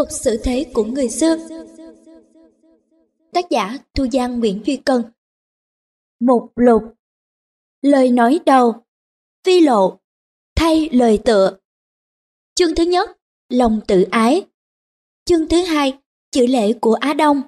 thuật 0.00 0.12
xử 0.12 0.36
thế 0.44 0.70
của 0.74 0.84
người 0.84 1.08
xưa. 1.08 1.36
Tác 3.32 3.50
giả 3.50 3.78
Thu 3.94 4.06
Giang 4.12 4.40
Nguyễn 4.40 4.62
Duy 4.66 4.76
Cân. 4.76 5.02
Một 6.20 6.48
lục. 6.56 6.82
Lời 7.82 8.10
nói 8.10 8.40
đầu. 8.46 8.84
Vi 9.44 9.60
lộ. 9.60 9.98
Thay 10.56 10.88
lời 10.92 11.18
tựa. 11.24 11.58
Chương 12.54 12.74
thứ 12.74 12.82
nhất 12.84 13.10
Lòng 13.48 13.80
tự 13.88 14.02
ái. 14.10 14.46
Chương 15.24 15.48
thứ 15.48 15.62
hai 15.62 15.98
Chữ 16.30 16.46
lễ 16.46 16.72
của 16.72 16.94
Á 16.94 17.14
Đông. 17.14 17.42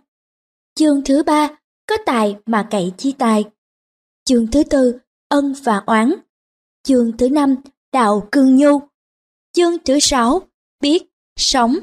Chương 0.75 1.05
thứ 1.05 1.23
ba 1.23 1.61
Có 1.87 1.97
tài 2.07 2.37
mà 2.47 2.69
cậy 2.71 2.93
chi 2.99 3.15
tài. 3.19 3.45
Chương 4.25 4.51
thứ 4.51 4.65
tư 4.65 4.99
Ân 5.29 5.55
và 5.65 5.83
oán. 5.87 6.13
Chương 6.83 7.17
thứ 7.17 7.29
năm 7.29 7.57
Đạo 7.93 8.29
cương 8.33 8.57
nhu. 8.57 8.81
Chương 9.53 9.79
thứ 9.85 9.99
sáu 10.01 10.43
Biết, 10.81 11.03
sống. 11.37 11.79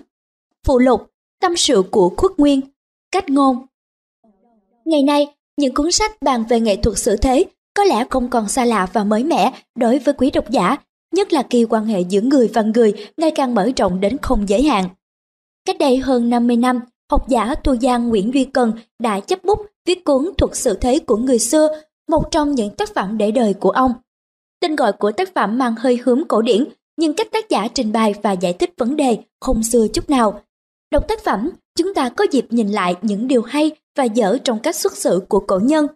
Phụ 0.69 0.79
lục, 0.79 1.01
tâm 1.41 1.57
sự 1.57 1.83
của 1.91 2.13
khuất 2.17 2.31
nguyên 2.37 2.61
Cách 3.11 3.29
ngôn 3.29 3.65
Ngày 4.85 5.03
nay, 5.03 5.27
những 5.57 5.73
cuốn 5.73 5.91
sách 5.91 6.11
bàn 6.21 6.43
về 6.49 6.59
nghệ 6.59 6.75
thuật 6.75 6.97
xử 6.97 7.15
thế 7.15 7.45
có 7.75 7.83
lẽ 7.83 8.05
không 8.09 8.29
còn 8.29 8.49
xa 8.49 8.65
lạ 8.65 8.87
và 8.93 9.03
mới 9.03 9.23
mẻ 9.23 9.51
đối 9.75 9.99
với 9.99 10.13
quý 10.13 10.31
độc 10.31 10.49
giả, 10.49 10.75
nhất 11.15 11.33
là 11.33 11.43
khi 11.49 11.65
quan 11.69 11.85
hệ 11.85 12.01
giữa 12.01 12.21
người 12.21 12.49
và 12.53 12.61
người 12.61 12.93
ngày 13.17 13.31
càng 13.31 13.55
mở 13.55 13.69
rộng 13.77 13.99
đến 13.99 14.17
không 14.21 14.49
giới 14.49 14.63
hạn. 14.63 14.89
Cách 15.65 15.77
đây 15.79 15.97
hơn 15.97 16.29
50 16.29 16.57
năm, 16.57 16.79
học 17.11 17.29
giả 17.29 17.55
tu 17.55 17.75
giang 17.75 18.09
Nguyễn 18.09 18.33
Duy 18.33 18.45
Cần 18.45 18.73
đã 18.99 19.19
chấp 19.19 19.43
bút 19.43 19.59
viết 19.85 20.03
cuốn 20.03 20.29
thuật 20.37 20.55
sự 20.55 20.73
thế 20.73 20.99
của 20.99 21.17
người 21.17 21.39
xưa, 21.39 21.67
một 22.09 22.31
trong 22.31 22.55
những 22.55 22.75
tác 22.75 22.95
phẩm 22.95 23.17
để 23.17 23.31
đời 23.31 23.53
của 23.53 23.71
ông. 23.71 23.93
Tên 24.61 24.75
gọi 24.75 24.93
của 24.93 25.11
tác 25.11 25.35
phẩm 25.35 25.57
mang 25.57 25.75
hơi 25.79 25.99
hướng 26.03 26.27
cổ 26.27 26.41
điển, 26.41 26.65
nhưng 26.97 27.13
cách 27.13 27.27
tác 27.31 27.49
giả 27.49 27.67
trình 27.73 27.91
bày 27.91 28.13
và 28.23 28.31
giải 28.31 28.53
thích 28.53 28.73
vấn 28.77 28.95
đề 28.95 29.17
không 29.39 29.63
xưa 29.63 29.87
chút 29.93 30.09
nào. 30.09 30.41
Đọc 30.91 31.07
tác 31.07 31.23
phẩm, 31.23 31.49
chúng 31.77 31.93
ta 31.93 32.09
có 32.09 32.25
dịp 32.31 32.45
nhìn 32.49 32.67
lại 32.67 32.95
những 33.01 33.27
điều 33.27 33.41
hay 33.41 33.71
và 33.97 34.03
dở 34.03 34.37
trong 34.43 34.59
cách 34.59 34.75
xuất 34.75 34.97
xử 34.97 35.21
của 35.29 35.39
cổ 35.39 35.59
nhân. 35.63 35.87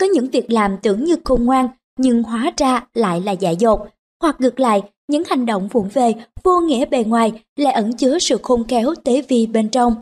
Có 0.00 0.06
những 0.06 0.30
việc 0.30 0.50
làm 0.50 0.76
tưởng 0.82 1.04
như 1.04 1.16
khôn 1.24 1.44
ngoan, 1.44 1.68
nhưng 1.98 2.22
hóa 2.22 2.52
ra 2.56 2.86
lại 2.94 3.20
là 3.20 3.32
dại 3.32 3.56
dột. 3.56 3.80
Hoặc 4.22 4.40
ngược 4.40 4.60
lại, 4.60 4.82
những 5.08 5.22
hành 5.26 5.46
động 5.46 5.68
vụng 5.68 5.88
về, 5.92 6.14
vô 6.44 6.60
nghĩa 6.60 6.84
bề 6.84 7.04
ngoài 7.04 7.32
lại 7.56 7.72
ẩn 7.72 7.96
chứa 7.96 8.18
sự 8.18 8.38
khôn 8.42 8.64
khéo 8.68 8.94
tế 9.04 9.22
vi 9.22 9.46
bên 9.46 9.68
trong. 9.68 9.94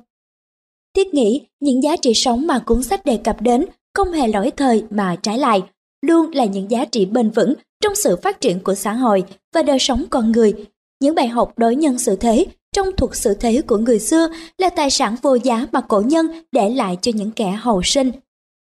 Thiết 0.96 1.14
nghĩ, 1.14 1.46
những 1.60 1.82
giá 1.82 1.96
trị 1.96 2.14
sống 2.14 2.46
mà 2.46 2.58
cuốn 2.58 2.82
sách 2.82 3.04
đề 3.04 3.16
cập 3.24 3.41
đến 3.41 3.66
không 3.94 4.12
hề 4.12 4.28
lỗi 4.28 4.50
thời 4.56 4.84
mà 4.91 5.16
trái 5.22 5.38
lại, 5.38 5.62
luôn 6.02 6.30
là 6.30 6.44
những 6.44 6.70
giá 6.70 6.84
trị 6.84 7.06
bền 7.06 7.30
vững 7.30 7.54
trong 7.82 7.94
sự 7.94 8.16
phát 8.16 8.41
triển 8.41 8.60
của 8.60 8.74
xã 8.74 8.92
hội 8.92 9.24
và 9.54 9.62
đời 9.62 9.78
sống 9.78 10.04
con 10.10 10.32
người. 10.32 10.54
Những 11.00 11.14
bài 11.14 11.28
học 11.28 11.52
đối 11.56 11.76
nhân 11.76 11.98
xử 11.98 12.16
thế 12.16 12.46
trong 12.78 12.96
thuật 12.96 13.10
sự 13.14 13.34
thế 13.34 13.62
của 13.66 13.76
người 13.76 13.98
xưa 13.98 14.28
là 14.58 14.70
tài 14.70 14.90
sản 14.90 15.16
vô 15.22 15.34
giá 15.34 15.66
mà 15.72 15.80
cổ 15.80 16.00
nhân 16.00 16.26
để 16.52 16.70
lại 16.70 16.98
cho 17.02 17.12
những 17.14 17.30
kẻ 17.30 17.50
hậu 17.50 17.82
sinh. 17.84 18.10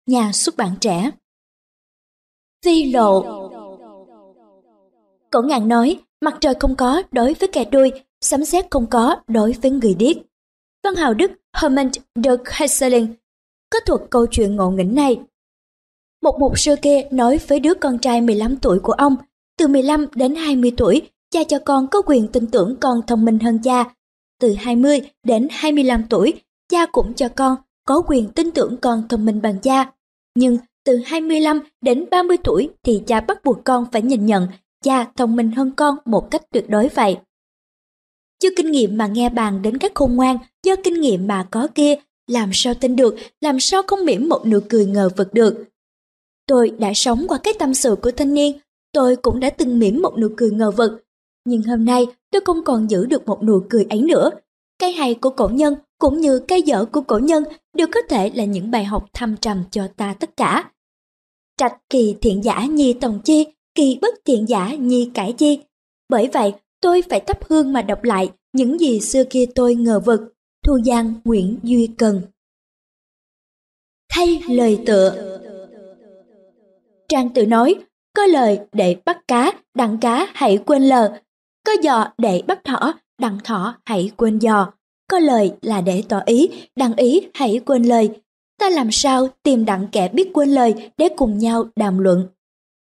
Nhà 0.06 0.32
xuất 0.32 0.56
bản 0.56 0.70
trẻ 0.80 1.10
Vi 2.64 2.92
lộ 2.92 3.22
Cổ 5.30 5.42
ngạn 5.42 5.68
nói, 5.68 5.98
mặt 6.20 6.36
trời 6.40 6.54
không 6.60 6.76
có 6.76 7.02
đối 7.12 7.34
với 7.34 7.48
kẻ 7.48 7.64
đuôi, 7.64 7.92
sấm 8.20 8.44
sét 8.44 8.66
không 8.70 8.86
có 8.86 9.16
đối 9.26 9.52
với 9.62 9.70
người 9.70 9.94
điếc. 9.94 10.16
Văn 10.84 10.94
hào 10.94 11.14
Đức 11.14 11.30
Hermann 11.56 11.90
de 12.24 12.30
Hesseling 12.52 13.14
kết 13.70 13.82
thuật 13.86 14.00
câu 14.10 14.26
chuyện 14.30 14.56
ngộ 14.56 14.70
nghĩnh 14.70 14.94
này. 14.94 15.20
Một 16.22 16.36
mục 16.40 16.58
sư 16.58 16.76
kia 16.82 17.00
nói 17.10 17.40
với 17.48 17.60
đứa 17.60 17.74
con 17.74 17.98
trai 17.98 18.20
15 18.20 18.56
tuổi 18.56 18.78
của 18.78 18.92
ông, 18.92 19.16
từ 19.58 19.68
15 19.68 20.06
đến 20.14 20.34
20 20.34 20.72
tuổi, 20.76 21.10
cha 21.30 21.44
cho 21.44 21.58
con 21.64 21.88
có 21.88 22.02
quyền 22.06 22.28
tin 22.28 22.46
tưởng 22.46 22.76
con 22.80 23.00
thông 23.06 23.24
minh 23.24 23.38
hơn 23.38 23.58
cha. 23.62 23.84
Từ 24.40 24.54
20 24.58 25.00
đến 25.24 25.48
25 25.50 26.04
tuổi, 26.10 26.34
cha 26.68 26.86
cũng 26.86 27.14
cho 27.14 27.28
con 27.28 27.56
có 27.86 28.02
quyền 28.06 28.28
tin 28.28 28.50
tưởng 28.50 28.76
con 28.76 29.08
thông 29.08 29.24
minh 29.24 29.42
bằng 29.42 29.60
cha. 29.60 29.92
Nhưng 30.34 30.58
từ 30.84 30.96
25 31.06 31.60
đến 31.80 32.04
30 32.10 32.36
tuổi 32.44 32.70
thì 32.82 33.02
cha 33.06 33.20
bắt 33.20 33.44
buộc 33.44 33.64
con 33.64 33.86
phải 33.92 34.02
nhìn 34.02 34.26
nhận 34.26 34.48
cha 34.84 35.04
thông 35.16 35.36
minh 35.36 35.50
hơn 35.50 35.72
con 35.76 35.96
một 36.04 36.30
cách 36.30 36.42
tuyệt 36.52 36.64
đối 36.68 36.88
vậy. 36.88 37.16
Chưa 38.42 38.48
kinh 38.56 38.70
nghiệm 38.70 38.96
mà 38.96 39.06
nghe 39.06 39.28
bàn 39.28 39.62
đến 39.62 39.78
các 39.78 39.92
khôn 39.94 40.16
ngoan, 40.16 40.38
do 40.66 40.76
kinh 40.84 41.00
nghiệm 41.00 41.26
mà 41.26 41.46
có 41.50 41.68
kia, 41.74 41.94
làm 42.26 42.50
sao 42.52 42.74
tin 42.74 42.96
được, 42.96 43.16
làm 43.40 43.60
sao 43.60 43.82
không 43.86 44.04
mỉm 44.04 44.28
một 44.28 44.46
nụ 44.46 44.58
cười 44.68 44.86
ngờ 44.86 45.08
vực 45.16 45.34
được. 45.34 45.64
Tôi 46.46 46.70
đã 46.78 46.92
sống 46.94 47.28
qua 47.28 47.38
cái 47.38 47.54
tâm 47.58 47.74
sự 47.74 47.96
của 48.02 48.10
thanh 48.10 48.34
niên, 48.34 48.58
tôi 48.92 49.16
cũng 49.16 49.40
đã 49.40 49.50
từng 49.50 49.78
mỉm 49.78 50.02
một 50.02 50.18
nụ 50.18 50.28
cười 50.36 50.50
ngờ 50.50 50.70
vực. 50.70 51.05
Nhưng 51.46 51.62
hôm 51.62 51.84
nay 51.84 52.06
tôi 52.30 52.42
không 52.44 52.64
còn 52.64 52.90
giữ 52.90 53.06
được 53.06 53.26
một 53.26 53.42
nụ 53.42 53.62
cười 53.70 53.86
ấy 53.90 54.02
nữa. 54.02 54.30
Cái 54.78 54.92
hay 54.92 55.14
của 55.14 55.30
cổ 55.30 55.48
nhân 55.48 55.74
cũng 55.98 56.20
như 56.20 56.38
cái 56.38 56.62
dở 56.62 56.84
của 56.84 57.00
cổ 57.00 57.18
nhân 57.18 57.44
đều 57.74 57.86
có 57.92 58.00
thể 58.08 58.30
là 58.34 58.44
những 58.44 58.70
bài 58.70 58.84
học 58.84 59.06
thâm 59.12 59.36
trầm 59.36 59.62
cho 59.70 59.88
ta 59.96 60.14
tất 60.20 60.36
cả. 60.36 60.70
Trạch 61.56 61.76
kỳ 61.90 62.16
thiện 62.22 62.44
giả 62.44 62.66
nhi 62.66 62.92
tòng 62.92 63.20
chi, 63.24 63.46
kỳ 63.74 63.98
bất 64.02 64.14
thiện 64.24 64.48
giả 64.48 64.74
nhi 64.74 65.10
cải 65.14 65.32
chi. 65.32 65.58
Bởi 66.08 66.28
vậy, 66.32 66.52
tôi 66.80 67.02
phải 67.10 67.20
thắp 67.20 67.38
hương 67.48 67.72
mà 67.72 67.82
đọc 67.82 68.04
lại 68.04 68.30
những 68.52 68.78
gì 68.80 69.00
xưa 69.00 69.24
kia 69.30 69.44
tôi 69.54 69.74
ngờ 69.74 70.00
vực. 70.00 70.20
Thu 70.64 70.78
Giang 70.86 71.14
Nguyễn 71.24 71.58
Duy 71.62 71.86
Cần 71.98 72.22
Thay 74.08 74.42
lời 74.48 74.78
tựa 74.86 75.38
Trang 77.08 77.28
tự 77.34 77.46
nói, 77.46 77.74
có 78.16 78.26
lời 78.26 78.60
để 78.72 78.96
bắt 79.04 79.18
cá, 79.28 79.52
đặng 79.74 79.98
cá 80.00 80.26
hãy 80.34 80.58
quên 80.66 80.82
lờ. 80.82 81.18
Có 81.66 81.72
giò 81.82 82.06
để 82.18 82.42
bắt 82.46 82.64
thỏ, 82.64 82.92
đặng 83.20 83.38
thỏ 83.44 83.74
hãy 83.84 84.10
quên 84.16 84.40
giò. 84.40 84.72
Có 85.10 85.18
lời 85.18 85.52
là 85.62 85.80
để 85.80 86.02
tỏ 86.08 86.20
ý, 86.26 86.48
đặng 86.76 86.94
ý 86.96 87.28
hãy 87.34 87.60
quên 87.66 87.82
lời. 87.82 88.10
Ta 88.60 88.70
làm 88.70 88.90
sao 88.92 89.28
tìm 89.42 89.64
đặng 89.64 89.88
kẻ 89.92 90.08
biết 90.08 90.30
quên 90.34 90.48
lời 90.48 90.90
để 90.98 91.08
cùng 91.16 91.38
nhau 91.38 91.64
đàm 91.76 91.98
luận. 91.98 92.28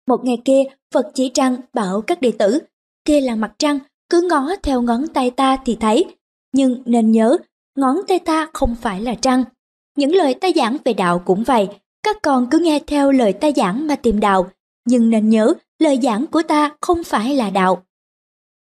Một 0.08 0.26
ngày 0.26 0.42
kia, 0.46 0.64
Phật 0.94 1.12
chỉ 1.14 1.30
trăng 1.30 1.58
bảo 1.74 2.02
các 2.02 2.22
đệ 2.22 2.32
tử, 2.32 2.60
kia 3.06 3.22
là 3.22 3.36
mặt 3.36 3.52
trăng, 3.58 3.80
cứ 4.10 4.28
ngó 4.30 4.56
theo 4.64 4.82
ngón 4.82 5.08
tay 5.08 5.32
ta 5.32 5.58
thì 5.66 5.78
thấy. 5.80 6.06
Nhưng 6.54 6.82
nên 6.86 7.12
nhớ, 7.12 7.38
ngón 7.78 7.98
tay 8.08 8.20
ta 8.20 8.48
không 8.54 8.76
phải 8.76 9.02
là 9.02 9.16
trăng. 9.16 9.44
Những 9.98 10.16
lời 10.16 10.34
ta 10.34 10.48
giảng 10.56 10.78
về 10.86 10.94
đạo 10.94 11.20
cũng 11.26 11.44
vậy, 11.44 11.68
các 12.04 12.18
con 12.24 12.48
cứ 12.52 12.60
nghe 12.60 12.80
theo 12.88 13.12
lời 13.12 13.34
ta 13.34 13.52
giảng 13.56 13.88
mà 13.88 13.96
tìm 13.96 14.20
đạo, 14.20 14.50
nhưng 14.86 15.10
nên 15.10 15.30
nhớ 15.30 15.54
lời 15.80 16.00
giảng 16.04 16.28
của 16.28 16.42
ta 16.42 16.72
không 16.82 17.04
phải 17.04 17.36
là 17.36 17.50
đạo. 17.50 17.84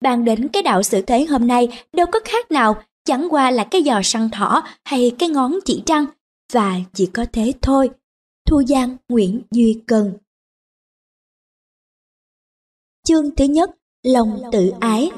Bàn 0.02 0.26
đến 0.26 0.48
cái 0.48 0.64
đạo 0.64 0.84
xử 0.84 1.02
thế 1.02 1.26
hôm 1.26 1.48
nay 1.48 1.68
đâu 1.94 2.06
có 2.12 2.20
khác 2.26 2.52
nào, 2.52 2.84
chẳng 3.06 3.28
qua 3.30 3.52
là 3.52 3.64
cái 3.64 3.84
giò 3.84 4.02
săn 4.04 4.30
thỏ 4.30 4.64
hay 4.86 5.12
cái 5.20 5.30
ngón 5.30 5.54
chỉ 5.66 5.84
trăng, 5.86 6.06
và 6.54 6.76
chỉ 6.94 7.06
có 7.14 7.26
thế 7.34 7.54
thôi. 7.62 7.90
Thu 8.46 8.64
Giang 8.64 8.98
Nguyễn 9.10 9.42
Duy 9.52 9.82
Cần 9.88 10.14
Chương 13.08 13.36
thứ 13.36 13.46
nhất, 13.46 13.70
lòng 14.04 14.42
tự 14.52 14.74
ái 14.80 15.12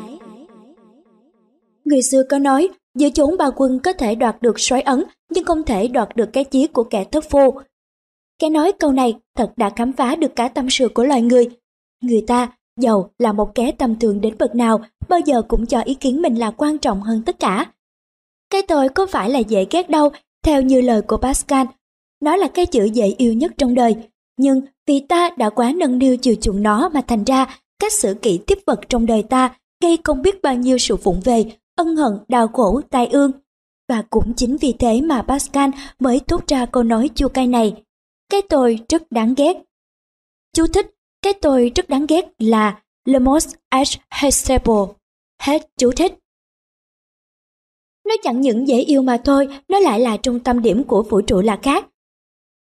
Người 1.85 2.01
xưa 2.01 2.23
có 2.29 2.39
nói, 2.39 2.69
giữa 2.95 3.09
chốn 3.09 3.37
ba 3.37 3.49
quân 3.55 3.79
có 3.83 3.93
thể 3.93 4.15
đoạt 4.15 4.41
được 4.41 4.59
xoáy 4.59 4.81
ấn, 4.81 5.03
nhưng 5.29 5.45
không 5.45 5.63
thể 5.63 5.87
đoạt 5.87 6.09
được 6.15 6.29
cái 6.33 6.43
chí 6.43 6.67
của 6.67 6.83
kẻ 6.83 7.03
thất 7.03 7.23
phu. 7.29 7.59
Cái 8.39 8.49
nói 8.49 8.71
câu 8.79 8.91
này 8.91 9.15
thật 9.35 9.51
đã 9.57 9.69
khám 9.69 9.93
phá 9.93 10.15
được 10.15 10.35
cả 10.35 10.47
tâm 10.47 10.67
sự 10.69 10.89
của 10.93 11.03
loài 11.03 11.21
người. 11.21 11.49
Người 12.01 12.23
ta, 12.27 12.57
dầu 12.79 13.09
là 13.19 13.33
một 13.33 13.55
kẻ 13.55 13.71
tầm 13.71 13.99
thường 13.99 14.21
đến 14.21 14.35
bậc 14.39 14.55
nào, 14.55 14.81
bao 15.09 15.19
giờ 15.19 15.41
cũng 15.41 15.65
cho 15.65 15.81
ý 15.81 15.93
kiến 15.93 16.21
mình 16.21 16.35
là 16.35 16.51
quan 16.51 16.77
trọng 16.77 17.01
hơn 17.01 17.21
tất 17.25 17.39
cả. 17.39 17.65
Cái 18.49 18.61
tôi 18.61 18.89
có 18.89 19.05
phải 19.05 19.29
là 19.29 19.39
dễ 19.39 19.65
ghét 19.71 19.89
đâu, 19.89 20.09
theo 20.43 20.61
như 20.61 20.81
lời 20.81 21.01
của 21.01 21.17
Pascal, 21.17 21.65
nó 22.21 22.35
là 22.35 22.47
cái 22.47 22.65
chữ 22.65 22.83
dễ 22.83 23.05
yêu 23.17 23.33
nhất 23.33 23.51
trong 23.57 23.75
đời. 23.75 23.95
Nhưng 24.37 24.61
vì 24.87 24.99
ta 24.99 25.29
đã 25.37 25.49
quá 25.49 25.71
nâng 25.75 25.99
niu 25.99 26.17
chiều 26.17 26.35
chuộng 26.41 26.63
nó 26.63 26.89
mà 26.89 27.01
thành 27.07 27.23
ra 27.23 27.59
cách 27.79 27.93
xử 27.93 28.13
kỹ 28.13 28.39
tiếp 28.47 28.57
vật 28.65 28.79
trong 28.89 29.05
đời 29.05 29.23
ta 29.23 29.55
gây 29.81 29.97
không 30.03 30.21
biết 30.21 30.41
bao 30.41 30.55
nhiêu 30.55 30.77
sự 30.77 30.97
phụng 30.97 31.21
về, 31.23 31.45
ân 31.75 31.95
hận, 31.95 32.13
đau 32.27 32.47
khổ, 32.47 32.81
tai 32.89 33.07
ương. 33.07 33.31
Và 33.89 34.03
cũng 34.09 34.33
chính 34.33 34.57
vì 34.57 34.73
thế 34.79 35.01
mà 35.01 35.21
Pascal 35.21 35.69
mới 35.99 36.19
thốt 36.27 36.47
ra 36.47 36.65
câu 36.65 36.83
nói 36.83 37.09
chua 37.15 37.27
cay 37.27 37.47
này. 37.47 37.83
Cái 38.29 38.41
tôi 38.41 38.79
rất 38.89 39.11
đáng 39.11 39.33
ghét. 39.37 39.53
Chú 40.53 40.67
thích, 40.67 40.95
cái 41.21 41.33
tôi 41.33 41.71
rất 41.75 41.89
đáng 41.89 42.05
ghét 42.05 42.25
là 42.39 42.81
Le 43.05 43.19
most 43.19 43.55
acceptable. 44.09 44.93
Hết 45.41 45.67
chú 45.77 45.91
thích. 45.91 46.13
Nó 48.07 48.15
chẳng 48.23 48.41
những 48.41 48.67
dễ 48.67 48.79
yêu 48.79 49.01
mà 49.01 49.17
thôi, 49.25 49.47
nó 49.67 49.79
lại 49.79 49.99
là 49.99 50.17
trung 50.17 50.39
tâm 50.39 50.61
điểm 50.61 50.83
của 50.83 51.03
vũ 51.03 51.21
trụ 51.21 51.41
là 51.41 51.59
khác. 51.63 51.87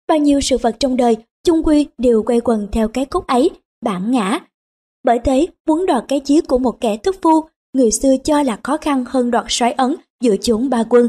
Bao 0.09 0.19
nhiêu 0.19 0.41
sự 0.41 0.59
vật 0.59 0.77
trong 0.81 0.97
đời, 0.97 1.17
chung 1.45 1.63
quy 1.65 1.87
đều 1.99 2.23
quay 2.23 2.41
quần 2.41 2.69
theo 2.73 2.89
cái 2.89 3.05
cốt 3.05 3.27
ấy, 3.27 3.51
bản 3.81 4.11
ngã. 4.11 4.39
Bởi 5.05 5.19
thế, 5.25 5.47
muốn 5.67 5.87
đoạt 5.87 6.05
cái 6.09 6.21
chí 6.21 6.41
của 6.41 6.59
một 6.59 6.81
kẻ 6.81 6.97
thức 6.97 7.17
phu, 7.23 7.49
người 7.73 7.91
xưa 7.91 8.17
cho 8.25 8.43
là 8.43 8.61
khó 8.63 8.77
khăn 8.77 9.05
hơn 9.09 9.31
đoạt 9.31 9.45
xoáy 9.49 9.73
ấn 9.73 9.95
giữa 10.21 10.37
chốn 10.37 10.71
ba 10.71 10.85
quân. 10.91 11.09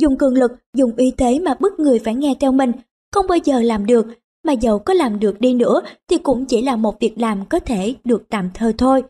Dùng 0.00 0.18
cường 0.18 0.34
lực, 0.34 0.52
dùng 0.76 0.96
uy 0.96 1.12
thế 1.16 1.38
mà 1.38 1.54
bức 1.60 1.80
người 1.80 1.98
phải 1.98 2.14
nghe 2.14 2.34
theo 2.40 2.52
mình, 2.52 2.72
không 3.12 3.26
bao 3.26 3.38
giờ 3.44 3.62
làm 3.62 3.86
được, 3.86 4.06
mà 4.46 4.52
dầu 4.52 4.78
có 4.78 4.94
làm 4.94 5.20
được 5.20 5.40
đi 5.40 5.54
nữa 5.54 5.82
thì 6.08 6.18
cũng 6.18 6.44
chỉ 6.44 6.62
là 6.62 6.76
một 6.76 7.00
việc 7.00 7.18
làm 7.18 7.46
có 7.46 7.60
thể 7.60 7.94
được 8.04 8.22
tạm 8.28 8.50
thời 8.54 8.72
thôi. 8.72 9.02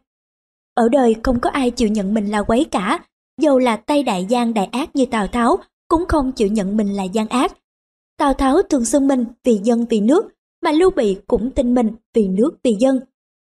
Ở 0.74 0.88
đời 0.88 1.16
không 1.22 1.40
có 1.40 1.50
ai 1.50 1.70
chịu 1.70 1.88
nhận 1.88 2.14
mình 2.14 2.30
là 2.30 2.42
quấy 2.42 2.64
cả, 2.70 3.04
dầu 3.40 3.58
là 3.58 3.76
tay 3.76 4.02
đại 4.02 4.24
gian 4.24 4.54
đại 4.54 4.66
ác 4.66 4.96
như 4.96 5.06
Tào 5.06 5.26
Tháo, 5.26 5.56
cũng 5.88 6.04
không 6.08 6.32
chịu 6.32 6.48
nhận 6.48 6.76
mình 6.76 6.92
là 6.96 7.02
gian 7.02 7.28
ác. 7.28 7.56
Tào 8.18 8.34
Tháo 8.34 8.62
thường 8.62 8.84
xưng 8.84 9.08
mình 9.08 9.24
vì 9.44 9.60
dân 9.62 9.86
vì 9.90 10.00
nước, 10.00 10.24
mà 10.62 10.72
Lưu 10.72 10.90
Bị 10.90 11.16
cũng 11.26 11.50
tin 11.50 11.74
mình 11.74 11.90
vì 12.14 12.28
nước 12.28 12.50
vì 12.62 12.76
dân. 12.80 13.00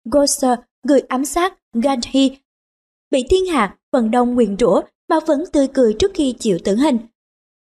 Goser, 0.06 0.60
người 0.84 1.00
ám 1.00 1.26
sát 1.26 1.58
Gandhi, 1.74 2.38
bị 3.12 3.24
thiên 3.30 3.46
hạ 3.46 3.78
phần 3.92 4.12
đông 4.12 4.36
nguyền 4.36 4.58
rủa 4.58 4.82
mà 5.10 5.20
vẫn 5.20 5.44
tươi 5.52 5.68
cười 5.68 5.96
trước 6.00 6.12
khi 6.14 6.36
chịu 6.40 6.58
tử 6.64 6.76
hình. 6.76 6.98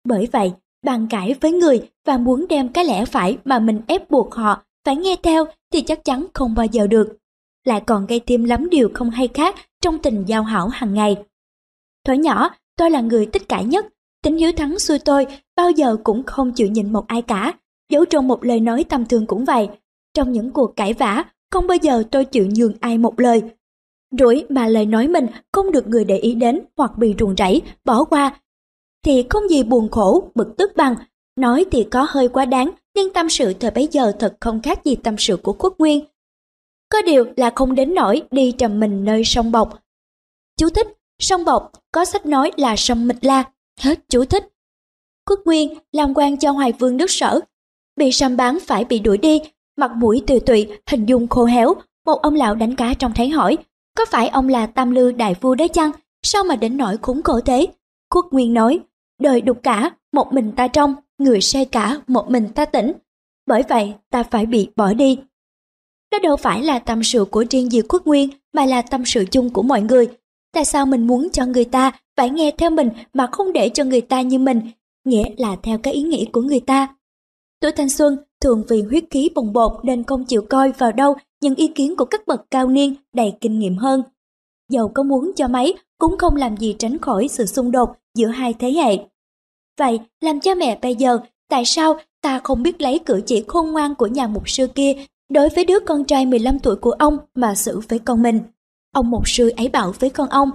Bởi 0.04 0.28
vậy, 0.31 0.51
bàn 0.86 1.07
cãi 1.10 1.36
với 1.42 1.51
người 1.51 1.89
và 2.06 2.18
muốn 2.18 2.45
đem 2.50 2.69
cái 2.69 2.86
lẽ 2.86 3.06
phải 3.06 3.38
mà 3.45 3.59
mình 3.59 3.81
ép 3.88 4.09
buộc 4.09 4.36
họ 4.36 4.63
phải 4.86 4.95
nghe 4.95 5.15
theo 5.24 5.45
thì 5.74 5.81
chắc 5.81 6.06
chắn 6.06 6.25
không 6.33 6.56
bao 6.56 6.65
giờ 6.65 6.88
được. 6.88 7.18
Lại 7.65 7.81
còn 7.88 8.06
gây 8.06 8.19
thêm 8.19 8.44
lắm 8.44 8.69
điều 8.69 8.89
không 8.94 9.09
hay 9.09 9.27
khác 9.27 9.56
trong 9.81 10.00
tình 10.00 10.24
giao 10.27 10.44
hảo 10.44 10.68
hàng 10.68 10.94
ngày. 10.94 11.15
Thuở 12.06 12.13
nhỏ, 12.13 12.50
tôi 12.77 12.89
là 12.89 13.01
người 13.01 13.25
tích 13.25 13.50
cãi 13.50 13.65
nhất, 13.65 13.86
tính 14.24 14.38
hiếu 14.38 14.51
thắng 14.51 14.80
xuôi 14.80 15.00
tôi 15.00 15.27
bao 15.56 15.71
giờ 15.71 15.98
cũng 16.03 16.24
không 16.24 16.51
chịu 16.51 16.68
nhìn 16.68 16.94
một 16.94 17.07
ai 17.07 17.21
cả, 17.21 17.53
giấu 17.89 18.06
trong 18.06 18.27
một 18.27 18.45
lời 18.45 18.59
nói 18.59 18.86
tầm 18.89 19.06
thường 19.06 19.25
cũng 19.25 19.45
vậy. 19.45 19.69
Trong 20.13 20.31
những 20.31 20.51
cuộc 20.51 20.75
cãi 20.75 20.94
vã, 20.94 21.24
không 21.51 21.68
bao 21.68 21.77
giờ 21.81 22.04
tôi 22.12 22.25
chịu 22.25 22.47
nhường 22.56 22.74
ai 22.80 22.97
một 22.97 23.19
lời. 23.19 23.42
Rủi 24.19 24.45
mà 24.50 24.68
lời 24.68 24.86
nói 24.86 25.07
mình 25.07 25.27
không 25.51 25.71
được 25.71 25.88
người 25.88 26.04
để 26.04 26.18
ý 26.18 26.36
đến 26.36 26.59
hoặc 26.77 26.97
bị 26.97 27.15
ruồng 27.19 27.36
rẫy, 27.36 27.62
bỏ 27.86 28.04
qua, 28.04 28.39
thì 29.04 29.25
không 29.30 29.50
gì 29.50 29.63
buồn 29.63 29.89
khổ, 29.89 30.31
bực 30.36 30.57
tức 30.57 30.71
bằng. 30.75 30.95
Nói 31.42 31.66
thì 31.72 31.84
có 31.84 32.08
hơi 32.10 32.28
quá 32.28 32.46
đáng, 32.46 32.72
nhưng 32.96 33.14
tâm 33.14 33.30
sự 33.30 33.54
thời 33.54 33.72
bấy 33.72 33.88
giờ 33.92 34.12
thật 34.20 34.38
không 34.40 34.62
khác 34.62 34.84
gì 34.84 34.96
tâm 34.96 35.16
sự 35.18 35.38
của 35.38 35.54
quốc 35.54 35.74
nguyên. 35.78 36.06
Có 36.90 37.02
điều 37.02 37.26
là 37.38 37.52
không 37.56 37.76
đến 37.76 37.96
nỗi 37.96 38.22
đi 38.32 38.52
trầm 38.52 38.80
mình 38.80 39.06
nơi 39.06 39.24
sông 39.26 39.52
Bọc. 39.52 39.80
Chú 40.58 40.70
thích, 40.70 40.88
sông 41.20 41.46
Bọc 41.46 41.72
có 41.92 42.06
sách 42.06 42.26
nói 42.26 42.52
là 42.58 42.76
sông 42.76 43.08
Mịch 43.08 43.18
La. 43.22 43.44
Hết 43.80 44.00
chú 44.10 44.26
thích. 44.26 44.48
Quốc 45.30 45.40
Nguyên 45.46 45.74
làm 45.92 46.14
quan 46.16 46.38
cho 46.38 46.52
Hoài 46.52 46.72
Vương 46.72 46.98
nước 46.98 47.12
sở. 47.12 47.40
Bị 47.96 48.12
săn 48.12 48.38
bán 48.38 48.58
phải 48.68 48.86
bị 48.86 49.00
đuổi 49.00 49.18
đi, 49.18 49.42
mặt 49.78 49.92
mũi 49.96 50.24
tùy 50.28 50.40
tụy, 50.40 50.68
hình 50.88 51.06
dung 51.06 51.28
khô 51.28 51.46
héo. 51.46 51.74
Một 52.06 52.22
ông 52.22 52.36
lão 52.36 52.56
đánh 52.56 52.76
cá 52.76 52.94
trong 52.94 53.14
thấy 53.14 53.30
hỏi, 53.30 53.58
có 53.98 54.06
phải 54.06 54.28
ông 54.28 54.50
là 54.50 54.66
tam 54.68 54.92
lư 54.92 55.12
đại 55.12 55.36
vua 55.42 55.56
đấy 55.56 55.68
chăng? 55.68 55.92
Sao 56.24 56.44
mà 56.44 56.56
đến 56.56 56.78
nỗi 56.78 56.98
khốn 57.02 57.24
khổ 57.24 57.40
thế? 57.46 57.68
Quốc 58.14 58.26
Nguyên 58.32 58.54
nói, 58.54 58.80
đời 59.22 59.42
đục 59.42 59.60
cả, 59.64 59.92
một 60.14 60.34
mình 60.34 60.52
ta 60.52 60.68
trong, 60.68 60.96
người 61.23 61.41
say 61.41 61.65
cả, 61.65 62.01
một 62.07 62.29
mình 62.29 62.50
ta 62.56 62.65
tỉnh. 62.65 62.91
Bởi 63.47 63.63
vậy 63.69 63.94
ta 64.09 64.23
phải 64.23 64.45
bị 64.45 64.69
bỏ 64.75 64.94
đi. 64.94 65.19
Đó 66.12 66.19
đâu 66.23 66.38
phải 66.38 66.63
là 66.63 66.79
tâm 66.79 67.03
sự 67.03 67.25
của 67.25 67.45
riêng 67.50 67.69
Diệp 67.69 67.85
Quốc 67.89 68.07
Nguyên 68.07 68.29
mà 68.53 68.65
là 68.65 68.81
tâm 68.81 69.06
sự 69.06 69.25
chung 69.31 69.50
của 69.50 69.62
mọi 69.62 69.81
người. 69.81 70.07
Tại 70.53 70.65
sao 70.65 70.85
mình 70.85 71.07
muốn 71.07 71.29
cho 71.29 71.45
người 71.45 71.65
ta 71.65 71.91
phải 72.18 72.29
nghe 72.29 72.51
theo 72.57 72.69
mình 72.69 72.89
mà 73.13 73.27
không 73.31 73.53
để 73.53 73.69
cho 73.69 73.83
người 73.83 74.01
ta 74.01 74.21
như 74.21 74.39
mình, 74.39 74.62
nghĩa 75.06 75.23
là 75.38 75.56
theo 75.63 75.77
cái 75.77 75.94
ý 75.94 76.01
nghĩ 76.01 76.27
của 76.33 76.41
người 76.41 76.59
ta. 76.59 76.95
Tuổi 77.62 77.71
thanh 77.71 77.89
xuân 77.89 78.18
thường 78.41 78.63
vì 78.69 78.81
huyết 78.81 79.03
khí 79.09 79.29
bồng 79.35 79.53
bột 79.53 79.71
nên 79.83 80.03
không 80.03 80.25
chịu 80.25 80.41
coi 80.50 80.71
vào 80.71 80.91
đâu 80.91 81.15
những 81.41 81.56
ý 81.56 81.68
kiến 81.68 81.95
của 81.95 82.06
các 82.06 82.27
bậc 82.27 82.51
cao 82.51 82.68
niên 82.68 82.95
đầy 83.13 83.33
kinh 83.41 83.59
nghiệm 83.59 83.77
hơn. 83.77 84.03
Dầu 84.69 84.91
có 84.95 85.03
muốn 85.03 85.31
cho 85.35 85.47
mấy 85.47 85.73
cũng 85.97 86.18
không 86.18 86.35
làm 86.35 86.57
gì 86.57 86.75
tránh 86.79 86.97
khỏi 86.97 87.27
sự 87.27 87.45
xung 87.45 87.71
đột 87.71 87.89
giữa 88.15 88.27
hai 88.27 88.53
thế 88.53 88.71
hệ. 88.71 88.97
Vậy, 89.79 90.00
làm 90.21 90.39
cha 90.39 90.56
mẹ 90.56 90.79
bây 90.81 90.95
giờ, 90.95 91.19
tại 91.50 91.65
sao 91.65 92.00
ta 92.21 92.39
không 92.44 92.63
biết 92.63 92.81
lấy 92.81 93.00
cử 93.00 93.21
chỉ 93.25 93.44
khôn 93.47 93.71
ngoan 93.71 93.95
của 93.95 94.07
nhà 94.07 94.27
mục 94.27 94.50
sư 94.50 94.68
kia 94.68 94.94
đối 95.29 95.50
với 95.50 95.65
đứa 95.65 95.79
con 95.79 96.06
trai 96.06 96.25
15 96.25 96.59
tuổi 96.59 96.75
của 96.75 96.91
ông 96.91 97.18
mà 97.35 97.56
xử 97.56 97.79
với 97.89 98.00
con 98.00 98.23
mình? 98.23 98.39
Ông 98.94 99.12
mục 99.12 99.29
sư 99.29 99.50
ấy 99.57 99.69
bảo 99.69 99.94
với 100.00 100.09
con 100.09 100.29
ông, 100.29 100.51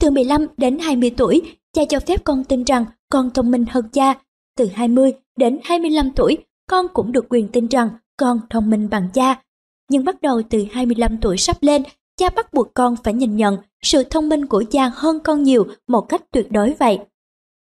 từ 0.00 0.10
15 0.10 0.46
đến 0.56 0.78
20 0.78 1.10
tuổi, 1.16 1.42
cha 1.72 1.82
cho 1.88 2.00
phép 2.00 2.24
con 2.24 2.44
tin 2.44 2.64
rằng 2.64 2.84
con 3.10 3.30
thông 3.30 3.50
minh 3.50 3.64
hơn 3.70 3.88
cha. 3.92 4.14
Từ 4.56 4.66
20 4.74 5.12
đến 5.36 5.58
25 5.64 6.10
tuổi, 6.16 6.38
con 6.68 6.86
cũng 6.94 7.12
được 7.12 7.26
quyền 7.28 7.48
tin 7.48 7.66
rằng 7.66 7.88
con 8.16 8.40
thông 8.50 8.70
minh 8.70 8.88
bằng 8.90 9.08
cha. 9.14 9.42
Nhưng 9.90 10.04
bắt 10.04 10.22
đầu 10.22 10.42
từ 10.50 10.64
25 10.72 11.18
tuổi 11.20 11.36
sắp 11.36 11.56
lên, 11.60 11.82
cha 12.16 12.30
bắt 12.30 12.52
buộc 12.52 12.74
con 12.74 12.96
phải 13.04 13.14
nhìn 13.14 13.36
nhận 13.36 13.56
sự 13.82 14.02
thông 14.02 14.28
minh 14.28 14.46
của 14.46 14.64
cha 14.70 14.90
hơn 14.94 15.20
con 15.20 15.42
nhiều 15.42 15.66
một 15.88 16.00
cách 16.00 16.22
tuyệt 16.30 16.52
đối 16.52 16.74
vậy. 16.74 16.98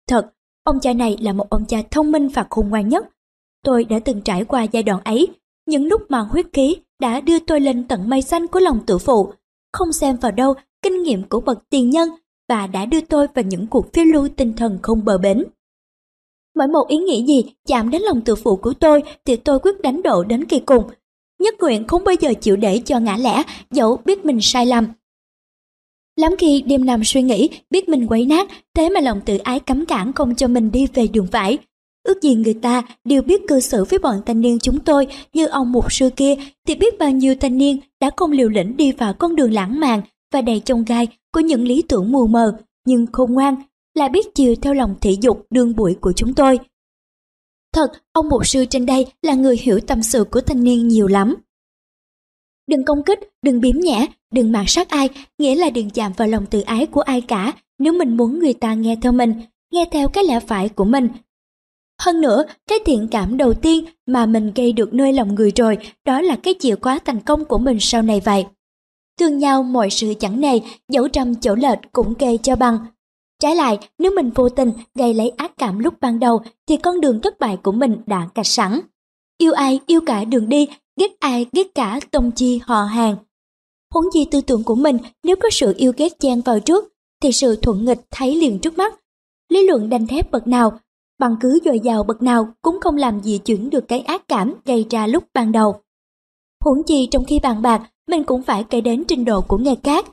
Thật, 0.07 0.33
ông 0.67 0.79
cha 0.79 0.93
này 0.93 1.17
là 1.21 1.33
một 1.33 1.49
ông 1.49 1.65
cha 1.65 1.77
thông 1.91 2.11
minh 2.11 2.27
và 2.27 2.45
khôn 2.49 2.69
ngoan 2.69 2.89
nhất. 2.89 3.05
Tôi 3.63 3.83
đã 3.83 3.99
từng 3.99 4.21
trải 4.21 4.43
qua 4.45 4.63
giai 4.63 4.83
đoạn 4.83 5.01
ấy, 5.03 5.27
những 5.65 5.85
lúc 5.87 6.01
mà 6.09 6.19
huyết 6.19 6.45
khí 6.53 6.75
đã 6.99 7.21
đưa 7.21 7.39
tôi 7.39 7.59
lên 7.59 7.87
tận 7.87 8.09
mây 8.09 8.21
xanh 8.21 8.47
của 8.47 8.59
lòng 8.59 8.79
tự 8.85 8.97
phụ, 8.97 9.33
không 9.73 9.93
xem 9.93 10.17
vào 10.17 10.31
đâu 10.31 10.53
kinh 10.81 11.03
nghiệm 11.03 11.23
của 11.23 11.39
bậc 11.39 11.69
tiền 11.69 11.89
nhân 11.89 12.09
và 12.49 12.67
đã 12.67 12.85
đưa 12.85 13.01
tôi 13.01 13.27
vào 13.33 13.43
những 13.43 13.67
cuộc 13.67 13.93
phiêu 13.93 14.05
lưu 14.05 14.27
tinh 14.27 14.53
thần 14.53 14.79
không 14.81 15.05
bờ 15.05 15.17
bến. 15.17 15.43
Mỗi 16.55 16.67
một 16.67 16.87
ý 16.87 16.97
nghĩ 16.97 17.25
gì 17.25 17.43
chạm 17.67 17.89
đến 17.89 18.01
lòng 18.01 18.21
tự 18.21 18.35
phụ 18.35 18.55
của 18.55 18.73
tôi 18.73 19.03
thì 19.25 19.35
tôi 19.35 19.59
quyết 19.59 19.81
đánh 19.81 20.01
độ 20.01 20.23
đến 20.23 20.45
kỳ 20.45 20.59
cùng. 20.59 20.83
Nhất 21.39 21.55
nguyện 21.59 21.87
không 21.87 22.03
bao 22.03 22.15
giờ 22.19 22.33
chịu 22.41 22.55
để 22.55 22.81
cho 22.85 22.99
ngã 22.99 23.17
lẽ, 23.17 23.43
dẫu 23.71 23.97
biết 24.05 24.25
mình 24.25 24.39
sai 24.41 24.65
lầm, 24.65 24.87
Lắm 26.17 26.35
khi 26.37 26.61
đêm 26.61 26.85
nằm 26.85 27.03
suy 27.03 27.21
nghĩ, 27.21 27.49
biết 27.69 27.89
mình 27.89 28.07
quấy 28.07 28.25
nát, 28.25 28.47
thế 28.75 28.89
mà 28.89 28.99
lòng 28.99 29.21
tự 29.25 29.37
ái 29.37 29.59
cấm 29.59 29.85
cản 29.85 30.13
không 30.13 30.35
cho 30.35 30.47
mình 30.47 30.71
đi 30.71 30.87
về 30.93 31.07
đường 31.07 31.27
phải. 31.31 31.57
Ước 32.03 32.21
gì 32.21 32.35
người 32.35 32.53
ta 32.53 32.83
đều 33.05 33.21
biết 33.21 33.47
cư 33.47 33.59
xử 33.59 33.83
với 33.83 33.99
bọn 33.99 34.21
thanh 34.25 34.41
niên 34.41 34.59
chúng 34.59 34.79
tôi 34.79 35.07
như 35.33 35.47
ông 35.47 35.71
mục 35.71 35.91
sư 35.91 36.09
kia 36.15 36.35
thì 36.67 36.75
biết 36.75 36.99
bao 36.99 37.11
nhiêu 37.11 37.35
thanh 37.39 37.57
niên 37.57 37.77
đã 38.01 38.09
không 38.17 38.31
liều 38.31 38.49
lĩnh 38.49 38.77
đi 38.77 38.91
vào 38.91 39.13
con 39.13 39.35
đường 39.35 39.53
lãng 39.53 39.79
mạn 39.79 40.01
và 40.33 40.41
đầy 40.41 40.59
trông 40.59 40.83
gai 40.83 41.07
của 41.33 41.39
những 41.39 41.67
lý 41.67 41.81
tưởng 41.81 42.11
mù 42.11 42.27
mờ 42.27 42.57
nhưng 42.85 43.05
khôn 43.11 43.33
ngoan 43.33 43.55
là 43.93 44.07
biết 44.07 44.35
chiều 44.35 44.55
theo 44.61 44.73
lòng 44.73 44.95
thị 45.01 45.17
dục 45.21 45.45
đương 45.49 45.75
bụi 45.75 45.95
của 46.01 46.11
chúng 46.11 46.33
tôi. 46.33 46.59
Thật, 47.73 47.91
ông 48.11 48.29
mục 48.29 48.47
sư 48.47 48.65
trên 48.65 48.85
đây 48.85 49.05
là 49.21 49.33
người 49.33 49.57
hiểu 49.57 49.79
tâm 49.79 50.03
sự 50.03 50.23
của 50.23 50.41
thanh 50.41 50.63
niên 50.63 50.87
nhiều 50.87 51.07
lắm. 51.07 51.35
Đừng 52.67 52.85
công 52.85 53.03
kích, 53.03 53.19
đừng 53.41 53.61
biếm 53.61 53.75
nhã, 53.79 54.05
đừng 54.31 54.51
mạt 54.51 54.65
sát 54.67 54.89
ai, 54.89 55.09
nghĩa 55.37 55.55
là 55.55 55.69
đừng 55.69 55.89
chạm 55.89 56.11
vào 56.17 56.27
lòng 56.27 56.45
tự 56.45 56.61
ái 56.61 56.85
của 56.85 57.01
ai 57.01 57.21
cả 57.21 57.53
nếu 57.79 57.93
mình 57.93 58.17
muốn 58.17 58.39
người 58.39 58.53
ta 58.53 58.73
nghe 58.73 58.95
theo 59.01 59.11
mình, 59.11 59.33
nghe 59.71 59.85
theo 59.91 60.09
cái 60.09 60.23
lẽ 60.23 60.39
phải 60.39 60.69
của 60.69 60.85
mình. 60.85 61.07
Hơn 62.01 62.21
nữa, 62.21 62.43
cái 62.69 62.79
thiện 62.85 63.07
cảm 63.11 63.37
đầu 63.37 63.53
tiên 63.53 63.85
mà 64.05 64.25
mình 64.25 64.51
gây 64.55 64.73
được 64.73 64.93
nơi 64.93 65.13
lòng 65.13 65.35
người 65.35 65.51
rồi, 65.55 65.77
đó 66.05 66.21
là 66.21 66.35
cái 66.35 66.55
chìa 66.59 66.75
khóa 66.75 66.99
thành 67.05 67.19
công 67.19 67.45
của 67.45 67.57
mình 67.57 67.77
sau 67.79 68.01
này 68.01 68.21
vậy. 68.25 68.45
Thương 69.19 69.37
nhau 69.37 69.63
mọi 69.63 69.89
sự 69.89 70.13
chẳng 70.19 70.41
nề, 70.41 70.59
dẫu 70.89 71.07
trăm 71.07 71.35
chỗ 71.35 71.55
lệch 71.55 71.79
cũng 71.91 72.15
kê 72.15 72.37
cho 72.37 72.55
bằng. 72.55 72.77
Trái 73.39 73.55
lại, 73.55 73.77
nếu 73.99 74.11
mình 74.15 74.29
vô 74.29 74.49
tình 74.49 74.71
gây 74.95 75.13
lấy 75.13 75.29
ác 75.29 75.51
cảm 75.57 75.79
lúc 75.79 75.93
ban 76.01 76.19
đầu 76.19 76.41
thì 76.67 76.77
con 76.77 77.01
đường 77.01 77.21
thất 77.21 77.39
bại 77.39 77.57
của 77.63 77.71
mình 77.71 77.97
đã 78.05 78.27
cạch 78.35 78.47
sẵn. 78.47 78.79
Yêu 79.37 79.53
ai, 79.53 79.79
yêu 79.87 80.01
cả 80.05 80.23
đường 80.23 80.49
đi, 80.49 80.67
ghét 80.97 81.19
ai, 81.19 81.45
ghét 81.51 81.75
cả 81.75 81.99
tông 82.11 82.31
chi 82.31 82.59
họ 82.63 82.83
hàng. 82.83 83.15
Huống 83.93 84.11
gì 84.11 84.25
tư 84.25 84.41
tưởng 84.41 84.63
của 84.63 84.75
mình 84.75 84.97
nếu 85.23 85.35
có 85.35 85.49
sự 85.51 85.73
yêu 85.77 85.91
ghét 85.97 86.19
chen 86.19 86.41
vào 86.41 86.59
trước, 86.59 86.93
thì 87.21 87.31
sự 87.31 87.55
thuận 87.55 87.85
nghịch 87.85 88.01
thấy 88.11 88.35
liền 88.35 88.59
trước 88.59 88.77
mắt. 88.77 88.99
Lý 89.49 89.67
luận 89.67 89.89
đanh 89.89 90.07
thép 90.07 90.31
bậc 90.31 90.47
nào, 90.47 90.79
bằng 91.19 91.35
cứ 91.39 91.59
dồi 91.65 91.79
dào 91.79 92.03
bậc 92.03 92.21
nào 92.21 92.47
cũng 92.61 92.79
không 92.81 92.97
làm 92.97 93.19
gì 93.19 93.37
chuyển 93.37 93.69
được 93.69 93.87
cái 93.87 93.99
ác 93.99 94.27
cảm 94.27 94.53
gây 94.65 94.85
ra 94.89 95.07
lúc 95.07 95.23
ban 95.33 95.51
đầu. 95.51 95.81
Huống 96.65 96.83
chi 96.83 97.07
trong 97.11 97.25
khi 97.25 97.39
bàn 97.39 97.61
bạc, 97.61 97.91
mình 98.07 98.23
cũng 98.23 98.43
phải 98.43 98.63
kể 98.63 98.81
đến 98.81 99.03
trình 99.07 99.25
độ 99.25 99.41
của 99.41 99.57
nghề 99.57 99.75
cát. 99.75 100.05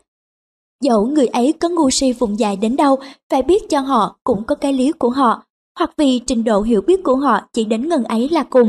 Dẫu 0.80 1.06
người 1.06 1.26
ấy 1.26 1.52
có 1.52 1.68
ngu 1.68 1.90
si 1.90 2.12
vùng 2.12 2.38
dài 2.38 2.56
đến 2.56 2.76
đâu, 2.76 2.98
phải 3.30 3.42
biết 3.42 3.68
cho 3.68 3.80
họ 3.80 4.18
cũng 4.24 4.44
có 4.44 4.54
cái 4.54 4.72
lý 4.72 4.92
của 4.92 5.10
họ, 5.10 5.44
hoặc 5.78 5.90
vì 5.96 6.18
trình 6.18 6.44
độ 6.44 6.62
hiểu 6.62 6.80
biết 6.80 7.00
của 7.04 7.16
họ 7.16 7.40
chỉ 7.52 7.64
đến 7.64 7.88
ngần 7.88 8.04
ấy 8.04 8.28
là 8.28 8.42
cùng. 8.42 8.68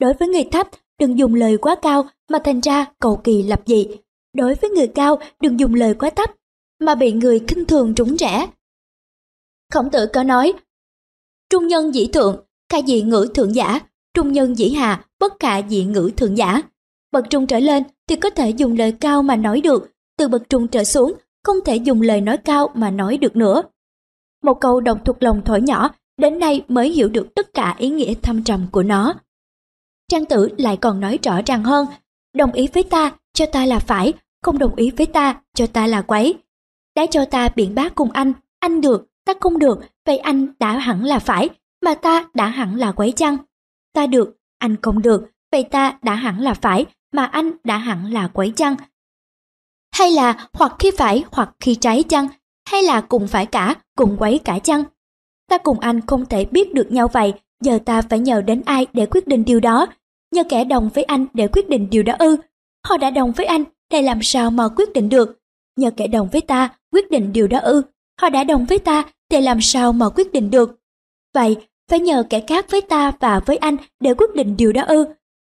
Đối 0.00 0.14
với 0.14 0.28
người 0.28 0.44
thấp, 0.44 0.68
đừng 1.00 1.18
dùng 1.18 1.34
lời 1.34 1.56
quá 1.56 1.74
cao 1.82 2.08
mà 2.30 2.38
thành 2.44 2.60
ra 2.60 2.86
cầu 3.00 3.20
kỳ 3.24 3.42
lập 3.42 3.60
dị. 3.66 3.86
Đối 4.36 4.54
với 4.54 4.70
người 4.70 4.88
cao, 4.88 5.18
đừng 5.40 5.60
dùng 5.60 5.74
lời 5.74 5.94
quá 5.94 6.10
thấp 6.10 6.30
mà 6.80 6.94
bị 6.94 7.12
người 7.12 7.40
khinh 7.48 7.64
thường 7.64 7.94
trúng 7.94 8.16
rẽ. 8.16 8.46
Khổng 9.72 9.90
tử 9.90 10.06
có 10.12 10.22
nói, 10.22 10.52
trung 11.50 11.66
nhân 11.66 11.94
dĩ 11.94 12.06
thượng, 12.06 12.44
khả 12.72 12.78
dị 12.86 13.02
ngữ 13.02 13.28
thượng 13.34 13.54
giả, 13.54 13.80
trung 14.14 14.32
nhân 14.32 14.58
dĩ 14.58 14.70
hạ, 14.70 15.04
bất 15.18 15.32
khả 15.40 15.62
dị 15.62 15.84
ngữ 15.84 16.10
thượng 16.16 16.36
giả. 16.38 16.62
Bậc 17.12 17.30
trung 17.30 17.46
trở 17.46 17.58
lên 17.58 17.82
thì 18.08 18.16
có 18.16 18.30
thể 18.30 18.50
dùng 18.50 18.76
lời 18.78 18.92
cao 19.00 19.22
mà 19.22 19.36
nói 19.36 19.60
được, 19.60 19.90
từ 20.18 20.28
bậc 20.28 20.48
trung 20.48 20.68
trở 20.68 20.84
xuống 20.84 21.14
không 21.44 21.56
thể 21.64 21.76
dùng 21.76 22.02
lời 22.02 22.20
nói 22.20 22.36
cao 22.36 22.70
mà 22.74 22.90
nói 22.90 23.16
được 23.16 23.36
nữa. 23.36 23.62
Một 24.42 24.54
câu 24.60 24.80
đọc 24.80 24.98
thuộc 25.04 25.22
lòng 25.22 25.42
thổi 25.44 25.60
nhỏ, 25.60 25.90
đến 26.16 26.38
nay 26.38 26.64
mới 26.68 26.90
hiểu 26.90 27.08
được 27.08 27.34
tất 27.34 27.54
cả 27.54 27.74
ý 27.78 27.88
nghĩa 27.88 28.14
thâm 28.22 28.44
trầm 28.44 28.66
của 28.72 28.82
nó. 28.82 29.14
Trang 30.08 30.24
tử 30.24 30.48
lại 30.58 30.76
còn 30.76 31.00
nói 31.00 31.18
rõ 31.22 31.40
ràng 31.46 31.64
hơn, 31.64 31.86
đồng 32.36 32.52
ý 32.52 32.68
với 32.74 32.82
ta, 32.82 33.12
cho 33.32 33.46
ta 33.46 33.66
là 33.66 33.78
phải, 33.78 34.12
không 34.42 34.58
đồng 34.58 34.74
ý 34.74 34.90
với 34.90 35.06
ta, 35.06 35.40
cho 35.54 35.66
ta 35.66 35.86
là 35.86 36.02
quấy. 36.02 36.34
Đã 36.96 37.06
cho 37.06 37.24
ta 37.24 37.48
biện 37.56 37.74
bác 37.74 37.94
cùng 37.94 38.10
anh, 38.10 38.32
anh 38.60 38.80
được, 38.80 39.06
ta 39.24 39.32
không 39.40 39.58
được, 39.58 39.78
vậy 40.06 40.18
anh 40.18 40.46
đã 40.58 40.78
hẳn 40.78 41.04
là 41.04 41.18
phải, 41.18 41.48
mà 41.82 41.94
ta 41.94 42.28
đã 42.34 42.48
hẳn 42.48 42.76
là 42.76 42.92
quấy 42.92 43.12
chăng? 43.12 43.36
Ta 43.94 44.06
được, 44.06 44.36
anh 44.58 44.76
không 44.82 45.02
được, 45.02 45.30
vậy 45.52 45.62
ta 45.62 45.98
đã 46.02 46.14
hẳn 46.14 46.40
là 46.40 46.54
phải, 46.54 46.86
mà 47.12 47.24
anh 47.24 47.50
đã 47.64 47.78
hẳn 47.78 48.12
là 48.12 48.28
quấy 48.28 48.52
chăng? 48.56 48.76
Hay 49.92 50.10
là 50.10 50.48
hoặc 50.52 50.72
khi 50.78 50.90
phải 50.98 51.24
hoặc 51.30 51.50
khi 51.60 51.74
trái 51.74 52.02
chăng? 52.02 52.28
hay 52.70 52.82
là 52.82 53.00
cùng 53.00 53.28
phải 53.28 53.46
cả, 53.46 53.74
cùng 53.96 54.16
quấy 54.18 54.40
cả 54.44 54.58
chăng? 54.58 54.84
Ta 55.50 55.58
cùng 55.58 55.80
anh 55.80 56.00
không 56.06 56.26
thể 56.26 56.44
biết 56.44 56.74
được 56.74 56.92
nhau 56.92 57.08
vậy, 57.08 57.34
giờ 57.60 57.78
ta 57.84 58.02
phải 58.02 58.18
nhờ 58.18 58.40
đến 58.40 58.62
ai 58.66 58.86
để 58.92 59.06
quyết 59.06 59.28
định 59.28 59.44
điều 59.44 59.60
đó? 59.60 59.86
Nhờ 60.34 60.44
kẻ 60.48 60.64
đồng 60.64 60.88
với 60.94 61.04
anh 61.04 61.26
để 61.34 61.48
quyết 61.48 61.68
định 61.68 61.90
điều 61.90 62.02
đó 62.02 62.14
ư? 62.18 62.36
Họ 62.86 62.96
đã 62.96 63.10
đồng 63.10 63.32
với 63.32 63.46
anh, 63.46 63.64
thì 63.90 64.02
làm 64.02 64.22
sao 64.22 64.50
mà 64.50 64.68
quyết 64.68 64.92
định 64.92 65.08
được? 65.08 65.38
Nhờ 65.76 65.90
kẻ 65.96 66.06
đồng 66.06 66.28
với 66.32 66.40
ta 66.40 66.68
quyết 66.92 67.10
định 67.10 67.32
điều 67.32 67.48
đó 67.48 67.58
ư? 67.58 67.82
Họ 68.20 68.28
đã 68.28 68.44
đồng 68.44 68.64
với 68.64 68.78
ta, 68.78 69.02
thì 69.30 69.40
làm 69.40 69.60
sao 69.60 69.92
mà 69.92 70.08
quyết 70.08 70.32
định 70.32 70.50
được? 70.50 70.80
Vậy, 71.34 71.56
phải 71.90 72.00
nhờ 72.00 72.24
kẻ 72.30 72.40
khác 72.46 72.66
với 72.70 72.80
ta 72.80 73.12
và 73.20 73.40
với 73.46 73.56
anh 73.56 73.76
để 74.00 74.14
quyết 74.14 74.34
định 74.34 74.56
điều 74.56 74.72
đó 74.72 74.82
ư? 74.82 75.04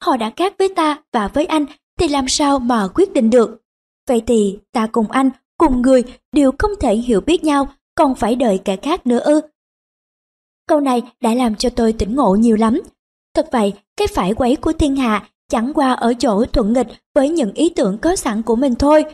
Họ 0.03 0.17
đã 0.17 0.32
khác 0.36 0.53
với 0.60 0.70
ta 0.75 1.03
và 1.13 1.27
với 1.27 1.46
anh, 1.46 1.65
thì 2.00 2.08
làm 2.08 2.27
sao 2.27 2.60
mà 2.60 2.88
quyết 2.88 3.13
định 3.13 3.29
được? 3.29 3.62
Vậy 4.08 4.22
thì 4.27 4.60
ta 4.72 4.88
cùng 4.91 5.12
anh, 5.12 5.29
cùng 5.58 5.82
người 5.82 6.03
đều 6.32 6.51
không 6.60 6.72
thể 6.79 6.96
hiểu 6.96 7.22
biết 7.22 7.44
nhau, 7.44 7.67
còn 7.96 8.15
phải 8.15 8.36
đợi 8.36 8.60
kẻ 8.65 8.75
khác 8.75 9.08
nữa 9.08 9.20
ư? 9.20 9.41
Câu 10.67 10.79
này 10.79 11.01
đã 11.22 11.34
làm 11.34 11.55
cho 11.55 11.70
tôi 11.70 11.94
tỉnh 11.94 12.15
ngộ 12.15 12.36
nhiều 12.36 12.55
lắm. 12.55 12.82
Thật 13.36 13.48
vậy, 13.51 13.74
cái 13.98 14.08
phải 14.08 14.34
quấy 14.34 14.56
của 14.56 14.74
thiên 14.74 14.96
hạ 14.96 15.30
chẳng 15.50 15.72
qua 15.74 15.94
ở 15.94 16.13
chỗ 16.20 16.46
thuận 16.46 16.74
nghịch 16.74 16.88
với 17.15 17.30
những 17.30 17.54
ý 17.54 17.70
tưởng 17.70 17.98
có 17.98 18.15
sẵn 18.15 18.42
của 18.42 18.56
mình 18.56 18.75
thôi. 18.75 19.06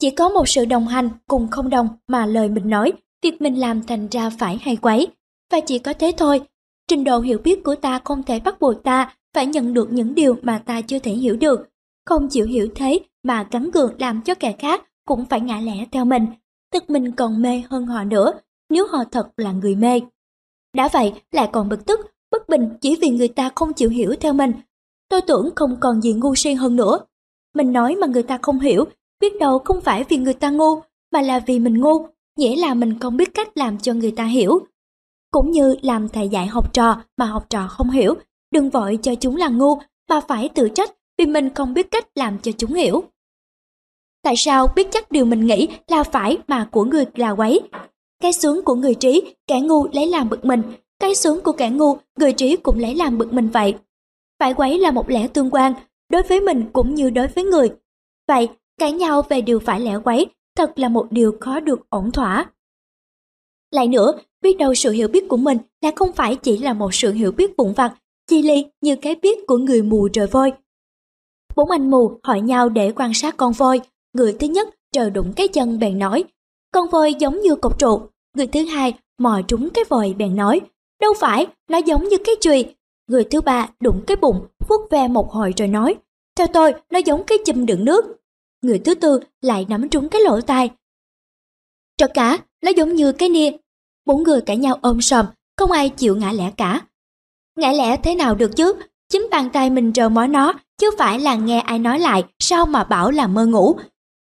Chỉ 0.00 0.10
có 0.10 0.28
một 0.28 0.48
sự 0.48 0.64
đồng 0.64 0.88
hành 0.88 1.08
cùng 1.28 1.48
không 1.50 1.70
đồng 1.70 1.88
mà 2.08 2.26
lời 2.26 2.48
mình 2.48 2.70
nói, 2.70 2.92
việc 3.22 3.42
mình 3.42 3.54
làm 3.54 3.82
thành 3.82 4.08
ra 4.08 4.30
phải 4.30 4.58
hay 4.60 4.76
quấy. 4.76 5.06
Và 5.52 5.60
chỉ 5.60 5.78
có 5.78 5.92
thế 5.92 6.12
thôi, 6.16 6.40
trình 6.88 7.04
độ 7.04 7.20
hiểu 7.20 7.38
biết 7.38 7.64
của 7.64 7.74
ta 7.74 8.00
không 8.04 8.22
thể 8.22 8.40
bắt 8.40 8.60
buộc 8.60 8.82
ta 8.82 9.14
phải 9.34 9.46
nhận 9.46 9.74
được 9.74 9.92
những 9.92 10.14
điều 10.14 10.36
mà 10.42 10.58
ta 10.58 10.80
chưa 10.80 10.98
thể 10.98 11.12
hiểu 11.12 11.36
được. 11.36 11.68
Không 12.06 12.28
chịu 12.28 12.46
hiểu 12.46 12.68
thế 12.74 13.00
mà 13.22 13.46
gắn 13.50 13.70
gượng 13.70 13.94
làm 13.98 14.22
cho 14.22 14.34
kẻ 14.34 14.52
khác 14.58 14.84
cũng 15.06 15.24
phải 15.24 15.40
ngã 15.40 15.60
lẽ 15.60 15.84
theo 15.92 16.04
mình. 16.04 16.26
Tức 16.72 16.90
mình 16.90 17.12
còn 17.12 17.42
mê 17.42 17.62
hơn 17.70 17.86
họ 17.86 18.04
nữa, 18.04 18.32
nếu 18.70 18.86
họ 18.86 19.04
thật 19.12 19.28
là 19.36 19.52
người 19.52 19.74
mê. 19.74 20.00
Đã 20.74 20.88
vậy 20.92 21.12
lại 21.32 21.48
còn 21.52 21.68
bực 21.68 21.86
tức, 21.86 22.00
bất 22.30 22.48
bình 22.48 22.68
chỉ 22.80 22.96
vì 22.96 23.08
người 23.08 23.28
ta 23.28 23.50
không 23.54 23.72
chịu 23.72 23.88
hiểu 23.88 24.14
theo 24.20 24.32
mình. 24.32 24.52
Tôi 25.08 25.20
tưởng 25.20 25.50
không 25.56 25.76
còn 25.80 26.00
gì 26.00 26.12
ngu 26.12 26.34
si 26.34 26.52
hơn 26.52 26.76
nữa. 26.76 26.98
Mình 27.54 27.72
nói 27.72 27.96
mà 27.96 28.06
người 28.06 28.22
ta 28.22 28.38
không 28.42 28.60
hiểu, 28.60 28.84
biết 29.20 29.38
đâu 29.40 29.58
không 29.58 29.80
phải 29.80 30.04
vì 30.08 30.16
người 30.16 30.34
ta 30.34 30.50
ngu, 30.50 30.80
mà 31.12 31.20
là 31.20 31.40
vì 31.46 31.58
mình 31.58 31.80
ngu, 31.80 32.06
nghĩa 32.36 32.56
là 32.56 32.74
mình 32.74 32.98
không 32.98 33.16
biết 33.16 33.34
cách 33.34 33.48
làm 33.54 33.78
cho 33.78 33.92
người 33.92 34.10
ta 34.10 34.24
hiểu. 34.24 34.60
Cũng 35.30 35.50
như 35.50 35.76
làm 35.82 36.08
thầy 36.08 36.28
dạy 36.28 36.46
học 36.46 36.74
trò 36.74 37.02
mà 37.16 37.26
học 37.26 37.46
trò 37.50 37.68
không 37.68 37.90
hiểu, 37.90 38.14
đừng 38.50 38.70
vội 38.70 38.98
cho 39.02 39.14
chúng 39.14 39.36
là 39.36 39.48
ngu, 39.48 39.78
mà 40.08 40.20
phải 40.20 40.48
tự 40.48 40.68
trách 40.68 40.90
vì 41.18 41.26
mình 41.26 41.54
không 41.54 41.74
biết 41.74 41.90
cách 41.90 42.06
làm 42.14 42.38
cho 42.38 42.52
chúng 42.52 42.74
hiểu. 42.74 43.04
Tại 44.22 44.34
sao 44.36 44.66
biết 44.76 44.88
chắc 44.90 45.10
điều 45.10 45.24
mình 45.24 45.46
nghĩ 45.46 45.68
là 45.86 46.02
phải 46.02 46.38
mà 46.46 46.68
của 46.72 46.84
người 46.84 47.04
là 47.14 47.30
quấy, 47.30 47.60
cái 48.22 48.32
sướng 48.32 48.64
của 48.64 48.74
người 48.74 48.94
trí, 48.94 49.34
kẻ 49.46 49.60
ngu 49.60 49.86
lấy 49.92 50.06
làm 50.06 50.28
bực 50.28 50.44
mình, 50.44 50.62
cái 51.00 51.14
xuống 51.14 51.40
của 51.44 51.52
kẻ 51.52 51.70
ngu, 51.70 51.96
người 52.16 52.32
trí 52.32 52.56
cũng 52.56 52.78
lấy 52.78 52.94
làm 52.94 53.18
bực 53.18 53.32
mình 53.32 53.48
vậy. 53.48 53.74
Phải 54.38 54.54
quấy 54.54 54.78
là 54.78 54.90
một 54.90 55.10
lẽ 55.10 55.28
tương 55.28 55.50
quan, 55.50 55.74
đối 56.10 56.22
với 56.22 56.40
mình 56.40 56.64
cũng 56.72 56.94
như 56.94 57.10
đối 57.10 57.26
với 57.26 57.44
người. 57.44 57.70
Vậy, 58.28 58.48
cãi 58.78 58.92
nhau 58.92 59.22
về 59.28 59.40
điều 59.40 59.58
phải 59.58 59.80
lẽ 59.80 59.98
quấy 60.04 60.26
thật 60.56 60.78
là 60.78 60.88
một 60.88 61.06
điều 61.10 61.36
khó 61.40 61.60
được 61.60 61.90
ổn 61.90 62.10
thỏa. 62.10 62.50
Lại 63.70 63.88
nữa, 63.88 64.12
biết 64.42 64.58
đâu 64.58 64.74
sự 64.74 64.90
hiểu 64.90 65.08
biết 65.08 65.28
của 65.28 65.36
mình 65.36 65.58
là 65.80 65.90
không 65.96 66.12
phải 66.12 66.36
chỉ 66.36 66.58
là 66.58 66.72
một 66.72 66.94
sự 66.94 67.12
hiểu 67.12 67.32
biết 67.32 67.56
vụn 67.56 67.72
vặt, 67.72 67.94
chi 68.26 68.42
ly 68.42 68.66
như 68.80 68.96
cái 68.96 69.14
biết 69.14 69.38
của 69.46 69.56
người 69.56 69.82
mù 69.82 70.08
trời 70.08 70.26
voi. 70.26 70.52
Bốn 71.56 71.70
anh 71.70 71.90
mù 71.90 72.18
hỏi 72.22 72.40
nhau 72.40 72.68
để 72.68 72.92
quan 72.96 73.14
sát 73.14 73.36
con 73.36 73.52
voi, 73.52 73.80
người 74.12 74.36
thứ 74.40 74.46
nhất 74.46 74.68
trời 74.92 75.10
đụng 75.10 75.32
cái 75.36 75.48
chân 75.48 75.78
bèn 75.78 75.98
nói, 75.98 76.24
con 76.72 76.88
voi 76.88 77.14
giống 77.14 77.40
như 77.40 77.54
cột 77.54 77.78
trụ, 77.78 78.00
người 78.36 78.46
thứ 78.46 78.64
hai 78.64 78.94
mò 79.18 79.40
trúng 79.48 79.68
cái 79.70 79.84
vòi 79.88 80.14
bèn 80.18 80.36
nói, 80.36 80.60
đâu 81.00 81.14
phải, 81.20 81.46
nó 81.68 81.78
giống 81.78 82.08
như 82.08 82.16
cái 82.24 82.34
chùy. 82.40 82.74
Người 83.06 83.24
thứ 83.24 83.40
ba 83.40 83.68
đụng 83.80 84.04
cái 84.06 84.16
bụng, 84.16 84.46
vuốt 84.68 84.90
ve 84.90 85.08
một 85.08 85.32
hồi 85.32 85.54
rồi 85.56 85.68
nói, 85.68 85.96
theo 86.36 86.46
tôi, 86.46 86.74
nó 86.90 86.98
giống 86.98 87.24
cái 87.24 87.38
chùm 87.46 87.66
đựng 87.66 87.84
nước. 87.84 88.04
Người 88.62 88.78
thứ 88.78 88.94
tư 88.94 89.20
lại 89.40 89.66
nắm 89.68 89.88
trúng 89.88 90.08
cái 90.08 90.20
lỗ 90.20 90.40
tai. 90.40 90.70
trợ 91.96 92.06
cả, 92.14 92.38
nó 92.62 92.70
giống 92.70 92.94
như 92.94 93.12
cái 93.12 93.28
nia. 93.28 93.50
Bốn 94.06 94.22
người 94.22 94.40
cãi 94.40 94.56
nhau 94.56 94.78
ôm 94.82 95.00
sòm, 95.00 95.26
không 95.56 95.70
ai 95.70 95.88
chịu 95.88 96.16
ngã 96.16 96.32
lẽ 96.32 96.52
cả. 96.56 96.80
Ngã 97.56 97.72
lẽ 97.72 97.96
thế 97.96 98.14
nào 98.14 98.34
được 98.34 98.56
chứ? 98.56 98.72
Chính 99.08 99.28
bàn 99.30 99.50
tay 99.52 99.70
mình 99.70 99.92
rờ 99.94 100.08
mó 100.08 100.26
nó, 100.26 100.52
chứ 100.78 100.90
phải 100.98 101.20
là 101.20 101.34
nghe 101.34 101.60
ai 101.60 101.78
nói 101.78 101.98
lại, 101.98 102.24
sao 102.38 102.66
mà 102.66 102.84
bảo 102.84 103.10
là 103.10 103.26
mơ 103.26 103.46
ngủ. 103.46 103.76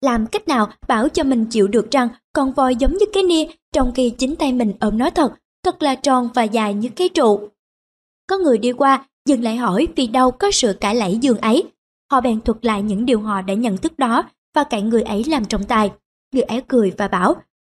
Làm 0.00 0.26
cách 0.26 0.48
nào 0.48 0.68
bảo 0.88 1.08
cho 1.08 1.25
mình 1.25 1.46
chịu 1.50 1.68
được 1.68 1.90
rằng 1.90 2.08
con 2.32 2.52
voi 2.52 2.76
giống 2.76 2.96
như 2.96 3.06
cái 3.12 3.22
nia, 3.22 3.46
trong 3.72 3.92
khi 3.94 4.10
chính 4.10 4.37
tay 4.37 4.52
mình 4.52 4.72
ôm 4.80 4.98
nó 4.98 5.10
thật, 5.10 5.32
thật 5.68 5.82
là 5.82 5.94
tròn 5.94 6.28
và 6.34 6.42
dài 6.42 6.75
như 6.75 6.88
cái 6.88 7.08
trụ. 7.08 7.48
Có 8.26 8.38
người 8.38 8.58
đi 8.58 8.72
qua, 8.72 9.04
dừng 9.28 9.42
lại 9.42 9.56
hỏi 9.56 9.88
vì 9.96 10.06
đâu 10.06 10.30
có 10.30 10.50
sự 10.50 10.72
cãi 10.72 10.94
lẫy 10.94 11.16
giường 11.16 11.38
ấy. 11.38 11.64
Họ 12.10 12.20
bèn 12.20 12.40
thuật 12.40 12.64
lại 12.64 12.82
những 12.82 13.06
điều 13.06 13.20
họ 13.20 13.42
đã 13.42 13.54
nhận 13.54 13.76
thức 13.76 13.98
đó 13.98 14.25
và 14.54 14.64
cạnh 14.64 14.88
người 14.88 15.02
ấy 15.02 15.25
làm 15.25 15.44
trọng 15.44 15.64
tài. 15.64 15.90
Người 16.32 16.42
ấy 16.42 16.62
cười 16.68 16.92
và 16.98 17.08
bảo, 17.08 17.37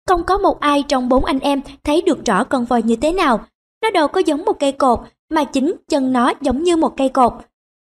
không 0.09 0.25
có 0.25 0.38
một 0.38 0.61
ai 0.61 0.85
trong 0.88 1.09
bốn 1.09 1.25
anh 1.25 1.38
em 1.38 1.61
thấy 1.85 2.02
được 2.02 2.25
rõ 2.25 2.45
con 2.45 2.64
voi 2.64 2.83
như 2.83 2.97
thế 2.97 3.12
nào. 3.12 3.47
Nó 3.83 3.90
đâu 3.90 4.09
có 4.09 4.21
giống 4.21 4.45
một 4.45 4.61
cây 4.61 4.73
cột, 4.73 5.00
mà 5.30 5.45
chính 5.45 5.75
chân 5.88 6.12
nó 6.12 6.33
giống 6.40 6.62
như 6.62 6.76
một 6.76 6.97
cây 6.97 7.09
cột. 7.09 7.33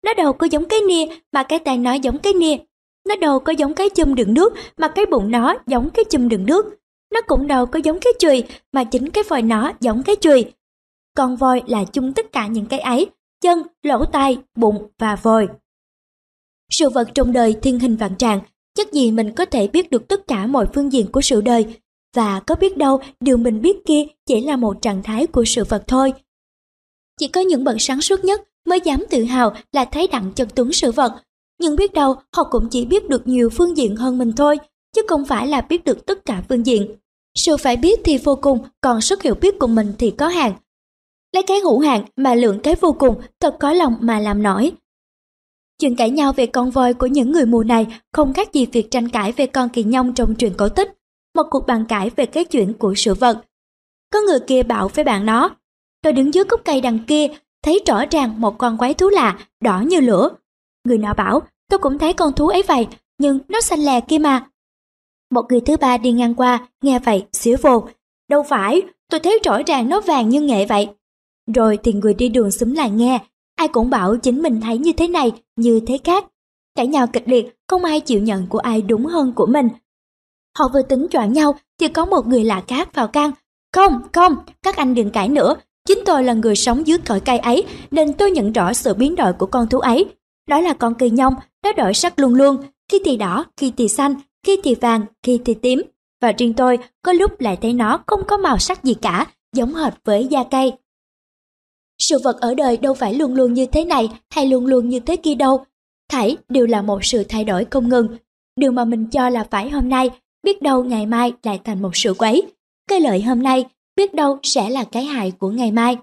Nó 0.05 0.13
đâu 0.13 0.33
có 0.33 0.47
giống 0.51 0.65
cái 0.65 0.79
nia, 0.81 1.05
mà 1.33 1.43
cái 1.43 1.59
tay 1.59 1.77
nó 1.77 1.93
giống 1.93 2.17
cái 2.17 2.33
nia. 2.33 2.57
Nó 3.09 3.15
đâu 3.15 3.39
có 3.39 3.51
giống 3.51 3.73
cái 3.73 3.89
chum 3.95 4.15
đựng 4.15 4.33
nước, 4.33 4.53
mà 4.77 4.87
cái 4.87 5.05
bụng 5.05 5.31
nó 5.31 5.55
giống 5.67 5.89
cái 5.89 6.05
chum 6.09 6.29
đựng 6.29 6.45
nước. 6.45 6.65
Nó 7.13 7.21
cũng 7.21 7.47
đâu 7.47 7.65
có 7.65 7.79
giống 7.83 7.99
cái 8.01 8.13
chùy, 8.19 8.43
mà 8.71 8.83
chính 8.83 9.09
cái 9.09 9.23
vòi 9.29 9.41
nó 9.41 9.71
giống 9.79 10.03
cái 10.03 10.15
chùy. 10.15 10.45
Con 11.15 11.35
voi 11.35 11.61
là 11.67 11.83
chung 11.83 12.13
tất 12.13 12.31
cả 12.31 12.47
những 12.47 12.65
cái 12.65 12.79
ấy, 12.79 13.09
chân, 13.41 13.63
lỗ 13.83 14.05
tai, 14.05 14.37
bụng 14.55 14.87
và 14.97 15.15
vòi. 15.15 15.47
Sự 16.71 16.89
vật 16.89 17.09
trong 17.13 17.33
đời 17.33 17.55
thiên 17.61 17.79
hình 17.79 17.95
vạn 17.95 18.15
trạng, 18.15 18.39
chắc 18.75 18.91
gì 18.91 19.11
mình 19.11 19.35
có 19.35 19.45
thể 19.45 19.67
biết 19.67 19.91
được 19.91 20.07
tất 20.07 20.27
cả 20.27 20.47
mọi 20.47 20.67
phương 20.73 20.93
diện 20.93 21.11
của 21.11 21.21
sự 21.21 21.41
đời, 21.41 21.65
và 22.15 22.39
có 22.39 22.55
biết 22.55 22.77
đâu 22.77 23.01
điều 23.19 23.37
mình 23.37 23.61
biết 23.61 23.85
kia 23.85 24.03
chỉ 24.25 24.41
là 24.41 24.55
một 24.55 24.81
trạng 24.81 25.03
thái 25.03 25.27
của 25.27 25.45
sự 25.45 25.63
vật 25.63 25.83
thôi. 25.87 26.13
Chỉ 27.19 27.27
có 27.27 27.41
những 27.41 27.63
bậc 27.63 27.75
sáng 27.79 28.01
suốt 28.01 28.23
nhất 28.23 28.41
mới 28.65 28.81
dám 28.81 29.03
tự 29.09 29.23
hào 29.23 29.53
là 29.71 29.85
thấy 29.85 30.07
đặng 30.07 30.31
chân 30.35 30.47
tuấn 30.55 30.73
sự 30.73 30.91
vật, 30.91 31.11
nhưng 31.59 31.75
biết 31.75 31.93
đâu 31.93 32.15
họ 32.35 32.43
cũng 32.51 32.69
chỉ 32.69 32.85
biết 32.85 33.09
được 33.09 33.27
nhiều 33.27 33.49
phương 33.49 33.77
diện 33.77 33.95
hơn 33.95 34.17
mình 34.17 34.33
thôi, 34.33 34.57
chứ 34.95 35.01
không 35.07 35.25
phải 35.25 35.47
là 35.47 35.61
biết 35.61 35.83
được 35.83 36.05
tất 36.05 36.25
cả 36.25 36.43
phương 36.49 36.65
diện. 36.65 36.95
Sự 37.35 37.57
phải 37.57 37.77
biết 37.77 37.99
thì 38.03 38.17
vô 38.17 38.35
cùng, 38.35 38.59
còn 38.81 39.01
sức 39.01 39.23
hiểu 39.23 39.35
biết 39.35 39.59
của 39.59 39.67
mình 39.67 39.93
thì 39.99 40.11
có 40.11 40.27
hạn. 40.27 40.53
Lấy 41.33 41.43
cái 41.43 41.59
hữu 41.59 41.79
hạn 41.79 42.05
mà 42.15 42.35
lượng 42.35 42.59
cái 42.63 42.75
vô 42.81 42.93
cùng 42.99 43.21
thật 43.39 43.55
có 43.59 43.73
lòng 43.73 43.95
mà 43.99 44.19
làm 44.19 44.43
nổi. 44.43 44.71
Chuyện 45.79 45.95
cãi 45.95 46.09
nhau 46.09 46.33
về 46.33 46.45
con 46.45 46.71
voi 46.71 46.93
của 46.93 47.07
những 47.07 47.31
người 47.31 47.45
mù 47.45 47.63
này 47.63 47.87
không 48.13 48.33
khác 48.33 48.53
gì 48.53 48.65
việc 48.65 48.91
tranh 48.91 49.09
cãi 49.09 49.31
về 49.31 49.47
con 49.47 49.69
kỳ 49.69 49.83
nhông 49.83 50.13
trong 50.13 50.35
truyện 50.35 50.53
cổ 50.57 50.69
tích, 50.69 50.93
một 51.35 51.43
cuộc 51.51 51.67
bàn 51.67 51.85
cãi 51.89 52.11
về 52.15 52.25
cái 52.25 52.45
chuyện 52.45 52.73
của 52.73 52.93
sự 52.95 53.13
vật. 53.13 53.41
Có 54.13 54.19
người 54.21 54.39
kia 54.47 54.63
bảo 54.63 54.87
với 54.87 55.05
bạn 55.05 55.25
nó, 55.25 55.55
tôi 56.01 56.13
đứng 56.13 56.33
dưới 56.33 56.43
gốc 56.43 56.61
cây 56.65 56.81
đằng 56.81 56.99
kia, 57.07 57.27
thấy 57.63 57.83
rõ 57.85 58.05
ràng 58.11 58.41
một 58.41 58.57
con 58.57 58.77
quái 58.77 58.93
thú 58.93 59.09
lạ, 59.09 59.39
đỏ 59.63 59.81
như 59.81 59.99
lửa. 59.99 60.29
Người 60.83 60.97
nọ 60.97 61.13
bảo, 61.13 61.41
tôi 61.69 61.79
cũng 61.79 61.97
thấy 61.97 62.13
con 62.13 62.33
thú 62.33 62.47
ấy 62.47 62.63
vậy, 62.63 62.87
nhưng 63.17 63.39
nó 63.47 63.61
xanh 63.61 63.79
lè 63.79 64.01
kia 64.01 64.17
mà. 64.17 64.47
Một 65.31 65.45
người 65.49 65.61
thứ 65.61 65.77
ba 65.77 65.97
đi 65.97 66.11
ngang 66.11 66.35
qua, 66.35 66.67
nghe 66.81 66.99
vậy, 66.99 67.25
xỉu 67.33 67.57
vô. 67.61 67.87
Đâu 68.29 68.43
phải, 68.43 68.81
tôi 69.09 69.19
thấy 69.19 69.39
rõ 69.43 69.61
ràng 69.67 69.89
nó 69.89 70.01
vàng 70.01 70.29
như 70.29 70.41
nghệ 70.41 70.65
vậy. 70.65 70.87
Rồi 71.55 71.77
thì 71.83 71.93
người 71.93 72.13
đi 72.13 72.29
đường 72.29 72.51
xúm 72.51 72.73
lại 72.73 72.89
nghe, 72.89 73.19
ai 73.55 73.67
cũng 73.67 73.89
bảo 73.89 74.17
chính 74.17 74.41
mình 74.41 74.61
thấy 74.61 74.77
như 74.77 74.93
thế 74.93 75.07
này, 75.07 75.31
như 75.55 75.79
thế 75.87 75.99
khác. 76.03 76.25
Cãi 76.75 76.87
nhau 76.87 77.07
kịch 77.07 77.23
liệt, 77.25 77.55
không 77.67 77.83
ai 77.83 77.99
chịu 77.99 78.21
nhận 78.21 78.47
của 78.47 78.59
ai 78.59 78.81
đúng 78.81 79.05
hơn 79.05 79.33
của 79.35 79.45
mình. 79.45 79.69
Họ 80.57 80.67
vừa 80.73 80.81
tính 80.81 81.07
choạng 81.11 81.33
nhau 81.33 81.55
thì 81.79 81.87
có 81.87 82.05
một 82.05 82.27
người 82.27 82.43
lạ 82.43 82.63
khác 82.67 82.95
vào 82.95 83.07
can. 83.07 83.31
Không, 83.73 84.01
không, 84.13 84.35
các 84.63 84.75
anh 84.75 84.95
đừng 84.95 85.09
cãi 85.09 85.29
nữa. 85.29 85.55
Chính 85.87 85.99
tôi 86.05 86.23
là 86.23 86.33
người 86.33 86.55
sống 86.55 86.87
dưới 86.87 86.97
cõi 86.97 87.19
cây 87.19 87.37
ấy 87.37 87.63
nên 87.91 88.13
tôi 88.13 88.31
nhận 88.31 88.53
rõ 88.53 88.73
sự 88.73 88.93
biến 88.93 89.15
đổi 89.15 89.33
của 89.33 89.45
con 89.45 89.67
thú 89.67 89.79
ấy. 89.79 90.05
Đó 90.47 90.59
là 90.59 90.73
con 90.73 90.93
kỳ 90.95 91.09
nhông, 91.09 91.33
nó 91.63 91.73
đổi 91.73 91.93
sắc 91.93 92.19
luôn 92.19 92.35
luôn, 92.35 92.57
khi 92.91 92.99
thì 93.05 93.17
đỏ, 93.17 93.45
khi 93.57 93.73
thì 93.77 93.87
xanh, 93.87 94.15
khi 94.47 94.57
thì 94.63 94.75
vàng, 94.75 95.05
khi 95.23 95.39
thì 95.45 95.53
tím. 95.53 95.81
Và 96.21 96.31
riêng 96.37 96.53
tôi 96.53 96.79
có 97.01 97.13
lúc 97.13 97.41
lại 97.41 97.57
thấy 97.61 97.73
nó 97.73 98.03
không 98.07 98.19
có 98.27 98.37
màu 98.37 98.57
sắc 98.57 98.83
gì 98.83 98.93
cả, 98.93 99.27
giống 99.53 99.73
hệt 99.73 99.93
với 100.03 100.27
da 100.27 100.43
cây. 100.43 100.73
Sự 101.99 102.17
vật 102.23 102.41
ở 102.41 102.53
đời 102.53 102.77
đâu 102.77 102.93
phải 102.93 103.13
luôn 103.13 103.35
luôn 103.35 103.53
như 103.53 103.65
thế 103.65 103.85
này 103.85 104.09
hay 104.29 104.45
luôn 104.45 104.65
luôn 104.65 104.89
như 104.89 104.99
thế 104.99 105.15
kia 105.15 105.35
đâu. 105.35 105.65
Thảy 106.09 106.37
đều 106.49 106.65
là 106.65 106.81
một 106.81 107.05
sự 107.05 107.23
thay 107.29 107.43
đổi 107.43 107.65
không 107.65 107.89
ngừng. 107.89 108.17
Điều 108.55 108.71
mà 108.71 108.85
mình 108.85 109.07
cho 109.07 109.29
là 109.29 109.43
phải 109.43 109.69
hôm 109.69 109.89
nay, 109.89 110.09
biết 110.43 110.61
đâu 110.61 110.83
ngày 110.83 111.05
mai 111.05 111.33
lại 111.43 111.59
thành 111.63 111.81
một 111.81 111.95
sự 111.95 112.13
quấy. 112.13 112.51
Cái 112.89 112.99
lợi 112.99 113.21
hôm 113.21 113.43
nay, 113.43 113.65
biết 113.95 114.13
đâu 114.13 114.39
sẽ 114.43 114.69
là 114.69 114.83
cái 114.83 115.03
hại 115.05 115.31
của 115.31 115.49
ngày 115.49 115.71
mai. 115.71 115.97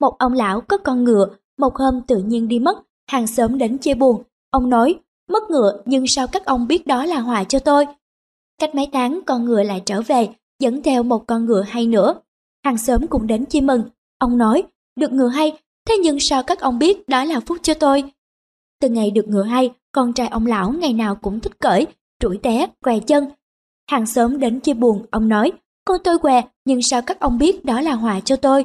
Một 0.00 0.18
ông 0.18 0.32
lão 0.32 0.60
có 0.60 0.78
con 0.78 1.04
ngựa, 1.04 1.28
một 1.58 1.76
hôm 1.76 2.00
tự 2.06 2.18
nhiên 2.18 2.48
đi 2.48 2.58
mất, 2.58 2.78
hàng 3.10 3.26
xóm 3.26 3.58
đến 3.58 3.78
chia 3.78 3.94
buồn. 3.94 4.22
Ông 4.50 4.70
nói, 4.70 4.94
mất 5.28 5.50
ngựa 5.50 5.82
nhưng 5.84 6.06
sao 6.06 6.26
các 6.26 6.44
ông 6.44 6.66
biết 6.66 6.86
đó 6.86 7.04
là 7.04 7.20
họa 7.20 7.44
cho 7.44 7.58
tôi? 7.58 7.86
cách 8.58 8.74
mấy 8.74 8.88
tháng 8.92 9.20
con 9.26 9.44
ngựa 9.44 9.62
lại 9.62 9.82
trở 9.86 10.02
về, 10.02 10.28
dẫn 10.60 10.82
theo 10.82 11.02
một 11.02 11.26
con 11.26 11.44
ngựa 11.44 11.62
hay 11.62 11.86
nữa. 11.86 12.14
Hàng 12.64 12.78
xóm 12.78 13.06
cũng 13.06 13.26
đến 13.26 13.44
chia 13.44 13.60
mừng. 13.60 13.82
Ông 14.18 14.38
nói, 14.38 14.62
được 14.96 15.12
ngựa 15.12 15.28
hay, 15.28 15.52
thế 15.88 15.96
nhưng 15.96 16.20
sao 16.20 16.42
các 16.42 16.60
ông 16.60 16.78
biết 16.78 17.08
đó 17.08 17.24
là 17.24 17.40
phúc 17.40 17.58
cho 17.62 17.74
tôi? 17.74 18.04
Từ 18.80 18.88
ngày 18.88 19.10
được 19.10 19.28
ngựa 19.28 19.42
hay, 19.42 19.70
con 19.92 20.12
trai 20.12 20.28
ông 20.28 20.46
lão 20.46 20.72
ngày 20.72 20.92
nào 20.92 21.14
cũng 21.14 21.40
thích 21.40 21.58
cởi, 21.60 21.86
trũi 22.20 22.38
té, 22.42 22.66
què 22.84 23.00
chân. 23.00 23.24
Hàng 23.90 24.06
xóm 24.06 24.38
đến 24.38 24.60
chia 24.60 24.74
buồn, 24.74 25.06
ông 25.10 25.28
nói, 25.28 25.52
con 25.84 26.00
tôi 26.04 26.18
què, 26.18 26.42
nhưng 26.64 26.82
sao 26.82 27.02
các 27.02 27.20
ông 27.20 27.38
biết 27.38 27.64
đó 27.64 27.80
là 27.80 27.94
họa 27.94 28.20
cho 28.20 28.36
tôi? 28.36 28.64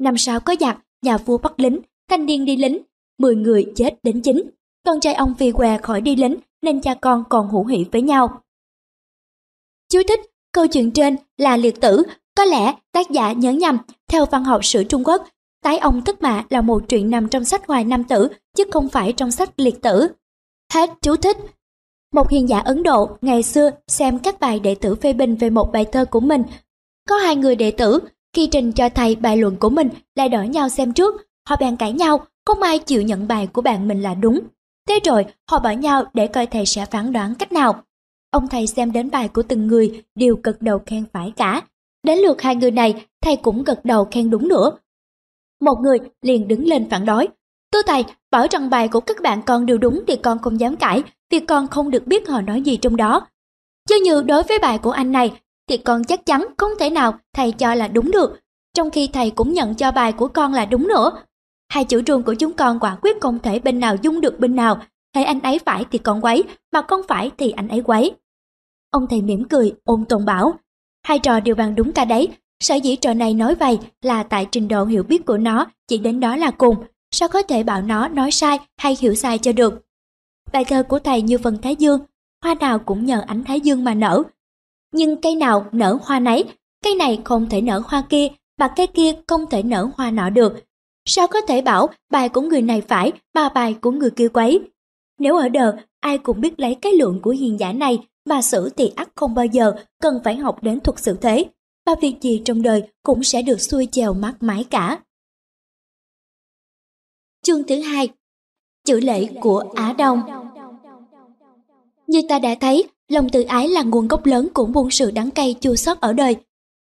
Năm 0.00 0.16
sau 0.18 0.40
có 0.40 0.54
giặc, 0.60 0.78
nhà 1.02 1.18
vua 1.18 1.38
bắt 1.38 1.52
lính, 1.56 1.78
thanh 2.10 2.26
niên 2.26 2.44
đi 2.44 2.56
lính, 2.56 2.78
10 3.18 3.36
người 3.36 3.72
chết 3.76 3.98
đến 4.02 4.20
chín. 4.20 4.50
Con 4.86 5.00
trai 5.00 5.14
ông 5.14 5.34
vì 5.38 5.52
què 5.52 5.78
khỏi 5.78 6.00
đi 6.00 6.16
lính 6.16 6.36
nên 6.62 6.80
cha 6.80 6.94
con 6.94 7.24
còn 7.28 7.48
hữu 7.48 7.64
hỷ 7.64 7.84
với 7.92 8.02
nhau. 8.02 8.40
Chú 9.92 10.02
thích, 10.08 10.20
câu 10.52 10.66
chuyện 10.66 10.90
trên 10.90 11.16
là 11.36 11.56
liệt 11.56 11.80
tử, 11.80 12.02
có 12.36 12.44
lẽ 12.44 12.74
tác 12.92 13.10
giả 13.10 13.32
nhớ 13.32 13.52
nhầm, 13.52 13.78
theo 14.08 14.26
văn 14.26 14.44
học 14.44 14.64
sử 14.64 14.84
Trung 14.84 15.04
Quốc, 15.04 15.26
Tái 15.62 15.78
ông 15.78 16.02
tức 16.04 16.22
Mạ 16.22 16.44
là 16.48 16.60
một 16.60 16.82
chuyện 16.88 17.10
nằm 17.10 17.28
trong 17.28 17.44
sách 17.44 17.66
Hoài 17.66 17.84
Nam 17.84 18.04
Tử, 18.04 18.28
chứ 18.56 18.64
không 18.70 18.88
phải 18.88 19.12
trong 19.12 19.30
sách 19.30 19.50
liệt 19.56 19.82
tử. 19.82 20.08
Hết 20.72 20.90
chú 21.02 21.16
thích. 21.16 21.36
Một 22.14 22.30
hiền 22.30 22.48
giả 22.48 22.58
Ấn 22.58 22.82
Độ 22.82 23.08
ngày 23.20 23.42
xưa 23.42 23.70
xem 23.88 24.18
các 24.18 24.40
bài 24.40 24.60
đệ 24.60 24.74
tử 24.74 24.94
phê 24.94 25.12
bình 25.12 25.34
về 25.34 25.50
một 25.50 25.72
bài 25.72 25.84
thơ 25.92 26.04
của 26.04 26.20
mình. 26.20 26.42
Có 27.08 27.16
hai 27.16 27.36
người 27.36 27.56
đệ 27.56 27.70
tử, 27.70 27.98
khi 28.32 28.46
trình 28.46 28.72
cho 28.72 28.88
thầy 28.88 29.16
bài 29.16 29.36
luận 29.36 29.56
của 29.56 29.70
mình 29.70 29.88
lại 30.14 30.28
đổi 30.28 30.48
nhau 30.48 30.68
xem 30.68 30.92
trước, 30.92 31.14
họ 31.48 31.56
bèn 31.60 31.76
cãi 31.76 31.92
nhau, 31.92 32.26
không 32.44 32.62
ai 32.62 32.78
chịu 32.78 33.02
nhận 33.02 33.28
bài 33.28 33.46
của 33.52 33.62
bạn 33.62 33.88
mình 33.88 34.02
là 34.02 34.14
đúng. 34.14 34.40
Thế 34.88 35.00
rồi 35.04 35.26
họ 35.50 35.58
bảo 35.58 35.74
nhau 35.74 36.04
để 36.14 36.26
coi 36.26 36.46
thầy 36.46 36.66
sẽ 36.66 36.86
phán 36.86 37.12
đoán 37.12 37.34
cách 37.34 37.52
nào. 37.52 37.82
Ông 38.30 38.48
thầy 38.48 38.66
xem 38.66 38.92
đến 38.92 39.10
bài 39.10 39.28
của 39.28 39.42
từng 39.42 39.66
người 39.66 40.02
đều 40.14 40.36
gật 40.42 40.62
đầu 40.62 40.78
khen 40.86 41.04
phải 41.12 41.32
cả. 41.36 41.62
Đến 42.02 42.18
lượt 42.18 42.42
hai 42.42 42.56
người 42.56 42.70
này, 42.70 43.06
thầy 43.20 43.36
cũng 43.36 43.64
gật 43.64 43.84
đầu 43.84 44.04
khen 44.04 44.30
đúng 44.30 44.48
nữa. 44.48 44.70
Một 45.60 45.74
người 45.82 45.98
liền 46.22 46.48
đứng 46.48 46.66
lên 46.66 46.88
phản 46.90 47.04
đối. 47.04 47.28
Tôi 47.70 47.82
thầy, 47.86 48.04
bảo 48.30 48.46
rằng 48.50 48.70
bài 48.70 48.88
của 48.88 49.00
các 49.00 49.16
bạn 49.22 49.42
con 49.42 49.66
đều 49.66 49.78
đúng 49.78 50.04
thì 50.06 50.16
con 50.16 50.38
không 50.38 50.60
dám 50.60 50.76
cãi, 50.76 51.02
vì 51.30 51.40
con 51.40 51.68
không 51.68 51.90
được 51.90 52.06
biết 52.06 52.28
họ 52.28 52.40
nói 52.40 52.62
gì 52.62 52.76
trong 52.76 52.96
đó. 52.96 53.26
Chứ 53.88 54.00
như 54.04 54.22
đối 54.22 54.42
với 54.42 54.58
bài 54.58 54.78
của 54.78 54.90
anh 54.90 55.12
này, 55.12 55.40
thì 55.68 55.76
con 55.76 56.04
chắc 56.04 56.26
chắn 56.26 56.46
không 56.58 56.70
thể 56.78 56.90
nào 56.90 57.18
thầy 57.32 57.52
cho 57.52 57.74
là 57.74 57.88
đúng 57.88 58.10
được, 58.10 58.40
trong 58.74 58.90
khi 58.90 59.08
thầy 59.12 59.30
cũng 59.30 59.52
nhận 59.52 59.74
cho 59.74 59.92
bài 59.92 60.12
của 60.12 60.28
con 60.28 60.52
là 60.52 60.64
đúng 60.64 60.88
nữa. 60.88 61.12
Hai 61.68 61.84
chủ 61.84 62.02
trương 62.02 62.22
của 62.22 62.34
chúng 62.34 62.52
con 62.52 62.78
quả 62.80 62.96
quyết 63.02 63.20
không 63.20 63.38
thể 63.38 63.58
bên 63.58 63.80
nào 63.80 63.96
dung 64.02 64.20
được 64.20 64.40
bên 64.40 64.56
nào, 64.56 64.82
thấy 65.14 65.24
anh 65.24 65.40
ấy 65.40 65.58
phải 65.58 65.84
thì 65.90 65.98
con 65.98 66.20
quấy, 66.20 66.44
mà 66.72 66.82
con 66.82 67.00
phải 67.08 67.30
thì 67.38 67.50
anh 67.50 67.68
ấy 67.68 67.82
quấy. 67.84 68.12
Ông 68.90 69.06
thầy 69.10 69.22
mỉm 69.22 69.44
cười, 69.48 69.74
ôm 69.84 70.04
tồn 70.04 70.24
bảo. 70.24 70.54
Hai 71.02 71.18
trò 71.18 71.40
đều 71.40 71.54
bằng 71.54 71.74
đúng 71.74 71.92
cả 71.92 72.04
đấy, 72.04 72.28
sở 72.60 72.74
dĩ 72.74 72.96
trò 72.96 73.14
này 73.14 73.34
nói 73.34 73.54
vậy 73.54 73.78
là 74.02 74.22
tại 74.22 74.46
trình 74.50 74.68
độ 74.68 74.84
hiểu 74.84 75.02
biết 75.02 75.26
của 75.26 75.38
nó 75.38 75.66
chỉ 75.88 75.98
đến 75.98 76.20
đó 76.20 76.36
là 76.36 76.50
cùng, 76.50 76.76
sao 77.10 77.28
có 77.28 77.42
thể 77.42 77.62
bảo 77.62 77.82
nó 77.82 78.08
nói 78.08 78.30
sai 78.30 78.58
hay 78.76 78.96
hiểu 79.00 79.14
sai 79.14 79.38
cho 79.38 79.52
được. 79.52 79.82
Bài 80.52 80.64
thơ 80.64 80.82
của 80.82 80.98
thầy 80.98 81.22
như 81.22 81.38
phần 81.38 81.58
Thái 81.62 81.76
Dương, 81.76 82.00
hoa 82.44 82.54
nào 82.54 82.78
cũng 82.78 83.06
nhờ 83.06 83.24
ánh 83.26 83.44
Thái 83.44 83.60
Dương 83.60 83.84
mà 83.84 83.94
nở. 83.94 84.22
Nhưng 84.92 85.20
cây 85.20 85.34
nào 85.34 85.66
nở 85.72 85.98
hoa 86.02 86.18
nấy, 86.18 86.44
cây 86.84 86.94
này 86.94 87.20
không 87.24 87.48
thể 87.48 87.60
nở 87.60 87.82
hoa 87.86 88.02
kia, 88.08 88.28
mà 88.58 88.68
cây 88.76 88.86
kia 88.86 89.12
không 89.26 89.46
thể 89.50 89.62
nở 89.62 89.88
hoa 89.96 90.10
nọ 90.10 90.30
được. 90.30 90.64
Sao 91.06 91.26
có 91.26 91.40
thể 91.40 91.62
bảo 91.62 91.88
bài 92.10 92.28
của 92.28 92.40
người 92.40 92.62
này 92.62 92.80
phải 92.80 93.12
mà 93.34 93.48
bài 93.48 93.76
của 93.80 93.90
người 93.90 94.10
kia 94.10 94.28
quấy? 94.28 94.60
Nếu 95.18 95.36
ở 95.36 95.48
đời 95.48 95.72
ai 96.00 96.18
cũng 96.18 96.40
biết 96.40 96.60
lấy 96.60 96.74
cái 96.74 96.92
lượng 96.92 97.20
của 97.22 97.30
hiền 97.30 97.60
giả 97.60 97.72
này 97.72 97.98
mà 98.28 98.42
xử 98.42 98.68
thì 98.76 98.92
ắt 98.96 99.08
không 99.14 99.34
bao 99.34 99.46
giờ 99.46 99.72
cần 100.02 100.20
phải 100.24 100.36
học 100.36 100.62
đến 100.62 100.80
thuật 100.80 100.98
xử 100.98 101.16
thế. 101.20 101.44
Và 101.86 101.94
việc 102.00 102.16
gì 102.20 102.42
trong 102.44 102.62
đời 102.62 102.82
cũng 103.02 103.22
sẽ 103.22 103.42
được 103.42 103.60
xuôi 103.60 103.88
chèo 103.92 104.14
mát 104.14 104.34
mái 104.40 104.64
cả. 104.64 104.98
Chương 107.42 107.64
thứ 107.64 107.80
hai 107.80 108.08
Chữ 108.84 109.00
lệ 109.00 109.26
của 109.40 109.64
Á 109.74 109.94
Đông 109.98 110.22
Như 112.06 112.22
ta 112.28 112.38
đã 112.38 112.54
thấy, 112.60 112.88
lòng 113.08 113.28
tự 113.28 113.42
ái 113.42 113.68
là 113.68 113.82
nguồn 113.82 114.08
gốc 114.08 114.26
lớn 114.26 114.48
của 114.54 114.66
muôn 114.66 114.90
sự 114.90 115.10
đắng 115.10 115.30
cay 115.30 115.54
chua 115.60 115.74
xót 115.74 116.00
ở 116.00 116.12
đời. 116.12 116.36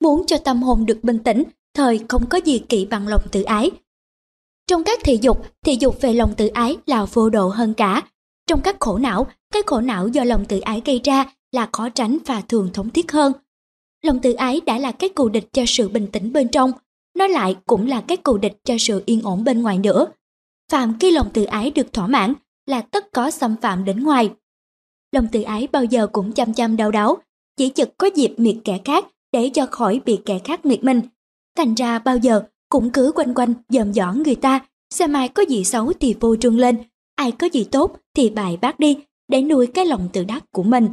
Muốn 0.00 0.26
cho 0.26 0.38
tâm 0.38 0.62
hồn 0.62 0.86
được 0.86 0.98
bình 1.02 1.18
tĩnh, 1.18 1.42
thời 1.74 2.00
không 2.08 2.26
có 2.30 2.38
gì 2.38 2.58
kỵ 2.58 2.84
bằng 2.84 3.08
lòng 3.08 3.22
tự 3.32 3.42
ái. 3.42 3.70
Trong 4.70 4.84
các 4.84 5.00
thị 5.04 5.18
dục, 5.22 5.46
thị 5.64 5.76
dục 5.80 6.00
về 6.00 6.12
lòng 6.12 6.34
tự 6.36 6.46
ái 6.46 6.76
là 6.86 7.04
vô 7.04 7.30
độ 7.30 7.48
hơn 7.48 7.74
cả. 7.74 8.02
Trong 8.46 8.60
các 8.60 8.76
khổ 8.80 8.98
não, 8.98 9.26
cái 9.52 9.62
khổ 9.66 9.80
não 9.80 10.08
do 10.08 10.24
lòng 10.24 10.44
tự 10.44 10.60
ái 10.60 10.82
gây 10.84 11.00
ra 11.04 11.24
là 11.52 11.68
khó 11.72 11.88
tránh 11.88 12.18
và 12.26 12.40
thường 12.40 12.70
thống 12.72 12.90
thiết 12.90 13.12
hơn. 13.12 13.32
Lòng 14.02 14.20
tự 14.20 14.32
ái 14.32 14.60
đã 14.66 14.78
là 14.78 14.92
cái 14.92 15.10
cù 15.10 15.28
địch 15.28 15.48
cho 15.52 15.62
sự 15.66 15.88
bình 15.88 16.06
tĩnh 16.12 16.32
bên 16.32 16.48
trong, 16.48 16.72
nó 17.16 17.26
lại 17.26 17.56
cũng 17.66 17.86
là 17.86 18.00
cái 18.00 18.16
cù 18.16 18.38
địch 18.38 18.58
cho 18.64 18.74
sự 18.78 19.02
yên 19.06 19.22
ổn 19.22 19.44
bên 19.44 19.62
ngoài 19.62 19.78
nữa. 19.78 20.06
Phạm 20.72 20.98
khi 21.00 21.10
lòng 21.10 21.30
tự 21.32 21.44
ái 21.44 21.70
được 21.70 21.92
thỏa 21.92 22.06
mãn 22.06 22.34
là 22.66 22.80
tất 22.80 23.12
có 23.12 23.30
xâm 23.30 23.56
phạm 23.62 23.84
đến 23.84 24.02
ngoài. 24.02 24.30
Lòng 25.12 25.26
tự 25.32 25.42
ái 25.42 25.68
bao 25.72 25.84
giờ 25.84 26.06
cũng 26.06 26.32
chăm 26.32 26.54
chăm 26.54 26.76
đau 26.76 26.90
đáu, 26.90 27.16
chỉ 27.56 27.70
chực 27.74 27.98
có 27.98 28.10
dịp 28.14 28.34
miệt 28.36 28.56
kẻ 28.64 28.78
khác 28.84 29.06
để 29.32 29.50
cho 29.54 29.66
khỏi 29.66 30.00
bị 30.04 30.18
kẻ 30.24 30.38
khác 30.44 30.66
miệt 30.66 30.84
mình. 30.84 31.00
Thành 31.56 31.74
ra 31.74 31.98
bao 31.98 32.16
giờ 32.16 32.42
cũng 32.70 32.90
cứ 32.90 33.12
quanh 33.14 33.34
quanh 33.34 33.54
dòm 33.68 33.92
dõ 33.92 34.12
người 34.12 34.34
ta, 34.34 34.60
xem 34.90 35.12
ai 35.12 35.28
có 35.28 35.42
gì 35.42 35.64
xấu 35.64 35.92
thì 36.00 36.14
vô 36.20 36.36
trương 36.36 36.58
lên, 36.58 36.76
ai 37.14 37.32
có 37.32 37.46
gì 37.52 37.64
tốt 37.64 37.96
thì 38.16 38.30
bài 38.30 38.56
bác 38.56 38.80
đi 38.80 38.96
để 39.28 39.42
nuôi 39.42 39.66
cái 39.66 39.86
lòng 39.86 40.08
tự 40.12 40.24
đắc 40.24 40.44
của 40.52 40.62
mình. 40.62 40.88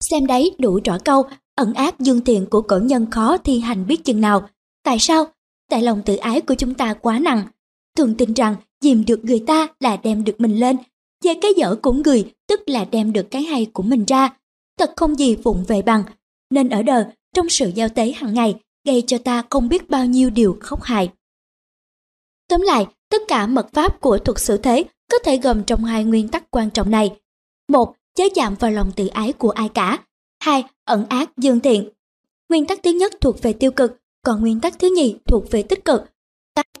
Xem 0.00 0.26
đấy 0.26 0.56
đủ 0.58 0.80
rõ 0.84 0.98
câu, 1.04 1.22
ẩn 1.54 1.74
ác 1.74 2.00
dương 2.00 2.20
thiện 2.20 2.46
của 2.50 2.62
cổ 2.62 2.78
nhân 2.78 3.10
khó 3.10 3.38
thi 3.38 3.60
hành 3.60 3.86
biết 3.86 4.04
chừng 4.04 4.20
nào. 4.20 4.48
Tại 4.84 4.98
sao? 4.98 5.26
Tại 5.70 5.82
lòng 5.82 6.02
tự 6.04 6.16
ái 6.16 6.40
của 6.40 6.54
chúng 6.54 6.74
ta 6.74 6.94
quá 6.94 7.18
nặng. 7.18 7.46
Thường 7.96 8.14
tin 8.14 8.34
rằng 8.34 8.56
dìm 8.80 9.04
được 9.06 9.24
người 9.24 9.44
ta 9.46 9.68
là 9.80 9.96
đem 9.96 10.24
được 10.24 10.40
mình 10.40 10.56
lên, 10.56 10.76
về 11.24 11.34
cái 11.42 11.50
dở 11.56 11.76
của 11.82 11.92
người 11.92 12.32
tức 12.48 12.60
là 12.66 12.84
đem 12.84 13.12
được 13.12 13.30
cái 13.30 13.42
hay 13.42 13.66
của 13.72 13.82
mình 13.82 14.04
ra. 14.04 14.36
Thật 14.78 14.92
không 14.96 15.18
gì 15.18 15.36
vụng 15.36 15.64
về 15.68 15.82
bằng, 15.82 16.02
nên 16.50 16.68
ở 16.68 16.82
đời 16.82 17.04
trong 17.34 17.48
sự 17.48 17.72
giao 17.74 17.88
tế 17.88 18.12
hàng 18.12 18.34
ngày 18.34 18.54
gây 18.86 19.04
cho 19.06 19.18
ta 19.18 19.42
không 19.50 19.68
biết 19.68 19.90
bao 19.90 20.06
nhiêu 20.06 20.30
điều 20.30 20.56
khóc 20.60 20.82
hại. 20.82 21.10
Tóm 22.48 22.60
lại, 22.60 22.86
tất 23.10 23.22
cả 23.28 23.46
mật 23.46 23.66
pháp 23.72 24.00
của 24.00 24.18
thuật 24.18 24.38
xử 24.38 24.56
thế 24.56 24.84
có 25.10 25.18
thể 25.24 25.36
gồm 25.36 25.64
trong 25.64 25.84
hai 25.84 26.04
nguyên 26.04 26.28
tắc 26.28 26.50
quan 26.50 26.70
trọng 26.70 26.90
này. 26.90 27.16
Một, 27.68 27.94
chớ 28.14 28.24
chạm 28.34 28.54
vào 28.54 28.70
lòng 28.70 28.92
tự 28.96 29.06
ái 29.06 29.32
của 29.32 29.50
ai 29.50 29.68
cả. 29.68 29.98
Hai, 30.40 30.64
ẩn 30.84 31.06
ác 31.08 31.30
dương 31.36 31.60
thiện. 31.60 31.88
Nguyên 32.48 32.66
tắc 32.66 32.82
thứ 32.82 32.90
nhất 32.90 33.12
thuộc 33.20 33.42
về 33.42 33.52
tiêu 33.52 33.70
cực, 33.70 33.96
còn 34.22 34.40
nguyên 34.40 34.60
tắc 34.60 34.78
thứ 34.78 34.94
nhì 34.96 35.16
thuộc 35.26 35.50
về 35.50 35.62
tích 35.62 35.84
cực. 35.84 36.02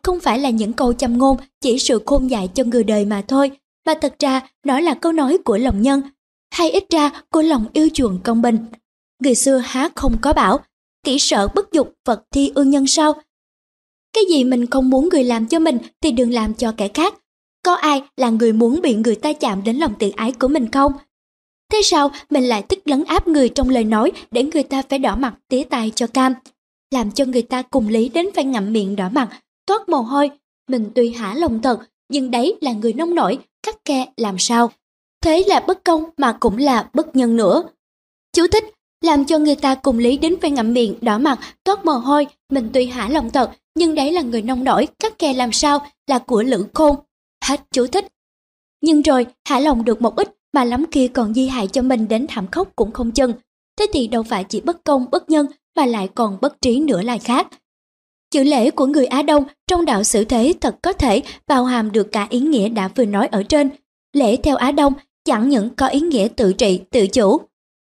Không 0.02 0.20
phải 0.20 0.38
là 0.38 0.50
những 0.50 0.72
câu 0.72 0.92
châm 0.92 1.18
ngôn 1.18 1.36
chỉ 1.60 1.78
sự 1.78 2.02
khôn 2.06 2.30
dạy 2.30 2.48
cho 2.54 2.64
người 2.64 2.84
đời 2.84 3.04
mà 3.04 3.22
thôi, 3.28 3.50
mà 3.86 3.94
thật 4.00 4.14
ra 4.18 4.48
nó 4.64 4.80
là 4.80 4.94
câu 4.94 5.12
nói 5.12 5.38
của 5.44 5.58
lòng 5.58 5.82
nhân, 5.82 6.02
hay 6.50 6.70
ít 6.70 6.84
ra 6.90 7.10
của 7.30 7.42
lòng 7.42 7.66
yêu 7.72 7.88
chuộng 7.94 8.18
công 8.22 8.42
bình. 8.42 8.58
Người 9.22 9.34
xưa 9.34 9.58
há 9.58 9.88
không 9.94 10.16
có 10.22 10.32
bảo, 10.32 10.60
kỹ 11.06 11.18
sợ 11.18 11.48
bất 11.54 11.72
dục 11.72 11.94
vật 12.04 12.24
thi 12.34 12.52
ương 12.54 12.70
nhân 12.70 12.86
sao? 12.86 13.12
Cái 14.12 14.24
gì 14.30 14.44
mình 14.44 14.66
không 14.66 14.90
muốn 14.90 15.08
người 15.08 15.24
làm 15.24 15.46
cho 15.46 15.58
mình 15.58 15.78
thì 16.00 16.12
đừng 16.12 16.32
làm 16.32 16.54
cho 16.54 16.72
kẻ 16.76 16.88
khác. 16.88 17.14
Có 17.62 17.74
ai 17.74 18.02
là 18.16 18.30
người 18.30 18.52
muốn 18.52 18.80
bị 18.82 18.94
người 18.94 19.14
ta 19.14 19.32
chạm 19.32 19.64
đến 19.64 19.76
lòng 19.76 19.94
tự 19.98 20.10
ái 20.16 20.32
của 20.32 20.48
mình 20.48 20.70
không? 20.70 20.92
Thế 21.72 21.80
sao 21.84 22.10
mình 22.30 22.44
lại 22.44 22.62
tức 22.62 22.78
lấn 22.84 23.04
áp 23.04 23.28
người 23.28 23.48
trong 23.48 23.68
lời 23.68 23.84
nói 23.84 24.12
để 24.30 24.42
người 24.42 24.62
ta 24.62 24.82
phải 24.88 24.98
đỏ 24.98 25.16
mặt 25.16 25.34
tía 25.48 25.64
tai 25.64 25.92
cho 25.94 26.06
cam? 26.06 26.34
Làm 26.90 27.10
cho 27.10 27.24
người 27.24 27.42
ta 27.42 27.62
cùng 27.62 27.88
lý 27.88 28.08
đến 28.08 28.26
phải 28.34 28.44
ngậm 28.44 28.72
miệng 28.72 28.96
đỏ 28.96 29.08
mặt, 29.12 29.28
toát 29.66 29.88
mồ 29.88 30.00
hôi. 30.00 30.30
Mình 30.68 30.90
tuy 30.94 31.10
hả 31.10 31.34
lòng 31.34 31.62
thật, 31.62 31.80
nhưng 32.08 32.30
đấy 32.30 32.56
là 32.60 32.72
người 32.72 32.92
nông 32.92 33.14
nổi, 33.14 33.38
cắt 33.62 33.76
khe 33.84 34.06
làm 34.16 34.36
sao? 34.38 34.70
Thế 35.20 35.44
là 35.46 35.60
bất 35.60 35.84
công 35.84 36.04
mà 36.16 36.36
cũng 36.40 36.58
là 36.58 36.90
bất 36.94 37.16
nhân 37.16 37.36
nữa. 37.36 37.62
Chú 38.32 38.46
thích, 38.52 38.64
làm 39.00 39.24
cho 39.24 39.38
người 39.38 39.54
ta 39.54 39.74
cùng 39.74 39.98
lý 39.98 40.16
đến 40.16 40.34
phải 40.42 40.50
ngậm 40.50 40.72
miệng, 40.72 40.94
đỏ 41.00 41.18
mặt, 41.18 41.38
toát 41.64 41.84
mồ 41.84 41.92
hôi. 41.92 42.26
Mình 42.50 42.70
tuy 42.72 42.86
hả 42.86 43.08
lòng 43.08 43.30
thật, 43.30 43.50
nhưng 43.74 43.94
đấy 43.94 44.12
là 44.12 44.22
người 44.22 44.42
nông 44.42 44.64
nổi, 44.64 44.88
cắt 44.98 45.18
kè 45.18 45.34
làm 45.34 45.52
sao, 45.52 45.86
là 46.06 46.18
của 46.18 46.42
lữ 46.42 46.66
khôn. 46.74 46.96
Hết 47.44 47.60
chú 47.72 47.86
thích. 47.86 48.06
Nhưng 48.82 49.02
rồi, 49.02 49.26
hả 49.48 49.60
lòng 49.60 49.84
được 49.84 50.02
một 50.02 50.16
ít, 50.16 50.28
mà 50.52 50.64
lắm 50.64 50.84
kia 50.90 51.08
còn 51.08 51.34
di 51.34 51.46
hại 51.46 51.66
cho 51.66 51.82
mình 51.82 52.08
đến 52.08 52.26
thảm 52.28 52.46
khốc 52.50 52.68
cũng 52.76 52.92
không 52.92 53.12
chừng. 53.12 53.32
Thế 53.78 53.86
thì 53.92 54.06
đâu 54.06 54.22
phải 54.22 54.44
chỉ 54.44 54.60
bất 54.60 54.84
công, 54.84 55.06
bất 55.10 55.30
nhân, 55.30 55.46
mà 55.76 55.86
lại 55.86 56.08
còn 56.14 56.38
bất 56.40 56.60
trí 56.60 56.80
nữa 56.80 57.02
là 57.02 57.18
khác. 57.18 57.46
Chữ 58.30 58.42
lễ 58.42 58.70
của 58.70 58.86
người 58.86 59.06
Á 59.06 59.22
Đông 59.22 59.44
trong 59.66 59.84
đạo 59.84 60.04
sử 60.04 60.24
thế 60.24 60.54
thật 60.60 60.76
có 60.82 60.92
thể 60.92 61.22
bao 61.46 61.64
hàm 61.64 61.92
được 61.92 62.12
cả 62.12 62.26
ý 62.30 62.40
nghĩa 62.40 62.68
đã 62.68 62.88
vừa 62.88 63.04
nói 63.04 63.26
ở 63.26 63.42
trên. 63.42 63.70
Lễ 64.12 64.36
theo 64.36 64.56
Á 64.56 64.72
Đông 64.72 64.92
chẳng 65.24 65.48
những 65.48 65.70
có 65.76 65.86
ý 65.86 66.00
nghĩa 66.00 66.28
tự 66.36 66.52
trị, 66.52 66.80
tự 66.90 67.06
chủ, 67.06 67.40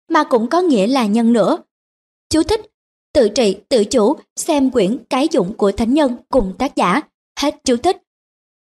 mà 0.10 0.24
cũng 0.24 0.48
có 0.48 0.62
nghĩa 0.62 0.88
là 0.88 1.06
nhân 1.06 1.34
nữa. 1.34 1.58
Chú 2.30 2.44
thích, 2.44 2.62
tự 3.14 3.30
trị, 3.30 3.58
tự 3.70 3.84
chủ, 3.84 4.16
xem 4.36 4.72
quyển 4.72 4.98
Cái 5.10 5.28
dụng 5.32 5.54
của 5.54 5.72
Thánh 5.72 5.94
Nhân 5.94 6.16
cùng 6.30 6.54
tác 6.58 6.76
giả. 6.76 7.02
Hết 7.40 7.56
chú 7.64 7.78
thích. 7.78 8.02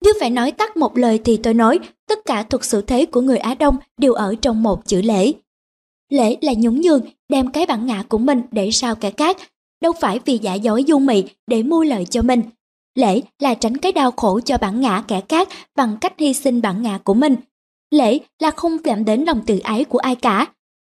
Nếu 0.04 0.14
phải 0.20 0.30
nói 0.30 0.52
tắt 0.52 0.76
một 0.76 0.96
lời 0.98 1.20
thì 1.24 1.36
tôi 1.36 1.54
nói 1.54 1.78
tất 2.08 2.18
cả 2.24 2.42
thuật 2.42 2.64
sự 2.64 2.82
thế 2.82 3.06
của 3.06 3.20
người 3.20 3.38
Á 3.38 3.54
Đông 3.54 3.76
đều 3.98 4.12
ở 4.12 4.34
trong 4.42 4.62
một 4.62 4.86
chữ 4.86 5.02
lễ. 5.02 5.32
Lễ 6.08 6.36
là 6.40 6.52
nhún 6.56 6.80
nhường, 6.80 7.00
đem 7.28 7.50
cái 7.50 7.66
bản 7.66 7.86
ngã 7.86 8.02
của 8.08 8.18
mình 8.18 8.42
để 8.50 8.70
sao 8.70 8.94
kẻ 8.94 9.10
khác, 9.10 9.36
đâu 9.80 9.92
phải 9.92 10.20
vì 10.24 10.38
giả 10.38 10.54
dối 10.54 10.84
du 10.88 10.98
mị 10.98 11.24
để 11.46 11.62
mua 11.62 11.84
lợi 11.84 12.04
cho 12.04 12.22
mình. 12.22 12.42
Lễ 12.94 13.20
là 13.38 13.54
tránh 13.54 13.76
cái 13.76 13.92
đau 13.92 14.10
khổ 14.10 14.40
cho 14.40 14.58
bản 14.58 14.80
ngã 14.80 15.04
kẻ 15.08 15.20
khác 15.28 15.48
bằng 15.76 15.96
cách 16.00 16.14
hy 16.18 16.34
sinh 16.34 16.62
bản 16.62 16.82
ngã 16.82 16.98
của 16.98 17.14
mình. 17.14 17.36
Lễ 17.90 18.18
là 18.38 18.50
không 18.50 18.76
phạm 18.84 19.04
đến 19.04 19.24
lòng 19.24 19.40
tự 19.46 19.58
ái 19.58 19.84
của 19.84 19.98
ai 19.98 20.16
cả. 20.16 20.46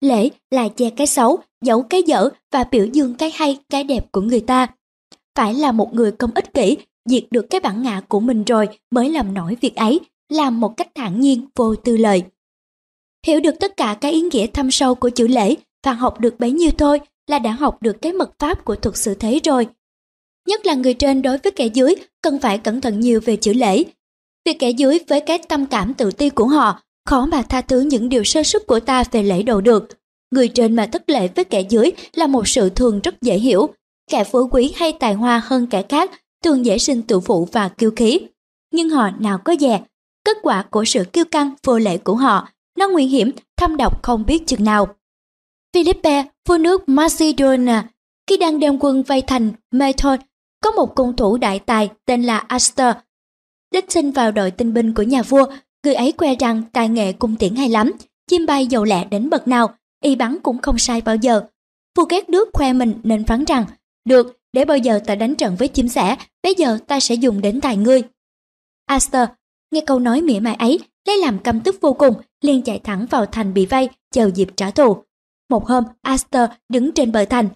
Lễ 0.01 0.29
là 0.51 0.69
che 0.69 0.91
cái 0.91 1.07
xấu, 1.07 1.39
giấu 1.65 1.83
cái 1.83 2.03
dở 2.03 2.29
và 2.53 2.65
biểu 2.65 2.87
dương 2.87 3.15
cái 3.15 3.31
hay, 3.35 3.59
cái 3.69 3.85
đẹp 3.85 4.13
của 4.13 4.21
người 4.21 4.41
ta. 4.41 4.67
Phải 5.35 5.55
là 5.55 5.73
một 5.73 5.95
người 5.95 6.13
công 6.13 6.31
ích 6.35 6.55
kỷ, 6.55 6.77
diệt 7.05 7.25
được 7.31 7.47
cái 7.51 7.61
bản 7.61 7.83
ngã 7.83 8.01
của 8.09 8.21
mình 8.21 8.45
rồi 8.45 8.69
mới 8.91 9.11
làm 9.11 9.35
nổi 9.35 9.57
việc 9.61 9.77
ấy, 9.77 10.01
làm 10.29 10.61
một 10.61 10.77
cách 10.77 10.89
thản 10.95 11.21
nhiên, 11.21 11.47
vô 11.57 11.75
tư 11.75 11.97
lời. 11.97 12.23
Hiểu 13.27 13.41
được 13.41 13.55
tất 13.61 13.77
cả 13.77 13.97
cái 14.01 14.13
ý 14.13 14.21
nghĩa 14.21 14.47
thâm 14.47 14.71
sâu 14.71 14.95
của 14.95 15.11
chữ 15.11 15.27
lễ 15.27 15.55
và 15.85 15.93
học 15.93 16.21
được 16.21 16.41
bấy 16.41 16.53
nhiêu 16.53 16.71
thôi 16.79 17.01
là 17.27 17.39
đã 17.39 17.53
học 17.53 17.83
được 17.83 17.97
cái 18.03 18.13
mật 18.13 18.31
pháp 18.39 18.65
của 18.65 18.77
thuật 18.77 18.97
sự 18.97 19.15
thế 19.15 19.41
rồi. 19.45 19.69
Nhất 20.49 20.67
là 20.67 20.75
người 20.75 20.95
trên 20.95 21.23
đối 21.23 21.39
với 21.39 21.53
kẻ 21.53 21.67
dưới 21.67 21.95
cần 22.23 22.39
phải 22.39 22.59
cẩn 22.59 22.81
thận 22.81 23.01
nhiều 23.01 23.21
về 23.25 23.37
chữ 23.37 23.53
lễ. 23.53 23.85
vì 24.47 24.53
kẻ 24.53 24.71
dưới 24.71 24.99
với 25.09 25.21
cái 25.21 25.39
tâm 25.49 25.67
cảm 25.67 25.95
tự 25.95 26.11
ti 26.11 26.31
của 26.31 26.47
họ 26.47 26.83
khó 27.07 27.27
mà 27.27 27.43
tha 27.43 27.61
thứ 27.61 27.81
những 27.81 28.09
điều 28.09 28.25
sơ 28.25 28.43
sức 28.43 28.67
của 28.67 28.81
ta 28.81 29.05
về 29.11 29.23
lễ 29.23 29.43
độ 29.43 29.61
được. 29.61 29.89
Người 30.31 30.49
trên 30.49 30.77
mà 30.77 30.87
thất 30.87 31.11
lễ 31.11 31.29
với 31.29 31.45
kẻ 31.45 31.61
dưới 31.61 31.91
là 32.15 32.27
một 32.27 32.49
sự 32.49 32.71
thường 32.71 33.01
rất 33.01 33.23
dễ 33.23 33.39
hiểu. 33.39 33.69
Kẻ 34.11 34.25
phú 34.25 34.49
quý 34.53 34.73
hay 34.77 34.93
tài 34.93 35.15
hoa 35.15 35.43
hơn 35.45 35.67
kẻ 35.67 35.83
khác 35.89 36.11
thường 36.45 36.65
dễ 36.65 36.79
sinh 36.79 37.03
tự 37.03 37.21
phụ 37.21 37.49
và 37.53 37.69
kiêu 37.69 37.91
khí. 37.97 38.21
Nhưng 38.73 38.91
họ 38.91 39.11
nào 39.11 39.39
có 39.45 39.55
dè. 39.61 39.81
Kết 40.25 40.37
quả 40.43 40.63
của 40.71 40.85
sự 40.85 41.05
kiêu 41.05 41.25
căng 41.25 41.55
vô 41.63 41.79
lễ 41.79 41.99
của 41.99 42.15
họ, 42.15 42.49
nó 42.79 42.89
nguy 42.89 43.07
hiểm, 43.07 43.31
thâm 43.57 43.77
độc 43.77 44.03
không 44.03 44.27
biết 44.27 44.47
chừng 44.47 44.65
nào. 44.65 44.89
Philippe, 45.75 46.25
vua 46.49 46.59
nước 46.59 46.89
Macedonia, 46.89 47.83
khi 48.27 48.37
đang 48.37 48.61
đem 48.61 48.79
quân 48.81 49.03
vây 49.03 49.23
thành 49.23 49.53
Method, 49.71 50.21
có 50.63 50.71
một 50.71 50.95
cung 50.95 51.17
thủ 51.17 51.37
đại 51.37 51.59
tài 51.59 51.91
tên 52.05 52.23
là 52.23 52.39
Astor. 52.39 52.95
Đích 53.73 53.93
sinh 53.93 54.11
vào 54.11 54.33
đội 54.33 54.51
tinh 54.51 54.75
binh 54.75 54.95
của 54.95 55.03
nhà 55.03 55.23
vua, 55.23 55.47
người 55.85 55.95
ấy 55.95 56.15
khoe 56.19 56.35
rằng 56.35 56.63
tài 56.73 56.89
nghệ 56.89 57.13
cung 57.13 57.37
tiễn 57.37 57.55
hay 57.55 57.69
lắm, 57.69 57.93
chim 58.31 58.47
bay 58.47 58.67
dầu 58.67 58.85
lẹ 58.85 59.05
đến 59.05 59.31
bậc 59.31 59.49
nào, 59.49 59.75
y 60.05 60.17
bắn 60.17 60.39
cũng 60.43 60.59
không 60.59 60.79
sai 60.79 61.01
bao 61.01 61.17
giờ. 61.17 61.43
Vua 61.97 62.05
ghét 62.05 62.29
nước 62.29 62.49
khoe 62.53 62.73
mình 62.73 62.95
nên 63.03 63.25
phán 63.25 63.45
rằng, 63.45 63.65
được, 64.05 64.39
để 64.53 64.65
bao 64.65 64.79
giờ 64.79 65.01
ta 65.07 65.15
đánh 65.15 65.35
trận 65.35 65.57
với 65.57 65.69
chim 65.69 65.89
sẻ, 65.89 66.17
bây 66.43 66.55
giờ 66.55 66.79
ta 66.87 67.01
sẽ 67.01 67.15
dùng 67.15 67.41
đến 67.41 67.61
tài 67.61 67.77
ngươi. 67.77 68.03
Astor 68.87 69.29
nghe 69.71 69.81
câu 69.87 69.99
nói 69.99 70.23
mỉa 70.23 70.41
mai 70.41 70.55
ấy, 70.55 70.81
lấy 71.07 71.19
làm 71.19 71.39
căm 71.39 71.61
tức 71.61 71.77
vô 71.81 71.93
cùng, 71.93 72.15
liền 72.41 72.63
chạy 72.63 72.79
thẳng 72.79 73.07
vào 73.11 73.27
thành 73.27 73.55
bị 73.55 73.67
vây, 73.67 73.89
chờ 74.13 74.31
dịp 74.35 74.49
trả 74.57 74.71
thù. 74.71 74.97
Một 75.51 75.67
hôm, 75.67 75.85
Astor 76.03 76.51
đứng 76.69 76.93
trên 76.93 77.13
bờ 77.13 77.25
thành. 77.25 77.49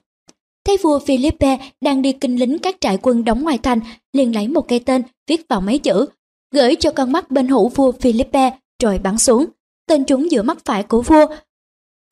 Thấy 0.67 0.77
vua 0.83 0.99
Philippe 0.99 1.59
đang 1.81 2.03
đi 2.03 2.13
kinh 2.13 2.37
lính 2.37 2.59
các 2.59 2.77
trại 2.81 2.99
quân 3.03 3.25
đóng 3.25 3.43
ngoài 3.43 3.59
thành, 3.59 3.81
liền 4.13 4.35
lấy 4.35 4.49
một 4.49 4.69
cây 4.69 4.81
tên, 4.81 5.03
viết 5.27 5.41
vào 5.49 5.61
mấy 5.61 5.79
chữ, 5.79 6.07
gửi 6.55 6.75
cho 6.75 6.91
con 6.91 7.13
mắt 7.13 7.31
bên 7.31 7.49
hữu 7.49 7.69
vua 7.69 7.93
Philippe, 7.93 8.51
rồi 8.83 8.99
bắn 8.99 9.19
xuống. 9.19 9.47
Tên 9.89 10.05
trúng 10.05 10.31
giữa 10.31 10.43
mắt 10.43 10.59
phải 10.65 10.83
của 10.83 11.03
vua. 11.03 11.27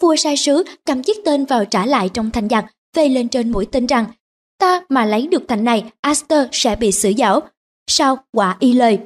Vua 0.03 0.17
sai 0.17 0.37
sứ 0.37 0.63
cầm 0.85 1.03
chiếc 1.03 1.17
tên 1.25 1.45
vào 1.45 1.65
trả 1.65 1.87
lại 1.87 2.09
trong 2.09 2.31
thành 2.31 2.49
giặc, 2.49 2.65
vây 2.97 3.09
lên 3.09 3.29
trên 3.29 3.53
mũi 3.53 3.67
tên 3.67 3.87
rằng, 3.87 4.05
ta 4.59 4.81
mà 4.89 5.05
lấy 5.05 5.27
được 5.27 5.43
thành 5.49 5.65
này, 5.65 5.85
Astor 6.01 6.41
sẽ 6.53 6.77
bị 6.77 6.93
xử 6.93 7.13
giảo. 7.19 7.41
sau 7.91 8.17
quả 8.33 8.57
y 8.61 8.73
lời. 8.73 8.99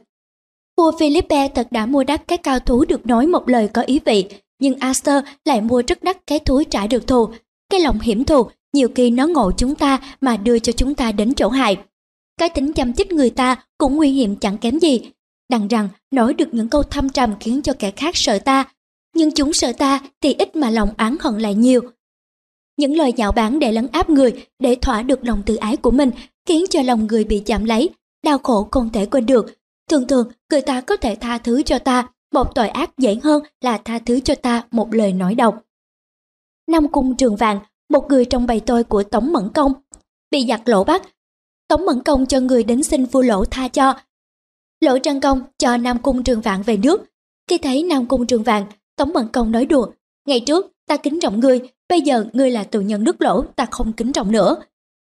Vua 0.77 0.93
Philippe 0.99 1.49
thật 1.49 1.69
đã 1.71 1.87
mua 1.87 2.05
đắt 2.05 2.29
cái 2.29 2.39
cao 2.39 2.59
thú 2.59 2.85
được 2.85 3.07
nói 3.07 3.27
một 3.27 3.49
lời 3.49 3.69
có 3.69 3.83
ý 3.83 4.01
vị, 4.05 4.27
nhưng 4.61 4.79
Astor 4.79 5.25
lại 5.45 5.61
mua 5.61 5.83
rất 5.89 6.03
đắt 6.03 6.27
cái 6.27 6.39
thú 6.39 6.63
trả 6.71 6.87
được 6.87 7.07
thù. 7.07 7.29
Cái 7.71 7.81
lòng 7.81 8.01
hiểm 8.01 8.25
thù, 8.25 8.47
nhiều 8.73 8.89
khi 8.95 9.11
nó 9.11 9.27
ngộ 9.27 9.53
chúng 9.57 9.75
ta 9.75 10.01
mà 10.21 10.37
đưa 10.37 10.59
cho 10.59 10.73
chúng 10.73 10.95
ta 10.95 11.13
đến 11.13 11.35
chỗ 11.35 11.49
hại. 11.49 11.77
Cái 12.39 12.49
tính 12.49 12.73
chăm 12.73 12.93
chích 12.93 13.13
người 13.13 13.31
ta 13.31 13.65
cũng 13.79 13.97
nguy 13.97 14.11
hiểm 14.11 14.37
chẳng 14.37 14.59
kém 14.59 14.79
gì. 14.79 15.01
Đằng 15.49 15.69
rằng 15.69 15.89
nói 16.11 16.35
được 16.35 16.49
những 16.53 16.69
câu 16.69 16.83
thâm 16.83 17.09
trầm 17.09 17.35
khiến 17.41 17.63
cho 17.63 17.73
kẻ 17.79 17.91
khác 17.91 18.17
sợ 18.17 18.39
ta, 18.39 18.65
nhưng 19.15 19.31
chúng 19.31 19.53
sợ 19.53 19.73
ta 19.73 20.01
thì 20.21 20.35
ít 20.35 20.57
mà 20.57 20.71
lòng 20.71 20.91
oán 20.99 21.17
hận 21.21 21.39
lại 21.39 21.55
nhiều. 21.55 21.81
Những 22.77 22.97
lời 22.97 23.13
nhạo 23.17 23.33
báng 23.33 23.59
để 23.59 23.73
lấn 23.73 23.87
áp 23.93 24.11
người, 24.11 24.47
để 24.59 24.77
thỏa 24.83 25.03
được 25.03 25.25
lòng 25.25 25.43
tự 25.47 25.57
ái 25.57 25.77
của 25.77 25.91
mình, 25.91 26.11
khiến 26.49 26.65
cho 26.71 26.83
lòng 26.83 27.07
người 27.07 27.25
bị 27.25 27.43
chạm 27.47 27.65
lấy, 27.65 27.91
đau 28.25 28.39
khổ 28.39 28.69
không 28.71 28.91
thể 28.93 29.07
quên 29.07 29.27
được. 29.27 29.47
Thường 29.91 30.07
thường, 30.07 30.29
người 30.51 30.61
ta 30.61 30.81
có 30.81 30.97
thể 30.97 31.15
tha 31.15 31.39
thứ 31.39 31.63
cho 31.63 31.79
ta, 31.79 32.09
một 32.33 32.55
tội 32.55 32.69
ác 32.69 32.99
dễ 32.99 33.19
hơn 33.23 33.43
là 33.61 33.79
tha 33.79 33.99
thứ 33.99 34.21
cho 34.21 34.35
ta 34.35 34.65
một 34.71 34.95
lời 34.95 35.13
nói 35.13 35.35
độc. 35.35 35.63
Năm 36.69 36.89
cung 36.89 37.17
trường 37.17 37.37
vàng, 37.37 37.61
một 37.89 38.07
người 38.09 38.25
trong 38.25 38.47
bầy 38.47 38.61
tôi 38.61 38.85
của 38.85 39.03
Tống 39.03 39.33
Mẫn 39.33 39.49
Công, 39.55 39.73
bị 40.31 40.47
giặc 40.49 40.69
lỗ 40.69 40.85
bắt. 40.85 41.03
Tống 41.69 41.85
Mẫn 41.85 42.03
Công 42.03 42.27
cho 42.27 42.41
người 42.41 42.63
đến 42.63 42.83
xin 42.83 43.05
vua 43.05 43.23
lỗ 43.23 43.45
tha 43.45 43.69
cho. 43.69 43.95
Lỗ 44.81 44.99
Trăng 44.99 45.21
Công 45.21 45.43
cho 45.59 45.77
Nam 45.77 45.99
Cung 46.03 46.23
Trường 46.23 46.41
Vạn 46.41 46.63
về 46.63 46.77
nước. 46.77 47.05
Khi 47.51 47.59
thấy 47.59 47.83
Nam 47.83 48.07
Cung 48.07 48.27
Trường 48.27 48.43
Vạn, 48.43 48.65
Tống 48.97 49.13
Mẫn 49.13 49.29
Công 49.33 49.53
nói 49.53 49.67
đùa. 49.67 49.87
Ngày 50.27 50.41
trước, 50.41 50.73
ta 50.89 50.97
kính 50.97 51.21
trọng 51.21 51.41
ngươi, 51.41 51.61
bây 51.89 52.01
giờ 52.01 52.25
ngươi 52.33 52.51
là 52.51 52.65
tù 52.65 52.81
nhân 52.81 53.05
nước 53.05 53.23
lỗ, 53.23 53.43
ta 53.43 53.67
không 53.71 53.93
kính 53.93 54.13
trọng 54.13 54.33
nữa. 54.33 54.57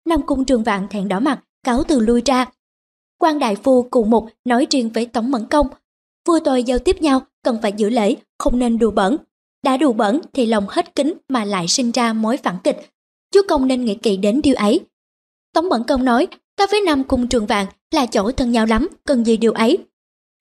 Nam 0.09 0.23
Cung 0.27 0.45
Trường 0.45 0.63
Vạn 0.63 0.87
thẹn 0.91 1.09
đỏ 1.09 1.21
mặt, 1.21 1.45
cáo 1.65 1.83
từ 1.85 2.01
lui 2.01 2.23
ra. 2.25 2.47
quan 3.19 3.39
đại 3.39 3.57
phu 3.57 3.83
cùng 3.91 4.11
một 4.11 4.29
nói 4.45 4.67
riêng 4.71 4.91
với 4.95 5.07
Tống 5.07 5.31
Mẫn 5.31 5.47
Công, 5.47 5.67
Vua 6.27 6.39
tôi 6.45 6.63
giao 6.63 6.79
tiếp 6.79 7.03
nhau 7.03 7.21
cần 7.43 7.59
phải 7.63 7.73
giữ 7.77 7.91
lễ, 7.91 8.17
không 8.39 8.59
nên 8.59 8.79
đùa 8.79 8.91
bẩn. 8.91 9.17
Đã 9.63 9.77
đùa 9.77 9.93
bẩn 9.93 10.21
thì 10.33 10.47
lòng 10.47 10.67
hết 10.69 10.95
kính 10.95 11.15
mà 11.29 11.45
lại 11.45 11.69
sinh 11.69 11.91
ra 11.91 12.13
mối 12.13 12.37
phản 12.37 12.57
kịch. 12.65 12.91
Chúa 13.31 13.43
công 13.49 13.67
nên 13.67 13.85
nghĩ 13.85 13.95
kỹ 13.95 14.17
đến 14.17 14.41
điều 14.43 14.55
ấy. 14.55 14.81
Tống 15.55 15.69
mẫn 15.69 15.85
Công 15.85 16.05
nói, 16.05 16.27
ta 16.57 16.67
với 16.71 16.81
Nam 16.81 17.05
Cung 17.05 17.29
Trường 17.29 17.47
vạn 17.47 17.67
là 17.91 18.07
chỗ 18.07 18.33
thân 18.33 18.53
nhau 18.53 18.67
lắm, 18.67 18.89
cần 19.07 19.25
gì 19.25 19.37
điều 19.37 19.53
ấy. 19.53 19.79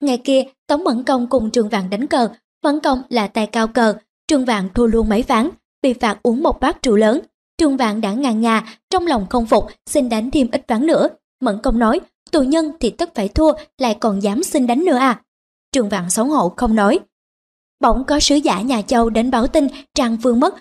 Ngày 0.02 0.17
kia, 0.17 0.43
Tống 0.67 0.84
mẫn 0.84 1.04
Công 1.04 1.28
cùng 1.30 1.52
Trường 1.52 1.69
vạn 1.69 1.89
đánh 1.89 2.08
cờ, 2.08 2.30
mẫn 2.63 2.80
Công 2.80 3.02
là 3.10 3.28
tay 3.28 3.47
cao 3.47 3.67
cờ, 3.67 3.93
Trường 4.28 4.45
vạn 4.45 4.69
thua 4.73 4.88
luôn 4.88 5.10
mấy 5.10 5.23
ván, 5.23 5.49
bị 5.82 5.93
phạt 5.93 6.19
uống 6.23 6.43
một 6.43 6.60
bát 6.60 6.84
rượu 6.84 6.95
lớn. 6.95 7.21
Trường 7.58 7.78
vạn 7.78 8.02
đã 8.02 8.13
ngàn 8.13 8.41
ngà, 8.41 8.80
trong 8.89 9.08
lòng 9.08 9.26
không 9.30 9.45
phục, 9.45 9.67
xin 9.86 10.10
đánh 10.10 10.32
thêm 10.32 10.47
ít 10.52 10.65
ván 10.67 10.86
nữa. 10.86 11.08
Mẫn 11.41 11.60
Công 11.63 11.80
nói, 11.80 11.99
tù 12.32 12.41
nhân 12.41 12.71
thì 12.80 12.89
tất 12.89 13.15
phải 13.15 13.28
thua, 13.28 13.54
lại 13.78 13.97
còn 13.99 14.23
dám 14.23 14.43
xin 14.43 14.67
đánh 14.67 14.86
nữa 14.86 14.95
à. 14.95 15.21
Trường 15.71 15.89
Vạn 15.89 16.10
xấu 16.10 16.26
hổ 16.26 16.49
không 16.49 16.76
nói. 16.76 16.99
Bỗng 17.80 18.04
có 18.08 18.19
sứ 18.19 18.36
giả 18.36 18.62
nhà 18.62 18.82
Châu 18.82 19.10
đến 19.10 19.32
báo 19.32 19.47
tin 19.47 19.67
Trang 19.95 20.17
Vương 20.17 20.39
mất 20.39 20.56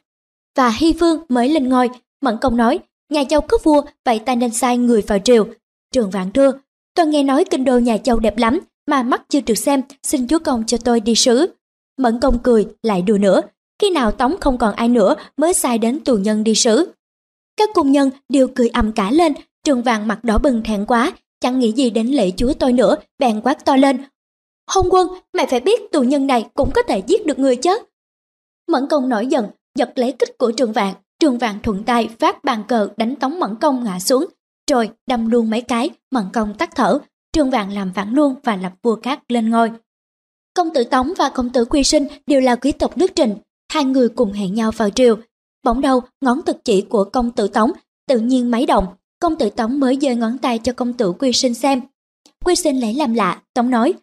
và 0.56 0.68
Hy 0.68 0.92
Vương 0.92 1.24
mới 1.28 1.48
lên 1.48 1.68
ngôi. 1.68 1.90
Mẫn 2.20 2.38
Công 2.40 2.56
nói, 2.56 2.78
nhà 3.12 3.24
Châu 3.24 3.40
có 3.40 3.58
vua, 3.62 3.82
vậy 4.04 4.18
ta 4.18 4.34
nên 4.34 4.50
sai 4.50 4.78
người 4.78 5.02
vào 5.02 5.18
triều. 5.18 5.46
Trường 5.92 6.10
Vạn 6.10 6.32
thưa, 6.32 6.52
tôi 6.94 7.06
nghe 7.06 7.22
nói 7.22 7.44
kinh 7.44 7.64
đô 7.64 7.78
nhà 7.78 7.98
Châu 7.98 8.18
đẹp 8.18 8.38
lắm, 8.38 8.60
mà 8.86 9.02
mắt 9.02 9.22
chưa 9.28 9.40
được 9.40 9.54
xem, 9.54 9.82
xin 10.02 10.28
chúa 10.28 10.38
công 10.38 10.64
cho 10.66 10.78
tôi 10.78 11.00
đi 11.00 11.14
sứ. 11.14 11.54
Mẫn 11.98 12.20
Công 12.20 12.38
cười, 12.38 12.66
lại 12.82 13.02
đùa 13.02 13.18
nữa, 13.18 13.40
khi 13.78 13.90
nào 13.90 14.12
Tống 14.12 14.36
không 14.40 14.58
còn 14.58 14.74
ai 14.74 14.88
nữa 14.88 15.14
mới 15.36 15.54
sai 15.54 15.78
đến 15.78 16.00
tù 16.04 16.16
nhân 16.16 16.44
đi 16.44 16.54
sứ. 16.54 16.92
Các 17.56 17.70
cung 17.74 17.92
nhân 17.92 18.10
đều 18.28 18.48
cười 18.54 18.68
ầm 18.68 18.92
cả 18.92 19.10
lên, 19.10 19.32
trường 19.64 19.82
vàng 19.82 20.08
mặt 20.08 20.24
đỏ 20.24 20.38
bừng 20.38 20.62
thẹn 20.62 20.86
quá, 20.86 21.12
chẳng 21.40 21.58
nghĩ 21.58 21.72
gì 21.72 21.90
đến 21.90 22.06
lễ 22.06 22.30
chúa 22.36 22.52
tôi 22.52 22.72
nữa, 22.72 22.96
bèn 23.18 23.40
quát 23.40 23.64
to 23.64 23.76
lên, 23.76 23.98
Hôn 24.66 24.86
quân, 24.90 25.08
mày 25.32 25.46
phải 25.46 25.60
biết 25.60 25.92
tù 25.92 26.02
nhân 26.02 26.26
này 26.26 26.48
cũng 26.54 26.70
có 26.74 26.82
thể 26.82 27.02
giết 27.06 27.26
được 27.26 27.38
người 27.38 27.56
chứ. 27.56 27.78
Mẫn 28.68 28.86
công 28.90 29.08
nổi 29.08 29.26
giận, 29.26 29.46
giật 29.78 29.92
lấy 29.94 30.12
kích 30.12 30.38
của 30.38 30.52
trường 30.52 30.72
vạn. 30.72 30.94
Trường 31.22 31.38
vạn 31.38 31.58
thuận 31.62 31.84
tay 31.84 32.08
phát 32.18 32.44
bàn 32.44 32.64
cờ 32.68 32.88
đánh 32.96 33.16
tống 33.16 33.40
mẫn 33.40 33.56
công 33.60 33.84
ngã 33.84 33.98
xuống. 33.98 34.26
Rồi 34.70 34.90
đâm 35.06 35.30
luôn 35.30 35.50
mấy 35.50 35.60
cái, 35.60 35.90
mẫn 36.10 36.24
công 36.32 36.54
tắt 36.54 36.70
thở. 36.74 36.98
Trường 37.32 37.50
vạn 37.50 37.72
làm 37.72 37.92
phản 37.94 38.14
luôn 38.14 38.34
và 38.44 38.56
lập 38.56 38.72
vua 38.82 38.96
cát 38.96 39.32
lên 39.32 39.50
ngôi. 39.50 39.70
Công 40.54 40.68
tử 40.74 40.84
Tống 40.84 41.12
và 41.18 41.28
công 41.28 41.50
tử 41.50 41.64
Quy 41.64 41.84
Sinh 41.84 42.06
đều 42.26 42.40
là 42.40 42.56
quý 42.56 42.72
tộc 42.72 42.98
nước 42.98 43.10
Trình. 43.14 43.34
Hai 43.72 43.84
người 43.84 44.08
cùng 44.08 44.32
hẹn 44.32 44.54
nhau 44.54 44.70
vào 44.70 44.90
triều. 44.90 45.16
Bỗng 45.64 45.80
đầu, 45.80 46.00
ngón 46.20 46.42
thực 46.42 46.64
chỉ 46.64 46.80
của 46.80 47.04
công 47.04 47.30
tử 47.30 47.48
Tống 47.48 47.72
tự 48.08 48.18
nhiên 48.18 48.50
máy 48.50 48.66
động. 48.66 48.86
Công 49.20 49.36
tử 49.36 49.50
Tống 49.50 49.80
mới 49.80 49.98
giơ 50.00 50.14
ngón 50.14 50.38
tay 50.38 50.58
cho 50.58 50.72
công 50.72 50.92
tử 50.92 51.12
Quy 51.18 51.32
Sinh 51.32 51.54
xem. 51.54 51.80
Quy 52.44 52.54
Sinh 52.54 52.80
lấy 52.80 52.94
làm 52.94 53.14
lạ, 53.14 53.42
Tống 53.54 53.70
nói, 53.70 53.94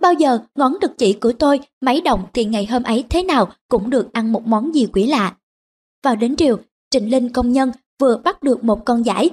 Bao 0.00 0.12
giờ 0.12 0.38
ngón 0.54 0.76
thực 0.80 0.98
chỉ 0.98 1.12
của 1.12 1.32
tôi 1.32 1.60
máy 1.80 2.00
động 2.00 2.26
thì 2.32 2.44
ngày 2.44 2.66
hôm 2.66 2.82
ấy 2.82 3.04
thế 3.10 3.22
nào 3.22 3.48
cũng 3.68 3.90
được 3.90 4.12
ăn 4.12 4.32
một 4.32 4.46
món 4.46 4.74
gì 4.74 4.86
quỷ 4.92 5.06
lạ. 5.06 5.34
Vào 6.06 6.16
đến 6.16 6.36
triều, 6.36 6.58
Trịnh 6.90 7.10
Linh 7.10 7.32
công 7.32 7.52
nhân 7.52 7.70
vừa 8.00 8.16
bắt 8.16 8.42
được 8.42 8.64
một 8.64 8.84
con 8.84 9.06
giải. 9.06 9.30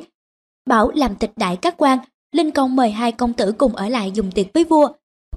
Bảo 0.66 0.92
làm 0.92 1.16
tịch 1.16 1.32
đại 1.36 1.56
các 1.56 1.76
quan, 1.78 2.00
Linh 2.32 2.52
công 2.52 2.76
mời 2.76 2.92
hai 2.92 3.12
công 3.12 3.34
tử 3.34 3.52
cùng 3.52 3.76
ở 3.76 3.90
lại 3.90 4.12
dùng 4.12 4.32
tiệc 4.32 4.46
với 4.54 4.64
vua. 4.64 4.88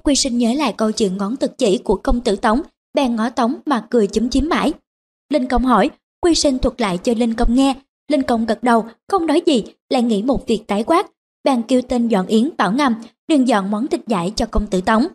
Quy 0.03 0.15
sinh 0.15 0.37
nhớ 0.37 0.53
lại 0.53 0.73
câu 0.77 0.91
chuyện 0.91 1.17
ngón 1.17 1.37
thực 1.37 1.57
chỉ 1.57 1.77
của 1.77 1.95
công 1.95 2.21
tử 2.21 2.35
Tống, 2.35 2.61
bèn 2.93 3.15
ngó 3.15 3.29
Tống 3.29 3.55
mà 3.65 3.87
cười 3.89 4.07
chúm 4.07 4.29
chím 4.29 4.49
mãi. 4.49 4.73
Linh 5.29 5.47
công 5.47 5.65
hỏi, 5.65 5.89
Quy 6.21 6.35
sinh 6.35 6.59
thuật 6.59 6.81
lại 6.81 6.97
cho 6.97 7.13
Linh 7.17 7.33
công 7.33 7.55
nghe. 7.55 7.75
Linh 8.07 8.23
công 8.23 8.45
gật 8.45 8.63
đầu, 8.63 8.85
không 9.07 9.25
nói 9.25 9.41
gì, 9.45 9.63
lại 9.89 10.03
nghĩ 10.03 10.23
một 10.23 10.47
việc 10.47 10.63
tái 10.67 10.83
quát. 10.83 11.11
Bèn 11.43 11.63
kêu 11.63 11.81
tên 11.81 12.07
dọn 12.07 12.27
yến 12.27 12.49
bảo 12.57 12.71
ngầm, 12.71 12.95
đừng 13.27 13.47
dọn 13.47 13.71
món 13.71 13.87
thịt 13.87 14.01
giải 14.07 14.33
cho 14.35 14.45
công 14.45 14.67
tử 14.67 14.81
Tống. 14.81 15.07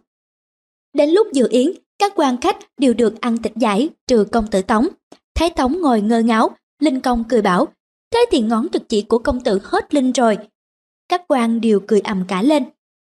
Đến 0.96 1.10
lúc 1.10 1.26
dự 1.32 1.48
yến, 1.50 1.70
các 1.98 2.12
quan 2.16 2.40
khách 2.40 2.56
đều 2.78 2.94
được 2.94 3.20
ăn 3.20 3.42
thịt 3.42 3.56
giải 3.56 3.88
trừ 4.06 4.24
công 4.24 4.46
tử 4.46 4.62
Tống. 4.62 4.88
Thái 5.34 5.50
Tống 5.50 5.80
ngồi 5.80 6.00
ngơ 6.00 6.20
ngáo, 6.20 6.50
Linh 6.80 7.00
Công 7.00 7.24
cười 7.24 7.42
bảo, 7.42 7.66
thế 8.10 8.24
thì 8.30 8.40
ngón 8.40 8.68
thực 8.68 8.88
chỉ 8.88 9.02
của 9.02 9.18
công 9.18 9.40
tử 9.40 9.60
hết 9.64 9.94
linh 9.94 10.12
rồi. 10.12 10.38
Các 11.08 11.22
quan 11.28 11.60
đều 11.60 11.80
cười 11.88 12.00
ầm 12.00 12.24
cả 12.28 12.42
lên. 12.42 12.64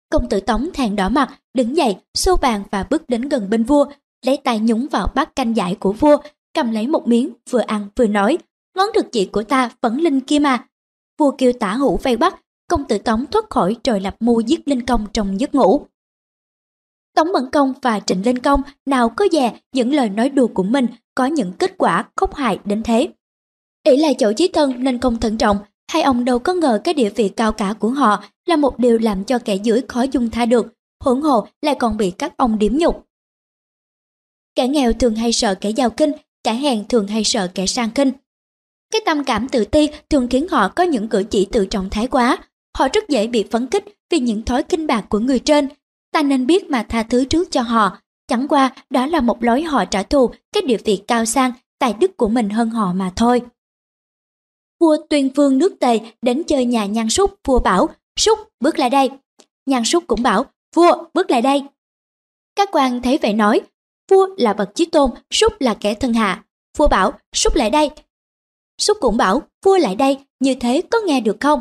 Công 0.09 0.29
tử 0.29 0.39
Tống 0.39 0.69
thẹn 0.73 0.95
đỏ 0.95 1.09
mặt, 1.09 1.39
đứng 1.53 1.77
dậy, 1.77 1.95
xô 2.13 2.35
bàn 2.35 2.63
và 2.71 2.87
bước 2.89 3.09
đến 3.09 3.21
gần 3.29 3.49
bên 3.49 3.63
vua, 3.63 3.85
lấy 4.25 4.37
tay 4.37 4.59
nhúng 4.59 4.87
vào 4.91 5.11
bát 5.15 5.35
canh 5.35 5.55
giải 5.55 5.75
của 5.79 5.93
vua, 5.93 6.17
cầm 6.53 6.71
lấy 6.71 6.87
một 6.87 7.07
miếng, 7.07 7.33
vừa 7.49 7.59
ăn 7.59 7.87
vừa 7.95 8.07
nói, 8.07 8.37
ngón 8.75 8.87
thực 8.95 9.11
chỉ 9.11 9.25
của 9.25 9.43
ta 9.43 9.69
vẫn 9.81 10.01
linh 10.01 10.21
kia 10.21 10.39
mà. 10.39 10.67
Vua 11.19 11.31
kêu 11.31 11.53
tả 11.53 11.73
hữu 11.73 11.97
vây 11.97 12.17
bắt, 12.17 12.41
công 12.69 12.85
tử 12.85 12.97
Tống 12.97 13.25
thoát 13.25 13.49
khỏi 13.49 13.75
rồi 13.83 13.99
lập 13.99 14.15
mưu 14.19 14.39
giết 14.39 14.67
Linh 14.67 14.85
Công 14.85 15.07
trong 15.13 15.39
giấc 15.39 15.55
ngủ. 15.55 15.87
Tống 17.15 17.31
Mẫn 17.31 17.49
Công 17.51 17.73
và 17.81 17.99
Trịnh 17.99 18.25
Linh 18.25 18.39
Công 18.39 18.61
nào 18.85 19.09
có 19.09 19.25
dè 19.31 19.59
những 19.73 19.93
lời 19.93 20.09
nói 20.09 20.29
đùa 20.29 20.47
của 20.47 20.63
mình 20.63 20.87
có 21.15 21.25
những 21.25 21.53
kết 21.53 21.73
quả 21.77 22.09
khốc 22.15 22.35
hại 22.35 22.59
đến 22.65 22.83
thế. 22.83 23.09
ỷ 23.83 23.97
là 23.97 24.13
chỗ 24.19 24.33
chí 24.33 24.47
thân 24.47 24.83
nên 24.83 24.99
không 24.99 25.19
thận 25.19 25.37
trọng, 25.37 25.57
hai 25.91 26.01
ông 26.01 26.25
đâu 26.25 26.39
có 26.39 26.53
ngờ 26.53 26.81
cái 26.83 26.93
địa 26.93 27.09
vị 27.09 27.29
cao 27.29 27.51
cả 27.51 27.73
của 27.79 27.89
họ 27.89 28.23
là 28.45 28.55
một 28.55 28.79
điều 28.79 28.97
làm 28.97 29.23
cho 29.23 29.39
kẻ 29.39 29.55
dưới 29.55 29.81
khó 29.87 30.01
dung 30.01 30.29
tha 30.29 30.45
được, 30.45 30.67
hỗn 31.03 31.21
hồ 31.21 31.47
lại 31.61 31.75
còn 31.79 31.97
bị 31.97 32.11
các 32.11 32.37
ông 32.37 32.59
điểm 32.59 32.77
nhục. 32.77 33.07
Kẻ 34.55 34.67
nghèo 34.67 34.93
thường 34.93 35.15
hay 35.15 35.33
sợ 35.33 35.55
kẻ 35.55 35.69
giàu 35.69 35.89
kinh, 35.89 36.11
kẻ 36.43 36.53
hèn 36.53 36.87
thường 36.87 37.07
hay 37.07 37.23
sợ 37.23 37.47
kẻ 37.55 37.65
sang 37.65 37.89
kinh. 37.89 38.11
Cái 38.91 39.01
tâm 39.05 39.23
cảm 39.23 39.49
tự 39.49 39.65
ti 39.65 39.89
thường 40.09 40.27
khiến 40.27 40.47
họ 40.47 40.67
có 40.67 40.83
những 40.83 41.07
cử 41.07 41.23
chỉ 41.29 41.45
tự 41.45 41.65
trọng 41.65 41.89
thái 41.89 42.07
quá. 42.07 42.37
Họ 42.77 42.87
rất 42.93 43.09
dễ 43.09 43.27
bị 43.27 43.45
phấn 43.51 43.67
kích 43.67 43.85
vì 44.09 44.19
những 44.19 44.43
thói 44.43 44.63
kinh 44.63 44.87
bạc 44.87 45.05
của 45.09 45.19
người 45.19 45.39
trên. 45.39 45.67
Ta 46.11 46.21
nên 46.21 46.47
biết 46.47 46.69
mà 46.69 46.85
tha 46.89 47.03
thứ 47.03 47.25
trước 47.25 47.51
cho 47.51 47.61
họ. 47.61 47.97
Chẳng 48.27 48.47
qua 48.47 48.75
đó 48.89 49.05
là 49.05 49.21
một 49.21 49.43
lối 49.43 49.63
họ 49.63 49.85
trả 49.85 50.03
thù 50.03 50.31
cái 50.51 50.61
địa 50.61 50.77
vị 50.85 51.03
cao 51.07 51.25
sang, 51.25 51.51
tài 51.79 51.93
đức 51.93 52.17
của 52.17 52.29
mình 52.29 52.49
hơn 52.49 52.69
họ 52.69 52.93
mà 52.93 53.11
thôi. 53.15 53.41
Vua 54.79 54.97
tuyên 55.09 55.29
vương 55.35 55.57
nước 55.57 55.79
Tề 55.79 55.99
đến 56.21 56.43
chơi 56.47 56.65
nhà 56.65 56.85
nhan 56.85 57.09
súc, 57.09 57.39
vua 57.47 57.59
bảo, 57.59 57.89
súc 58.19 58.39
bước 58.59 58.79
lại 58.79 58.89
đây. 58.89 59.09
Nhan 59.65 59.85
súc 59.85 60.03
cũng 60.07 60.23
bảo, 60.23 60.45
vua 60.75 61.03
bước 61.13 61.31
lại 61.31 61.41
đây. 61.41 61.63
Các 62.55 62.69
quan 62.71 63.01
thấy 63.01 63.19
vậy 63.21 63.33
nói, 63.33 63.61
vua 64.11 64.27
là 64.37 64.53
bậc 64.53 64.75
chí 64.75 64.85
tôn, 64.85 65.11
súc 65.31 65.61
là 65.61 65.73
kẻ 65.79 65.93
thân 65.93 66.13
hạ. 66.13 66.43
Vua 66.77 66.87
bảo, 66.87 67.19
súc 67.33 67.55
lại 67.55 67.69
đây, 67.69 67.89
Súc 68.77 68.97
cũng 68.99 69.17
bảo, 69.17 69.41
vua 69.65 69.77
lại 69.77 69.95
đây, 69.95 70.17
như 70.39 70.55
thế 70.55 70.81
có 70.91 70.99
nghe 71.05 71.21
được 71.21 71.37
không? 71.39 71.59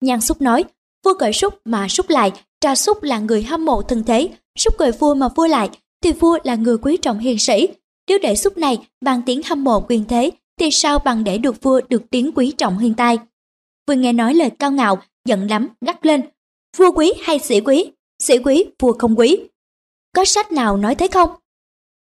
Nhan 0.00 0.20
Súc 0.20 0.40
nói, 0.40 0.64
vua 1.04 1.14
gọi 1.14 1.32
Súc 1.32 1.54
mà 1.64 1.88
Súc 1.88 2.10
lại, 2.10 2.32
trà 2.62 2.74
Súc 2.74 3.02
là 3.02 3.18
người 3.18 3.42
hâm 3.42 3.64
mộ 3.64 3.82
thân 3.82 4.04
thế, 4.04 4.30
Súc 4.58 4.78
gọi 4.78 4.92
vua 4.92 5.14
mà 5.14 5.28
vua 5.28 5.46
lại, 5.46 5.70
thì 6.02 6.12
vua 6.12 6.38
là 6.44 6.54
người 6.54 6.78
quý 6.78 6.96
trọng 6.96 7.18
hiền 7.18 7.38
sĩ. 7.38 7.68
Nếu 8.08 8.18
để 8.22 8.36
Súc 8.36 8.58
này 8.58 8.78
bằng 9.00 9.22
tiếng 9.26 9.40
hâm 9.44 9.64
mộ 9.64 9.80
quyền 9.80 10.04
thế, 10.04 10.30
thì 10.60 10.70
sao 10.70 10.98
bằng 10.98 11.24
để 11.24 11.38
được 11.38 11.62
vua 11.62 11.80
được 11.88 12.02
tiếng 12.10 12.32
quý 12.34 12.52
trọng 12.58 12.78
hiền 12.78 12.94
tài? 12.94 13.18
Vừa 13.88 13.94
nghe 13.94 14.12
nói 14.12 14.34
lời 14.34 14.50
cao 14.58 14.72
ngạo, 14.72 15.02
giận 15.24 15.50
lắm, 15.50 15.68
gắt 15.80 16.06
lên. 16.06 16.22
Vua 16.76 16.92
quý 16.92 17.12
hay 17.22 17.38
sĩ 17.38 17.60
quý? 17.60 17.92
Sĩ 18.22 18.38
quý, 18.38 18.64
vua 18.80 18.92
không 18.98 19.18
quý. 19.18 19.40
Có 20.16 20.24
sách 20.24 20.52
nào 20.52 20.76
nói 20.76 20.94
thế 20.94 21.08
không? 21.08 21.30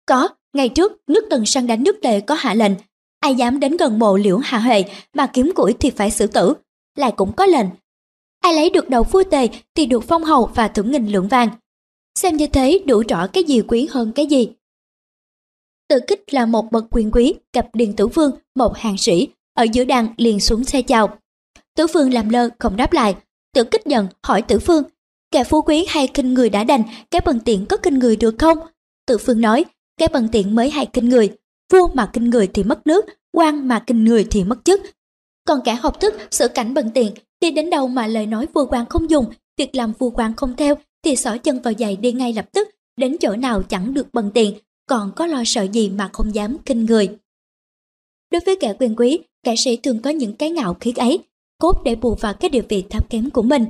Có, 0.06 0.28
ngày 0.52 0.68
trước 0.68 0.92
nước 1.06 1.26
tần 1.30 1.46
sang 1.46 1.66
đánh 1.66 1.82
nước 1.82 2.04
lệ 2.04 2.20
có 2.20 2.34
hạ 2.34 2.54
lệnh 2.54 2.72
ai 3.20 3.34
dám 3.34 3.61
đến 3.61 3.76
gần 3.76 3.98
mộ 3.98 4.16
liễu 4.16 4.38
hạ 4.38 4.58
huệ 4.58 4.84
mà 5.14 5.26
kiếm 5.26 5.52
củi 5.54 5.72
thì 5.72 5.90
phải 5.90 6.11
xử 6.11 6.26
tử 6.26 6.54
lại 6.96 7.12
cũng 7.16 7.32
có 7.32 7.46
lệnh 7.46 7.66
ai 8.40 8.55
lấy 8.55 8.70
được 8.70 8.88
đầu 8.88 9.03
vua 9.03 9.22
tề 9.31 9.48
thì 9.74 9.87
được 9.87 10.05
phong 10.05 10.24
hầu 10.24 10.51
và 10.55 10.68
thưởng 10.68 10.92
nghìn 10.92 11.07
lượng 11.07 11.29
vàng. 11.29 11.48
Xem 12.18 12.37
như 12.37 12.46
thế 12.46 12.83
đủ 12.87 13.03
rõ 13.09 13.27
cái 13.27 13.44
gì 13.44 13.62
quý 13.68 13.88
hơn 13.90 14.12
cái 14.12 14.27
gì. 14.27 14.48
Tự 15.88 16.01
kích 16.07 16.35
là 16.35 16.46
một 16.46 16.72
bậc 16.72 16.85
quyền 16.90 17.11
quý 17.11 17.35
gặp 17.53 17.66
điền 17.72 17.96
tử 17.96 18.07
vương 18.07 18.31
một 18.55 18.77
hàng 18.77 18.98
sĩ 18.98 19.29
ở 19.55 19.66
giữa 19.72 19.85
đàn 19.85 20.09
liền 20.16 20.40
xuống 20.40 20.64
xe 20.64 20.83
chào. 20.83 21.18
Tử 21.77 21.87
vương 21.87 22.12
làm 22.12 22.29
lơ 22.29 22.48
không 22.59 22.77
đáp 22.77 22.92
lại. 22.92 23.16
Tự 23.55 23.64
kích 23.64 23.87
giận 23.87 24.07
hỏi 24.22 24.42
tử 24.42 24.59
phương 24.59 24.83
kẻ 25.31 25.44
phú 25.44 25.62
quý 25.62 25.85
hay 25.88 26.09
kinh 26.09 26.35
người 26.35 26.51
đã 26.51 26.64
đành 26.64 26.83
cái 27.11 27.20
bần 27.24 27.40
tiện 27.40 27.66
có 27.66 27.77
kinh 27.77 27.98
người 27.98 28.16
được 28.16 28.35
không? 28.38 28.59
Tử 29.07 29.18
phương 29.18 29.40
nói 29.40 29.64
cái 29.98 30.09
bần 30.09 30.29
tiện 30.33 30.55
mới 30.55 30.70
hay 30.70 30.87
kinh 30.87 31.09
người 31.09 31.37
vua 31.72 31.88
mà 31.94 32.11
kinh 32.12 32.31
người 32.31 32.46
thì 32.46 32.64
mất 32.64 32.87
nước, 32.87 33.05
quan 33.33 33.68
mà 33.68 33.85
kinh 33.87 34.05
người 34.05 34.27
thì 34.31 34.44
mất 34.44 34.64
chức. 34.64 34.81
Còn 35.44 35.61
cả 35.64 35.74
học 35.74 36.01
thức, 36.01 36.14
sự 36.31 36.48
cảnh 36.48 36.74
bần 36.74 36.90
tiện, 36.94 37.12
đi 37.40 37.51
đến 37.51 37.70
đâu 37.70 37.88
mà 37.88 38.07
lời 38.07 38.27
nói 38.27 38.46
vua 38.55 38.66
quan 38.66 38.87
không 38.87 39.11
dùng, 39.11 39.24
việc 39.57 39.74
làm 39.74 39.92
vua 39.98 40.11
quan 40.11 40.37
không 40.37 40.57
theo, 40.57 40.74
thì 41.05 41.16
xỏ 41.16 41.37
chân 41.37 41.62
vào 41.62 41.74
giày 41.79 41.96
đi 41.96 42.12
ngay 42.12 42.33
lập 42.33 42.53
tức, 42.53 42.68
đến 42.96 43.16
chỗ 43.20 43.37
nào 43.37 43.62
chẳng 43.62 43.94
được 43.94 44.07
bần 44.12 44.31
tiền, 44.35 44.55
còn 44.87 45.12
có 45.16 45.27
lo 45.27 45.42
sợ 45.46 45.62
gì 45.62 45.90
mà 45.90 46.11
không 46.12 46.35
dám 46.35 46.57
kinh 46.66 46.87
người. 46.87 47.09
Đối 48.33 48.40
với 48.46 48.57
kẻ 48.61 48.74
quyền 48.79 48.96
quý, 48.96 49.18
kẻ 49.42 49.55
sĩ 49.57 49.77
thường 49.77 50.03
có 50.03 50.11
những 50.11 50.37
cái 50.37 50.51
ngạo 50.51 50.77
khí 50.81 50.92
ấy, 50.96 51.18
cốt 51.59 51.83
để 51.85 51.94
bù 51.94 52.14
vào 52.14 52.35
cái 52.35 52.48
địa 52.51 52.62
vị 52.68 52.85
thấp 52.90 53.11
kém 53.11 53.31
của 53.31 53.42
mình. 53.42 53.64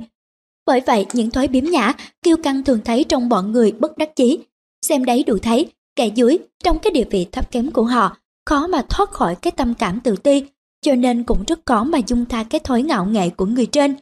Bởi 0.65 0.81
vậy, 0.85 1.05
những 1.13 1.31
thói 1.31 1.47
biếm 1.47 1.65
nhã, 1.65 1.93
kiêu 2.21 2.37
căng 2.43 2.63
thường 2.63 2.79
thấy 2.85 3.03
trong 3.03 3.29
bọn 3.29 3.51
người 3.51 3.71
bất 3.71 3.97
đắc 3.97 4.15
chí. 4.15 4.39
Xem 4.81 5.05
đấy 5.05 5.23
đủ 5.27 5.37
thấy, 5.37 5.67
kẻ 5.95 6.07
dưới 6.07 6.37
trong 6.63 6.79
cái 6.79 6.91
địa 6.91 7.05
vị 7.11 7.27
thấp 7.31 7.51
kém 7.51 7.71
của 7.71 7.83
họ 7.83 8.17
khó 8.45 8.67
mà 8.67 8.81
thoát 8.89 9.09
khỏi 9.09 9.35
cái 9.35 9.51
tâm 9.51 9.73
cảm 9.73 9.99
tự 9.99 10.15
ti 10.15 10.43
cho 10.81 10.95
nên 10.95 11.23
cũng 11.23 11.43
rất 11.47 11.59
khó 11.65 11.83
mà 11.83 11.99
dung 12.07 12.25
tha 12.25 12.43
cái 12.43 12.59
thói 12.59 12.81
ngạo 12.81 13.05
nghệ 13.05 13.29
của 13.29 13.45
người 13.45 13.65
trên. 13.65 13.95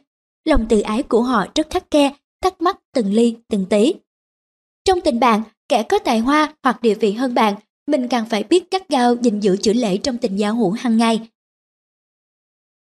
Lòng 0.44 0.66
tự 0.68 0.80
ái 0.80 1.02
của 1.02 1.22
họ 1.22 1.46
rất 1.54 1.70
khắc 1.70 1.84
khe 1.90 2.12
thắc 2.42 2.60
mắc 2.60 2.78
từng 2.94 3.12
ly 3.12 3.36
từng 3.48 3.66
tí. 3.66 3.94
Trong 4.84 5.00
tình 5.00 5.20
bạn 5.20 5.42
kẻ 5.68 5.82
có 5.82 5.98
tài 5.98 6.18
hoa 6.18 6.54
hoặc 6.62 6.82
địa 6.82 6.94
vị 6.94 7.12
hơn 7.12 7.34
bạn 7.34 7.54
mình 7.86 8.08
càng 8.08 8.26
phải 8.30 8.42
biết 8.42 8.70
cắt 8.70 8.88
gao 8.88 9.14
gìn 9.14 9.40
giữ 9.40 9.56
chữ 9.56 9.72
lễ 9.72 9.96
trong 9.96 10.18
tình 10.18 10.36
giao 10.36 10.54
hữu 10.54 10.70
hàng 10.70 10.96
ngày. 10.96 11.28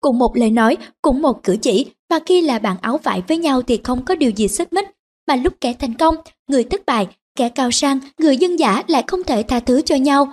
Cùng 0.00 0.18
một 0.18 0.37
lời 0.37 0.50
nói 0.50 0.76
cùng 1.03 1.22
một 1.22 1.42
cử 1.42 1.57
chỉ 1.62 1.87
mà 2.11 2.18
khi 2.26 2.40
là 2.40 2.59
bạn 2.59 2.76
áo 2.81 2.98
vải 2.98 3.22
với 3.29 3.38
nhau 3.38 3.62
thì 3.62 3.81
không 3.85 4.05
có 4.05 4.14
điều 4.14 4.31
gì 4.31 4.48
xích 4.48 4.72
mích. 4.72 4.88
Mà 5.26 5.37
lúc 5.37 5.55
kẻ 5.61 5.74
thành 5.79 5.94
công 5.94 6.14
người 6.48 6.64
thất 6.64 6.87
bại 6.87 7.09
kẻ 7.37 7.48
cao 7.48 7.70
sang, 7.70 7.98
người 8.18 8.37
dân 8.37 8.59
giả 8.59 8.83
lại 8.87 9.05
không 9.07 9.24
thể 9.24 9.42
tha 9.42 9.61
thứ 9.61 9.81
cho 9.83 9.96
nhau. 9.96 10.33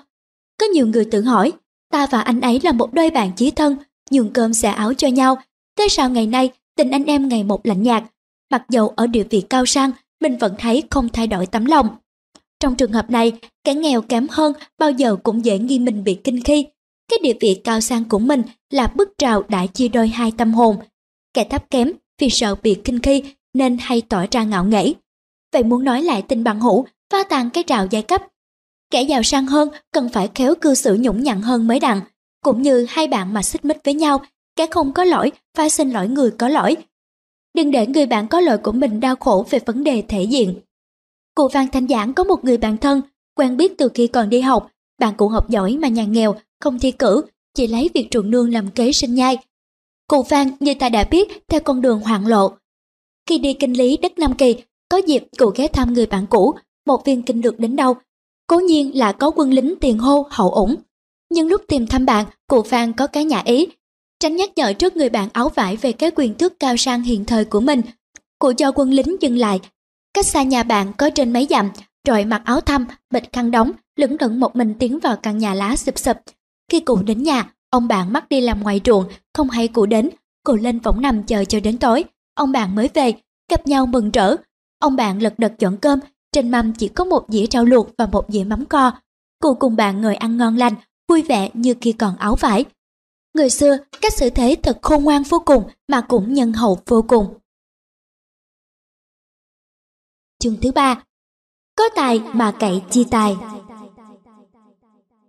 Có 0.60 0.66
nhiều 0.66 0.88
người 0.88 1.06
tự 1.06 1.22
hỏi, 1.22 1.52
ta 1.92 2.08
và 2.12 2.22
anh 2.22 2.42
ấy 2.42 2.60
là 2.64 2.72
một 2.72 2.94
đôi 2.94 3.12
bạn 3.12 3.32
chí 3.36 3.52
thân, 3.52 3.76
nhường 4.12 4.34
cơm 4.34 4.54
xẻ 4.54 4.70
áo 4.70 4.94
cho 4.94 5.08
nhau. 5.08 5.38
Thế 5.78 5.88
sao 5.90 6.10
ngày 6.10 6.28
nay 6.28 6.50
tình 6.76 6.92
anh 6.92 7.06
em 7.06 7.28
ngày 7.28 7.44
một 7.44 7.66
lạnh 7.66 7.84
nhạt, 7.84 8.04
mặc 8.52 8.64
dầu 8.70 8.94
ở 8.96 9.08
địa 9.08 9.24
vị 9.24 9.42
cao 9.50 9.66
sang, 9.66 9.92
mình 10.22 10.38
vẫn 10.38 10.56
thấy 10.60 10.84
không 10.90 11.10
thay 11.10 11.28
đổi 11.28 11.46
tấm 11.46 11.66
lòng. 11.66 11.88
Trong 12.60 12.76
trường 12.76 12.92
hợp 12.92 13.10
này, 13.10 13.32
kẻ 13.64 13.74
nghèo 13.74 14.02
kém 14.02 14.28
hơn 14.30 14.54
bao 14.78 14.92
giờ 14.92 15.16
cũng 15.24 15.46
dễ 15.46 15.60
nghi 15.60 15.80
mình 15.80 16.04
bị 16.04 16.16
kinh 16.24 16.44
khi. 16.44 16.66
Cái 17.10 17.20
địa 17.24 17.34
vị 17.40 17.62
cao 17.64 17.82
sang 17.82 18.04
của 18.06 18.20
mình 18.20 18.42
là 18.70 18.88
bức 18.88 19.10
trào 19.18 19.44
đã 19.50 19.66
chia 19.66 19.88
đôi 19.88 20.08
hai 20.08 20.32
tâm 20.38 20.54
hồn. 20.54 20.76
Kẻ 21.34 21.44
thấp 21.44 21.70
kém 21.70 21.92
vì 22.20 22.30
sợ 22.30 22.56
bị 22.56 22.76
kinh 22.84 23.00
khi 23.00 23.24
nên 23.54 23.78
hay 23.80 24.02
tỏ 24.02 24.26
ra 24.32 24.44
ngạo 24.44 24.66
nghễ. 24.66 24.94
Vậy 25.54 25.64
muốn 25.64 25.84
nói 25.84 26.02
lại 26.02 26.22
tình 26.22 26.44
bằng 26.44 26.60
hữu 26.60 26.86
pha 27.12 27.24
tàn 27.24 27.50
cái 27.50 27.64
rào 27.68 27.88
giai 27.92 28.02
cấp. 28.02 28.22
Kẻ 28.92 29.02
giàu 29.02 29.24
sang 29.24 29.46
hơn 29.46 29.70
cần 29.92 30.10
phải 30.10 30.30
khéo 30.36 30.56
cư 30.56 30.76
xử 30.76 30.98
nhũng 31.00 31.24
nhặn 31.24 31.42
hơn 31.42 31.68
mới 31.68 31.80
đặng, 31.80 32.02
cũng 32.44 32.62
như 32.62 32.86
hai 32.90 33.08
bạn 33.08 33.34
mà 33.34 33.42
xích 33.42 33.66
mích 33.66 33.78
với 33.84 33.94
nhau, 33.94 34.22
kẻ 34.56 34.68
không 34.72 34.94
có 34.94 35.04
lỗi 35.04 35.32
phải 35.58 35.70
xin 35.70 35.90
lỗi 35.90 36.08
người 36.08 36.32
có 36.32 36.48
lỗi. 36.48 36.76
Đừng 37.54 37.72
để 37.72 37.88
người 37.88 38.06
bạn 38.06 38.28
có 38.28 38.40
lỗi 38.40 38.58
của 38.58 38.72
mình 38.72 39.00
đau 39.00 39.16
khổ 39.16 39.46
về 39.50 39.60
vấn 39.66 39.84
đề 39.84 40.04
thể 40.08 40.24
diện. 40.24 40.60
Cụ 41.36 41.48
Phan 41.48 41.68
Thanh 41.68 41.88
Giảng 41.88 42.14
có 42.14 42.24
một 42.24 42.44
người 42.44 42.58
bạn 42.58 42.78
thân, 42.78 43.02
quen 43.36 43.58
biết 43.58 43.78
từ 43.78 43.90
khi 43.94 44.08
còn 44.08 44.30
đi 44.30 44.42
học, 44.42 44.72
bạn 45.00 45.14
cụ 45.18 45.28
học 45.28 45.50
giỏi 45.50 45.78
mà 45.78 45.88
nhà 45.88 46.04
nghèo, 46.04 46.36
không 46.60 46.80
thi 46.80 46.92
cử, 46.92 47.26
chỉ 47.54 47.68
lấy 47.68 47.90
việc 47.94 48.08
ruộng 48.12 48.32
nương 48.32 48.54
làm 48.54 48.72
kế 48.72 48.92
sinh 48.92 49.16
nhai. 49.16 49.38
Cụ 50.08 50.24
Phan 50.24 50.52
như 50.60 50.74
ta 50.74 50.90
đã 50.90 51.04
biết 51.12 51.48
theo 51.48 51.60
con 51.60 51.82
đường 51.82 52.00
hoạn 52.00 52.28
lộ. 52.28 52.52
Khi 53.30 53.38
đi 53.38 53.54
kinh 53.54 53.74
lý 53.74 53.98
đất 53.98 54.20
Nam 54.20 54.34
Kỳ, 54.34 54.56
có 54.90 54.98
dịp 54.98 55.24
cụ 55.38 55.52
ghé 55.56 55.68
thăm 55.68 55.94
người 55.94 56.06
bạn 56.06 56.26
cũ 56.30 56.56
một 56.86 57.06
viên 57.06 57.24
kinh 57.24 57.42
lược 57.42 57.60
đến 57.60 57.76
đâu. 57.76 57.96
Cố 58.48 58.60
nhiên 58.60 58.98
là 58.98 59.12
có 59.12 59.32
quân 59.36 59.54
lính 59.54 59.76
tiền 59.82 59.98
hô 59.98 60.28
hậu 60.30 60.52
ủng. 60.52 60.76
Nhưng 61.30 61.48
lúc 61.48 61.62
tìm 61.68 61.88
thăm 61.88 62.06
bạn, 62.06 62.26
cụ 62.48 62.62
Phan 62.62 62.94
có 62.94 63.08
cái 63.08 63.26
nhà 63.26 63.42
ý. 63.46 63.68
Tránh 64.20 64.36
nhắc 64.36 64.50
nhở 64.56 64.74
trước 64.74 64.98
người 64.98 65.10
bạn 65.10 65.30
áo 65.34 65.50
vải 65.50 65.78
về 65.78 65.92
cái 65.92 66.12
quyền 66.16 66.34
tước 66.34 66.60
cao 66.60 66.78
sang 66.78 67.02
hiện 67.02 67.26
thời 67.26 67.46
của 67.46 67.60
mình. 67.60 67.82
Cụ 68.40 68.54
cho 68.58 68.72
quân 68.72 68.92
lính 68.92 69.22
dừng 69.22 69.38
lại. 69.38 69.60
Cách 70.14 70.26
xa 70.26 70.44
nhà 70.44 70.64
bạn 70.64 70.94
có 70.98 71.10
trên 71.10 71.34
mấy 71.34 71.48
dặm, 71.50 71.70
rồi 72.08 72.26
mặc 72.26 72.42
áo 72.46 72.62
thăm, 72.62 72.86
bịch 73.14 73.34
khăn 73.34 73.52
đóng, 73.52 73.72
lững 73.96 74.18
lững 74.20 74.40
một 74.40 74.56
mình 74.56 74.74
tiến 74.80 75.00
vào 75.00 75.16
căn 75.16 75.38
nhà 75.38 75.54
lá 75.54 75.76
sụp 75.76 76.00
sụp. 76.00 76.18
Khi 76.72 76.80
cụ 76.80 76.96
đến 77.06 77.24
nhà, 77.24 77.54
ông 77.70 77.88
bạn 77.88 78.14
mắc 78.14 78.30
đi 78.30 78.42
làm 78.42 78.64
ngoài 78.64 78.82
ruộng, 78.86 79.06
không 79.34 79.50
hay 79.50 79.68
cụ 79.68 79.86
đến. 79.86 80.10
Cụ 80.44 80.56
lên 80.56 80.80
võng 80.80 81.02
nằm 81.02 81.24
chờ 81.24 81.46
cho 81.46 81.60
đến 81.60 81.78
tối. 81.78 82.04
Ông 82.36 82.52
bạn 82.52 82.76
mới 82.76 82.90
về, 82.94 83.14
gặp 83.52 83.68
nhau 83.68 83.86
mừng 83.86 84.12
rỡ. 84.12 84.36
Ông 84.80 84.96
bạn 84.96 85.22
lật 85.22 85.34
đật 85.38 85.54
dọn 85.60 85.78
cơm, 85.78 86.00
trên 86.38 86.52
mâm 86.52 86.74
chỉ 86.74 86.88
có 86.88 87.06
một 87.06 87.26
dĩa 87.28 87.46
rau 87.52 87.66
luộc 87.66 87.90
và 87.98 88.06
một 88.06 88.26
dĩa 88.30 88.44
mắm 88.44 88.66
co. 88.66 88.92
Cô 89.42 89.54
cùng 89.54 89.76
bạn 89.76 90.02
ngồi 90.02 90.16
ăn 90.16 90.38
ngon 90.38 90.58
lành, 90.58 90.74
vui 91.10 91.22
vẻ 91.22 91.50
như 91.54 91.76
khi 91.82 91.92
còn 91.92 92.18
áo 92.18 92.36
vải. 92.36 92.66
Người 93.34 93.50
xưa, 93.50 93.78
cách 94.02 94.14
xử 94.14 94.30
thế 94.30 94.56
thật 94.64 94.80
khôn 94.82 95.04
ngoan 95.04 95.24
vô 95.24 95.40
cùng 95.46 95.64
mà 95.88 96.02
cũng 96.02 96.34
nhân 96.34 96.54
hậu 96.54 96.80
vô 96.86 97.06
cùng. 97.08 97.38
Chương 100.40 100.56
thứ 100.62 100.72
ba 100.72 101.04
Có 101.76 101.84
tài 101.96 102.20
mà 102.20 102.54
cậy 102.60 102.82
chi 102.90 103.06
tài 103.12 103.36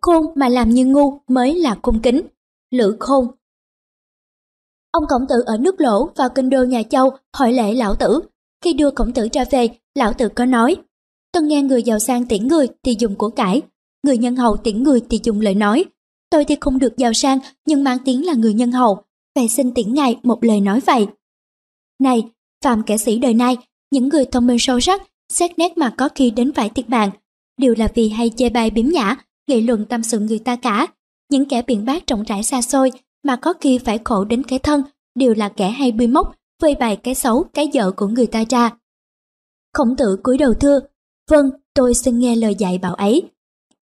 khôn 0.00 0.26
mà 0.34 0.48
làm 0.48 0.70
như 0.70 0.86
ngu 0.86 1.20
mới 1.28 1.54
là 1.54 1.74
cung 1.82 2.02
kính. 2.02 2.20
Lữ 2.70 2.96
khôn 3.00 3.26
Ông 4.90 5.06
khổng 5.06 5.26
tử 5.28 5.42
ở 5.46 5.56
nước 5.60 5.80
lỗ 5.80 6.06
vào 6.16 6.28
kinh 6.28 6.50
đô 6.50 6.64
nhà 6.64 6.82
châu 6.90 7.10
hỏi 7.36 7.52
lễ 7.52 7.74
lão 7.74 7.94
tử. 7.94 8.20
Khi 8.64 8.72
đưa 8.72 8.90
khổng 8.90 9.12
tử 9.12 9.28
ra 9.32 9.44
về, 9.50 9.68
lão 9.94 10.12
tử 10.12 10.28
có 10.28 10.44
nói, 10.44 10.76
cần 11.38 11.48
nghe 11.48 11.62
người 11.62 11.82
giàu 11.82 11.98
sang 11.98 12.26
tiễn 12.26 12.48
người 12.48 12.68
thì 12.82 12.96
dùng 12.98 13.14
của 13.14 13.30
cải, 13.30 13.62
người 14.02 14.18
nhân 14.18 14.36
hậu 14.36 14.56
tiễn 14.56 14.82
người 14.82 15.00
thì 15.10 15.20
dùng 15.22 15.40
lời 15.40 15.54
nói. 15.54 15.84
Tôi 16.30 16.44
thì 16.44 16.56
không 16.60 16.78
được 16.78 16.96
giàu 16.96 17.12
sang 17.12 17.38
nhưng 17.66 17.84
mang 17.84 17.98
tiếng 18.04 18.26
là 18.26 18.34
người 18.34 18.54
nhân 18.54 18.72
hậu, 18.72 19.02
vậy 19.34 19.48
xin 19.48 19.74
tiễn 19.74 19.94
ngài 19.94 20.16
một 20.22 20.44
lời 20.44 20.60
nói 20.60 20.80
vậy. 20.80 21.06
Này, 22.00 22.22
phàm 22.64 22.82
kẻ 22.82 22.98
sĩ 22.98 23.18
đời 23.18 23.34
nay, 23.34 23.56
những 23.90 24.08
người 24.08 24.24
thông 24.24 24.46
minh 24.46 24.58
sâu 24.60 24.80
sắc, 24.80 25.02
xét 25.32 25.58
nét 25.58 25.78
mà 25.78 25.94
có 25.98 26.08
khi 26.14 26.30
đến 26.30 26.52
phải 26.52 26.68
thiệt 26.68 26.88
mạng, 26.88 27.10
đều 27.60 27.74
là 27.78 27.88
vì 27.94 28.08
hay 28.08 28.30
chê 28.36 28.48
bai 28.48 28.70
biếm 28.70 28.86
nhã, 28.86 29.16
nghị 29.46 29.60
luận 29.60 29.84
tâm 29.84 30.02
sự 30.02 30.18
người 30.18 30.38
ta 30.38 30.56
cả. 30.56 30.86
Những 31.30 31.44
kẻ 31.44 31.62
biện 31.62 31.84
bác 31.84 32.06
trọng 32.06 32.22
rãi 32.22 32.42
xa 32.42 32.62
xôi 32.62 32.92
mà 33.24 33.36
có 33.36 33.52
khi 33.60 33.78
phải 33.78 33.98
khổ 34.04 34.24
đến 34.24 34.42
cái 34.42 34.58
thân, 34.58 34.82
đều 35.14 35.34
là 35.34 35.48
kẻ 35.48 35.70
hay 35.70 35.92
bươi 35.92 36.06
móc, 36.06 36.34
vơi 36.62 36.74
bày 36.74 36.96
cái 36.96 37.14
xấu, 37.14 37.44
cái 37.54 37.68
dở 37.72 37.90
của 37.90 38.06
người 38.06 38.26
ta 38.26 38.44
ra. 38.50 38.70
Khổng 39.74 39.96
tử 39.96 40.16
cúi 40.22 40.38
đầu 40.38 40.54
thưa, 40.54 40.80
vâng, 41.28 41.50
tôi 41.74 41.94
xin 41.94 42.18
nghe 42.18 42.36
lời 42.36 42.54
dạy 42.54 42.78
bảo 42.78 42.94
ấy. 42.94 43.22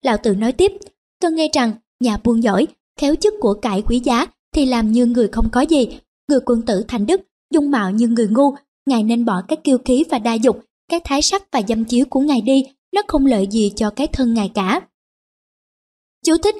Lão 0.01 0.17
tử 0.17 0.35
nói 0.35 0.51
tiếp, 0.51 0.71
tôi 1.19 1.31
nghe 1.31 1.49
rằng 1.53 1.73
nhà 1.99 2.17
buôn 2.23 2.43
giỏi, 2.43 2.67
khéo 2.99 3.15
chức 3.15 3.33
của 3.39 3.53
cải 3.53 3.81
quý 3.81 4.01
giá 4.03 4.25
thì 4.55 4.65
làm 4.65 4.91
như 4.91 5.05
người 5.05 5.27
không 5.27 5.49
có 5.51 5.61
gì, 5.61 5.99
người 6.29 6.39
quân 6.45 6.61
tử 6.61 6.83
thành 6.87 7.05
đức, 7.05 7.21
dung 7.53 7.71
mạo 7.71 7.91
như 7.91 8.07
người 8.07 8.27
ngu, 8.27 8.55
ngài 8.85 9.03
nên 9.03 9.25
bỏ 9.25 9.41
các 9.47 9.63
kiêu 9.63 9.77
khí 9.85 10.03
và 10.09 10.19
đa 10.19 10.33
dục, 10.33 10.59
cái 10.89 10.99
thái 11.03 11.21
sắc 11.21 11.43
và 11.51 11.61
dâm 11.67 11.85
chiếu 11.85 12.05
của 12.09 12.19
ngài 12.19 12.41
đi, 12.41 12.65
nó 12.95 13.01
không 13.07 13.25
lợi 13.25 13.47
gì 13.51 13.71
cho 13.75 13.89
cái 13.89 14.07
thân 14.07 14.33
ngài 14.33 14.51
cả. 14.53 14.81
Chú 16.25 16.37
thích 16.43 16.55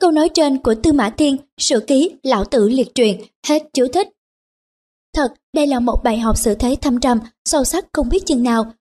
Câu 0.00 0.10
nói 0.10 0.28
trên 0.28 0.58
của 0.58 0.74
Tư 0.82 0.92
Mã 0.92 1.10
Thiên, 1.10 1.36
sử 1.58 1.80
ký 1.80 2.16
Lão 2.22 2.44
Tử 2.44 2.68
liệt 2.68 2.94
truyền, 2.94 3.20
hết 3.46 3.62
chú 3.72 3.86
thích. 3.92 4.08
Thật, 5.14 5.28
đây 5.52 5.66
là 5.66 5.80
một 5.80 6.00
bài 6.04 6.18
học 6.18 6.38
sự 6.38 6.54
thế 6.54 6.76
thâm 6.80 7.00
trầm, 7.00 7.18
sâu 7.44 7.64
sắc 7.64 7.86
không 7.92 8.08
biết 8.08 8.26
chừng 8.26 8.42
nào. 8.42 8.72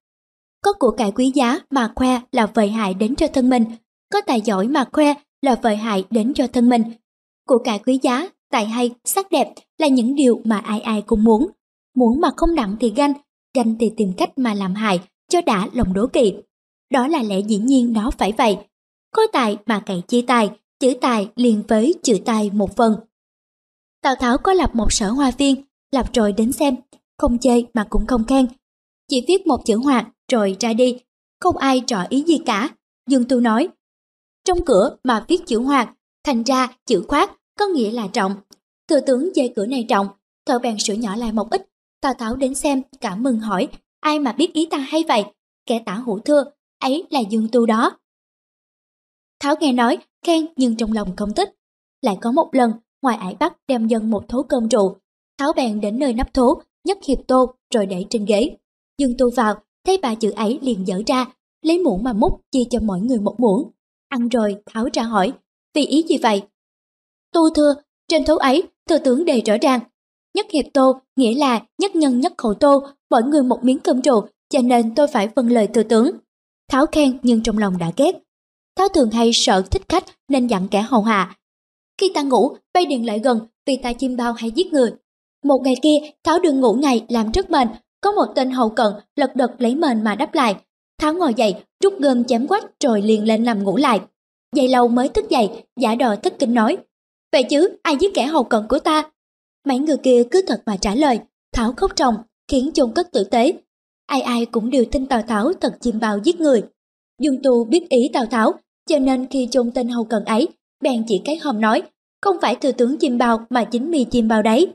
Có 0.63 0.73
của 0.73 0.91
cải 0.91 1.11
quý 1.11 1.31
giá 1.35 1.59
mà 1.69 1.91
khoe 1.95 2.21
là 2.31 2.47
lợi 2.55 2.69
hại 2.69 2.93
đến 2.93 3.15
cho 3.15 3.27
thân 3.27 3.49
mình, 3.49 3.65
có 4.13 4.21
tài 4.21 4.41
giỏi 4.41 4.67
mà 4.67 4.85
khoe 4.91 5.13
là 5.41 5.55
lợi 5.63 5.75
hại 5.75 6.03
đến 6.09 6.33
cho 6.33 6.47
thân 6.47 6.69
mình. 6.69 6.83
Của 7.47 7.57
cải 7.57 7.79
quý 7.79 7.99
giá, 8.01 8.29
tài 8.51 8.65
hay, 8.65 8.91
sắc 9.05 9.31
đẹp 9.31 9.53
là 9.77 9.87
những 9.87 10.15
điều 10.15 10.41
mà 10.43 10.57
ai 10.57 10.81
ai 10.81 11.01
cũng 11.01 11.23
muốn. 11.23 11.47
Muốn 11.95 12.21
mà 12.21 12.29
không 12.37 12.55
đặng 12.55 12.75
thì 12.79 12.93
ganh, 12.95 13.13
ganh 13.55 13.75
thì 13.79 13.91
tìm 13.97 14.13
cách 14.17 14.37
mà 14.37 14.53
làm 14.53 14.75
hại, 14.75 14.99
cho 15.29 15.41
đã 15.41 15.69
lòng 15.73 15.93
đố 15.93 16.07
kỵ. 16.07 16.33
Đó 16.91 17.07
là 17.07 17.23
lẽ 17.23 17.39
dĩ 17.39 17.57
nhiên 17.57 17.93
nó 17.93 18.11
phải 18.17 18.31
vậy. 18.37 18.57
Có 19.15 19.21
tài 19.33 19.57
mà 19.65 19.79
cậy 19.79 20.01
chi 20.07 20.21
tài, 20.21 20.49
chữ 20.79 20.93
tài 21.01 21.29
liền 21.35 21.63
với 21.67 21.93
chữ 22.03 22.17
tài 22.25 22.49
một 22.49 22.75
phần. 22.75 22.95
Tào 24.01 24.15
Tháo 24.15 24.37
có 24.37 24.53
lập 24.53 24.75
một 24.75 24.93
sở 24.93 25.11
hoa 25.11 25.31
viên, 25.37 25.55
lập 25.91 26.05
rồi 26.13 26.31
đến 26.31 26.51
xem, 26.51 26.75
không 27.17 27.37
chơi 27.37 27.67
mà 27.73 27.87
cũng 27.89 28.05
không 28.05 28.23
khen. 28.25 28.47
Chỉ 29.07 29.25
viết 29.27 29.47
một 29.47 29.65
chữ 29.65 29.77
hoạt 29.83 30.07
rồi 30.31 30.57
ra 30.59 30.73
đi, 30.73 30.97
không 31.39 31.57
ai 31.57 31.81
trọ 31.87 31.97
ý 32.09 32.23
gì 32.23 32.37
cả. 32.45 32.69
Dương 33.07 33.25
Tu 33.29 33.39
nói, 33.39 33.67
trong 34.45 34.65
cửa 34.65 34.97
mà 35.03 35.25
viết 35.27 35.41
chữ 35.45 35.59
hoạt, 35.59 35.93
thành 36.23 36.43
ra 36.43 36.67
chữ 36.85 37.03
khoát 37.07 37.31
có 37.59 37.65
nghĩa 37.67 37.91
là 37.91 38.07
trọng. 38.07 38.35
Thừa 38.87 38.99
tướng 38.99 39.35
dây 39.35 39.53
cửa 39.55 39.65
này 39.65 39.85
trọng, 39.89 40.07
thợ 40.45 40.59
bèn 40.59 40.79
sửa 40.79 40.93
nhỏ 40.93 41.15
lại 41.15 41.31
một 41.31 41.49
ít. 41.49 41.69
Tào 42.01 42.13
Tháo 42.13 42.35
đến 42.35 42.55
xem, 42.55 42.81
cảm 43.01 43.23
mừng 43.23 43.39
hỏi, 43.39 43.67
ai 43.99 44.19
mà 44.19 44.31
biết 44.31 44.53
ý 44.53 44.65
ta 44.65 44.77
hay 44.77 45.03
vậy? 45.07 45.23
Kẻ 45.65 45.83
tả 45.85 45.93
hữu 45.93 46.19
thưa, 46.19 46.43
ấy 46.79 47.07
là 47.09 47.19
Dương 47.19 47.47
Tu 47.51 47.65
đó. 47.65 47.97
Tháo 49.39 49.55
nghe 49.59 49.73
nói, 49.73 49.97
khen 50.25 50.45
nhưng 50.55 50.75
trong 50.75 50.93
lòng 50.93 51.15
không 51.15 51.33
thích. 51.33 51.49
Lại 52.01 52.17
có 52.21 52.31
một 52.31 52.49
lần, 52.51 52.71
ngoài 53.01 53.17
ải 53.17 53.35
bắt 53.39 53.57
đem 53.67 53.87
dân 53.87 54.11
một 54.11 54.29
thố 54.29 54.43
cơm 54.43 54.67
rượu. 54.67 54.97
Tháo 55.37 55.53
bèn 55.53 55.81
đến 55.81 55.99
nơi 55.99 56.13
nắp 56.13 56.33
thố, 56.33 56.61
nhấc 56.83 56.97
hiệp 57.07 57.19
tô 57.27 57.55
rồi 57.73 57.85
để 57.85 58.05
trên 58.09 58.25
ghế. 58.25 58.57
Dương 58.97 59.13
tu 59.17 59.29
vào, 59.35 59.55
thấy 59.85 59.97
bà 60.01 60.15
chữ 60.15 60.31
ấy 60.31 60.59
liền 60.61 60.87
dở 60.87 61.01
ra, 61.07 61.25
lấy 61.61 61.79
muỗng 61.79 62.03
mà 62.03 62.13
múc 62.13 62.41
chia 62.51 62.63
cho 62.69 62.79
mọi 62.79 62.99
người 62.99 63.19
một 63.19 63.39
muỗng. 63.39 63.71
Ăn 64.09 64.29
rồi, 64.29 64.61
Tháo 64.65 64.89
ra 64.93 65.03
hỏi, 65.03 65.33
vì 65.73 65.85
ý 65.85 66.03
gì 66.09 66.17
vậy? 66.17 66.43
Tu 67.33 67.49
thưa, 67.55 67.75
trên 68.07 68.25
thấu 68.25 68.37
ấy, 68.37 68.63
thừa 68.89 68.97
tướng 68.97 69.25
đề 69.25 69.41
rõ 69.41 69.55
ràng. 69.61 69.79
Nhất 70.35 70.45
hiệp 70.53 70.65
tô 70.73 70.99
nghĩa 71.15 71.33
là 71.35 71.65
nhất 71.77 71.95
nhân 71.95 72.19
nhất 72.19 72.33
khẩu 72.37 72.53
tô, 72.53 72.87
mỗi 73.09 73.23
người 73.23 73.43
một 73.43 73.63
miếng 73.63 73.79
cơm 73.79 74.01
trụ, 74.01 74.21
cho 74.49 74.59
nên 74.61 74.95
tôi 74.95 75.07
phải 75.07 75.29
phân 75.35 75.47
lời 75.51 75.67
thừa 75.67 75.83
tướng. 75.83 76.11
Tháo 76.71 76.85
khen 76.85 77.19
nhưng 77.23 77.43
trong 77.43 77.57
lòng 77.57 77.77
đã 77.77 77.91
ghét, 77.97 78.23
Tháo 78.75 78.87
thường 78.89 79.11
hay 79.11 79.31
sợ 79.33 79.61
thích 79.71 79.81
khách 79.89 80.05
nên 80.27 80.47
dặn 80.47 80.67
kẻ 80.67 80.81
hầu 80.81 81.01
hạ. 81.01 81.35
Khi 81.97 82.11
ta 82.13 82.21
ngủ, 82.21 82.55
bay 82.73 82.85
điện 82.85 83.05
lại 83.05 83.19
gần 83.19 83.39
vì 83.65 83.77
ta 83.77 83.93
chim 83.93 84.15
bao 84.15 84.33
hay 84.33 84.51
giết 84.51 84.73
người. 84.73 84.91
Một 85.43 85.61
ngày 85.63 85.75
kia, 85.81 85.97
Tháo 86.23 86.39
đừng 86.39 86.59
ngủ 86.59 86.73
ngày 86.73 87.05
làm 87.09 87.31
rất 87.31 87.51
mệt 87.51 87.67
có 88.03 88.11
một 88.11 88.25
tên 88.35 88.51
hầu 88.51 88.69
cận 88.69 88.93
lật 89.15 89.35
đật 89.35 89.51
lấy 89.57 89.75
mền 89.75 90.03
mà 90.03 90.15
đắp 90.15 90.33
lại. 90.33 90.55
Tháo 91.01 91.13
ngồi 91.13 91.33
dậy, 91.33 91.55
rút 91.83 91.93
gươm 91.99 92.23
chém 92.23 92.47
quách 92.47 92.65
rồi 92.83 93.01
liền 93.01 93.27
lên 93.27 93.43
nằm 93.43 93.63
ngủ 93.63 93.77
lại. 93.77 94.01
Dậy 94.55 94.67
lâu 94.67 94.87
mới 94.87 95.09
thức 95.09 95.29
dậy, 95.29 95.49
giả 95.79 95.95
đò 95.95 96.15
thất 96.15 96.39
kinh 96.39 96.53
nói. 96.53 96.77
Vậy 97.31 97.43
chứ, 97.43 97.77
ai 97.81 97.95
giết 97.99 98.13
kẻ 98.13 98.25
hầu 98.25 98.43
cận 98.43 98.67
của 98.69 98.79
ta? 98.79 99.03
Mấy 99.67 99.79
người 99.79 99.97
kia 99.97 100.23
cứ 100.31 100.41
thật 100.47 100.61
mà 100.65 100.77
trả 100.77 100.95
lời, 100.95 101.19
Tháo 101.53 101.73
khóc 101.77 101.91
ròng, 101.97 102.15
khiến 102.51 102.71
chôn 102.73 102.93
cất 102.93 103.11
tử 103.11 103.23
tế. 103.23 103.53
Ai 104.05 104.21
ai 104.21 104.45
cũng 104.45 104.69
đều 104.69 104.85
tin 104.91 105.05
Tào 105.05 105.21
Tháo 105.21 105.53
thật 105.61 105.77
chim 105.81 105.99
bao 105.99 106.19
giết 106.23 106.41
người. 106.41 106.63
Dương 107.21 107.41
Tu 107.43 107.65
biết 107.65 107.89
ý 107.89 108.09
Tào 108.13 108.25
Tháo, 108.25 108.53
cho 108.89 108.99
nên 108.99 109.27
khi 109.27 109.47
chôn 109.51 109.71
tên 109.71 109.87
hầu 109.87 110.03
cần 110.03 110.25
ấy, 110.25 110.47
bèn 110.83 111.03
chỉ 111.07 111.21
cái 111.25 111.37
hòm 111.37 111.61
nói, 111.61 111.81
không 112.21 112.37
phải 112.41 112.55
thừa 112.55 112.71
tướng 112.71 112.97
chim 112.97 113.17
bao 113.17 113.45
mà 113.49 113.63
chính 113.63 113.91
mi 113.91 114.03
chim 114.03 114.27
bao 114.27 114.41
đấy. 114.41 114.71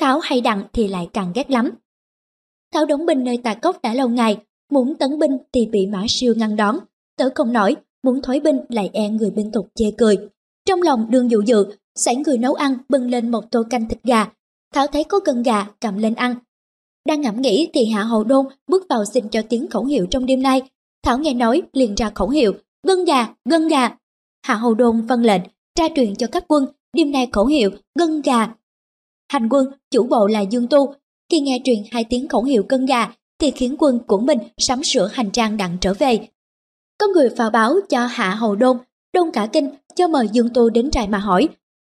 Tháo 0.00 0.18
hay 0.18 0.40
đặng 0.40 0.64
thì 0.72 0.88
lại 0.88 1.08
càng 1.12 1.32
ghét 1.34 1.50
lắm. 1.50 1.70
Tháo 2.74 2.86
đóng 2.86 3.06
binh 3.06 3.24
nơi 3.24 3.38
tà 3.38 3.54
cốc 3.54 3.82
đã 3.82 3.94
lâu 3.94 4.08
ngày, 4.08 4.38
muốn 4.72 4.94
tấn 4.94 5.18
binh 5.18 5.38
thì 5.52 5.66
bị 5.66 5.86
mã 5.86 6.04
siêu 6.08 6.34
ngăn 6.36 6.56
đón, 6.56 6.78
tớ 7.16 7.28
không 7.34 7.52
nổi, 7.52 7.76
muốn 8.02 8.22
thối 8.22 8.40
binh 8.40 8.60
lại 8.68 8.90
e 8.92 9.08
người 9.08 9.30
binh 9.30 9.52
tục 9.52 9.68
chê 9.74 9.90
cười. 9.98 10.16
Trong 10.64 10.82
lòng 10.82 11.06
đương 11.10 11.30
dụ 11.30 11.42
dự, 11.46 11.66
sảy 11.94 12.16
người 12.16 12.38
nấu 12.38 12.54
ăn 12.54 12.78
bưng 12.88 13.10
lên 13.10 13.30
một 13.30 13.50
tô 13.50 13.62
canh 13.70 13.88
thịt 13.88 13.98
gà. 14.02 14.26
Thảo 14.74 14.86
thấy 14.86 15.04
có 15.04 15.20
cân 15.20 15.42
gà 15.42 15.66
cầm 15.80 15.98
lên 15.98 16.14
ăn. 16.14 16.34
Đang 17.08 17.20
ngẫm 17.20 17.40
nghĩ 17.40 17.70
thì 17.74 17.86
Hạ 17.86 18.02
Hầu 18.02 18.24
Đôn 18.24 18.46
bước 18.66 18.86
vào 18.88 19.04
xin 19.04 19.28
cho 19.28 19.42
tiếng 19.48 19.68
khẩu 19.70 19.84
hiệu 19.84 20.06
trong 20.10 20.26
đêm 20.26 20.42
nay. 20.42 20.62
Thảo 21.02 21.18
nghe 21.18 21.34
nói 21.34 21.62
liền 21.72 21.94
ra 21.94 22.10
khẩu 22.14 22.28
hiệu, 22.28 22.52
gân 22.86 23.04
gà, 23.04 23.34
gân 23.44 23.68
gà. 23.68 23.96
Hạ 24.42 24.54
Hầu 24.54 24.74
Đôn 24.74 25.06
phân 25.08 25.22
lệnh, 25.22 25.42
tra 25.74 25.84
truyền 25.96 26.16
cho 26.16 26.26
các 26.26 26.44
quân, 26.48 26.66
đêm 26.92 27.12
nay 27.12 27.28
khẩu 27.32 27.46
hiệu, 27.46 27.70
gân 27.98 28.22
gà. 28.22 28.54
Hành 29.32 29.48
quân, 29.48 29.66
chủ 29.90 30.06
bộ 30.06 30.26
là 30.26 30.40
Dương 30.40 30.66
Tu, 30.68 30.94
khi 31.30 31.40
nghe 31.40 31.60
truyền 31.64 31.78
hai 31.90 32.04
tiếng 32.04 32.28
khẩu 32.28 32.42
hiệu 32.42 32.62
cân 32.62 32.86
gà, 32.86 33.12
thì 33.38 33.50
khiến 33.50 33.76
quân 33.78 33.98
của 34.06 34.18
mình 34.18 34.38
sắm 34.58 34.84
sửa 34.84 35.06
hành 35.12 35.30
trang 35.30 35.56
đặng 35.56 35.76
trở 35.80 35.94
về. 35.94 36.28
Có 36.98 37.06
người 37.06 37.28
vào 37.28 37.50
báo 37.50 37.74
cho 37.88 38.06
Hạ 38.06 38.34
Hầu 38.34 38.56
Đôn, 38.56 38.78
đôn 39.14 39.30
cả 39.30 39.48
kinh 39.52 39.70
cho 39.94 40.08
mời 40.08 40.28
Dương 40.32 40.48
Tu 40.54 40.70
đến 40.70 40.90
trại 40.90 41.08
mà 41.08 41.18
hỏi, 41.18 41.48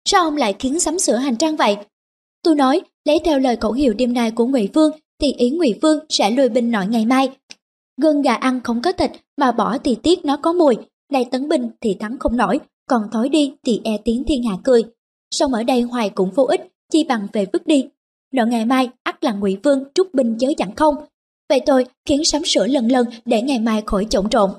sao 0.05 0.25
ông 0.25 0.37
lại 0.37 0.55
khiến 0.59 0.81
sắm 0.81 0.99
sửa 0.99 1.17
hành 1.17 1.37
trang 1.37 1.57
vậy? 1.57 1.77
Tu 2.45 2.55
nói, 2.55 2.81
lấy 3.05 3.19
theo 3.25 3.39
lời 3.39 3.57
khẩu 3.57 3.73
hiệu 3.73 3.95
đêm 3.95 4.13
nay 4.13 4.31
của 4.31 4.47
Ngụy 4.47 4.69
Vương, 4.75 4.91
thì 5.21 5.33
ý 5.33 5.51
Ngụy 5.51 5.75
Vương 5.83 5.99
sẽ 6.09 6.31
lùi 6.31 6.49
binh 6.49 6.71
nội 6.71 6.87
ngày 6.87 7.07
mai, 7.07 7.31
Gân 8.03 8.23
gà 8.23 8.35
ăn 8.35 8.61
không 8.65 8.83
có 8.83 8.93
thịt 8.93 9.11
mà 9.37 9.53
bỏ 9.53 9.79
thì 9.79 9.97
tiếc 10.03 10.25
nó 10.25 10.37
có 10.37 10.53
mùi, 10.53 10.77
này 11.13 11.25
tấn 11.25 11.49
binh 11.49 11.71
thì 11.81 11.95
thắng 11.95 12.19
không 12.19 12.37
nổi, 12.37 12.61
còn 12.89 13.03
thói 13.13 13.29
đi 13.29 13.55
thì 13.67 13.81
e 13.85 13.99
tiếng 14.05 14.25
thiên 14.25 14.43
hạ 14.43 14.57
cười. 14.65 14.83
Song 15.31 15.55
ở 15.55 15.63
đây 15.63 15.83
hoài 15.83 16.11
cũng 16.11 16.31
vô 16.31 16.45
ích, 16.45 16.61
chi 16.93 17.05
bằng 17.05 17.27
về 17.33 17.47
vứt 17.53 17.67
đi. 17.67 17.89
Nợ 18.33 18.47
ngày 18.47 18.65
mai 18.65 18.91
ắt 19.19 19.25
là 19.25 19.33
ngụy 19.33 19.57
Vương 19.63 19.85
trút 19.95 20.15
binh 20.15 20.37
chớ 20.39 20.49
chẳng 20.57 20.75
không. 20.77 20.95
Vậy 21.49 21.61
tôi 21.67 21.85
khiến 22.09 22.25
sắm 22.25 22.45
sửa 22.45 22.67
lần 22.67 22.89
lần 22.89 23.07
để 23.25 23.43
ngày 23.43 23.59
mai 23.59 23.83
khỏi 23.87 24.07
trộn 24.11 24.31
trộn. 24.31 24.51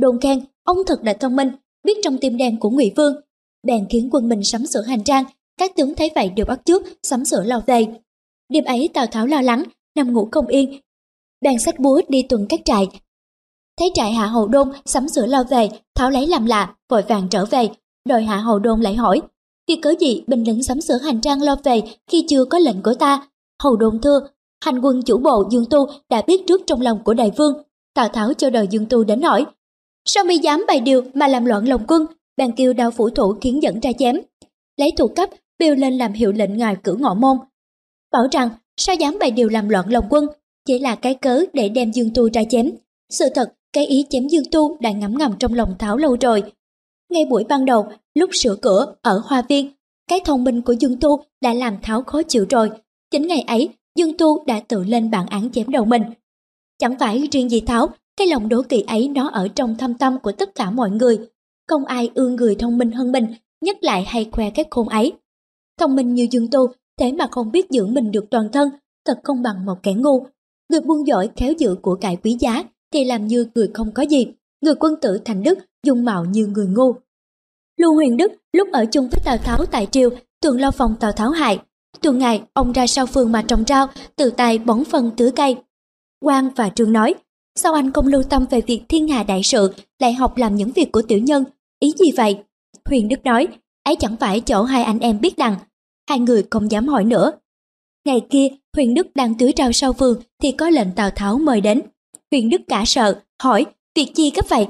Đồn 0.00 0.20
khen, 0.20 0.44
ông 0.64 0.78
thật 0.86 1.00
là 1.02 1.12
thông 1.12 1.36
minh, 1.36 1.50
biết 1.84 1.98
trong 2.02 2.18
tim 2.18 2.36
đen 2.36 2.60
của 2.60 2.70
ngụy 2.70 2.92
Vương. 2.96 3.14
Bèn 3.66 3.86
khiến 3.90 4.08
quân 4.12 4.28
mình 4.28 4.44
sắm 4.44 4.66
sửa 4.66 4.82
hành 4.82 5.04
trang, 5.04 5.24
các 5.56 5.76
tướng 5.76 5.94
thấy 5.94 6.10
vậy 6.14 6.28
đều 6.28 6.46
bắt 6.46 6.60
trước, 6.64 6.82
sắm 7.02 7.24
sửa 7.24 7.42
lao 7.42 7.62
về. 7.66 7.86
Đêm 8.48 8.64
ấy 8.64 8.88
Tào 8.94 9.06
Tháo 9.06 9.26
lo 9.26 9.40
lắng, 9.40 9.62
nằm 9.96 10.12
ngủ 10.12 10.28
không 10.32 10.46
yên, 10.46 10.80
bèn 11.40 11.58
sách 11.58 11.78
búa 11.78 12.00
đi 12.08 12.22
tuần 12.22 12.46
các 12.48 12.60
trại. 12.64 12.88
Thấy 13.78 13.90
trại 13.94 14.12
Hạ 14.12 14.26
Hầu 14.26 14.48
Đôn 14.48 14.68
sắm 14.84 15.08
sửa 15.08 15.26
lao 15.26 15.44
về, 15.44 15.68
Tháo 15.94 16.10
lấy 16.10 16.26
làm 16.26 16.46
lạ, 16.46 16.74
vội 16.88 17.02
vàng 17.02 17.28
trở 17.30 17.44
về. 17.44 17.68
Đòi 18.08 18.22
Hạ 18.22 18.36
Hầu 18.36 18.58
Đôn 18.58 18.80
lại 18.80 18.94
hỏi, 18.94 19.20
vì 19.68 19.76
cớ 19.76 19.94
gì 20.00 20.22
binh 20.26 20.44
lính 20.44 20.62
sắm 20.62 20.80
sửa 20.80 20.98
hành 20.98 21.20
trang 21.20 21.42
lo 21.42 21.56
về 21.64 21.82
khi 22.10 22.24
chưa 22.28 22.44
có 22.44 22.58
lệnh 22.58 22.82
của 22.82 22.94
ta? 22.94 23.28
Hầu 23.62 23.76
đồn 23.76 24.00
thưa, 24.02 24.20
hành 24.64 24.80
quân 24.80 25.02
chủ 25.02 25.18
bộ 25.18 25.48
Dương 25.50 25.64
Tu 25.70 25.86
đã 26.10 26.22
biết 26.26 26.46
trước 26.46 26.60
trong 26.66 26.80
lòng 26.80 27.04
của 27.04 27.14
đại 27.14 27.30
vương. 27.36 27.62
Tào 27.94 28.08
Tháo 28.08 28.34
cho 28.34 28.50
đời 28.50 28.66
Dương 28.70 28.86
Tu 28.86 29.04
đến 29.04 29.22
hỏi, 29.22 29.46
sao 30.04 30.24
mi 30.24 30.38
dám 30.38 30.64
bày 30.68 30.80
điều 30.80 31.02
mà 31.14 31.28
làm 31.28 31.44
loạn 31.44 31.68
lòng 31.68 31.84
quân? 31.88 32.06
Bèn 32.36 32.52
kêu 32.52 32.72
đao 32.72 32.90
phủ 32.90 33.10
thủ 33.10 33.34
khiến 33.40 33.62
dẫn 33.62 33.80
ra 33.80 33.90
chém. 33.98 34.16
Lấy 34.76 34.90
thủ 34.96 35.08
cấp, 35.08 35.30
bêu 35.58 35.74
lên 35.74 35.98
làm 35.98 36.12
hiệu 36.12 36.32
lệnh 36.32 36.56
ngài 36.56 36.76
cử 36.84 36.94
ngọ 36.94 37.14
môn. 37.14 37.36
Bảo 38.12 38.26
rằng, 38.32 38.48
sao 38.76 38.94
dám 38.94 39.16
bày 39.20 39.30
điều 39.30 39.48
làm 39.48 39.68
loạn 39.68 39.90
lòng 39.90 40.04
quân, 40.10 40.26
chỉ 40.66 40.78
là 40.78 40.94
cái 40.94 41.14
cớ 41.14 41.44
để 41.52 41.68
đem 41.68 41.90
Dương 41.90 42.10
Tu 42.14 42.28
ra 42.32 42.42
chém. 42.50 42.70
Sự 43.10 43.24
thật, 43.34 43.54
cái 43.72 43.86
ý 43.86 44.06
chém 44.10 44.28
Dương 44.28 44.50
Tu 44.52 44.76
đã 44.80 44.92
ngấm 44.92 45.18
ngầm 45.18 45.32
trong 45.38 45.54
lòng 45.54 45.74
Tháo 45.78 45.96
lâu 45.96 46.16
rồi. 46.20 46.52
Ngay 47.10 47.24
buổi 47.24 47.44
ban 47.44 47.64
đầu, 47.64 47.88
lúc 48.14 48.30
sửa 48.32 48.56
cửa 48.62 48.94
ở 49.02 49.22
Hoa 49.24 49.42
Viên, 49.48 49.70
cái 50.08 50.20
thông 50.24 50.44
minh 50.44 50.62
của 50.62 50.72
Dương 50.72 51.00
Tu 51.00 51.24
đã 51.40 51.54
làm 51.54 51.76
Tháo 51.82 52.02
khó 52.02 52.22
chịu 52.22 52.46
rồi. 52.50 52.70
Chính 53.10 53.26
ngày 53.26 53.40
ấy, 53.40 53.68
Dương 53.98 54.16
Tu 54.18 54.44
đã 54.44 54.60
tự 54.60 54.84
lên 54.84 55.10
bản 55.10 55.26
án 55.26 55.50
chém 55.50 55.70
đầu 55.70 55.84
mình. 55.84 56.02
Chẳng 56.78 56.98
phải 56.98 57.28
riêng 57.32 57.48
gì 57.48 57.60
Tháo, 57.60 57.88
cái 58.16 58.26
lòng 58.26 58.48
đố 58.48 58.62
kỵ 58.62 58.80
ấy 58.80 59.08
nó 59.08 59.28
ở 59.28 59.48
trong 59.48 59.76
thâm 59.78 59.94
tâm 59.94 60.18
của 60.18 60.32
tất 60.32 60.54
cả 60.54 60.70
mọi 60.70 60.90
người. 60.90 61.18
Không 61.68 61.84
ai 61.84 62.10
ương 62.14 62.36
người 62.36 62.54
thông 62.54 62.78
minh 62.78 62.92
hơn 62.92 63.12
mình, 63.12 63.26
nhất 63.60 63.76
lại 63.80 64.04
hay 64.06 64.30
khoe 64.32 64.50
cái 64.50 64.64
khôn 64.70 64.88
ấy. 64.88 65.12
Thông 65.78 65.96
minh 65.96 66.14
như 66.14 66.26
Dương 66.30 66.50
Tu, 66.50 66.66
thế 66.98 67.12
mà 67.12 67.28
không 67.30 67.52
biết 67.52 67.70
giữ 67.70 67.86
mình 67.86 68.12
được 68.12 68.24
toàn 68.30 68.48
thân, 68.52 68.68
thật 69.06 69.20
không 69.24 69.42
bằng 69.42 69.66
một 69.66 69.82
kẻ 69.82 69.92
ngu. 69.92 70.26
Người 70.70 70.80
buôn 70.80 71.06
giỏi 71.06 71.30
khéo 71.36 71.52
giữ 71.58 71.74
của 71.82 71.94
cải 71.94 72.16
quý 72.16 72.36
giá 72.40 72.62
thì 72.92 73.04
làm 73.04 73.26
như 73.26 73.46
người 73.54 73.70
không 73.74 73.92
có 73.92 74.02
gì. 74.02 74.26
Người 74.60 74.74
quân 74.74 74.94
tử 75.00 75.18
thành 75.24 75.42
đức, 75.42 75.58
dung 75.86 76.04
mạo 76.04 76.24
như 76.24 76.46
người 76.46 76.66
ngu. 76.66 76.94
Lưu 77.80 77.94
Huyền 77.94 78.16
Đức 78.16 78.32
lúc 78.52 78.68
ở 78.72 78.84
chung 78.84 79.08
với 79.08 79.20
Tào 79.24 79.38
Tháo 79.38 79.66
tại 79.66 79.86
triều, 79.86 80.10
thường 80.42 80.60
lo 80.60 80.70
phòng 80.70 80.94
Tào 81.00 81.12
Tháo 81.12 81.30
hại. 81.30 81.58
Tuần 82.02 82.18
ngày, 82.18 82.42
ông 82.52 82.72
ra 82.72 82.86
sau 82.86 83.06
phường 83.06 83.32
mà 83.32 83.42
trồng 83.42 83.64
rau, 83.68 83.86
từ 84.16 84.30
tay 84.30 84.58
bón 84.58 84.84
phân 84.84 85.10
tưới 85.16 85.30
cây. 85.36 85.56
Quang 86.20 86.50
và 86.56 86.68
Trương 86.68 86.92
nói, 86.92 87.14
sao 87.54 87.74
anh 87.74 87.92
không 87.92 88.06
lưu 88.06 88.22
tâm 88.22 88.44
về 88.50 88.60
việc 88.60 88.82
thiên 88.88 89.08
hạ 89.08 89.22
đại 89.22 89.42
sự, 89.42 89.74
lại 89.98 90.12
học 90.12 90.36
làm 90.36 90.56
những 90.56 90.72
việc 90.72 90.92
của 90.92 91.02
tiểu 91.02 91.18
nhân? 91.18 91.44
Ý 91.80 91.92
gì 91.98 92.12
vậy? 92.16 92.38
Huyền 92.84 93.08
Đức 93.08 93.24
nói, 93.24 93.48
ấy 93.84 93.96
chẳng 93.96 94.16
phải 94.16 94.40
chỗ 94.40 94.62
hai 94.62 94.82
anh 94.82 94.98
em 94.98 95.20
biết 95.20 95.38
đằng. 95.38 95.56
Hai 96.08 96.18
người 96.18 96.44
không 96.50 96.70
dám 96.70 96.88
hỏi 96.88 97.04
nữa. 97.04 97.32
Ngày 98.04 98.20
kia, 98.30 98.48
Huyền 98.76 98.94
Đức 98.94 99.06
đang 99.14 99.34
tưới 99.38 99.52
rau 99.56 99.72
sau 99.72 99.92
vườn 99.92 100.20
thì 100.42 100.52
có 100.52 100.70
lệnh 100.70 100.92
Tào 100.96 101.10
Tháo 101.10 101.38
mời 101.38 101.60
đến. 101.60 101.82
Huyền 102.30 102.50
Đức 102.50 102.60
cả 102.68 102.82
sợ, 102.86 103.20
hỏi, 103.42 103.66
việc 103.94 104.12
gì 104.14 104.30
gấp 104.30 104.48
vậy? 104.48 104.66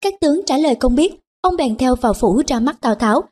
Các 0.00 0.14
tướng 0.20 0.40
trả 0.46 0.56
lời 0.56 0.76
không 0.80 0.94
biết, 0.94 1.14
ông 1.40 1.56
bèn 1.56 1.76
theo 1.76 1.94
vào 1.94 2.14
phủ 2.14 2.42
ra 2.46 2.60
mắt 2.60 2.80
Tào 2.80 2.94
Tháo. 2.94 3.22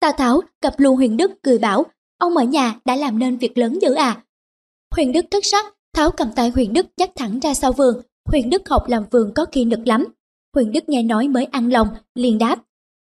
Tào 0.00 0.12
Tháo 0.12 0.40
gặp 0.62 0.74
luôn 0.76 0.96
Huyền 0.96 1.16
Đức 1.16 1.30
cười 1.42 1.58
bảo, 1.58 1.84
ông 2.18 2.36
ở 2.36 2.44
nhà 2.44 2.74
đã 2.84 2.96
làm 2.96 3.18
nên 3.18 3.36
việc 3.36 3.58
lớn 3.58 3.78
dữ 3.82 3.94
à. 3.94 4.22
Huyền 4.96 5.12
Đức 5.12 5.24
thất 5.30 5.44
sắc, 5.44 5.74
Tháo 5.94 6.10
cầm 6.10 6.32
tay 6.36 6.50
Huyền 6.50 6.72
Đức 6.72 6.86
dắt 6.96 7.10
thẳng 7.16 7.40
ra 7.40 7.54
sau 7.54 7.72
vườn. 7.72 8.00
Huyền 8.28 8.50
Đức 8.50 8.68
học 8.68 8.88
làm 8.88 9.04
vườn 9.10 9.32
có 9.34 9.44
khi 9.52 9.64
nực 9.64 9.80
lắm. 9.84 10.04
Huyền 10.54 10.72
Đức 10.72 10.88
nghe 10.88 11.02
nói 11.02 11.28
mới 11.28 11.44
ăn 11.44 11.72
lòng, 11.72 11.88
liền 12.14 12.38
đáp. 12.38 12.62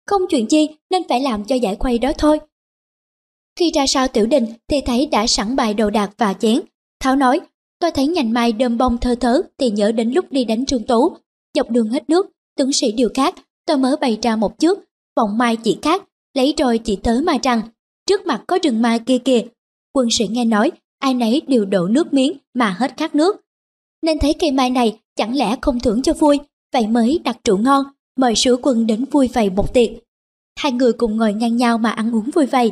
Không 0.07 0.21
chuyện 0.29 0.47
chi 0.47 0.69
nên 0.89 1.03
phải 1.09 1.21
làm 1.21 1.45
cho 1.45 1.55
giải 1.55 1.75
khuây 1.79 1.97
đó 1.97 2.11
thôi. 2.17 2.39
Khi 3.59 3.71
ra 3.71 3.87
sau 3.87 4.07
tiểu 4.07 4.25
đình 4.25 4.45
thì 4.67 4.81
thấy 4.81 5.05
đã 5.05 5.27
sẵn 5.27 5.55
bài 5.55 5.73
đồ 5.73 5.89
đạc 5.89 6.11
và 6.17 6.33
chén. 6.33 6.59
Tháo 6.99 7.15
nói, 7.15 7.39
tôi 7.79 7.91
thấy 7.91 8.07
nhành 8.07 8.33
mai 8.33 8.51
đơm 8.51 8.77
bông 8.77 8.97
thơ 8.97 9.15
thớ 9.15 9.41
thì 9.57 9.69
nhớ 9.69 9.91
đến 9.91 10.11
lúc 10.11 10.25
đi 10.31 10.45
đánh 10.45 10.65
trương 10.65 10.83
tú. 10.83 11.15
Dọc 11.53 11.69
đường 11.69 11.89
hết 11.89 12.09
nước, 12.09 12.29
tướng 12.57 12.73
sĩ 12.73 12.91
điều 12.91 13.09
khác, 13.13 13.35
tôi 13.65 13.77
mới 13.77 13.97
bày 13.97 14.17
ra 14.21 14.35
một 14.35 14.59
trước, 14.59 14.79
vọng 15.15 15.37
mai 15.37 15.55
chỉ 15.55 15.77
khác, 15.81 16.03
lấy 16.33 16.53
rồi 16.57 16.77
chỉ 16.77 16.95
tới 16.95 17.21
mà 17.21 17.37
rằng, 17.43 17.61
trước 18.07 18.25
mặt 18.25 18.43
có 18.47 18.59
rừng 18.63 18.81
mai 18.81 18.99
kia 18.99 19.17
kìa. 19.17 19.41
Quân 19.93 20.07
sĩ 20.11 20.27
nghe 20.27 20.45
nói, 20.45 20.71
ai 20.99 21.13
nấy 21.13 21.41
đều 21.47 21.65
đổ 21.65 21.87
nước 21.87 22.13
miếng 22.13 22.37
mà 22.53 22.75
hết 22.79 22.97
khát 22.97 23.15
nước. 23.15 23.35
Nên 24.01 24.19
thấy 24.19 24.33
cây 24.33 24.51
mai 24.51 24.69
này 24.69 24.99
chẳng 25.15 25.35
lẽ 25.35 25.57
không 25.61 25.79
thưởng 25.79 26.01
cho 26.01 26.13
vui, 26.13 26.39
vậy 26.73 26.87
mới 26.87 27.19
đặt 27.23 27.37
rượu 27.43 27.57
ngon, 27.57 27.85
mời 28.17 28.35
sứ 28.35 28.57
quân 28.61 28.87
đến 28.87 29.05
vui 29.11 29.27
vầy 29.33 29.49
một 29.49 29.73
tiệc. 29.73 29.89
Hai 30.59 30.71
người 30.71 30.93
cùng 30.93 31.17
ngồi 31.17 31.33
ngang 31.33 31.57
nhau 31.57 31.77
mà 31.77 31.89
ăn 31.89 32.15
uống 32.15 32.29
vui 32.33 32.45
vầy. 32.45 32.71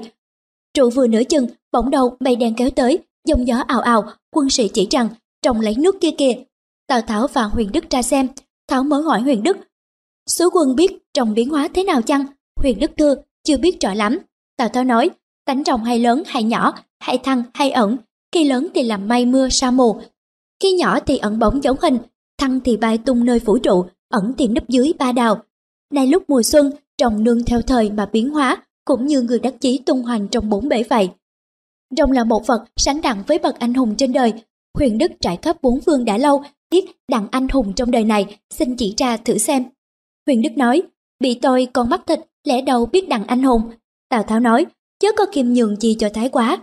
Rượu 0.77 0.89
vừa 0.89 1.07
nửa 1.07 1.23
chừng, 1.23 1.47
bỗng 1.71 1.89
đầu 1.89 2.17
mây 2.19 2.35
đen 2.35 2.53
kéo 2.57 2.69
tới, 2.69 2.99
dòng 3.27 3.47
gió 3.47 3.63
ào 3.67 3.81
ào, 3.81 4.03
quân 4.31 4.49
sĩ 4.49 4.67
chỉ 4.73 4.87
rằng, 4.91 5.09
trồng 5.41 5.59
lấy 5.59 5.75
nước 5.77 5.95
kia 6.01 6.11
kìa. 6.17 6.33
Tào 6.87 7.01
Tháo 7.01 7.27
và 7.27 7.43
Huyền 7.43 7.71
Đức 7.71 7.89
ra 7.89 8.01
xem, 8.01 8.27
Tháo 8.67 8.83
mới 8.83 9.03
hỏi 9.03 9.21
Huyền 9.21 9.43
Đức, 9.43 9.57
Sứ 10.27 10.49
quân 10.53 10.75
biết 10.75 10.91
trồng 11.13 11.33
biến 11.33 11.49
hóa 11.49 11.67
thế 11.73 11.83
nào 11.83 12.01
chăng? 12.01 12.25
Huyền 12.61 12.79
Đức 12.79 12.91
thưa, 12.97 13.15
chưa 13.43 13.57
biết 13.57 13.81
rõ 13.81 13.93
lắm. 13.93 14.19
Tào 14.57 14.69
Tháo 14.69 14.83
nói, 14.83 15.09
tánh 15.45 15.63
trồng 15.63 15.83
hay 15.83 15.99
lớn 15.99 16.23
hay 16.25 16.43
nhỏ, 16.43 16.73
hay 16.99 17.17
thăng 17.17 17.43
hay 17.53 17.71
ẩn, 17.71 17.97
khi 18.31 18.43
lớn 18.43 18.67
thì 18.75 18.83
làm 18.83 19.07
mây 19.07 19.25
mưa 19.25 19.49
sa 19.49 19.71
mù, 19.71 20.01
khi 20.61 20.71
nhỏ 20.71 20.99
thì 20.99 21.17
ẩn 21.17 21.39
bóng 21.39 21.63
giống 21.63 21.77
hình, 21.81 21.97
thăng 22.37 22.59
thì 22.59 22.77
bay 22.77 22.97
tung 22.97 23.25
nơi 23.25 23.39
vũ 23.39 23.57
trụ, 23.57 23.85
ẩn 24.09 24.33
thì 24.37 24.47
nấp 24.47 24.69
dưới 24.69 24.93
ba 24.99 25.11
đào. 25.11 25.43
Nay 25.93 26.07
lúc 26.07 26.23
mùa 26.27 26.43
xuân, 26.43 26.71
trồng 26.97 27.23
nương 27.23 27.45
theo 27.45 27.61
thời 27.61 27.89
mà 27.89 28.05
biến 28.05 28.29
hóa, 28.29 28.63
cũng 28.85 29.05
như 29.05 29.21
người 29.21 29.39
đắc 29.39 29.53
chí 29.59 29.77
tung 29.77 30.03
hoành 30.03 30.27
trong 30.27 30.49
bốn 30.49 30.69
bể 30.69 30.83
vậy. 30.83 31.09
Rồng 31.97 32.11
là 32.11 32.23
một 32.23 32.47
vật 32.47 32.65
sánh 32.77 33.01
đẳng 33.01 33.23
với 33.27 33.39
bậc 33.39 33.59
anh 33.59 33.73
hùng 33.73 33.95
trên 33.95 34.13
đời. 34.13 34.33
Huyền 34.77 34.97
Đức 34.97 35.11
trải 35.19 35.37
khắp 35.41 35.61
bốn 35.61 35.81
phương 35.81 36.05
đã 36.05 36.17
lâu, 36.17 36.43
biết 36.71 36.85
đặng 37.07 37.27
anh 37.31 37.47
hùng 37.47 37.73
trong 37.75 37.91
đời 37.91 38.03
này, 38.03 38.37
xin 38.49 38.75
chỉ 38.75 38.93
ra 38.97 39.17
thử 39.17 39.37
xem. 39.37 39.63
Huyền 40.25 40.41
Đức 40.41 40.57
nói, 40.57 40.81
bị 41.19 41.39
tôi 41.41 41.67
còn 41.73 41.89
mắt 41.89 42.01
thịt, 42.07 42.19
lẽ 42.43 42.61
đâu 42.61 42.85
biết 42.85 43.09
đặng 43.09 43.27
anh 43.27 43.43
hùng. 43.43 43.61
Tào 44.09 44.23
Tháo 44.23 44.39
nói, 44.39 44.65
chớ 44.99 45.07
có 45.17 45.25
kiềm 45.31 45.53
nhường 45.53 45.75
gì 45.75 45.95
cho 45.99 46.09
thái 46.13 46.29
quá. 46.29 46.57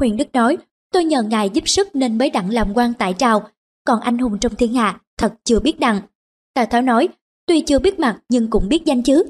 Huyền 0.00 0.16
Đức 0.16 0.32
nói, 0.32 0.56
tôi 0.92 1.04
nhờ 1.04 1.22
ngài 1.22 1.50
giúp 1.50 1.68
sức 1.68 1.96
nên 1.96 2.18
mới 2.18 2.30
đặng 2.30 2.50
làm 2.50 2.72
quan 2.74 2.92
tại 2.98 3.14
trào, 3.18 3.42
còn 3.84 4.00
anh 4.00 4.18
hùng 4.18 4.38
trong 4.38 4.54
thiên 4.54 4.74
hạ 4.74 5.00
thật 5.18 5.34
chưa 5.44 5.60
biết 5.60 5.80
đặng. 5.80 6.00
Tào 6.54 6.66
Tháo 6.66 6.82
nói, 6.82 7.08
tuy 7.46 7.60
chưa 7.60 7.78
biết 7.78 7.98
mặt 7.98 8.18
nhưng 8.28 8.50
cũng 8.50 8.68
biết 8.68 8.84
danh 8.84 9.02
chứ. 9.02 9.22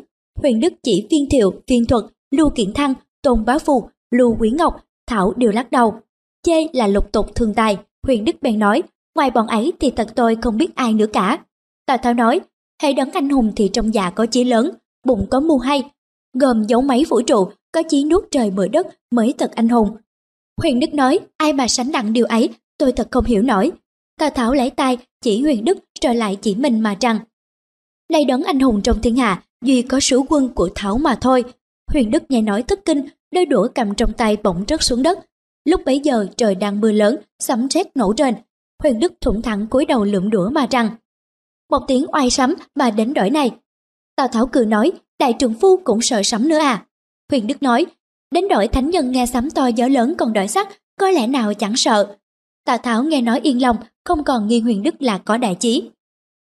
Huyền 0.43 0.61
Đức 0.61 0.73
chỉ 0.83 1.07
viên 1.11 1.29
thiệu, 1.31 1.53
viên 1.67 1.87
thuật, 1.87 2.05
lưu 2.31 2.51
kiện 2.51 2.73
thăng, 2.73 2.95
tôn 3.23 3.45
bá 3.45 3.59
phù, 3.59 3.89
lưu 4.11 4.37
quý 4.41 4.51
ngọc, 4.51 4.85
thảo 5.07 5.33
đều 5.37 5.53
lắc 5.53 5.71
đầu. 5.71 5.95
Chê 6.43 6.67
là 6.73 6.87
lục 6.87 7.13
tục 7.13 7.35
thường 7.35 7.55
tài, 7.55 7.77
huyền 8.07 8.25
Đức 8.25 8.37
bèn 8.43 8.59
nói, 8.59 8.83
ngoài 9.15 9.31
bọn 9.31 9.47
ấy 9.47 9.73
thì 9.81 9.91
thật 9.91 10.09
tôi 10.15 10.37
không 10.43 10.57
biết 10.57 10.77
ai 10.77 10.95
nữa 10.95 11.07
cả. 11.13 11.39
Tào 11.87 11.97
Tháo 11.97 12.15
nói, 12.15 12.41
hãy 12.83 12.93
đấng 12.95 13.11
anh 13.11 13.29
hùng 13.29 13.53
thì 13.57 13.71
trong 13.73 13.95
dạ 13.95 14.11
có 14.11 14.27
chí 14.27 14.45
lớn, 14.45 14.71
bụng 15.07 15.27
có 15.31 15.41
mưu 15.41 15.59
hay, 15.59 15.91
gồm 16.35 16.65
dấu 16.65 16.83
máy 16.83 17.05
vũ 17.09 17.23
trụ, 17.23 17.49
có 17.73 17.83
chí 17.89 18.05
nuốt 18.05 18.25
trời 18.31 18.51
bởi 18.51 18.69
đất 18.69 18.87
mới 19.11 19.35
thật 19.39 19.51
anh 19.55 19.69
hùng. 19.69 19.97
Huyền 20.61 20.81
Đức 20.81 20.95
nói, 20.95 21.21
ai 21.37 21.53
mà 21.53 21.69
sánh 21.69 21.93
đặng 21.93 22.13
điều 22.13 22.27
ấy, 22.27 22.51
tôi 22.79 22.93
thật 22.93 23.09
không 23.11 23.25
hiểu 23.25 23.43
nổi. 23.43 23.73
Tào 24.19 24.31
Tháo 24.31 24.55
lấy 24.55 24.71
tay 24.71 24.99
chỉ 25.21 25.43
Huyền 25.43 25.65
Đức 25.65 25.79
rồi 26.03 26.15
lại 26.15 26.37
chỉ 26.43 26.55
mình 26.55 26.81
mà 26.81 26.97
rằng, 27.01 27.19
nay 28.13 28.25
đấng 28.25 28.43
anh 28.43 28.61
hùng 28.61 28.81
trong 28.83 29.03
thiên 29.03 29.17
hạ, 29.17 29.43
duy 29.65 29.83
có 29.83 30.01
sứ 30.01 30.21
quân 30.29 30.49
của 30.49 30.69
Tháo 30.75 30.99
mà 30.99 31.19
thôi. 31.21 31.45
Huyền 31.93 32.11
Đức 32.11 32.23
nghe 32.29 32.43
nói 32.43 32.63
thất 32.63 32.85
kinh, 32.85 33.09
đôi 33.35 33.47
đũa 33.47 33.69
cầm 33.75 33.95
trong 33.95 34.13
tay 34.13 34.37
bỗng 34.43 34.65
rớt 34.69 34.83
xuống 34.83 35.03
đất. 35.03 35.19
Lúc 35.65 35.81
bấy 35.87 36.01
giờ 36.01 36.27
trời 36.37 36.55
đang 36.55 36.81
mưa 36.81 36.93
lớn, 36.93 37.17
sấm 37.39 37.71
sét 37.71 37.97
nổ 37.97 38.15
rền 38.19 38.35
Huyền 38.83 38.99
Đức 38.99 39.13
thủng 39.21 39.43
thẳng 39.43 39.67
cúi 39.67 39.85
đầu 39.85 40.05
lượm 40.05 40.31
đũa 40.31 40.51
mà 40.51 40.67
rằng, 40.71 40.91
một 41.71 41.85
tiếng 41.89 42.07
oai 42.13 42.31
sấm 42.31 42.55
mà 42.75 42.91
đến 42.91 43.15
đổi 43.15 43.31
này. 43.31 43.51
Tào 44.17 44.29
Tháo 44.29 44.47
cười 44.47 44.67
nói, 44.67 44.93
đại 45.19 45.33
trưởng 45.33 45.55
phu 45.55 45.77
cũng 45.85 46.01
sợ 46.01 46.23
sấm 46.23 46.49
nữa 46.49 46.59
à. 46.59 46.87
Huyền 47.31 47.47
Đức 47.47 47.63
nói, 47.63 47.87
đến 48.31 48.49
đổi 48.49 48.69
thánh 48.69 48.91
nhân 48.91 49.11
nghe 49.13 49.27
sấm 49.27 49.51
to 49.51 49.67
gió 49.67 49.89
lớn 49.89 50.15
còn 50.19 50.33
đổi 50.33 50.49
sắc, 50.49 50.69
có 51.01 51.11
lẽ 51.11 51.27
nào 51.27 51.55
chẳng 51.55 51.77
sợ. 51.77 52.17
Tào 52.65 52.79
Tháo 52.79 53.05
nghe 53.05 53.21
nói 53.21 53.41
yên 53.43 53.63
lòng, 53.63 53.77
không 54.05 54.25
còn 54.25 54.49
nghi 54.49 54.61
Huyền 54.61 54.83
Đức 54.83 55.03
là 55.03 55.19
có 55.19 55.37
đại 55.37 55.55
chí. 55.55 55.91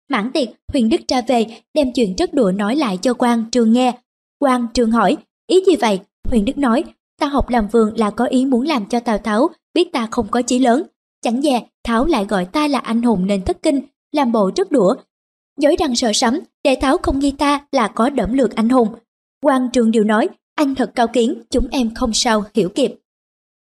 Mãn 0.09 0.31
tiệc, 0.31 0.49
Huyền 0.73 0.89
Đức 0.89 1.01
ra 1.07 1.21
về, 1.21 1.45
đem 1.73 1.93
chuyện 1.93 2.15
rất 2.15 2.33
đùa 2.33 2.51
nói 2.51 2.75
lại 2.75 2.97
cho 3.01 3.13
quan 3.13 3.45
Trường 3.51 3.73
nghe. 3.73 3.97
quan 4.39 4.67
Trường 4.73 4.91
hỏi, 4.91 5.17
ý 5.47 5.63
gì 5.67 5.75
vậy? 5.75 5.99
Huyền 6.29 6.45
Đức 6.45 6.57
nói, 6.57 6.83
ta 7.19 7.27
học 7.27 7.49
làm 7.49 7.67
vườn 7.67 7.97
là 7.97 8.09
có 8.09 8.25
ý 8.25 8.45
muốn 8.45 8.65
làm 8.65 8.85
cho 8.85 8.99
Tào 8.99 9.17
Tháo 9.17 9.49
biết 9.73 9.91
ta 9.93 10.07
không 10.11 10.27
có 10.31 10.41
chí 10.41 10.59
lớn. 10.59 10.83
Chẳng 11.21 11.41
dè, 11.41 11.61
Tháo 11.83 12.05
lại 12.05 12.25
gọi 12.25 12.45
ta 12.45 12.67
là 12.67 12.79
anh 12.79 13.01
hùng 13.01 13.27
nên 13.27 13.45
thất 13.45 13.63
kinh, 13.63 13.81
làm 14.11 14.31
bộ 14.31 14.51
rất 14.55 14.71
đũa. 14.71 14.95
Dối 15.57 15.75
đằng 15.79 15.95
sợ 15.95 16.11
sấm, 16.13 16.39
để 16.63 16.75
Tháo 16.81 16.97
không 16.97 17.19
nghi 17.19 17.31
ta 17.31 17.65
là 17.71 17.87
có 17.87 18.09
đẫm 18.09 18.33
lược 18.33 18.55
anh 18.55 18.69
hùng. 18.69 18.87
quan 19.43 19.69
Trường 19.73 19.91
điều 19.91 20.03
nói, 20.03 20.29
anh 20.55 20.75
thật 20.75 20.91
cao 20.95 21.07
kiến, 21.07 21.41
chúng 21.49 21.67
em 21.71 21.93
không 21.95 22.13
sao 22.13 22.43
hiểu 22.53 22.69
kịp. 22.69 22.95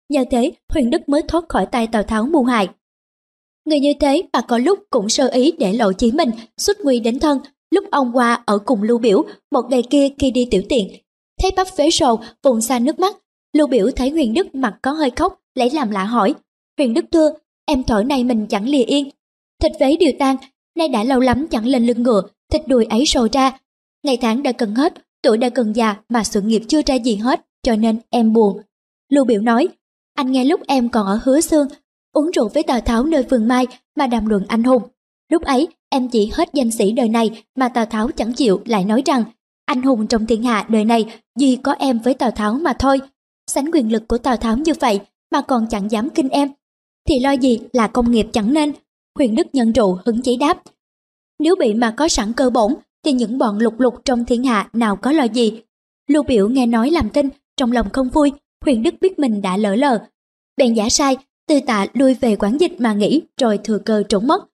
Nhờ 0.08 0.24
thế, 0.30 0.52
Huyền 0.68 0.90
Đức 0.90 1.08
mới 1.08 1.22
thoát 1.22 1.44
khỏi 1.48 1.66
tay 1.66 1.86
Tào 1.86 2.02
Tháo 2.02 2.22
mưu 2.26 2.44
hại. 2.44 2.68
Người 3.64 3.80
như 3.80 3.92
thế 4.00 4.22
mà 4.32 4.40
có 4.40 4.58
lúc 4.58 4.78
cũng 4.90 5.08
sơ 5.08 5.28
ý 5.28 5.52
để 5.58 5.72
lộ 5.72 5.92
chí 5.92 6.12
mình, 6.12 6.30
xuất 6.56 6.80
nguy 6.80 7.00
đến 7.00 7.18
thân. 7.18 7.38
Lúc 7.70 7.84
ông 7.90 8.16
qua 8.16 8.42
ở 8.46 8.58
cùng 8.58 8.82
Lưu 8.82 8.98
Biểu, 8.98 9.24
một 9.50 9.62
ngày 9.70 9.82
kia 9.90 10.08
khi 10.18 10.30
đi 10.30 10.48
tiểu 10.50 10.62
tiện, 10.68 10.88
thấy 11.40 11.50
bắp 11.56 11.66
phế 11.76 11.90
sầu, 11.90 12.20
vùng 12.42 12.60
xa 12.60 12.78
nước 12.78 12.98
mắt. 12.98 13.16
Lưu 13.52 13.66
Biểu 13.66 13.90
thấy 13.96 14.10
Huyền 14.10 14.34
Đức 14.34 14.54
mặt 14.54 14.78
có 14.82 14.90
hơi 14.90 15.10
khóc, 15.10 15.40
lấy 15.54 15.70
làm 15.70 15.90
lạ 15.90 16.04
hỏi. 16.04 16.34
Huyền 16.78 16.94
Đức 16.94 17.04
thưa, 17.12 17.30
em 17.66 17.84
thở 17.84 18.02
này 18.02 18.24
mình 18.24 18.46
chẳng 18.46 18.68
lìa 18.68 18.84
yên. 18.84 19.10
Thịt 19.62 19.72
vế 19.80 19.96
điều 19.96 20.12
tan, 20.18 20.36
nay 20.78 20.88
đã 20.88 21.04
lâu 21.04 21.20
lắm 21.20 21.46
chẳng 21.50 21.66
lên 21.66 21.86
lưng 21.86 22.02
ngựa, 22.02 22.22
thịt 22.52 22.68
đùi 22.68 22.84
ấy 22.84 23.04
sầu 23.06 23.28
ra. 23.32 23.58
Ngày 24.04 24.18
tháng 24.20 24.42
đã 24.42 24.52
cần 24.52 24.74
hết, 24.74 24.94
tuổi 25.22 25.36
đã 25.38 25.48
cần 25.48 25.72
già 25.76 25.96
mà 26.08 26.24
sự 26.24 26.40
nghiệp 26.40 26.62
chưa 26.68 26.80
ra 26.86 26.94
gì 26.94 27.16
hết, 27.16 27.46
cho 27.62 27.76
nên 27.76 27.98
em 28.10 28.32
buồn. 28.32 28.60
Lưu 29.12 29.24
Biểu 29.24 29.40
nói, 29.40 29.68
anh 30.14 30.32
nghe 30.32 30.44
lúc 30.44 30.60
em 30.66 30.88
còn 30.88 31.06
ở 31.06 31.18
hứa 31.22 31.40
xương, 31.40 31.68
uống 32.12 32.30
rượu 32.30 32.48
với 32.48 32.62
Tào 32.62 32.80
Tháo 32.80 33.04
nơi 33.04 33.22
vườn 33.22 33.48
mai 33.48 33.66
mà 33.96 34.06
đàm 34.06 34.26
luận 34.26 34.44
anh 34.48 34.62
hùng. 34.62 34.82
Lúc 35.32 35.42
ấy, 35.42 35.68
em 35.90 36.08
chỉ 36.08 36.30
hết 36.34 36.48
danh 36.52 36.70
sĩ 36.70 36.92
đời 36.92 37.08
này 37.08 37.44
mà 37.56 37.68
Tào 37.68 37.86
Tháo 37.86 38.10
chẳng 38.10 38.32
chịu 38.32 38.60
lại 38.64 38.84
nói 38.84 39.02
rằng 39.06 39.24
anh 39.64 39.82
hùng 39.82 40.06
trong 40.06 40.26
thiên 40.26 40.42
hạ 40.42 40.66
đời 40.68 40.84
này 40.84 41.20
duy 41.38 41.56
có 41.56 41.72
em 41.72 41.98
với 41.98 42.14
Tào 42.14 42.30
Tháo 42.30 42.52
mà 42.54 42.72
thôi. 42.72 43.00
Sánh 43.46 43.70
quyền 43.72 43.92
lực 43.92 44.08
của 44.08 44.18
Tào 44.18 44.36
Tháo 44.36 44.56
như 44.56 44.72
vậy 44.80 45.00
mà 45.32 45.40
còn 45.40 45.66
chẳng 45.70 45.90
dám 45.90 46.10
kinh 46.10 46.28
em. 46.28 46.48
Thì 47.08 47.20
lo 47.20 47.30
gì 47.30 47.58
là 47.72 47.86
công 47.86 48.10
nghiệp 48.10 48.26
chẳng 48.32 48.52
nên. 48.52 48.72
Huyền 49.18 49.34
Đức 49.34 49.46
nhận 49.52 49.72
rượu 49.72 49.98
hứng 50.06 50.22
chí 50.22 50.36
đáp. 50.36 50.62
Nếu 51.38 51.56
bị 51.56 51.74
mà 51.74 51.94
có 51.96 52.08
sẵn 52.08 52.32
cơ 52.32 52.50
bổn 52.50 52.74
thì 53.04 53.12
những 53.12 53.38
bọn 53.38 53.58
lục 53.58 53.80
lục 53.80 53.94
trong 54.04 54.24
thiên 54.24 54.44
hạ 54.44 54.70
nào 54.72 54.96
có 54.96 55.12
lo 55.12 55.24
gì. 55.24 55.62
Lưu 56.08 56.22
biểu 56.22 56.48
nghe 56.48 56.66
nói 56.66 56.90
làm 56.90 57.10
tin, 57.10 57.28
trong 57.56 57.72
lòng 57.72 57.90
không 57.90 58.08
vui, 58.08 58.32
huyền 58.64 58.82
đức 58.82 58.94
biết 59.00 59.18
mình 59.18 59.42
đã 59.42 59.56
lỡ 59.56 59.74
lờ. 59.74 59.98
Bèn 60.56 60.74
giả 60.74 60.88
sai, 60.88 61.16
từ 61.48 61.60
tạ 61.66 61.86
lui 61.92 62.14
về 62.14 62.36
quán 62.36 62.58
dịch 62.60 62.80
mà 62.80 62.92
nghỉ 62.92 63.22
rồi 63.40 63.58
thừa 63.64 63.78
cơ 63.78 64.02
trốn 64.08 64.26
mất. 64.26 64.44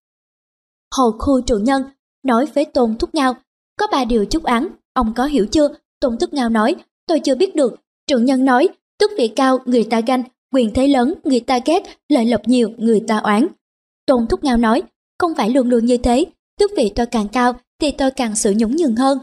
Hồ 0.96 1.10
khu 1.18 1.40
trụ 1.40 1.58
nhân 1.58 1.82
nói 2.22 2.46
với 2.54 2.64
Tôn 2.64 2.96
Thúc 2.98 3.14
Ngao, 3.14 3.34
có 3.78 3.86
ba 3.92 4.04
điều 4.04 4.24
chúc 4.24 4.44
án, 4.44 4.68
ông 4.92 5.12
có 5.16 5.24
hiểu 5.24 5.46
chưa? 5.46 5.68
Tôn 6.00 6.18
Thúc 6.18 6.32
Ngao 6.32 6.48
nói, 6.48 6.74
tôi 7.06 7.20
chưa 7.20 7.34
biết 7.34 7.56
được. 7.56 7.74
Trụ 8.06 8.18
nhân 8.18 8.44
nói, 8.44 8.68
Tức 8.98 9.10
vị 9.18 9.28
cao 9.28 9.58
người 9.64 9.84
ta 9.84 10.00
ganh, 10.00 10.22
quyền 10.52 10.74
thế 10.74 10.88
lớn 10.88 11.14
người 11.24 11.40
ta 11.40 11.58
ghét, 11.64 11.82
lợi 12.08 12.26
lộc 12.26 12.48
nhiều 12.48 12.70
người 12.76 13.00
ta 13.08 13.18
oán. 13.18 13.46
Tôn 14.06 14.26
Thúc 14.26 14.44
Ngao 14.44 14.56
nói, 14.56 14.82
không 15.18 15.34
phải 15.34 15.50
luôn 15.50 15.68
luôn 15.68 15.84
như 15.84 15.96
thế, 15.96 16.24
tước 16.58 16.70
vị 16.76 16.92
tôi 16.94 17.06
càng 17.06 17.28
cao 17.28 17.52
thì 17.80 17.90
tôi 17.90 18.10
càng 18.10 18.36
sự 18.36 18.54
nhũng 18.56 18.76
nhường 18.76 18.96
hơn. 18.96 19.18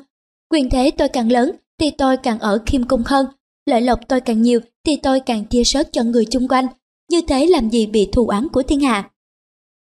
Quyền 0.50 0.70
thế 0.70 0.92
tôi 0.92 1.10
càng 1.10 1.32
lớn 1.32 1.52
thì 1.80 1.92
tôi 1.92 2.18
càng 2.18 2.40
ở 2.40 2.60
khiêm 2.66 2.84
cung 2.84 3.04
hơn. 3.06 3.26
Lợi 3.66 3.82
lộc 3.82 4.00
tôi 4.08 4.22
càng 4.22 4.42
nhiều 4.42 4.60
thì 4.86 4.96
tôi 4.96 5.20
càng 5.20 5.46
chia 5.46 5.64
sớt 5.64 5.90
cho 5.92 6.04
người 6.04 6.26
chung 6.26 6.48
quanh. 6.48 6.68
Như 7.12 7.22
thế 7.28 7.46
làm 7.46 7.70
gì 7.70 7.86
bị 7.86 8.10
thù 8.12 8.28
oán 8.28 8.48
của 8.50 8.64
thiên 8.64 8.80
hạ. 8.80 9.10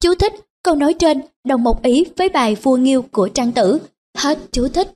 Chú 0.02 0.16
thích, 0.16 0.34
câu 0.64 0.76
nói 0.76 0.94
trên 0.94 1.22
đồng 1.44 1.64
một 1.64 1.84
ý 1.84 2.06
với 2.18 2.30
bài 2.30 2.56
vua 2.56 2.78
nghiêu 2.78 3.02
của 3.02 3.28
trang 3.28 3.52
tử. 3.52 3.80
Hết 4.18 4.38
chú 4.52 4.68
thích. 4.68 4.94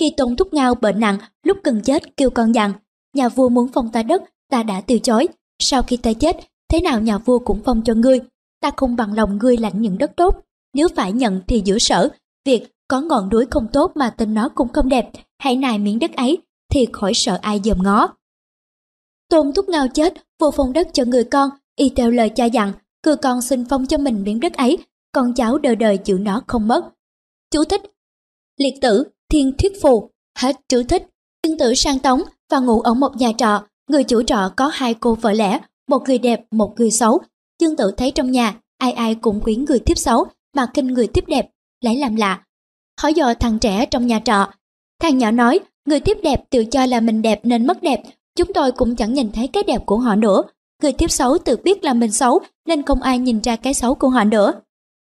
Khi 0.00 0.12
Tôn 0.16 0.36
Thúc 0.36 0.54
Ngao 0.54 0.74
bệnh 0.74 1.00
nặng, 1.00 1.18
lúc 1.42 1.58
cần 1.64 1.80
chết 1.82 2.16
kêu 2.16 2.30
con 2.30 2.52
rằng, 2.52 2.72
nhà 3.14 3.28
vua 3.28 3.48
muốn 3.48 3.68
phong 3.72 3.92
ta 3.92 4.02
đất, 4.02 4.22
ta 4.50 4.62
đã 4.62 4.80
từ 4.80 4.98
chối. 4.98 5.28
Sau 5.58 5.82
khi 5.82 5.96
ta 5.96 6.12
chết, 6.12 6.36
thế 6.68 6.80
nào 6.80 7.00
nhà 7.00 7.18
vua 7.18 7.38
cũng 7.38 7.60
phong 7.64 7.82
cho 7.84 7.94
ngươi. 7.94 8.20
Ta 8.60 8.70
không 8.76 8.96
bằng 8.96 9.14
lòng 9.14 9.38
ngươi 9.38 9.56
lãnh 9.56 9.80
những 9.82 9.98
đất 9.98 10.12
tốt. 10.16 10.40
Nếu 10.74 10.88
phải 10.96 11.12
nhận 11.12 11.40
thì 11.48 11.62
giữa 11.64 11.78
sở, 11.78 12.08
việc 12.44 12.72
có 12.88 13.00
ngọn 13.00 13.28
núi 13.28 13.46
không 13.50 13.66
tốt 13.72 13.92
mà 13.94 14.10
tên 14.10 14.34
nó 14.34 14.48
cũng 14.48 14.68
không 14.68 14.88
đẹp, 14.88 15.10
hãy 15.38 15.56
nài 15.56 15.78
miếng 15.78 15.98
đất 15.98 16.12
ấy, 16.16 16.38
thì 16.72 16.86
khỏi 16.92 17.14
sợ 17.14 17.38
ai 17.42 17.60
dòm 17.64 17.82
ngó. 17.82 18.08
Tôn 19.28 19.52
Thúc 19.52 19.68
Ngao 19.68 19.88
chết, 19.88 20.14
vô 20.40 20.50
phong 20.50 20.72
đất 20.72 20.88
cho 20.92 21.04
người 21.04 21.24
con, 21.24 21.50
y 21.76 21.88
theo 21.96 22.10
lời 22.10 22.28
cha 22.28 22.44
dặn, 22.44 22.72
cư 23.02 23.16
con 23.16 23.42
xin 23.42 23.64
phong 23.64 23.86
cho 23.86 23.98
mình 23.98 24.22
miếng 24.22 24.40
đất 24.40 24.54
ấy, 24.54 24.78
con 25.12 25.34
cháu 25.34 25.58
đời 25.58 25.76
đời 25.76 25.96
chịu 25.96 26.18
nó 26.18 26.42
không 26.46 26.68
mất. 26.68 26.84
Chú 27.50 27.64
thích 27.64 27.82
Liệt 28.56 28.74
tử, 28.80 29.04
thiên 29.28 29.52
thuyết 29.58 29.72
phù, 29.82 30.10
hết 30.38 30.56
chú 30.68 30.82
thích. 30.88 31.06
Thiên 31.42 31.58
tử 31.58 31.74
sang 31.74 31.98
tống 31.98 32.22
và 32.50 32.58
ngủ 32.58 32.80
ở 32.80 32.94
một 32.94 33.16
nhà 33.16 33.32
trọ, 33.38 33.62
người 33.90 34.04
chủ 34.04 34.22
trọ 34.22 34.52
có 34.56 34.70
hai 34.72 34.94
cô 34.94 35.14
vợ 35.14 35.32
lẽ, 35.32 35.60
một 35.88 36.02
người 36.06 36.18
đẹp, 36.18 36.46
một 36.50 36.74
người 36.76 36.90
xấu. 36.90 37.20
Dương 37.60 37.76
tử 37.76 37.90
thấy 37.96 38.10
trong 38.10 38.30
nhà, 38.30 38.54
ai 38.78 38.92
ai 38.92 39.14
cũng 39.14 39.40
quyến 39.40 39.64
người 39.64 39.78
tiếp 39.78 39.98
xấu, 39.98 40.26
mà 40.56 40.66
kinh 40.74 40.86
người 40.86 41.06
tiếp 41.06 41.24
đẹp, 41.26 41.50
lấy 41.80 41.96
làm 41.96 42.16
lạ. 42.16 42.42
Hỏi 43.00 43.14
dò 43.14 43.34
thằng 43.34 43.58
trẻ 43.58 43.86
trong 43.86 44.06
nhà 44.06 44.20
trọ, 44.24 44.48
thằng 45.00 45.18
nhỏ 45.18 45.30
nói, 45.30 45.60
người 45.86 46.00
tiếp 46.00 46.18
đẹp 46.22 46.44
tự 46.50 46.64
cho 46.64 46.86
là 46.86 47.00
mình 47.00 47.22
đẹp 47.22 47.40
nên 47.42 47.66
mất 47.66 47.82
đẹp, 47.82 48.02
chúng 48.36 48.52
tôi 48.52 48.72
cũng 48.72 48.96
chẳng 48.96 49.14
nhìn 49.14 49.32
thấy 49.32 49.48
cái 49.48 49.62
đẹp 49.62 49.86
của 49.86 49.98
họ 49.98 50.14
nữa. 50.14 50.42
Người 50.82 50.92
tiếp 50.92 51.10
xấu 51.10 51.38
tự 51.38 51.56
biết 51.56 51.84
là 51.84 51.94
mình 51.94 52.12
xấu 52.12 52.40
nên 52.66 52.82
không 52.82 53.02
ai 53.02 53.18
nhìn 53.18 53.40
ra 53.40 53.56
cái 53.56 53.74
xấu 53.74 53.94
của 53.94 54.08
họ 54.08 54.24
nữa. 54.24 54.52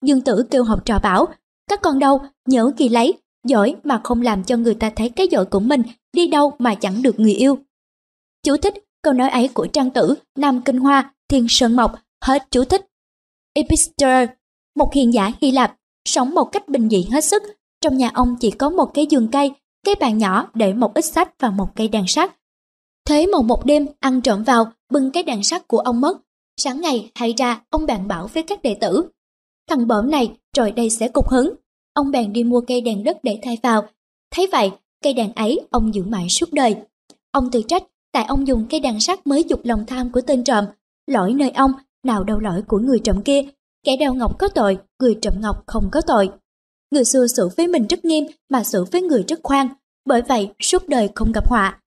Dương 0.04 0.20
tử 0.20 0.44
kêu 0.50 0.64
học 0.64 0.84
trò 0.84 0.98
bảo, 0.98 1.26
các 1.70 1.80
con 1.82 1.98
đâu, 1.98 2.20
nhớ 2.48 2.72
kỳ 2.76 2.88
lấy, 2.88 3.14
giỏi 3.46 3.76
mà 3.84 4.00
không 4.04 4.22
làm 4.22 4.44
cho 4.44 4.56
người 4.56 4.74
ta 4.74 4.90
thấy 4.96 5.08
cái 5.08 5.28
giỏi 5.28 5.44
của 5.44 5.60
mình, 5.60 5.82
đi 6.12 6.26
đâu 6.26 6.52
mà 6.58 6.74
chẳng 6.74 7.02
được 7.02 7.20
người 7.20 7.34
yêu. 7.34 7.58
Chú 8.42 8.56
thích 8.56 8.74
câu 9.02 9.12
nói 9.12 9.30
ấy 9.30 9.48
của 9.48 9.66
trang 9.66 9.90
tử 9.90 10.14
Nam 10.36 10.62
Kinh 10.62 10.78
Hoa, 10.78 11.14
Thiên 11.28 11.46
Sơn 11.48 11.76
Mộc, 11.76 11.94
hết 12.22 12.42
chú 12.50 12.64
thích. 12.64 12.86
Epister, 13.54 14.28
một 14.76 14.94
hiền 14.94 15.14
giả 15.14 15.32
Hy 15.40 15.50
Lạp, 15.50 15.76
sống 16.08 16.34
một 16.34 16.44
cách 16.44 16.68
bình 16.68 16.88
dị 16.88 17.08
hết 17.10 17.24
sức. 17.24 17.42
Trong 17.80 17.96
nhà 17.96 18.10
ông 18.14 18.36
chỉ 18.40 18.50
có 18.50 18.70
một 18.70 18.94
cái 18.94 19.06
giường 19.06 19.28
cây, 19.28 19.52
cái 19.84 19.94
bàn 20.00 20.18
nhỏ 20.18 20.50
để 20.54 20.72
một 20.72 20.94
ít 20.94 21.04
sách 21.04 21.34
và 21.38 21.50
một 21.50 21.66
cây 21.76 21.88
đàn 21.88 22.06
sắt. 22.06 22.36
Thế 23.08 23.26
một 23.26 23.42
một 23.42 23.64
đêm 23.64 23.86
ăn 24.00 24.20
trộm 24.20 24.42
vào, 24.42 24.72
bưng 24.90 25.10
cái 25.10 25.22
đàn 25.22 25.42
sắt 25.42 25.68
của 25.68 25.78
ông 25.78 26.00
mất. 26.00 26.18
Sáng 26.56 26.80
ngày 26.80 27.10
hay 27.14 27.34
ra, 27.36 27.60
ông 27.70 27.86
bạn 27.86 28.08
bảo 28.08 28.26
với 28.26 28.42
các 28.42 28.62
đệ 28.62 28.74
tử. 28.80 29.04
Thằng 29.68 29.86
bợm 29.86 30.10
này, 30.10 30.36
rồi 30.56 30.72
đây 30.72 30.90
sẽ 30.90 31.08
cục 31.08 31.28
hứng. 31.28 31.54
Ông 31.94 32.10
bèn 32.10 32.32
đi 32.32 32.44
mua 32.44 32.60
cây 32.60 32.80
đàn 32.80 33.04
đất 33.04 33.18
để 33.22 33.38
thay 33.42 33.58
vào. 33.62 33.88
Thấy 34.30 34.46
vậy, 34.52 34.70
cây 35.04 35.14
đàn 35.14 35.32
ấy 35.32 35.60
ông 35.70 35.94
giữ 35.94 36.04
mãi 36.04 36.28
suốt 36.28 36.52
đời. 36.52 36.76
Ông 37.30 37.50
tự 37.50 37.62
trách, 37.68 37.82
tại 38.12 38.24
ông 38.24 38.46
dùng 38.46 38.66
cây 38.70 38.80
đàn 38.80 39.00
sắt 39.00 39.26
mới 39.26 39.44
dục 39.44 39.60
lòng 39.64 39.86
tham 39.86 40.12
của 40.12 40.20
tên 40.20 40.44
trộm. 40.44 40.64
Lỗi 41.06 41.32
nơi 41.32 41.50
ông, 41.50 41.72
nào 42.04 42.24
đâu 42.24 42.38
lỗi 42.38 42.62
của 42.68 42.78
người 42.78 42.98
trộm 43.04 43.22
kia. 43.22 43.42
Kẻ 43.84 43.96
đeo 43.96 44.14
ngọc 44.14 44.38
có 44.38 44.48
tội, 44.48 44.78
người 45.00 45.18
trộm 45.22 45.34
ngọc 45.40 45.64
không 45.66 45.88
có 45.92 46.00
tội. 46.00 46.30
Người 46.90 47.04
xưa 47.04 47.26
xử 47.26 47.48
với 47.56 47.68
mình 47.68 47.86
rất 47.86 48.04
nghiêm 48.04 48.24
mà 48.50 48.64
xử 48.64 48.84
với 48.84 49.02
người 49.02 49.24
rất 49.28 49.40
khoan, 49.42 49.68
bởi 50.04 50.22
vậy 50.22 50.50
suốt 50.62 50.88
đời 50.88 51.08
không 51.14 51.32
gặp 51.32 51.48
họa. 51.48 51.80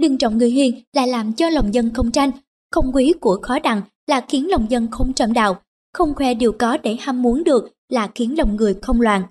Đừng 0.00 0.18
trọng 0.18 0.38
người 0.38 0.50
hiền 0.50 0.82
là 0.92 1.06
làm 1.06 1.32
cho 1.32 1.48
lòng 1.48 1.74
dân 1.74 1.94
không 1.94 2.10
tranh, 2.10 2.30
không 2.70 2.90
quý 2.94 3.12
của 3.20 3.38
khó 3.42 3.58
đặng 3.58 3.82
là 4.06 4.24
khiến 4.28 4.50
lòng 4.50 4.70
dân 4.70 4.88
không 4.90 5.12
trầm 5.12 5.32
đạo, 5.32 5.62
không 5.92 6.14
khoe 6.14 6.34
điều 6.34 6.52
có 6.52 6.76
để 6.76 6.96
ham 7.00 7.22
muốn 7.22 7.44
được 7.44 7.72
là 7.88 8.10
khiến 8.14 8.38
lòng 8.38 8.56
người 8.56 8.74
không 8.82 9.00
loạn. 9.00 9.22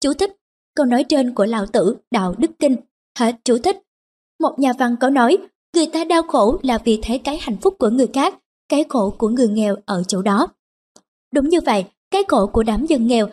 Chú 0.00 0.12
thích, 0.14 0.36
câu 0.76 0.86
nói 0.86 1.04
trên 1.04 1.34
của 1.34 1.44
Lão 1.44 1.66
Tử 1.66 1.96
Đạo 2.10 2.34
Đức 2.38 2.50
Kinh, 2.58 2.76
hết 3.18 3.34
chú 3.44 3.58
thích. 3.58 3.76
Một 4.40 4.58
nhà 4.58 4.72
văn 4.78 4.96
có 5.00 5.10
nói, 5.10 5.38
người 5.74 5.86
ta 5.86 6.04
đau 6.04 6.22
khổ 6.22 6.58
là 6.62 6.78
vì 6.84 6.98
thấy 7.02 7.18
cái 7.18 7.38
hạnh 7.40 7.56
phúc 7.56 7.74
của 7.78 7.90
người 7.90 8.08
khác, 8.12 8.34
cái 8.68 8.84
khổ 8.88 9.14
của 9.18 9.28
người 9.28 9.48
nghèo 9.48 9.76
ở 9.86 10.02
chỗ 10.08 10.22
đó. 10.22 10.46
Đúng 11.34 11.48
như 11.48 11.60
vậy, 11.60 11.84
cái 12.10 12.22
khổ 12.28 12.46
của 12.46 12.62
đám 12.62 12.86
dân 12.86 13.06
nghèo. 13.06 13.28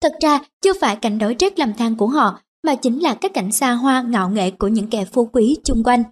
Thật 0.00 0.12
ra, 0.20 0.40
chưa 0.62 0.72
phải 0.80 0.96
cảnh 0.96 1.18
đói 1.18 1.36
rét 1.38 1.58
làm 1.58 1.74
than 1.74 1.96
của 1.96 2.06
họ, 2.06 2.40
mà 2.64 2.74
chính 2.74 2.98
là 2.98 3.14
các 3.14 3.34
cảnh 3.34 3.52
xa 3.52 3.72
hoa 3.72 4.02
ngạo 4.02 4.30
nghệ 4.30 4.50
của 4.50 4.68
những 4.68 4.90
kẻ 4.90 5.04
phú 5.04 5.28
quý 5.32 5.56
chung 5.64 5.82
quanh. 5.84 6.02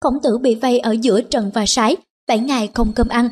Khổng 0.00 0.18
tử 0.22 0.38
bị 0.38 0.54
vây 0.54 0.78
ở 0.78 0.96
giữa 1.00 1.20
trần 1.20 1.50
và 1.54 1.66
sái, 1.66 1.96
bảy 2.28 2.38
ngày 2.38 2.70
không 2.74 2.92
cơm 2.92 3.08
ăn. 3.08 3.28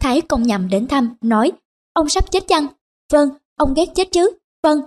Thái 0.00 0.20
công 0.20 0.42
nhầm 0.42 0.68
đến 0.68 0.88
thăm, 0.88 1.16
nói, 1.20 1.52
ông 1.92 2.08
sắp 2.08 2.30
chết 2.30 2.48
chăng? 2.48 2.66
Vâng, 3.12 3.28
ông 3.58 3.74
ghét 3.74 3.86
chết 3.94 4.08
chứ? 4.12 4.30
Vâng. 4.62 4.80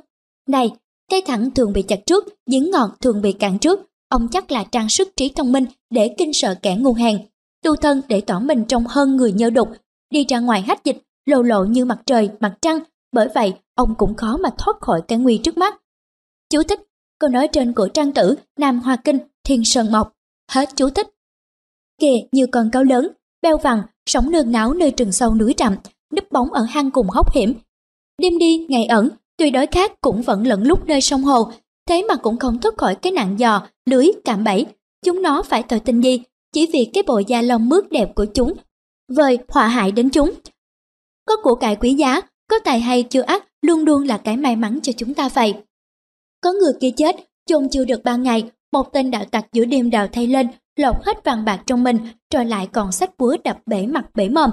Này, 0.48 0.72
cây 1.12 1.22
thẳng 1.28 1.52
thường 1.52 1.74
bị 1.74 1.82
chặt 1.82 2.00
trước, 2.06 2.26
giếng 2.52 2.72
ngọt 2.72 2.90
thường 3.02 3.22
bị 3.22 3.32
cạn 3.32 3.60
trước. 3.60 3.80
Ông 4.10 4.28
chắc 4.32 4.52
là 4.52 4.64
trang 4.64 4.90
sức 4.90 5.10
trí 5.16 5.30
thông 5.30 5.52
minh 5.52 5.66
để 5.90 6.16
kinh 6.18 6.34
sợ 6.34 6.56
kẻ 6.62 6.76
ngu 6.76 6.94
hèn. 6.94 7.18
Tu 7.64 7.76
thân 7.76 8.02
để 8.08 8.22
tỏ 8.22 8.40
mình 8.40 8.66
trông 8.66 8.88
hơn 8.88 9.16
người 9.16 9.32
nhơ 9.32 9.50
đục. 9.50 9.70
Đi 10.10 10.26
ra 10.30 10.40
ngoài 10.40 10.62
hách 10.62 10.84
dịch, 10.84 10.98
lồ 11.26 11.42
lộ 11.42 11.66
như 11.66 11.86
mặt 11.86 12.00
trời, 12.06 12.30
mặt 12.40 12.58
trăng. 12.62 12.80
Bởi 13.12 13.30
vậy, 13.36 13.54
ông 13.76 13.96
cũng 13.96 14.16
khó 14.16 14.38
mà 14.38 14.50
thoát 14.58 14.78
khỏi 14.82 15.02
cái 15.08 15.18
nguy 15.18 15.38
trước 15.38 15.58
mắt. 15.58 15.82
Chú 16.50 16.64
thích, 16.64 16.80
câu 17.20 17.30
nói 17.30 17.48
trên 17.48 17.74
của 17.74 17.88
trang 17.88 18.12
tử 18.12 18.36
Nam 18.60 18.80
Hoa 18.80 18.96
Kinh, 18.96 19.20
Thiên 19.44 19.66
Sơn 19.66 19.92
Mộc. 19.92 20.14
Hết 20.52 20.70
chú 20.76 20.90
thích. 20.90 21.08
Kìa 22.02 22.16
như 22.32 22.48
con 22.52 22.70
cáo 22.72 22.84
lớn, 22.84 23.08
beo 23.42 23.58
vằn, 23.58 23.82
sống 24.06 24.32
nương 24.32 24.52
náo 24.52 24.74
nơi 24.74 24.94
rừng 24.98 25.12
sâu 25.12 25.36
núi 25.36 25.54
trầm, 25.54 25.76
núp 26.16 26.32
bóng 26.32 26.54
ở 26.54 26.62
hang 26.62 26.92
cùng 26.92 27.10
hốc 27.10 27.34
hiểm. 27.34 27.54
Đêm 28.22 28.38
đi, 28.38 28.66
ngày 28.70 28.86
ẩn, 28.86 29.10
tuy 29.38 29.52
đói 29.52 29.68
khát 29.68 30.02
cũng 30.02 30.22
vẫn 30.22 30.48
lẫn 30.48 30.64
lúc 30.64 30.86
nơi 30.86 31.02
sông 31.02 31.24
hồ, 31.24 31.52
thế 31.88 32.06
mà 32.10 32.16
cũng 32.16 32.38
không 32.38 32.62
thoát 32.62 32.78
khỏi 32.78 32.96
cái 32.96 33.12
nạn 33.12 33.38
giò, 33.40 33.68
lưới, 33.86 34.08
cạm 34.26 34.44
bẫy. 34.44 34.66
Chúng 35.06 35.22
nó 35.22 35.44
phải 35.44 35.64
tội 35.64 35.80
tình 35.80 36.02
gì, 36.04 36.24
chỉ 36.54 36.68
vì 36.74 36.90
cái 36.94 37.04
bộ 37.08 37.22
da 37.28 37.42
lông 37.42 37.70
mướt 37.70 37.92
đẹp 37.92 38.16
của 38.16 38.26
chúng, 38.34 38.54
vời 39.16 39.38
họa 39.48 39.68
hại 39.68 39.92
đến 39.92 40.10
chúng. 40.10 40.32
Có 41.26 41.36
của 41.44 41.56
cải 41.56 41.76
quý 41.76 41.94
giá, 41.94 42.22
có 42.50 42.60
tài 42.60 42.80
hay 42.80 43.04
chưa 43.04 43.22
ác, 43.22 43.46
luôn 43.62 43.86
luôn 43.86 44.04
là 44.04 44.18
cái 44.18 44.38
may 44.38 44.56
mắn 44.56 44.80
cho 44.84 44.94
chúng 44.98 45.14
ta 45.14 45.30
vậy. 45.30 45.54
Có 46.42 46.52
người 46.52 46.74
kia 46.80 46.92
chết, 46.98 47.16
chôn 47.46 47.70
chưa 47.70 47.86
được 47.86 48.04
ba 48.04 48.16
ngày, 48.16 48.52
một 48.72 48.94
tên 48.94 49.12
đạo 49.12 49.26
tặc 49.32 49.46
giữa 49.54 49.66
đêm 49.66 49.90
đào 49.90 50.08
thay 50.12 50.28
lên, 50.28 50.48
lột 50.76 50.96
hết 51.04 51.24
vàng 51.24 51.46
bạc 51.46 51.64
trong 51.66 51.84
mình, 51.84 51.98
rồi 52.34 52.46
lại 52.46 52.68
còn 52.74 52.92
sách 52.92 53.18
búa 53.18 53.38
đập 53.44 53.58
bể 53.66 53.86
mặt 53.86 54.06
bể 54.16 54.30
mồm. 54.30 54.50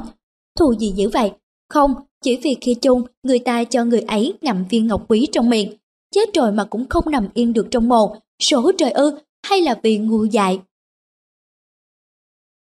Thù 0.59 0.75
gì 0.75 0.93
dữ 0.97 1.09
vậy? 1.09 1.33
Không, 1.69 1.95
chỉ 2.25 2.39
vì 2.43 2.57
khi 2.61 2.75
chung, 2.75 3.03
người 3.23 3.39
ta 3.39 3.65
cho 3.65 3.85
người 3.85 4.01
ấy 4.01 4.35
ngậm 4.41 4.65
viên 4.71 4.87
ngọc 4.87 5.05
quý 5.09 5.27
trong 5.33 5.51
miệng. 5.51 5.73
Chết 6.15 6.35
rồi 6.35 6.53
mà 6.53 6.65
cũng 6.65 6.89
không 6.89 7.11
nằm 7.11 7.29
yên 7.35 7.53
được 7.53 7.69
trong 7.71 7.89
mồ, 7.89 8.17
số 8.43 8.73
trời 8.79 8.91
ư, 8.91 9.19
hay 9.47 9.61
là 9.61 9.79
vì 9.83 9.99
ngu 9.99 10.25
dại. 10.25 10.61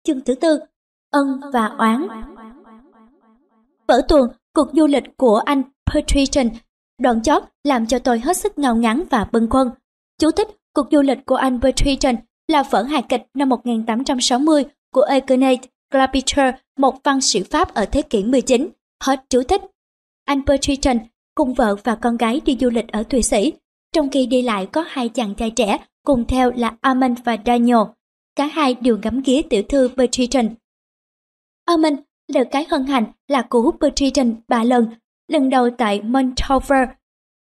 Chương 0.04 0.22
thứ 0.22 0.36
tư, 0.36 0.60
ân 1.12 1.41
và 1.54 1.66
oán. 1.66 2.08
Vở 3.88 4.02
tuồng, 4.08 4.28
cuộc 4.56 4.68
du 4.74 4.88
lịch 4.88 5.04
của 5.18 5.38
anh 5.45 5.64
Patrician 5.93 6.49
đoạn 7.02 7.24
chót 7.24 7.43
làm 7.64 7.86
cho 7.86 7.99
tôi 7.99 8.20
hết 8.20 8.38
sức 8.38 8.58
ngao 8.58 8.76
ngắn 8.76 9.04
và 9.10 9.28
bâng 9.32 9.49
khuâng. 9.49 9.70
Chú 10.20 10.32
thích, 10.32 10.47
cuộc 10.74 10.88
du 10.91 11.02
lịch 11.02 11.26
của 11.26 11.36
anh 11.36 11.62
Patrician 11.62 12.16
là 12.47 12.64
vở 12.64 12.84
hài 12.84 13.02
kịch 13.10 13.22
năm 13.34 13.49
1860 13.49 14.66
của 14.93 15.02
Eugène 15.02 15.56
Clapiter, 15.91 16.56
một 16.78 17.04
văn 17.04 17.22
sĩ 17.22 17.43
Pháp 17.43 17.74
ở 17.74 17.86
thế 17.86 18.02
kỷ 18.02 18.24
19. 18.24 18.70
Hết 19.04 19.20
chú 19.30 19.43
thích. 19.43 19.62
Anh 20.26 20.45
Patrician 20.45 20.97
cùng 21.36 21.54
vợ 21.54 21.76
và 21.84 21.95
con 21.95 22.18
gái 22.18 22.41
đi 22.45 22.58
du 22.62 22.70
lịch 22.70 22.88
ở 22.88 23.04
Thụy 23.04 23.24
Sĩ. 23.24 23.54
Trong 23.93 24.10
khi 24.10 24.26
đi 24.26 24.41
lại 24.41 24.66
có 24.66 24.86
hai 24.88 25.10
chàng 25.10 25.36
trai 25.36 25.52
trẻ 25.52 25.78
cùng 26.06 26.26
theo 26.28 26.52
là 26.56 26.76
Armand 26.82 27.20
và 27.26 27.38
Daniel. 27.45 27.78
Cả 28.42 28.48
hai 28.48 28.74
đều 28.74 28.98
ngắm 29.04 29.22
ghía 29.26 29.42
tiểu 29.50 29.62
thư 29.70 29.89
Bertrand. 29.98 30.52
Armand 31.66 32.00
được 32.34 32.48
cái 32.52 32.66
hân 32.70 32.86
hạnh 32.86 33.06
là 33.28 33.42
cứu 33.42 33.72
Bertrand 33.80 34.36
ba 34.48 34.64
lần 34.64 34.88
lần 35.28 35.50
đầu 35.50 35.70
tại 35.78 36.02
Montover. 36.02 36.89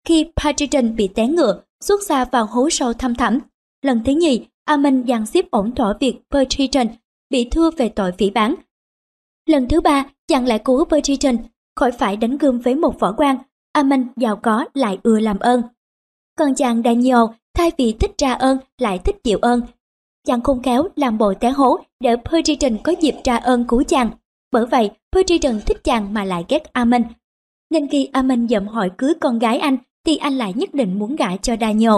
Khi 0.07 0.31
Bertrand 0.43 0.95
bị 0.95 1.07
té 1.07 1.27
ngựa, 1.27 1.63
xuất 1.83 2.03
xa 2.03 2.25
vào 2.25 2.45
hố 2.45 2.69
sâu 2.69 2.93
thăm 2.93 3.15
thẳm. 3.15 3.39
Lần 3.81 4.03
thứ 4.05 4.13
nhì, 4.13 4.45
Amen 4.65 5.03
dàn 5.07 5.25
xếp 5.25 5.51
ổn 5.51 5.75
thỏa 5.75 5.93
việc 5.99 6.15
Bertrand 6.29 6.91
bị 7.29 7.49
thua 7.49 7.71
về 7.71 7.89
tội 7.89 8.11
phỉ 8.17 8.29
bán. 8.29 8.55
Lần 9.45 9.67
thứ 9.67 9.81
ba, 9.81 10.05
chặn 10.27 10.47
lại 10.47 10.59
cứu 10.59 10.85
Bertrand 10.85 11.39
khỏi 11.75 11.91
phải 11.91 12.17
đánh 12.17 12.37
gươm 12.37 12.59
với 12.59 12.75
một 12.75 12.99
võ 12.99 13.13
quan. 13.17 13.37
Amen 13.71 14.07
giàu 14.15 14.35
có 14.35 14.65
lại 14.73 14.97
ưa 15.03 15.19
làm 15.19 15.39
ơn. 15.39 15.61
Còn 16.37 16.55
chàng 16.55 16.81
Daniel 16.85 17.23
thay 17.53 17.71
vì 17.77 17.93
thích 17.99 18.11
tra 18.17 18.33
ơn 18.33 18.57
lại 18.77 18.99
thích 18.99 19.23
chịu 19.23 19.39
ơn. 19.41 19.61
Chàng 20.27 20.41
khôn 20.41 20.63
khéo 20.63 20.87
làm 20.95 21.17
bộ 21.17 21.33
té 21.33 21.49
hố 21.49 21.79
để 21.99 22.15
Bertrand 22.15 22.75
có 22.83 22.93
dịp 23.01 23.15
tra 23.23 23.37
ơn 23.37 23.67
cứu 23.67 23.83
chàng. 23.83 24.11
Bởi 24.51 24.65
vậy, 24.65 24.91
Bertrand 25.11 25.63
thích 25.65 25.83
chàng 25.83 26.13
mà 26.13 26.23
lại 26.23 26.45
ghét 26.49 26.73
Amen. 26.73 27.03
Nên 27.69 27.87
khi 27.87 28.09
Amen 28.11 28.47
dậm 28.47 28.67
hỏi 28.67 28.91
cưới 28.97 29.13
con 29.21 29.39
gái 29.39 29.59
anh 29.59 29.77
thì 30.05 30.17
anh 30.17 30.33
lại 30.33 30.53
nhất 30.55 30.73
định 30.73 30.99
muốn 30.99 31.15
gả 31.15 31.37
cho 31.37 31.55
Daniel. 31.61 31.93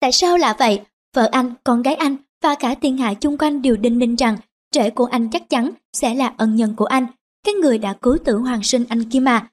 Tại 0.00 0.12
sao 0.12 0.38
là 0.38 0.56
vậy? 0.58 0.80
Vợ 1.16 1.28
anh, 1.32 1.54
con 1.64 1.82
gái 1.82 1.94
anh 1.94 2.16
và 2.42 2.54
cả 2.54 2.74
thiên 2.74 2.96
hạ 2.96 3.14
chung 3.14 3.38
quanh 3.38 3.62
đều 3.62 3.76
đinh 3.76 3.98
ninh 3.98 4.16
rằng 4.16 4.36
trẻ 4.72 4.90
của 4.90 5.04
anh 5.04 5.30
chắc 5.30 5.50
chắn 5.50 5.70
sẽ 5.92 6.14
là 6.14 6.34
ân 6.36 6.56
nhân 6.56 6.74
của 6.76 6.84
anh, 6.84 7.06
cái 7.44 7.54
người 7.54 7.78
đã 7.78 7.92
cứu 7.92 8.18
tử 8.24 8.36
hoàng 8.36 8.62
sinh 8.62 8.84
anh 8.88 9.10
kia 9.10 9.20
mà. 9.20 9.48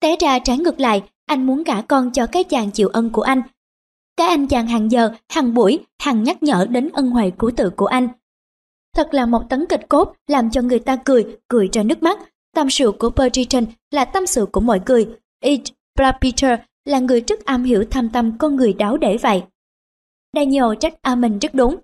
Té 0.00 0.16
ra 0.20 0.38
trái 0.38 0.58
ngược 0.58 0.80
lại, 0.80 1.02
anh 1.26 1.46
muốn 1.46 1.62
gả 1.62 1.82
con 1.82 2.10
cho 2.10 2.26
cái 2.26 2.44
chàng 2.44 2.70
chịu 2.70 2.88
ân 2.88 3.10
của 3.10 3.22
anh. 3.22 3.42
Các 4.22 4.28
anh 4.28 4.46
chàng 4.46 4.66
hàng 4.66 4.90
giờ, 4.90 5.10
hàng 5.28 5.54
buổi, 5.54 5.78
hàng 6.02 6.22
nhắc 6.22 6.42
nhở 6.42 6.66
đến 6.70 6.88
ân 6.92 7.10
huệ 7.10 7.30
cứu 7.38 7.50
tự 7.56 7.70
của 7.70 7.86
anh. 7.86 8.08
Thật 8.96 9.14
là 9.14 9.26
một 9.26 9.42
tấn 9.50 9.66
kịch 9.68 9.88
cốt 9.88 10.12
làm 10.26 10.50
cho 10.50 10.62
người 10.62 10.78
ta 10.78 10.96
cười, 10.96 11.36
cười 11.48 11.68
ra 11.72 11.82
nước 11.82 12.02
mắt. 12.02 12.18
Tâm 12.54 12.70
sự 12.70 12.92
của 12.98 13.10
Bertrand 13.10 13.68
là 13.90 14.04
tâm 14.04 14.26
sự 14.26 14.46
của 14.46 14.60
mọi 14.60 14.80
người. 14.86 15.08
It, 15.44 15.60
Peter 16.20 16.58
là 16.84 16.98
người 16.98 17.20
rất 17.20 17.44
am 17.44 17.64
hiểu 17.64 17.84
thâm 17.90 18.10
tâm 18.10 18.38
con 18.38 18.56
người 18.56 18.72
đáo 18.72 18.96
để 18.96 19.16
vậy. 19.16 19.42
Daniel 20.36 20.64
trách 20.80 20.94
A 21.02 21.14
mình 21.14 21.38
rất 21.38 21.54
đúng. 21.54 21.76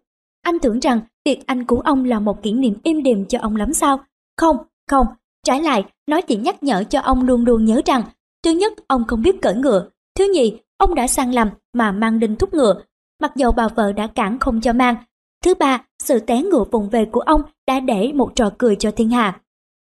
Anh 0.43 0.59
tưởng 0.59 0.81
rằng 0.81 1.01
việc 1.25 1.47
anh 1.47 1.65
cứu 1.65 1.81
ông 1.81 2.05
là 2.05 2.21
một 2.21 2.43
kỷ 2.43 2.53
niệm 2.53 2.75
im 2.83 3.03
đềm 3.03 3.27
cho 3.27 3.39
ông 3.43 3.57
lắm 3.57 3.73
sao? 3.73 4.01
Không, 4.37 4.57
không, 4.91 5.07
trái 5.47 5.63
lại, 5.63 5.85
nó 6.07 6.21
chỉ 6.21 6.37
nhắc 6.37 6.63
nhở 6.63 6.85
cho 6.91 7.01
ông 7.01 7.23
luôn 7.23 7.45
luôn 7.45 7.65
nhớ 7.65 7.81
rằng, 7.87 8.03
thứ 8.45 8.51
nhất, 8.51 8.73
ông 8.87 9.05
không 9.09 9.23
biết 9.23 9.43
cởi 9.43 9.55
ngựa, 9.55 9.89
thứ 10.19 10.33
nhì, 10.35 10.59
ông 10.79 10.95
đã 10.95 11.07
sang 11.07 11.35
lầm 11.35 11.49
mà 11.73 11.93
mang 11.93 12.19
đinh 12.19 12.37
thúc 12.37 12.55
ngựa, 12.55 12.83
mặc 13.23 13.33
dầu 13.37 13.53
bà 13.53 13.69
vợ 13.69 13.93
đã 13.93 14.07
cản 14.07 14.39
không 14.39 14.61
cho 14.61 14.73
mang. 14.73 14.97
Thứ 15.45 15.55
ba, 15.55 15.85
sự 16.03 16.19
té 16.19 16.43
ngựa 16.43 16.65
vùng 16.73 16.89
về 16.89 17.05
của 17.05 17.21
ông 17.21 17.43
đã 17.67 17.81
để 17.81 18.13
một 18.13 18.33
trò 18.35 18.51
cười 18.59 18.77
cho 18.77 18.91
thiên 18.91 19.11
hạ. 19.11 19.41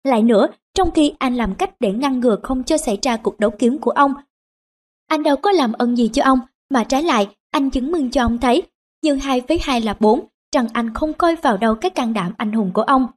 Lại 0.03 0.23
nữa, 0.23 0.47
trong 0.73 0.91
khi 0.91 1.13
anh 1.19 1.35
làm 1.35 1.55
cách 1.55 1.71
để 1.79 1.91
ngăn 1.91 2.19
ngừa 2.19 2.37
không 2.43 2.63
cho 2.63 2.77
xảy 2.77 2.97
ra 3.01 3.17
cuộc 3.17 3.39
đấu 3.39 3.49
kiếm 3.59 3.79
của 3.79 3.91
ông, 3.91 4.13
anh 5.07 5.23
đâu 5.23 5.35
có 5.35 5.51
làm 5.51 5.73
ơn 5.73 5.97
gì 5.97 6.09
cho 6.13 6.23
ông, 6.23 6.39
mà 6.69 6.83
trái 6.83 7.03
lại 7.03 7.27
anh 7.51 7.69
chứng 7.69 7.91
minh 7.91 8.11
cho 8.11 8.21
ông 8.21 8.37
thấy, 8.37 8.63
như 9.03 9.15
hai 9.15 9.41
với 9.47 9.59
hai 9.61 9.81
là 9.81 9.95
bốn, 9.99 10.25
rằng 10.55 10.67
anh 10.73 10.93
không 10.93 11.13
coi 11.13 11.35
vào 11.35 11.57
đâu 11.57 11.75
cái 11.75 11.91
can 11.91 12.13
đảm 12.13 12.33
anh 12.37 12.51
hùng 12.51 12.71
của 12.73 12.81
ông. 12.81 13.07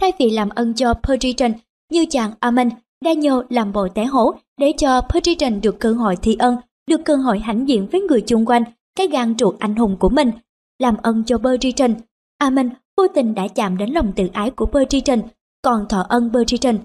Thay 0.00 0.12
vì 0.18 0.30
làm 0.30 0.48
ơn 0.48 0.74
cho 0.74 0.94
Perditon 0.94 1.52
như 1.92 2.06
chàng 2.10 2.32
Amen, 2.40 2.70
Daniel 3.04 3.34
làm 3.48 3.72
bộ 3.72 3.88
té 3.88 4.04
hố 4.04 4.34
để 4.56 4.72
cho 4.78 5.00
Perditon 5.00 5.60
được 5.60 5.80
cơ 5.80 5.92
hội 5.92 6.16
thi 6.16 6.36
ân, 6.38 6.56
được 6.86 7.00
cơ 7.04 7.16
hội 7.16 7.38
hãnh 7.38 7.68
diện 7.68 7.88
với 7.92 8.00
người 8.00 8.20
chung 8.20 8.46
quanh, 8.46 8.64
cái 8.96 9.08
gan 9.08 9.34
ruột 9.38 9.58
anh 9.58 9.76
hùng 9.76 9.96
của 10.00 10.08
mình. 10.08 10.30
Làm 10.78 10.96
ơn 11.02 11.24
cho 11.24 11.38
Perditon, 11.38 11.94
Amen 12.38 12.70
vô 12.96 13.06
tình 13.14 13.34
đã 13.34 13.48
chạm 13.48 13.76
đến 13.76 13.90
lòng 13.90 14.12
tự 14.16 14.28
ái 14.32 14.50
của 14.50 14.66
Perditon, 14.66 15.20
còn 15.62 15.88
thọ 15.88 16.06
ân 16.08 16.30
Perditon. 16.32 16.78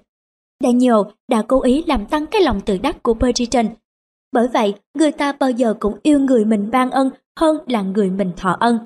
Daniel 0.63 0.95
đã 1.27 1.41
cố 1.41 1.61
ý 1.61 1.83
làm 1.87 2.05
tăng 2.05 2.25
cái 2.25 2.41
lòng 2.41 2.61
tự 2.61 2.77
đắc 2.77 3.03
của 3.03 3.13
Perditon 3.13 3.65
bởi 4.31 4.47
vậy, 4.47 4.73
người 4.93 5.11
ta 5.11 5.31
bao 5.31 5.51
giờ 5.51 5.73
cũng 5.79 5.97
yêu 6.03 6.19
người 6.19 6.45
mình 6.45 6.71
ban 6.71 6.91
ân 6.91 7.09
hơn 7.39 7.57
là 7.67 7.81
người 7.81 8.09
mình 8.09 8.31
thọ 8.37 8.57
ân. 8.59 8.79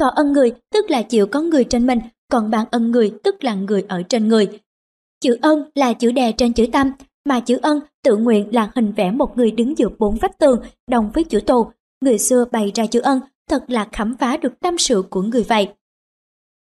Thọ 0.00 0.08
ân 0.08 0.32
người 0.32 0.52
tức 0.72 0.90
là 0.90 1.02
chịu 1.02 1.26
có 1.26 1.40
người 1.40 1.64
trên 1.64 1.86
mình, 1.86 1.98
còn 2.28 2.50
ban 2.50 2.66
ân 2.70 2.90
người 2.90 3.12
tức 3.24 3.44
là 3.44 3.54
người 3.54 3.84
ở 3.88 4.02
trên 4.08 4.28
người. 4.28 4.60
Chữ 5.20 5.36
ân 5.42 5.70
là 5.74 5.92
chữ 5.92 6.12
đè 6.12 6.32
trên 6.32 6.52
chữ 6.52 6.66
tâm, 6.72 6.92
mà 7.24 7.40
chữ 7.40 7.58
ân 7.62 7.80
tự 8.04 8.16
nguyện 8.16 8.54
là 8.54 8.70
hình 8.74 8.92
vẽ 8.92 9.10
một 9.10 9.36
người 9.36 9.50
đứng 9.50 9.78
giữa 9.78 9.88
bốn 9.98 10.16
vách 10.16 10.38
tường 10.38 10.60
đồng 10.90 11.10
với 11.14 11.24
chữ 11.24 11.40
tù. 11.40 11.66
Người 12.00 12.18
xưa 12.18 12.44
bày 12.52 12.72
ra 12.74 12.86
chữ 12.86 13.00
ân 13.00 13.20
thật 13.48 13.64
là 13.68 13.88
khám 13.92 14.16
phá 14.16 14.36
được 14.36 14.60
tâm 14.60 14.78
sự 14.78 15.02
của 15.10 15.22
người 15.22 15.42
vậy. 15.42 15.68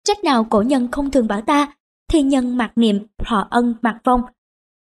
Trách 0.04 0.24
nào 0.24 0.43
cổ 0.43 0.62
nhân 0.62 0.91
không 0.91 1.12
thường 1.12 1.28
bảo 1.28 1.41
ta, 1.41 1.74
thi 2.12 2.22
nhân 2.22 2.58
mặc 2.58 2.72
niệm, 2.76 2.99
họ 3.24 3.47
ân 3.49 3.76
mặc 3.82 3.97
vong. 4.04 4.22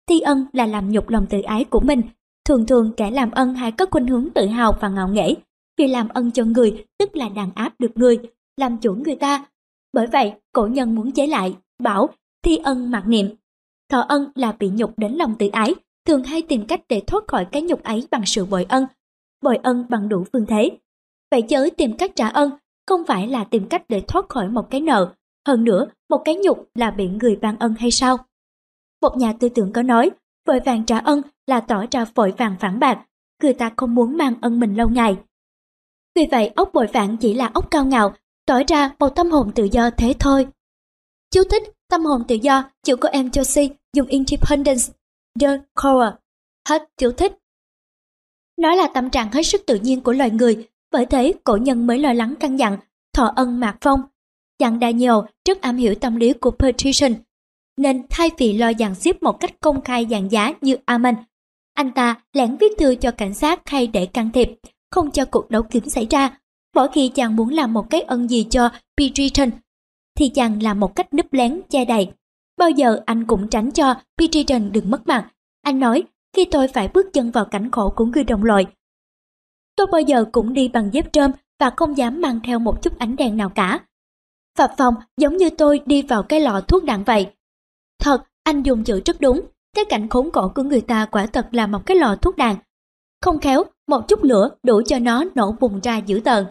Thi 0.08 0.20
ân 0.20 0.46
là 0.52 0.66
làm 0.66 0.90
nhục 0.90 1.08
lòng 1.08 1.26
tự 1.26 1.40
ái 1.42 1.64
của 1.64 1.80
mình, 1.80 2.02
Thường 2.50 2.66
thường 2.66 2.92
kẻ 2.96 3.10
làm 3.10 3.30
ân 3.30 3.54
hay 3.54 3.72
có 3.72 3.86
khuynh 3.90 4.06
hướng 4.06 4.28
tự 4.34 4.46
hào 4.46 4.72
và 4.80 4.88
ngạo 4.88 5.08
nghễ, 5.08 5.34
vì 5.78 5.88
làm 5.88 6.08
ân 6.08 6.30
cho 6.30 6.44
người 6.44 6.84
tức 6.98 7.16
là 7.16 7.28
đàn 7.28 7.50
áp 7.54 7.74
được 7.78 7.90
người, 7.94 8.18
làm 8.56 8.76
chủ 8.76 8.94
người 8.94 9.16
ta. 9.16 9.44
Bởi 9.92 10.06
vậy, 10.06 10.32
cổ 10.52 10.66
nhân 10.66 10.94
muốn 10.94 11.12
chế 11.12 11.26
lại, 11.26 11.56
bảo 11.82 12.08
thi 12.44 12.56
ân 12.56 12.90
mặc 12.90 13.04
niệm. 13.06 13.26
Thọ 13.90 14.00
ân 14.00 14.30
là 14.34 14.52
bị 14.52 14.70
nhục 14.74 14.98
đến 14.98 15.12
lòng 15.12 15.34
tự 15.38 15.48
ái, 15.52 15.74
thường 16.06 16.24
hay 16.24 16.42
tìm 16.42 16.66
cách 16.66 16.80
để 16.88 17.02
thoát 17.06 17.24
khỏi 17.28 17.46
cái 17.52 17.62
nhục 17.62 17.82
ấy 17.82 18.08
bằng 18.10 18.26
sự 18.26 18.44
bội 18.44 18.66
ân, 18.68 18.86
bội 19.42 19.56
ân 19.62 19.86
bằng 19.88 20.08
đủ 20.08 20.24
phương 20.32 20.46
thế. 20.46 20.70
Vậy 21.30 21.42
chớ 21.42 21.68
tìm 21.76 21.96
cách 21.96 22.12
trả 22.16 22.28
ân, 22.28 22.50
không 22.86 23.06
phải 23.06 23.28
là 23.28 23.44
tìm 23.44 23.68
cách 23.68 23.82
để 23.88 24.00
thoát 24.00 24.28
khỏi 24.28 24.48
một 24.48 24.70
cái 24.70 24.80
nợ, 24.80 25.12
hơn 25.46 25.64
nữa 25.64 25.86
một 26.10 26.22
cái 26.24 26.36
nhục 26.36 26.68
là 26.74 26.90
bị 26.90 27.08
người 27.08 27.36
ban 27.36 27.58
ân 27.58 27.74
hay 27.78 27.90
sao? 27.90 28.16
Một 29.02 29.16
nhà 29.16 29.32
tư 29.32 29.48
tưởng 29.48 29.72
có 29.72 29.82
nói, 29.82 30.10
vội 30.46 30.60
vàng 30.60 30.84
trả 30.86 30.98
ân 30.98 31.22
là 31.46 31.60
tỏ 31.60 31.84
ra 31.90 32.04
vội 32.14 32.32
vàng 32.36 32.56
phản 32.60 32.78
bạc, 32.78 33.06
người 33.42 33.52
ta 33.52 33.72
không 33.76 33.94
muốn 33.94 34.16
mang 34.16 34.34
ân 34.40 34.60
mình 34.60 34.74
lâu 34.74 34.88
ngày. 34.88 35.16
Vì 36.14 36.26
vậy 36.30 36.50
ốc 36.56 36.70
bội 36.72 36.86
phản 36.86 37.16
chỉ 37.16 37.34
là 37.34 37.50
ốc 37.54 37.70
cao 37.70 37.84
ngạo, 37.84 38.14
tỏ 38.46 38.60
ra 38.68 38.90
một 38.98 39.08
tâm 39.08 39.30
hồn 39.30 39.52
tự 39.54 39.64
do 39.72 39.90
thế 39.90 40.14
thôi. 40.18 40.46
Chú 41.30 41.42
thích 41.50 41.62
tâm 41.90 42.04
hồn 42.04 42.22
tự 42.28 42.34
do, 42.34 42.70
chữ 42.82 42.96
của 42.96 43.08
em 43.12 43.28
Josie 43.28 43.68
dùng 43.96 44.06
Independence, 44.06 44.82
The 45.40 45.48
Core. 45.74 46.16
Hết 46.68 46.82
tiểu 46.96 47.12
thích. 47.12 47.32
Nó 48.56 48.74
là 48.74 48.88
tâm 48.94 49.10
trạng 49.10 49.32
hết 49.32 49.42
sức 49.42 49.62
tự 49.66 49.74
nhiên 49.74 50.00
của 50.00 50.12
loài 50.12 50.30
người, 50.30 50.68
bởi 50.92 51.06
thế 51.06 51.32
cổ 51.44 51.56
nhân 51.56 51.86
mới 51.86 51.98
lo 51.98 52.12
lắng 52.12 52.34
căn 52.40 52.58
dặn, 52.58 52.78
thọ 53.14 53.32
ân 53.36 53.60
mạc 53.60 53.76
phong. 53.80 54.00
Dặn 54.58 54.78
Daniel 54.80 55.14
rất 55.48 55.60
am 55.60 55.76
hiểu 55.76 55.94
tâm 55.94 56.16
lý 56.16 56.32
của 56.32 56.50
Patrician, 56.50 57.14
nên 57.76 58.02
thay 58.10 58.30
vì 58.38 58.52
lo 58.52 58.72
dàn 58.78 58.94
xếp 58.94 59.22
một 59.22 59.40
cách 59.40 59.60
công 59.60 59.80
khai 59.80 60.06
dàn 60.10 60.28
giá 60.28 60.52
như 60.60 60.76
Amen, 60.84 61.14
anh 61.74 61.92
ta 61.92 62.22
lén 62.32 62.56
viết 62.56 62.72
thư 62.78 62.94
cho 62.94 63.10
cảnh 63.10 63.34
sát 63.34 63.68
hay 63.68 63.86
để 63.86 64.06
can 64.06 64.30
thiệp, 64.32 64.48
không 64.90 65.10
cho 65.10 65.24
cuộc 65.24 65.50
đấu 65.50 65.62
kiếm 65.62 65.88
xảy 65.88 66.06
ra. 66.10 66.38
Mỗi 66.74 66.88
khi 66.92 67.08
chàng 67.08 67.36
muốn 67.36 67.48
làm 67.48 67.72
một 67.72 67.90
cái 67.90 68.00
ân 68.00 68.30
gì 68.30 68.46
cho 68.50 68.70
patrician 68.96 69.50
thì 70.20 70.28
chàng 70.28 70.62
làm 70.62 70.80
một 70.80 70.96
cách 70.96 71.14
núp 71.14 71.32
lén 71.32 71.60
che 71.68 71.84
đậy. 71.84 72.12
Bao 72.58 72.70
giờ 72.70 73.00
anh 73.06 73.26
cũng 73.26 73.48
tránh 73.48 73.70
cho 73.70 73.94
Pidgeotton 74.18 74.72
đừng 74.72 74.90
mất 74.90 75.06
mặt. 75.06 75.30
Anh 75.62 75.80
nói, 75.80 76.02
khi 76.36 76.44
tôi 76.44 76.68
phải 76.68 76.88
bước 76.88 77.06
chân 77.12 77.30
vào 77.30 77.44
cảnh 77.44 77.70
khổ 77.70 77.92
của 77.96 78.04
người 78.04 78.24
đồng 78.24 78.44
loại, 78.44 78.66
tôi 79.76 79.86
bao 79.92 80.00
giờ 80.00 80.24
cũng 80.32 80.52
đi 80.52 80.68
bằng 80.68 80.90
dép 80.92 81.12
trơm 81.12 81.30
và 81.60 81.70
không 81.76 81.96
dám 81.96 82.20
mang 82.20 82.40
theo 82.44 82.58
một 82.58 82.82
chút 82.82 82.98
ánh 82.98 83.16
đèn 83.16 83.36
nào 83.36 83.48
cả. 83.48 83.80
Phập 84.58 84.74
phòng 84.78 84.94
giống 85.16 85.36
như 85.36 85.50
tôi 85.50 85.80
đi 85.86 86.02
vào 86.02 86.22
cái 86.22 86.40
lọ 86.40 86.60
thuốc 86.60 86.84
đạn 86.84 87.04
vậy. 87.04 87.30
Thật, 87.98 88.22
anh 88.42 88.62
dùng 88.62 88.84
chữ 88.84 89.00
rất 89.04 89.20
đúng, 89.20 89.40
cái 89.76 89.84
cảnh 89.84 90.08
khốn 90.08 90.30
khổ 90.30 90.52
của 90.54 90.62
người 90.62 90.80
ta 90.80 91.06
quả 91.06 91.26
thật 91.26 91.48
là 91.50 91.66
một 91.66 91.86
cái 91.86 91.96
lò 91.96 92.16
thuốc 92.16 92.36
đàn. 92.36 92.56
Không 93.22 93.38
khéo, 93.38 93.64
một 93.88 94.08
chút 94.08 94.24
lửa 94.24 94.50
đủ 94.62 94.82
cho 94.86 94.98
nó 94.98 95.24
nổ 95.34 95.52
bùng 95.60 95.80
ra 95.80 95.96
dữ 95.96 96.20
tợn. 96.24 96.46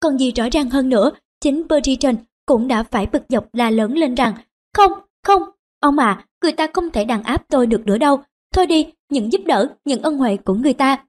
Còn 0.00 0.18
gì 0.18 0.32
rõ 0.32 0.44
ràng 0.52 0.70
hơn 0.70 0.88
nữa, 0.88 1.10
chính 1.40 1.68
Bertrand 1.68 2.18
cũng 2.46 2.68
đã 2.68 2.82
phải 2.82 3.06
bực 3.06 3.22
dọc 3.28 3.46
la 3.52 3.70
lớn 3.70 3.92
lên 3.92 4.14
rằng 4.14 4.34
Không, 4.76 4.92
không, 5.26 5.42
ông 5.80 5.98
à, 5.98 6.26
người 6.42 6.52
ta 6.52 6.66
không 6.72 6.90
thể 6.90 7.04
đàn 7.04 7.22
áp 7.22 7.44
tôi 7.48 7.66
được 7.66 7.86
nữa 7.86 7.98
đâu. 7.98 8.20
Thôi 8.54 8.66
đi, 8.66 8.86
những 9.10 9.32
giúp 9.32 9.40
đỡ, 9.46 9.68
những 9.84 10.02
ân 10.02 10.16
huệ 10.16 10.36
của 10.36 10.54
người 10.54 10.72
ta. 10.72 11.04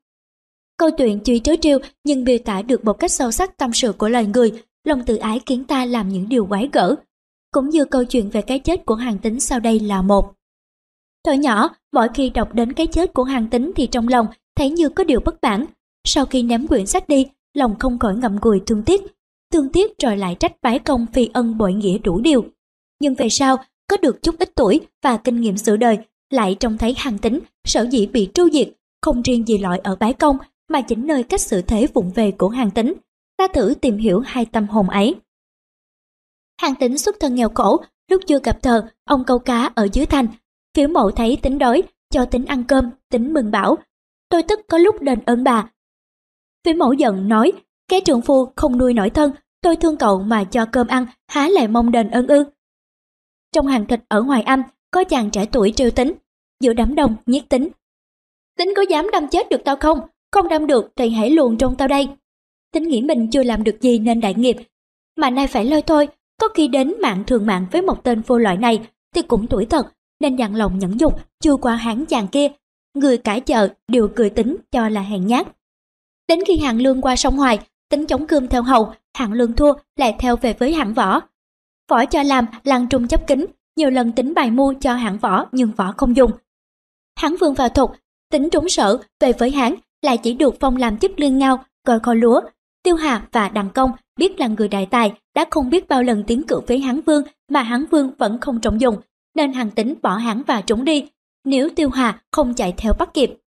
Câu 0.77 0.89
chuyện 0.91 1.19
tuy 1.25 1.39
trớ 1.39 1.55
trêu 1.61 1.79
nhưng 2.03 2.23
miêu 2.23 2.37
tả 2.45 2.61
được 2.61 2.85
một 2.85 2.93
cách 2.93 3.11
sâu 3.11 3.31
sắc 3.31 3.57
tâm 3.57 3.73
sự 3.73 3.91
của 3.91 4.09
loài 4.09 4.25
người, 4.25 4.63
lòng 4.83 5.03
tự 5.05 5.15
ái 5.15 5.41
khiến 5.45 5.63
ta 5.63 5.85
làm 5.85 6.09
những 6.09 6.29
điều 6.29 6.45
quái 6.45 6.69
gở. 6.73 6.95
Cũng 7.51 7.69
như 7.69 7.85
câu 7.85 8.05
chuyện 8.05 8.29
về 8.29 8.41
cái 8.41 8.59
chết 8.59 8.85
của 8.85 8.95
hàng 8.95 9.17
tính 9.17 9.39
sau 9.39 9.59
đây 9.59 9.79
là 9.79 10.01
một. 10.01 10.33
Thời 11.25 11.37
nhỏ, 11.37 11.69
mỗi 11.91 12.07
khi 12.13 12.29
đọc 12.29 12.53
đến 12.53 12.73
cái 12.73 12.87
chết 12.87 13.13
của 13.13 13.23
hàng 13.23 13.49
tính 13.49 13.71
thì 13.75 13.87
trong 13.87 14.07
lòng 14.07 14.27
thấy 14.55 14.69
như 14.69 14.89
có 14.89 15.03
điều 15.03 15.19
bất 15.19 15.41
bản. 15.41 15.65
Sau 16.07 16.25
khi 16.25 16.43
ném 16.43 16.67
quyển 16.67 16.85
sách 16.85 17.07
đi, 17.07 17.27
lòng 17.53 17.79
không 17.79 17.99
khỏi 17.99 18.15
ngậm 18.15 18.37
ngùi 18.41 18.61
thương 18.65 18.83
tiếc. 18.83 19.01
Thương 19.55 19.69
tiếc 19.69 19.99
rồi 19.99 20.17
lại 20.17 20.35
trách 20.39 20.61
bái 20.61 20.79
công 20.79 21.05
phi 21.13 21.29
ân 21.33 21.57
bội 21.57 21.73
nghĩa 21.73 21.97
đủ 21.97 22.21
điều. 22.21 22.45
Nhưng 22.99 23.15
về 23.15 23.29
sau, 23.29 23.57
có 23.87 23.97
được 23.97 24.21
chút 24.21 24.35
ít 24.39 24.51
tuổi 24.55 24.81
và 25.03 25.17
kinh 25.17 25.41
nghiệm 25.41 25.57
sự 25.57 25.77
đời, 25.77 25.97
lại 26.29 26.55
trông 26.59 26.77
thấy 26.77 26.93
hàng 26.97 27.17
tính 27.17 27.39
sở 27.67 27.87
dĩ 27.91 28.05
bị 28.05 28.29
tru 28.33 28.49
diệt, 28.49 28.69
không 29.01 29.21
riêng 29.21 29.47
gì 29.47 29.57
lỗi 29.57 29.77
ở 29.83 29.95
bái 29.95 30.13
công 30.13 30.37
mà 30.69 30.81
chính 30.81 31.07
nơi 31.07 31.23
cách 31.23 31.41
xử 31.41 31.61
thế 31.61 31.87
vụng 31.93 32.11
về 32.15 32.31
của 32.31 32.49
hàng 32.49 32.71
tính. 32.71 32.93
Ta 33.37 33.47
thử 33.47 33.73
tìm 33.81 33.97
hiểu 33.97 34.19
hai 34.19 34.45
tâm 34.45 34.67
hồn 34.67 34.89
ấy. 34.89 35.15
Hàng 36.61 36.75
tính 36.79 36.97
xuất 36.97 37.15
thân 37.19 37.35
nghèo 37.35 37.49
khổ, 37.49 37.83
lúc 38.11 38.21
chưa 38.27 38.39
gặp 38.43 38.61
thờ, 38.61 38.87
ông 39.05 39.23
câu 39.23 39.39
cá 39.39 39.71
ở 39.75 39.87
dưới 39.93 40.05
thành, 40.05 40.27
Phiếu 40.77 40.87
mộ 40.87 41.11
thấy 41.11 41.37
tính 41.41 41.57
đói, 41.57 41.83
cho 42.09 42.25
tính 42.25 42.45
ăn 42.45 42.63
cơm, 42.63 42.89
tính 43.09 43.33
mừng 43.33 43.51
bảo. 43.51 43.77
Tôi 44.29 44.43
tức 44.43 44.59
có 44.67 44.77
lúc 44.77 45.01
đền 45.01 45.19
ơn 45.25 45.43
bà. 45.43 45.69
Phiếu 46.65 46.73
mẫu 46.73 46.93
giận 46.93 47.29
nói, 47.29 47.51
cái 47.87 48.01
trưởng 48.01 48.21
phu 48.21 48.47
không 48.55 48.77
nuôi 48.77 48.93
nổi 48.93 49.09
thân, 49.09 49.31
tôi 49.65 49.75
thương 49.75 49.97
cậu 49.97 50.19
mà 50.19 50.43
cho 50.43 50.65
cơm 50.65 50.87
ăn, 50.87 51.05
há 51.27 51.47
lại 51.49 51.67
mong 51.67 51.91
đền 51.91 52.09
ơn 52.09 52.27
ư. 52.27 52.43
Trong 53.51 53.67
hàng 53.67 53.85
thịt 53.85 53.99
ở 54.07 54.21
ngoài 54.21 54.41
âm, 54.41 54.61
có 54.91 55.03
chàng 55.03 55.29
trẻ 55.29 55.45
tuổi 55.51 55.73
trêu 55.75 55.91
tính, 55.91 56.13
giữa 56.59 56.73
đám 56.73 56.95
đông 56.95 57.15
nhiếc 57.25 57.49
tính. 57.49 57.69
Tính 58.57 58.73
có 58.75 58.81
dám 58.81 59.11
đâm 59.11 59.27
chết 59.27 59.49
được 59.49 59.61
tao 59.65 59.75
không? 59.75 59.99
Không 60.31 60.49
đâm 60.49 60.67
được 60.67 60.91
thì 60.95 61.09
hãy 61.09 61.29
luồn 61.29 61.57
trong 61.57 61.75
tao 61.75 61.87
đây. 61.87 62.09
Tính 62.71 62.87
nghĩ 62.87 63.01
mình 63.01 63.29
chưa 63.31 63.43
làm 63.43 63.63
được 63.63 63.81
gì 63.81 63.99
nên 63.99 64.21
đại 64.21 64.33
nghiệp, 64.33 64.57
mà 65.15 65.29
nay 65.29 65.47
phải 65.47 65.65
lôi 65.65 65.81
thôi, 65.81 66.07
có 66.41 66.47
khi 66.47 66.67
đến 66.67 66.93
mạng 67.01 67.23
thường 67.27 67.45
mạng 67.45 67.65
với 67.71 67.81
một 67.81 68.03
tên 68.03 68.21
vô 68.21 68.37
loại 68.37 68.57
này 68.57 68.87
thì 69.15 69.21
cũng 69.21 69.47
tuổi 69.47 69.65
thật, 69.65 69.87
nên 70.19 70.35
dặn 70.35 70.55
lòng 70.55 70.79
nhẫn 70.79 70.99
dục 70.99 71.13
chưa 71.39 71.55
qua 71.55 71.75
hắn 71.75 72.05
chàng 72.05 72.27
kia. 72.27 72.47
Người 72.93 73.17
cả 73.17 73.39
chợ 73.39 73.69
đều 73.87 74.07
cười 74.15 74.29
tính 74.29 74.55
cho 74.71 74.89
là 74.89 75.01
hèn 75.01 75.27
nhát. 75.27 75.47
Đến 76.27 76.39
khi 76.47 76.57
hàng 76.57 76.81
lương 76.81 77.01
qua 77.01 77.15
sông 77.15 77.37
Hoài, 77.37 77.59
tính 77.89 78.05
chống 78.05 78.27
cơm 78.27 78.47
theo 78.47 78.63
hầu, 78.63 78.93
hạng 79.13 79.33
lương 79.33 79.53
thua 79.53 79.73
lại 79.95 80.15
theo 80.19 80.35
về 80.35 80.53
với 80.53 80.73
hạng 80.73 80.93
võ. 80.93 81.19
Võ 81.89 82.05
cho 82.05 82.23
làm 82.23 82.45
lăng 82.63 82.87
trung 82.87 83.07
chấp 83.07 83.27
kính, 83.27 83.45
nhiều 83.75 83.89
lần 83.89 84.11
tính 84.11 84.33
bài 84.33 84.51
mua 84.51 84.73
cho 84.81 84.93
hạng 84.93 85.17
võ 85.17 85.45
nhưng 85.51 85.71
võ 85.71 85.93
không 85.97 86.15
dùng. 86.15 86.31
Hán 87.15 87.35
vương 87.35 87.53
vào 87.53 87.69
thục, 87.69 87.91
tính 88.31 88.49
trốn 88.49 88.69
sở 88.69 88.97
về 89.19 89.33
với 89.33 89.51
hán 89.51 89.75
lại 90.01 90.17
chỉ 90.17 90.33
được 90.33 90.55
phong 90.59 90.77
làm 90.77 90.97
chức 90.97 91.19
lương 91.19 91.37
ngao, 91.37 91.65
coi 91.85 91.99
kho 91.99 92.13
lúa. 92.13 92.41
Tiêu 92.83 92.95
Hà 92.95 93.27
và 93.31 93.49
Đặng 93.49 93.69
Công 93.69 93.91
biết 94.19 94.39
là 94.39 94.47
người 94.47 94.67
đại 94.67 94.85
tài 94.85 95.13
đã 95.35 95.45
không 95.51 95.69
biết 95.69 95.87
bao 95.87 96.03
lần 96.03 96.23
tiến 96.27 96.43
cử 96.43 96.61
với 96.67 96.79
hán 96.79 97.01
vương 97.01 97.23
mà 97.49 97.63
hán 97.63 97.85
vương 97.85 98.11
vẫn 98.17 98.37
không 98.41 98.59
trọng 98.59 98.81
dùng, 98.81 98.97
nên 99.35 99.53
hàng 99.53 99.71
tính 99.71 99.95
bỏ 100.01 100.15
hán 100.15 100.43
và 100.47 100.61
trốn 100.61 100.85
đi. 100.85 101.09
Nếu 101.45 101.69
Tiêu 101.75 101.89
Hà 101.89 102.21
không 102.31 102.53
chạy 102.53 102.73
theo 102.77 102.93
bắt 102.99 103.13
kịp, 103.13 103.37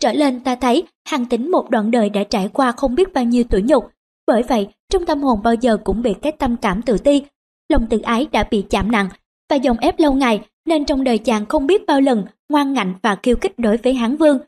Trở 0.00 0.12
lên 0.12 0.40
ta 0.40 0.54
thấy 0.54 0.82
hàng 1.08 1.26
tính 1.26 1.50
một 1.50 1.70
đoạn 1.70 1.90
đời 1.90 2.10
đã 2.10 2.24
trải 2.24 2.48
qua 2.52 2.72
không 2.72 2.94
biết 2.94 3.12
bao 3.12 3.24
nhiêu 3.24 3.44
tuổi 3.50 3.62
nhục. 3.62 3.90
Bởi 4.26 4.42
vậy, 4.42 4.68
trong 4.90 5.06
tâm 5.06 5.22
hồn 5.22 5.42
bao 5.42 5.54
giờ 5.54 5.76
cũng 5.84 6.02
bị 6.02 6.14
cái 6.22 6.32
tâm 6.32 6.56
cảm 6.56 6.82
tự 6.82 6.98
ti. 6.98 7.22
Lòng 7.68 7.86
tự 7.86 7.98
ái 7.98 8.26
đã 8.32 8.44
bị 8.50 8.64
chạm 8.70 8.92
nặng 8.92 9.08
và 9.50 9.56
dòng 9.56 9.78
ép 9.78 9.98
lâu 9.98 10.12
ngày 10.12 10.40
nên 10.66 10.84
trong 10.84 11.04
đời 11.04 11.18
chàng 11.18 11.46
không 11.46 11.66
biết 11.66 11.86
bao 11.86 12.00
lần 12.00 12.24
ngoan 12.48 12.72
ngạnh 12.72 12.94
và 13.02 13.14
kiêu 13.14 13.36
kích 13.36 13.58
đối 13.58 13.76
với 13.76 13.94
hán 13.94 14.16
vương. 14.16 14.38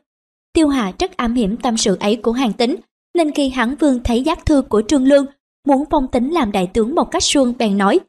Tiêu 0.53 0.67
Hà 0.67 0.91
rất 0.99 1.17
am 1.17 1.33
hiểm 1.33 1.57
tâm 1.57 1.77
sự 1.77 1.97
ấy 1.99 2.15
của 2.15 2.31
hàng 2.31 2.53
tính, 2.53 2.75
nên 3.15 3.31
khi 3.31 3.49
hán 3.49 3.75
vương 3.75 4.03
thấy 4.03 4.23
giác 4.23 4.45
thư 4.45 4.61
của 4.61 4.81
Trương 4.87 5.07
Lương, 5.07 5.25
muốn 5.67 5.83
phong 5.89 6.07
tính 6.07 6.31
làm 6.31 6.51
đại 6.51 6.69
tướng 6.73 6.95
một 6.95 7.11
cách 7.11 7.23
suông 7.23 7.53
bèn 7.57 7.77
nói, 7.77 7.99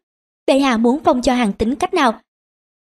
bệ 0.46 0.58
hạ 0.58 0.76
muốn 0.76 0.98
phong 1.04 1.22
cho 1.22 1.34
hàng 1.34 1.52
tính 1.52 1.74
cách 1.74 1.94
nào? 1.94 2.20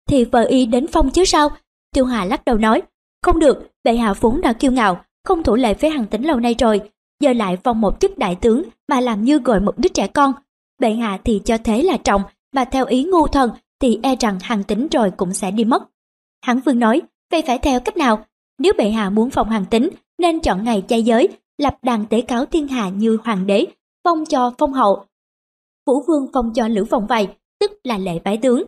Thì 0.09 0.25
vợ 0.25 0.43
y 0.43 0.65
đến 0.65 0.87
phong 0.91 1.09
chứ 1.09 1.25
sao? 1.25 1.49
Tiêu 1.93 2.05
Hà 2.05 2.25
lắc 2.25 2.45
đầu 2.45 2.57
nói, 2.57 2.81
không 3.21 3.39
được, 3.39 3.70
bệ 3.83 3.95
hạ 3.95 4.13
vốn 4.13 4.41
đã 4.41 4.53
kiêu 4.53 4.71
ngạo, 4.71 5.01
không 5.23 5.43
thủ 5.43 5.55
lệ 5.55 5.73
với 5.73 5.89
hàng 5.89 6.07
tính 6.07 6.25
lâu 6.25 6.39
nay 6.39 6.55
rồi, 6.59 6.81
giờ 7.19 7.33
lại 7.33 7.57
phong 7.63 7.81
một 7.81 7.99
chức 7.99 8.17
đại 8.17 8.35
tướng 8.35 8.63
mà 8.87 9.01
làm 9.01 9.23
như 9.23 9.39
gọi 9.39 9.59
một 9.59 9.77
đứa 9.77 9.89
trẻ 9.89 10.07
con. 10.07 10.33
Bệ 10.79 10.93
hạ 10.93 11.19
thì 11.23 11.41
cho 11.45 11.57
thế 11.57 11.83
là 11.83 11.97
trọng, 11.97 12.21
mà 12.55 12.65
theo 12.65 12.85
ý 12.85 13.03
ngu 13.03 13.27
thần 13.27 13.51
thì 13.79 13.99
e 14.03 14.15
rằng 14.19 14.39
hàng 14.41 14.63
tính 14.63 14.87
rồi 14.91 15.11
cũng 15.17 15.33
sẽ 15.33 15.51
đi 15.51 15.65
mất. 15.65 15.83
Hãng 16.45 16.59
vương 16.59 16.79
nói, 16.79 17.01
vậy 17.31 17.43
phải 17.47 17.57
theo 17.57 17.79
cách 17.79 17.97
nào? 17.97 18.25
Nếu 18.57 18.73
bệ 18.77 18.89
hạ 18.89 19.09
muốn 19.09 19.29
phong 19.29 19.49
hàng 19.49 19.65
tính, 19.65 19.89
nên 20.17 20.39
chọn 20.39 20.63
ngày 20.63 20.83
chay 20.87 21.03
giới, 21.03 21.27
lập 21.57 21.77
đàn 21.81 22.05
tế 22.05 22.21
cáo 22.21 22.45
thiên 22.45 22.67
hạ 22.67 22.89
như 22.89 23.17
hoàng 23.23 23.47
đế, 23.47 23.65
phong 24.03 24.25
cho 24.25 24.53
phong 24.57 24.73
hậu. 24.73 25.05
Vũ 25.87 26.03
vương 26.07 26.27
phong 26.33 26.53
cho 26.53 26.67
lữ 26.67 26.83
vòng 26.83 27.07
vầy, 27.07 27.27
tức 27.59 27.71
là 27.83 27.97
lệ 27.97 28.19
bái 28.23 28.37
tướng. 28.37 28.63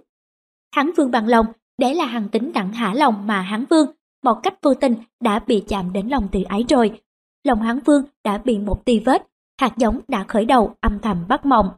Hán 0.76 0.92
vương 0.98 1.12
bằng 1.12 1.28
lòng, 1.28 1.46
để 1.78 1.94
là 1.94 2.06
hàng 2.06 2.30
tính 2.30 2.54
đặng 2.54 2.74
hả 2.74 2.94
lòng 2.94 3.28
mà 3.28 3.42
hán 3.42 3.66
vương 3.70 3.88
một 4.24 4.40
cách 4.44 4.54
vô 4.62 4.74
tình 4.74 4.96
đã 5.22 5.40
bị 5.40 5.64
chạm 5.68 5.94
đến 5.94 6.08
lòng 6.08 6.28
tự 6.32 6.44
ái 6.44 6.66
rồi. 6.70 7.02
Lòng 7.44 7.62
hán 7.62 7.80
vương 7.80 8.04
đã 8.24 8.38
bị 8.38 8.58
một 8.58 8.86
tì 8.86 9.00
vết, 9.00 9.28
hạt 9.62 9.74
giống 9.78 10.00
đã 10.08 10.26
khởi 10.28 10.46
đầu 10.46 10.76
âm 10.82 11.00
thầm 11.00 11.26
bắt 11.28 11.46
mộng. 11.46 11.70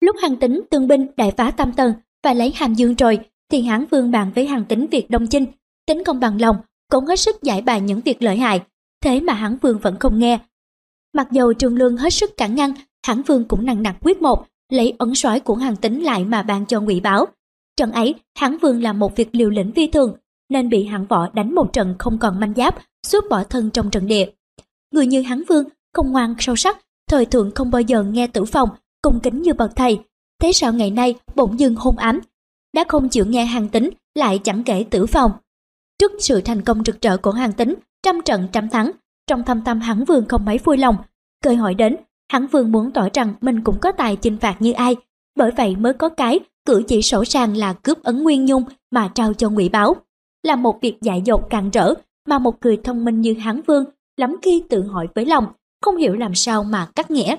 Lúc 0.00 0.16
hàng 0.22 0.36
tính 0.36 0.62
tương 0.70 0.88
binh 0.88 1.06
đại 1.16 1.32
phá 1.36 1.50
tam 1.50 1.72
tần 1.72 1.92
và 2.24 2.34
lấy 2.34 2.52
hàm 2.54 2.74
dương 2.74 2.94
rồi, 2.94 3.18
thì 3.50 3.62
hán 3.62 3.84
vương 3.90 4.10
bàn 4.10 4.32
với 4.34 4.46
hàng 4.46 4.64
tính 4.64 4.86
việc 4.90 5.10
đông 5.10 5.26
chinh, 5.26 5.46
tính 5.86 6.04
không 6.04 6.20
bằng 6.20 6.40
lòng, 6.40 6.56
cũng 6.90 7.06
hết 7.06 7.20
sức 7.20 7.42
giải 7.42 7.62
bài 7.62 7.80
những 7.80 8.00
việc 8.00 8.22
lợi 8.22 8.36
hại, 8.36 8.62
thế 9.00 9.20
mà 9.20 9.32
hán 9.32 9.56
vương 9.56 9.78
vẫn 9.78 9.96
không 10.00 10.18
nghe. 10.18 10.38
Mặc 11.12 11.28
dầu 11.32 11.52
trường 11.52 11.76
lương 11.76 11.96
hết 11.96 12.10
sức 12.10 12.36
cản 12.36 12.54
ngăn, 12.54 12.72
hán 13.06 13.22
vương 13.22 13.48
cũng 13.48 13.66
nặng 13.66 13.82
nặc 13.82 13.96
quyết 14.00 14.22
một, 14.22 14.46
lấy 14.68 14.94
ấn 14.98 15.14
soái 15.14 15.40
của 15.40 15.54
hàng 15.54 15.76
tính 15.76 16.02
lại 16.02 16.24
mà 16.24 16.42
ban 16.42 16.66
cho 16.66 16.80
ngụy 16.80 17.00
báo. 17.00 17.26
Trận 17.76 17.92
ấy, 17.92 18.14
hán 18.38 18.58
vương 18.58 18.82
làm 18.82 18.98
một 18.98 19.16
việc 19.16 19.28
liều 19.32 19.50
lĩnh 19.50 19.72
vi 19.72 19.86
thường, 19.86 20.16
nên 20.48 20.68
bị 20.68 20.84
hạng 20.84 21.06
võ 21.06 21.28
đánh 21.32 21.54
một 21.54 21.72
trận 21.72 21.94
không 21.98 22.18
còn 22.18 22.40
manh 22.40 22.54
giáp, 22.56 22.74
suốt 23.06 23.24
bỏ 23.30 23.44
thân 23.44 23.70
trong 23.70 23.90
trận 23.90 24.06
địa. 24.06 24.26
Người 24.92 25.06
như 25.06 25.22
hắn 25.22 25.42
vương, 25.48 25.64
không 25.92 26.12
ngoan 26.12 26.34
sâu 26.38 26.56
sắc, 26.56 26.78
thời 27.10 27.26
thượng 27.26 27.50
không 27.54 27.70
bao 27.70 27.82
giờ 27.82 28.02
nghe 28.02 28.26
tử 28.26 28.44
phòng, 28.44 28.68
cung 29.02 29.20
kính 29.20 29.42
như 29.42 29.54
bậc 29.54 29.76
thầy. 29.76 30.00
Thế 30.42 30.52
sao 30.52 30.72
ngày 30.72 30.90
nay 30.90 31.14
bỗng 31.34 31.60
dưng 31.60 31.76
hôn 31.76 31.96
ám, 31.96 32.20
đã 32.74 32.84
không 32.88 33.08
chịu 33.08 33.26
nghe 33.26 33.44
hàng 33.44 33.68
tính, 33.68 33.90
lại 34.14 34.38
chẳng 34.38 34.62
kể 34.62 34.84
tử 34.90 35.06
phòng. 35.06 35.32
Trước 35.98 36.12
sự 36.18 36.40
thành 36.40 36.62
công 36.62 36.84
rực 36.84 37.00
rỡ 37.00 37.16
của 37.16 37.30
hàng 37.30 37.52
tính, 37.52 37.74
trăm 38.02 38.22
trận 38.22 38.48
trăm 38.52 38.68
thắng, 38.68 38.90
trong 39.26 39.44
thâm 39.44 39.64
tâm 39.64 39.80
hắn 39.80 40.04
vương 40.04 40.28
không 40.28 40.44
mấy 40.44 40.58
vui 40.58 40.76
lòng. 40.76 40.96
Cơ 41.44 41.54
hội 41.54 41.74
đến, 41.74 41.96
hắn 42.32 42.46
vương 42.46 42.72
muốn 42.72 42.90
tỏ 42.90 43.08
rằng 43.14 43.34
mình 43.40 43.64
cũng 43.64 43.78
có 43.80 43.92
tài 43.92 44.16
chinh 44.16 44.38
phạt 44.38 44.56
như 44.62 44.72
ai, 44.72 44.96
bởi 45.36 45.50
vậy 45.50 45.76
mới 45.76 45.92
có 45.92 46.08
cái 46.08 46.40
cử 46.66 46.82
chỉ 46.88 47.02
sổ 47.02 47.24
sàng 47.24 47.56
là 47.56 47.72
cướp 47.72 48.02
ấn 48.02 48.22
nguyên 48.22 48.44
nhung 48.44 48.64
mà 48.90 49.08
trao 49.14 49.34
cho 49.34 49.50
ngụy 49.50 49.68
báo 49.68 49.96
là 50.46 50.56
một 50.56 50.80
việc 50.80 50.96
dại 51.00 51.22
dột 51.24 51.40
càng 51.50 51.70
rỡ 51.70 51.94
mà 52.26 52.38
một 52.38 52.54
người 52.62 52.76
thông 52.84 53.04
minh 53.04 53.20
như 53.20 53.34
Hán 53.34 53.60
Vương 53.62 53.84
lắm 54.16 54.36
khi 54.42 54.62
tự 54.68 54.82
hỏi 54.82 55.08
với 55.14 55.26
lòng, 55.26 55.46
không 55.82 55.96
hiểu 55.96 56.14
làm 56.14 56.34
sao 56.34 56.64
mà 56.64 56.88
cắt 56.94 57.10
nghĩa. 57.10 57.36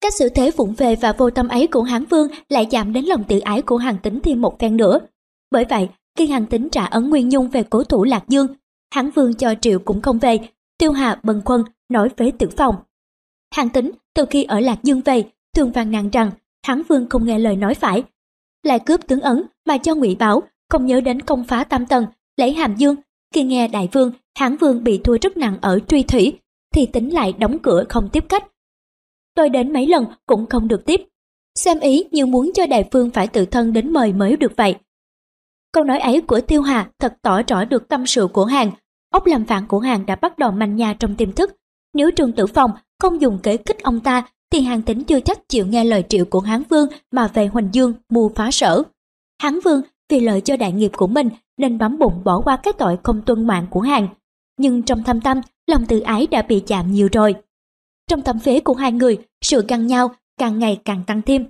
Cách 0.00 0.14
xử 0.14 0.28
thế 0.28 0.50
vụng 0.50 0.74
về 0.74 0.96
và 0.96 1.12
vô 1.12 1.30
tâm 1.30 1.48
ấy 1.48 1.66
của 1.66 1.82
Hán 1.82 2.04
Vương 2.04 2.28
lại 2.48 2.66
giảm 2.70 2.92
đến 2.92 3.04
lòng 3.04 3.24
tự 3.24 3.38
ái 3.38 3.62
của 3.62 3.76
Hàn 3.76 3.98
Tính 3.98 4.20
thêm 4.20 4.40
một 4.40 4.58
phen 4.58 4.76
nữa. 4.76 4.98
Bởi 5.50 5.64
vậy, 5.64 5.88
khi 6.18 6.26
Hàn 6.26 6.46
Tính 6.46 6.68
trả 6.68 6.84
ấn 6.84 7.10
Nguyên 7.10 7.28
Nhung 7.28 7.48
về 7.48 7.62
cố 7.62 7.84
thủ 7.84 8.04
Lạc 8.04 8.24
Dương, 8.28 8.46
Hán 8.94 9.10
Vương 9.10 9.34
cho 9.34 9.54
triệu 9.60 9.78
cũng 9.78 10.02
không 10.02 10.18
về, 10.18 10.38
Tiêu 10.78 10.92
Hà 10.92 11.20
bần 11.22 11.42
quân 11.44 11.64
nói 11.88 12.08
với 12.16 12.32
tử 12.32 12.48
phòng. 12.56 12.76
Hàn 13.54 13.68
Tính 13.70 13.90
từ 14.14 14.24
khi 14.30 14.44
ở 14.44 14.60
Lạc 14.60 14.78
Dương 14.82 15.00
về, 15.00 15.24
thường 15.56 15.72
phàn 15.72 15.90
nàn 15.90 16.10
rằng 16.10 16.30
Hán 16.66 16.82
Vương 16.88 17.08
không 17.08 17.26
nghe 17.26 17.38
lời 17.38 17.56
nói 17.56 17.74
phải, 17.74 18.02
lại 18.62 18.78
cướp 18.78 19.06
tướng 19.06 19.20
ấn 19.20 19.42
mà 19.66 19.78
cho 19.78 19.94
ngụy 19.94 20.14
Bảo 20.14 20.42
không 20.70 20.86
nhớ 20.86 21.00
đến 21.00 21.22
công 21.22 21.44
phá 21.44 21.64
tam 21.64 21.86
tầng, 21.86 22.06
lấy 22.36 22.52
hàm 22.52 22.76
dương. 22.76 22.96
Khi 23.34 23.42
nghe 23.42 23.68
đại 23.68 23.88
vương, 23.92 24.12
hán 24.38 24.56
vương 24.56 24.84
bị 24.84 24.98
thua 24.98 25.18
rất 25.22 25.36
nặng 25.36 25.58
ở 25.60 25.78
truy 25.88 26.02
thủy, 26.02 26.38
thì 26.74 26.86
tính 26.86 27.14
lại 27.14 27.32
đóng 27.32 27.58
cửa 27.58 27.84
không 27.88 28.08
tiếp 28.12 28.24
khách. 28.28 28.44
Tôi 29.34 29.48
đến 29.48 29.72
mấy 29.72 29.86
lần 29.86 30.04
cũng 30.26 30.46
không 30.46 30.68
được 30.68 30.84
tiếp. 30.86 31.00
Xem 31.54 31.80
ý 31.80 32.04
như 32.10 32.26
muốn 32.26 32.50
cho 32.54 32.66
đại 32.66 32.88
vương 32.90 33.10
phải 33.10 33.26
tự 33.26 33.44
thân 33.44 33.72
đến 33.72 33.92
mời 33.92 34.12
mới 34.12 34.36
được 34.36 34.52
vậy. 34.56 34.74
Câu 35.72 35.84
nói 35.84 35.98
ấy 35.98 36.20
của 36.20 36.40
Tiêu 36.40 36.62
Hà 36.62 36.90
thật 36.98 37.14
tỏ 37.22 37.42
rõ 37.42 37.64
được 37.64 37.88
tâm 37.88 38.06
sự 38.06 38.26
của 38.32 38.44
hàng. 38.44 38.70
Ốc 39.10 39.26
làm 39.26 39.44
phản 39.44 39.66
của 39.66 39.78
hàng 39.78 40.06
đã 40.06 40.16
bắt 40.16 40.38
đầu 40.38 40.50
manh 40.50 40.76
nha 40.76 40.94
trong 40.98 41.16
tiềm 41.16 41.32
thức. 41.32 41.56
Nếu 41.94 42.10
trường 42.10 42.32
Tử 42.32 42.46
phòng 42.46 42.70
không 42.98 43.20
dùng 43.20 43.38
kế 43.42 43.56
kích 43.56 43.82
ông 43.82 44.00
ta, 44.00 44.28
thì 44.52 44.60
hàng 44.60 44.82
tính 44.82 45.04
chưa 45.04 45.20
chắc 45.20 45.48
chịu 45.48 45.66
nghe 45.66 45.84
lời 45.84 46.04
triệu 46.08 46.24
của 46.24 46.40
Hán 46.40 46.62
Vương 46.68 46.88
mà 47.10 47.28
về 47.34 47.46
Huỳnh 47.46 47.68
Dương 47.72 47.92
mù 48.08 48.28
phá 48.34 48.50
sở. 48.50 48.82
Hán 49.42 49.60
Vương 49.60 49.82
vì 50.10 50.20
lợi 50.20 50.40
cho 50.40 50.56
đại 50.56 50.72
nghiệp 50.72 50.90
của 50.96 51.06
mình 51.06 51.28
nên 51.56 51.78
bấm 51.78 51.98
bụng 51.98 52.24
bỏ 52.24 52.40
qua 52.44 52.56
cái 52.56 52.72
tội 52.72 52.98
không 53.02 53.22
tuân 53.26 53.46
mạng 53.46 53.66
của 53.70 53.80
hàng. 53.80 54.08
Nhưng 54.58 54.82
trong 54.82 55.04
thâm 55.04 55.20
tâm, 55.20 55.40
lòng 55.66 55.86
tự 55.86 56.00
ái 56.00 56.26
đã 56.26 56.42
bị 56.42 56.62
chạm 56.66 56.92
nhiều 56.92 57.08
rồi. 57.12 57.34
Trong 58.08 58.22
tâm 58.22 58.38
phế 58.38 58.60
của 58.60 58.74
hai 58.74 58.92
người, 58.92 59.18
sự 59.40 59.64
găng 59.68 59.86
nhau 59.86 60.14
càng 60.38 60.58
ngày 60.58 60.80
càng 60.84 61.02
tăng 61.06 61.22
thêm. 61.22 61.46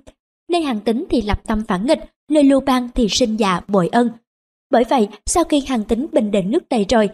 nơi 0.49 0.61
hàng 0.61 0.79
tính 0.79 1.05
thì 1.09 1.21
lập 1.21 1.41
tâm 1.47 1.63
phản 1.67 1.85
nghịch, 1.85 1.99
nơi 2.29 2.43
lưu 2.43 2.59
bang 2.59 2.89
thì 2.95 3.07
sinh 3.09 3.39
dạ 3.39 3.61
bội 3.67 3.89
ân. 3.91 4.09
Bởi 4.69 4.83
vậy, 4.89 5.07
sau 5.25 5.43
khi 5.43 5.63
hàng 5.67 5.83
tính 5.83 6.07
bình 6.11 6.31
định 6.31 6.51
nước 6.51 6.69
đầy 6.69 6.85
rồi, 6.89 7.09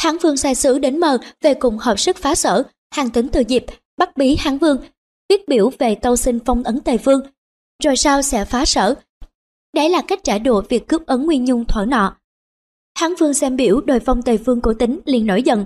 Hán 0.00 0.18
Vương 0.18 0.36
sai 0.36 0.54
sứ 0.54 0.78
đến 0.78 1.00
mờ 1.00 1.18
về 1.40 1.54
cùng 1.54 1.78
hợp 1.78 1.98
sức 1.98 2.16
phá 2.16 2.34
sở, 2.34 2.62
hàng 2.94 3.10
tính 3.10 3.28
từ 3.32 3.40
dịp, 3.40 3.64
bắt 3.96 4.16
bí 4.16 4.36
Hán 4.36 4.58
Vương, 4.58 4.76
viết 5.28 5.48
biểu 5.48 5.70
về 5.78 5.94
tâu 5.94 6.16
xin 6.16 6.38
phong 6.44 6.62
ấn 6.62 6.80
Tây 6.80 6.98
Vương. 6.98 7.20
Rồi 7.82 7.96
sau 7.96 8.22
sẽ 8.22 8.44
phá 8.44 8.64
sở, 8.64 8.94
Đấy 9.74 9.88
là 9.88 10.02
cách 10.02 10.20
trả 10.24 10.38
đũa 10.38 10.62
việc 10.68 10.88
cướp 10.88 11.06
ấn 11.06 11.26
Nguyên 11.26 11.44
Nhung 11.44 11.64
thỏa 11.64 11.84
nọ. 11.84 12.16
Hán 12.94 13.14
Vương 13.14 13.34
xem 13.34 13.56
biểu 13.56 13.80
đòi 13.80 14.00
phong 14.00 14.22
Tây 14.22 14.38
phương 14.38 14.60
của 14.60 14.74
tính 14.74 15.00
liền 15.04 15.26
nổi 15.26 15.42
giận. 15.42 15.64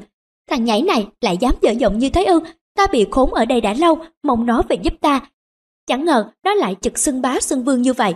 Thằng 0.50 0.64
nhảy 0.64 0.82
này 0.82 1.07
lại 1.20 1.36
dám 1.40 1.55
dở 1.62 1.70
giọng 1.70 1.98
như 1.98 2.11
thế 2.11 2.24
ư, 2.24 2.40
ta 2.76 2.86
bị 2.92 3.07
khốn 3.11 3.34
ở 3.34 3.44
đây 3.44 3.61
đã 3.61 3.74
lâu, 3.74 3.98
mong 4.22 4.46
nó 4.46 4.62
về 4.68 4.76
giúp 4.82 4.94
ta. 5.00 5.20
Chẳng 5.86 6.05
ngờ 6.05 6.30
nó 6.44 6.55
lại 6.55 6.76
chực 6.80 6.98
xưng 6.98 7.22
bá 7.22 7.40
xưng 7.40 7.64
vương 7.64 7.82
như 7.82 7.92
vậy. 7.92 8.14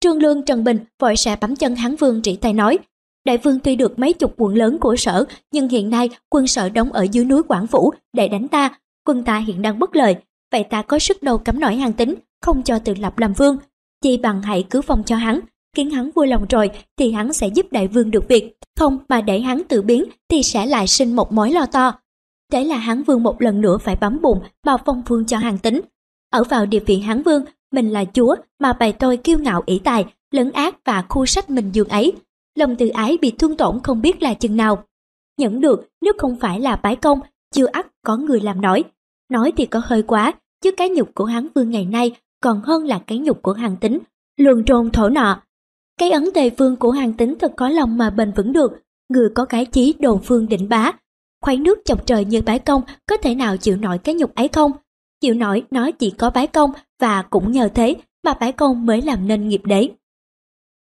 Trương 0.00 0.22
Lương 0.22 0.42
Trần 0.42 0.64
Bình 0.64 0.78
vội 1.00 1.16
xà 1.16 1.36
bấm 1.36 1.56
chân 1.56 1.76
Hán 1.76 1.96
Vương 1.96 2.22
trị 2.22 2.36
tay 2.36 2.52
nói. 2.52 2.78
Đại 3.24 3.38
vương 3.38 3.60
tuy 3.60 3.76
được 3.76 3.98
mấy 3.98 4.12
chục 4.12 4.34
quận 4.36 4.54
lớn 4.54 4.78
của 4.80 4.96
sở, 4.96 5.24
nhưng 5.52 5.68
hiện 5.68 5.90
nay 5.90 6.10
quân 6.30 6.46
sở 6.46 6.68
đóng 6.68 6.92
ở 6.92 7.06
dưới 7.12 7.24
núi 7.24 7.42
Quảng 7.42 7.66
Phủ 7.66 7.92
để 8.12 8.28
đánh 8.28 8.48
ta. 8.48 8.78
Quân 9.06 9.24
ta 9.24 9.38
hiện 9.38 9.62
đang 9.62 9.78
bất 9.78 9.96
lợi, 9.96 10.16
vậy 10.52 10.64
ta 10.64 10.82
có 10.82 10.98
sức 10.98 11.22
đâu 11.22 11.38
cấm 11.38 11.60
nổi 11.60 11.76
hàng 11.76 11.92
tính, 11.92 12.14
không 12.42 12.62
cho 12.62 12.78
tự 12.78 12.94
lập 12.94 13.18
làm 13.18 13.32
vương 13.32 13.56
chi 14.02 14.16
bằng 14.16 14.42
hãy 14.42 14.64
cứ 14.70 14.82
phong 14.82 15.04
cho 15.04 15.16
hắn, 15.16 15.40
khiến 15.76 15.90
hắn 15.90 16.10
vui 16.14 16.26
lòng 16.26 16.46
rồi 16.50 16.70
thì 16.96 17.12
hắn 17.12 17.32
sẽ 17.32 17.48
giúp 17.48 17.66
đại 17.70 17.88
vương 17.88 18.10
được 18.10 18.28
việc, 18.28 18.56
không 18.78 18.98
mà 19.08 19.20
để 19.20 19.40
hắn 19.40 19.62
tự 19.68 19.82
biến 19.82 20.04
thì 20.28 20.42
sẽ 20.42 20.66
lại 20.66 20.86
sinh 20.86 21.16
một 21.16 21.32
mối 21.32 21.50
lo 21.50 21.66
to. 21.66 21.92
Thế 22.52 22.64
là 22.64 22.76
hắn 22.76 23.02
Vương 23.02 23.22
một 23.22 23.42
lần 23.42 23.60
nữa 23.60 23.78
phải 23.78 23.96
bấm 23.96 24.20
bụng 24.22 24.40
mà 24.66 24.76
phong 24.84 25.02
phương 25.06 25.24
cho 25.24 25.38
hàng 25.38 25.58
tính. 25.58 25.80
Ở 26.30 26.44
vào 26.44 26.66
địa 26.66 26.80
vị 26.86 26.98
hắn 26.98 27.22
Vương, 27.22 27.44
mình 27.72 27.90
là 27.90 28.04
chúa 28.04 28.36
mà 28.60 28.72
bày 28.72 28.92
tôi 28.92 29.16
kiêu 29.16 29.38
ngạo 29.38 29.62
ỷ 29.66 29.78
tài, 29.78 30.04
lấn 30.30 30.50
ác 30.50 30.76
và 30.84 31.04
khu 31.08 31.26
sách 31.26 31.50
mình 31.50 31.70
dường 31.72 31.88
ấy. 31.88 32.12
Lòng 32.58 32.76
tự 32.76 32.88
ái 32.88 33.18
bị 33.20 33.30
thương 33.30 33.56
tổn 33.56 33.80
không 33.82 34.02
biết 34.02 34.22
là 34.22 34.34
chừng 34.34 34.56
nào. 34.56 34.84
Nhẫn 35.38 35.60
được 35.60 35.88
nếu 36.00 36.12
không 36.18 36.36
phải 36.36 36.60
là 36.60 36.76
bái 36.76 36.96
công, 36.96 37.20
chưa 37.54 37.66
ắt 37.66 37.86
có 38.06 38.16
người 38.16 38.40
làm 38.40 38.60
nổi. 38.60 38.84
Nói 39.30 39.52
thì 39.56 39.66
có 39.66 39.82
hơi 39.84 40.02
quá, 40.02 40.32
chứ 40.62 40.70
cái 40.70 40.88
nhục 40.88 41.14
của 41.14 41.24
Hán 41.24 41.48
Vương 41.54 41.70
ngày 41.70 41.84
nay 41.84 42.16
còn 42.42 42.60
hơn 42.60 42.84
là 42.84 42.98
cái 43.06 43.18
nhục 43.18 43.42
của 43.42 43.52
hàng 43.52 43.76
tính. 43.76 43.98
Luồn 44.36 44.64
trồn 44.64 44.90
thổ 44.90 45.08
nọ. 45.08 45.42
Cái 45.98 46.10
ấn 46.10 46.32
tề 46.34 46.50
phương 46.50 46.76
của 46.76 46.90
hàng 46.90 47.12
tính 47.12 47.34
thật 47.38 47.52
có 47.56 47.68
lòng 47.68 47.98
mà 47.98 48.10
bền 48.10 48.32
vững 48.32 48.52
được. 48.52 48.72
Người 49.08 49.28
có 49.34 49.44
cái 49.44 49.66
chí 49.66 49.94
đồ 49.98 50.20
phương 50.24 50.48
định 50.48 50.68
bá, 50.68 50.92
khoái 51.42 51.56
nước 51.56 51.78
chọc 51.84 52.06
trời 52.06 52.24
như 52.24 52.42
bái 52.42 52.58
công 52.58 52.82
có 53.08 53.16
thể 53.16 53.34
nào 53.34 53.56
chịu 53.56 53.76
nổi 53.76 53.98
cái 53.98 54.14
nhục 54.14 54.34
ấy 54.34 54.48
không? 54.48 54.72
Chịu 55.20 55.34
nổi 55.34 55.64
nó 55.70 55.90
chỉ 55.90 56.10
có 56.10 56.30
bái 56.30 56.46
công 56.46 56.70
và 57.00 57.22
cũng 57.22 57.52
nhờ 57.52 57.68
thế 57.74 57.94
mà 58.24 58.34
bái 58.40 58.52
công 58.52 58.86
mới 58.86 59.02
làm 59.02 59.28
nên 59.28 59.48
nghiệp 59.48 59.60
đấy 59.64 59.92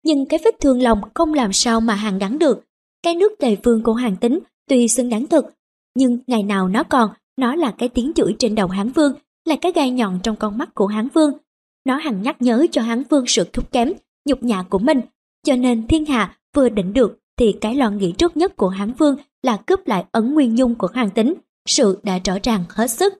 Nhưng 0.04 0.26
cái 0.26 0.40
vết 0.44 0.60
thương 0.60 0.82
lòng 0.82 1.00
không 1.14 1.34
làm 1.34 1.52
sao 1.52 1.80
mà 1.80 1.94
hàng 1.94 2.18
đắng 2.18 2.38
được. 2.38 2.64
Cái 3.02 3.14
nước 3.14 3.32
tề 3.38 3.56
phương 3.64 3.82
của 3.82 3.94
hàng 3.94 4.16
tính 4.16 4.38
tuy 4.68 4.88
xứng 4.88 5.08
đáng 5.08 5.26
thực, 5.26 5.44
nhưng 5.94 6.18
ngày 6.26 6.42
nào 6.42 6.68
nó 6.68 6.82
còn, 6.82 7.10
nó 7.36 7.54
là 7.54 7.74
cái 7.78 7.88
tiếng 7.88 8.12
chửi 8.14 8.36
trên 8.38 8.54
đầu 8.54 8.68
hán 8.68 8.92
vương, 8.92 9.12
là 9.44 9.56
cái 9.60 9.72
gai 9.72 9.90
nhọn 9.90 10.20
trong 10.22 10.36
con 10.36 10.58
mắt 10.58 10.74
của 10.74 10.86
hán 10.86 11.08
vương. 11.08 11.32
Nó 11.84 11.96
hằng 11.96 12.22
nhắc 12.22 12.42
nhớ 12.42 12.66
cho 12.72 12.82
hán 12.82 13.02
vương 13.10 13.26
sự 13.26 13.44
thúc 13.52 13.72
kém, 13.72 13.92
nhục 14.24 14.42
nhã 14.42 14.62
của 14.62 14.78
mình, 14.78 15.00
cho 15.46 15.56
nên 15.56 15.86
thiên 15.86 16.06
hạ 16.06 16.36
vừa 16.56 16.68
định 16.68 16.92
được 16.92 17.18
thì 17.36 17.54
cái 17.60 17.74
lo 17.74 17.90
nghĩ 17.90 18.12
trước 18.12 18.36
nhất 18.36 18.56
của 18.56 18.68
hán 18.68 18.92
vương 18.92 19.16
là 19.42 19.56
cướp 19.56 19.86
lại 19.86 20.04
ấn 20.12 20.34
nguyên 20.34 20.54
nhung 20.54 20.74
của 20.74 20.88
hoàng 20.94 21.10
tính. 21.10 21.34
Sự 21.68 21.98
đã 22.02 22.18
rõ 22.24 22.34
ràng 22.42 22.64
hết 22.68 22.90
sức. 22.90 23.14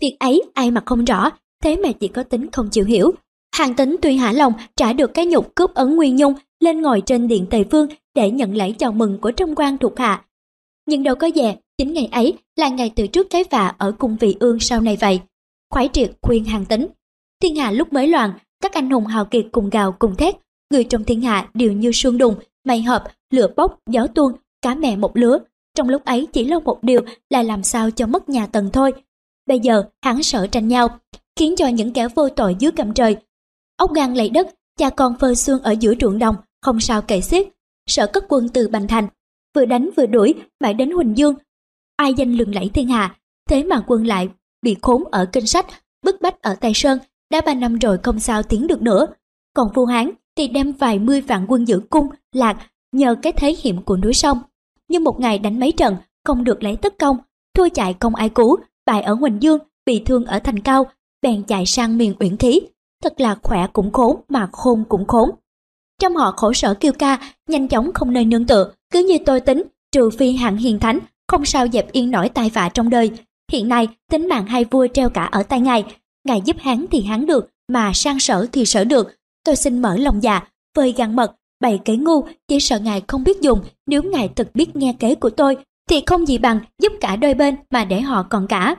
Việc 0.00 0.16
ấy 0.18 0.42
ai 0.54 0.70
mà 0.70 0.82
không 0.86 1.04
rõ, 1.04 1.30
thế 1.64 1.76
mà 1.76 1.88
chỉ 2.00 2.08
có 2.08 2.22
tính 2.22 2.50
không 2.52 2.68
chịu 2.70 2.84
hiểu. 2.84 3.12
Hàng 3.54 3.74
tính 3.74 3.96
tuy 4.02 4.16
hả 4.16 4.32
lòng 4.32 4.52
trả 4.76 4.92
được 4.92 5.14
cái 5.14 5.26
nhục 5.26 5.54
cướp 5.54 5.74
ấn 5.74 5.96
nguyên 5.96 6.16
nhung 6.16 6.34
lên 6.60 6.82
ngồi 6.82 7.02
trên 7.06 7.28
điện 7.28 7.46
tề 7.50 7.64
phương 7.70 7.88
để 8.14 8.30
nhận 8.30 8.54
lễ 8.54 8.72
chào 8.72 8.92
mừng 8.92 9.18
của 9.20 9.30
trong 9.30 9.54
quan 9.54 9.78
thuộc 9.78 9.98
hạ. 9.98 10.24
Nhưng 10.86 11.02
đâu 11.02 11.14
có 11.14 11.30
dè, 11.34 11.56
chính 11.78 11.92
ngày 11.92 12.08
ấy 12.12 12.38
là 12.56 12.68
ngày 12.68 12.92
từ 12.96 13.06
trước 13.06 13.26
cái 13.30 13.44
vạ 13.50 13.74
ở 13.78 13.92
cung 13.92 14.16
vị 14.20 14.36
ương 14.40 14.60
sau 14.60 14.80
này 14.80 14.96
vậy. 15.00 15.20
Khoái 15.70 15.88
triệt 15.92 16.10
khuyên 16.22 16.44
hàng 16.44 16.64
tính. 16.64 16.86
Thiên 17.42 17.56
hạ 17.56 17.70
lúc 17.70 17.92
mới 17.92 18.08
loạn, 18.08 18.32
các 18.62 18.72
anh 18.72 18.90
hùng 18.90 19.06
hào 19.06 19.24
kiệt 19.24 19.46
cùng 19.52 19.70
gào 19.70 19.92
cùng 19.92 20.16
thét, 20.16 20.34
người 20.70 20.84
trong 20.84 21.04
thiên 21.04 21.20
hạ 21.20 21.50
đều 21.54 21.72
như 21.72 21.92
sương 21.92 22.18
đùng, 22.18 22.34
mây 22.64 22.82
hợp, 22.82 23.04
lửa 23.30 23.48
bốc, 23.56 23.78
gió 23.90 24.06
tuôn, 24.06 24.32
cá 24.62 24.74
mẹ 24.74 24.96
một 24.96 25.16
lứa. 25.16 25.38
Trong 25.74 25.88
lúc 25.88 26.04
ấy 26.04 26.26
chỉ 26.32 26.44
lo 26.44 26.60
một 26.60 26.82
điều 26.82 27.00
là 27.30 27.42
làm 27.42 27.62
sao 27.62 27.90
cho 27.90 28.06
mất 28.06 28.28
nhà 28.28 28.46
tần 28.46 28.70
thôi. 28.72 28.92
Bây 29.46 29.60
giờ 29.60 29.84
hắn 30.04 30.22
sợ 30.22 30.46
tranh 30.46 30.68
nhau, 30.68 30.88
khiến 31.36 31.54
cho 31.56 31.68
những 31.68 31.92
kẻ 31.92 32.08
vô 32.08 32.28
tội 32.28 32.56
dưới 32.58 32.70
cầm 32.72 32.94
trời. 32.94 33.16
Ốc 33.82 33.92
gan 33.92 34.14
lấy 34.14 34.30
đất, 34.30 34.48
cha 34.78 34.90
con 34.90 35.18
phơi 35.18 35.36
xương 35.36 35.62
ở 35.62 35.74
giữa 35.80 35.94
ruộng 36.00 36.18
đồng, 36.18 36.36
không 36.60 36.80
sao 36.80 37.02
kể 37.02 37.20
xiết. 37.20 37.48
Sợ 37.86 38.06
cất 38.06 38.24
quân 38.28 38.48
từ 38.48 38.68
Bành 38.68 38.88
Thành, 38.88 39.08
vừa 39.54 39.64
đánh 39.64 39.90
vừa 39.96 40.06
đuổi, 40.06 40.34
mãi 40.60 40.74
đến 40.74 40.90
Huỳnh 40.90 41.16
Dương. 41.16 41.34
Ai 41.96 42.14
danh 42.14 42.32
lừng 42.32 42.54
lẫy 42.54 42.70
thiên 42.74 42.88
hạ, 42.88 43.16
thế 43.50 43.62
mà 43.62 43.84
quân 43.86 44.06
lại 44.06 44.28
bị 44.62 44.76
khốn 44.82 45.04
ở 45.10 45.26
kinh 45.32 45.46
sách, 45.46 45.66
bức 46.04 46.20
bách 46.20 46.42
ở 46.42 46.54
Tây 46.54 46.72
Sơn, 46.74 46.98
đã 47.30 47.40
ba 47.40 47.54
năm 47.54 47.78
rồi 47.78 47.98
không 48.02 48.20
sao 48.20 48.42
tiến 48.42 48.66
được 48.66 48.82
nữa. 48.82 49.06
Còn 49.54 49.68
Phu 49.74 49.84
Hán 49.84 50.10
thì 50.36 50.48
đem 50.48 50.72
vài 50.72 50.98
mươi 50.98 51.20
vạn 51.20 51.46
quân 51.48 51.68
giữ 51.68 51.80
cung, 51.90 52.08
lạc, 52.32 52.56
nhờ 52.92 53.14
cái 53.22 53.32
thế 53.32 53.56
hiểm 53.62 53.82
của 53.82 53.96
núi 53.96 54.12
sông. 54.12 54.38
Nhưng 54.88 55.04
một 55.04 55.20
ngày 55.20 55.38
đánh 55.38 55.60
mấy 55.60 55.72
trận, 55.72 55.96
không 56.24 56.44
được 56.44 56.62
lấy 56.62 56.76
tất 56.76 56.98
công, 56.98 57.16
thua 57.54 57.68
chạy 57.68 57.94
không 58.00 58.14
ai 58.14 58.28
cứu, 58.28 58.56
bại 58.86 59.02
ở 59.02 59.14
Huỳnh 59.14 59.42
Dương, 59.42 59.58
bị 59.86 60.02
thương 60.06 60.24
ở 60.24 60.38
Thành 60.38 60.58
Cao, 60.58 60.86
bèn 61.22 61.44
chạy 61.44 61.66
sang 61.66 61.98
miền 61.98 62.14
Uyển 62.20 62.36
Khí. 62.36 62.60
Thật 63.02 63.20
là 63.20 63.36
khỏe 63.42 63.66
cũng 63.72 63.92
khốn 63.92 64.20
mà 64.28 64.48
khôn 64.52 64.84
cũng 64.88 65.06
khốn. 65.06 65.30
Trong 66.00 66.16
họ 66.16 66.32
khổ 66.36 66.52
sở 66.52 66.74
kêu 66.74 66.92
ca, 66.92 67.18
nhanh 67.48 67.68
chóng 67.68 67.92
không 67.92 68.12
nơi 68.12 68.24
nương 68.24 68.46
tựa, 68.46 68.72
cứ 68.92 69.04
như 69.08 69.18
tôi 69.26 69.40
tính, 69.40 69.62
trừ 69.92 70.10
phi 70.10 70.32
hạng 70.32 70.56
hiền 70.56 70.78
thánh, 70.78 70.98
không 71.28 71.44
sao 71.44 71.66
dẹp 71.72 71.92
yên 71.92 72.10
nổi 72.10 72.28
tai 72.28 72.50
vạ 72.50 72.68
trong 72.68 72.90
đời. 72.90 73.10
Hiện 73.52 73.68
nay, 73.68 73.88
tính 74.10 74.28
mạng 74.28 74.46
hai 74.46 74.64
vua 74.64 74.86
treo 74.94 75.10
cả 75.10 75.24
ở 75.24 75.42
tay 75.42 75.60
ngài. 75.60 75.84
Ngài 76.24 76.40
giúp 76.44 76.56
hắn 76.60 76.86
thì 76.90 77.02
hắn 77.02 77.26
được, 77.26 77.50
mà 77.68 77.92
sang 77.94 78.20
sở 78.20 78.46
thì 78.52 78.64
sở 78.64 78.84
được. 78.84 79.16
Tôi 79.44 79.56
xin 79.56 79.82
mở 79.82 79.96
lòng 79.96 80.22
dạ, 80.22 80.40
vơi 80.76 80.94
găng 80.96 81.16
mật, 81.16 81.36
bày 81.60 81.80
kế 81.84 81.96
ngu, 81.96 82.26
chỉ 82.48 82.60
sợ 82.60 82.78
ngài 82.78 83.02
không 83.08 83.24
biết 83.24 83.40
dùng. 83.40 83.60
Nếu 83.86 84.02
ngài 84.02 84.28
thực 84.28 84.54
biết 84.54 84.76
nghe 84.76 84.94
kế 84.98 85.14
của 85.14 85.30
tôi, 85.30 85.56
thì 85.88 86.02
không 86.06 86.28
gì 86.28 86.38
bằng 86.38 86.60
giúp 86.82 86.92
cả 87.00 87.16
đôi 87.16 87.34
bên 87.34 87.56
mà 87.70 87.84
để 87.84 88.00
họ 88.00 88.22
còn 88.30 88.46
cả. 88.46 88.76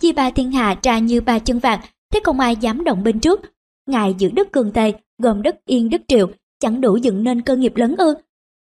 Chi 0.00 0.12
ba 0.12 0.30
thiên 0.30 0.52
hạ 0.52 0.76
ra 0.82 0.98
như 0.98 1.20
ba 1.20 1.38
chân 1.38 1.58
vàng, 1.58 1.80
thế 2.12 2.20
không 2.24 2.40
ai 2.40 2.56
dám 2.56 2.84
động 2.84 3.02
bên 3.02 3.20
trước. 3.20 3.40
Ngài 3.86 4.14
giữ 4.18 4.30
đất 4.30 4.52
cường 4.52 4.72
tề, 4.72 4.92
gồm 5.18 5.42
đất 5.42 5.64
yên 5.64 5.90
đất 5.90 6.02
triệu, 6.08 6.30
chẳng 6.60 6.80
đủ 6.80 6.96
dựng 6.96 7.24
nên 7.24 7.42
cơ 7.42 7.56
nghiệp 7.56 7.76
lớn 7.76 7.94
ư. 7.98 8.14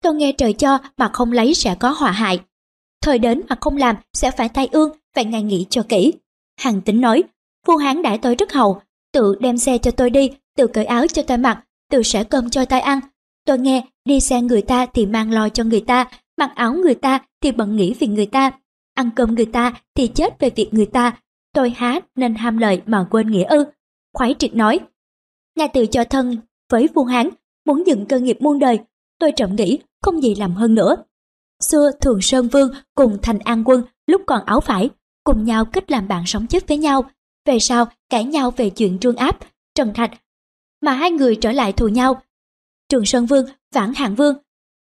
Tôi 0.03 0.15
nghe 0.15 0.31
trời 0.31 0.53
cho 0.53 0.77
mà 0.97 1.09
không 1.13 1.31
lấy 1.31 1.53
sẽ 1.53 1.75
có 1.79 1.89
họa 1.89 2.11
hại. 2.11 2.39
Thời 3.01 3.19
đến 3.19 3.41
mà 3.49 3.55
không 3.61 3.77
làm 3.77 3.95
sẽ 4.13 4.31
phải 4.31 4.49
thay 4.49 4.69
ương, 4.71 4.91
vậy 5.15 5.25
ngài 5.25 5.43
nghĩ 5.43 5.65
cho 5.69 5.83
kỹ. 5.89 6.13
Hằng 6.59 6.81
tính 6.81 7.01
nói, 7.01 7.23
vua 7.67 7.77
hán 7.77 8.01
đãi 8.01 8.17
tôi 8.17 8.35
rất 8.35 8.53
hầu, 8.53 8.81
tự 9.13 9.35
đem 9.39 9.57
xe 9.57 9.77
cho 9.77 9.91
tôi 9.91 10.09
đi, 10.09 10.29
tự 10.57 10.67
cởi 10.67 10.85
áo 10.85 11.07
cho 11.07 11.21
tôi 11.21 11.37
mặc, 11.37 11.63
tự 11.91 12.03
sẽ 12.03 12.23
cơm 12.23 12.49
cho 12.49 12.65
tôi 12.65 12.79
ăn. 12.79 12.99
Tôi 13.45 13.59
nghe, 13.59 13.83
đi 14.05 14.19
xe 14.19 14.41
người 14.41 14.61
ta 14.61 14.85
thì 14.85 15.05
mang 15.05 15.31
lo 15.31 15.49
cho 15.49 15.63
người 15.63 15.81
ta, 15.81 16.05
mặc 16.37 16.51
áo 16.55 16.73
người 16.73 16.95
ta 16.95 17.19
thì 17.41 17.51
bận 17.51 17.75
nghĩ 17.75 17.93
vì 17.99 18.07
người 18.07 18.25
ta, 18.25 18.51
ăn 18.93 19.09
cơm 19.15 19.35
người 19.35 19.45
ta 19.45 19.73
thì 19.95 20.07
chết 20.07 20.39
về 20.39 20.49
việc 20.49 20.69
người 20.71 20.85
ta. 20.85 21.17
Tôi 21.53 21.69
há 21.69 21.99
nên 22.15 22.35
ham 22.35 22.57
lợi 22.57 22.81
mà 22.85 23.07
quên 23.11 23.31
nghĩa 23.31 23.43
ư. 23.43 23.65
Khoái 24.13 24.35
triệt 24.39 24.55
nói, 24.55 24.79
ngài 25.55 25.67
tự 25.67 25.85
cho 25.85 26.03
thân 26.03 26.37
với 26.71 26.87
vua 26.87 27.03
hán 27.03 27.29
muốn 27.65 27.83
dựng 27.87 28.05
cơ 28.05 28.19
nghiệp 28.19 28.37
muôn 28.39 28.59
đời, 28.59 28.79
tôi 29.19 29.31
trộm 29.35 29.55
nghĩ 29.55 29.79
không 30.01 30.23
gì 30.23 30.35
làm 30.35 30.55
hơn 30.55 30.75
nữa. 30.75 30.95
Xưa 31.59 31.91
Thường 32.01 32.21
Sơn 32.21 32.47
Vương 32.47 32.71
cùng 32.95 33.17
Thành 33.21 33.39
An 33.39 33.63
Quân 33.65 33.83
lúc 34.07 34.21
còn 34.27 34.45
áo 34.45 34.59
phải, 34.59 34.89
cùng 35.23 35.43
nhau 35.43 35.65
kết 35.65 35.91
làm 35.91 36.07
bạn 36.07 36.23
sống 36.25 36.47
chết 36.47 36.67
với 36.67 36.77
nhau. 36.77 37.05
Về 37.45 37.59
sau 37.59 37.85
cãi 38.09 38.23
nhau 38.23 38.51
về 38.51 38.69
chuyện 38.69 38.99
trương 38.99 39.15
áp, 39.15 39.39
trần 39.75 39.93
thạch, 39.93 40.11
mà 40.81 40.93
hai 40.93 41.11
người 41.11 41.35
trở 41.35 41.51
lại 41.51 41.73
thù 41.73 41.87
nhau. 41.87 42.21
Trường 42.89 43.05
Sơn 43.05 43.25
Vương 43.25 43.45
vãn 43.73 43.93
Hạng 43.93 44.15
Vương, 44.15 44.35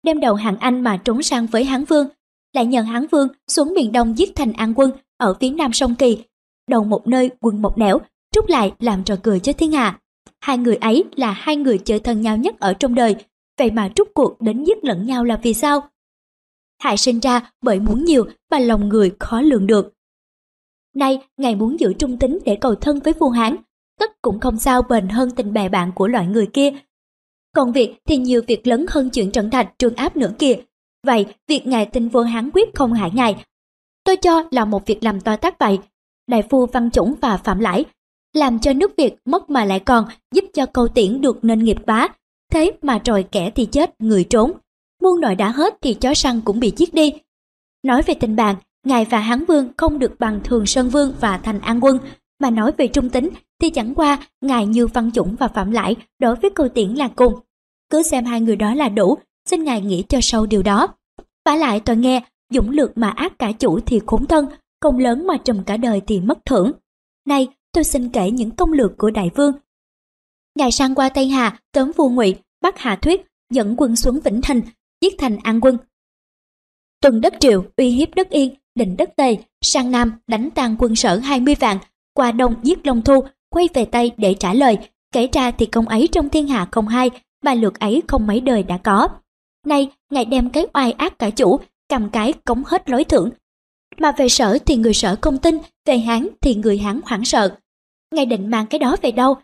đem 0.04 0.20
đầu 0.20 0.36
Hạng 0.36 0.58
Anh 0.58 0.82
mà 0.82 0.98
trốn 0.98 1.24
sang 1.24 1.46
với 1.46 1.64
Hán 1.64 1.86
Vương, 1.86 2.08
lại 2.54 2.66
nhờ 2.66 2.82
Hán 2.82 3.08
Vương 3.08 3.28
xuống 3.48 3.74
miền 3.74 3.92
Đông 3.92 4.18
giết 4.18 4.32
Thành 4.36 4.54
An 4.54 4.74
Quân 4.76 4.92
ở 5.18 5.34
phía 5.40 5.50
nam 5.50 5.74
sông 5.74 5.96
Kỳ, 5.96 6.24
đầu 6.68 6.84
một 6.84 7.08
nơi 7.08 7.30
quần 7.40 7.62
một 7.62 7.78
nẻo, 7.78 8.00
trút 8.32 8.50
lại 8.50 8.74
làm 8.80 9.04
trò 9.04 9.16
cười 9.24 9.40
cho 9.40 9.54
thiên 9.54 9.72
hạ. 9.72 10.00
Hai 10.40 10.58
người 10.58 10.76
ấy 10.76 11.04
là 11.16 11.32
hai 11.32 11.56
người 11.56 11.78
chơi 11.78 12.00
thân 12.00 12.22
nhau 12.22 12.38
nhất 12.38 12.60
ở 12.60 12.74
trong 12.74 12.96
đời, 12.96 13.16
vậy 13.58 13.72
mà 13.72 13.90
trút 13.96 14.08
cuộc 14.14 14.42
đến 14.42 14.64
giết 14.64 14.84
lẫn 14.84 15.06
nhau 15.06 15.24
là 15.24 15.40
vì 15.44 15.54
sao? 15.54 15.90
Hại 16.80 16.98
sinh 16.98 17.20
ra 17.20 17.52
bởi 17.62 17.80
muốn 17.80 18.06
nhiều 18.06 18.26
mà 18.52 18.60
lòng 18.60 18.90
người 18.90 19.12
khó 19.20 19.42
lường 19.42 19.68
được. 19.68 19.94
Nay, 20.96 21.20
ngài 21.38 21.56
muốn 21.56 21.80
giữ 21.80 21.94
trung 21.94 22.20
tính 22.20 22.40
để 22.46 22.58
cầu 22.62 22.76
thân 22.76 23.00
với 23.00 23.14
vua 23.14 23.30
Hán, 23.30 23.56
tất 24.00 24.22
cũng 24.22 24.40
không 24.40 24.58
sao 24.58 24.82
bền 24.82 25.10
hơn 25.10 25.32
tình 25.32 25.54
bè 25.54 25.70
bạn 25.70 25.92
của 25.96 26.08
loại 26.08 26.28
người 26.28 26.48
kia. 26.54 26.72
Còn 27.56 27.72
việc 27.72 27.96
thì 28.06 28.18
nhiều 28.18 28.42
việc 28.48 28.68
lớn 28.68 28.86
hơn 28.90 29.10
chuyện 29.10 29.32
trận 29.32 29.50
thạch 29.50 29.74
trường 29.80 29.96
áp 29.96 30.18
nữa 30.18 30.32
kìa. 30.40 30.56
Vậy, 31.08 31.26
việc 31.48 31.68
ngài 31.68 31.86
tin 31.86 32.10
vua 32.10 32.24
Hán 32.24 32.50
quyết 32.54 32.76
không 32.76 32.94
hại 32.94 33.12
ngài. 33.14 33.44
Tôi 34.04 34.18
cho 34.18 34.44
là 34.52 34.66
một 34.66 34.86
việc 34.86 35.04
làm 35.04 35.22
to 35.22 35.36
tác 35.36 35.60
vậy. 35.60 35.80
Đại 36.28 36.44
phu 36.50 36.66
Văn 36.66 36.92
Chủng 36.92 37.16
và 37.22 37.38
Phạm 37.38 37.60
Lãi 37.60 37.86
làm 38.34 38.60
cho 38.60 38.74
nước 38.74 38.92
Việt 38.98 39.16
mất 39.26 39.50
mà 39.50 39.66
lại 39.66 39.80
còn 39.80 40.06
giúp 40.36 40.46
cho 40.54 40.66
câu 40.66 40.88
tiễn 40.88 41.22
được 41.22 41.44
nên 41.44 41.64
nghiệp 41.64 41.78
bá. 41.86 42.08
Thế 42.52 42.72
mà 42.82 43.00
rồi 43.06 43.24
kẻ 43.32 43.52
thì 43.56 43.66
chết, 43.66 44.02
người 44.02 44.24
trốn. 44.24 44.52
Muôn 45.02 45.22
nội 45.22 45.36
đã 45.36 45.50
hết 45.50 45.74
thì 45.82 45.94
chó 45.94 46.14
săn 46.14 46.42
cũng 46.42 46.60
bị 46.60 46.74
giết 46.78 46.94
đi. 46.94 47.14
Nói 47.84 48.02
về 48.02 48.14
tình 48.14 48.36
bạn, 48.36 48.56
Ngài 48.86 49.06
và 49.06 49.20
Hán 49.20 49.46
Vương 49.46 49.72
không 49.78 50.00
được 50.00 50.20
bằng 50.20 50.40
Thường 50.44 50.66
Sơn 50.66 50.90
Vương 50.90 51.14
và 51.20 51.38
Thành 51.38 51.60
An 51.60 51.80
Quân, 51.84 52.00
mà 52.40 52.50
nói 52.50 52.72
về 52.78 52.88
trung 52.88 53.10
tính 53.10 53.30
thì 53.62 53.70
chẳng 53.70 53.96
qua 53.96 54.18
Ngài 54.42 54.66
như 54.66 54.88
Văn 54.88 55.12
chủng 55.12 55.36
và 55.40 55.48
Phạm 55.48 55.72
lãi 55.72 55.96
đối 56.20 56.36
với 56.36 56.50
câu 56.50 56.70
tiễn 56.70 56.90
là 56.90 57.08
cùng. 57.08 57.34
Cứ 57.90 58.04
xem 58.04 58.26
hai 58.26 58.42
người 58.42 58.56
đó 58.56 58.74
là 58.74 58.90
đủ, 58.90 59.18
xin 59.50 59.64
Ngài 59.64 59.82
nghĩ 59.82 60.04
cho 60.10 60.22
sâu 60.22 60.46
điều 60.46 60.64
đó. 60.64 60.88
Và 61.46 61.56
lại 61.56 61.80
tôi 61.80 61.98
nghe, 61.98 62.24
dũng 62.50 62.70
lược 62.70 62.98
mà 62.98 63.10
ác 63.10 63.40
cả 63.40 63.52
chủ 63.52 63.80
thì 63.80 64.02
khốn 64.06 64.26
thân, 64.26 64.46
công 64.84 65.00
lớn 65.00 65.28
mà 65.28 65.38
trùm 65.38 65.64
cả 65.64 65.78
đời 65.78 66.02
thì 66.08 66.20
mất 66.20 66.46
thưởng. 66.46 66.72
Nay, 67.28 67.48
tôi 67.72 67.84
xin 67.84 68.10
kể 68.10 68.32
những 68.32 68.52
công 68.52 68.74
lược 68.74 68.98
của 68.98 69.12
đại 69.12 69.30
vương. 69.36 69.54
Ngài 70.56 70.72
sang 70.72 70.96
qua 70.96 71.10
Tây 71.10 71.28
Hà, 71.28 71.60
tóm 71.72 71.92
vua 71.96 72.10
ngụy, 72.10 72.36
bắt 72.62 72.76
Hà 72.78 72.96
Thuyết, 72.96 73.22
dẫn 73.50 73.76
quân 73.78 73.96
xuống 73.96 74.20
Vĩnh 74.20 74.42
Thành, 74.42 74.62
giết 75.02 75.14
thành 75.18 75.38
An 75.44 75.62
quân. 75.62 75.78
Tuần 77.02 77.22
đất 77.22 77.34
triệu, 77.40 77.66
uy 77.78 77.90
hiếp 77.90 78.16
đất 78.16 78.30
yên, 78.30 78.56
định 78.76 78.98
đất 78.98 79.10
Tây, 79.18 79.38
sang 79.62 79.92
Nam 79.92 80.14
đánh 80.28 80.50
tan 80.56 80.76
quân 80.80 80.96
sở 80.96 81.18
20 81.18 81.56
vạn, 81.60 81.78
qua 82.14 82.32
Đông 82.32 82.56
giết 82.64 82.88
Long 82.88 83.02
Thu, 83.02 83.24
quay 83.50 83.68
về 83.74 83.86
Tây 83.86 84.12
để 84.18 84.34
trả 84.34 84.54
lời, 84.54 84.78
kể 85.12 85.30
ra 85.34 85.52
thì 85.52 85.66
công 85.66 85.88
ấy 85.88 86.08
trong 86.12 86.30
thiên 86.30 86.48
hạ 86.48 86.68
không 86.72 86.88
hai, 86.88 87.10
mà 87.44 87.54
lược 87.54 87.80
ấy 87.80 88.04
không 88.08 88.28
mấy 88.28 88.42
đời 88.42 88.64
đã 88.64 88.78
có. 88.78 89.08
Nay, 89.66 89.92
ngài 90.10 90.26
đem 90.26 90.50
cái 90.50 90.68
oai 90.74 90.92
ác 90.92 91.20
cả 91.20 91.30
chủ, 91.30 91.60
cầm 91.90 92.10
cái 92.10 92.34
cống 92.34 92.64
hết 92.66 92.90
lối 92.90 93.04
thưởng. 93.04 93.30
Mà 94.00 94.12
về 94.12 94.30
sở 94.30 94.58
thì 94.66 94.76
người 94.76 94.94
sở 94.94 95.16
không 95.22 95.38
tin, 95.38 95.58
về 95.86 95.98
hán 95.98 96.28
thì 96.42 96.56
người 96.56 96.78
hán 96.78 97.02
hoảng 97.06 97.26
sợ. 97.26 97.58
Ngài 98.16 98.26
định 98.26 98.50
mang 98.50 98.68
cái 98.68 98.80
đó 98.80 98.96
về 99.02 99.12
đâu? 99.12 99.36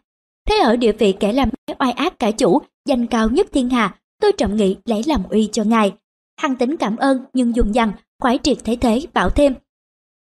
Thế 0.47 0.59
ở 0.59 0.75
địa 0.75 0.91
vị 0.91 1.13
kẻ 1.19 1.33
làm 1.33 1.49
cái 1.67 1.75
oai 1.79 1.91
ác 1.91 2.19
cả 2.19 2.31
chủ, 2.31 2.61
danh 2.85 3.07
cao 3.07 3.29
nhất 3.29 3.47
thiên 3.53 3.69
hạ, 3.69 3.95
tôi 4.21 4.31
trọng 4.31 4.55
nghị 4.55 4.75
lấy 4.85 5.03
làm 5.05 5.23
uy 5.29 5.49
cho 5.51 5.63
ngài. 5.63 5.93
Hằng 6.41 6.55
tính 6.55 6.77
cảm 6.77 6.97
ơn 6.97 7.25
nhưng 7.33 7.55
dùng 7.55 7.75
dằn, 7.75 7.91
khoái 8.19 8.39
triệt 8.43 8.57
thế 8.63 8.77
thế 8.81 9.01
bảo 9.13 9.29
thêm. 9.29 9.53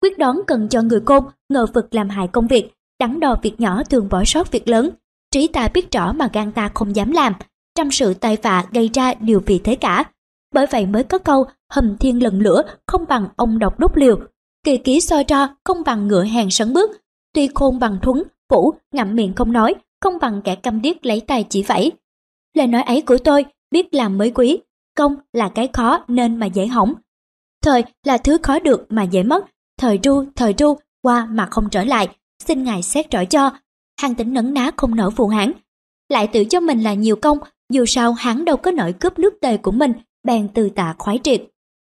Quyết 0.02 0.18
đoán 0.18 0.42
cần 0.48 0.70
cho 0.70 0.82
người 0.82 1.00
côn, 1.00 1.24
ngờ 1.50 1.66
vực 1.74 1.96
làm 1.96 2.10
hại 2.10 2.28
công 2.28 2.48
việc, 2.48 2.72
đắn 3.00 3.20
đo 3.20 3.36
việc 3.42 3.60
nhỏ 3.60 3.84
thường 3.84 4.10
bỏ 4.10 4.24
sót 4.26 4.52
việc 4.52 4.68
lớn. 4.68 4.90
Trí 5.32 5.48
ta 5.48 5.68
biết 5.68 5.92
rõ 5.92 6.14
mà 6.14 6.30
gan 6.34 6.52
ta 6.52 6.72
không 6.74 6.96
dám 6.96 7.12
làm, 7.12 7.34
trăm 7.76 7.92
sự 7.92 8.14
tai 8.14 8.38
vạ 8.42 8.66
gây 8.72 8.90
ra 8.94 9.14
điều 9.14 9.42
vì 9.46 9.60
thế 9.60 9.76
cả. 9.76 10.04
Bởi 10.54 10.66
vậy 10.68 10.86
mới 10.86 11.04
có 11.04 11.18
câu 11.18 11.46
hầm 11.72 11.98
thiên 11.98 12.24
lần 12.24 12.40
lửa 12.40 12.64
không 12.88 13.06
bằng 13.08 13.28
ông 13.36 13.60
độc 13.60 13.80
đốt 13.80 13.98
liều. 13.98 14.20
Kỳ 14.64 14.78
ký 14.78 15.02
soi 15.02 15.24
ra 15.28 15.48
không 15.64 15.84
bằng 15.86 16.08
ngựa 16.08 16.24
hàng 16.24 16.50
sấn 16.50 16.74
bước. 16.74 16.92
Tuy 17.34 17.50
khôn 17.56 17.80
bằng 17.80 17.98
thuấn, 18.02 18.24
vũ, 18.50 18.74
ngậm 18.94 19.16
miệng 19.16 19.34
không 19.34 19.52
nói, 19.52 19.76
không 20.02 20.18
bằng 20.22 20.42
kẻ 20.42 20.56
câm 20.56 20.82
điếc 20.82 21.06
lấy 21.06 21.22
tay 21.22 21.46
chỉ 21.50 21.64
vẫy. 21.64 21.92
Lời 22.54 22.68
nói 22.68 22.84
ấy 22.84 23.02
của 23.02 23.18
tôi, 23.18 23.46
biết 23.72 23.94
làm 23.94 24.18
mới 24.18 24.32
quý, 24.32 24.60
công 24.96 25.16
là 25.34 25.50
cái 25.50 25.70
khó 25.74 26.04
nên 26.08 26.36
mà 26.36 26.46
dễ 26.46 26.68
hỏng. 26.68 26.94
Thời 27.64 27.84
là 28.04 28.18
thứ 28.18 28.38
khó 28.44 28.60
được 28.60 28.86
mà 28.90 29.04
dễ 29.04 29.24
mất, 29.24 29.46
thời 29.80 30.00
ru, 30.04 30.26
thời 30.36 30.54
ru, 30.58 30.78
qua 31.02 31.26
mà 31.26 31.48
không 31.52 31.70
trở 31.70 31.84
lại, 31.84 32.08
xin 32.44 32.64
ngài 32.64 32.84
xét 32.84 33.12
rõ 33.12 33.26
cho. 33.26 33.52
Hàng 34.02 34.16
tính 34.16 34.34
nấn 34.34 34.54
ná 34.54 34.72
không 34.78 34.96
nở 34.96 35.10
phù 35.10 35.28
hãn, 35.28 35.52
lại 36.10 36.28
tự 36.28 36.44
cho 36.46 36.60
mình 36.60 36.82
là 36.82 36.94
nhiều 36.94 37.16
công, 37.16 37.38
dù 37.70 37.86
sao 37.86 38.14
hắn 38.14 38.46
đâu 38.46 38.58
có 38.58 38.72
nổi 38.72 38.94
cướp 38.94 39.20
nước 39.20 39.34
tề 39.42 39.58
của 39.58 39.72
mình, 39.72 39.94
bèn 40.24 40.48
từ 40.54 40.70
tạ 40.70 40.96
khoái 40.98 41.20
triệt. 41.24 41.42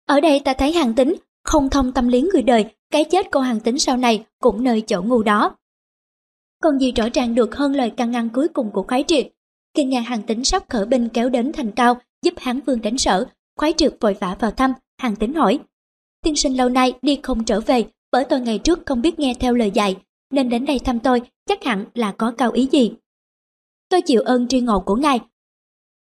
Ở 0.08 0.20
đây 0.20 0.40
ta 0.40 0.54
thấy 0.54 0.72
hàng 0.72 0.94
tính, 0.94 1.14
không 1.44 1.70
thông 1.70 1.92
tâm 1.92 2.08
lý 2.08 2.20
người 2.32 2.42
đời, 2.42 2.64
cái 2.90 3.04
chết 3.04 3.30
của 3.30 3.40
hàng 3.40 3.60
tính 3.60 3.78
sau 3.78 3.96
này 3.96 4.24
cũng 4.40 4.64
nơi 4.64 4.80
chỗ 4.80 5.02
ngu 5.02 5.22
đó. 5.22 5.56
Còn 6.62 6.78
gì 6.78 6.92
rõ 6.92 7.04
ràng 7.14 7.34
được 7.34 7.56
hơn 7.56 7.74
lời 7.74 7.92
căn 7.96 8.10
ngăn 8.10 8.28
cuối 8.28 8.48
cùng 8.48 8.70
của 8.72 8.82
khoái 8.82 9.04
triệt. 9.06 9.28
Khi 9.74 9.84
nhà 9.84 10.00
hàng 10.00 10.22
tính 10.22 10.44
sắp 10.44 10.64
khởi 10.68 10.86
binh 10.86 11.08
kéo 11.08 11.28
đến 11.28 11.52
thành 11.52 11.72
cao, 11.72 12.00
giúp 12.22 12.34
hán 12.36 12.60
vương 12.60 12.82
đánh 12.82 12.98
sở, 12.98 13.26
khoái 13.56 13.72
triệt 13.76 13.96
vội 14.00 14.16
vã 14.20 14.36
vào 14.40 14.50
thăm, 14.50 14.72
hàng 14.98 15.16
tính 15.16 15.34
hỏi. 15.34 15.60
Tiên 16.22 16.36
sinh 16.36 16.56
lâu 16.56 16.68
nay 16.68 16.92
đi 17.02 17.20
không 17.22 17.44
trở 17.44 17.60
về, 17.60 17.86
bởi 18.12 18.24
tôi 18.24 18.40
ngày 18.40 18.58
trước 18.58 18.78
không 18.86 19.02
biết 19.02 19.18
nghe 19.18 19.34
theo 19.40 19.54
lời 19.54 19.70
dạy, 19.70 19.96
nên 20.30 20.48
đến 20.48 20.64
đây 20.64 20.78
thăm 20.78 20.98
tôi 20.98 21.22
chắc 21.46 21.64
hẳn 21.64 21.84
là 21.94 22.12
có 22.12 22.32
cao 22.38 22.50
ý 22.50 22.68
gì. 22.72 22.92
Tôi 23.88 24.02
chịu 24.02 24.20
ơn 24.20 24.48
tri 24.48 24.60
ngộ 24.60 24.80
của 24.80 24.96
ngài, 24.96 25.20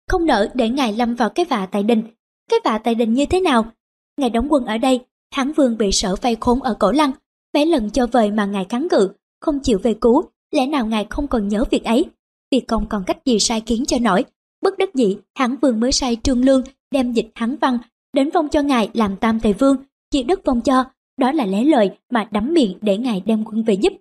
không 0.08 0.26
nỡ 0.26 0.50
để 0.54 0.70
ngài 0.70 0.94
lâm 0.94 1.16
vào 1.16 1.30
cái 1.30 1.46
vạ 1.46 1.68
tại 1.72 1.84
đình. 1.84 2.04
Cái 2.50 2.60
vạ 2.64 2.78
tại 2.78 2.96
đình 2.96 3.14
như 3.14 3.26
thế 3.26 3.42
nào? 3.42 3.72
Ngài 4.18 4.30
đóng 4.30 4.48
quân 4.50 4.66
ở 4.66 4.78
đây, 4.78 5.00
hán 5.32 5.52
vương 5.54 5.78
bị 5.78 5.92
sở 5.92 6.16
vây 6.16 6.38
khốn 6.40 6.60
ở 6.60 6.74
cổ 6.80 6.92
lăng, 6.92 7.12
mấy 7.54 7.66
lần 7.66 7.90
cho 7.90 8.08
vời 8.08 8.32
mà 8.32 8.46
ngài 8.46 8.66
kháng 8.66 8.88
cự, 8.90 9.10
không 9.42 9.60
chịu 9.60 9.80
về 9.84 9.94
cứu, 9.94 10.24
lẽ 10.52 10.66
nào 10.66 10.86
ngài 10.86 11.08
không 11.10 11.28
còn 11.28 11.48
nhớ 11.48 11.64
việc 11.72 11.84
ấy? 11.84 12.06
Việc 12.52 12.68
công 12.68 12.90
còn 12.90 13.04
cách 13.08 13.26
gì 13.26 13.40
sai 13.40 13.62
khiến 13.66 13.86
cho 13.86 13.98
nổi? 14.02 14.26
Bất 14.62 14.78
đắc 14.78 14.96
dĩ, 14.96 15.18
hán 15.36 15.56
vương 15.62 15.80
mới 15.80 15.92
sai 15.92 16.18
trương 16.24 16.46
lương 16.46 16.64
đem 16.92 17.14
dịch 17.14 17.32
hán 17.36 17.56
văn 17.56 17.78
đến 18.14 18.30
vong 18.30 18.50
cho 18.50 18.62
ngài 18.62 18.90
làm 18.94 19.16
tam 19.16 19.40
tề 19.40 19.54
vương, 19.54 19.78
chia 20.12 20.24
đất 20.24 20.46
vong 20.46 20.62
cho, 20.62 20.86
đó 21.18 21.32
là 21.32 21.46
lẽ 21.46 21.64
lời 21.64 21.92
mà 22.10 22.28
đắm 22.32 22.54
miệng 22.54 22.78
để 22.82 22.98
ngài 22.98 23.22
đem 23.26 23.46
quân 23.46 23.64
về 23.64 23.74
giúp. 23.74 23.94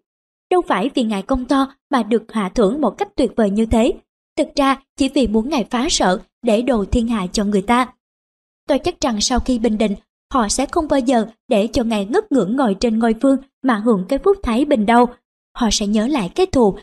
Đâu 0.50 0.62
phải 0.68 0.90
vì 0.94 1.02
ngài 1.02 1.22
công 1.22 1.44
to 1.44 1.74
mà 1.90 2.02
được 2.02 2.32
hạ 2.32 2.48
thưởng 2.54 2.80
một 2.80 2.90
cách 2.98 3.08
tuyệt 3.16 3.32
vời 3.36 3.50
như 3.50 3.66
thế, 3.66 3.92
Thực 4.38 4.48
ra 4.56 4.82
chỉ 4.96 5.08
vì 5.08 5.26
muốn 5.26 5.48
ngài 5.48 5.64
phá 5.70 5.86
sở 5.90 6.20
để 6.42 6.62
đồ 6.62 6.84
thiên 6.84 7.08
hạ 7.08 7.26
cho 7.32 7.44
người 7.44 7.62
ta. 7.62 7.86
Tôi 8.68 8.78
chắc 8.78 9.00
rằng 9.00 9.20
sau 9.20 9.40
khi 9.40 9.58
bình 9.58 9.78
định, 9.78 9.94
họ 10.32 10.48
sẽ 10.48 10.66
không 10.66 10.88
bao 10.88 11.00
giờ 11.00 11.26
để 11.48 11.68
cho 11.72 11.84
ngài 11.84 12.06
ngất 12.06 12.32
ngưỡng 12.32 12.56
ngồi 12.56 12.76
trên 12.80 12.98
ngôi 12.98 13.14
vương 13.20 13.36
mà 13.62 13.74
hưởng 13.74 14.04
cái 14.08 14.18
phúc 14.18 14.36
thái 14.42 14.64
bình 14.64 14.86
đâu. 14.86 15.06
Họ 15.56 15.68
sẽ 15.72 15.86
nhớ 15.86 16.06
lại 16.06 16.30
cái 16.34 16.46
thù 16.46 16.76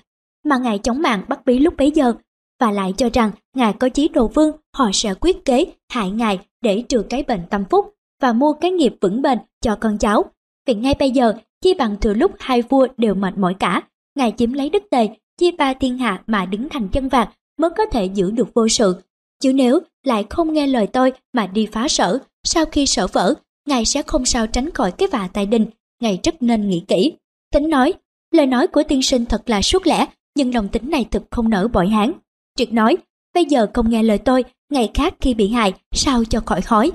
mà 0.46 0.58
ngài 0.58 0.80
chống 0.80 1.02
mạng 1.02 1.24
bắt 1.28 1.46
bí 1.46 1.60
lúc 1.60 1.74
bấy 1.78 1.92
giờ 1.92 2.14
và 2.60 2.72
lại 2.72 2.94
cho 2.98 3.10
rằng 3.14 3.32
ngài 3.56 3.74
có 3.74 3.90
chí 3.90 4.08
đồ 4.08 4.28
vương 4.28 4.52
họ 4.76 4.90
sẽ 4.94 5.14
quyết 5.14 5.46
kế 5.46 5.66
hại 5.90 6.12
ngài 6.12 6.40
để 6.62 6.84
trừ 6.90 7.04
cái 7.10 7.24
bệnh 7.24 7.42
tâm 7.50 7.64
phúc 7.70 7.94
và 8.22 8.34
mua 8.34 8.54
cái 8.54 8.72
nghiệp 8.72 8.96
vững 9.02 9.22
bền 9.22 9.38
cho 9.62 9.76
con 9.76 9.98
cháu. 9.98 10.26
Vì 10.68 10.74
ngay 10.74 10.96
bây 11.00 11.12
giờ, 11.12 11.34
chi 11.62 11.74
bằng 11.74 11.96
thừa 12.02 12.14
lúc 12.14 12.32
hai 12.40 12.62
vua 12.62 12.88
đều 12.98 13.14
mệt 13.14 13.38
mỏi 13.38 13.54
cả, 13.54 13.82
ngài 14.16 14.34
chiếm 14.38 14.54
lấy 14.54 14.70
đất 14.70 14.84
tề, 14.92 15.10
chia 15.38 15.52
ba 15.52 15.74
thiên 15.74 15.98
hạ 15.98 16.24
mà 16.28 16.46
đứng 16.46 16.70
thành 16.70 16.90
chân 16.90 17.10
vạc 17.10 17.30
mới 17.58 17.70
có 17.70 17.86
thể 17.86 18.06
giữ 18.06 18.32
được 18.32 18.54
vô 18.54 18.68
sự. 18.68 18.96
Chứ 19.40 19.54
nếu 19.54 19.80
lại 20.04 20.26
không 20.30 20.54
nghe 20.54 20.68
lời 20.68 20.88
tôi 20.88 21.12
mà 21.34 21.48
đi 21.48 21.68
phá 21.72 21.88
sở, 21.88 22.20
sau 22.44 22.66
khi 22.66 22.86
sở 22.86 23.08
vỡ, 23.08 23.34
ngài 23.68 23.86
sẽ 23.86 24.02
không 24.02 24.26
sao 24.26 24.48
tránh 24.48 24.72
khỏi 24.72 24.92
cái 24.92 25.08
vạ 25.12 25.30
tại 25.34 25.46
đình, 25.46 25.66
ngài 26.02 26.20
rất 26.24 26.44
nên 26.44 26.70
nghĩ 26.70 26.84
kỹ. 26.88 27.14
Tính 27.52 27.70
nói, 27.70 27.94
lời 28.32 28.46
nói 28.46 28.68
của 28.68 28.84
tiên 28.84 29.02
sinh 29.02 29.26
thật 29.26 29.50
là 29.50 29.62
suốt 29.62 29.88
lẽ, 29.88 30.06
nhưng 30.36 30.54
lòng 30.54 30.68
tính 30.70 30.90
này 30.90 31.06
thực 31.12 31.24
không 31.32 31.50
nỡ 31.50 31.68
bội 31.74 31.88
hán. 31.88 32.12
Triệt 32.58 32.74
nói, 32.74 32.98
bây 33.34 33.46
giờ 33.46 33.68
không 33.74 33.90
nghe 33.90 34.04
lời 34.04 34.18
tôi, 34.18 34.44
ngày 34.70 34.92
khác 34.94 35.16
khi 35.22 35.34
bị 35.34 35.50
hại, 35.50 35.74
sao 35.92 36.24
cho 36.26 36.40
khỏi 36.46 36.62
khói. 36.62 36.92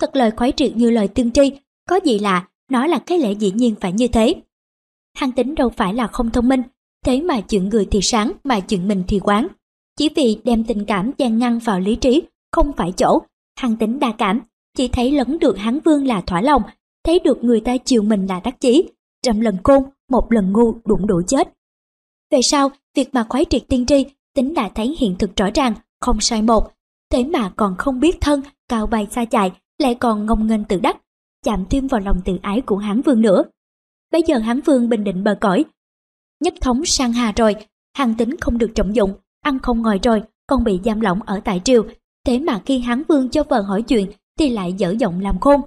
Thật 0.00 0.16
lời 0.16 0.30
khoái 0.30 0.52
triệt 0.56 0.76
như 0.76 0.90
lời 0.90 1.08
tương 1.08 1.30
tri, 1.30 1.52
có 1.88 2.00
gì 2.04 2.18
lạ, 2.18 2.48
nó 2.70 2.86
là 2.86 2.98
cái 2.98 3.18
lẽ 3.18 3.32
dĩ 3.32 3.50
nhiên 3.50 3.74
phải 3.80 3.92
như 3.92 4.08
thế. 4.08 4.34
Hăng 5.14 5.32
tính 5.32 5.54
đâu 5.54 5.68
phải 5.68 5.94
là 5.94 6.06
không 6.06 6.30
thông 6.30 6.48
minh, 6.48 6.62
thế 7.04 7.22
mà 7.22 7.40
chuyện 7.40 7.68
người 7.68 7.88
thì 7.90 8.00
sáng 8.02 8.32
mà 8.44 8.60
chuyện 8.60 8.88
mình 8.88 9.04
thì 9.08 9.20
quán. 9.22 9.48
Chỉ 9.98 10.08
vì 10.16 10.40
đem 10.44 10.64
tình 10.64 10.84
cảm 10.84 11.10
gian 11.18 11.38
ngăn 11.38 11.58
vào 11.58 11.80
lý 11.80 11.96
trí, 11.96 12.22
không 12.52 12.72
phải 12.76 12.92
chỗ, 12.96 13.18
thằng 13.58 13.76
tính 13.76 13.98
đa 13.98 14.12
cảm, 14.18 14.40
chỉ 14.76 14.88
thấy 14.88 15.10
lấn 15.10 15.38
được 15.38 15.58
hắn 15.58 15.78
vương 15.84 16.06
là 16.06 16.20
thỏa 16.20 16.40
lòng, 16.40 16.62
thấy 17.04 17.18
được 17.18 17.44
người 17.44 17.60
ta 17.60 17.76
chiều 17.76 18.02
mình 18.02 18.26
là 18.26 18.40
đắc 18.40 18.60
chí, 18.60 18.88
trăm 19.22 19.40
lần 19.40 19.56
côn, 19.62 19.82
một 20.10 20.32
lần 20.32 20.52
ngu 20.52 20.74
đụng 20.84 21.06
đủ 21.06 21.22
chết. 21.28 21.48
Về 22.30 22.42
sau, 22.42 22.70
việc 22.94 23.14
mà 23.14 23.26
khoái 23.28 23.44
triệt 23.50 23.62
tiên 23.68 23.86
tri, 23.86 24.04
tính 24.34 24.54
đã 24.54 24.68
thấy 24.74 24.96
hiện 24.98 25.16
thực 25.18 25.36
rõ 25.36 25.46
ràng, 25.54 25.74
không 26.00 26.20
sai 26.20 26.42
một, 26.42 26.70
thế 27.10 27.24
mà 27.24 27.52
còn 27.56 27.76
không 27.78 28.00
biết 28.00 28.20
thân, 28.20 28.42
cao 28.68 28.86
bay 28.86 29.06
xa 29.10 29.24
chạy, 29.24 29.52
lại 29.78 29.94
còn 29.94 30.26
ngông 30.26 30.46
nghênh 30.46 30.64
tự 30.64 30.80
đắc, 30.80 30.96
chạm 31.44 31.64
tim 31.70 31.86
vào 31.86 32.00
lòng 32.00 32.20
tự 32.24 32.38
ái 32.42 32.60
của 32.60 32.76
hán 32.76 33.02
vương 33.02 33.22
nữa. 33.22 33.44
Bây 34.10 34.22
giờ 34.26 34.38
hán 34.38 34.60
vương 34.60 34.88
bình 34.88 35.04
định 35.04 35.24
bờ 35.24 35.34
cõi, 35.40 35.64
nhất 36.40 36.54
thống 36.60 36.84
sang 36.84 37.12
hà 37.12 37.32
rồi, 37.36 37.54
hàng 37.96 38.14
tính 38.14 38.36
không 38.40 38.58
được 38.58 38.72
trọng 38.74 38.96
dụng, 38.96 39.12
ăn 39.42 39.58
không 39.58 39.82
ngồi 39.82 40.00
rồi, 40.02 40.22
còn 40.46 40.64
bị 40.64 40.80
giam 40.84 41.00
lỏng 41.00 41.22
ở 41.22 41.40
tại 41.44 41.60
triều. 41.64 41.84
Thế 42.26 42.38
mà 42.38 42.60
khi 42.66 42.78
hắn 42.78 43.02
vương 43.08 43.28
cho 43.28 43.42
vợ 43.42 43.60
hỏi 43.60 43.82
chuyện 43.82 44.10
thì 44.38 44.50
lại 44.50 44.72
dở 44.72 44.94
giọng 44.98 45.20
làm 45.20 45.40
khôn. 45.40 45.60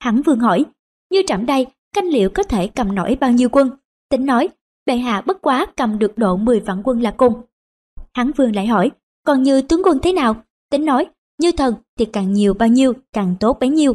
Hắn 0.00 0.22
vương 0.22 0.40
hỏi, 0.40 0.64
như 1.10 1.22
trẫm 1.26 1.46
đây, 1.46 1.66
canh 1.94 2.08
liệu 2.08 2.30
có 2.30 2.42
thể 2.42 2.66
cầm 2.66 2.94
nổi 2.94 3.16
bao 3.20 3.32
nhiêu 3.32 3.48
quân? 3.48 3.70
Tính 4.10 4.26
nói, 4.26 4.48
bệ 4.86 4.96
hạ 4.96 5.22
bất 5.26 5.42
quá 5.42 5.66
cầm 5.76 5.98
được 5.98 6.18
độ 6.18 6.36
10 6.36 6.60
vạn 6.60 6.82
quân 6.84 7.02
là 7.02 7.10
cùng. 7.10 7.32
Hắn 8.14 8.32
vương 8.36 8.56
lại 8.56 8.66
hỏi, 8.66 8.90
còn 9.26 9.42
như 9.42 9.62
tướng 9.62 9.82
quân 9.84 9.98
thế 10.02 10.12
nào? 10.12 10.36
Tính 10.70 10.84
nói, 10.84 11.06
như 11.38 11.52
thần 11.52 11.74
thì 11.98 12.04
càng 12.04 12.32
nhiều 12.32 12.54
bao 12.54 12.68
nhiêu, 12.68 12.92
càng 13.12 13.34
tốt 13.40 13.56
bấy 13.60 13.68
nhiêu. 13.68 13.94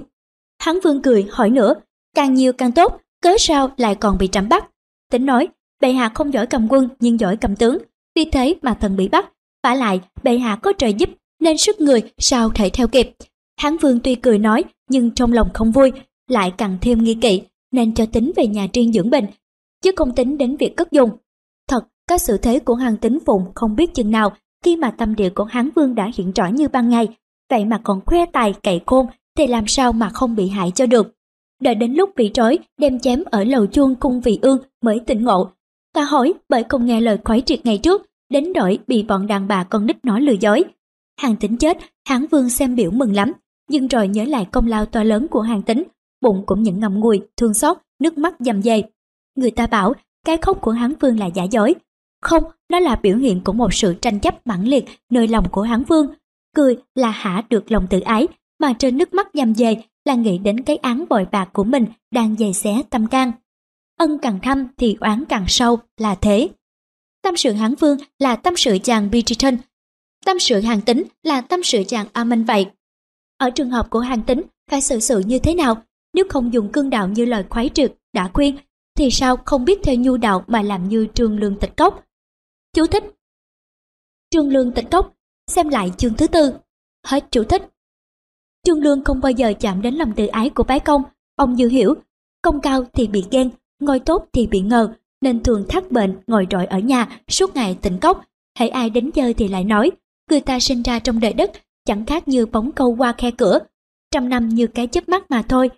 Hắn 0.60 0.80
vương 0.84 1.02
cười 1.02 1.28
hỏi 1.32 1.50
nữa, 1.50 1.74
càng 2.16 2.34
nhiều 2.34 2.54
càng 2.54 2.72
tốt, 2.72 3.02
cớ 3.22 3.30
sao 3.40 3.72
lại 3.78 3.96
còn 3.96 4.18
bị 4.18 4.28
trẫm 4.28 4.50
bắt? 4.50 4.66
Tính 5.12 5.26
nói, 5.26 5.48
bệ 5.82 5.94
hạ 5.94 6.12
không 6.14 6.34
giỏi 6.34 6.48
cầm 6.48 6.68
quân 6.70 6.90
nhưng 7.00 7.20
giỏi 7.20 7.38
cầm 7.38 7.56
tướng, 7.56 7.78
vì 8.16 8.26
thế 8.26 8.56
mà 8.62 8.74
thần 8.74 8.96
bị 8.96 9.08
bắt. 9.08 9.32
vả 9.64 9.74
lại, 9.74 10.00
bệ 10.24 10.38
hạ 10.38 10.56
có 10.56 10.74
trời 10.74 10.94
giúp, 10.94 11.10
nên 11.40 11.58
sức 11.58 11.82
người 11.82 12.02
sao 12.18 12.50
thể 12.50 12.70
theo 12.70 12.88
kịp. 12.88 13.12
Hán 13.58 13.78
vương 13.78 14.00
tuy 14.00 14.16
cười 14.16 14.40
nói, 14.40 14.64
nhưng 14.90 15.12
trong 15.12 15.34
lòng 15.34 15.50
không 15.54 15.72
vui, 15.72 15.92
lại 16.28 16.54
càng 16.58 16.78
thêm 16.82 17.04
nghi 17.04 17.16
kỵ, 17.16 17.42
nên 17.72 17.94
cho 17.94 18.06
tính 18.06 18.32
về 18.36 18.48
nhà 18.48 18.68
riêng 18.74 18.94
dưỡng 18.94 19.10
bệnh, 19.10 19.26
chứ 19.82 19.92
không 19.96 20.16
tính 20.16 20.38
đến 20.38 20.56
việc 20.56 20.76
cất 20.78 20.92
dùng. 20.92 21.10
Thật, 21.68 21.84
các 22.08 22.22
sự 22.22 22.38
thế 22.38 22.60
của 22.60 22.76
hàng 22.76 22.98
tính 22.98 23.20
phụng 23.26 23.46
không 23.56 23.76
biết 23.76 23.94
chừng 23.94 24.12
nào, 24.12 24.34
khi 24.64 24.76
mà 24.76 24.92
tâm 24.92 25.16
địa 25.16 25.30
của 25.30 25.44
hán 25.44 25.70
vương 25.76 25.96
đã 25.96 26.12
hiện 26.16 26.32
rõ 26.32 26.48
như 26.48 26.68
ban 26.68 26.90
ngày, 26.90 27.08
vậy 27.50 27.66
mà 27.66 27.82
còn 27.84 28.02
khoe 28.06 28.26
tài 28.26 28.54
cậy 28.64 28.82
khôn, 28.86 29.06
thì 29.38 29.48
làm 29.48 29.68
sao 29.68 29.94
mà 29.94 30.10
không 30.10 30.36
bị 30.36 30.48
hại 30.48 30.72
cho 30.76 30.86
được. 30.86 31.16
Đợi 31.62 31.76
đến 31.76 31.94
lúc 31.94 32.10
bị 32.16 32.32
trói, 32.34 32.60
đem 32.78 33.00
chém 33.00 33.24
ở 33.32 33.44
lầu 33.44 33.66
chuông 33.66 33.96
cung 33.96 34.22
vị 34.22 34.40
ương 34.42 34.58
mới 34.82 35.00
tỉnh 35.00 35.24
ngộ, 35.24 35.50
Ta 35.94 36.04
hỏi 36.04 36.34
bởi 36.50 36.64
không 36.70 36.86
nghe 36.86 37.02
lời 37.02 37.18
khoái 37.24 37.42
triệt 37.42 37.66
ngày 37.66 37.78
trước, 37.78 38.06
đến 38.30 38.54
đổi 38.54 38.80
bị 38.88 39.04
bọn 39.04 39.28
đàn 39.28 39.48
bà 39.48 39.64
con 39.64 39.86
nít 39.86 40.06
nói 40.06 40.22
lừa 40.22 40.36
dối. 40.42 40.64
Hàng 41.22 41.36
tính 41.36 41.58
chết, 41.58 41.78
hán 42.08 42.26
vương 42.28 42.50
xem 42.50 42.76
biểu 42.76 42.92
mừng 42.92 43.16
lắm, 43.16 43.32
nhưng 43.70 43.88
rồi 43.88 44.08
nhớ 44.08 44.24
lại 44.24 44.46
công 44.52 44.68
lao 44.68 44.86
to 44.86 45.04
lớn 45.04 45.28
của 45.28 45.42
hàng 45.42 45.62
tính, 45.62 45.84
bụng 46.22 46.44
cũng 46.46 46.64
những 46.64 46.80
ngầm 46.80 47.00
ngùi, 47.00 47.22
thương 47.38 47.54
xót, 47.54 47.78
nước 48.00 48.18
mắt 48.18 48.36
dầm 48.40 48.62
dề. 48.62 48.84
Người 49.36 49.52
ta 49.52 49.68
bảo 49.68 49.94
cái 50.26 50.38
khóc 50.38 50.58
của 50.62 50.72
hán 50.72 50.94
vương 51.00 51.20
là 51.20 51.26
giả 51.26 51.44
dối. 51.44 51.76
Không, 52.22 52.44
nó 52.70 52.80
là 52.80 52.96
biểu 52.96 53.18
hiện 53.18 53.42
của 53.44 53.54
một 53.54 53.74
sự 53.74 53.94
tranh 53.94 54.20
chấp 54.20 54.48
mãnh 54.48 54.68
liệt 54.68 54.86
nơi 55.12 55.28
lòng 55.28 55.50
của 55.52 55.62
hán 55.62 55.84
vương. 55.84 56.08
Cười 56.56 56.78
là 56.96 57.10
hả 57.10 57.44
được 57.50 57.72
lòng 57.72 57.88
tự 57.90 58.00
ái, 58.00 58.28
mà 58.60 58.74
trên 58.74 58.98
nước 58.98 59.14
mắt 59.14 59.28
dầm 59.34 59.56
dề 59.56 59.76
là 60.06 60.16
nghĩ 60.16 60.38
đến 60.38 60.64
cái 60.64 60.78
án 60.78 61.06
bội 61.10 61.26
bạc 61.32 61.50
của 61.54 61.64
mình 61.64 61.86
đang 62.12 62.36
dày 62.36 62.54
xé 62.54 62.84
tâm 62.90 63.08
can. 63.08 63.32
Ân 64.02 64.18
càng 64.22 64.40
thâm 64.44 64.68
thì 64.78 64.98
oán 65.00 65.24
càng 65.30 65.46
sâu 65.48 65.80
là 65.98 66.16
thế. 66.16 66.50
Tâm 67.22 67.38
sự 67.38 67.52
hán 67.52 67.76
vương 67.76 67.98
là 68.20 68.36
tâm 68.36 68.54
sự 68.58 68.78
chàng 68.84 69.10
Bridgerton, 69.10 69.58
tâm 70.26 70.40
sự 70.40 70.62
hàng 70.62 70.82
tính 70.82 71.04
là 71.24 71.42
tâm 71.42 71.64
sự 71.64 71.84
chàng 71.88 72.08
Amen 72.14 72.44
vậy. 72.44 72.66
Ở 73.38 73.50
trường 73.50 73.70
hợp 73.70 73.90
của 73.90 74.00
hàng 74.00 74.24
tính 74.24 74.42
phải 74.72 74.82
xử 74.82 75.00
sự 75.00 75.20
như 75.20 75.40
thế 75.40 75.54
nào 75.54 75.84
nếu 76.14 76.26
không 76.30 76.54
dùng 76.54 76.72
cương 76.72 76.90
đạo 76.90 77.08
như 77.08 77.26
lời 77.26 77.46
khoái 77.50 77.70
trực 77.74 77.92
đã 78.14 78.30
khuyên 78.34 78.58
thì 78.98 79.12
sao 79.12 79.38
không 79.46 79.66
biết 79.66 79.80
theo 79.84 79.96
nhu 79.96 80.18
đạo 80.18 80.44
mà 80.48 80.62
làm 80.62 80.90
như 80.90 81.08
trương 81.14 81.40
lương 81.40 81.60
tịch 81.60 81.78
cốc. 81.78 82.04
Chú 82.74 82.88
thích 82.88 83.04
Trương 84.30 84.50
lương 84.50 84.72
tịch 84.72 84.86
cốc 84.92 85.14
xem 85.48 85.70
lại 85.70 85.92
chương 85.98 86.14
thứ 86.14 86.28
tư. 86.28 86.54
Hết 87.06 87.26
chú 87.32 87.44
thích. 87.44 87.64
Trương 88.64 88.80
Lương 88.80 89.04
không 89.04 89.20
bao 89.22 89.32
giờ 89.32 89.54
chạm 89.60 89.82
đến 89.82 89.96
lòng 89.96 90.14
tự 90.16 90.28
ái 90.28 90.50
của 90.50 90.64
bái 90.64 90.80
công. 90.80 91.04
Ông 91.36 91.56
dư 91.56 91.70
hiểu, 91.70 91.96
công 92.42 92.62
cao 92.62 92.84
thì 92.94 93.08
bị 93.08 93.26
ghen, 93.32 93.50
ngồi 93.82 94.00
tốt 94.00 94.28
thì 94.34 94.48
bị 94.48 94.60
ngờ, 94.60 94.94
nên 95.22 95.44
thường 95.44 95.66
thắc 95.70 95.92
bệnh 95.92 96.16
ngồi 96.28 96.48
rọi 96.52 96.66
ở 96.66 96.80
nhà 96.80 97.20
suốt 97.28 97.56
ngày 97.56 97.78
tỉnh 97.82 98.00
cốc. 98.00 98.26
Hãy 98.58 98.70
ai 98.70 98.90
đến 98.90 99.12
chơi 99.12 99.34
thì 99.34 99.48
lại 99.48 99.64
nói, 99.64 99.92
người 100.30 100.42
ta 100.42 100.60
sinh 100.60 100.84
ra 100.84 101.00
trong 101.00 101.20
đời 101.20 101.34
đất, 101.34 101.52
chẳng 101.86 102.06
khác 102.06 102.28
như 102.28 102.46
bóng 102.46 102.72
câu 102.72 102.96
qua 102.96 103.14
khe 103.18 103.32
cửa, 103.32 103.60
trăm 104.12 104.30
năm 104.30 104.50
như 104.50 104.68
cái 104.68 104.88
chớp 104.88 105.10
mắt 105.10 105.32
mà 105.32 105.42
thôi. 105.42 105.70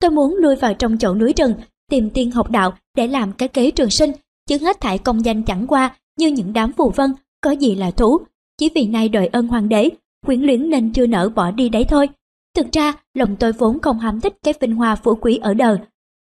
Tôi 0.00 0.10
muốn 0.10 0.36
lui 0.36 0.56
vào 0.56 0.74
trong 0.74 0.98
chỗ 0.98 1.14
núi 1.14 1.32
rừng, 1.36 1.54
tìm 1.90 2.10
tiên 2.10 2.30
học 2.30 2.50
đạo 2.50 2.74
để 2.96 3.06
làm 3.06 3.32
cái 3.32 3.48
kế 3.48 3.70
trường 3.70 3.90
sinh, 3.90 4.12
chứ 4.48 4.58
hết 4.60 4.80
thải 4.80 4.98
công 4.98 5.24
danh 5.24 5.42
chẳng 5.42 5.66
qua 5.66 5.96
như 6.18 6.28
những 6.28 6.52
đám 6.52 6.72
phù 6.72 6.90
vân, 6.90 7.14
có 7.40 7.50
gì 7.50 7.74
là 7.74 7.90
thú. 7.90 8.18
Chỉ 8.58 8.70
vì 8.74 8.86
nay 8.86 9.08
đợi 9.08 9.26
ơn 9.26 9.48
hoàng 9.48 9.68
đế, 9.68 9.88
quyến 10.26 10.40
luyến 10.40 10.70
nên 10.70 10.92
chưa 10.92 11.06
nỡ 11.06 11.28
bỏ 11.28 11.50
đi 11.50 11.68
đấy 11.68 11.84
thôi. 11.84 12.08
Thực 12.56 12.72
ra, 12.72 12.92
lòng 13.14 13.36
tôi 13.36 13.52
vốn 13.52 13.80
không 13.80 13.98
ham 13.98 14.20
thích 14.20 14.34
cái 14.42 14.54
vinh 14.60 14.76
hoa 14.76 14.96
phú 14.96 15.14
quý 15.14 15.38
ở 15.42 15.54
đời. 15.54 15.78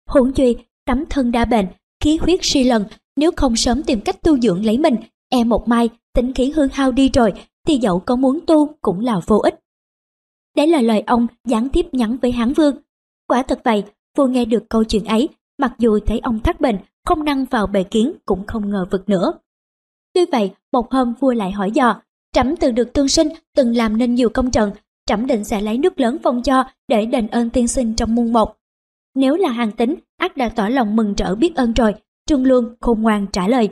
Huống 0.09 0.33
chi, 0.33 0.57
tấm 0.89 1.05
thân 1.11 1.33
đa 1.33 1.45
bệnh, 1.45 1.67
khí 2.01 2.17
huyết 2.17 2.41
suy 2.43 2.65
lần, 2.65 2.85
nếu 3.17 3.31
không 3.37 3.57
sớm 3.57 3.83
tìm 3.83 4.01
cách 4.01 4.23
tu 4.23 4.39
dưỡng 4.39 4.65
lấy 4.65 4.79
mình, 4.79 4.95
e 5.29 5.45
một 5.45 5.69
mai, 5.69 5.89
tính 6.15 6.33
khí 6.35 6.53
hư 6.57 6.69
hao 6.73 6.93
đi 6.93 7.09
rồi, 7.09 7.33
thì 7.67 7.77
dẫu 7.77 8.01
có 8.01 8.17
muốn 8.17 8.41
tu 8.47 8.75
cũng 8.81 9.01
là 9.01 9.21
vô 9.27 9.39
ích. 9.39 9.55
Đấy 10.57 10.67
là 10.67 10.81
lời 10.81 11.03
ông 11.07 11.27
gián 11.45 11.69
tiếp 11.69 11.87
nhắn 11.93 12.17
với 12.23 12.33
Hán 12.33 12.53
Vương. 12.53 12.77
Quả 13.27 13.43
thật 13.43 13.61
vậy, 13.65 13.85
vua 14.17 14.27
nghe 14.27 14.45
được 14.45 14.65
câu 14.69 14.85
chuyện 14.85 15.05
ấy, 15.05 15.29
mặc 15.59 15.73
dù 15.79 15.99
thấy 16.07 16.19
ông 16.19 16.41
thắc 16.41 16.61
bệnh, 16.61 16.77
không 17.05 17.25
năng 17.25 17.45
vào 17.45 17.67
bề 17.67 17.85
kiến 17.85 18.13
cũng 18.27 18.47
không 18.47 18.71
ngờ 18.71 18.87
vực 18.91 19.09
nữa. 19.09 19.33
Tuy 20.15 20.25
vậy, 20.33 20.51
một 20.73 20.93
hôm 20.93 21.15
vua 21.21 21.33
lại 21.33 21.51
hỏi 21.51 21.71
dò, 21.71 22.01
trẫm 22.33 22.57
từng 22.57 22.75
được 22.75 22.93
tương 22.93 23.09
sinh, 23.09 23.29
từng 23.57 23.77
làm 23.77 23.99
nên 23.99 24.15
nhiều 24.15 24.29
công 24.29 24.51
trận, 24.51 24.71
trẫm 25.07 25.27
định 25.27 25.45
sẽ 25.45 25.61
lấy 25.61 25.79
nước 25.79 26.01
lớn 26.01 26.17
phong 26.23 26.43
cho 26.43 26.65
để 26.89 27.07
đền 27.07 27.27
ơn 27.27 27.51
tiên 27.51 27.69
sinh 27.69 27.95
trong 27.95 28.15
muôn 28.15 28.33
một. 28.33 28.55
Nếu 29.19 29.37
là 29.37 29.51
hàng 29.51 29.73
tính, 29.73 29.95
ác 30.17 30.37
đã 30.37 30.49
tỏ 30.49 30.69
lòng 30.69 30.97
mừng 30.97 31.15
rỡ 31.15 31.35
biết 31.35 31.57
ơn 31.57 31.73
rồi, 31.73 31.95
Trương 32.27 32.47
Luân 32.47 32.77
khôn 32.81 33.03
ngoan 33.03 33.27
trả 33.33 33.49
lời. 33.49 33.69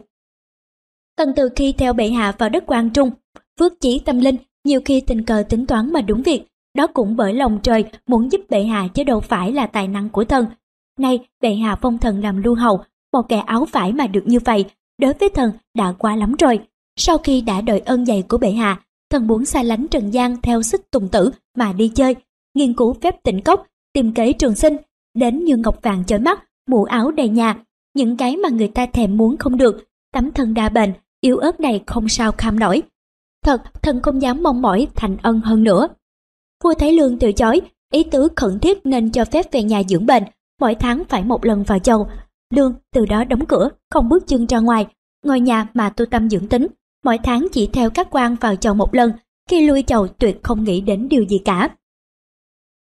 Tần 1.17 1.33
từ 1.37 1.49
khi 1.57 1.73
theo 1.73 1.93
bệ 1.93 2.09
hạ 2.09 2.33
vào 2.39 2.49
đất 2.49 2.65
quan 2.67 2.91
trung, 2.91 3.11
phước 3.59 3.73
chỉ 3.81 3.99
tâm 3.99 4.19
linh, 4.19 4.37
nhiều 4.65 4.81
khi 4.85 5.01
tình 5.01 5.25
cờ 5.25 5.45
tính 5.49 5.67
toán 5.67 5.93
mà 5.93 6.01
đúng 6.01 6.23
việc, 6.23 6.47
đó 6.75 6.87
cũng 6.87 7.17
bởi 7.17 7.35
lòng 7.35 7.59
trời 7.63 7.85
muốn 8.07 8.33
giúp 8.33 8.41
bệ 8.51 8.65
hạ 8.65 8.89
chứ 8.95 9.05
đâu 9.05 9.21
phải 9.21 9.53
là 9.53 9.67
tài 9.67 9.89
năng 9.89 10.09
của 10.09 10.25
thần. 10.25 10.47
Nay, 10.99 11.19
bệ 11.41 11.55
hạ 11.55 11.77
phong 11.83 11.99
thần 11.99 12.23
làm 12.23 12.43
lưu 12.43 12.55
hầu, 12.55 12.81
một 13.13 13.23
kẻ 13.29 13.37
áo 13.37 13.65
phải 13.65 13.93
mà 13.93 14.07
được 14.07 14.23
như 14.27 14.39
vậy, 14.45 14.65
đối 15.01 15.13
với 15.13 15.29
thần 15.29 15.53
đã 15.75 15.93
quá 15.99 16.17
lắm 16.17 16.35
rồi. 16.39 16.61
Sau 16.97 17.19
khi 17.19 17.41
đã 17.41 17.61
đợi 17.61 17.81
ơn 17.81 18.07
dày 18.07 18.23
của 18.23 18.39
bệ 18.39 18.51
hạ, 18.51 18.81
thần 19.11 19.27
muốn 19.27 19.45
xa 19.45 19.63
lánh 19.63 19.87
trần 19.89 20.11
gian 20.11 20.41
theo 20.41 20.63
xích 20.63 20.91
tùng 20.91 21.09
tử 21.09 21.31
mà 21.57 21.73
đi 21.73 21.89
chơi, 21.89 22.17
nghiên 22.55 22.75
cứu 22.75 22.95
phép 23.03 23.23
tịnh 23.23 23.43
cốc, 23.43 23.67
tìm 23.93 24.13
kế 24.13 24.33
trường 24.33 24.55
sinh, 24.55 24.77
đến 25.17 25.45
như 25.45 25.57
ngọc 25.57 25.83
vàng 25.83 26.05
chói 26.05 26.19
mắt, 26.19 26.45
mũ 26.67 26.85
áo 26.85 27.11
đầy 27.11 27.29
nhà, 27.29 27.57
những 27.95 28.17
cái 28.17 28.37
mà 28.37 28.49
người 28.49 28.69
ta 28.69 28.87
thèm 28.87 29.17
muốn 29.17 29.37
không 29.37 29.57
được, 29.57 29.85
tấm 30.13 30.31
thân 30.31 30.55
đa 30.55 30.69
bệnh, 30.69 30.93
yếu 31.21 31.37
ớt 31.37 31.61
này 31.61 31.83
không 31.87 32.09
sao 32.09 32.33
kham 32.33 32.59
nổi. 32.59 32.83
Thật, 33.45 33.83
thần 33.83 34.03
không 34.03 34.23
dám 34.23 34.43
mong 34.43 34.63
mỏi 34.63 34.89
thành 34.95 35.17
ân 35.23 35.41
hơn 35.41 35.65
nữa. 35.65 35.89
Vua 36.65 36.75
Thái 36.75 36.93
Lương 36.93 37.19
từ 37.19 37.33
chối, 37.33 37.61
ý 37.93 38.05
tứ 38.05 38.29
khẩn 38.37 38.59
thiết 38.59 38.87
nên 38.87 39.11
cho 39.11 39.25
phép 39.25 39.53
về 39.53 39.63
nhà 39.63 39.83
dưỡng 39.83 40.07
bệnh, 40.07 40.23
mỗi 40.61 40.75
tháng 40.75 41.03
phải 41.09 41.25
một 41.25 41.45
lần 41.45 41.63
vào 41.63 41.79
chầu. 41.79 42.09
Lương 42.55 42.75
từ 42.93 43.07
đó 43.07 43.25
đóng 43.25 43.47
cửa, 43.47 43.69
không 43.91 44.09
bước 44.09 44.27
chân 44.27 44.47
ra 44.47 44.59
ngoài, 44.59 44.87
ngồi 45.25 45.41
nhà 45.41 45.67
mà 45.75 45.91
tu 45.91 46.07
tâm 46.07 46.31
dưỡng 46.31 46.49
tính, 46.49 46.67
mỗi 47.05 47.19
tháng 47.19 47.47
chỉ 47.53 47.67
theo 47.67 47.91
các 47.91 48.09
quan 48.11 48.37
vào 48.41 48.57
chầu 48.57 48.75
một 48.75 48.95
lần, 48.95 49.13
khi 49.51 49.67
lui 49.67 49.83
chầu 49.83 50.09
tuyệt 50.09 50.41
không 50.43 50.65
nghĩ 50.65 50.81
đến 50.81 51.09
điều 51.09 51.23
gì 51.23 51.39
cả. 51.39 51.69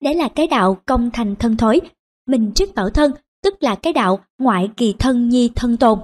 Đấy 0.03 0.15
là 0.15 0.29
cái 0.29 0.47
đạo 0.47 0.79
công 0.87 1.11
thành 1.11 1.37
thân 1.37 1.57
thối, 1.57 1.81
mình 2.27 2.53
trước 2.55 2.75
bảo 2.75 2.91
thân, 2.91 3.13
tức 3.43 3.55
là 3.61 3.75
cái 3.75 3.93
đạo 3.93 4.21
ngoại 4.39 4.71
kỳ 4.77 4.95
thân 4.99 5.29
nhi 5.29 5.51
thân 5.55 5.77
tồn, 5.77 5.99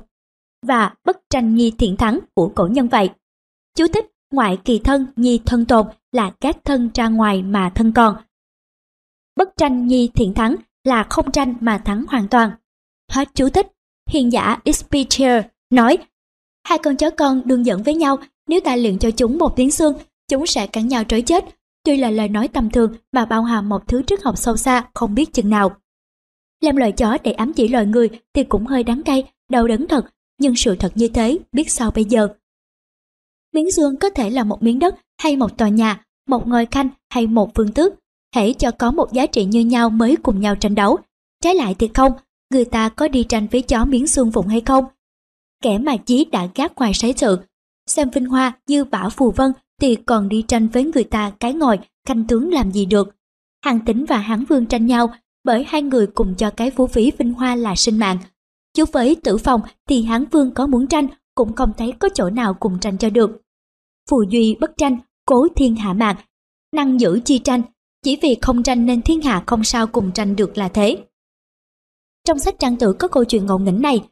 và 0.67 0.95
bất 1.05 1.17
tranh 1.31 1.55
nhi 1.55 1.73
thiện 1.79 1.97
thắng 1.97 2.19
của 2.35 2.53
cổ 2.55 2.67
nhân 2.67 2.89
vậy. 2.89 3.11
Chú 3.77 3.87
thích 3.95 4.07
ngoại 4.33 4.59
kỳ 4.65 4.79
thân 4.79 5.07
nhi 5.17 5.41
thân 5.47 5.65
tồn 5.65 5.87
là 6.13 6.31
các 6.41 6.57
thân 6.65 6.91
ra 6.95 7.09
ngoài 7.09 7.43
mà 7.43 7.73
thân 7.75 7.93
còn. 7.93 8.17
Bất 9.37 9.49
tranh 9.57 9.87
nhi 9.87 10.11
thiện 10.15 10.35
thắng 10.35 10.57
là 10.85 11.07
không 11.11 11.33
tranh 11.33 11.55
mà 11.61 11.79
thắng 11.79 12.05
hoàn 12.09 12.29
toàn. 12.29 12.51
Hết 13.11 13.29
chú 13.35 13.49
thích, 13.49 13.67
hiền 14.11 14.33
giả 14.33 14.59
Speaker 14.73 15.45
nói 15.71 15.99
Hai 16.69 16.79
con 16.79 16.97
chó 16.97 17.11
con 17.11 17.43
đương 17.45 17.67
dẫn 17.67 17.83
với 17.83 17.95
nhau, 17.95 18.19
nếu 18.49 18.61
ta 18.61 18.77
luyện 18.77 18.99
cho 18.99 19.11
chúng 19.11 19.39
một 19.39 19.57
tiếng 19.57 19.71
xương, 19.71 19.95
chúng 20.29 20.47
sẽ 20.47 20.67
cắn 20.67 20.89
nhau 20.89 21.05
trói 21.05 21.23
chết. 21.23 21.45
Tuy 21.85 21.97
là 21.97 22.11
lời 22.11 22.29
nói 22.29 22.49
tầm 22.49 22.71
thường 22.71 22.97
mà 23.13 23.25
bao 23.25 23.43
hàm 23.43 23.69
một 23.69 23.89
thứ 23.89 24.03
triết 24.03 24.23
học 24.23 24.39
sâu 24.39 24.57
xa 24.57 24.85
không 24.95 25.15
biết 25.15 25.33
chừng 25.33 25.51
nào. 25.51 25.77
Làm 26.63 26.77
loài 26.77 26.93
chó 26.93 27.19
để 27.25 27.33
ám 27.33 27.53
chỉ 27.53 27.69
loài 27.69 27.87
người 27.87 28.09
thì 28.35 28.45
cũng 28.45 28.67
hơi 28.67 28.85
đắng 28.85 29.03
cay, 29.03 29.25
đau 29.49 29.69
đớn 29.69 29.87
thật, 29.89 30.07
nhưng 30.39 30.57
sự 30.57 30.77
thật 30.77 30.93
như 30.95 31.09
thế 31.09 31.39
biết 31.53 31.71
sao 31.71 31.91
bây 31.91 32.05
giờ. 32.05 32.29
Miếng 33.55 33.71
xương 33.71 33.97
có 33.97 34.11
thể 34.11 34.31
là 34.31 34.45
một 34.45 34.63
miếng 34.63 34.79
đất 34.79 34.95
hay 35.23 35.37
một 35.37 35.59
tòa 35.59 35.69
nhà, 35.69 36.05
một 36.29 36.47
ngôi 36.47 36.67
khanh 36.67 36.89
hay 37.11 37.27
một 37.27 37.51
phương 37.55 37.73
tước, 37.73 37.93
hãy 38.35 38.55
cho 38.59 38.71
có 38.71 38.91
một 38.91 39.13
giá 39.13 39.27
trị 39.27 39.45
như 39.45 39.61
nhau 39.61 39.91
mới 39.91 40.17
cùng 40.17 40.41
nhau 40.41 40.57
tranh 40.57 40.75
đấu. 40.75 40.99
Trái 41.43 41.55
lại 41.55 41.75
thì 41.79 41.91
không, 41.95 42.13
người 42.51 42.65
ta 42.65 42.89
có 42.89 43.09
đi 43.09 43.25
tranh 43.25 43.47
với 43.51 43.63
chó 43.63 43.85
miếng 43.85 44.07
xương 44.07 44.31
vụn 44.31 44.47
hay 44.47 44.61
không, 44.61 44.85
kẻ 45.63 45.79
mà 45.79 45.97
chí 45.97 46.25
đã 46.25 46.49
gác 46.55 46.73
ngoài 46.77 46.95
sấy 46.95 47.15
sự. 47.17 47.39
Xem 47.87 48.11
vinh 48.11 48.27
hoa 48.27 48.53
như 48.67 48.85
bảo 48.85 49.11
phù 49.11 49.31
vân 49.31 49.53
thì 49.81 49.97
còn 49.97 50.29
đi 50.29 50.45
tranh 50.49 50.69
với 50.69 50.85
người 50.85 51.05
ta 51.05 51.33
cái 51.41 51.53
ngồi, 51.53 51.79
canh 52.07 52.27
tướng 52.27 52.53
làm 52.53 52.73
gì 52.73 52.85
được. 52.85 53.17
Hàng 53.65 53.81
tính 53.81 54.05
và 54.05 54.17
hán 54.17 54.45
vương 54.45 54.67
tranh 54.67 54.87
nhau 54.87 55.15
bởi 55.45 55.65
hai 55.69 55.83
người 55.83 56.07
cùng 56.07 56.35
cho 56.35 56.51
cái 56.51 56.71
phú 56.71 56.87
phí 56.87 57.13
vinh 57.19 57.33
hoa 57.35 57.55
là 57.55 57.75
sinh 57.77 57.99
mạng. 57.99 58.19
Chú 58.75 58.85
với 58.93 59.17
tử 59.23 59.37
phòng 59.37 59.61
thì 59.89 60.03
hán 60.03 60.25
vương 60.25 60.55
có 60.55 60.67
muốn 60.67 60.87
tranh 60.87 61.07
cũng 61.35 61.53
không 61.53 61.73
thấy 61.79 61.93
có 61.99 62.09
chỗ 62.15 62.31
nào 62.31 62.55
cùng 62.55 62.79
tranh 62.79 62.99
cho 62.99 63.11
được. 63.11 63.43
Phù 64.11 64.23
duy 64.23 64.57
bất 64.61 64.71
tranh, 64.77 64.99
cố 65.27 65.49
thiên 65.57 65.77
hạ 65.77 65.93
mạng, 65.93 66.17
năng 66.73 67.01
giữ 67.01 67.21
chi 67.25 67.39
tranh, 67.39 67.63
chỉ 68.03 68.19
vì 68.23 68.37
không 68.43 68.63
tranh 68.63 68.87
nên 68.87 69.03
thiên 69.03 69.23
hạ 69.23 69.45
không 69.47 69.65
sao 69.65 69.87
cùng 69.87 70.13
tranh 70.13 70.37
được 70.37 70.59
là 70.59 70.69
thế. 70.69 71.05
Trong 72.25 72.39
sách 72.39 72.55
trang 72.59 72.77
tử 72.77 72.93
có 72.93 73.09
câu 73.09 73.25
chuyện 73.25 73.47
ngộ 73.47 73.59
nghĩnh 73.59 73.83
này, 73.83 74.09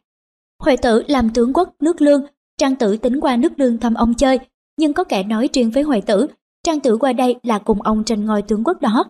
Huệ 0.63 0.75
tử 0.77 1.03
làm 1.07 1.29
tướng 1.33 1.53
quốc 1.53 1.75
nước 1.79 2.01
lương, 2.01 2.25
Trang 2.57 2.75
tử 2.75 2.97
tính 2.97 3.19
qua 3.21 3.37
nước 3.37 3.59
lương 3.59 3.77
thăm 3.77 3.93
ông 3.93 4.13
chơi, 4.13 4.39
nhưng 4.77 4.93
có 4.93 5.03
kẻ 5.03 5.23
nói 5.23 5.49
riêng 5.53 5.71
với 5.71 5.83
Huệ 5.83 6.01
tử, 6.01 6.27
Trang 6.63 6.79
tử 6.79 6.97
qua 6.97 7.13
đây 7.13 7.35
là 7.43 7.59
cùng 7.59 7.81
ông 7.81 8.03
tranh 8.03 8.25
ngôi 8.25 8.41
tướng 8.41 8.63
quốc 8.63 8.81
đó. 8.81 9.03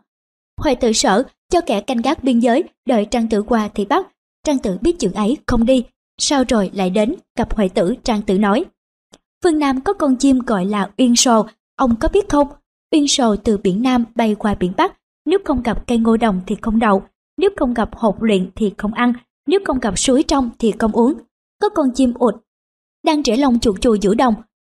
Huệ 0.62 0.76
tử 0.76 0.94
sợ, 0.94 1.24
cho 1.52 1.62
kẻ 1.62 1.82
canh 1.82 2.02
gác 2.02 2.24
biên 2.24 2.40
giới, 2.40 2.64
đợi 2.88 3.06
Trang 3.06 3.30
tử 3.30 3.42
qua 3.42 3.70
thì 3.74 3.86
bắt. 3.86 4.08
Trang 4.46 4.60
tử 4.60 4.78
biết 4.82 5.00
chuyện 5.00 5.14
ấy, 5.14 5.38
không 5.48 5.66
đi. 5.66 5.84
sao 6.18 6.44
rồi 6.48 6.72
lại 6.74 6.90
đến, 6.90 7.16
gặp 7.38 7.56
Huệ 7.56 7.68
tử, 7.68 7.96
Trang 8.04 8.22
tử 8.22 8.38
nói. 8.38 8.66
Phương 9.44 9.60
Nam 9.60 9.82
có 9.82 9.94
con 9.94 10.16
chim 10.16 10.40
gọi 10.40 10.66
là 10.66 10.92
Uyên 10.98 11.16
Sồ, 11.16 11.46
ông 11.76 11.96
có 12.00 12.08
biết 12.14 12.30
không? 12.30 12.48
Uyên 12.92 13.08
Sồ 13.08 13.36
từ 13.36 13.58
biển 13.58 13.82
Nam 13.82 14.06
bay 14.16 14.36
qua 14.36 14.56
biển 14.56 14.74
Bắc, 14.78 14.98
nếu 15.26 15.40
không 15.46 15.64
gặp 15.64 15.88
cây 15.88 15.98
ngô 15.98 16.18
đồng 16.18 16.42
thì 16.48 16.56
không 16.62 16.80
đậu, 16.80 17.04
nếu 17.38 17.50
không 17.58 17.74
gặp 17.74 17.90
hột 17.96 18.24
luyện 18.24 18.50
thì 18.56 18.74
không 18.78 18.94
ăn, 18.94 19.14
nếu 19.48 19.60
không 19.66 19.80
gặp 19.80 20.00
suối 20.00 20.24
trong 20.24 20.50
thì 20.60 20.74
không 20.80 20.92
uống, 20.92 21.14
có 21.62 21.70
con 21.70 21.92
chim 21.92 22.14
ụt 22.14 22.36
đang 23.04 23.24
trễ 23.24 23.36
lòng 23.36 23.60
chuột 23.60 23.82
chùi 23.82 24.00
giữa 24.02 24.14
đồng 24.14 24.34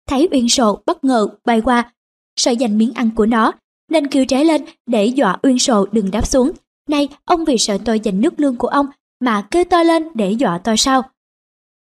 thấy 0.09 0.29
uyên 0.33 0.49
sồ 0.49 0.83
bất 0.87 1.05
ngờ 1.05 1.29
bay 1.45 1.61
qua 1.61 1.93
sợ 2.37 2.55
giành 2.61 2.79
miếng 2.79 2.93
ăn 2.95 3.11
của 3.15 3.27
nó 3.27 3.53
nên 3.91 4.07
kêu 4.07 4.25
trái 4.25 4.45
lên 4.45 4.65
để 4.87 5.07
dọa 5.07 5.39
uyên 5.43 5.59
sồ 5.59 5.87
đừng 5.93 6.11
đáp 6.11 6.27
xuống 6.27 6.51
nay 6.89 7.09
ông 7.25 7.45
vì 7.45 7.59
sợ 7.59 7.79
tôi 7.85 8.01
giành 8.05 8.21
nước 8.21 8.41
lương 8.41 8.57
của 8.57 8.69
ông 8.69 8.87
mà 9.21 9.47
kêu 9.51 9.65
to 9.65 9.83
lên 9.83 10.09
để 10.15 10.33
dọa 10.33 10.59
tôi 10.59 10.77
sao? 10.77 11.03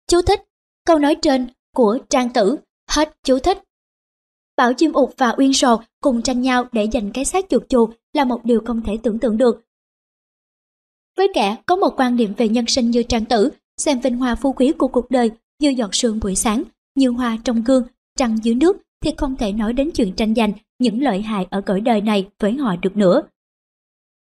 Chú 0.08 0.22
thích 0.22 0.42
câu 0.86 1.00
nói 1.00 1.16
trên 1.22 1.48
của 1.76 1.98
trang 2.10 2.30
tử. 2.34 2.58
Hết 2.90 3.18
chú 3.24 3.40
thích. 3.40 3.64
Bảo 4.58 4.74
chim 4.74 4.94
ụt 4.94 5.10
và 5.18 5.36
uyên 5.38 5.54
sồ 5.54 5.82
cùng 6.02 6.22
tranh 6.22 6.42
nhau 6.42 6.66
để 6.72 6.88
giành 6.94 7.12
cái 7.12 7.26
xác 7.26 7.46
chuột 7.50 7.70
chù 7.70 7.90
là 8.14 8.26
một 8.26 8.46
điều 8.46 8.62
không 8.66 8.82
thể 8.82 8.98
tưởng 9.04 9.20
tượng 9.20 9.38
được. 9.38 9.64
Với 11.18 11.28
kẻ 11.34 11.56
có 11.66 11.76
một 11.76 11.94
quan 11.98 12.16
niệm 12.16 12.34
về 12.38 12.50
nhân 12.50 12.66
sinh 12.68 12.92
như 12.92 13.04
trang 13.04 13.26
tử 13.26 13.50
xem 13.78 14.00
vinh 14.00 14.18
hoa 14.18 14.36
phú 14.36 14.54
quý 14.54 14.72
của 14.78 14.88
cuộc 14.88 15.12
đời 15.12 15.32
như 15.60 15.70
giọt 15.70 15.96
sương 15.96 16.20
buổi 16.20 16.36
sáng, 16.36 16.64
như 16.96 17.10
hoa 17.10 17.38
trong 17.44 17.64
gương, 17.64 17.84
trăng 18.18 18.38
dưới 18.44 18.56
nước 18.56 18.78
thì 19.02 19.12
không 19.18 19.36
thể 19.36 19.52
nói 19.52 19.74
đến 19.74 19.92
chuyện 19.92 20.14
tranh 20.14 20.36
giành 20.36 20.52
những 20.80 21.02
lợi 21.02 21.22
hại 21.22 21.48
ở 21.50 21.62
cõi 21.62 21.82
đời 21.82 22.02
này 22.02 22.28
với 22.40 22.54
họ 22.54 22.76
được 22.76 22.98
nữa. 22.98 23.22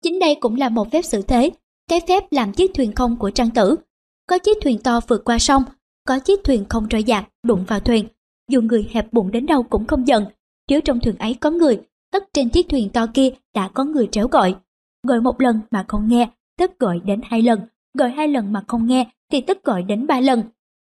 Chính 0.06 0.20
đây 0.20 0.36
cũng 0.36 0.56
là 0.56 0.70
một 0.70 0.92
phép 0.92 1.02
xử 1.02 1.22
thế, 1.22 1.50
cái 1.90 2.02
phép 2.08 2.24
làm 2.32 2.54
chiếc 2.54 2.72
thuyền 2.74 2.94
không 2.94 3.18
của 3.18 3.30
trang 3.30 3.50
tử. 3.50 3.76
Có 4.28 4.38
chiếc 4.38 4.58
thuyền 4.62 4.80
to 4.84 5.00
vượt 5.08 5.26
qua 5.26 5.40
sông, 5.40 5.64
có 6.08 6.20
chiếc 6.20 6.44
thuyền 6.44 6.66
không 6.70 6.88
trôi 6.90 7.04
dạt 7.04 7.30
đụng 7.44 7.64
vào 7.68 7.80
thuyền. 7.80 8.08
Dù 8.50 8.62
người 8.62 8.88
hẹp 8.92 9.14
bụng 9.14 9.32
đến 9.32 9.46
đâu 9.46 9.64
cũng 9.64 9.86
không 9.86 10.08
giận, 10.08 10.26
nếu 10.70 10.82
trong 10.82 11.00
thuyền 11.00 11.16
ấy 11.18 11.34
có 11.34 11.52
người, 11.52 11.82
tất 12.12 12.24
trên 12.34 12.50
chiếc 12.50 12.70
thuyền 12.70 12.90
to 12.90 13.08
kia 13.14 13.30
đã 13.56 13.68
có 13.68 13.84
người 13.84 14.08
tréo 14.12 14.28
gọi. 14.28 14.56
Gọi 15.08 15.22
một 15.22 15.42
lần 15.42 15.60
mà 15.72 15.86
không 15.88 16.08
nghe, 16.08 16.30
tức 16.58 16.80
gọi 16.80 17.00
đến 17.06 17.22
hai 17.24 17.42
lần, 17.42 17.60
gọi 17.98 18.10
hai 18.10 18.28
lần 18.28 18.54
mà 18.54 18.64
không 18.68 18.88
nghe 18.88 19.08
thì 19.32 19.42
tức 19.42 19.64
gọi 19.64 19.84
đến 19.84 20.08
ba 20.08 20.20
lần. 20.20 20.44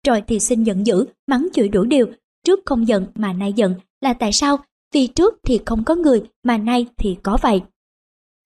Rồi 0.08 0.24
thì 0.28 0.40
xin 0.40 0.64
giận 0.64 0.86
dữ, 0.86 1.06
mắng 1.28 1.48
chửi 1.54 1.68
đủ 1.68 1.84
điều, 1.84 2.08
trước 2.46 2.60
không 2.66 2.88
giận 2.88 3.06
mà 3.16 3.34
nay 3.34 3.54
giận 3.54 3.76
là 4.02 4.14
tại 4.14 4.32
sao? 4.32 4.58
Vì 4.94 5.08
trước 5.08 5.40
thì 5.44 5.60
không 5.66 5.84
có 5.84 5.96
người 5.96 6.24
mà 6.44 6.58
nay 6.58 6.86
thì 6.98 7.18
có 7.24 7.38
vậy. 7.42 7.62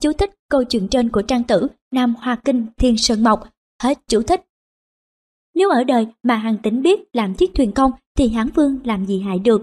Chú 0.02 0.14
thích 0.14 0.30
câu 0.50 0.64
chuyện 0.64 0.88
trên 0.88 1.10
của 1.10 1.22
trang 1.22 1.44
tử 1.44 1.68
Nam 1.92 2.16
Hoa 2.16 2.42
Kinh 2.46 2.66
Thiên 2.78 2.98
Sơn 2.98 3.24
Mộc. 3.24 3.40
Hết 3.84 4.00
chú 4.08 4.22
thích. 4.22 4.42
Nếu 5.56 5.70
ở 5.70 5.84
đời 5.84 6.08
mà 6.24 6.36
hàng 6.36 6.58
tính 6.64 6.82
biết 6.82 7.00
làm 7.14 7.36
chiếc 7.36 7.52
thuyền 7.56 7.72
công 7.72 7.92
thì 8.18 8.30
hán 8.30 8.50
vương 8.56 8.80
làm 8.84 9.06
gì 9.06 9.20
hại 9.20 9.40
được. 9.40 9.62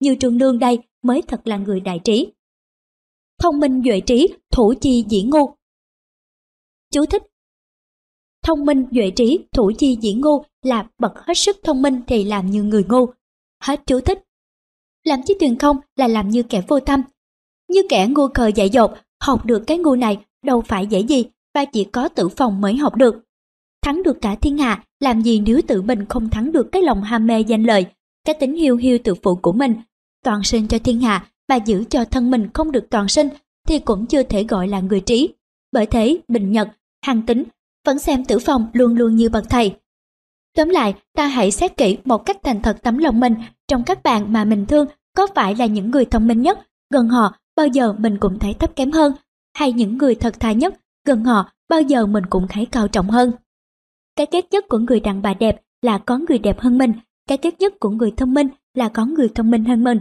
Như 0.00 0.14
trường 0.14 0.38
nương 0.38 0.58
đây 0.58 0.78
mới 1.02 1.22
thật 1.22 1.40
là 1.44 1.56
người 1.56 1.80
đại 1.80 2.00
trí. 2.04 2.32
Thông 3.38 3.60
minh 3.60 3.82
duệ 3.84 4.00
trí, 4.00 4.28
thủ 4.52 4.74
chi 4.80 5.04
dĩ 5.08 5.22
ngu. 5.22 5.54
Chú 6.92 7.06
thích 7.06 7.22
Thông 8.42 8.64
minh 8.64 8.84
duệ 8.92 9.10
trí, 9.16 9.38
thủ 9.52 9.72
chi 9.78 9.98
dĩ 10.00 10.14
ngu 10.14 10.42
là 10.62 10.88
bậc 10.98 11.12
hết 11.16 11.34
sức 11.34 11.56
thông 11.62 11.82
minh 11.82 12.00
thì 12.06 12.24
làm 12.24 12.50
như 12.50 12.62
người 12.62 12.84
ngu. 12.88 13.06
Hết 13.62 13.80
chú 13.86 14.00
thích. 14.00 14.18
Làm 15.04 15.20
chiếc 15.22 15.36
thuyền 15.40 15.58
không 15.58 15.76
là 15.96 16.08
làm 16.08 16.28
như 16.28 16.42
kẻ 16.42 16.62
vô 16.68 16.80
tâm. 16.80 17.02
Như 17.68 17.82
kẻ 17.88 18.06
ngu 18.08 18.28
khờ 18.34 18.46
dạy 18.46 18.70
dột, 18.70 18.90
học 19.20 19.46
được 19.46 19.62
cái 19.66 19.78
ngu 19.78 19.96
này 19.96 20.18
đâu 20.44 20.60
phải 20.60 20.86
dễ 20.86 21.00
gì 21.00 21.24
và 21.54 21.64
chỉ 21.64 21.84
có 21.84 22.08
tử 22.08 22.28
phòng 22.28 22.60
mới 22.60 22.76
học 22.76 22.96
được. 22.96 23.24
Thắng 23.82 24.02
được 24.02 24.20
cả 24.20 24.34
thiên 24.34 24.58
hạ, 24.58 24.84
làm 25.00 25.20
gì 25.20 25.40
nếu 25.40 25.60
tự 25.68 25.82
mình 25.82 26.06
không 26.06 26.28
thắng 26.28 26.52
được 26.52 26.72
cái 26.72 26.82
lòng 26.82 27.02
ham 27.02 27.26
mê 27.26 27.40
danh 27.40 27.64
lợi, 27.64 27.86
cái 28.24 28.34
tính 28.34 28.56
hiu 28.56 28.76
hiu 28.76 28.98
tự 29.04 29.14
phụ 29.14 29.34
của 29.34 29.52
mình. 29.52 29.74
Toàn 30.24 30.42
sinh 30.42 30.68
cho 30.68 30.78
thiên 30.78 31.00
hạ 31.00 31.26
mà 31.48 31.56
giữ 31.56 31.84
cho 31.90 32.04
thân 32.04 32.30
mình 32.30 32.48
không 32.54 32.72
được 32.72 32.90
toàn 32.90 33.08
sinh 33.08 33.28
thì 33.68 33.78
cũng 33.78 34.06
chưa 34.06 34.22
thể 34.22 34.44
gọi 34.44 34.68
là 34.68 34.80
người 34.80 35.00
trí. 35.00 35.28
Bởi 35.72 35.86
thế, 35.86 36.18
Bình 36.28 36.52
Nhật, 36.52 36.68
Hàng 37.02 37.22
Tính 37.22 37.44
vẫn 37.86 37.98
xem 37.98 38.24
tử 38.24 38.38
phòng 38.38 38.66
luôn 38.72 38.94
luôn 38.94 39.16
như 39.16 39.28
bậc 39.28 39.50
thầy. 39.50 39.74
Tóm 40.56 40.68
lại, 40.68 40.94
ta 41.16 41.26
hãy 41.26 41.50
xét 41.50 41.76
kỹ 41.76 41.96
một 42.04 42.26
cách 42.26 42.36
thành 42.42 42.62
thật 42.62 42.78
tấm 42.82 42.98
lòng 42.98 43.20
mình 43.20 43.34
trong 43.68 43.82
các 43.84 44.02
bạn 44.02 44.32
mà 44.32 44.44
mình 44.44 44.66
thương 44.66 44.86
có 45.16 45.26
phải 45.34 45.54
là 45.54 45.66
những 45.66 45.90
người 45.90 46.04
thông 46.04 46.26
minh 46.26 46.42
nhất, 46.42 46.58
gần 46.90 47.08
họ 47.08 47.34
bao 47.60 47.66
giờ 47.66 47.92
mình 47.92 48.18
cũng 48.20 48.38
thấy 48.38 48.54
thấp 48.54 48.76
kém 48.76 48.90
hơn, 48.90 49.12
hay 49.54 49.72
những 49.72 49.98
người 49.98 50.14
thật 50.14 50.40
thà 50.40 50.52
nhất, 50.52 50.80
gần 51.06 51.24
họ 51.24 51.50
bao 51.68 51.82
giờ 51.82 52.06
mình 52.06 52.24
cũng 52.30 52.46
thấy 52.48 52.66
cao 52.66 52.88
trọng 52.88 53.10
hơn. 53.10 53.32
Cái 54.16 54.26
kết 54.26 54.46
nhất 54.50 54.64
của 54.68 54.78
người 54.78 55.00
đàn 55.00 55.22
bà 55.22 55.34
đẹp 55.34 55.62
là 55.82 55.98
có 55.98 56.18
người 56.18 56.38
đẹp 56.38 56.60
hơn 56.60 56.78
mình, 56.78 56.92
cái 57.26 57.38
kết 57.38 57.60
nhất 57.60 57.74
của 57.80 57.90
người 57.90 58.12
thông 58.16 58.34
minh 58.34 58.48
là 58.74 58.88
có 58.88 59.04
người 59.04 59.28
thông 59.34 59.50
minh 59.50 59.64
hơn 59.64 59.84
mình. 59.84 59.98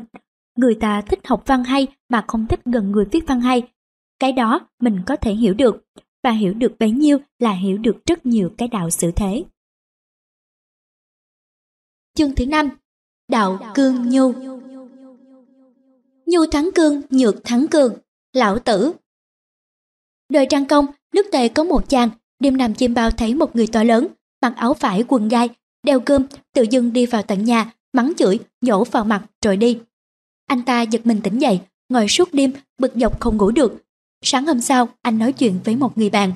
Người 0.57 0.76
ta 0.76 1.02
thích 1.02 1.27
học 1.27 1.44
văn 1.45 1.64
hay 1.64 1.88
mà 2.10 2.26
không 2.27 2.48
thích 2.48 2.60
gần 2.65 2.91
người 2.91 3.06
viết 3.11 3.23
văn 3.27 3.41
hay. 3.41 3.64
Cái 4.19 4.31
đó 4.31 4.68
mình 4.81 5.02
có 5.06 5.15
thể 5.15 5.34
hiểu 5.34 5.53
được, 5.53 5.86
và 6.23 6.31
hiểu 6.31 6.53
được 6.53 6.76
bấy 6.80 6.91
nhiêu 6.91 7.18
là 7.40 7.52
hiểu 7.52 7.77
được 7.77 8.06
rất 8.06 8.26
nhiều 8.26 8.49
cái 8.57 8.68
đạo 8.68 8.90
xử 8.90 9.11
thế. 9.11 9.44
Chương 12.14 12.36
thứ 12.36 12.45
năm 12.45 12.69
Đạo 13.27 13.60
Cương 13.76 14.10
Nhu 14.10 14.59
Nhu 16.31 16.45
thắng 16.45 16.69
cương, 16.76 17.01
nhược 17.10 17.43
thắng 17.43 17.68
cường, 17.68 17.93
lão 18.34 18.60
tử. 18.60 18.93
Đời 20.30 20.45
Trang 20.49 20.65
Công, 20.65 20.85
nước 21.14 21.26
Tề 21.31 21.47
có 21.47 21.64
một 21.64 21.89
chàng, 21.89 22.10
đêm 22.39 22.57
nằm 22.57 22.73
chim 22.73 22.93
bao 22.93 23.11
thấy 23.11 23.35
một 23.35 23.56
người 23.56 23.68
to 23.68 23.84
lớn, 23.84 24.07
mặc 24.41 24.53
áo 24.56 24.73
vải 24.73 25.03
quần 25.07 25.27
gai, 25.27 25.49
đeo 25.84 25.99
cơm, 25.99 26.26
tự 26.53 26.65
dưng 26.69 26.93
đi 26.93 27.06
vào 27.06 27.23
tận 27.23 27.43
nhà, 27.43 27.72
mắng 27.93 28.14
chửi, 28.18 28.39
nhổ 28.61 28.84
vào 28.84 29.06
mặt 29.06 29.26
rồi 29.45 29.57
đi. 29.57 29.80
Anh 30.47 30.61
ta 30.61 30.81
giật 30.81 31.01
mình 31.03 31.22
tỉnh 31.23 31.39
dậy, 31.39 31.60
ngồi 31.89 32.07
suốt 32.07 32.34
đêm, 32.34 32.51
bực 32.77 32.91
dọc 32.95 33.19
không 33.19 33.38
ngủ 33.38 33.51
được. 33.51 33.84
Sáng 34.22 34.47
hôm 34.47 34.61
sau, 34.61 34.89
anh 35.01 35.19
nói 35.19 35.34
chuyện 35.34 35.60
với 35.64 35.76
một 35.76 35.97
người 35.97 36.10
bạn. 36.10 36.34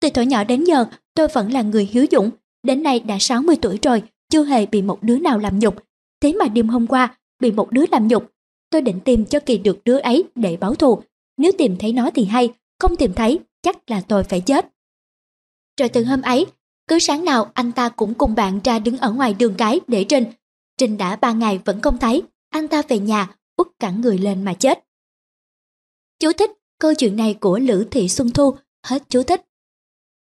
Từ 0.00 0.08
thổi 0.10 0.26
nhỏ 0.26 0.44
đến 0.44 0.64
giờ, 0.64 0.84
tôi 1.14 1.28
vẫn 1.28 1.52
là 1.52 1.62
người 1.62 1.88
hiếu 1.92 2.06
dũng, 2.10 2.30
đến 2.62 2.82
nay 2.82 3.00
đã 3.00 3.16
60 3.20 3.56
tuổi 3.62 3.78
rồi, 3.82 4.02
chưa 4.30 4.44
hề 4.44 4.66
bị 4.66 4.82
một 4.82 5.02
đứa 5.02 5.18
nào 5.18 5.38
làm 5.38 5.58
nhục. 5.58 5.84
Thế 6.20 6.32
mà 6.32 6.48
đêm 6.48 6.68
hôm 6.68 6.86
qua, 6.86 7.16
bị 7.40 7.50
một 7.50 7.70
đứa 7.70 7.84
làm 7.90 8.08
nhục. 8.08 8.35
Tôi 8.76 8.82
định 8.82 9.00
tìm 9.00 9.24
cho 9.24 9.40
kỳ 9.40 9.58
được 9.58 9.84
đứa 9.84 9.98
ấy 9.98 10.24
để 10.34 10.56
báo 10.56 10.74
thù. 10.74 11.02
Nếu 11.36 11.52
tìm 11.58 11.76
thấy 11.78 11.92
nó 11.92 12.10
thì 12.14 12.24
hay, 12.24 12.52
không 12.78 12.96
tìm 12.96 13.12
thấy, 13.14 13.40
chắc 13.62 13.90
là 13.90 14.00
tôi 14.00 14.24
phải 14.24 14.40
chết. 14.40 14.66
Rồi 15.80 15.88
từ 15.88 16.04
hôm 16.04 16.22
ấy, 16.22 16.46
cứ 16.88 16.98
sáng 16.98 17.24
nào 17.24 17.50
anh 17.54 17.72
ta 17.72 17.88
cũng 17.88 18.14
cùng 18.14 18.34
bạn 18.34 18.60
ra 18.64 18.78
đứng 18.78 18.98
ở 18.98 19.12
ngoài 19.12 19.34
đường 19.34 19.54
cái 19.58 19.80
để 19.86 20.04
Trinh. 20.04 20.24
Trinh 20.78 20.96
đã 20.96 21.16
ba 21.16 21.32
ngày 21.32 21.60
vẫn 21.64 21.80
không 21.80 21.98
thấy, 21.98 22.22
anh 22.50 22.68
ta 22.68 22.82
về 22.88 22.98
nhà, 22.98 23.34
út 23.56 23.68
cẳng 23.78 24.00
người 24.00 24.18
lên 24.18 24.44
mà 24.44 24.54
chết. 24.54 24.84
Chú 26.18 26.32
thích 26.32 26.50
câu 26.78 26.94
chuyện 26.94 27.16
này 27.16 27.34
của 27.34 27.58
Lữ 27.58 27.86
Thị 27.90 28.08
Xuân 28.08 28.30
Thu, 28.30 28.56
hết 28.86 29.02
chú 29.08 29.22
thích. 29.22 29.42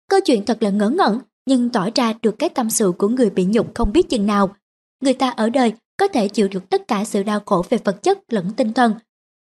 Câu 0.10 0.20
chuyện 0.26 0.46
thật 0.46 0.64
là 0.64 0.70
ngớ 0.70 0.90
ngẩn, 0.90 1.20
nhưng 1.46 1.70
tỏ 1.70 1.90
ra 1.96 2.14
được 2.22 2.36
cái 2.40 2.50
tâm 2.50 2.70
sự 2.70 2.92
của 2.98 3.08
người 3.08 3.30
bị 3.30 3.46
nhục 3.46 3.76
không 3.76 3.94
biết 3.94 4.10
chừng 4.10 4.26
nào. 4.26 4.56
Người 5.02 5.14
ta 5.14 5.30
ở 5.30 5.50
đời 5.50 5.74
có 6.02 6.08
thể 6.08 6.28
chịu 6.28 6.48
được 6.48 6.70
tất 6.70 6.88
cả 6.88 7.06
sự 7.06 7.24
đau 7.24 7.40
khổ 7.46 7.66
về 7.70 7.78
vật 7.84 8.04
chất 8.04 8.20
lẫn 8.34 8.52
tinh 8.58 8.74
thần, 8.74 8.94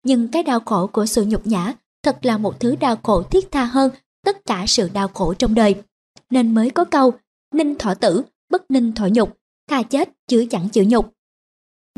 nhưng 0.04 0.28
cái 0.28 0.42
đau 0.42 0.60
khổ 0.60 0.86
của 0.86 1.06
sự 1.06 1.24
nhục 1.28 1.46
nhã 1.46 1.74
thật 2.02 2.18
là 2.22 2.38
một 2.38 2.60
thứ 2.60 2.76
đau 2.76 2.96
khổ 3.02 3.22
thiết 3.22 3.50
tha 3.50 3.64
hơn 3.64 3.90
tất 4.24 4.46
cả 4.46 4.64
sự 4.68 4.90
đau 4.92 5.08
khổ 5.08 5.34
trong 5.34 5.54
đời. 5.54 5.74
Nên 6.30 6.54
mới 6.54 6.70
có 6.70 6.84
câu, 6.84 7.12
ninh 7.54 7.74
thọ 7.78 7.94
tử, 7.94 8.22
bất 8.50 8.70
ninh 8.70 8.92
thọ 8.92 9.06
nhục, 9.12 9.36
thà 9.70 9.82
chết 9.82 10.08
chứ 10.28 10.46
chẳng 10.50 10.68
chịu 10.68 10.84
nhục. 10.84 11.12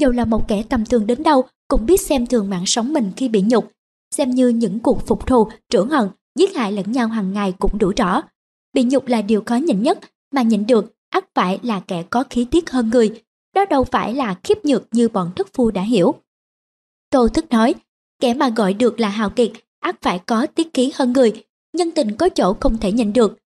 Dù 0.00 0.10
là 0.10 0.24
một 0.24 0.48
kẻ 0.48 0.62
tầm 0.68 0.84
thường 0.84 1.06
đến 1.06 1.22
đâu 1.22 1.44
cũng 1.68 1.86
biết 1.86 2.00
xem 2.00 2.26
thường 2.26 2.50
mạng 2.50 2.66
sống 2.66 2.92
mình 2.92 3.12
khi 3.16 3.28
bị 3.28 3.42
nhục, 3.46 3.72
xem 4.14 4.30
như 4.30 4.48
những 4.48 4.80
cuộc 4.80 5.06
phục 5.06 5.26
thù, 5.26 5.48
trưởng 5.70 5.88
hận, 5.88 6.08
giết 6.38 6.56
hại 6.56 6.72
lẫn 6.72 6.92
nhau 6.92 7.08
hàng 7.08 7.32
ngày 7.32 7.54
cũng 7.58 7.78
đủ 7.78 7.92
rõ. 7.96 8.22
Bị 8.72 8.82
nhục 8.82 9.06
là 9.06 9.22
điều 9.22 9.42
khó 9.46 9.54
nhịn 9.54 9.82
nhất, 9.82 9.98
mà 10.34 10.42
nhịn 10.42 10.66
được 10.66 10.94
ắt 11.10 11.24
phải 11.34 11.58
là 11.62 11.80
kẻ 11.80 12.02
có 12.10 12.24
khí 12.30 12.46
tiết 12.50 12.70
hơn 12.70 12.90
người. 12.90 13.22
Đó 13.54 13.64
đâu 13.64 13.84
phải 13.84 14.14
là 14.14 14.34
khiếp 14.44 14.64
nhược 14.64 14.82
như 14.92 15.08
bọn 15.08 15.30
thức 15.36 15.48
phu 15.54 15.70
đã 15.70 15.82
hiểu. 15.82 16.14
Tô 17.10 17.28
thức 17.28 17.50
nói, 17.50 17.74
kẻ 18.20 18.34
mà 18.34 18.48
gọi 18.48 18.74
được 18.74 19.00
là 19.00 19.08
hào 19.08 19.30
kiệt 19.30 19.50
ắt 19.80 20.02
phải 20.02 20.18
có 20.18 20.46
tiết 20.46 20.68
khí 20.74 20.92
hơn 20.94 21.12
người, 21.12 21.44
nhân 21.72 21.90
tình 21.90 22.16
có 22.16 22.28
chỗ 22.28 22.56
không 22.60 22.78
thể 22.78 22.92
nhịn 22.92 23.12
được. 23.12 23.38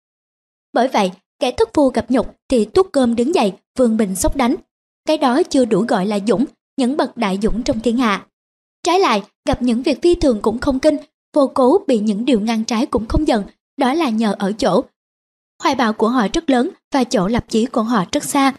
Bởi 0.73 0.89
vậy, 0.89 1.13
kẻ 1.39 1.51
thức 1.51 1.69
phu 1.75 1.89
gặp 1.89 2.11
nhục 2.11 2.37
thì 2.49 2.65
tuốt 2.65 2.87
cơm 2.93 3.17
đứng 3.17 3.35
dậy, 3.35 3.53
vương 3.79 3.97
bình 3.97 4.15
sốc 4.15 4.37
đánh. 4.37 4.55
Cái 5.07 5.19
đó 5.19 5.43
chưa 5.43 5.65
đủ 5.65 5.85
gọi 5.89 6.07
là 6.07 6.19
dũng, 6.27 6.45
những 6.77 6.97
bậc 6.97 7.17
đại 7.17 7.39
dũng 7.43 7.63
trong 7.63 7.81
thiên 7.81 7.97
hạ. 7.97 8.27
Trái 8.83 9.01
lại, 9.01 9.23
gặp 9.49 9.63
những 9.63 9.83
việc 9.83 10.03
phi 10.03 10.15
thường 10.15 10.43
cũng 10.43 10.59
không 10.59 10.81
kinh, 10.81 10.97
vô 11.35 11.51
cố 11.55 11.85
bị 11.87 11.99
những 11.99 12.25
điều 12.25 12.41
ngang 12.41 12.65
trái 12.65 12.87
cũng 12.87 13.07
không 13.07 13.29
giận, 13.29 13.45
đó 13.77 13.95
là 13.95 14.09
nhờ 14.09 14.35
ở 14.39 14.53
chỗ. 14.53 14.85
Hoài 15.63 15.75
bạo 15.75 15.93
của 15.93 16.09
họ 16.09 16.27
rất 16.33 16.51
lớn 16.51 16.71
và 16.95 17.05
chỗ 17.05 17.29
lập 17.29 17.45
chí 17.49 17.67
của 17.67 17.83
họ 17.83 18.05
rất 18.13 18.25
xa. 18.25 18.53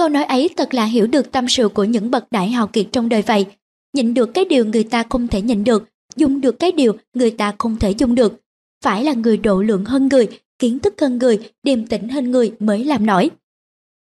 Câu 0.00 0.08
nói 0.08 0.24
ấy 0.24 0.50
thật 0.56 0.74
là 0.74 0.84
hiểu 0.84 1.06
được 1.06 1.32
tâm 1.32 1.48
sự 1.48 1.68
của 1.68 1.84
những 1.84 2.10
bậc 2.10 2.24
đại 2.30 2.48
hào 2.48 2.66
kiệt 2.66 2.86
trong 2.92 3.08
đời 3.08 3.22
vậy. 3.22 3.46
Nhịn 3.92 4.14
được 4.14 4.34
cái 4.34 4.44
điều 4.44 4.64
người 4.64 4.84
ta 4.84 5.04
không 5.10 5.28
thể 5.28 5.42
nhịn 5.42 5.64
được, 5.64 5.84
dùng 6.16 6.40
được 6.40 6.58
cái 6.58 6.72
điều 6.72 6.92
người 7.14 7.30
ta 7.30 7.54
không 7.58 7.76
thể 7.76 7.90
dùng 7.90 8.14
được. 8.14 8.32
Phải 8.84 9.04
là 9.04 9.12
người 9.12 9.36
độ 9.36 9.62
lượng 9.62 9.84
hơn 9.84 10.08
người, 10.08 10.28
kiến 10.58 10.78
thức 10.78 10.94
hơn 11.00 11.18
người, 11.18 11.50
điềm 11.62 11.86
tĩnh 11.86 12.08
hơn 12.08 12.30
người 12.30 12.52
mới 12.58 12.84
làm 12.84 13.06
nổi. 13.06 13.30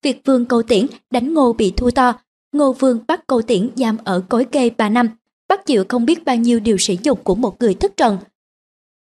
việt 0.04 0.22
vương 0.26 0.46
cầu 0.46 0.64
tiễn 0.64 0.86
đánh 1.12 1.34
ngô 1.34 1.54
bị 1.54 1.72
thua 1.72 1.92
to, 1.92 2.14
ngô 2.52 2.74
vương 2.74 3.00
bắt 3.08 3.28
cầu 3.28 3.42
tiễn 3.42 3.70
giam 3.76 3.98
ở 4.04 4.24
cối 4.30 4.46
kê 4.46 4.70
3 4.70 4.90
năm, 4.90 5.10
bắt 5.48 5.66
chịu 5.66 5.84
không 5.90 6.06
biết 6.06 6.26
bao 6.26 6.36
nhiêu 6.36 6.60
điều 6.60 6.78
sỉ 6.78 6.98
nhục 7.04 7.24
của 7.24 7.36
một 7.36 7.56
người 7.60 7.74
thất 7.74 7.98
trần. 7.98 8.18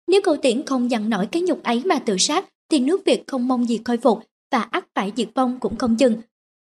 Nếu 0.07 0.21
cầu 0.23 0.37
tiễn 0.37 0.65
không 0.65 0.91
dằn 0.91 1.09
nổi 1.09 1.27
cái 1.31 1.41
nhục 1.41 1.63
ấy 1.63 1.81
mà 1.85 1.99
tự 1.99 2.17
sát, 2.17 2.45
thì 2.69 2.79
nước 2.79 3.05
Việt 3.05 3.23
không 3.27 3.47
mong 3.47 3.69
gì 3.69 3.79
khôi 3.85 3.97
phục 3.97 4.19
và 4.51 4.61
ắt 4.61 4.85
phải 4.95 5.11
diệt 5.15 5.29
vong 5.35 5.59
cũng 5.59 5.75
không 5.75 5.97
chừng. 5.97 6.13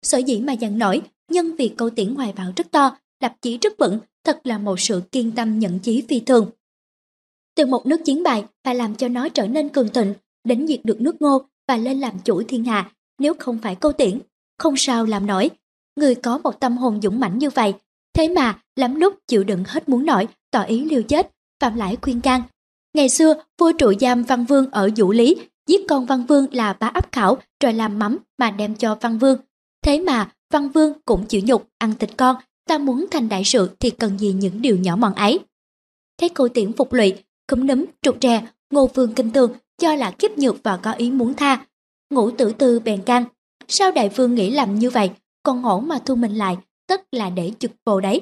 Sở 0.03 0.19
dĩ 0.19 0.41
mà 0.41 0.53
dằn 0.53 0.79
nổi, 0.79 1.03
nhân 1.31 1.57
vì 1.57 1.69
câu 1.69 1.91
tiễn 1.91 2.15
hoài 2.15 2.33
bão 2.33 2.53
rất 2.57 2.71
to, 2.71 2.97
lập 3.21 3.35
chí 3.43 3.59
rất 3.59 3.73
vững, 3.79 3.99
thật 4.25 4.41
là 4.45 4.59
một 4.59 4.81
sự 4.81 5.03
kiên 5.13 5.33
tâm 5.33 5.59
nhận 5.59 5.79
chí 5.79 6.03
phi 6.09 6.21
thường. 6.21 6.51
Từ 7.55 7.67
một 7.67 7.87
nước 7.87 8.01
chiến 8.05 8.23
bại 8.23 8.45
phải 8.65 8.75
làm 8.75 8.95
cho 8.95 9.09
nó 9.09 9.29
trở 9.29 9.47
nên 9.47 9.69
cường 9.69 9.89
thịnh, 9.89 10.15
đến 10.45 10.67
diệt 10.67 10.81
được 10.85 11.01
nước 11.01 11.23
ngô 11.23 11.43
và 11.69 11.77
lên 11.77 12.01
làm 12.01 12.19
chủ 12.25 12.43
thiên 12.43 12.65
hạ, 12.65 12.91
nếu 13.19 13.35
không 13.39 13.59
phải 13.59 13.75
câu 13.75 13.93
tiễn, 13.93 14.21
không 14.59 14.77
sao 14.77 15.05
làm 15.05 15.27
nổi. 15.27 15.51
Người 15.97 16.15
có 16.15 16.39
một 16.39 16.61
tâm 16.61 16.77
hồn 16.77 17.01
dũng 17.03 17.21
mãnh 17.21 17.39
như 17.39 17.51
vậy, 17.51 17.75
thế 18.15 18.29
mà 18.29 18.59
lắm 18.77 18.95
lúc 18.95 19.15
chịu 19.27 19.45
đựng 19.45 19.65
hết 19.67 19.89
muốn 19.89 20.07
nổi, 20.07 20.29
tỏ 20.51 20.63
ý 20.63 20.85
liều 20.85 21.03
chết, 21.03 21.31
phạm 21.61 21.77
lãi 21.77 21.97
khuyên 22.03 22.21
can. 22.21 22.43
Ngày 22.95 23.09
xưa, 23.09 23.35
vua 23.59 23.73
trụ 23.73 23.93
giam 24.01 24.23
Văn 24.23 24.45
Vương 24.45 24.71
ở 24.71 24.91
vũ 24.97 25.13
Lý, 25.13 25.37
giết 25.67 25.81
con 25.89 26.07
Văn 26.07 26.27
Vương 26.27 26.47
là 26.55 26.73
bá 26.73 26.87
áp 26.87 27.13
khảo 27.13 27.39
rồi 27.63 27.73
làm 27.73 27.99
mắm 27.99 28.19
mà 28.39 28.51
đem 28.51 28.75
cho 28.75 28.95
Văn 29.01 29.19
Vương. 29.19 29.39
Thế 29.83 30.01
mà 30.01 30.33
Văn 30.53 30.69
Vương 30.69 30.93
cũng 31.05 31.27
chịu 31.27 31.41
nhục 31.45 31.69
ăn 31.79 31.95
thịt 31.99 32.11
con 32.17 32.37
ta 32.71 32.79
muốn 32.79 33.07
thành 33.11 33.29
đại 33.29 33.43
sự 33.45 33.71
thì 33.81 33.91
cần 33.91 34.19
gì 34.19 34.33
những 34.33 34.63
điều 34.63 34.77
nhỏ 34.77 34.97
mọn 34.97 35.15
ấy. 35.15 35.41
thấy 36.19 36.29
cô 36.29 36.49
tiễn 36.49 36.73
phục 36.73 36.93
lụy, 36.93 37.15
cúm 37.47 37.67
nấm, 37.67 37.85
trục 38.03 38.21
trè, 38.21 38.47
ngô 38.71 38.87
vương 38.87 39.15
kinh 39.15 39.31
tường 39.31 39.53
cho 39.79 39.95
là 39.95 40.11
kiếp 40.11 40.39
nhược 40.39 40.63
và 40.63 40.77
có 40.77 40.93
ý 40.93 41.11
muốn 41.11 41.35
tha. 41.35 41.67
Ngũ 42.11 42.31
tử 42.31 42.53
tư 42.53 42.81
bèn 42.81 43.03
can, 43.03 43.25
sao 43.69 43.91
đại 43.91 44.09
vương 44.09 44.35
nghĩ 44.35 44.51
làm 44.51 44.79
như 44.79 44.91
vậy, 44.91 45.11
còn 45.43 45.63
hổ 45.63 45.81
mà 45.81 45.99
thu 45.99 46.15
mình 46.15 46.35
lại, 46.35 46.57
tất 46.87 47.15
là 47.15 47.31
để 47.31 47.53
chực 47.59 47.71
bồ 47.85 48.01
đấy. 48.01 48.21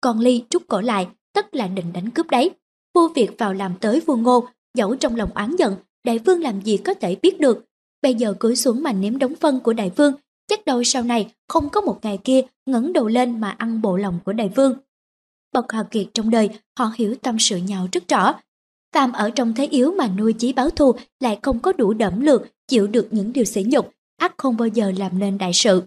Còn 0.00 0.20
ly 0.20 0.42
trút 0.50 0.68
cổ 0.68 0.80
lại, 0.80 1.06
tất 1.32 1.54
là 1.54 1.66
định 1.66 1.92
đánh 1.92 2.10
cướp 2.10 2.30
đấy. 2.30 2.50
Vua 2.94 3.08
việc 3.08 3.30
vào 3.38 3.54
làm 3.54 3.74
tới 3.80 4.00
vua 4.00 4.16
ngô, 4.16 4.48
dẫu 4.74 4.96
trong 4.96 5.16
lòng 5.16 5.30
oán 5.34 5.56
giận, 5.56 5.76
đại 6.04 6.18
vương 6.18 6.42
làm 6.42 6.60
gì 6.60 6.76
có 6.76 6.94
thể 6.94 7.16
biết 7.22 7.40
được. 7.40 7.64
Bây 8.02 8.14
giờ 8.14 8.34
cúi 8.38 8.56
xuống 8.56 8.82
mà 8.82 8.92
ném 8.92 9.18
đống 9.18 9.34
phân 9.34 9.60
của 9.60 9.72
đại 9.72 9.90
vương, 9.96 10.12
chắc 10.48 10.64
đâu 10.64 10.84
sau 10.84 11.02
này 11.02 11.32
không 11.48 11.68
có 11.68 11.80
một 11.80 11.98
ngày 12.02 12.18
kia 12.24 12.40
ngẩng 12.66 12.92
đầu 12.92 13.08
lên 13.08 13.40
mà 13.40 13.50
ăn 13.50 13.82
bộ 13.82 13.96
lòng 13.96 14.18
của 14.24 14.32
đại 14.32 14.48
vương. 14.48 14.74
Bậc 15.52 15.72
hào 15.72 15.84
kiệt 15.84 16.06
trong 16.14 16.30
đời, 16.30 16.48
họ 16.78 16.92
hiểu 16.96 17.14
tâm 17.22 17.36
sự 17.38 17.56
nhau 17.56 17.88
rất 17.92 18.08
rõ. 18.08 18.34
Phàm 18.94 19.12
ở 19.12 19.30
trong 19.30 19.54
thế 19.54 19.66
yếu 19.66 19.92
mà 19.92 20.08
nuôi 20.08 20.32
chí 20.32 20.52
báo 20.52 20.70
thù 20.70 20.92
lại 21.20 21.38
không 21.42 21.60
có 21.60 21.72
đủ 21.72 21.92
đẫm 21.92 22.20
lược 22.20 22.42
chịu 22.68 22.86
được 22.86 23.08
những 23.10 23.32
điều 23.32 23.44
sỉ 23.44 23.64
nhục, 23.66 23.92
ắt 24.16 24.34
không 24.36 24.56
bao 24.56 24.68
giờ 24.68 24.92
làm 24.96 25.18
nên 25.18 25.38
đại 25.38 25.50
sự. 25.54 25.82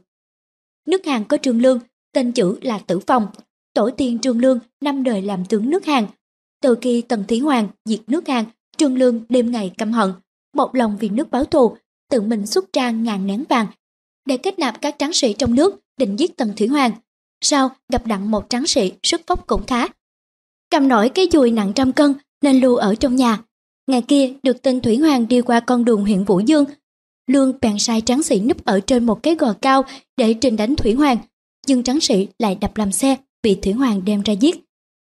Nước 0.88 1.06
Hàn 1.06 1.24
có 1.24 1.38
trương 1.38 1.62
lương, 1.62 1.80
tên 2.14 2.32
chữ 2.32 2.58
là 2.62 2.80
tử 2.88 3.00
phong. 3.00 3.28
Tổ 3.74 3.90
tiên 3.98 4.20
trương 4.20 4.40
lương 4.40 4.60
năm 4.82 5.04
đời 5.04 5.22
làm 5.22 5.46
tướng 5.46 5.70
nước 5.70 5.86
Hàn. 5.86 6.06
Từ 6.62 6.76
khi 6.82 7.02
Tần 7.02 7.24
Thí 7.28 7.40
Hoàng 7.40 7.68
diệt 7.86 8.00
nước 8.08 8.28
Hàn, 8.28 8.46
trương 8.78 8.98
lương 8.98 9.22
đêm 9.30 9.52
ngày 9.52 9.74
căm 9.78 9.92
hận, 9.92 10.14
một 10.54 10.76
lòng 10.76 10.98
vì 11.00 11.10
nước 11.10 11.32
báo 11.32 11.46
thù, 11.46 11.78
tự 12.10 12.22
mình 12.22 12.46
xuất 12.46 12.74
ra 12.74 12.92
ngàn 12.92 13.28
nén 13.28 13.44
vàng 13.50 13.68
để 14.26 14.38
kết 14.38 14.60
nạp 14.60 14.82
các 14.82 14.96
tráng 15.00 15.14
sĩ 15.14 15.34
trong 15.34 15.56
nước 15.56 15.80
định 15.98 16.20
giết 16.20 16.38
Tần 16.38 16.54
Thủy 16.58 16.68
Hoàng. 16.68 16.92
Sau 17.42 17.70
gặp 17.90 18.08
đặng 18.08 18.32
một 18.32 18.46
tráng 18.50 18.68
sĩ 18.68 18.92
sức 19.04 19.22
vóc 19.28 19.48
cũng 19.48 19.66
khá. 19.66 19.88
Cầm 20.72 20.88
nổi 20.88 21.10
cái 21.10 21.28
dùi 21.32 21.52
nặng 21.52 21.72
trăm 21.76 21.92
cân 21.92 22.14
nên 22.42 22.60
lưu 22.60 22.76
ở 22.76 22.96
trong 22.96 23.16
nhà. 23.16 23.40
Ngày 23.88 24.02
kia 24.02 24.34
được 24.44 24.62
tên 24.62 24.82
Thủy 24.82 24.98
Hoàng 24.98 25.28
đi 25.28 25.42
qua 25.42 25.60
con 25.60 25.86
đường 25.86 26.02
huyện 26.02 26.24
Vũ 26.24 26.40
Dương. 26.40 26.66
Lương 27.28 27.54
bèn 27.62 27.80
sai 27.80 28.02
tráng 28.02 28.24
sĩ 28.24 28.40
núp 28.40 28.66
ở 28.66 28.80
trên 28.80 29.06
một 29.06 29.24
cái 29.24 29.36
gò 29.36 29.54
cao 29.54 29.84
để 30.18 30.34
trình 30.34 30.56
đánh 30.56 30.76
Thủy 30.76 30.94
Hoàng. 30.94 31.18
Nhưng 31.68 31.84
tráng 31.84 32.02
sĩ 32.02 32.28
lại 32.40 32.56
đập 32.56 32.78
làm 32.78 32.92
xe 32.92 33.16
bị 33.44 33.56
Thủy 33.56 33.74
Hoàng 33.74 34.06
đem 34.06 34.22
ra 34.22 34.34
giết. 34.34 34.64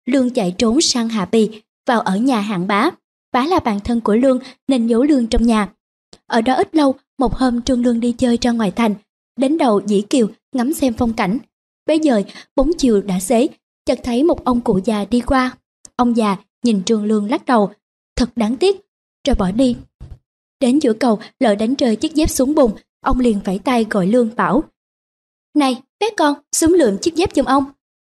Lương 0.07 0.31
chạy 0.31 0.55
trốn 0.59 0.81
sang 0.81 1.09
Hạ 1.09 1.24
Bì 1.32 1.62
vào 1.87 2.01
ở 2.01 2.16
nhà 2.16 2.41
hạng 2.41 2.66
bá. 2.66 2.91
Bá 3.32 3.47
là 3.47 3.59
bạn 3.59 3.81
thân 3.81 4.01
của 4.01 4.15
Lương 4.15 4.39
nên 4.69 4.87
giấu 4.87 5.03
Lương 5.03 5.27
trong 5.27 5.47
nhà. 5.47 5.73
Ở 6.27 6.41
đó 6.41 6.55
ít 6.55 6.74
lâu, 6.74 6.95
một 7.21 7.35
hôm 7.35 7.63
Trương 7.63 7.83
Lương 7.83 8.01
đi 8.01 8.13
chơi 8.19 8.39
ra 8.41 8.51
ngoài 8.51 8.71
thành, 8.71 8.95
đến 9.37 9.59
đầu 9.59 9.81
dĩ 9.87 10.03
kiều 10.11 10.29
ngắm 10.53 10.73
xem 10.73 10.95
phong 10.99 11.13
cảnh. 11.13 11.39
Bây 11.87 11.99
giờ 11.99 12.23
bốn 12.57 12.71
chiều 12.79 13.03
đã 13.03 13.21
xế, 13.21 13.49
chợt 13.85 13.99
thấy 14.03 14.25
một 14.25 14.45
ông 14.45 14.61
cụ 14.61 14.81
già 14.85 15.05
đi 15.05 15.21
qua. 15.21 15.57
Ông 15.97 16.17
già 16.17 16.37
nhìn 16.65 16.85
Trương 16.85 17.05
Lương 17.05 17.31
lắc 17.31 17.45
đầu, 17.45 17.71
thật 18.17 18.31
đáng 18.37 18.57
tiếc, 18.57 18.81
rồi 19.27 19.35
bỏ 19.35 19.51
đi. 19.51 19.77
Đến 20.61 20.79
giữa 20.79 20.93
cầu 20.93 21.19
lỡ 21.39 21.55
đánh 21.55 21.75
rơi 21.75 21.97
chiếc 21.97 22.15
dép 22.15 22.31
xuống 22.31 22.55
bùn, 22.55 22.73
ông 23.01 23.21
liền 23.21 23.41
vẫy 23.45 23.59
tay 23.59 23.87
gọi 23.91 24.07
Lương 24.07 24.31
bảo. 24.37 24.65
Này, 25.55 25.83
bé 26.01 26.07
con, 26.17 26.35
xuống 26.57 26.73
lượm 26.73 26.99
chiếc 26.99 27.15
dép 27.15 27.35
giùm 27.35 27.45
ông. 27.45 27.65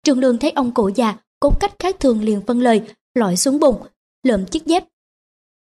Trương 0.04 0.20
Lương 0.20 0.38
thấy 0.38 0.52
ông 0.52 0.74
cụ 0.74 0.90
già, 0.96 1.18
cốt 1.40 1.60
cách 1.60 1.76
khác 1.80 2.00
thường 2.00 2.24
liền 2.24 2.42
phân 2.48 2.62
lời, 2.62 2.82
lội 3.14 3.38
xuống 3.38 3.60
bùn, 3.60 3.76
lượm 4.24 4.46
chiếc 4.46 4.66
dép. 4.66 4.84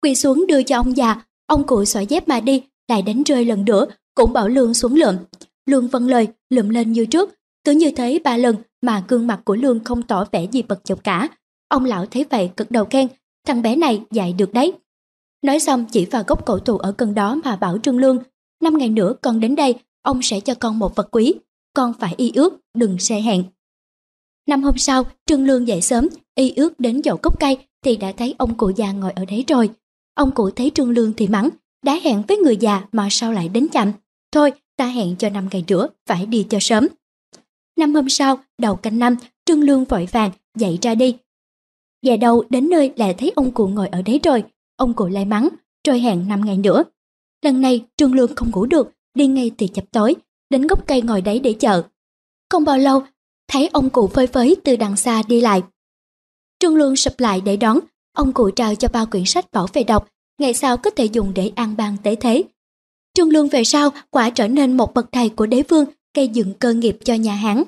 Quỳ 0.02 0.14
xuống 0.14 0.46
đưa 0.46 0.62
cho 0.62 0.76
ông 0.76 0.96
già, 0.96 1.22
ông 1.46 1.66
cụ 1.66 1.84
xỏ 1.84 2.00
dép 2.00 2.28
mà 2.28 2.40
đi, 2.40 2.62
lại 2.88 3.02
đánh 3.02 3.22
rơi 3.22 3.44
lần 3.44 3.64
nữa, 3.64 3.86
cũng 4.14 4.32
bảo 4.32 4.48
Lương 4.48 4.74
xuống 4.74 4.94
lượm. 4.94 5.14
Lương 5.66 5.88
vâng 5.88 6.08
lời, 6.08 6.28
lượm 6.50 6.68
lên 6.68 6.92
như 6.92 7.06
trước, 7.06 7.34
cứ 7.64 7.72
như 7.72 7.90
thế 7.90 8.20
ba 8.24 8.36
lần 8.36 8.56
mà 8.82 9.04
gương 9.08 9.26
mặt 9.26 9.40
của 9.44 9.54
Lương 9.54 9.84
không 9.84 10.02
tỏ 10.02 10.24
vẻ 10.32 10.46
gì 10.52 10.62
bật 10.62 10.84
chọc 10.84 11.04
cả. 11.04 11.28
Ông 11.68 11.84
lão 11.84 12.06
thấy 12.06 12.24
vậy 12.30 12.50
cực 12.56 12.70
đầu 12.70 12.84
khen, 12.84 13.08
thằng 13.46 13.62
bé 13.62 13.76
này 13.76 14.02
dạy 14.10 14.32
được 14.32 14.52
đấy. 14.52 14.72
Nói 15.42 15.60
xong 15.60 15.84
chỉ 15.92 16.04
vào 16.04 16.24
gốc 16.26 16.46
cổ 16.46 16.58
thụ 16.58 16.78
ở 16.78 16.94
gần 16.98 17.14
đó 17.14 17.40
mà 17.44 17.56
bảo 17.56 17.78
Trương 17.78 17.98
Lương, 17.98 18.18
năm 18.62 18.78
ngày 18.78 18.88
nữa 18.88 19.14
con 19.22 19.40
đến 19.40 19.54
đây, 19.54 19.74
ông 20.02 20.22
sẽ 20.22 20.40
cho 20.40 20.54
con 20.54 20.78
một 20.78 20.96
vật 20.96 21.08
quý, 21.10 21.34
con 21.74 21.92
phải 22.00 22.14
y 22.16 22.32
ước, 22.34 22.60
đừng 22.74 22.98
xe 22.98 23.20
hẹn. 23.20 23.44
Năm 24.46 24.62
hôm 24.62 24.78
sau, 24.78 25.04
Trương 25.26 25.46
Lương 25.46 25.68
dậy 25.68 25.80
sớm, 25.80 26.08
y 26.34 26.52
ước 26.56 26.80
đến 26.80 27.00
dậu 27.04 27.16
cốc 27.16 27.40
cây 27.40 27.58
thì 27.84 27.96
đã 27.96 28.12
thấy 28.12 28.34
ông 28.38 28.56
cụ 28.56 28.70
già 28.76 28.92
ngồi 28.92 29.12
ở 29.12 29.24
đấy 29.24 29.44
rồi. 29.48 29.70
Ông 30.14 30.30
cụ 30.30 30.50
thấy 30.50 30.70
Trương 30.74 30.90
Lương 30.90 31.12
thì 31.12 31.28
mắng, 31.28 31.48
đã 31.84 31.98
hẹn 32.02 32.22
với 32.28 32.36
người 32.36 32.56
già 32.56 32.82
mà 32.92 33.08
sao 33.10 33.32
lại 33.32 33.48
đến 33.48 33.68
chậm. 33.68 33.92
Thôi, 34.32 34.52
ta 34.76 34.86
hẹn 34.86 35.16
cho 35.16 35.28
năm 35.28 35.48
ngày 35.52 35.64
nữa, 35.68 35.88
phải 36.06 36.26
đi 36.26 36.46
cho 36.50 36.58
sớm. 36.60 36.86
Năm 37.76 37.94
hôm 37.94 38.08
sau, 38.08 38.38
đầu 38.58 38.76
canh 38.76 38.98
năm, 38.98 39.16
Trương 39.44 39.60
Lương 39.60 39.84
vội 39.84 40.08
vàng, 40.12 40.30
dậy 40.58 40.78
ra 40.82 40.94
đi. 40.94 41.16
Về 42.02 42.16
đâu 42.16 42.44
đến 42.50 42.70
nơi 42.70 42.92
lại 42.96 43.14
thấy 43.14 43.32
ông 43.36 43.50
cụ 43.50 43.68
ngồi 43.68 43.88
ở 43.88 44.02
đấy 44.02 44.20
rồi, 44.22 44.44
ông 44.76 44.94
cụ 44.94 45.06
lại 45.06 45.24
mắng, 45.24 45.48
rồi 45.86 46.00
hẹn 46.00 46.28
năm 46.28 46.44
ngày 46.44 46.56
nữa. 46.56 46.84
Lần 47.42 47.60
này 47.60 47.84
Trương 47.96 48.14
Lương 48.14 48.34
không 48.34 48.50
ngủ 48.50 48.66
được, 48.66 48.92
đi 49.14 49.26
ngay 49.26 49.50
từ 49.58 49.66
chập 49.66 49.84
tối, 49.92 50.16
đến 50.50 50.66
gốc 50.66 50.86
cây 50.86 51.02
ngồi 51.02 51.20
đấy 51.20 51.38
để 51.38 51.52
chờ. 51.52 51.82
Không 52.50 52.64
bao 52.64 52.78
lâu, 52.78 53.02
thấy 53.48 53.68
ông 53.72 53.90
cụ 53.90 54.06
phơi 54.06 54.26
phới 54.26 54.56
từ 54.64 54.76
đằng 54.76 54.96
xa 54.96 55.22
đi 55.28 55.40
lại. 55.40 55.62
Trương 56.58 56.76
Lương 56.76 56.96
sụp 56.96 57.20
lại 57.20 57.40
để 57.40 57.56
đón, 57.56 57.78
ông 58.12 58.32
cụ 58.32 58.50
trao 58.50 58.74
cho 58.74 58.88
ba 58.92 59.04
quyển 59.04 59.24
sách 59.24 59.52
bảo 59.52 59.66
về 59.72 59.84
đọc, 59.84 60.08
ngày 60.38 60.54
sau 60.54 60.76
có 60.76 60.90
thể 60.90 61.04
dùng 61.04 61.34
để 61.34 61.50
an 61.54 61.74
bang 61.76 61.96
tế 62.02 62.14
thế. 62.14 62.44
Trương 63.14 63.30
Lương 63.30 63.48
về 63.48 63.64
sau 63.64 63.90
quả 64.10 64.30
trở 64.30 64.48
nên 64.48 64.76
một 64.76 64.94
bậc 64.94 65.12
thầy 65.12 65.28
của 65.28 65.46
đế 65.46 65.62
vương 65.68 65.84
gây 66.16 66.28
dựng 66.28 66.54
cơ 66.54 66.72
nghiệp 66.72 66.98
cho 67.04 67.14
nhà 67.14 67.34
Hán. 67.34 67.62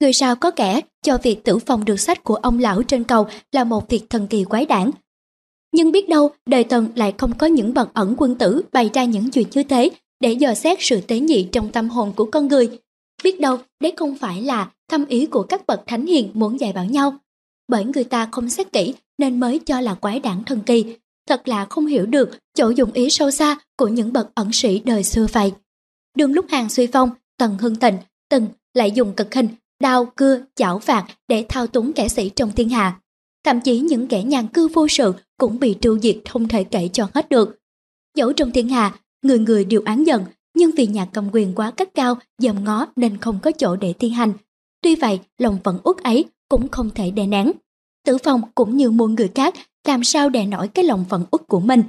Người 0.00 0.12
sao 0.12 0.36
có 0.36 0.50
kẻ 0.50 0.80
cho 1.02 1.18
việc 1.22 1.44
tử 1.44 1.58
phòng 1.58 1.84
được 1.84 2.00
sách 2.00 2.24
của 2.24 2.34
ông 2.34 2.58
lão 2.58 2.82
trên 2.82 3.04
cầu 3.04 3.26
là 3.52 3.64
một 3.64 3.88
việc 3.88 4.10
thần 4.10 4.26
kỳ 4.26 4.44
quái 4.44 4.66
đản. 4.66 4.90
Nhưng 5.72 5.92
biết 5.92 6.08
đâu 6.08 6.30
đời 6.46 6.64
Tần 6.64 6.88
lại 6.94 7.14
không 7.18 7.38
có 7.38 7.46
những 7.46 7.74
bậc 7.74 7.94
ẩn 7.94 8.14
quân 8.18 8.34
tử 8.34 8.62
bày 8.72 8.90
ra 8.94 9.04
những 9.04 9.30
chuyện 9.30 9.46
như 9.52 9.62
thế 9.62 9.90
để 10.20 10.32
dò 10.32 10.54
xét 10.54 10.78
sự 10.80 11.00
tế 11.00 11.20
nhị 11.20 11.48
trong 11.52 11.72
tâm 11.72 11.88
hồn 11.88 12.12
của 12.16 12.24
con 12.24 12.48
người. 12.48 12.80
Biết 13.24 13.40
đâu 13.40 13.58
đấy 13.80 13.92
không 13.96 14.16
phải 14.16 14.42
là 14.42 14.70
thâm 14.88 15.06
ý 15.06 15.26
của 15.26 15.42
các 15.42 15.66
bậc 15.66 15.82
thánh 15.86 16.06
hiền 16.06 16.30
muốn 16.34 16.60
dạy 16.60 16.72
bảo 16.72 16.84
nhau. 16.84 17.14
Bởi 17.68 17.84
người 17.84 18.04
ta 18.04 18.28
không 18.32 18.50
xét 18.50 18.72
kỹ 18.72 18.94
nên 19.18 19.40
mới 19.40 19.58
cho 19.58 19.80
là 19.80 19.94
quái 19.94 20.20
đản 20.20 20.44
thần 20.44 20.60
kỳ, 20.66 20.96
thật 21.28 21.48
là 21.48 21.64
không 21.64 21.86
hiểu 21.86 22.06
được 22.06 22.38
chỗ 22.54 22.68
dụng 22.68 22.92
ý 22.92 23.10
sâu 23.10 23.30
xa 23.30 23.56
của 23.76 23.88
những 23.88 24.12
bậc 24.12 24.34
ẩn 24.34 24.52
sĩ 24.52 24.78
đời 24.78 25.04
xưa 25.04 25.26
vậy. 25.32 25.52
Đường 26.16 26.32
lúc 26.32 26.46
hàng 26.48 26.68
suy 26.68 26.86
phong, 26.86 27.10
tần 27.38 27.58
hưng 27.58 27.76
tịnh, 27.76 27.96
từng 28.30 28.46
lại 28.74 28.90
dùng 28.90 29.12
cực 29.12 29.34
hình, 29.34 29.48
đao, 29.80 30.12
cưa, 30.16 30.40
chảo 30.54 30.78
phạt 30.78 31.06
để 31.28 31.46
thao 31.48 31.66
túng 31.66 31.92
kẻ 31.92 32.08
sĩ 32.08 32.30
trong 32.36 32.52
thiên 32.52 32.68
hạ. 32.68 33.00
Thậm 33.44 33.60
chí 33.60 33.78
những 33.78 34.06
kẻ 34.06 34.22
nhàn 34.22 34.46
cư 34.48 34.68
vô 34.68 34.88
sự 34.88 35.12
cũng 35.38 35.58
bị 35.58 35.76
tru 35.80 35.98
diệt 35.98 36.16
không 36.30 36.48
thể 36.48 36.64
kể 36.64 36.88
cho 36.92 37.08
hết 37.14 37.28
được. 37.28 37.58
Dẫu 38.14 38.32
trong 38.32 38.50
thiên 38.50 38.68
hạ, 38.68 38.94
người 39.22 39.38
người 39.38 39.64
đều 39.64 39.82
án 39.84 40.04
giận, 40.06 40.24
nhưng 40.54 40.70
vì 40.70 40.86
nhà 40.86 41.06
cầm 41.12 41.28
quyền 41.32 41.54
quá 41.54 41.70
cấp 41.70 41.88
cao, 41.94 42.18
dòm 42.38 42.64
ngó 42.64 42.86
nên 42.96 43.16
không 43.16 43.38
có 43.42 43.50
chỗ 43.50 43.76
để 43.76 43.92
thi 43.98 44.08
hành. 44.08 44.32
Tuy 44.82 44.94
vậy, 44.96 45.20
lòng 45.38 45.58
vẫn 45.64 45.78
uất 45.84 45.96
ấy 45.96 46.24
cũng 46.48 46.68
không 46.68 46.90
thể 46.94 47.10
đè 47.10 47.26
nén. 47.26 47.52
Tử 48.06 48.18
phong 48.24 48.42
cũng 48.54 48.76
như 48.76 48.90
muôn 48.90 49.14
người 49.14 49.30
khác 49.34 49.54
làm 49.88 50.04
sao 50.04 50.28
đè 50.28 50.46
nổi 50.46 50.68
cái 50.68 50.84
lòng 50.84 51.04
phận 51.08 51.24
uất 51.30 51.48
của 51.48 51.60
mình. 51.60 51.82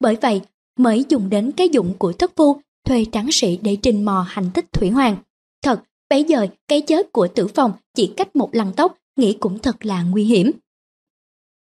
Bởi 0.00 0.16
vậy, 0.16 0.40
mới 0.78 1.04
dùng 1.08 1.30
đến 1.30 1.52
cái 1.52 1.68
dụng 1.68 1.94
của 1.98 2.12
thất 2.12 2.32
phu 2.36 2.60
thuê 2.86 3.04
tráng 3.12 3.32
sĩ 3.32 3.58
để 3.62 3.76
trình 3.82 4.04
mò 4.04 4.26
hành 4.28 4.50
tích 4.54 4.72
Thủy 4.72 4.90
Hoàng. 4.90 5.16
Thật, 5.62 5.82
bấy 6.10 6.24
giờ 6.24 6.46
cái 6.68 6.80
chết 6.80 7.12
của 7.12 7.28
tử 7.28 7.46
phòng 7.46 7.72
chỉ 7.94 8.12
cách 8.16 8.36
một 8.36 8.54
lần 8.54 8.72
tóc, 8.76 8.98
nghĩ 9.16 9.36
cũng 9.40 9.58
thật 9.58 9.86
là 9.86 10.02
nguy 10.02 10.24
hiểm. 10.24 10.50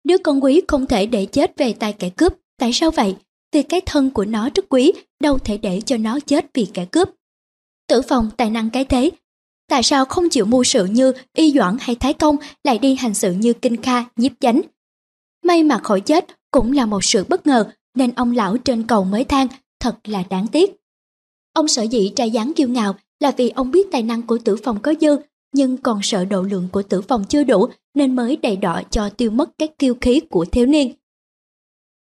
Đứa 0.05 0.19
con 0.19 0.44
quý 0.44 0.60
không 0.69 0.86
thể 0.86 1.06
để 1.06 1.27
chết 1.27 1.59
về 1.59 1.73
tay 1.73 1.93
kẻ 1.93 2.10
cướp, 2.10 2.35
tại 2.59 2.73
sao 2.73 2.90
vậy? 2.90 3.16
Vì 3.52 3.62
cái 3.62 3.81
thân 3.86 4.10
của 4.10 4.24
nó 4.24 4.48
rất 4.55 4.65
quý, 4.69 4.93
đâu 5.20 5.39
thể 5.39 5.59
để 5.59 5.81
cho 5.86 5.97
nó 5.97 6.20
chết 6.20 6.47
vì 6.55 6.66
kẻ 6.74 6.85
cướp. 6.85 7.09
Tử 7.89 8.02
phòng 8.02 8.31
tài 8.36 8.51
năng 8.51 8.70
cái 8.70 8.85
thế, 8.85 9.10
tại 9.69 9.82
sao 9.82 10.05
không 10.05 10.28
chịu 10.31 10.44
mưu 10.44 10.65
sự 10.65 10.85
như 10.85 11.12
y 11.32 11.52
doãn 11.52 11.77
hay 11.81 11.97
thái 11.97 12.12
công 12.12 12.36
lại 12.65 12.78
đi 12.78 12.94
hành 12.94 13.15
sự 13.15 13.32
như 13.32 13.52
kinh 13.52 13.82
kha, 13.82 14.05
nhiếp 14.16 14.32
chánh, 14.40 14.60
May 15.49 15.62
mà 15.62 15.79
khỏi 15.79 16.01
chết 16.01 16.27
cũng 16.51 16.73
là 16.73 16.87
một 16.87 17.05
sự 17.05 17.25
bất 17.29 17.47
ngờ 17.47 17.65
nên 17.95 18.12
ông 18.12 18.33
lão 18.33 18.57
trên 18.57 18.87
cầu 18.87 19.05
mới 19.05 19.25
than 19.25 19.49
thật 19.81 19.97
là 20.05 20.23
đáng 20.31 20.47
tiếc. 20.47 20.77
Ông 21.53 21.69
sở 21.69 21.83
dĩ 21.83 22.12
trai 22.16 22.31
dáng 22.31 22.53
kiêu 22.57 22.69
ngạo 22.69 22.95
là 23.20 23.31
vì 23.31 23.51
ông 23.51 23.70
biết 23.70 23.87
tài 23.93 24.03
năng 24.03 24.23
của 24.23 24.39
tử 24.39 24.57
phòng 24.57 24.81
có 24.83 24.95
dư 25.01 25.16
nhưng 25.55 25.77
còn 25.77 26.01
sợ 26.03 26.25
độ 26.25 26.43
lượng 26.43 26.69
của 26.73 26.83
tử 26.83 27.01
phòng 27.01 27.25
chưa 27.29 27.45
đủ 27.45 27.66
nên 27.95 28.16
mới 28.16 28.37
đầy 28.37 28.57
đọ 28.57 28.83
cho 28.91 29.09
tiêu 29.09 29.31
mất 29.31 29.51
các 29.59 29.70
kiêu 29.79 29.95
khí 30.01 30.20
của 30.20 30.45
thiếu 30.45 30.66
niên. 30.66 30.93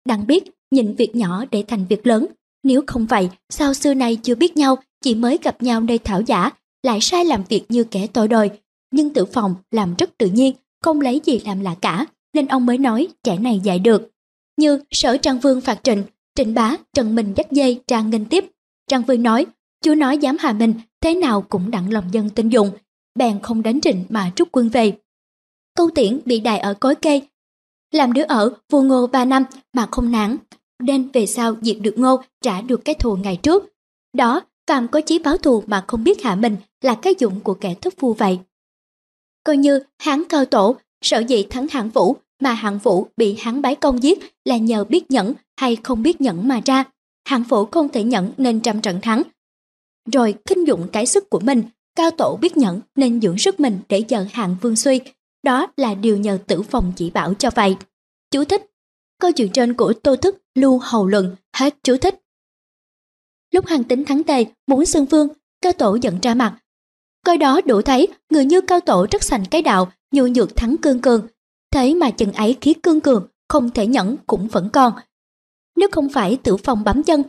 Đang 0.05 0.27
biết 0.27 0.43
nhìn 0.71 0.95
việc 0.95 1.15
nhỏ 1.15 1.45
để 1.51 1.63
thành 1.67 1.85
việc 1.89 2.07
lớn, 2.07 2.25
nếu 2.63 2.81
không 2.87 3.05
vậy 3.05 3.29
sao 3.49 3.73
xưa 3.73 3.93
nay 3.93 4.15
chưa 4.23 4.35
biết 4.35 4.57
nhau 4.57 4.77
chỉ 5.01 5.15
mới 5.15 5.39
gặp 5.43 5.63
nhau 5.63 5.81
nơi 5.81 5.97
thảo 5.97 6.21
giả 6.21 6.49
lại 6.83 6.99
sai 7.01 7.25
làm 7.25 7.43
việc 7.49 7.65
như 7.69 7.83
kẻ 7.83 8.07
tội 8.07 8.27
đời 8.27 8.49
nhưng 8.91 9.13
tử 9.13 9.25
phòng 9.25 9.55
làm 9.71 9.95
rất 9.95 10.17
tự 10.17 10.27
nhiên 10.27 10.53
không 10.81 11.01
lấy 11.01 11.21
gì 11.25 11.39
làm 11.45 11.59
lạ 11.59 11.75
cả 11.81 12.05
nên 12.33 12.47
ông 12.47 12.65
mới 12.65 12.77
nói 12.77 13.07
trẻ 13.23 13.37
này 13.37 13.59
dạy 13.63 13.79
được. 13.79 14.11
Như 14.57 14.79
sở 14.91 15.17
Trang 15.17 15.39
Vương 15.39 15.61
phạt 15.61 15.79
trịnh, 15.83 16.03
trịnh 16.35 16.53
bá, 16.53 16.75
trần 16.93 17.15
mình 17.15 17.33
dắt 17.37 17.51
dây 17.51 17.81
trang 17.87 18.09
nghênh 18.09 18.25
tiếp. 18.25 18.45
Trang 18.87 19.01
Vương 19.01 19.23
nói, 19.23 19.45
chúa 19.83 19.95
nói 19.95 20.17
dám 20.17 20.37
hà 20.39 20.53
mình, 20.53 20.73
thế 21.01 21.13
nào 21.13 21.41
cũng 21.41 21.71
đặng 21.71 21.93
lòng 21.93 22.05
dân 22.11 22.29
tin 22.29 22.49
dụng, 22.49 22.71
bèn 23.15 23.39
không 23.39 23.63
đánh 23.63 23.81
trịnh 23.81 24.05
mà 24.09 24.31
rút 24.35 24.47
quân 24.51 24.69
về. 24.69 24.93
Câu 25.75 25.89
tiễn 25.95 26.19
bị 26.25 26.39
đài 26.39 26.59
ở 26.59 26.73
cối 26.73 26.95
cây, 26.95 27.21
Làm 27.91 28.13
đứa 28.13 28.23
ở 28.23 28.53
vua 28.69 28.81
ngô 28.81 29.07
ba 29.07 29.25
năm 29.25 29.43
mà 29.73 29.87
không 29.91 30.11
nản, 30.11 30.37
nên 30.83 31.09
về 31.13 31.25
sau 31.25 31.55
diệt 31.61 31.77
được 31.81 31.93
ngô 31.97 32.21
trả 32.41 32.61
được 32.61 32.85
cái 32.85 32.95
thù 32.95 33.15
ngày 33.15 33.37
trước. 33.43 33.73
Đó, 34.13 34.41
Phạm 34.67 34.87
có 34.87 35.01
chí 35.01 35.19
báo 35.19 35.37
thù 35.37 35.63
mà 35.67 35.83
không 35.87 36.03
biết 36.03 36.23
hạ 36.23 36.35
mình 36.35 36.57
là 36.81 36.95
cái 36.95 37.13
dụng 37.19 37.39
của 37.39 37.53
kẻ 37.53 37.75
thất 37.81 37.93
phu 37.97 38.13
vậy. 38.13 38.39
Coi 39.43 39.57
như 39.57 39.79
hán 39.99 40.23
cao 40.29 40.45
tổ, 40.45 40.75
sở 41.01 41.19
dĩ 41.19 41.43
thắng 41.49 41.67
hạng 41.67 41.89
vũ 41.89 42.15
mà 42.43 42.53
hạng 42.53 42.79
vũ 42.79 43.07
bị 43.17 43.35
hắn 43.39 43.61
bái 43.61 43.75
công 43.75 44.03
giết 44.03 44.19
là 44.45 44.57
nhờ 44.57 44.83
biết 44.83 45.11
nhẫn 45.11 45.33
hay 45.57 45.77
không 45.83 46.03
biết 46.03 46.21
nhẫn 46.21 46.47
mà 46.47 46.61
ra. 46.65 46.83
Hạng 47.25 47.43
vũ 47.43 47.65
không 47.65 47.89
thể 47.89 48.03
nhẫn 48.03 48.31
nên 48.37 48.59
trăm 48.59 48.81
trận 48.81 49.01
thắng. 49.01 49.23
Rồi 50.11 50.35
kinh 50.45 50.67
dụng 50.67 50.87
cái 50.91 51.05
sức 51.05 51.29
của 51.29 51.39
mình, 51.39 51.63
cao 51.95 52.11
tổ 52.11 52.37
biết 52.41 52.57
nhẫn 52.57 52.81
nên 52.95 53.21
dưỡng 53.21 53.37
sức 53.37 53.59
mình 53.59 53.79
để 53.89 54.01
chờ 54.01 54.25
hạng 54.31 54.55
vương 54.61 54.75
suy. 54.75 55.01
Đó 55.43 55.67
là 55.77 55.93
điều 55.93 56.17
nhờ 56.17 56.37
tử 56.47 56.61
phòng 56.61 56.93
chỉ 56.95 57.09
bảo 57.09 57.33
cho 57.33 57.49
vậy. 57.55 57.75
Chú 58.31 58.43
thích 58.43 58.65
Câu 59.19 59.31
chuyện 59.31 59.51
trên 59.51 59.73
của 59.73 59.93
Tô 59.93 60.15
Thức 60.15 60.37
Lưu 60.55 60.79
Hầu 60.83 61.07
Luận 61.07 61.35
hết 61.55 61.75
chú 61.83 61.97
thích. 61.97 62.21
Lúc 63.51 63.65
hàng 63.65 63.83
tính 63.83 64.05
thắng 64.05 64.23
tề 64.23 64.45
muốn 64.67 64.85
xưng 64.85 65.05
vương, 65.05 65.27
cao 65.61 65.73
tổ 65.73 65.97
giận 66.01 66.19
ra 66.21 66.33
mặt. 66.33 66.57
Coi 67.25 67.37
đó 67.37 67.61
đủ 67.65 67.81
thấy 67.81 68.07
người 68.29 68.45
như 68.45 68.61
cao 68.61 68.79
tổ 68.79 69.07
rất 69.11 69.23
sành 69.23 69.45
cái 69.51 69.61
đạo, 69.61 69.91
nhu 70.11 70.27
nhược 70.27 70.55
thắng 70.55 70.75
cương 70.77 71.01
cường. 71.01 71.27
Thế 71.73 71.93
mà 71.93 72.11
chừng 72.11 72.33
ấy 72.33 72.57
khí 72.61 72.73
cương 72.73 73.01
cường, 73.01 73.27
không 73.49 73.69
thể 73.69 73.87
nhẫn 73.87 74.15
cũng 74.27 74.47
vẫn 74.47 74.69
còn. 74.69 74.93
Nếu 75.75 75.89
không 75.91 76.09
phải 76.09 76.37
tử 76.43 76.57
Phong 76.57 76.83
bấm 76.83 77.03
chân, 77.03 77.23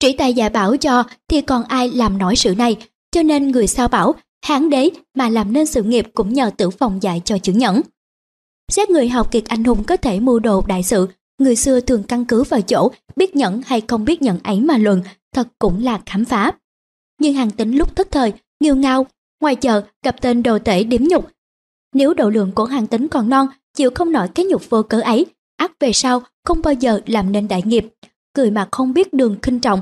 trĩ 0.00 0.12
tài 0.12 0.34
giả 0.34 0.48
bảo 0.48 0.76
cho 0.76 1.04
thì 1.28 1.40
còn 1.40 1.64
ai 1.64 1.90
làm 1.90 2.18
nổi 2.18 2.36
sự 2.36 2.54
này, 2.54 2.76
cho 3.10 3.22
nên 3.22 3.50
người 3.50 3.66
sao 3.66 3.88
bảo 3.88 4.14
hán 4.44 4.70
đế 4.70 4.90
mà 5.14 5.28
làm 5.28 5.52
nên 5.52 5.66
sự 5.66 5.82
nghiệp 5.82 6.06
cũng 6.14 6.32
nhờ 6.32 6.50
tử 6.56 6.70
Phong 6.70 7.02
dạy 7.02 7.22
cho 7.24 7.38
chữ 7.38 7.52
nhẫn. 7.52 7.80
Xét 8.72 8.90
người 8.90 9.08
học 9.08 9.30
kiệt 9.30 9.44
anh 9.48 9.64
hùng 9.64 9.84
có 9.84 9.96
thể 9.96 10.20
mưu 10.20 10.38
đồ 10.38 10.62
đại 10.66 10.82
sự, 10.82 11.08
người 11.38 11.56
xưa 11.56 11.80
thường 11.80 12.02
căn 12.02 12.24
cứ 12.24 12.42
vào 12.42 12.60
chỗ 12.60 12.90
biết 13.16 13.36
nhẫn 13.36 13.62
hay 13.66 13.80
không 13.80 14.04
biết 14.04 14.22
nhẫn 14.22 14.38
ấy 14.42 14.60
mà 14.60 14.78
luận, 14.78 15.02
thật 15.34 15.48
cũng 15.58 15.84
là 15.84 16.00
khám 16.06 16.24
phá. 16.24 16.52
Nhưng 17.20 17.34
hàng 17.34 17.50
tính 17.50 17.76
lúc 17.76 17.96
thất 17.96 18.10
thời, 18.10 18.32
nghiêu 18.60 18.76
ngao, 18.76 19.06
ngoài 19.40 19.56
chợ 19.56 19.82
gặp 20.04 20.20
tên 20.20 20.42
đồ 20.42 20.58
tể 20.58 20.84
điểm 20.84 21.08
nhục. 21.08 21.30
Nếu 21.94 22.14
độ 22.14 22.30
lượng 22.30 22.52
của 22.52 22.64
hàng 22.64 22.86
tính 22.86 23.08
còn 23.08 23.28
non, 23.28 23.46
chịu 23.76 23.90
không 23.94 24.12
nổi 24.12 24.28
cái 24.34 24.46
nhục 24.46 24.70
vô 24.70 24.82
cớ 24.82 25.00
ấy, 25.00 25.26
ác 25.56 25.72
về 25.80 25.92
sau 25.92 26.22
không 26.44 26.62
bao 26.62 26.74
giờ 26.74 27.00
làm 27.06 27.32
nên 27.32 27.48
đại 27.48 27.62
nghiệp. 27.64 27.86
Cười 28.34 28.50
mà 28.50 28.68
không 28.72 28.92
biết 28.92 29.12
đường 29.12 29.36
khinh 29.42 29.60
trọng, 29.60 29.80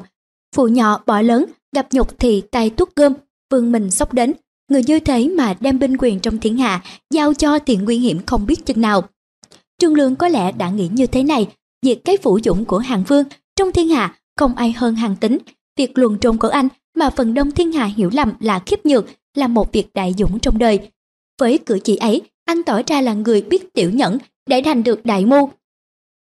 phụ 0.56 0.68
nhỏ 0.68 1.02
bỏ 1.06 1.20
lớn, 1.20 1.46
gặp 1.72 1.86
nhục 1.92 2.18
thì 2.18 2.40
tay 2.40 2.70
tuốt 2.70 2.96
gươm, 2.96 3.12
vương 3.50 3.72
mình 3.72 3.90
sốc 3.90 4.12
đến. 4.12 4.32
Người 4.70 4.82
như 4.82 5.00
thế 5.00 5.28
mà 5.28 5.54
đem 5.60 5.78
binh 5.78 5.96
quyền 5.98 6.20
trong 6.20 6.38
thiên 6.38 6.58
hạ, 6.58 6.82
giao 7.10 7.34
cho 7.34 7.58
thì 7.58 7.76
nguy 7.76 7.98
hiểm 7.98 8.20
không 8.26 8.46
biết 8.46 8.66
chừng 8.66 8.80
nào. 8.80 9.02
Trương 9.78 9.94
Lương 9.94 10.16
có 10.16 10.28
lẽ 10.28 10.52
đã 10.52 10.70
nghĩ 10.70 10.88
như 10.92 11.06
thế 11.06 11.22
này, 11.22 11.48
diệt 11.82 12.00
cái 12.04 12.16
phủ 12.16 12.38
dũng 12.44 12.64
của 12.64 12.78
hàng 12.78 13.04
vương, 13.08 13.24
trong 13.56 13.72
thiên 13.72 13.88
hạ 13.88 14.16
không 14.36 14.54
ai 14.54 14.72
hơn 14.72 14.94
hàng 14.94 15.16
tính. 15.16 15.38
Việc 15.76 15.98
luồn 15.98 16.18
trôn 16.18 16.36
của 16.36 16.48
anh 16.48 16.68
mà 16.96 17.10
phần 17.10 17.34
đông 17.34 17.50
thiên 17.50 17.72
hạ 17.72 17.84
hiểu 17.84 18.10
lầm 18.12 18.32
là 18.40 18.58
khiếp 18.66 18.86
nhược 18.86 19.06
là 19.34 19.48
một 19.48 19.72
việc 19.72 19.86
đại 19.94 20.14
dũng 20.18 20.38
trong 20.38 20.58
đời. 20.58 20.90
Với 21.40 21.58
cử 21.58 21.78
chỉ 21.84 21.96
ấy, 21.96 22.22
anh 22.44 22.62
tỏ 22.62 22.80
ra 22.86 23.00
là 23.00 23.14
người 23.14 23.42
biết 23.42 23.72
tiểu 23.72 23.90
nhẫn 23.90 24.18
để 24.46 24.62
thành 24.62 24.82
được 24.82 25.04
đại 25.04 25.24
mưu. 25.26 25.50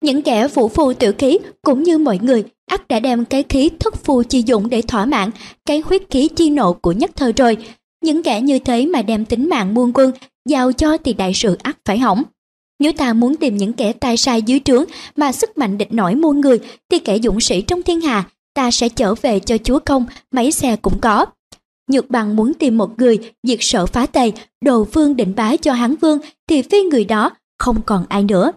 Những 0.03 0.21
kẻ 0.21 0.47
phụ 0.47 0.67
phù 0.67 0.93
tiểu 0.93 1.13
khí 1.17 1.37
cũng 1.61 1.83
như 1.83 1.97
mọi 1.97 2.19
người 2.21 2.43
ắt 2.65 2.87
đã 2.87 2.99
đem 2.99 3.25
cái 3.25 3.43
khí 3.49 3.69
thất 3.79 3.95
phù 3.95 4.23
chi 4.23 4.43
dụng 4.45 4.69
để 4.69 4.81
thỏa 4.81 5.05
mãn 5.05 5.29
cái 5.65 5.79
huyết 5.85 6.01
khí 6.09 6.27
chi 6.27 6.49
nộ 6.49 6.73
của 6.73 6.91
nhất 6.91 7.11
thời 7.15 7.33
rồi. 7.33 7.57
Những 8.03 8.23
kẻ 8.23 8.41
như 8.41 8.59
thế 8.59 8.85
mà 8.85 9.01
đem 9.01 9.25
tính 9.25 9.49
mạng 9.49 9.73
muôn 9.73 9.91
quân 9.93 10.11
giao 10.49 10.71
cho 10.71 10.97
thì 10.97 11.13
đại 11.13 11.33
sự 11.33 11.57
ắt 11.63 11.77
phải 11.85 11.97
hỏng. 11.99 12.23
Nếu 12.79 12.91
ta 12.91 13.13
muốn 13.13 13.35
tìm 13.35 13.57
những 13.57 13.73
kẻ 13.73 13.93
tai 13.93 14.17
sai 14.17 14.41
dưới 14.41 14.59
trướng 14.65 14.85
mà 15.15 15.31
sức 15.31 15.57
mạnh 15.57 15.77
địch 15.77 15.93
nổi 15.93 16.15
muôn 16.15 16.41
người 16.41 16.59
thì 16.89 16.99
kẻ 16.99 17.19
dũng 17.19 17.39
sĩ 17.39 17.61
trong 17.61 17.83
thiên 17.83 18.01
hạ 18.01 18.29
ta 18.53 18.71
sẽ 18.71 18.89
trở 18.89 19.15
về 19.15 19.39
cho 19.39 19.57
chúa 19.57 19.79
công, 19.79 20.05
mấy 20.31 20.51
xe 20.51 20.75
cũng 20.75 20.99
có. 21.01 21.25
Nhược 21.89 22.09
bằng 22.09 22.35
muốn 22.35 22.53
tìm 22.53 22.77
một 22.77 22.99
người 22.99 23.31
diệt 23.43 23.59
sở 23.61 23.85
phá 23.85 24.05
tề, 24.05 24.31
đồ 24.61 24.83
vương 24.83 25.15
định 25.15 25.35
bá 25.35 25.55
cho 25.55 25.73
hán 25.73 25.95
vương 25.95 26.19
thì 26.47 26.61
phi 26.61 26.81
người 26.81 27.05
đó 27.05 27.31
không 27.59 27.81
còn 27.81 28.05
ai 28.09 28.23
nữa. 28.23 28.51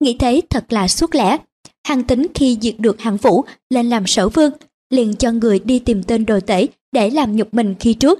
Nghĩ 0.00 0.16
thế 0.18 0.40
thật 0.50 0.72
là 0.72 0.88
suốt 0.88 1.14
lẽ. 1.14 1.38
Hàng 1.86 2.04
tính 2.04 2.26
khi 2.34 2.58
diệt 2.60 2.74
được 2.78 3.00
hàng 3.00 3.16
vũ 3.16 3.44
lên 3.70 3.88
làm 3.88 4.06
sở 4.06 4.28
vương, 4.28 4.52
liền 4.90 5.16
cho 5.16 5.30
người 5.30 5.58
đi 5.58 5.78
tìm 5.78 6.02
tên 6.02 6.26
đồ 6.26 6.40
tể 6.40 6.66
để 6.92 7.10
làm 7.10 7.36
nhục 7.36 7.54
mình 7.54 7.74
khi 7.80 7.94
trước, 7.94 8.18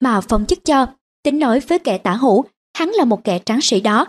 mà 0.00 0.20
phong 0.20 0.46
chức 0.46 0.64
cho, 0.64 0.86
tính 1.22 1.38
nói 1.38 1.60
với 1.60 1.78
kẻ 1.78 1.98
tả 1.98 2.12
hữu, 2.12 2.44
hắn 2.78 2.88
là 2.88 3.04
một 3.04 3.24
kẻ 3.24 3.38
tráng 3.38 3.60
sĩ 3.60 3.80
đó, 3.80 4.06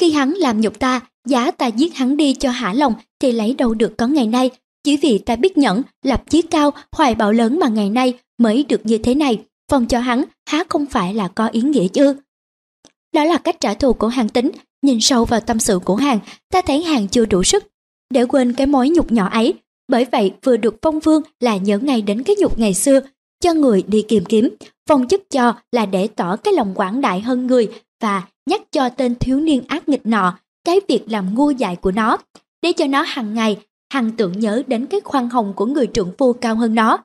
khi 0.00 0.10
hắn 0.10 0.32
làm 0.32 0.60
nhục 0.60 0.78
ta, 0.78 1.00
giá 1.28 1.50
ta 1.50 1.66
giết 1.66 1.94
hắn 1.94 2.16
đi 2.16 2.34
cho 2.34 2.50
hả 2.50 2.72
lòng 2.72 2.94
thì 3.20 3.32
lấy 3.32 3.54
đâu 3.54 3.74
được 3.74 3.96
có 3.98 4.06
ngày 4.06 4.26
nay. 4.26 4.50
Chỉ 4.84 4.96
vì 4.96 5.18
ta 5.18 5.36
biết 5.36 5.58
nhẫn, 5.58 5.82
lập 6.02 6.22
chí 6.30 6.42
cao, 6.42 6.70
hoài 6.92 7.14
bão 7.14 7.32
lớn 7.32 7.58
mà 7.60 7.68
ngày 7.68 7.90
nay 7.90 8.14
mới 8.38 8.64
được 8.68 8.80
như 8.86 8.98
thế 8.98 9.14
này. 9.14 9.42
phong 9.70 9.86
cho 9.86 9.98
hắn 9.98 10.24
há 10.46 10.64
không 10.68 10.86
phải 10.86 11.14
là 11.14 11.28
có 11.28 11.46
ý 11.46 11.60
nghĩa 11.60 11.88
chứ. 11.88 12.16
Đó 13.14 13.24
là 13.24 13.38
cách 13.38 13.60
trả 13.60 13.74
thù 13.74 13.92
của 13.92 14.08
hàng 14.08 14.28
tính. 14.28 14.50
Nhìn 14.82 15.00
sâu 15.00 15.24
vào 15.24 15.40
tâm 15.40 15.58
sự 15.58 15.78
của 15.84 15.96
hàng, 15.96 16.18
ta 16.52 16.60
thấy 16.60 16.82
hàng 16.82 17.08
chưa 17.08 17.26
đủ 17.26 17.42
sức. 17.42 17.64
Để 18.10 18.24
quên 18.24 18.52
cái 18.52 18.66
mối 18.66 18.88
nhục 18.88 19.12
nhỏ 19.12 19.28
ấy. 19.28 19.54
Bởi 19.88 20.06
vậy 20.12 20.32
vừa 20.42 20.56
được 20.56 20.76
phong 20.82 21.00
vương 21.00 21.22
là 21.40 21.56
nhớ 21.56 21.78
ngay 21.78 22.02
đến 22.02 22.22
cái 22.22 22.36
nhục 22.38 22.58
ngày 22.58 22.74
xưa. 22.74 23.00
Cho 23.40 23.54
người 23.54 23.84
đi 23.86 24.02
kiềm 24.08 24.24
kiếm. 24.24 24.48
Phong 24.88 25.08
chức 25.08 25.30
cho 25.30 25.54
là 25.72 25.86
để 25.86 26.08
tỏ 26.16 26.36
cái 26.36 26.54
lòng 26.54 26.74
quảng 26.74 27.00
đại 27.00 27.20
hơn 27.20 27.46
người 27.46 27.68
và 28.02 28.22
nhắc 28.50 28.62
cho 28.72 28.88
tên 28.88 29.14
thiếu 29.14 29.40
niên 29.40 29.62
ác 29.68 29.88
nghịch 29.88 30.06
nọ 30.06 30.38
cái 30.64 30.80
việc 30.88 31.02
làm 31.06 31.34
ngu 31.34 31.50
dại 31.50 31.76
của 31.76 31.90
nó, 31.90 32.16
để 32.62 32.72
cho 32.72 32.86
nó 32.86 33.02
hàng 33.02 33.34
ngày 33.34 33.56
hằng 33.92 34.10
tưởng 34.10 34.38
nhớ 34.38 34.62
đến 34.66 34.86
cái 34.86 35.00
khoan 35.00 35.28
hồng 35.28 35.52
của 35.56 35.66
người 35.66 35.86
trưởng 35.86 36.12
phu 36.18 36.32
cao 36.32 36.54
hơn 36.54 36.74
nó. 36.74 36.98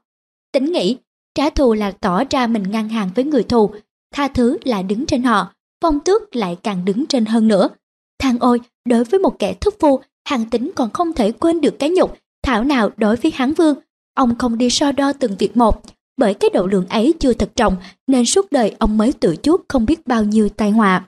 Tính 0.52 0.72
nghĩ, 0.72 0.98
trả 1.36 1.50
thù 1.50 1.74
là 1.74 1.92
tỏ 1.92 2.24
ra 2.30 2.48
mình 2.48 2.64
ngang 2.72 2.90
hàng 2.90 3.10
với 3.16 3.26
người 3.26 3.44
thù, 3.44 3.72
tha 4.14 4.28
thứ 4.28 4.58
là 4.64 4.82
đứng 4.82 5.06
trên 5.06 5.24
họ, 5.24 5.54
phong 5.82 6.00
tước 6.00 6.36
lại 6.36 6.58
càng 6.64 6.86
đứng 6.86 7.06
trên 7.06 7.26
hơn 7.26 7.48
nữa. 7.48 7.70
Thằng 8.20 8.38
ôi, 8.40 8.60
đối 8.86 9.04
với 9.04 9.20
một 9.20 9.40
kẻ 9.40 9.54
thất 9.54 9.74
phu, 9.80 10.00
Hằng 10.26 10.50
tính 10.50 10.72
còn 10.76 10.90
không 10.90 11.14
thể 11.14 11.32
quên 11.32 11.62
được 11.62 11.80
cái 11.80 11.90
nhục, 11.90 12.18
thảo 12.44 12.64
nào 12.64 12.90
đối 12.98 13.16
với 13.16 13.32
hán 13.36 13.54
vương. 13.54 13.76
Ông 14.16 14.38
không 14.38 14.58
đi 14.58 14.70
so 14.70 14.92
đo 14.92 15.14
từng 15.14 15.36
việc 15.40 15.58
một, 15.58 15.82
bởi 16.18 16.34
cái 16.34 16.50
độ 16.54 16.68
lượng 16.68 16.88
ấy 16.88 17.14
chưa 17.20 17.34
thật 17.34 17.52
trọng 17.56 17.78
nên 18.08 18.26
suốt 18.26 18.52
đời 18.52 18.76
ông 18.80 18.98
mới 18.98 19.14
tự 19.14 19.36
chuốc 19.44 19.62
không 19.68 19.86
biết 19.86 20.08
bao 20.08 20.24
nhiêu 20.24 20.50
tai 20.50 20.72
họa. 20.72 21.08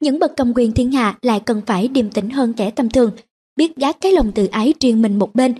Những 0.00 0.18
bậc 0.18 0.32
cầm 0.36 0.52
quyền 0.54 0.72
thiên 0.72 0.92
hạ 0.92 1.18
lại 1.22 1.40
cần 1.40 1.62
phải 1.66 1.88
điềm 1.88 2.10
tĩnh 2.10 2.30
hơn 2.30 2.52
kẻ 2.52 2.70
tầm 2.70 2.90
thường, 2.90 3.10
biết 3.60 3.76
gác 3.76 4.00
cái 4.00 4.12
lòng 4.12 4.32
tự 4.32 4.46
ái 4.46 4.74
riêng 4.80 5.02
mình 5.02 5.18
một 5.18 5.34
bên. 5.34 5.54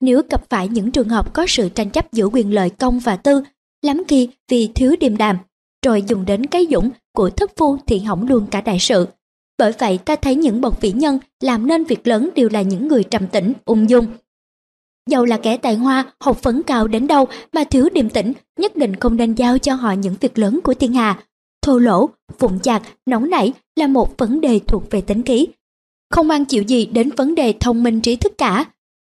Nếu 0.00 0.22
gặp 0.30 0.44
phải 0.50 0.68
những 0.68 0.90
trường 0.90 1.08
hợp 1.08 1.34
có 1.34 1.46
sự 1.48 1.68
tranh 1.68 1.90
chấp 1.90 2.12
giữa 2.12 2.28
quyền 2.32 2.54
lợi 2.54 2.70
công 2.70 2.98
và 2.98 3.16
tư, 3.16 3.42
lắm 3.82 4.02
khi 4.08 4.28
vì 4.50 4.68
thiếu 4.74 4.94
điềm 5.00 5.16
đàm 5.16 5.38
rồi 5.86 6.02
dùng 6.08 6.24
đến 6.24 6.46
cái 6.46 6.66
dũng 6.70 6.90
của 7.16 7.30
thất 7.30 7.50
phu 7.56 7.76
thì 7.86 7.98
hỏng 7.98 8.28
luôn 8.28 8.46
cả 8.50 8.60
đại 8.60 8.78
sự. 8.80 9.06
Bởi 9.58 9.72
vậy 9.78 9.98
ta 9.98 10.16
thấy 10.16 10.34
những 10.34 10.60
bậc 10.60 10.80
vĩ 10.80 10.92
nhân 10.92 11.18
làm 11.40 11.66
nên 11.66 11.84
việc 11.84 12.06
lớn 12.06 12.30
đều 12.34 12.48
là 12.48 12.62
những 12.62 12.88
người 12.88 13.04
trầm 13.04 13.26
tĩnh, 13.26 13.52
ung 13.64 13.90
dung. 13.90 14.06
Dầu 15.10 15.24
là 15.24 15.36
kẻ 15.36 15.56
tài 15.56 15.74
hoa, 15.74 16.12
học 16.20 16.38
phấn 16.42 16.62
cao 16.62 16.86
đến 16.86 17.06
đâu 17.06 17.26
mà 17.52 17.64
thiếu 17.64 17.88
điềm 17.94 18.10
tĩnh, 18.10 18.32
nhất 18.58 18.76
định 18.76 18.96
không 18.96 19.16
nên 19.16 19.34
giao 19.34 19.58
cho 19.58 19.74
họ 19.74 19.92
những 19.92 20.14
việc 20.20 20.38
lớn 20.38 20.60
của 20.64 20.74
thiên 20.74 20.92
hạ, 20.92 21.22
thô 21.62 21.78
lỗ, 21.78 22.08
vụng 22.38 22.60
chạc, 22.60 22.82
nóng 23.06 23.30
nảy 23.30 23.52
là 23.76 23.86
một 23.86 24.18
vấn 24.18 24.40
đề 24.40 24.60
thuộc 24.66 24.90
về 24.90 25.00
tính 25.00 25.22
khí. 25.22 25.46
Không 26.14 26.28
mang 26.28 26.44
chịu 26.44 26.62
gì 26.62 26.86
đến 26.86 27.10
vấn 27.16 27.34
đề 27.34 27.54
thông 27.60 27.82
minh 27.82 28.00
trí 28.00 28.16
thức 28.16 28.32
cả. 28.38 28.64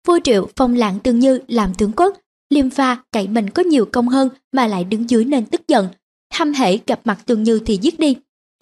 Vua 0.07 0.19
triệu 0.25 0.49
phong 0.57 0.75
lãng 0.75 0.99
tương 0.99 1.19
như 1.19 1.41
làm 1.49 1.75
tướng 1.75 1.93
quốc, 1.97 2.17
liêm 2.51 2.71
pha 2.71 2.97
cậy 3.13 3.29
mình 3.29 3.51
có 3.51 3.63
nhiều 3.63 3.85
công 3.93 4.09
hơn 4.09 4.29
mà 4.53 4.67
lại 4.67 4.85
đứng 4.85 5.11
dưới 5.11 5.25
nên 5.25 5.47
tức 5.47 5.69
giận. 5.69 5.89
Hăm 6.33 6.53
hệ 6.53 6.79
gặp 6.87 7.01
mặt 7.05 7.19
tương 7.27 7.43
như 7.43 7.61
thì 7.67 7.79
giết 7.83 7.99
đi. 7.99 8.17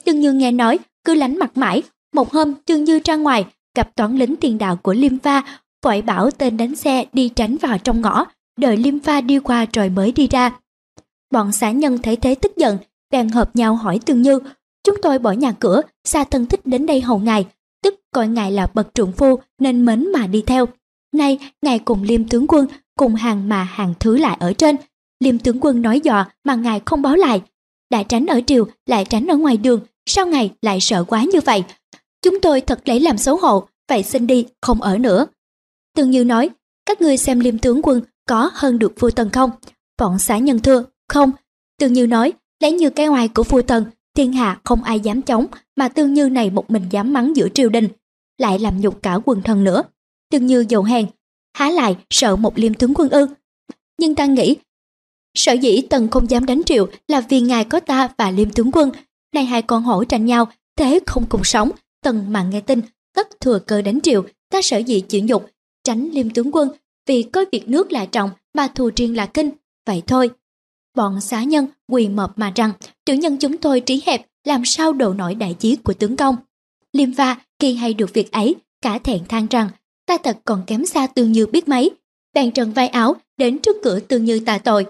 Tương 0.05 0.21
như 0.21 0.33
nghe 0.33 0.53
nói, 0.53 0.79
cứ 1.05 1.15
lánh 1.15 1.39
mặt 1.39 1.57
mãi. 1.57 1.83
Một 2.15 2.33
hôm 2.33 2.55
tương 2.55 2.85
như 2.85 3.01
ra 3.05 3.17
ngoài, 3.17 3.45
gặp 3.77 3.97
toán 3.97 4.17
lính 4.17 4.37
tiền 4.37 4.59
đạo 4.59 4.77
của 4.77 4.93
liêm 4.95 5.19
pha, 5.19 5.43
vội 5.85 6.03
bảo 6.03 6.31
tên 6.31 6.57
đánh 6.57 6.77
xe 6.77 7.05
đi 7.13 7.29
tránh 7.29 7.57
vào 7.57 7.79
trong 7.79 8.01
ngõ, 8.01 8.25
đợi 8.59 8.77
liêm 8.77 9.01
pha 9.01 9.21
đi 9.21 9.39
qua 9.39 9.67
rồi 9.73 9.89
mới 9.89 10.13
đi 10.13 10.27
ra. 10.27 10.51
Bọn 11.31 11.53
xã 11.53 11.71
nhân 11.71 11.99
thấy 11.99 12.17
thế 12.17 12.35
tức 12.35 12.57
giận, 12.57 12.79
bèn 13.11 13.29
hợp 13.29 13.57
nhau 13.57 13.77
hỏi 13.77 14.01
Tương 14.07 14.23
Như, 14.23 14.39
chúng 14.85 14.97
tôi 15.03 15.19
bỏ 15.19 15.33
nhà 15.33 15.53
cửa, 15.53 15.83
xa 16.05 16.25
thân 16.25 16.47
thích 16.47 16.67
đến 16.67 16.87
đây 16.87 17.01
hầu 17.01 17.19
ngài, 17.19 17.47
coi 18.17 18.29
ngài 18.29 18.53
là 18.53 18.67
bậc 18.75 18.95
trưởng 18.95 19.13
phu 19.13 19.39
nên 19.59 19.85
mến 19.85 20.13
mà 20.13 20.27
đi 20.27 20.43
theo. 20.47 20.69
Nay, 21.15 21.39
ngài 21.63 21.79
cùng 21.79 22.03
liêm 22.03 22.29
tướng 22.29 22.47
quân, 22.49 22.67
cùng 22.99 23.15
hàng 23.15 23.49
mà 23.49 23.63
hàng 23.63 23.95
thứ 24.01 24.17
lại 24.17 24.37
ở 24.41 24.53
trên. 24.53 24.77
Liêm 25.21 25.39
tướng 25.39 25.59
quân 25.61 25.83
nói 25.83 26.01
dò 26.01 26.27
mà 26.45 26.55
ngài 26.55 26.81
không 26.85 27.03
báo 27.03 27.17
lại. 27.17 27.43
Đã 27.91 28.03
tránh 28.03 28.27
ở 28.27 28.41
triều, 28.47 28.67
lại 28.87 29.05
tránh 29.05 29.27
ở 29.27 29.37
ngoài 29.37 29.57
đường, 29.57 29.81
sao 30.07 30.27
ngài 30.27 30.51
lại 30.63 30.81
sợ 30.81 31.05
quá 31.05 31.25
như 31.33 31.41
vậy? 31.41 31.65
Chúng 32.23 32.41
tôi 32.41 32.61
thật 32.61 32.81
lấy 32.85 33.01
làm 33.01 33.19
xấu 33.19 33.37
hổ, 33.37 33.69
vậy 33.89 34.03
xin 34.03 34.27
đi, 34.27 34.47
không 34.61 34.83
ở 34.83 34.99
nữa. 34.99 35.27
Tương 35.97 36.11
Như 36.11 36.25
nói, 36.25 36.51
các 36.87 37.01
ngươi 37.01 37.17
xem 37.17 37.41
liêm 37.41 37.59
tướng 37.59 37.81
quân 37.83 38.01
có 38.29 38.51
hơn 38.55 38.79
được 38.79 38.93
vua 39.01 39.11
tần 39.11 39.31
không? 39.31 39.51
Bọn 39.99 40.19
xã 40.19 40.39
nhân 40.39 40.59
thưa, 40.59 40.85
không. 41.09 41.33
Tương 41.79 41.93
Như 41.93 42.07
nói, 42.07 42.33
lấy 42.61 42.73
như 42.73 42.91
cái 42.91 43.09
ngoài 43.09 43.29
của 43.29 43.43
vua 43.43 43.63
tần 43.63 43.85
thiên 44.17 44.33
hạ 44.33 44.61
không 44.65 44.83
ai 44.83 45.01
dám 45.01 45.23
chống, 45.23 45.47
mà 45.77 45.89
tương 45.89 46.15
như 46.15 46.29
này 46.29 46.51
một 46.51 46.71
mình 46.71 46.83
dám 46.91 47.13
mắng 47.13 47.37
giữa 47.37 47.49
triều 47.49 47.69
đình, 47.69 47.89
lại 48.39 48.59
làm 48.59 48.81
nhục 48.81 49.03
cả 49.03 49.19
quần 49.25 49.43
thần 49.43 49.65
nữa. 49.65 49.83
Tương 50.31 50.47
như 50.47 50.65
dầu 50.69 50.83
hèn, 50.83 51.07
há 51.55 51.71
lại 51.71 51.97
sợ 52.11 52.37
một 52.37 52.59
liêm 52.59 52.75
tướng 52.75 52.95
quân 52.95 53.09
ư. 53.09 53.27
Nhưng 53.99 54.15
ta 54.15 54.27
nghĩ, 54.27 54.57
sở 55.35 55.53
dĩ 55.53 55.83
tần 55.91 56.09
không 56.09 56.31
dám 56.31 56.47
đánh 56.47 56.63
triệu 56.67 56.89
là 57.09 57.21
vì 57.21 57.41
ngài 57.41 57.65
có 57.65 57.81
ta 57.81 58.09
và 58.19 58.31
liêm 58.31 58.51
tướng 58.51 58.71
quân, 58.73 58.91
nay 59.35 59.45
hai 59.45 59.63
con 59.63 59.83
hổ 59.83 60.05
tranh 60.05 60.27
nhau, 60.27 60.49
thế 60.77 61.01
không 61.07 61.27
cùng 61.29 61.45
sống, 61.45 61.71
tần 62.03 62.25
mà 62.29 62.43
nghe 62.43 62.61
tin, 62.61 62.81
tất 63.15 63.41
thừa 63.41 63.59
cơ 63.59 63.83
đánh 63.83 64.01
triệu, 64.01 64.25
ta 64.51 64.63
sở 64.63 64.79
dĩ 64.79 65.01
chịu 65.01 65.23
nhục, 65.25 65.51
tránh 65.85 66.11
liêm 66.13 66.31
tướng 66.31 66.53
quân, 66.53 66.69
vì 67.07 67.23
có 67.23 67.45
việc 67.53 67.69
nước 67.69 67.93
là 67.93 68.07
trọng 68.07 68.31
mà 68.55 68.69
thù 68.69 68.91
riêng 68.97 69.17
là 69.17 69.27
kinh, 69.27 69.51
vậy 69.87 70.03
thôi. 70.07 70.31
Bọn 70.97 71.21
xá 71.21 71.43
nhân 71.43 71.67
quỳ 71.89 72.09
mập 72.09 72.33
mà 72.37 72.53
rằng, 72.55 72.73
tiểu 73.05 73.17
nhân 73.17 73.37
chúng 73.37 73.59
tôi 73.59 73.81
trí 73.81 74.03
hẹp, 74.07 74.27
làm 74.45 74.65
sao 74.65 74.93
độ 74.93 75.13
nổi 75.13 75.35
đại 75.35 75.55
chí 75.59 75.77
của 75.77 75.93
tướng 75.93 76.17
công. 76.17 76.37
Liêm 76.93 77.13
va 77.13 77.37
khi 77.59 77.74
hay 77.74 77.95
được 77.95 78.15
việc 78.15 78.33
ấy, 78.33 78.55
cả 78.83 78.99
thẹn 78.99 79.24
than 79.28 79.47
rằng, 79.47 79.69
ta 80.07 80.19
thật 80.24 80.39
còn 80.45 80.62
kém 80.66 80.87
xa 80.87 81.07
tương 81.07 81.33
như 81.33 81.47
biết 81.47 81.69
mấy. 81.69 81.91
Bèn 82.35 82.51
trần 82.51 82.73
vai 82.73 82.89
áo, 82.89 83.16
đến 83.37 83.59
trước 83.59 83.77
cửa 83.83 84.01
tương 84.01 84.24
như 84.24 84.41
tạ 84.41 84.59
tội. 84.59 84.87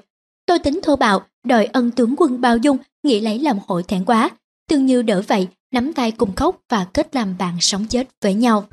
Tôi 0.46 0.58
tính 0.58 0.80
thô 0.82 0.96
bạo, 0.96 1.22
đòi 1.44 1.64
ân 1.64 1.90
tướng 1.90 2.14
quân 2.16 2.40
bao 2.40 2.56
dung, 2.56 2.78
nghĩ 3.02 3.20
lấy 3.20 3.38
làm 3.38 3.58
hội 3.66 3.82
thẹn 3.82 4.04
quá. 4.04 4.30
Tương 4.68 4.86
như 4.86 5.02
đỡ 5.02 5.22
vậy, 5.26 5.48
nắm 5.72 5.92
tay 5.92 6.10
cùng 6.10 6.34
khóc 6.34 6.60
và 6.68 6.86
kết 6.94 7.14
làm 7.14 7.38
bạn 7.38 7.56
sống 7.60 7.86
chết 7.86 8.08
với 8.22 8.34
nhau. 8.34 8.64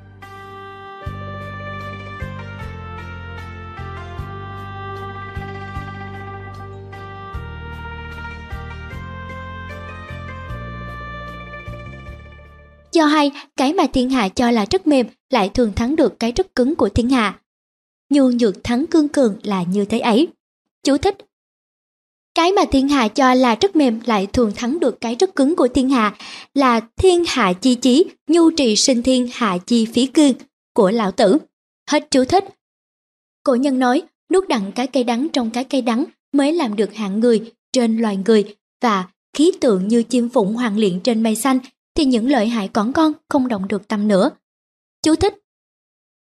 Do 12.93 13.05
hay, 13.05 13.31
cái 13.57 13.73
mà 13.73 13.87
thiên 13.93 14.09
hạ 14.09 14.29
cho 14.29 14.51
là 14.51 14.65
rất 14.71 14.87
mềm 14.87 15.07
lại 15.29 15.49
thường 15.49 15.73
thắng 15.75 15.95
được 15.95 16.19
cái 16.19 16.31
rất 16.31 16.55
cứng 16.55 16.75
của 16.75 16.89
thiên 16.89 17.09
hạ. 17.09 17.39
Nhu 18.09 18.29
nhược 18.29 18.63
thắng 18.63 18.87
cương 18.87 19.07
cường 19.07 19.39
là 19.43 19.63
như 19.63 19.85
thế 19.85 19.99
ấy. 19.99 20.27
Chú 20.83 20.97
thích 20.97 21.17
cái 22.35 22.51
mà 22.51 22.61
thiên 22.71 22.89
hạ 22.89 23.07
cho 23.07 23.33
là 23.33 23.55
rất 23.61 23.75
mềm 23.75 23.99
lại 24.05 24.27
thường 24.27 24.51
thắng 24.55 24.79
được 24.79 25.01
cái 25.01 25.15
rất 25.15 25.35
cứng 25.35 25.55
của 25.55 25.67
thiên 25.67 25.89
hạ 25.89 26.15
là 26.53 26.79
thiên 26.97 27.23
hạ 27.27 27.53
chi 27.53 27.75
chí, 27.75 28.05
nhu 28.27 28.51
trì 28.51 28.75
sinh 28.75 29.03
thiên 29.03 29.29
hạ 29.33 29.57
chi 29.65 29.85
phí 29.85 30.05
cương 30.05 30.33
của 30.73 30.91
lão 30.91 31.11
tử. 31.11 31.37
Hết 31.89 32.07
chú 32.11 32.25
thích. 32.25 32.45
Cổ 33.43 33.55
nhân 33.55 33.79
nói, 33.79 34.01
nuốt 34.33 34.47
đặng 34.47 34.71
cái 34.71 34.87
cây 34.87 35.03
đắng 35.03 35.27
trong 35.33 35.49
cái 35.49 35.63
cây 35.63 35.81
đắng 35.81 36.05
mới 36.33 36.53
làm 36.53 36.75
được 36.75 36.93
hạng 36.93 37.19
người 37.19 37.51
trên 37.73 37.97
loài 37.97 38.17
người 38.25 38.55
và 38.81 39.07
khí 39.33 39.51
tượng 39.61 39.87
như 39.87 40.03
chim 40.03 40.29
phụng 40.29 40.53
hoàng 40.53 40.77
liện 40.77 40.99
trên 40.99 41.23
mây 41.23 41.35
xanh 41.35 41.59
thì 41.95 42.05
những 42.05 42.31
lợi 42.31 42.47
hại 42.47 42.67
còn 42.67 42.93
con 42.93 43.13
không 43.29 43.47
động 43.47 43.67
được 43.67 43.87
tâm 43.87 44.07
nữa. 44.07 44.29
Chú 45.03 45.15
thích 45.15 45.43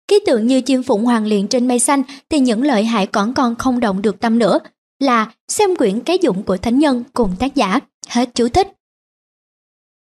Ký 0.09 0.21
tượng 0.27 0.47
như 0.47 0.61
chim 0.61 0.83
phụng 0.83 1.05
hoàng 1.05 1.27
liền 1.27 1.49
trên 1.49 1.69
mây 1.69 1.79
xanh 1.79 2.03
thì 2.31 2.39
những 2.39 2.63
lợi 2.63 2.85
hại 2.85 3.07
còn 3.07 3.35
con 3.35 3.55
không 3.55 3.81
động 3.81 4.03
được 4.03 4.21
tâm 4.21 4.39
nữa 4.39 4.59
là 4.99 5.33
xem 5.49 5.77
quyển 5.77 6.01
cái 6.01 6.19
dụng 6.23 6.43
của 6.43 6.57
thánh 6.57 6.79
nhân 6.79 7.05
cùng 7.13 7.37
tác 7.39 7.55
giả. 7.55 7.81
Hết 8.09 8.31
chú 8.35 8.49
thích. 8.49 8.69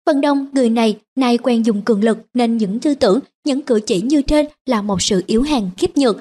Phần 0.07 0.21
đông 0.21 0.49
người 0.53 0.71
này 0.71 0.99
nay 1.17 1.39
quen 1.39 1.67
dùng 1.67 1.83
cường 1.83 2.05
lực 2.05 2.19
nên 2.35 2.57
những 2.57 2.81
tư 2.81 2.95
tưởng, 2.95 3.21
những 3.45 3.63
cử 3.63 3.81
chỉ 3.87 4.01
như 4.01 4.23
trên 4.23 4.47
là 4.67 4.83
một 4.83 5.03
sự 5.03 5.23
yếu 5.27 5.43
hèn 5.43 5.71
khiếp 5.77 5.97
nhược. 5.97 6.17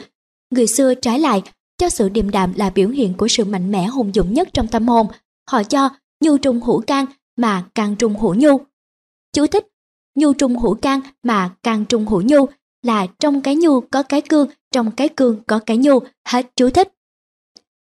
Người 0.50 0.68
xưa 0.68 0.94
trái 0.94 1.20
lại 1.20 1.42
cho 1.78 1.90
sự 1.90 2.10
điềm 2.10 2.32
đạm 2.32 2.54
là 2.56 2.70
biểu 2.70 2.90
hiện 2.90 3.14
của 3.14 3.28
sự 3.28 3.46
mạnh 3.46 3.72
mẽ 3.72 3.86
hùng 3.86 4.12
dũng 4.14 4.34
nhất 4.34 4.50
trong 4.54 4.68
tâm 4.68 4.88
hồn. 4.88 5.08
Họ 5.50 5.64
cho 5.64 5.90
nhu 6.24 6.38
trung 6.38 6.62
hữu 6.62 6.82
can 6.82 7.06
mà 7.38 7.66
càng 7.76 7.96
trung 7.96 8.20
hữu 8.20 8.36
nhu. 8.36 8.60
Chú 9.38 9.48
thích 9.48 9.68
Nhu 10.16 10.34
trung 10.34 10.58
hữu 10.58 10.74
can 10.74 11.02
mà 11.24 11.50
can 11.64 11.86
trung 11.86 12.08
hữu 12.08 12.22
nhu 12.22 12.46
là 12.84 13.08
trong 13.20 13.42
cái 13.42 13.56
nhu 13.56 13.82
có 13.82 14.04
cái 14.04 14.22
cương, 14.22 14.48
trong 14.72 14.92
cái 14.92 15.10
cương 15.10 15.44
có 15.48 15.60
cái 15.60 15.78
nhu, 15.78 16.00
hết 16.28 16.46
chú 16.56 16.70
thích. 16.70 16.94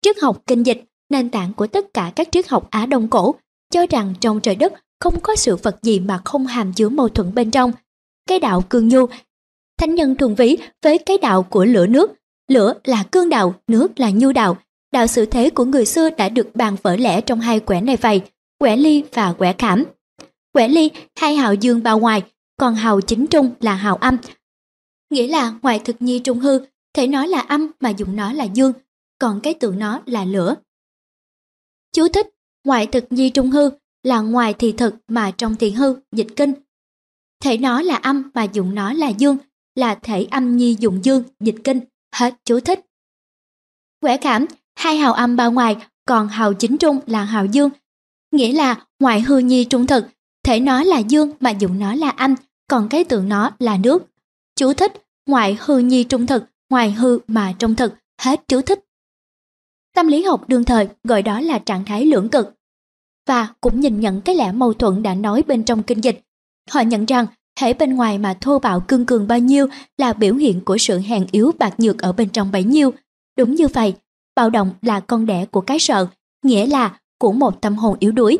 Triết 0.03 0.17
học 0.23 0.43
kinh 0.47 0.63
dịch, 0.63 0.85
nền 1.11 1.31
tảng 1.31 1.53
của 1.53 1.67
tất 1.67 1.95
cả 1.95 2.13
các 2.17 2.29
triết 2.33 2.49
học 2.49 2.71
Á 2.71 2.87
Đông 2.87 3.09
cổ, 3.09 3.35
cho 3.71 3.87
rằng 3.91 4.15
trong 4.21 4.41
trời 4.41 4.55
đất 4.55 4.73
không 5.01 5.21
có 5.21 5.37
sự 5.37 5.57
vật 5.57 5.79
gì 5.83 6.01
mà 6.01 6.21
không 6.25 6.47
hàm 6.47 6.73
chứa 6.73 6.89
mâu 6.89 7.09
thuẫn 7.09 7.35
bên 7.35 7.51
trong. 7.51 7.73
Cái 8.29 8.41
đạo 8.41 8.63
cương 8.69 8.89
nhu, 8.89 9.07
thánh 9.79 9.95
nhân 9.95 10.17
thường 10.17 10.35
ví 10.35 10.57
với 10.83 10.99
cái 10.99 11.19
đạo 11.19 11.43
của 11.43 11.65
lửa 11.65 11.87
nước, 11.87 12.13
lửa 12.49 12.75
là 12.85 13.03
cương 13.03 13.29
đạo, 13.29 13.55
nước 13.67 14.01
là 14.01 14.11
nhu 14.11 14.33
đạo. 14.33 14.57
Đạo 14.93 15.07
sự 15.07 15.27
thế 15.27 15.51
của 15.51 15.65
người 15.65 15.87
xưa 15.87 16.11
đã 16.11 16.29
được 16.29 16.57
bàn 16.57 16.77
vỡ 16.83 16.97
lẽ 16.97 17.21
trong 17.21 17.41
hai 17.41 17.61
quẻ 17.61 17.81
này 17.81 17.97
vậy, 17.97 18.23
quẻ 18.59 18.77
ly 18.77 19.05
và 19.13 19.33
quẻ 19.33 19.53
khảm. 19.59 19.85
Quẻ 20.53 20.69
ly 20.69 20.91
hai 21.17 21.37
hào 21.37 21.55
dương 21.55 21.83
bao 21.83 21.99
ngoài, 21.99 22.23
còn 22.57 22.75
hào 22.75 23.01
chính 23.01 23.27
trung 23.27 23.55
là 23.61 23.75
hào 23.75 23.97
âm. 23.97 24.17
Nghĩa 25.11 25.29
là 25.29 25.55
ngoài 25.63 25.81
thực 25.85 26.03
nhi 26.03 26.19
trung 26.19 26.39
hư, 26.39 26.61
thể 26.95 27.07
nói 27.07 27.29
là 27.29 27.41
âm 27.41 27.71
mà 27.81 27.91
dùng 27.91 28.17
nó 28.17 28.33
là 28.33 28.45
dương, 28.45 28.73
còn 29.19 29.41
cái 29.41 29.55
tượng 29.55 29.79
nó 29.79 30.03
là 30.07 30.25
lửa. 30.25 30.55
Chú 31.93 32.09
thích, 32.09 32.27
ngoại 32.65 32.87
thực 32.87 33.05
nhi 33.11 33.31
trung 33.31 33.51
hư 33.51 33.71
là 34.03 34.21
ngoài 34.21 34.55
thì 34.59 34.73
thực 34.73 34.95
mà 35.09 35.31
trong 35.31 35.57
thì 35.57 35.71
hư, 35.71 35.97
dịch 36.13 36.27
kinh. 36.37 36.53
Thể 37.41 37.57
nó 37.59 37.83
là 37.83 37.97
âm 37.97 38.31
mà 38.35 38.43
dụng 38.43 38.75
nó 38.75 38.93
là 38.93 39.09
dương, 39.09 39.37
là 39.75 39.95
thể 39.95 40.27
âm 40.31 40.57
nhi 40.57 40.77
dụng 40.81 41.05
dương, 41.05 41.23
dịch 41.41 41.57
kinh, 41.65 41.81
hết 42.15 42.35
chú 42.45 42.61
thích. 42.61 42.81
Quẻ 44.01 44.17
cảm 44.17 44.47
hai 44.75 44.97
hào 44.97 45.13
âm 45.13 45.37
bao 45.37 45.53
ngoài, 45.53 45.77
còn 46.07 46.29
hào 46.29 46.55
chính 46.55 46.79
trung 46.79 46.99
là 47.07 47.25
hào 47.25 47.47
dương, 47.47 47.71
nghĩa 48.31 48.53
là 48.53 48.87
ngoại 49.01 49.21
hư 49.21 49.39
nhi 49.39 49.65
trung 49.65 49.87
thực, 49.87 50.05
thể 50.45 50.61
nó 50.61 50.83
là 50.83 50.99
dương 50.99 51.31
mà 51.41 51.51
dụng 51.51 51.79
nó 51.79 51.95
là 51.95 52.11
âm, 52.11 52.35
còn 52.69 52.89
cái 52.89 53.05
tượng 53.05 53.29
nó 53.29 53.51
là 53.59 53.77
nước. 53.77 54.07
Chú 54.57 54.73
thích, 54.73 54.93
ngoại 55.27 55.57
hư 55.61 55.79
nhi 55.79 56.05
trung 56.05 56.27
thực, 56.27 56.45
ngoài 56.71 56.93
hư 56.93 57.19
mà 57.27 57.53
trong 57.59 57.75
thực, 57.75 57.95
hết 58.21 58.41
chú 58.49 58.63
thích. 58.63 58.81
Tâm 59.95 60.09
lý 60.09 60.23
học 60.23 60.49
đương 60.49 60.65
thời 60.65 60.89
gọi 61.05 61.23
đó 61.23 61.41
là 61.41 61.59
trạng 61.59 61.85
thái 61.85 62.07
lưỡng 62.07 62.29
cực. 62.29 62.55
Và 63.27 63.49
cũng 63.61 63.81
nhìn 63.81 64.01
nhận 64.01 64.21
cái 64.21 64.35
lẽ 64.35 64.53
mâu 64.53 64.75
thuẫn 64.75 65.03
đã 65.03 65.15
nói 65.15 65.43
bên 65.47 65.65
trong 65.65 65.83
kinh 65.83 66.05
dịch. 66.05 66.21
Họ 66.71 66.81
nhận 66.81 67.07
rằng 67.07 67.27
thể 67.61 67.75
bên 67.75 67.97
ngoài 67.97 68.19
mà 68.19 68.35
thô 68.41 68.59
bạo 68.59 68.81
cương 68.81 69.07
cường 69.07 69.29
bao 69.29 69.39
nhiêu 69.39 69.67
là 69.99 70.13
biểu 70.13 70.35
hiện 70.35 70.61
của 70.61 70.79
sự 70.79 70.99
hèn 70.99 71.27
yếu 71.31 71.53
bạc 71.59 71.75
nhược 71.79 71.99
ở 71.99 72.13
bên 72.13 72.29
trong 72.29 72.53
bấy 72.53 72.65
nhiêu. 72.65 72.91
Đúng 73.37 73.55
như 73.55 73.69
vậy, 73.69 73.95
bạo 74.37 74.51
động 74.51 74.71
là 74.83 75.01
con 75.01 75.27
đẻ 75.27 75.47
của 75.47 75.61
cái 75.61 75.79
sợ, 75.79 76.07
nghĩa 76.43 76.67
là 76.67 77.01
của 77.19 77.33
một 77.33 77.61
tâm 77.61 77.77
hồn 77.77 77.97
yếu 78.01 78.13
đuối. 78.13 78.39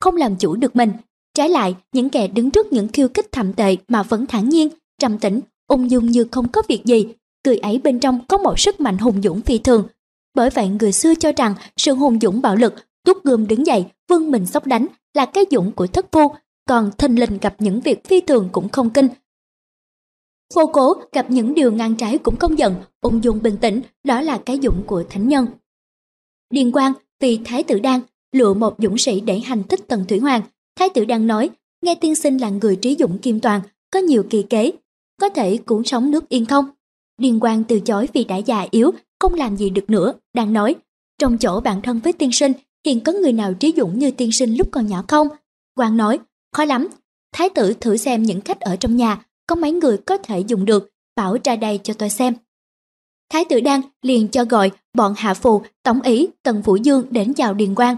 Không 0.00 0.16
làm 0.16 0.36
chủ 0.36 0.56
được 0.56 0.76
mình, 0.76 0.92
trái 1.34 1.48
lại 1.48 1.74
những 1.92 2.10
kẻ 2.10 2.28
đứng 2.28 2.50
trước 2.50 2.72
những 2.72 2.88
khiêu 2.88 3.08
kích 3.08 3.32
thậm 3.32 3.52
tệ 3.52 3.76
mà 3.88 4.02
vẫn 4.02 4.26
thản 4.26 4.48
nhiên, 4.48 4.68
trầm 4.98 5.18
tĩnh, 5.18 5.40
ung 5.66 5.90
dung 5.90 6.06
như 6.06 6.26
không 6.30 6.48
có 6.48 6.62
việc 6.68 6.84
gì, 6.84 7.06
cười 7.44 7.56
ấy 7.56 7.78
bên 7.78 8.00
trong 8.00 8.20
có 8.28 8.38
một 8.38 8.60
sức 8.60 8.80
mạnh 8.80 8.98
hùng 8.98 9.22
dũng 9.22 9.40
phi 9.40 9.58
thường, 9.58 9.86
bởi 10.34 10.50
vậy 10.50 10.68
người 10.68 10.92
xưa 10.92 11.14
cho 11.14 11.32
rằng 11.36 11.54
sự 11.76 11.94
hùng 11.94 12.18
dũng 12.20 12.42
bạo 12.42 12.56
lực, 12.56 12.74
tuốt 13.04 13.24
gươm 13.24 13.46
đứng 13.46 13.66
dậy, 13.66 13.84
vươn 14.08 14.30
mình 14.30 14.46
sóc 14.46 14.66
đánh 14.66 14.86
là 15.14 15.26
cái 15.26 15.44
dũng 15.50 15.72
của 15.72 15.86
thất 15.86 16.06
phu, 16.12 16.32
còn 16.68 16.90
thình 16.98 17.20
lình 17.20 17.38
gặp 17.38 17.56
những 17.58 17.80
việc 17.80 18.04
phi 18.04 18.20
thường 18.20 18.48
cũng 18.52 18.68
không 18.68 18.90
kinh. 18.90 19.08
Vô 20.54 20.66
cố 20.66 20.94
gặp 21.12 21.30
những 21.30 21.54
điều 21.54 21.72
ngang 21.72 21.96
trái 21.96 22.18
cũng 22.18 22.36
không 22.36 22.58
giận, 22.58 22.74
ung 23.00 23.24
dung 23.24 23.42
bình 23.42 23.56
tĩnh, 23.60 23.80
đó 24.04 24.20
là 24.20 24.38
cái 24.46 24.58
dũng 24.62 24.82
của 24.86 25.04
thánh 25.10 25.28
nhân. 25.28 25.46
Điền 26.50 26.72
quang 26.72 26.92
vì 27.20 27.40
Thái 27.44 27.62
tử 27.62 27.78
Đan 27.78 28.00
lựa 28.38 28.54
một 28.54 28.74
dũng 28.78 28.98
sĩ 28.98 29.20
để 29.20 29.38
hành 29.38 29.62
thích 29.62 29.80
Tần 29.88 30.04
Thủy 30.08 30.18
Hoàng. 30.18 30.42
Thái 30.78 30.88
tử 30.88 31.04
đang 31.04 31.26
nói, 31.26 31.50
nghe 31.82 31.94
tiên 31.94 32.14
sinh 32.14 32.38
là 32.38 32.48
người 32.48 32.76
trí 32.76 32.96
dũng 32.98 33.18
kim 33.18 33.40
toàn, 33.40 33.60
có 33.90 33.98
nhiều 33.98 34.22
kỳ 34.30 34.42
kế, 34.42 34.72
có 35.20 35.28
thể 35.28 35.56
cuốn 35.56 35.84
sống 35.84 36.10
nước 36.10 36.28
yên 36.28 36.46
không? 36.46 36.64
Điền 37.18 37.40
quang 37.40 37.64
từ 37.64 37.80
chối 37.80 38.08
vì 38.12 38.24
đã 38.24 38.36
già 38.36 38.66
yếu, 38.70 38.90
không 39.20 39.34
làm 39.34 39.56
gì 39.56 39.70
được 39.70 39.90
nữa, 39.90 40.12
đang 40.34 40.52
nói. 40.52 40.74
Trong 41.18 41.38
chỗ 41.38 41.60
bạn 41.60 41.82
thân 41.82 42.00
với 42.04 42.12
tiên 42.12 42.32
sinh, 42.32 42.52
hiện 42.86 43.00
có 43.00 43.12
người 43.12 43.32
nào 43.32 43.54
trí 43.54 43.72
dũng 43.76 43.98
như 43.98 44.10
tiên 44.10 44.32
sinh 44.32 44.54
lúc 44.54 44.68
còn 44.70 44.86
nhỏ 44.86 45.04
không? 45.08 45.28
Quang 45.74 45.96
nói, 45.96 46.18
khó 46.52 46.64
lắm. 46.64 46.88
Thái 47.32 47.48
tử 47.48 47.72
thử 47.80 47.96
xem 47.96 48.22
những 48.22 48.40
khách 48.40 48.60
ở 48.60 48.76
trong 48.76 48.96
nhà, 48.96 49.26
có 49.46 49.56
mấy 49.56 49.72
người 49.72 49.96
có 49.98 50.16
thể 50.16 50.40
dùng 50.40 50.64
được, 50.64 50.90
bảo 51.16 51.36
ra 51.44 51.56
đây 51.56 51.80
cho 51.82 51.94
tôi 51.94 52.10
xem. 52.10 52.34
Thái 53.30 53.44
tử 53.44 53.60
Đan 53.60 53.80
liền 54.02 54.28
cho 54.28 54.44
gọi 54.44 54.70
bọn 54.94 55.14
hạ 55.16 55.34
phù, 55.34 55.62
tổng 55.82 56.02
ý, 56.02 56.28
tần 56.42 56.62
vũ 56.62 56.76
dương 56.76 57.02
đến 57.10 57.34
chào 57.34 57.54
Điền 57.54 57.74
Quang. 57.74 57.96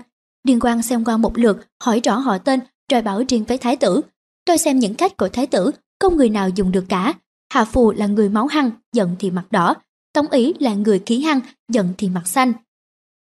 Điền 0.49 0.61
Quang 0.61 0.83
xem 0.83 1.05
qua 1.05 1.17
một 1.17 1.39
lượt, 1.39 1.67
hỏi 1.83 2.01
rõ 2.05 2.19
họ 2.19 2.39
tên, 2.39 2.61
rồi 2.93 3.03
bảo 3.03 3.23
riêng 3.29 3.45
với 3.45 3.59
thái 3.59 3.77
tử. 3.77 4.01
Tôi 4.45 4.59
xem 4.59 4.79
những 4.79 4.95
cách 4.95 5.17
của 5.17 5.29
thái 5.29 5.47
tử, 5.47 5.71
không 6.01 6.17
người 6.17 6.31
nào 6.31 6.49
dùng 6.49 6.73
được 6.73 6.85
cả. 6.89 7.15
Hạ 7.53 7.65
phù 7.65 7.93
là 7.93 8.07
người 8.07 8.29
máu 8.29 8.47
hăng, 8.47 8.71
giận 8.93 9.17
thì 9.19 9.31
mặt 9.31 9.45
đỏ. 9.51 9.75
Tống 10.13 10.27
ý 10.31 10.55
là 10.59 10.75
người 10.75 11.03
khí 11.07 11.21
hăng, 11.21 11.41
giận 11.73 11.89
thì 11.99 12.09
mặt 12.09 12.27
xanh. 12.27 12.53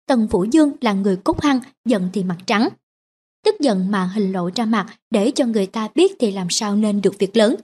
Tần 0.07 0.27
Vũ 0.27 0.43
Dương 0.43 0.71
là 0.81 0.93
người 0.93 1.15
cốt 1.15 1.41
hăng, 1.41 1.59
giận 1.85 2.09
thì 2.13 2.23
mặt 2.23 2.37
trắng. 2.45 2.69
Tức 3.45 3.55
giận 3.59 3.91
mà 3.91 4.05
hình 4.05 4.31
lộ 4.31 4.49
ra 4.55 4.65
mặt 4.65 4.85
để 5.11 5.31
cho 5.31 5.45
người 5.45 5.65
ta 5.65 5.87
biết 5.95 6.15
thì 6.19 6.31
làm 6.31 6.49
sao 6.49 6.75
nên 6.75 7.01
được 7.01 7.19
việc 7.19 7.37
lớn. 7.37 7.55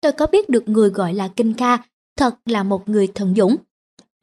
Tôi 0.00 0.12
có 0.12 0.26
biết 0.26 0.48
được 0.48 0.68
người 0.68 0.90
gọi 0.90 1.14
là 1.14 1.28
Kinh 1.28 1.54
ca 1.54 1.78
thật 2.16 2.36
là 2.46 2.62
một 2.62 2.88
người 2.88 3.06
thần 3.14 3.34
dũng. 3.36 3.56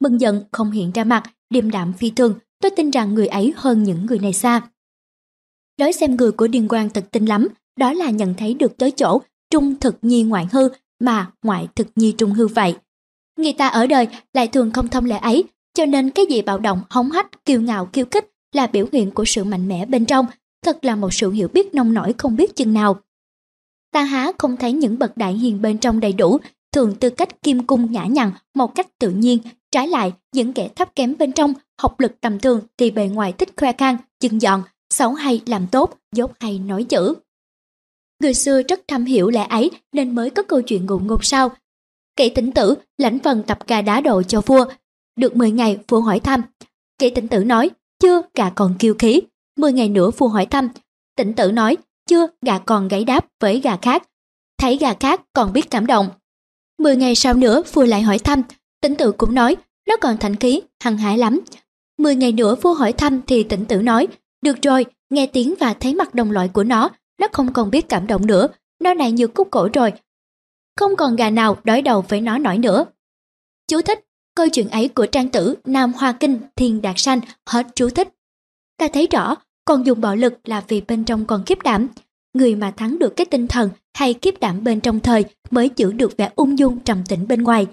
Mừng 0.00 0.20
giận 0.20 0.44
không 0.52 0.70
hiện 0.70 0.92
ra 0.92 1.04
mặt, 1.04 1.22
điềm 1.50 1.70
đạm 1.70 1.92
phi 1.92 2.10
thường, 2.10 2.34
tôi 2.62 2.70
tin 2.70 2.90
rằng 2.90 3.14
người 3.14 3.26
ấy 3.26 3.52
hơn 3.56 3.82
những 3.82 4.06
người 4.06 4.18
này 4.18 4.32
xa. 4.32 4.62
Đối 5.78 5.92
xem 5.92 6.16
người 6.16 6.32
của 6.32 6.46
Điền 6.46 6.68
Quang 6.68 6.90
thật 6.90 7.04
tinh 7.10 7.26
lắm, 7.26 7.48
đó 7.76 7.92
là 7.92 8.10
nhận 8.10 8.34
thấy 8.34 8.54
được 8.54 8.76
tới 8.78 8.90
chỗ 8.90 9.20
trung 9.50 9.74
thực 9.80 9.96
nhi 10.02 10.22
ngoại 10.22 10.46
hư 10.52 10.68
mà 11.00 11.30
ngoại 11.42 11.68
thực 11.74 11.86
nhi 11.96 12.12
trung 12.18 12.32
hư 12.32 12.46
vậy. 12.46 12.76
Người 13.36 13.52
ta 13.52 13.68
ở 13.68 13.86
đời 13.86 14.08
lại 14.34 14.48
thường 14.48 14.70
không 14.70 14.88
thông 14.88 15.04
lệ 15.04 15.16
ấy, 15.16 15.44
cho 15.74 15.86
nên 15.86 16.10
cái 16.10 16.26
gì 16.26 16.42
bạo 16.42 16.58
động, 16.58 16.82
hống 16.90 17.10
hách, 17.10 17.44
kiêu 17.44 17.60
ngạo, 17.60 17.86
kiêu 17.86 18.04
kích 18.04 18.30
là 18.52 18.66
biểu 18.66 18.86
hiện 18.92 19.10
của 19.10 19.24
sự 19.24 19.44
mạnh 19.44 19.68
mẽ 19.68 19.86
bên 19.86 20.04
trong, 20.04 20.26
thật 20.64 20.84
là 20.84 20.96
một 20.96 21.14
sự 21.14 21.30
hiểu 21.30 21.48
biết 21.48 21.74
nông 21.74 21.94
nổi 21.94 22.14
không 22.18 22.36
biết 22.36 22.56
chừng 22.56 22.72
nào. 22.74 22.96
Ta 23.92 24.02
há 24.02 24.32
không 24.38 24.56
thấy 24.56 24.72
những 24.72 24.98
bậc 24.98 25.16
đại 25.16 25.32
hiền 25.32 25.62
bên 25.62 25.78
trong 25.78 26.00
đầy 26.00 26.12
đủ, 26.12 26.38
thường 26.72 26.94
tư 26.94 27.10
cách 27.10 27.42
kim 27.42 27.66
cung 27.66 27.92
nhã 27.92 28.04
nhặn 28.04 28.30
một 28.54 28.74
cách 28.74 28.98
tự 28.98 29.10
nhiên, 29.10 29.38
trái 29.70 29.88
lại 29.88 30.12
những 30.32 30.52
kẻ 30.52 30.68
thấp 30.76 30.94
kém 30.94 31.14
bên 31.18 31.32
trong, 31.32 31.54
học 31.80 32.00
lực 32.00 32.20
tầm 32.20 32.38
thường 32.38 32.60
thì 32.78 32.90
bề 32.90 33.08
ngoài 33.08 33.32
thích 33.32 33.48
khoe 33.56 33.72
khang, 33.72 33.96
chừng 34.20 34.42
dọn, 34.42 34.62
sống 34.90 35.14
hay 35.14 35.42
làm 35.46 35.66
tốt, 35.66 35.98
dốt 36.12 36.30
hay 36.40 36.58
nói 36.58 36.84
chữ. 36.84 37.14
Người 38.22 38.34
xưa 38.34 38.62
rất 38.62 38.80
thâm 38.88 39.04
hiểu 39.04 39.30
lẽ 39.30 39.46
ấy 39.46 39.70
nên 39.92 40.14
mới 40.14 40.30
có 40.30 40.42
câu 40.42 40.62
chuyện 40.62 40.86
ngụ 40.86 40.98
ngôn 40.98 41.22
sau. 41.22 41.50
Kỵ 42.16 42.28
tỉnh 42.28 42.52
tử 42.52 42.74
lãnh 42.98 43.18
phần 43.18 43.42
tập 43.46 43.58
gà 43.66 43.82
đá 43.82 44.00
độ 44.00 44.22
cho 44.22 44.40
vua. 44.40 44.64
Được 45.16 45.36
10 45.36 45.50
ngày 45.50 45.78
vua 45.88 46.00
hỏi 46.00 46.20
thăm. 46.20 46.42
Kỵ 46.98 47.10
tỉnh 47.10 47.28
tử 47.28 47.44
nói, 47.44 47.70
chưa 48.00 48.22
gà 48.34 48.50
còn 48.50 48.74
kiêu 48.78 48.94
khí. 48.98 49.20
10 49.56 49.72
ngày 49.72 49.88
nữa 49.88 50.10
vua 50.10 50.28
hỏi 50.28 50.46
thăm. 50.46 50.68
Tỉnh 51.16 51.34
tử 51.34 51.52
nói, 51.52 51.76
chưa 52.08 52.26
gà 52.42 52.58
còn 52.58 52.88
gáy 52.88 53.04
đáp 53.04 53.26
với 53.40 53.60
gà 53.60 53.76
khác. 53.82 54.02
Thấy 54.58 54.76
gà 54.76 54.94
khác 54.94 55.22
còn 55.32 55.52
biết 55.52 55.70
cảm 55.70 55.86
động. 55.86 56.08
10 56.78 56.96
ngày 56.96 57.14
sau 57.14 57.34
nữa 57.34 57.62
vua 57.72 57.84
lại 57.84 58.02
hỏi 58.02 58.18
thăm. 58.18 58.42
Tỉnh 58.80 58.94
tử 58.94 59.12
cũng 59.12 59.34
nói, 59.34 59.56
nó 59.88 59.96
còn 59.96 60.16
thành 60.18 60.36
khí, 60.36 60.60
hăng 60.80 60.96
hái 60.96 61.18
lắm. 61.18 61.40
10 61.98 62.16
ngày 62.16 62.32
nữa 62.32 62.54
vua 62.62 62.74
hỏi 62.74 62.92
thăm 62.92 63.20
thì 63.26 63.42
tỉnh 63.42 63.64
tử 63.64 63.82
nói, 63.82 64.08
được 64.42 64.62
rồi, 64.62 64.86
nghe 65.10 65.26
tiếng 65.26 65.54
và 65.60 65.74
thấy 65.74 65.94
mặt 65.94 66.14
đồng 66.14 66.30
loại 66.30 66.48
của 66.48 66.64
nó, 66.64 66.90
nó 67.20 67.28
không 67.32 67.52
còn 67.52 67.70
biết 67.70 67.88
cảm 67.88 68.06
động 68.06 68.26
nữa, 68.26 68.48
nó 68.80 68.94
này 68.94 69.12
như 69.12 69.26
cúc 69.26 69.48
cổ 69.50 69.68
rồi. 69.72 69.92
Không 70.76 70.96
còn 70.96 71.16
gà 71.16 71.30
nào 71.30 71.56
đối 71.64 71.82
đầu 71.82 72.04
với 72.08 72.20
nó 72.20 72.38
nổi 72.38 72.58
nữa. 72.58 72.84
Chú 73.68 73.82
thích, 73.82 74.00
câu 74.34 74.48
chuyện 74.48 74.68
ấy 74.68 74.88
của 74.88 75.06
trang 75.06 75.28
tử 75.28 75.54
Nam 75.64 75.92
Hoa 75.92 76.12
Kinh 76.12 76.38
Thiên 76.56 76.82
Đạt 76.82 76.94
Sanh 76.98 77.20
hết 77.46 77.66
chú 77.74 77.88
thích. 77.88 78.08
Ta 78.78 78.88
thấy 78.92 79.06
rõ, 79.06 79.36
còn 79.64 79.86
dùng 79.86 80.00
bạo 80.00 80.16
lực 80.16 80.48
là 80.48 80.64
vì 80.68 80.80
bên 80.80 81.04
trong 81.04 81.26
còn 81.26 81.44
kiếp 81.44 81.62
đảm. 81.62 81.88
Người 82.34 82.54
mà 82.54 82.70
thắng 82.70 82.98
được 82.98 83.16
cái 83.16 83.24
tinh 83.24 83.46
thần 83.46 83.70
hay 83.94 84.14
kiếp 84.14 84.40
đảm 84.40 84.64
bên 84.64 84.80
trong 84.80 85.00
thời 85.00 85.24
mới 85.50 85.70
giữ 85.76 85.92
được 85.92 86.16
vẻ 86.16 86.30
ung 86.36 86.58
dung 86.58 86.78
trầm 86.78 87.04
tĩnh 87.08 87.28
bên 87.28 87.42
ngoài. 87.42 87.66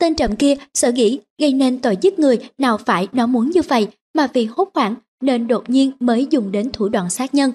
Tên 0.00 0.14
trầm 0.14 0.36
kia 0.36 0.54
sợ 0.74 0.92
nghĩ 0.92 1.20
gây 1.38 1.52
nên 1.52 1.78
tội 1.78 1.96
giết 2.00 2.18
người 2.18 2.38
nào 2.58 2.78
phải 2.78 3.08
nó 3.12 3.26
muốn 3.26 3.50
như 3.50 3.62
vậy 3.62 3.88
mà 4.14 4.26
vì 4.32 4.44
hốt 4.44 4.70
hoảng 4.74 4.94
nên 5.20 5.48
đột 5.48 5.70
nhiên 5.70 5.92
mới 6.00 6.26
dùng 6.30 6.52
đến 6.52 6.72
thủ 6.72 6.88
đoạn 6.88 7.10
sát 7.10 7.34
nhân 7.34 7.52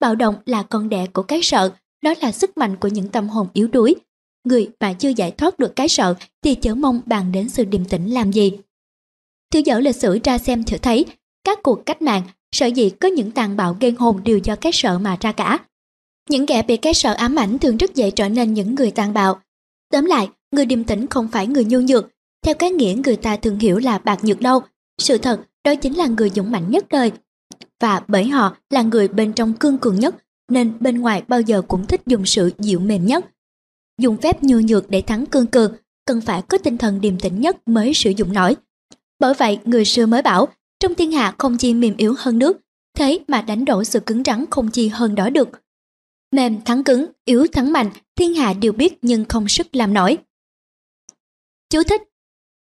Bạo 0.00 0.14
động 0.14 0.34
là 0.46 0.62
con 0.62 0.88
đẻ 0.88 1.06
của 1.06 1.22
cái 1.22 1.40
sợ, 1.42 1.70
đó 2.02 2.14
là 2.20 2.32
sức 2.32 2.58
mạnh 2.58 2.76
của 2.76 2.88
những 2.88 3.08
tâm 3.08 3.28
hồn 3.28 3.48
yếu 3.52 3.68
đuối. 3.68 3.94
Người 4.44 4.70
mà 4.80 4.92
chưa 4.92 5.08
giải 5.08 5.30
thoát 5.30 5.58
được 5.58 5.76
cái 5.76 5.88
sợ 5.88 6.14
thì 6.42 6.54
chớ 6.54 6.74
mong 6.74 7.00
bàn 7.06 7.32
đến 7.32 7.48
sự 7.48 7.64
điềm 7.64 7.84
tĩnh 7.84 8.10
làm 8.10 8.32
gì. 8.32 8.52
Thứ 9.52 9.60
dở 9.64 9.80
lịch 9.80 9.96
sử 9.96 10.18
ra 10.24 10.38
xem 10.38 10.64
thử 10.64 10.78
thấy, 10.78 11.06
các 11.44 11.58
cuộc 11.62 11.86
cách 11.86 12.02
mạng, 12.02 12.22
sợ 12.52 12.66
gì 12.66 12.90
có 12.90 13.08
những 13.08 13.30
tàn 13.30 13.56
bạo 13.56 13.76
ghen 13.80 13.96
hồn 13.96 14.20
đều 14.24 14.38
do 14.38 14.56
cái 14.56 14.72
sợ 14.72 14.98
mà 14.98 15.16
ra 15.20 15.32
cả. 15.32 15.58
Những 16.30 16.46
kẻ 16.46 16.62
bị 16.62 16.76
cái 16.76 16.94
sợ 16.94 17.12
ám 17.12 17.36
ảnh 17.36 17.58
thường 17.58 17.76
rất 17.76 17.94
dễ 17.94 18.10
trở 18.10 18.28
nên 18.28 18.54
những 18.54 18.74
người 18.74 18.90
tàn 18.90 19.14
bạo. 19.14 19.40
Tóm 19.92 20.04
lại, 20.04 20.28
người 20.52 20.66
điềm 20.66 20.84
tĩnh 20.84 21.06
không 21.06 21.28
phải 21.28 21.46
người 21.46 21.64
nhu 21.64 21.80
nhược, 21.80 22.08
theo 22.42 22.54
cái 22.54 22.70
nghĩa 22.70 22.94
người 23.04 23.16
ta 23.16 23.36
thường 23.36 23.58
hiểu 23.58 23.78
là 23.78 23.98
bạc 23.98 24.24
nhược 24.24 24.40
đâu. 24.40 24.62
Sự 24.98 25.18
thật, 25.18 25.40
đó 25.68 25.74
chính 25.74 25.94
là 25.94 26.06
người 26.06 26.30
dũng 26.30 26.50
mạnh 26.50 26.70
nhất 26.70 26.86
đời, 26.90 27.12
và 27.80 28.02
bởi 28.08 28.28
họ 28.28 28.56
là 28.70 28.82
người 28.82 29.08
bên 29.08 29.32
trong 29.32 29.54
cương 29.54 29.78
cường 29.78 30.00
nhất 30.00 30.14
nên 30.48 30.72
bên 30.80 31.00
ngoài 31.00 31.22
bao 31.28 31.40
giờ 31.40 31.62
cũng 31.68 31.86
thích 31.86 32.00
dùng 32.06 32.26
sự 32.26 32.50
dịu 32.58 32.80
mềm 32.80 33.06
nhất. 33.06 33.24
Dùng 34.00 34.16
phép 34.16 34.42
nhu 34.42 34.60
nhược 34.60 34.90
để 34.90 35.02
thắng 35.02 35.26
cương 35.26 35.46
cường 35.46 35.72
cần 36.06 36.20
phải 36.20 36.42
có 36.42 36.58
tinh 36.58 36.78
thần 36.78 37.00
điềm 37.00 37.18
tĩnh 37.18 37.40
nhất 37.40 37.68
mới 37.68 37.94
sử 37.94 38.10
dụng 38.10 38.32
nổi. 38.32 38.56
Bởi 39.18 39.34
vậy 39.34 39.58
người 39.64 39.84
xưa 39.84 40.06
mới 40.06 40.22
bảo 40.22 40.48
trong 40.80 40.94
thiên 40.94 41.12
hạ 41.12 41.34
không 41.38 41.58
chi 41.58 41.74
mềm 41.74 41.96
yếu 41.96 42.14
hơn 42.18 42.38
nước, 42.38 42.56
thế 42.94 43.18
mà 43.28 43.42
đánh 43.42 43.64
đổ 43.64 43.84
sự 43.84 44.00
cứng 44.00 44.24
rắn 44.24 44.44
không 44.50 44.70
chi 44.70 44.88
hơn 44.88 45.14
đó 45.14 45.30
được. 45.30 45.48
Mềm 46.32 46.60
thắng 46.64 46.84
cứng, 46.84 47.06
yếu 47.24 47.46
thắng 47.52 47.72
mạnh, 47.72 47.90
thiên 48.16 48.34
hạ 48.34 48.52
đều 48.52 48.72
biết 48.72 48.98
nhưng 49.02 49.24
không 49.24 49.48
sức 49.48 49.66
làm 49.76 49.94
nổi. 49.94 50.18
Chú 51.70 51.82
thích 51.82 52.02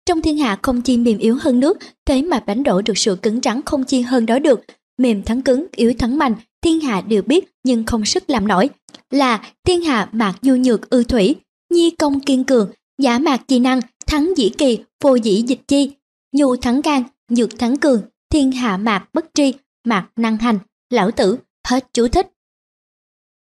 trong 0.06 0.22
thiên 0.22 0.39
hạ 0.39 0.59
không 0.62 0.82
chi 0.82 0.97
mềm 0.97 1.18
yếu 1.18 1.39
hơn 1.40 1.60
nước, 1.60 1.78
thế 2.06 2.22
mà 2.22 2.40
đánh 2.47 2.62
đổ 2.62 2.82
được 2.82 2.98
sự 2.98 3.16
cứng 3.22 3.40
rắn 3.43 3.60
không 3.62 3.85
chi 3.85 4.01
hơn 4.01 4.26
đó 4.26 4.39
được, 4.39 4.60
mềm 4.98 5.22
thắng 5.22 5.43
cứng, 5.43 5.66
yếu 5.76 5.93
thắng 5.98 6.18
mạnh, 6.18 6.35
thiên 6.62 6.81
hạ 6.81 7.01
đều 7.01 7.22
biết 7.22 7.52
nhưng 7.64 7.86
không 7.86 8.05
sức 8.05 8.31
làm 8.31 8.48
nổi. 8.48 8.68
Là 9.10 9.51
thiên 9.66 9.82
hạ 9.82 10.09
mạc 10.12 10.35
nhu 10.43 10.56
nhược 10.56 10.90
ư 10.90 11.05
thủy, 11.05 11.36
nhi 11.70 11.90
công 11.90 12.20
kiên 12.20 12.44
cường, 12.44 12.70
giả 12.98 13.18
mạc 13.18 13.48
chi 13.48 13.59
năng, 13.59 13.81
thắng 14.06 14.32
dĩ 14.36 14.48
kỳ, 14.48 14.78
vô 15.02 15.14
dĩ 15.14 15.44
dịch 15.47 15.60
chi, 15.68 15.90
nhu 16.32 16.56
thắng 16.56 16.81
gan, 16.81 17.02
nhược 17.28 17.59
thắng 17.59 17.76
cường, 17.76 18.02
thiên 18.31 18.52
hạ 18.52 18.76
mạc 18.76 19.09
bất 19.12 19.26
tri, 19.35 19.52
mạc 19.85 20.09
năng 20.16 20.36
hành, 20.36 20.59
lão 20.90 21.10
tử, 21.10 21.36
hết 21.68 21.86
chú 21.93 22.09
thích. 22.09 22.31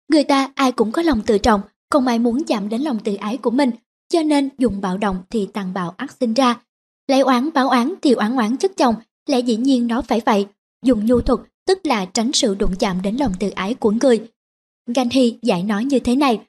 Người 0.08 0.24
ta 0.24 0.52
ai 0.54 0.72
cũng 0.72 0.92
có 0.92 1.02
lòng 1.02 1.22
tự 1.26 1.38
trọng, 1.38 1.60
không 1.90 2.06
ai 2.06 2.18
muốn 2.18 2.44
chạm 2.44 2.68
đến 2.68 2.80
lòng 2.80 2.98
tự 3.04 3.14
ái 3.14 3.36
của 3.36 3.50
mình, 3.50 3.70
cho 4.12 4.22
nên 4.22 4.48
dùng 4.58 4.80
bạo 4.80 4.98
động 4.98 5.22
thì 5.30 5.48
tàn 5.52 5.74
bạo 5.74 5.94
ác 5.96 6.16
sinh 6.20 6.34
ra. 6.34 6.60
Lấy 7.08 7.20
oán 7.20 7.50
báo 7.54 7.68
oán 7.68 7.94
thì 8.02 8.12
oán 8.12 8.36
oán 8.36 8.56
chất 8.56 8.76
chồng, 8.76 8.94
lẽ 9.26 9.40
dĩ 9.40 9.56
nhiên 9.56 9.86
nó 9.86 10.02
phải 10.02 10.20
vậy, 10.26 10.46
dùng 10.84 11.06
nhu 11.06 11.20
thuật 11.20 11.40
tức 11.66 11.86
là 11.86 12.04
tránh 12.04 12.32
sự 12.32 12.54
đụng 12.54 12.74
chạm 12.78 13.02
đến 13.02 13.16
lòng 13.16 13.32
tự 13.40 13.50
ái 13.50 13.74
của 13.74 13.90
người. 13.90 14.20
Gandhi 14.94 15.38
giải 15.42 15.62
nói 15.62 15.84
như 15.84 15.98
thế 15.98 16.16
này, 16.16 16.40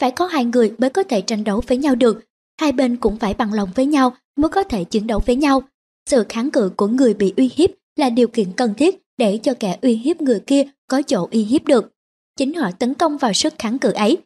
phải 0.00 0.10
có 0.10 0.26
hai 0.26 0.44
người 0.44 0.72
mới 0.78 0.90
có 0.90 1.02
thể 1.02 1.20
tranh 1.20 1.44
đấu 1.44 1.62
với 1.66 1.78
nhau 1.78 1.94
được, 1.94 2.24
hai 2.60 2.72
bên 2.72 2.96
cũng 2.96 3.16
phải 3.16 3.34
bằng 3.34 3.52
lòng 3.52 3.68
với 3.74 3.86
nhau 3.86 4.16
mới 4.36 4.48
có 4.48 4.62
thể 4.62 4.84
chiến 4.84 5.06
đấu 5.06 5.20
với 5.26 5.36
nhau. 5.36 5.62
Sự 6.10 6.24
kháng 6.28 6.50
cự 6.50 6.70
của 6.76 6.86
người 6.86 7.14
bị 7.14 7.34
uy 7.36 7.50
hiếp 7.54 7.70
là 7.96 8.10
điều 8.10 8.28
kiện 8.28 8.52
cần 8.52 8.74
thiết 8.74 9.02
để 9.16 9.38
cho 9.42 9.54
kẻ 9.54 9.78
uy 9.82 9.94
hiếp 9.94 10.20
người 10.20 10.40
kia 10.46 10.62
có 10.86 11.02
chỗ 11.02 11.28
uy 11.30 11.44
hiếp 11.44 11.64
được. 11.66 11.92
Chính 12.36 12.54
họ 12.54 12.70
tấn 12.70 12.94
công 12.94 13.18
vào 13.18 13.32
sức 13.32 13.54
kháng 13.58 13.78
cự 13.78 13.92
ấy. 13.92 14.16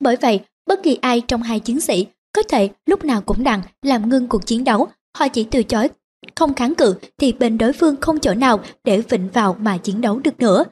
Bởi 0.00 0.16
vậy, 0.16 0.40
bất 0.66 0.82
kỳ 0.82 0.98
ai 1.00 1.20
trong 1.20 1.42
hai 1.42 1.60
chiến 1.60 1.80
sĩ 1.80 2.06
có 2.34 2.42
thể 2.42 2.70
lúc 2.86 3.04
nào 3.04 3.20
cũng 3.20 3.44
đặng 3.44 3.62
làm 3.82 4.08
ngưng 4.08 4.28
cuộc 4.28 4.46
chiến 4.46 4.64
đấu, 4.64 4.88
họ 5.16 5.28
chỉ 5.28 5.44
từ 5.44 5.62
chối 5.62 5.88
không 6.36 6.54
kháng 6.54 6.74
cự 6.74 6.94
thì 7.18 7.32
bên 7.32 7.58
đối 7.58 7.72
phương 7.72 7.96
không 8.00 8.20
chỗ 8.20 8.34
nào 8.34 8.60
để 8.84 9.00
vịnh 9.00 9.28
vào 9.32 9.56
mà 9.60 9.78
chiến 9.78 10.00
đấu 10.00 10.18
được 10.18 10.40
nữa. 10.40 10.64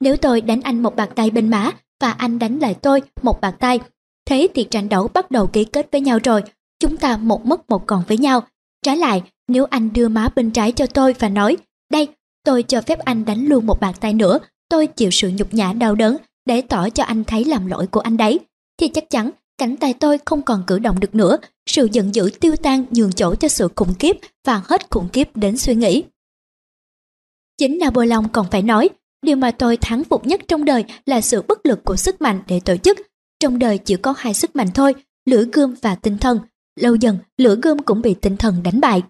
Nếu 0.00 0.16
tôi 0.16 0.40
đánh 0.40 0.60
anh 0.60 0.82
một 0.82 0.96
bàn 0.96 1.08
tay 1.14 1.30
bên 1.30 1.50
má 1.50 1.70
và 2.00 2.10
anh 2.10 2.38
đánh 2.38 2.58
lại 2.58 2.74
tôi 2.74 3.02
một 3.22 3.40
bàn 3.40 3.54
tay, 3.58 3.80
thế 4.26 4.48
thì 4.54 4.64
trận 4.64 4.88
đấu 4.88 5.08
bắt 5.08 5.30
đầu 5.30 5.46
ký 5.46 5.64
kết 5.64 5.88
với 5.92 6.00
nhau 6.00 6.18
rồi, 6.24 6.42
chúng 6.80 6.96
ta 6.96 7.16
một 7.16 7.46
mất 7.46 7.70
một 7.70 7.86
còn 7.86 8.02
với 8.08 8.16
nhau. 8.18 8.42
Trái 8.82 8.96
lại, 8.96 9.22
nếu 9.48 9.64
anh 9.64 9.92
đưa 9.92 10.08
má 10.08 10.28
bên 10.36 10.50
trái 10.50 10.72
cho 10.72 10.86
tôi 10.86 11.14
và 11.18 11.28
nói, 11.28 11.56
đây, 11.92 12.08
tôi 12.44 12.62
cho 12.62 12.80
phép 12.80 12.98
anh 12.98 13.24
đánh 13.24 13.46
luôn 13.46 13.66
một 13.66 13.80
bàn 13.80 13.94
tay 14.00 14.12
nữa, 14.12 14.38
tôi 14.68 14.86
chịu 14.86 15.10
sự 15.10 15.32
nhục 15.34 15.54
nhã 15.54 15.72
đau 15.72 15.94
đớn 15.94 16.16
để 16.46 16.60
tỏ 16.60 16.90
cho 16.90 17.04
anh 17.04 17.24
thấy 17.24 17.44
làm 17.44 17.66
lỗi 17.66 17.86
của 17.86 18.00
anh 18.00 18.16
đấy, 18.16 18.40
thì 18.80 18.88
chắc 18.88 19.10
chắn 19.10 19.30
cánh 19.58 19.76
tay 19.76 19.94
tôi 19.94 20.18
không 20.24 20.42
còn 20.42 20.64
cử 20.66 20.78
động 20.78 21.00
được 21.00 21.14
nữa, 21.14 21.36
sự 21.66 21.88
giận 21.92 22.14
dữ 22.14 22.30
tiêu 22.40 22.56
tan 22.56 22.84
nhường 22.90 23.12
chỗ 23.12 23.34
cho 23.34 23.48
sự 23.48 23.68
khủng 23.76 23.94
khiếp 23.98 24.16
và 24.46 24.62
hết 24.64 24.90
khủng 24.90 25.08
khiếp 25.12 25.28
đến 25.34 25.56
suy 25.56 25.74
nghĩ. 25.74 26.04
Chính 27.58 27.78
Napoleon 27.78 28.22
còn 28.32 28.46
phải 28.50 28.62
nói, 28.62 28.88
điều 29.22 29.36
mà 29.36 29.50
tôi 29.50 29.76
thắng 29.76 30.04
phục 30.04 30.26
nhất 30.26 30.40
trong 30.48 30.64
đời 30.64 30.84
là 31.06 31.20
sự 31.20 31.42
bất 31.48 31.66
lực 31.66 31.84
của 31.84 31.96
sức 31.96 32.20
mạnh 32.20 32.42
để 32.46 32.60
tổ 32.60 32.76
chức. 32.76 32.98
Trong 33.40 33.58
đời 33.58 33.78
chỉ 33.78 33.96
có 33.96 34.14
hai 34.16 34.34
sức 34.34 34.56
mạnh 34.56 34.68
thôi, 34.74 34.94
lửa 35.26 35.44
gươm 35.52 35.74
và 35.82 35.94
tinh 35.94 36.18
thần. 36.18 36.38
Lâu 36.80 36.94
dần, 36.94 37.18
lửa 37.36 37.56
gươm 37.62 37.78
cũng 37.78 38.02
bị 38.02 38.14
tinh 38.14 38.36
thần 38.36 38.62
đánh 38.62 38.80
bại. 38.80 39.02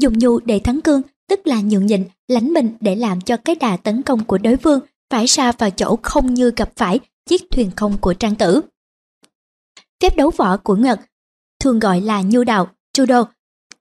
Dùng 0.00 0.18
nhu 0.18 0.40
để 0.40 0.58
thắng 0.58 0.80
cương, 0.80 1.02
tức 1.28 1.46
là 1.46 1.60
nhượng 1.60 1.86
nhịn, 1.86 2.04
lánh 2.28 2.52
mình 2.52 2.76
để 2.80 2.96
làm 2.96 3.20
cho 3.20 3.36
cái 3.36 3.54
đà 3.54 3.76
tấn 3.76 4.02
công 4.02 4.24
của 4.24 4.38
đối 4.38 4.56
phương 4.56 4.80
phải 5.10 5.26
xa 5.26 5.52
vào 5.52 5.70
chỗ 5.70 5.98
không 6.02 6.34
như 6.34 6.52
gặp 6.56 6.72
phải 6.76 7.00
chiếc 7.26 7.42
thuyền 7.50 7.70
không 7.76 7.96
của 8.00 8.14
trang 8.14 8.34
tử. 8.34 8.60
Phép 10.02 10.16
đấu 10.16 10.30
võ 10.30 10.56
của 10.56 10.76
Nhật 10.76 11.00
thường 11.64 11.78
gọi 11.78 12.00
là 12.00 12.22
nhu 12.22 12.44
đạo, 12.44 12.68
judo. 12.96 13.24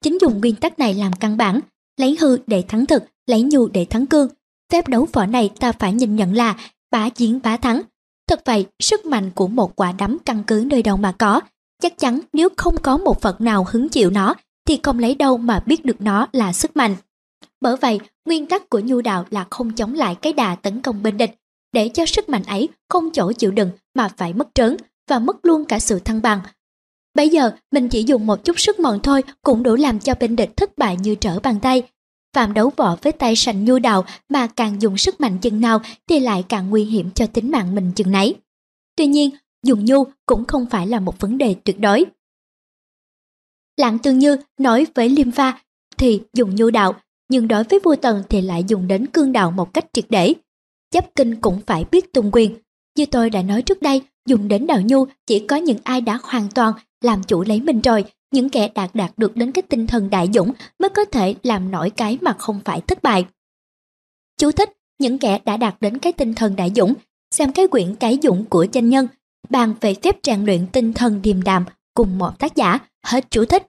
Chính 0.02 0.18
dùng 0.22 0.42
nguyên 0.42 0.56
tắc 0.56 0.80
này 0.80 0.94
làm 0.94 1.14
căn 1.14 1.38
bản, 1.38 1.60
lấy 1.98 2.18
hư 2.22 2.38
để 2.48 2.64
thắng 2.68 2.86
thực, 2.86 3.04
lấy 3.28 3.42
nhu 3.42 3.68
để 3.68 3.86
thắng 3.86 4.06
cương. 4.06 4.28
Phép 4.72 4.88
đấu 4.88 5.08
võ 5.14 5.26
này 5.26 5.50
ta 5.60 5.72
phải 5.72 5.94
nhìn 5.94 6.16
nhận 6.16 6.34
là 6.34 6.56
bá 6.92 7.10
chiến 7.10 7.40
bá 7.44 7.58
thắng. 7.58 7.82
Thật 8.28 8.42
vậy, 8.46 8.66
sức 8.80 9.06
mạnh 9.06 9.32
của 9.36 9.48
một 9.48 9.76
quả 9.76 9.92
đấm 9.92 10.18
căn 10.26 10.44
cứ 10.48 10.64
nơi 10.68 10.84
đâu 10.84 10.98
mà 10.98 11.12
có. 11.12 11.42
Chắc 11.82 11.98
chắn 11.98 12.20
nếu 12.34 12.50
không 12.58 12.78
có 12.78 12.98
một 12.98 13.22
vật 13.22 13.42
nào 13.42 13.66
hứng 13.70 13.90
chịu 13.90 14.10
nó, 14.10 14.36
thì 14.68 14.80
không 14.84 15.00
lấy 15.00 15.16
đâu 15.16 15.38
mà 15.38 15.64
biết 15.66 15.86
được 15.86 16.02
nó 16.02 16.28
là 16.32 16.54
sức 16.54 16.78
mạnh. 16.78 16.96
Bởi 17.62 17.76
vậy, 17.78 18.00
nguyên 18.26 18.46
tắc 18.46 18.70
của 18.70 18.80
nhu 18.80 19.02
đạo 19.02 19.26
là 19.30 19.46
không 19.50 19.72
chống 19.72 19.94
lại 19.94 20.16
cái 20.16 20.34
đà 20.34 20.56
tấn 20.56 20.82
công 20.82 21.04
bên 21.04 21.18
địch, 21.18 21.36
để 21.74 21.90
cho 21.90 22.06
sức 22.06 22.30
mạnh 22.30 22.44
ấy 22.44 22.70
không 22.90 23.10
chỗ 23.12 23.32
chịu 23.32 23.52
đựng 23.52 23.70
mà 23.96 24.08
phải 24.18 24.34
mất 24.34 24.48
trớn 24.56 24.78
và 25.08 25.20
mất 25.20 25.46
luôn 25.46 25.66
cả 25.66 25.80
sự 25.80 26.00
thăng 26.00 26.22
bằng, 26.22 26.40
Bây 27.14 27.30
giờ 27.30 27.52
mình 27.72 27.90
chỉ 27.90 28.04
dùng 28.04 28.26
một 28.26 28.46
chút 28.46 28.60
sức 28.60 28.80
mọn 28.80 29.00
thôi 29.04 29.24
cũng 29.42 29.64
đủ 29.64 29.76
làm 29.76 30.00
cho 30.00 30.14
bên 30.20 30.36
địch 30.36 30.58
thất 30.58 30.78
bại 30.78 30.98
như 30.98 31.16
trở 31.16 31.40
bàn 31.40 31.60
tay. 31.62 31.84
Phạm 32.36 32.54
đấu 32.54 32.72
võ 32.78 32.96
với 33.02 33.12
tay 33.12 33.36
sành 33.36 33.66
nhu 33.66 33.80
đạo 33.80 34.06
mà 34.30 34.48
càng 34.48 34.82
dùng 34.82 34.98
sức 34.98 35.22
mạnh 35.22 35.38
chừng 35.38 35.62
nào 35.62 35.82
thì 36.08 36.20
lại 36.20 36.44
càng 36.50 36.70
nguy 36.70 36.84
hiểm 36.84 37.12
cho 37.12 37.28
tính 37.28 37.52
mạng 37.52 37.76
mình 37.76 37.92
chừng 37.96 38.12
nấy. 38.12 38.36
Tuy 38.96 39.06
nhiên, 39.06 39.30
dùng 39.64 39.86
nhu 39.86 40.04
cũng 40.26 40.46
không 40.46 40.66
phải 40.66 40.88
là 40.88 41.00
một 41.00 41.20
vấn 41.20 41.38
đề 41.38 41.56
tuyệt 41.64 41.80
đối. 41.80 42.06
Lạng 43.78 44.00
tương 44.00 44.20
như 44.20 44.38
nói 44.58 44.88
với 44.96 45.10
Liêm 45.10 45.32
Pha 45.32 45.62
thì 45.98 46.22
dùng 46.34 46.56
nhu 46.56 46.70
đạo, 46.70 46.96
nhưng 47.30 47.48
đối 47.48 47.64
với 47.64 47.80
vua 47.84 47.96
Tần 47.96 48.24
thì 48.30 48.42
lại 48.42 48.64
dùng 48.68 48.88
đến 48.88 49.08
cương 49.08 49.32
đạo 49.32 49.52
một 49.52 49.74
cách 49.74 49.86
triệt 49.94 50.06
để. 50.10 50.34
Chấp 50.92 51.16
kinh 51.16 51.36
cũng 51.42 51.62
phải 51.66 51.86
biết 51.92 52.14
tung 52.14 52.30
quyền. 52.34 52.56
Như 52.98 53.06
tôi 53.06 53.30
đã 53.30 53.42
nói 53.42 53.62
trước 53.62 53.82
đây, 53.82 54.02
dùng 54.28 54.48
đến 54.48 54.68
đạo 54.68 54.82
nhu 54.86 55.06
chỉ 55.28 55.40
có 55.48 55.56
những 55.56 55.78
ai 55.84 56.02
đã 56.02 56.20
hoàn 56.24 56.50
toàn 56.56 56.74
làm 57.02 57.24
chủ 57.24 57.44
lấy 57.44 57.62
mình 57.62 57.82
rồi, 57.82 58.06
những 58.32 58.50
kẻ 58.50 58.70
đạt 58.76 58.90
đạt 58.94 59.12
được 59.18 59.36
đến 59.36 59.52
cái 59.52 59.62
tinh 59.62 59.88
thần 59.88 60.10
đại 60.10 60.30
dũng 60.34 60.52
mới 60.80 60.90
có 60.90 61.06
thể 61.06 61.36
làm 61.44 61.72
nổi 61.72 61.90
cái 61.90 62.18
mà 62.22 62.34
không 62.34 62.60
phải 62.66 62.82
thất 62.82 63.04
bại. 63.04 63.26
Chú 64.38 64.52
thích, 64.52 64.70
những 65.00 65.18
kẻ 65.18 65.40
đã 65.46 65.58
đạt 65.58 65.76
đến 65.82 65.98
cái 65.98 66.14
tinh 66.14 66.34
thần 66.34 66.56
đại 66.56 66.72
dũng, 66.76 66.94
xem 67.32 67.52
cái 67.52 67.68
quyển 67.68 67.96
cái 67.96 68.20
dũng 68.24 68.46
của 68.46 68.66
danh 68.72 68.90
nhân, 68.90 69.08
bàn 69.50 69.74
về 69.82 69.96
phép 70.04 70.18
rèn 70.24 70.46
luyện 70.46 70.68
tinh 70.72 70.94
thần 70.94 71.22
điềm 71.22 71.42
đạm 71.42 71.66
cùng 71.94 72.18
một 72.18 72.40
tác 72.40 72.56
giả, 72.56 72.80
hết 73.06 73.26
chú 73.30 73.46
thích. 73.46 73.68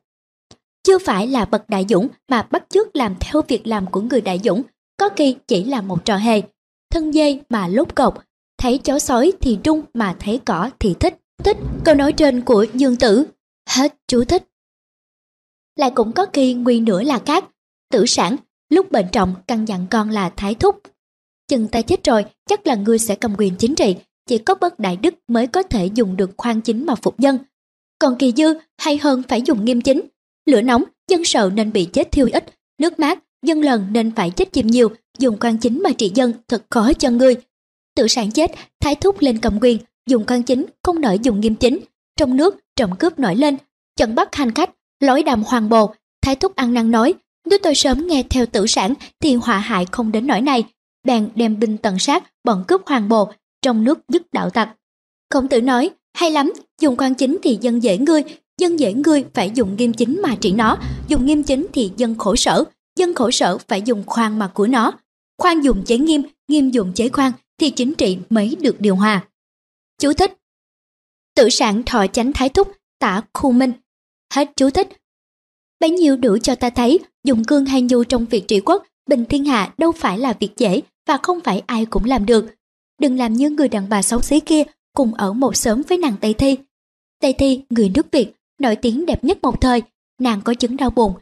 Chưa 0.83 0.99
phải 0.99 1.27
là 1.27 1.45
bậc 1.45 1.69
đại 1.69 1.87
dũng 1.89 2.09
mà 2.29 2.43
bắt 2.43 2.65
chước 2.69 2.97
làm 2.97 3.15
theo 3.21 3.43
việc 3.49 3.67
làm 3.67 3.87
của 3.87 4.01
người 4.01 4.21
đại 4.21 4.41
dũng, 4.45 4.63
có 4.97 5.09
khi 5.17 5.37
chỉ 5.47 5.65
là 5.65 5.81
một 5.81 6.05
trò 6.05 6.17
hề. 6.17 6.43
Thân 6.91 7.15
dây 7.15 7.43
mà 7.49 7.69
lốt 7.69 7.95
cọc, 7.95 8.25
thấy 8.65 8.79
chó 8.79 8.99
sói 8.99 9.33
thì 9.41 9.59
trung 9.63 9.83
mà 9.95 10.17
thấy 10.21 10.41
cỏ 10.45 10.71
thì 10.79 10.95
thích. 11.01 11.15
Thích 11.45 11.57
câu 11.85 11.95
nói 11.95 12.13
trên 12.13 12.41
của 12.41 12.67
Dương 12.75 12.97
Tử. 12.97 13.27
Hết 13.69 13.95
chú 14.07 14.25
thích. 14.25 14.45
Lại 15.77 15.91
cũng 15.95 16.13
có 16.13 16.27
khi 16.33 16.55
nguyên 16.55 16.85
nữa 16.85 17.03
là 17.03 17.19
khác. 17.27 17.45
Tử 17.91 18.07
sản, 18.07 18.37
lúc 18.71 18.93
bệnh 18.93 19.07
trọng 19.13 19.35
căn 19.47 19.69
dặn 19.69 19.87
con 19.91 20.11
là 20.11 20.29
thái 20.29 20.55
thúc. 20.55 20.81
Chừng 21.49 21.69
ta 21.69 21.83
chết 21.83 22.05
rồi, 22.05 22.25
chắc 22.47 22.67
là 22.67 22.75
ngươi 22.75 22.99
sẽ 22.99 23.15
cầm 23.15 23.35
quyền 23.39 23.57
chính 23.57 23.75
trị. 23.75 23.97
Chỉ 24.27 24.39
có 24.39 24.55
bất 24.55 24.79
đại 24.79 24.97
đức 24.97 25.15
mới 25.29 25.47
có 25.47 25.63
thể 25.63 25.87
dùng 25.87 26.17
được 26.17 26.31
khoan 26.37 26.61
chính 26.61 26.87
mà 26.87 26.95
phục 26.95 27.19
dân. 27.19 27.39
Còn 27.99 28.17
kỳ 28.19 28.33
dư 28.37 28.55
hay 28.79 28.99
hơn 28.99 29.23
phải 29.29 29.43
dùng 29.43 29.65
nghiêm 29.65 29.81
chính. 29.81 30.01
Lửa 30.47 30.63
nóng, 30.63 30.85
dân 31.11 31.25
sợ 31.25 31.51
nên 31.55 31.73
bị 31.73 31.85
chết 31.85 32.13
thiêu 32.13 32.29
ít. 32.33 32.45
Nước 32.79 32.99
mát, 32.99 33.19
dân 33.47 33.61
lần 33.61 33.87
nên 33.91 34.11
phải 34.11 34.31
chết 34.31 34.53
chìm 34.53 34.67
nhiều. 34.67 34.89
Dùng 35.19 35.37
quan 35.41 35.59
chính 35.59 35.83
mà 35.83 35.91
trị 35.93 36.13
dân 36.15 36.33
thật 36.49 36.63
khó 36.71 36.93
cho 36.93 37.11
ngươi. 37.11 37.37
Tự 37.97 38.09
sản 38.09 38.31
chết, 38.31 38.53
thái 38.81 38.95
thúc 38.95 39.17
lên 39.21 39.39
cầm 39.39 39.59
quyền, 39.61 39.79
dùng 40.07 40.25
quan 40.27 40.43
chính, 40.43 40.67
không 40.83 41.01
nỡ 41.01 41.17
dùng 41.23 41.41
nghiêm 41.41 41.55
chính. 41.55 41.79
Trong 42.17 42.37
nước, 42.37 42.57
trộm 42.77 42.91
cướp 42.99 43.19
nổi 43.19 43.37
lên, 43.37 43.57
chận 43.97 44.15
bắt 44.15 44.35
hành 44.35 44.53
khách, 44.53 44.71
lối 45.01 45.23
đàm 45.23 45.43
hoàng 45.43 45.69
bồ. 45.69 45.95
Thái 46.23 46.37
thúc 46.37 46.57
ăn 46.57 46.75
năn 46.75 46.91
nói, 46.91 47.15
nếu 47.47 47.59
tôi 47.63 47.75
sớm 47.75 48.07
nghe 48.07 48.23
theo 48.31 48.47
tử 48.47 48.67
sản 48.67 48.95
thì 49.21 49.35
họa 49.35 49.59
hại 49.59 49.87
không 49.93 50.13
đến 50.13 50.27
nỗi 50.27 50.41
này. 50.41 50.65
Bèn 51.07 51.29
đem 51.35 51.59
binh 51.59 51.79
tận 51.79 51.99
sát, 51.99 52.25
bọn 52.45 52.65
cướp 52.69 52.87
hoàng 52.87 53.09
bồ, 53.09 53.33
trong 53.63 53.85
nước 53.85 53.99
dứt 54.09 54.23
đạo 54.33 54.51
tặc. 54.51 54.69
Khổng 55.31 55.49
tử 55.49 55.61
nói, 55.61 55.91
hay 56.15 56.31
lắm, 56.31 56.53
dùng 56.81 56.97
quan 56.97 57.15
chính 57.15 57.39
thì 57.43 57.59
dân 57.61 57.83
dễ 57.83 57.99
ngươi, 57.99 58.23
dân 58.59 58.79
dễ 58.81 58.93
ngươi 58.93 59.25
phải 59.35 59.51
dùng 59.55 59.77
nghiêm 59.77 59.93
chính 59.93 60.23
mà 60.23 60.37
trị 60.41 60.53
nó, 60.53 60.79
dùng 61.09 61.27
nghiêm 61.27 61.43
chính 61.43 61.67
thì 61.73 61.91
dân 61.97 62.15
khổ 62.19 62.37
sở, 62.37 62.65
dân 62.97 63.15
khổ 63.15 63.31
sở 63.31 63.59
phải 63.59 63.83
dùng 63.83 64.03
khoan 64.07 64.39
mà 64.39 64.49
của 64.55 64.67
nó. 64.67 64.93
Khoan 65.39 65.61
dùng 65.61 65.83
chế 65.87 65.99
nghiêm, 65.99 66.23
nghiêm 66.49 66.71
dùng 66.71 66.93
chế 66.93 67.09
khoan 67.09 67.33
thì 67.59 67.71
chính 67.71 67.95
trị 67.95 68.19
mới 68.31 68.57
được 68.61 68.81
điều 68.81 68.97
hòa. 68.97 69.29
Chú 69.99 70.13
thích 70.13 70.33
Tự 71.37 71.49
sản 71.49 71.83
thọ 71.87 72.07
chánh 72.07 72.33
thái 72.33 72.49
thúc, 72.49 72.73
tả 72.99 73.23
khu 73.35 73.53
minh. 73.53 73.73
Hết 74.35 74.51
chú 74.57 74.71
thích. 74.71 74.89
Bấy 75.81 75.91
nhiêu 75.91 76.17
đủ 76.17 76.39
cho 76.39 76.55
ta 76.55 76.71
thấy, 76.71 76.99
dùng 77.25 77.45
cương 77.45 77.67
hay 77.67 77.83
nhu 77.83 78.05
trong 78.05 78.27
việc 78.27 78.45
trị 78.49 78.61
quốc, 78.61 78.87
bình 79.07 79.25
thiên 79.25 79.45
hạ 79.45 79.75
đâu 79.79 79.93
phải 79.93 80.19
là 80.19 80.33
việc 80.41 80.57
dễ 80.57 80.81
và 81.07 81.19
không 81.23 81.41
phải 81.41 81.63
ai 81.67 81.87
cũng 81.87 82.05
làm 82.05 82.27
được. 82.27 82.55
Đừng 83.01 83.17
làm 83.17 83.33
như 83.33 83.51
người 83.51 83.69
đàn 83.69 83.89
bà 83.89 84.03
xấu 84.03 84.21
xí 84.21 84.41
kia 84.41 84.63
cùng 84.95 85.15
ở 85.15 85.33
một 85.33 85.57
xóm 85.57 85.83
với 85.89 85.99
nàng 85.99 86.17
Tây 86.21 86.35
Thi. 86.35 86.59
Tây 87.21 87.33
Thi, 87.33 87.65
người 87.71 87.89
nước 87.95 88.07
Việt, 88.13 88.33
nổi 88.59 88.77
tiếng 88.77 89.07
đẹp 89.07 89.25
nhất 89.25 89.39
một 89.43 89.61
thời, 89.61 89.83
nàng 90.21 90.41
có 90.41 90.55
chứng 90.55 90.77
đau 90.77 90.91
bụng. 90.91 91.15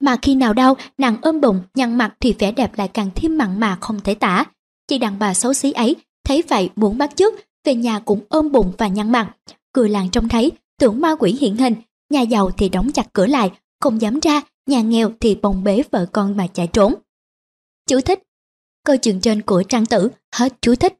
Mà 0.00 0.16
khi 0.22 0.34
nào 0.34 0.54
đau, 0.54 0.76
nàng 0.98 1.16
ôm 1.22 1.40
bụng, 1.40 1.60
nhăn 1.74 1.98
mặt 1.98 2.16
thì 2.20 2.34
vẻ 2.38 2.52
đẹp 2.52 2.78
lại 2.78 2.88
càng 2.88 3.10
thêm 3.14 3.38
mặn 3.38 3.60
mà 3.60 3.78
không 3.80 4.00
thể 4.00 4.14
tả. 4.14 4.44
Chị 4.90 4.98
đàn 4.98 5.18
bà 5.18 5.34
xấu 5.34 5.54
xí 5.54 5.72
ấy, 5.72 5.96
thấy 6.24 6.42
vậy 6.48 6.70
muốn 6.76 6.98
bắt 6.98 7.16
chước, 7.16 7.34
về 7.64 7.74
nhà 7.74 7.98
cũng 7.98 8.20
ôm 8.28 8.52
bụng 8.52 8.72
và 8.78 8.88
nhăn 8.88 9.12
mặt. 9.12 9.36
Cười 9.72 9.88
làng 9.88 10.10
trông 10.10 10.28
thấy, 10.28 10.50
tưởng 10.78 11.00
ma 11.00 11.14
quỷ 11.18 11.36
hiện 11.40 11.56
hình, 11.56 11.74
nhà 12.12 12.20
giàu 12.20 12.50
thì 12.50 12.68
đóng 12.68 12.92
chặt 12.92 13.12
cửa 13.12 13.26
lại, 13.26 13.50
không 13.80 14.00
dám 14.00 14.20
ra, 14.20 14.42
nhà 14.66 14.80
nghèo 14.80 15.12
thì 15.20 15.34
bồng 15.34 15.64
bế 15.64 15.82
vợ 15.90 16.06
con 16.12 16.36
mà 16.36 16.46
chạy 16.46 16.66
trốn. 16.66 16.94
Chú 17.88 18.00
thích 18.00 18.22
Câu 18.84 18.96
chuyện 18.96 19.20
trên 19.20 19.42
của 19.42 19.62
trang 19.62 19.86
tử, 19.86 20.08
hết 20.34 20.52
chú 20.60 20.74
thích. 20.74 20.94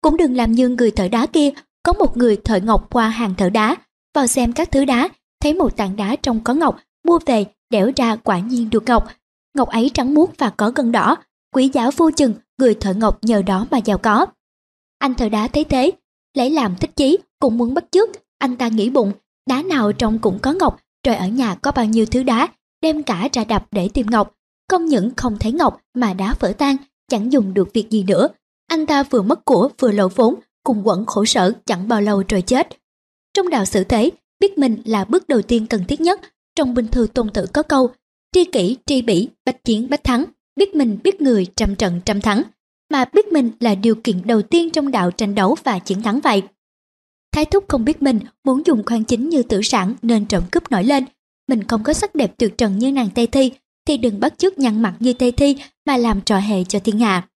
Cũng 0.00 0.16
đừng 0.16 0.36
làm 0.36 0.52
như 0.52 0.68
người 0.68 0.90
thợ 0.90 1.08
đá 1.08 1.26
kia, 1.26 1.50
có 1.82 1.92
một 1.92 2.16
người 2.16 2.36
thợ 2.36 2.60
ngọc 2.60 2.86
qua 2.90 3.08
hàng 3.08 3.34
thợ 3.34 3.50
đá, 3.50 3.76
vào 4.14 4.26
xem 4.26 4.52
các 4.52 4.70
thứ 4.70 4.84
đá, 4.84 5.08
thấy 5.40 5.54
một 5.54 5.76
tảng 5.76 5.96
đá 5.96 6.16
trong 6.22 6.44
có 6.44 6.54
ngọc, 6.54 6.78
mua 7.04 7.18
về, 7.26 7.44
đẽo 7.70 7.90
ra 7.96 8.16
quả 8.16 8.38
nhiên 8.38 8.70
được 8.70 8.82
ngọc. 8.86 9.08
Ngọc 9.54 9.68
ấy 9.68 9.90
trắng 9.94 10.14
muốt 10.14 10.30
và 10.38 10.50
có 10.50 10.72
gân 10.74 10.92
đỏ, 10.92 11.16
quý 11.58 11.70
giá 11.72 11.90
vô 11.96 12.10
chừng, 12.10 12.34
người 12.58 12.74
thợ 12.74 12.94
ngọc 12.94 13.18
nhờ 13.24 13.42
đó 13.42 13.66
mà 13.70 13.78
giàu 13.78 13.98
có. 13.98 14.26
Anh 14.98 15.14
thợ 15.14 15.28
đá 15.28 15.48
thấy 15.48 15.64
thế, 15.64 15.92
lấy 16.34 16.50
làm 16.50 16.76
thích 16.76 16.90
chí, 16.96 17.18
cũng 17.40 17.58
muốn 17.58 17.74
bắt 17.74 17.84
chước, 17.90 18.08
anh 18.38 18.56
ta 18.56 18.68
nghĩ 18.68 18.90
bụng, 18.90 19.12
đá 19.48 19.62
nào 19.62 19.92
trong 19.92 20.18
cũng 20.18 20.38
có 20.38 20.52
ngọc, 20.52 20.80
rồi 21.06 21.16
ở 21.16 21.26
nhà 21.26 21.54
có 21.54 21.72
bao 21.72 21.84
nhiêu 21.84 22.06
thứ 22.06 22.22
đá, 22.22 22.48
đem 22.82 23.02
cả 23.02 23.28
ra 23.32 23.44
đập 23.44 23.66
để 23.70 23.88
tìm 23.94 24.06
ngọc. 24.10 24.34
Không 24.70 24.86
những 24.86 25.10
không 25.16 25.38
thấy 25.38 25.52
ngọc 25.52 25.80
mà 25.94 26.14
đá 26.14 26.34
vỡ 26.40 26.52
tan, 26.58 26.76
chẳng 27.08 27.32
dùng 27.32 27.54
được 27.54 27.72
việc 27.72 27.90
gì 27.90 28.02
nữa. 28.02 28.28
Anh 28.68 28.86
ta 28.86 29.02
vừa 29.02 29.22
mất 29.22 29.44
của 29.44 29.68
vừa 29.78 29.92
lộ 29.92 30.08
vốn, 30.08 30.34
cùng 30.64 30.86
quẩn 30.86 31.06
khổ 31.06 31.24
sở 31.24 31.52
chẳng 31.66 31.88
bao 31.88 32.00
lâu 32.00 32.22
rồi 32.28 32.42
chết. 32.42 32.68
Trong 33.34 33.50
đạo 33.50 33.64
xử 33.64 33.84
thế, 33.84 34.10
biết 34.40 34.58
mình 34.58 34.82
là 34.84 35.04
bước 35.04 35.28
đầu 35.28 35.42
tiên 35.42 35.66
cần 35.66 35.84
thiết 35.88 36.00
nhất. 36.00 36.20
Trong 36.56 36.74
bình 36.74 36.88
thư 36.88 37.06
tôn 37.14 37.30
tử 37.30 37.46
có 37.52 37.62
câu, 37.62 37.90
tri 38.32 38.44
kỷ, 38.44 38.76
tri 38.86 39.02
bỉ, 39.02 39.28
bách 39.44 39.64
chiến, 39.64 39.90
bách 39.90 40.04
thắng, 40.04 40.24
biết 40.58 40.74
mình 40.74 40.98
biết 41.04 41.20
người, 41.20 41.46
trăm 41.56 41.76
trận 41.76 42.00
trăm 42.04 42.20
thắng. 42.20 42.42
Mà 42.90 43.04
biết 43.04 43.26
mình 43.32 43.50
là 43.60 43.74
điều 43.74 43.94
kiện 43.94 44.16
đầu 44.24 44.42
tiên 44.42 44.70
trong 44.70 44.90
đạo 44.90 45.10
tranh 45.10 45.34
đấu 45.34 45.56
và 45.64 45.78
chiến 45.78 46.02
thắng 46.02 46.20
vậy. 46.20 46.42
Thái 47.32 47.44
thúc 47.44 47.64
không 47.68 47.84
biết 47.84 48.02
mình, 48.02 48.20
muốn 48.44 48.62
dùng 48.66 48.84
khoan 48.86 49.04
chính 49.04 49.28
như 49.28 49.42
tử 49.42 49.62
sản 49.62 49.94
nên 50.02 50.26
trộm 50.26 50.42
cướp 50.50 50.70
nổi 50.70 50.84
lên. 50.84 51.04
Mình 51.48 51.64
không 51.64 51.82
có 51.82 51.92
sắc 51.92 52.14
đẹp 52.14 52.34
tuyệt 52.38 52.58
trần 52.58 52.78
như 52.78 52.92
nàng 52.92 53.08
Tây 53.14 53.26
Thi, 53.26 53.52
thì 53.86 53.96
đừng 53.96 54.20
bắt 54.20 54.38
chước 54.38 54.58
nhăn 54.58 54.82
mặt 54.82 54.94
như 54.98 55.12
Tây 55.12 55.32
Thi 55.32 55.56
mà 55.86 55.96
làm 55.96 56.20
trò 56.20 56.38
hề 56.38 56.64
cho 56.64 56.78
thiên 56.78 56.98
hạ. 56.98 57.28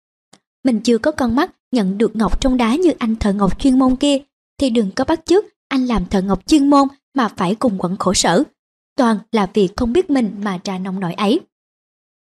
Mình 0.64 0.80
chưa 0.80 0.98
có 0.98 1.12
con 1.12 1.36
mắt, 1.36 1.50
nhận 1.72 1.98
được 1.98 2.16
ngọc 2.16 2.40
trong 2.40 2.56
đá 2.56 2.74
như 2.74 2.92
anh 2.98 3.16
thợ 3.16 3.32
ngọc 3.32 3.60
chuyên 3.60 3.78
môn 3.78 3.96
kia, 3.96 4.18
thì 4.58 4.70
đừng 4.70 4.90
có 4.90 5.04
bắt 5.04 5.20
chước 5.26 5.44
anh 5.68 5.86
làm 5.86 6.06
thợ 6.06 6.22
ngọc 6.22 6.46
chuyên 6.46 6.70
môn 6.70 6.88
mà 7.14 7.28
phải 7.28 7.54
cùng 7.54 7.78
quẩn 7.78 7.96
khổ 7.96 8.14
sở. 8.14 8.42
Toàn 8.96 9.18
là 9.32 9.50
vì 9.54 9.68
không 9.76 9.92
biết 9.92 10.10
mình 10.10 10.30
mà 10.42 10.58
ra 10.64 10.78
nông 10.78 11.00
nổi 11.00 11.14
ấy. 11.14 11.40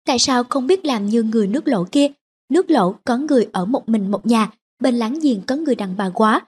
Tại 0.05 0.19
sao 0.19 0.43
không 0.43 0.67
biết 0.67 0.85
làm 0.85 1.05
như 1.05 1.23
người 1.23 1.47
nước 1.47 1.67
lộ 1.67 1.83
kia? 1.91 2.07
Nước 2.49 2.71
lộ 2.71 2.95
có 3.03 3.17
người 3.17 3.47
ở 3.51 3.65
một 3.65 3.89
mình 3.89 4.11
một 4.11 4.25
nhà, 4.25 4.51
bên 4.79 4.95
láng 4.95 5.19
giềng 5.19 5.41
có 5.41 5.55
người 5.55 5.75
đàn 5.75 5.97
bà 5.97 6.09
quá, 6.09 6.41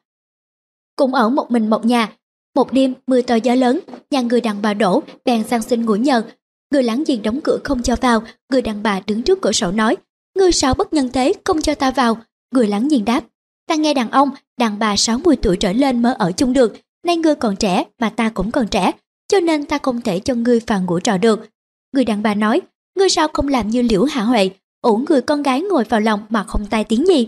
cũng 0.97 1.13
ở 1.13 1.29
một 1.29 1.51
mình 1.51 1.69
một 1.69 1.85
nhà. 1.85 2.13
Một 2.55 2.71
đêm 2.71 2.93
mưa 3.07 3.21
to 3.21 3.35
gió 3.35 3.55
lớn, 3.55 3.79
nhà 4.11 4.21
người 4.21 4.41
đàn 4.41 4.61
bà 4.61 4.73
đổ 4.73 5.03
bèn 5.25 5.43
sang 5.43 5.61
xin 5.61 5.85
ngủ 5.85 5.95
nhờ. 5.95 6.23
Người 6.71 6.83
láng 6.83 7.03
giềng 7.07 7.21
đóng 7.21 7.39
cửa 7.43 7.59
không 7.63 7.81
cho 7.83 7.95
vào, 7.95 8.23
người 8.51 8.61
đàn 8.61 8.83
bà 8.83 8.99
đứng 8.99 9.23
trước 9.23 9.41
cửa 9.41 9.51
sổ 9.51 9.71
nói, 9.71 9.97
ngươi 10.37 10.51
sao 10.51 10.73
bất 10.73 10.93
nhân 10.93 11.09
thế 11.13 11.33
không 11.43 11.61
cho 11.61 11.75
ta 11.75 11.91
vào. 11.91 12.17
Người 12.51 12.67
láng 12.67 12.87
giềng 12.87 13.05
đáp, 13.05 13.23
ta 13.67 13.75
nghe 13.75 13.93
đàn 13.93 14.11
ông, 14.11 14.29
đàn 14.59 14.79
bà 14.79 14.97
60 14.97 15.35
tuổi 15.35 15.57
trở 15.57 15.73
lên 15.73 16.01
mới 16.01 16.13
ở 16.13 16.31
chung 16.31 16.53
được, 16.53 16.77
nay 17.05 17.17
ngươi 17.17 17.35
còn 17.35 17.55
trẻ 17.55 17.83
mà 17.99 18.09
ta 18.09 18.29
cũng 18.29 18.51
còn 18.51 18.67
trẻ, 18.67 18.91
cho 19.27 19.39
nên 19.39 19.65
ta 19.65 19.77
không 19.77 20.01
thể 20.01 20.19
cho 20.19 20.33
ngươi 20.33 20.59
vào 20.67 20.81
ngủ 20.81 20.99
trọ 20.99 21.17
được. 21.17 21.49
Người 21.93 22.05
đàn 22.05 22.23
bà 22.23 22.33
nói, 22.33 22.61
ngươi 22.97 23.09
sao 23.09 23.27
không 23.33 23.47
làm 23.47 23.67
như 23.67 23.81
liễu 23.81 24.03
hạ 24.03 24.21
huệ, 24.21 24.49
ổn 24.81 25.05
người 25.09 25.21
con 25.21 25.43
gái 25.43 25.61
ngồi 25.61 25.83
vào 25.83 25.99
lòng 25.99 26.19
mà 26.29 26.43
không 26.43 26.65
tai 26.65 26.83
tiếng 26.83 27.07
gì. 27.07 27.27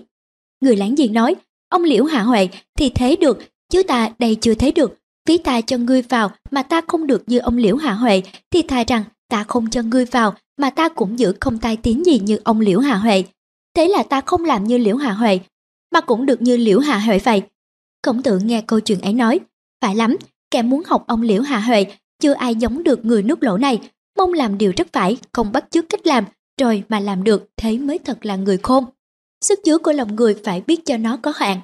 Người 0.62 0.76
láng 0.76 0.96
giềng 0.96 1.14
nói, 1.14 1.36
ông 1.70 1.84
liễu 1.84 2.04
hạ 2.04 2.22
huệ 2.22 2.50
thì 2.78 2.90
thế 2.90 3.16
được 3.16 3.40
chứ 3.70 3.84
ta 3.84 4.10
đây 4.20 4.36
chưa 4.36 4.54
thấy 4.54 4.72
được. 4.72 4.98
Phí 5.28 5.38
ta 5.38 5.62
cho 5.62 5.78
ngươi 5.78 6.02
vào 6.02 6.32
mà 6.52 6.64
ta 6.64 6.82
không 6.88 7.08
được 7.08 7.24
như 7.28 7.40
ông 7.40 7.58
liễu 7.58 7.76
hạ 7.76 7.94
huệ 7.94 8.22
thì 8.52 8.62
thà 8.62 8.84
rằng 8.88 9.04
ta 9.30 9.44
không 9.44 9.70
cho 9.70 9.82
ngươi 9.82 10.06
vào 10.06 10.34
mà 10.58 10.70
ta 10.70 10.90
cũng 10.90 11.20
giữ 11.20 11.34
không 11.40 11.58
tai 11.58 11.78
tiếng 11.78 12.06
gì 12.06 12.20
như 12.20 12.40
ông 12.44 12.60
liễu 12.60 12.80
hạ 12.80 12.96
huệ. 12.96 13.24
Thế 13.76 13.88
là 13.88 14.04
ta 14.04 14.22
không 14.22 14.46
làm 14.46 14.64
như 14.64 14.78
liễu 14.78 14.96
hạ 14.96 15.12
huệ 15.12 15.40
mà 15.94 16.02
cũng 16.02 16.26
được 16.26 16.42
như 16.42 16.58
liễu 16.58 16.80
hạ 16.80 17.00
huệ 17.00 17.20
vậy. 17.20 17.42
Khổng 18.04 18.22
tử 18.22 18.40
nghe 18.40 18.62
câu 18.62 18.80
chuyện 18.80 19.02
ấy 19.02 19.14
nói 19.14 19.40
phải 19.82 19.96
lắm 19.96 20.16
kẻ 20.52 20.62
muốn 20.62 20.84
học 20.86 21.04
ông 21.08 21.22
liễu 21.22 21.42
hạ 21.42 21.60
huệ 21.60 21.86
chưa 22.20 22.34
ai 22.34 22.56
giống 22.56 22.84
được 22.84 23.06
người 23.06 23.24
nước 23.24 23.44
lỗ 23.44 23.58
này 23.58 23.80
mong 24.20 24.34
làm 24.34 24.58
điều 24.58 24.74
rất 24.78 24.88
phải 24.94 25.18
không 25.32 25.52
bắt 25.52 25.66
chước 25.70 25.90
cách 25.90 26.08
làm 26.08 26.24
rồi 26.62 26.84
mà 26.90 27.00
làm 27.00 27.24
được 27.24 27.50
thế 27.58 27.78
mới 27.78 28.00
thật 28.00 28.26
là 28.26 28.36
người 28.36 28.58
khôn 28.58 28.86
sức 29.42 29.60
chứa 29.66 29.78
của 29.78 29.92
lòng 29.92 30.16
người 30.16 30.36
phải 30.44 30.62
biết 30.68 30.86
cho 30.86 30.98
nó 30.98 31.18
có 31.18 31.34
hạn 31.36 31.62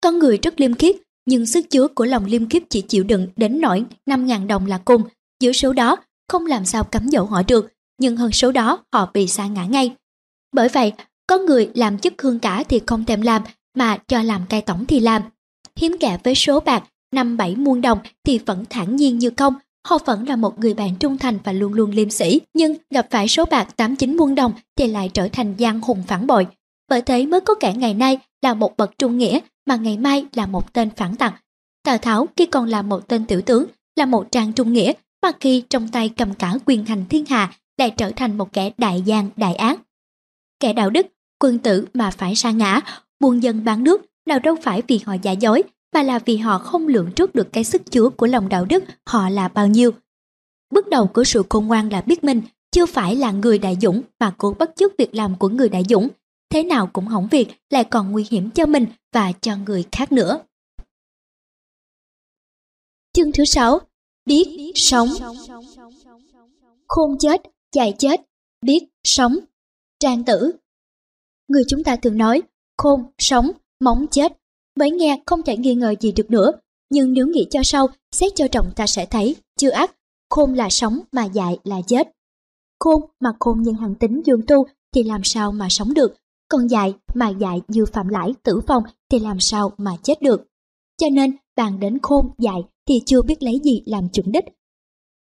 con 0.00 0.18
người 0.18 0.38
rất 0.42 0.60
liêm 0.60 0.74
khiết 0.74 0.96
nhưng 1.26 1.46
sức 1.46 1.70
chứa 1.70 1.88
của 1.88 2.04
lòng 2.04 2.24
liêm 2.24 2.48
khiết 2.48 2.62
chỉ 2.70 2.80
chịu 2.80 3.04
đựng 3.04 3.28
đến 3.36 3.60
nỗi 3.60 3.84
5.000 4.06 4.46
đồng 4.46 4.66
là 4.66 4.78
cùng, 4.84 5.02
giữa 5.40 5.52
số 5.52 5.72
đó 5.72 5.96
không 6.28 6.46
làm 6.46 6.64
sao 6.64 6.84
cấm 6.84 7.08
dỗ 7.08 7.24
họ 7.24 7.42
được, 7.48 7.72
nhưng 7.98 8.16
hơn 8.16 8.32
số 8.32 8.52
đó 8.52 8.84
họ 8.92 9.10
bị 9.14 9.26
sa 9.26 9.46
ngã 9.46 9.64
ngay. 9.64 9.94
Bởi 10.52 10.68
vậy, 10.68 10.92
có 11.26 11.38
người 11.38 11.70
làm 11.74 11.98
chức 11.98 12.22
hương 12.22 12.38
cả 12.38 12.64
thì 12.68 12.80
không 12.86 13.04
thèm 13.04 13.22
làm, 13.22 13.42
mà 13.76 13.96
cho 13.96 14.22
làm 14.22 14.46
cai 14.48 14.62
tổng 14.62 14.86
thì 14.86 15.00
làm. 15.00 15.22
Hiếm 15.76 15.96
kẻ 16.00 16.18
với 16.24 16.34
số 16.34 16.60
bạc 16.60 16.84
năm 17.12 17.36
bảy 17.36 17.56
muôn 17.56 17.80
đồng 17.80 17.98
thì 18.24 18.38
vẫn 18.38 18.64
thản 18.70 18.96
nhiên 18.96 19.18
như 19.18 19.30
công, 19.30 19.54
họ 19.84 19.98
vẫn 20.04 20.28
là 20.28 20.36
một 20.36 20.58
người 20.58 20.74
bạn 20.74 20.96
trung 21.00 21.18
thành 21.18 21.38
và 21.44 21.52
luôn 21.52 21.72
luôn 21.72 21.90
liêm 21.90 22.10
sĩ, 22.10 22.40
nhưng 22.54 22.74
gặp 22.90 23.06
phải 23.10 23.28
số 23.28 23.44
bạc 23.44 23.76
tám 23.76 23.96
chín 23.96 24.16
muôn 24.16 24.34
đồng 24.34 24.52
thì 24.76 24.86
lại 24.86 25.10
trở 25.14 25.28
thành 25.32 25.54
giang 25.58 25.80
hùng 25.80 26.02
phản 26.06 26.26
bội. 26.26 26.46
Bởi 26.88 27.02
thế 27.02 27.26
mới 27.26 27.40
có 27.40 27.54
kẻ 27.54 27.74
ngày 27.76 27.94
nay 27.94 28.18
là 28.42 28.54
một 28.54 28.76
bậc 28.76 28.98
trung 28.98 29.18
nghĩa 29.18 29.38
mà 29.66 29.76
ngày 29.76 29.98
mai 29.98 30.26
là 30.32 30.46
một 30.46 30.72
tên 30.72 30.90
phản 30.90 31.16
tặc. 31.16 31.34
Tào 31.82 31.98
Tháo 31.98 32.28
khi 32.36 32.46
còn 32.46 32.68
là 32.68 32.82
một 32.82 33.08
tên 33.08 33.26
tiểu 33.26 33.40
tướng, 33.40 33.66
là 33.96 34.06
một 34.06 34.26
trang 34.32 34.52
trung 34.52 34.72
nghĩa, 34.72 34.92
mà 35.22 35.32
khi 35.40 35.62
trong 35.70 35.88
tay 35.88 36.08
cầm 36.08 36.34
cả 36.34 36.54
quyền 36.66 36.84
hành 36.84 37.04
thiên 37.08 37.24
hạ 37.26 37.52
lại 37.78 37.90
trở 37.90 38.10
thành 38.16 38.38
một 38.38 38.52
kẻ 38.52 38.70
đại 38.78 39.02
gian 39.02 39.30
đại 39.36 39.54
ác. 39.54 39.80
Kẻ 40.60 40.72
đạo 40.72 40.90
đức, 40.90 41.06
quân 41.40 41.58
tử 41.58 41.86
mà 41.94 42.10
phải 42.10 42.34
sa 42.34 42.50
ngã, 42.50 42.80
buôn 43.20 43.42
dân 43.42 43.64
bán 43.64 43.84
nước 43.84 44.04
nào 44.26 44.38
đâu 44.38 44.56
phải 44.62 44.82
vì 44.88 45.00
họ 45.06 45.16
giả 45.22 45.32
dối 45.32 45.62
mà 45.94 46.02
là 46.02 46.18
vì 46.18 46.36
họ 46.36 46.58
không 46.58 46.88
lượng 46.88 47.10
trước 47.16 47.34
được 47.34 47.52
cái 47.52 47.64
sức 47.64 47.82
chứa 47.90 48.08
của 48.08 48.26
lòng 48.26 48.48
đạo 48.48 48.64
đức 48.64 48.84
họ 49.06 49.28
là 49.28 49.48
bao 49.48 49.66
nhiêu. 49.66 49.90
Bước 50.70 50.88
đầu 50.88 51.06
của 51.06 51.24
sự 51.24 51.42
khôn 51.50 51.66
ngoan 51.66 51.88
là 51.88 52.00
biết 52.00 52.24
mình 52.24 52.42
chưa 52.72 52.86
phải 52.86 53.16
là 53.16 53.32
người 53.32 53.58
đại 53.58 53.76
dũng 53.82 54.02
mà 54.20 54.34
cố 54.38 54.56
bắt 54.58 54.70
chước 54.76 54.92
việc 54.98 55.14
làm 55.14 55.38
của 55.38 55.48
người 55.48 55.68
đại 55.68 55.84
dũng. 55.88 56.08
Thế 56.50 56.62
nào 56.62 56.90
cũng 56.92 57.06
hỏng 57.06 57.28
việc 57.30 57.48
lại 57.70 57.84
còn 57.84 58.12
nguy 58.12 58.26
hiểm 58.30 58.50
cho 58.50 58.66
mình 58.66 58.86
và 59.12 59.32
cho 59.40 59.56
người 59.56 59.84
khác 59.92 60.12
nữa. 60.12 60.38
Chương 63.12 63.32
thứ 63.32 63.44
sáu 63.44 63.80
Biết 64.26 64.72
sống 64.74 65.08
Khôn 66.88 67.18
chết, 67.20 67.42
dài 67.74 67.94
chết, 67.98 68.20
biết 68.62 68.84
sống. 69.04 69.36
Trang 70.00 70.24
tử 70.24 70.52
Người 71.48 71.62
chúng 71.68 71.84
ta 71.84 71.96
thường 71.96 72.18
nói 72.18 72.42
khôn, 72.76 73.02
sống, 73.18 73.50
móng 73.80 74.06
chết 74.10 74.32
mới 74.78 74.90
nghe 74.90 75.22
không 75.26 75.42
thể 75.42 75.56
nghi 75.56 75.74
ngờ 75.74 75.94
gì 76.00 76.12
được 76.12 76.30
nữa. 76.30 76.52
Nhưng 76.90 77.12
nếu 77.12 77.26
nghĩ 77.26 77.46
cho 77.50 77.60
sâu, 77.62 77.86
xét 78.12 78.32
cho 78.34 78.48
trọng 78.48 78.70
ta 78.76 78.86
sẽ 78.86 79.06
thấy, 79.06 79.36
chưa 79.58 79.70
ác, 79.70 79.94
khôn 80.30 80.54
là 80.54 80.68
sống 80.70 81.00
mà 81.12 81.24
dại 81.24 81.58
là 81.64 81.80
chết. 81.86 82.08
Khôn 82.80 83.02
mà 83.20 83.30
khôn 83.40 83.62
như 83.62 83.72
hành 83.72 83.94
tính 83.94 84.22
dương 84.24 84.42
tu 84.46 84.66
thì 84.94 85.02
làm 85.02 85.20
sao 85.24 85.52
mà 85.52 85.68
sống 85.70 85.94
được, 85.94 86.14
còn 86.48 86.66
dại 86.66 86.94
mà 87.14 87.28
dại 87.28 87.60
như 87.68 87.86
phạm 87.86 88.08
lãi 88.08 88.34
tử 88.42 88.60
vong 88.66 88.82
thì 89.10 89.18
làm 89.18 89.40
sao 89.40 89.72
mà 89.76 89.92
chết 90.02 90.22
được. 90.22 90.46
Cho 90.98 91.06
nên, 91.12 91.36
bàn 91.56 91.80
đến 91.80 91.98
khôn 92.02 92.30
dại 92.38 92.62
thì 92.88 93.02
chưa 93.06 93.22
biết 93.22 93.42
lấy 93.42 93.60
gì 93.64 93.82
làm 93.86 94.08
chuẩn 94.08 94.32
đích. 94.32 94.44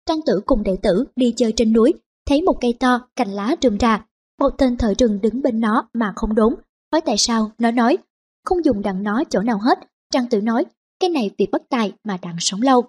Trang 0.07 0.20
tử 0.27 0.41
cùng 0.47 0.62
đệ 0.62 0.77
tử 0.83 1.05
đi 1.16 1.35
chơi 1.37 1.53
trên 1.57 1.73
núi, 1.73 1.95
thấy 2.27 2.43
một 2.43 2.61
cây 2.61 2.74
to, 2.81 3.01
cành 3.16 3.31
lá 3.31 3.57
rườm 3.62 3.79
rà. 3.79 4.07
Một 4.41 4.51
tên 4.59 4.77
thợ 4.77 4.95
rừng 4.99 5.19
đứng 5.23 5.43
bên 5.43 5.61
nó 5.61 5.89
mà 5.95 6.12
không 6.16 6.35
đốn. 6.35 6.55
Hỏi 6.93 7.01
tại 7.01 7.19
sao, 7.19 7.51
nó 7.59 7.70
nói, 7.70 7.99
không 8.44 8.64
dùng 8.64 8.82
đặng 8.82 9.02
nó 9.02 9.24
chỗ 9.31 9.40
nào 9.40 9.59
hết. 9.59 9.78
Trang 10.12 10.28
tử 10.28 10.40
nói, 10.40 10.64
cái 11.01 11.10
này 11.10 11.31
vì 11.39 11.47
bất 11.52 11.62
tài 11.69 11.93
mà 12.05 12.19
đặng 12.23 12.36
sống 12.39 12.62
lâu. 12.62 12.85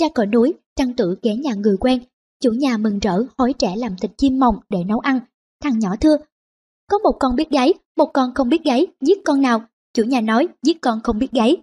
Ra 0.00 0.08
cỏ 0.14 0.24
núi, 0.24 0.54
Trang 0.76 0.92
tử 0.92 1.16
ghé 1.22 1.34
nhà 1.34 1.54
người 1.54 1.76
quen. 1.80 2.02
Chủ 2.42 2.50
nhà 2.50 2.76
mừng 2.76 2.98
rỡ 2.98 3.22
hối 3.38 3.52
trẻ 3.52 3.76
làm 3.76 3.96
thịt 3.96 4.10
chim 4.18 4.38
mồng 4.38 4.58
để 4.68 4.78
nấu 4.84 4.98
ăn. 4.98 5.20
Thằng 5.62 5.78
nhỏ 5.78 5.96
thưa, 6.00 6.16
có 6.90 6.98
một 6.98 7.16
con 7.20 7.36
biết 7.36 7.50
gáy, 7.50 7.74
một 7.96 8.10
con 8.14 8.34
không 8.34 8.48
biết 8.48 8.64
gáy, 8.64 8.86
giết 9.00 9.18
con 9.24 9.40
nào? 9.40 9.62
Chủ 9.94 10.02
nhà 10.02 10.20
nói, 10.20 10.48
giết 10.62 10.80
con 10.80 11.00
không 11.04 11.18
biết 11.18 11.32
gáy. 11.32 11.56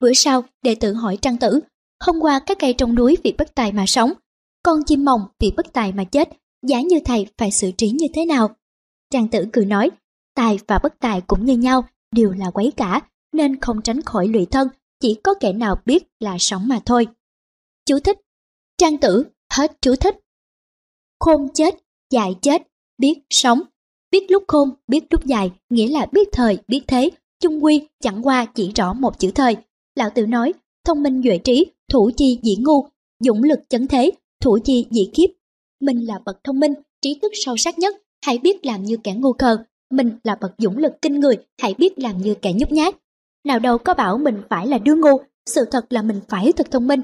Bữa 0.00 0.12
sau, 0.12 0.42
đệ 0.62 0.74
tử 0.74 0.92
hỏi 0.92 1.18
Trang 1.22 1.36
tử, 1.36 1.60
hôm 2.00 2.20
qua 2.20 2.40
các 2.46 2.58
cây 2.60 2.74
trong 2.78 2.94
núi 2.94 3.16
vì 3.24 3.34
bất 3.38 3.54
tài 3.54 3.72
mà 3.72 3.84
sống, 3.86 4.12
con 4.62 4.84
chim 4.86 5.04
mồng 5.04 5.20
vì 5.40 5.52
bất 5.56 5.72
tài 5.72 5.92
mà 5.92 6.04
chết, 6.04 6.28
giá 6.66 6.80
như 6.80 7.00
thầy 7.04 7.26
phải 7.38 7.50
xử 7.50 7.70
trí 7.70 7.90
như 7.90 8.06
thế 8.14 8.26
nào? 8.26 8.50
Trang 9.10 9.28
tử 9.28 9.46
cười 9.52 9.64
nói, 9.64 9.90
tài 10.34 10.58
và 10.66 10.78
bất 10.82 10.94
tài 11.00 11.20
cũng 11.20 11.44
như 11.44 11.56
nhau, 11.56 11.84
đều 12.14 12.30
là 12.30 12.50
quấy 12.50 12.72
cả, 12.76 13.00
nên 13.32 13.60
không 13.60 13.82
tránh 13.82 14.02
khỏi 14.02 14.28
lụy 14.28 14.46
thân, 14.46 14.68
chỉ 15.00 15.14
có 15.14 15.34
kẻ 15.40 15.52
nào 15.52 15.76
biết 15.86 16.04
là 16.20 16.36
sống 16.38 16.68
mà 16.68 16.80
thôi. 16.84 17.06
Chú 17.86 17.98
thích 17.98 18.18
Trang 18.78 18.98
tử, 18.98 19.24
hết 19.52 19.72
chú 19.80 19.96
thích. 19.96 20.16
Khôn 21.20 21.48
chết, 21.54 21.74
dài 22.10 22.34
chết, 22.42 22.62
biết 22.98 23.18
sống. 23.30 23.60
Biết 24.10 24.30
lúc 24.30 24.44
khôn, 24.48 24.70
biết 24.88 25.04
lúc 25.10 25.24
dài, 25.24 25.50
nghĩa 25.70 25.88
là 25.88 26.06
biết 26.12 26.28
thời, 26.32 26.58
biết 26.68 26.80
thế, 26.86 27.10
chung 27.40 27.64
quy 27.64 27.88
chẳng 28.02 28.26
qua 28.26 28.46
chỉ 28.54 28.72
rõ 28.74 28.92
một 28.92 29.18
chữ 29.18 29.30
thời. 29.34 29.56
Lão 29.94 30.10
tử 30.10 30.26
nói, 30.26 30.52
thông 30.84 31.02
minh 31.02 31.22
duệ 31.24 31.38
trí, 31.38 31.66
thủ 31.90 32.10
chi 32.16 32.38
dĩ 32.42 32.56
ngu, 32.56 32.88
dũng 33.20 33.42
lực 33.42 33.60
chấn 33.68 33.86
thế, 33.86 34.10
thủ 34.40 34.58
chi 34.64 34.86
dĩ 34.90 35.10
kiếp. 35.14 35.30
Mình 35.80 36.06
là 36.06 36.18
bậc 36.24 36.44
thông 36.44 36.60
minh, 36.60 36.74
trí 37.02 37.18
thức 37.22 37.32
sâu 37.44 37.56
sắc 37.56 37.78
nhất, 37.78 37.96
hãy 38.26 38.38
biết 38.38 38.66
làm 38.66 38.84
như 38.84 38.96
kẻ 38.96 39.14
ngu 39.14 39.32
khờ, 39.32 39.64
mình 39.90 40.10
là 40.24 40.36
bậc 40.40 40.52
dũng 40.58 40.78
lực 40.78 40.92
kinh 41.02 41.20
người, 41.20 41.36
hãy 41.62 41.74
biết 41.78 41.98
làm 41.98 42.18
như 42.18 42.34
kẻ 42.34 42.52
nhút 42.52 42.72
nhát. 42.72 42.94
Nào 43.44 43.58
đâu 43.58 43.78
có 43.78 43.94
bảo 43.94 44.18
mình 44.18 44.42
phải 44.48 44.66
là 44.66 44.78
đứa 44.78 44.94
ngu, 44.94 45.20
sự 45.46 45.64
thật 45.70 45.86
là 45.90 46.02
mình 46.02 46.20
phải 46.28 46.52
thật 46.52 46.70
thông 46.70 46.86
minh. 46.86 47.00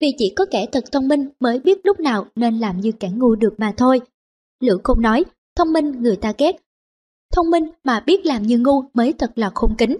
Vì 0.00 0.08
chỉ 0.18 0.32
có 0.36 0.46
kẻ 0.50 0.66
thật 0.72 0.84
thông 0.92 1.08
minh 1.08 1.28
mới 1.40 1.58
biết 1.58 1.78
lúc 1.84 2.00
nào 2.00 2.26
nên 2.36 2.58
làm 2.58 2.80
như 2.80 2.92
kẻ 2.92 3.10
ngu 3.14 3.34
được 3.34 3.54
mà 3.58 3.74
thôi. 3.76 4.00
Lữ 4.60 4.78
không 4.84 5.02
nói, 5.02 5.24
thông 5.56 5.72
minh 5.72 6.02
người 6.02 6.16
ta 6.16 6.32
ghét. 6.38 6.56
Thông 7.32 7.50
minh 7.50 7.64
mà 7.84 8.00
biết 8.00 8.26
làm 8.26 8.42
như 8.42 8.58
ngu 8.58 8.82
mới 8.94 9.12
thật 9.12 9.32
là 9.38 9.50
khôn 9.54 9.74
kính. 9.78 9.96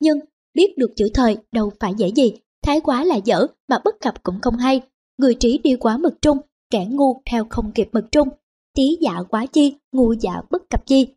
Nhưng 0.00 0.18
biết 0.54 0.78
được 0.78 0.90
chữ 0.96 1.08
thời 1.14 1.36
đâu 1.52 1.72
phải 1.80 1.94
dễ 1.96 2.08
gì, 2.08 2.32
thái 2.62 2.80
quá 2.80 3.04
là 3.04 3.16
dở 3.24 3.46
mà 3.68 3.78
bất 3.84 4.00
cập 4.00 4.22
cũng 4.22 4.40
không 4.40 4.56
hay. 4.56 4.80
Người 5.18 5.34
trí 5.34 5.58
đi 5.58 5.76
quá 5.76 5.96
mực 5.96 6.22
trung, 6.22 6.38
kẻ 6.70 6.86
ngu 6.90 7.22
theo 7.30 7.46
không 7.50 7.72
kịp 7.72 7.88
mực 7.92 8.12
trung. 8.12 8.28
Tí 8.74 8.96
dạ 9.00 9.22
quá 9.28 9.46
chi, 9.46 9.74
ngu 9.92 10.12
dạ 10.12 10.42
bất 10.50 10.62
cập 10.70 10.86
chi, 10.86 11.08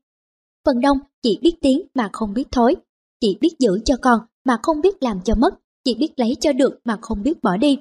Phần 0.67 0.81
đông 0.81 0.97
chỉ 1.23 1.39
biết 1.41 1.55
tiếng 1.61 1.81
mà 1.95 2.09
không 2.13 2.33
biết 2.33 2.47
thối, 2.51 2.75
chỉ 3.21 3.37
biết 3.41 3.59
giữ 3.59 3.79
cho 3.85 3.95
con 4.01 4.19
mà 4.45 4.59
không 4.63 4.81
biết 4.81 5.03
làm 5.03 5.21
cho 5.25 5.35
mất, 5.35 5.53
chỉ 5.83 5.95
biết 5.95 6.13
lấy 6.15 6.35
cho 6.39 6.53
được 6.53 6.79
mà 6.83 6.97
không 7.01 7.23
biết 7.23 7.43
bỏ 7.43 7.57
đi. 7.57 7.77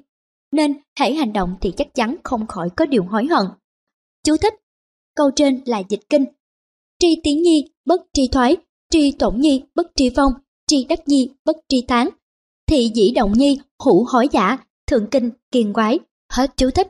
Nên 0.53 0.75
hãy 0.99 1.15
hành 1.15 1.33
động 1.33 1.57
thì 1.61 1.73
chắc 1.77 1.95
chắn 1.95 2.17
không 2.25 2.47
khỏi 2.47 2.71
có 2.77 2.87
điều 2.87 3.05
hối 3.05 3.27
hận. 3.27 3.47
Chú 4.25 4.37
thích 4.37 4.55
Câu 5.15 5.31
trên 5.37 5.61
là 5.65 5.83
dịch 5.89 6.01
kinh. 6.09 6.25
Tri 6.99 7.21
tiến 7.23 7.43
nhi, 7.43 7.65
bất 7.85 8.03
tri 8.13 8.29
thoái, 8.29 8.57
tri 8.91 9.13
tổn 9.13 9.41
nhi, 9.41 9.63
bất 9.75 9.87
tri 9.95 10.11
phong, 10.17 10.33
tri 10.67 10.85
đắc 10.85 11.09
nhi, 11.09 11.31
bất 11.45 11.57
tri 11.69 11.83
tán. 11.89 12.09
Thị 12.67 12.91
dĩ 12.95 13.11
động 13.11 13.33
nhi, 13.33 13.61
hữu 13.85 14.05
hối 14.09 14.29
giả, 14.33 14.59
thượng 14.87 15.11
kinh, 15.11 15.31
kiền 15.51 15.73
quái. 15.73 15.99
Hết 16.33 16.51
chú 16.57 16.71
thích. 16.71 16.89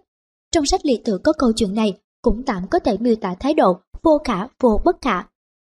Trong 0.52 0.66
sách 0.66 0.86
liệt 0.86 1.04
tự 1.04 1.18
có 1.18 1.32
câu 1.32 1.52
chuyện 1.56 1.74
này 1.74 1.98
cũng 2.22 2.42
tạm 2.46 2.68
có 2.70 2.78
thể 2.78 2.96
miêu 3.00 3.16
tả 3.16 3.34
thái 3.40 3.54
độ 3.54 3.78
vô 4.02 4.18
khả 4.24 4.46
vô 4.60 4.80
bất 4.84 4.96
khả 5.02 5.22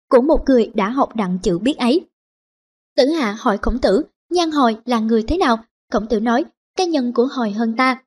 của 0.08 0.20
một 0.20 0.40
người 0.46 0.70
đã 0.74 0.88
học 0.88 1.16
đặng 1.16 1.38
chữ 1.42 1.58
biết 1.58 1.78
ấy. 1.78 2.06
Tử 2.96 3.06
Hạ 3.06 3.36
hỏi 3.38 3.58
khổng 3.62 3.78
tử, 3.78 4.04
nhan 4.30 4.50
hồi 4.50 4.76
là 4.84 5.00
người 5.00 5.22
thế 5.22 5.36
nào? 5.36 5.64
Khổng 5.92 6.06
tử 6.06 6.20
nói, 6.20 6.44
cái 6.76 6.86
nhân 6.86 7.12
của 7.12 7.26
hồi 7.26 7.50
hơn 7.50 7.76
ta. 7.76 8.02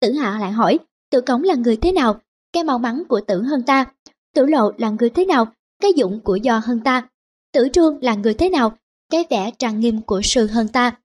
Tử 0.00 0.12
Hạ 0.12 0.38
lại 0.40 0.52
hỏi, 0.52 0.78
tử 1.10 1.20
cống 1.20 1.42
là 1.42 1.54
người 1.54 1.76
thế 1.76 1.92
nào? 1.92 2.20
Cái 2.52 2.64
mau 2.64 2.78
mắn 2.78 3.02
của 3.08 3.20
tử 3.20 3.42
hơn 3.42 3.62
ta. 3.62 3.84
Tử 4.34 4.46
lộ 4.46 4.72
là 4.78 4.90
người 4.90 5.10
thế 5.10 5.24
nào? 5.24 5.46
Cái 5.82 5.92
dụng 5.96 6.20
của 6.20 6.36
do 6.36 6.60
hơn 6.64 6.80
ta. 6.84 7.08
Tử 7.52 7.68
trương 7.72 8.02
là 8.02 8.14
người 8.14 8.34
thế 8.34 8.50
nào? 8.50 8.76
Cái 9.10 9.24
vẻ 9.30 9.50
trang 9.58 9.80
nghiêm 9.80 10.02
của 10.02 10.20
sư 10.24 10.46
hơn 10.46 10.68
ta. 10.68 10.98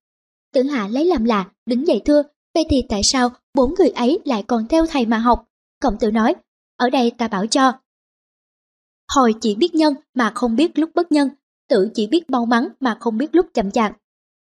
Tử 0.53 0.63
Hạ 0.63 0.87
lấy 0.87 1.05
làm 1.05 1.25
lạ, 1.25 1.45
đứng 1.65 1.87
dậy 1.87 2.01
thưa, 2.05 2.23
vậy 2.55 2.65
thì 2.69 2.83
tại 2.89 3.03
sao 3.03 3.29
bốn 3.53 3.73
người 3.73 3.89
ấy 3.89 4.19
lại 4.25 4.43
còn 4.47 4.67
theo 4.67 4.85
thầy 4.85 5.05
mà 5.05 5.17
học? 5.17 5.45
Khổng 5.81 5.97
tử 5.99 6.11
nói, 6.11 6.35
ở 6.77 6.89
đây 6.89 7.11
ta 7.17 7.27
bảo 7.27 7.47
cho, 7.47 7.73
Hồi 9.15 9.33
chỉ 9.41 9.55
biết 9.55 9.75
nhân 9.75 9.93
mà 10.13 10.31
không 10.35 10.55
biết 10.55 10.79
lúc 10.79 10.89
bất 10.95 11.11
nhân, 11.11 11.29
tự 11.69 11.89
chỉ 11.93 12.07
biết 12.07 12.29
mau 12.29 12.45
mắn 12.45 12.67
mà 12.79 12.97
không 12.99 13.17
biết 13.17 13.35
lúc 13.35 13.45
chậm 13.53 13.71
chạp. 13.71 13.97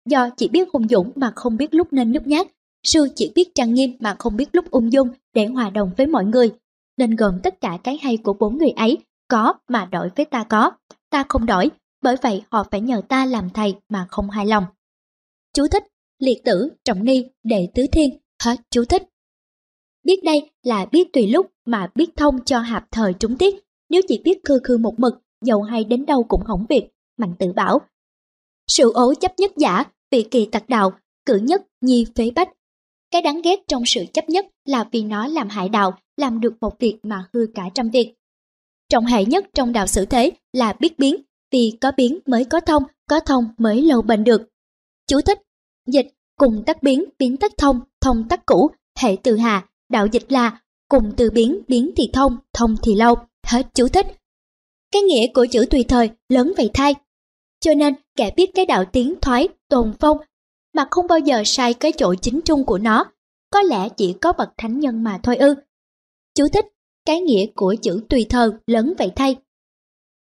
Do 0.08 0.30
chỉ 0.36 0.48
biết 0.48 0.68
hùng 0.72 0.88
dũng 0.88 1.12
mà 1.14 1.32
không 1.36 1.56
biết 1.56 1.74
lúc 1.74 1.92
nên 1.92 2.12
nhút 2.12 2.26
nhát, 2.26 2.46
sư 2.82 3.08
chỉ 3.14 3.32
biết 3.34 3.54
trang 3.54 3.74
nghiêm 3.74 3.96
mà 4.00 4.16
không 4.18 4.36
biết 4.36 4.48
lúc 4.52 4.70
ung 4.70 4.92
dung 4.92 5.08
để 5.34 5.46
hòa 5.46 5.70
đồng 5.70 5.90
với 5.96 6.06
mọi 6.06 6.24
người. 6.24 6.54
Nên 6.96 7.16
gồm 7.16 7.40
tất 7.42 7.60
cả 7.60 7.78
cái 7.84 7.98
hay 8.02 8.16
của 8.16 8.32
bốn 8.32 8.58
người 8.58 8.70
ấy 8.70 8.98
có 9.28 9.54
mà 9.68 9.84
đổi 9.84 10.10
với 10.16 10.26
ta 10.26 10.44
có, 10.44 10.70
ta 11.10 11.24
không 11.28 11.46
đổi, 11.46 11.70
bởi 12.02 12.16
vậy 12.22 12.42
họ 12.50 12.64
phải 12.70 12.80
nhờ 12.80 13.02
ta 13.08 13.26
làm 13.26 13.50
thầy 13.50 13.74
mà 13.88 14.06
không 14.10 14.30
hài 14.30 14.46
lòng. 14.46 14.64
Chú 15.54 15.66
thích, 15.68 15.84
liệt 16.18 16.44
tử, 16.44 16.68
trọng 16.84 17.04
ni, 17.04 17.24
đệ 17.42 17.68
tứ 17.74 17.86
thiên, 17.92 18.10
hết 18.42 18.56
chú 18.70 18.84
thích. 18.84 19.02
Biết 20.04 20.24
đây 20.24 20.50
là 20.62 20.86
biết 20.86 21.12
tùy 21.12 21.26
lúc 21.26 21.50
mà 21.66 21.90
biết 21.94 22.10
thông 22.16 22.44
cho 22.44 22.58
hạp 22.58 22.84
thời 22.90 23.12
trúng 23.12 23.36
tiết, 23.36 23.65
nếu 23.88 24.02
chỉ 24.08 24.20
biết 24.24 24.38
khư 24.44 24.60
khư 24.64 24.78
một 24.78 24.94
mực, 25.00 25.14
dầu 25.44 25.62
hay 25.62 25.84
đến 25.84 26.06
đâu 26.06 26.24
cũng 26.24 26.42
hỏng 26.46 26.66
việc, 26.68 26.88
Mạnh 27.16 27.34
tự 27.38 27.52
bảo. 27.52 27.80
Sự 28.68 28.92
ố 28.92 29.14
chấp 29.14 29.32
nhất 29.38 29.52
giả, 29.56 29.84
vị 30.10 30.22
kỳ 30.30 30.46
tặc 30.46 30.68
đạo, 30.68 30.92
cử 31.26 31.36
nhất 31.36 31.62
nhi 31.80 32.06
phế 32.14 32.30
bách. 32.30 32.48
Cái 33.10 33.22
đáng 33.22 33.42
ghét 33.42 33.60
trong 33.68 33.82
sự 33.86 34.04
chấp 34.12 34.28
nhất 34.28 34.46
là 34.64 34.84
vì 34.92 35.02
nó 35.02 35.26
làm 35.26 35.48
hại 35.48 35.68
đạo, 35.68 35.98
làm 36.16 36.40
được 36.40 36.54
một 36.60 36.78
việc 36.78 36.98
mà 37.02 37.24
hư 37.32 37.46
cả 37.54 37.62
trăm 37.74 37.90
việc. 37.90 38.14
Trọng 38.88 39.06
hệ 39.06 39.24
nhất 39.24 39.44
trong 39.54 39.72
đạo 39.72 39.86
xử 39.86 40.04
thế 40.04 40.30
là 40.52 40.72
biết 40.72 40.98
biến, 40.98 41.16
vì 41.50 41.72
có 41.80 41.92
biến 41.96 42.18
mới 42.26 42.44
có 42.44 42.60
thông, 42.60 42.82
có 43.08 43.20
thông 43.20 43.44
mới 43.58 43.82
lâu 43.82 44.02
bền 44.02 44.24
được. 44.24 44.42
Chú 45.06 45.20
thích, 45.20 45.38
dịch 45.86 46.08
cùng 46.38 46.62
tắc 46.66 46.82
biến, 46.82 47.04
biến 47.18 47.36
tắc 47.36 47.52
thông, 47.58 47.80
thông 48.00 48.28
tắc 48.28 48.46
cũ, 48.46 48.70
hệ 48.98 49.16
từ 49.22 49.36
hà, 49.36 49.68
đạo 49.88 50.06
dịch 50.06 50.32
là 50.32 50.60
cùng 50.88 51.12
từ 51.16 51.30
biến, 51.30 51.60
biến 51.68 51.90
thì 51.96 52.10
thông, 52.12 52.36
thông 52.52 52.76
thì 52.82 52.94
lâu, 52.94 53.14
hết 53.46 53.66
chú 53.74 53.88
thích. 53.88 54.06
Cái 54.92 55.02
nghĩa 55.02 55.26
của 55.34 55.46
chữ 55.50 55.66
tùy 55.70 55.84
thời 55.88 56.10
lớn 56.28 56.52
vậy 56.56 56.70
thay. 56.74 56.94
Cho 57.60 57.74
nên 57.74 57.94
kẻ 58.16 58.30
biết 58.36 58.50
cái 58.54 58.66
đạo 58.66 58.84
tiến 58.84 59.14
thoái, 59.22 59.48
tồn 59.68 59.92
phong 60.00 60.18
mà 60.74 60.86
không 60.90 61.06
bao 61.06 61.18
giờ 61.18 61.42
sai 61.44 61.74
cái 61.74 61.92
chỗ 61.92 62.14
chính 62.14 62.40
trung 62.44 62.64
của 62.64 62.78
nó, 62.78 63.04
có 63.50 63.62
lẽ 63.62 63.88
chỉ 63.88 64.12
có 64.12 64.32
bậc 64.32 64.48
thánh 64.56 64.80
nhân 64.80 65.04
mà 65.04 65.20
thôi 65.22 65.36
ư. 65.36 65.54
Chú 66.34 66.48
thích, 66.52 66.66
cái 67.04 67.20
nghĩa 67.20 67.46
của 67.54 67.74
chữ 67.82 68.00
tùy 68.08 68.26
thời 68.28 68.50
lớn 68.66 68.92
vậy 68.98 69.10
thay. 69.16 69.36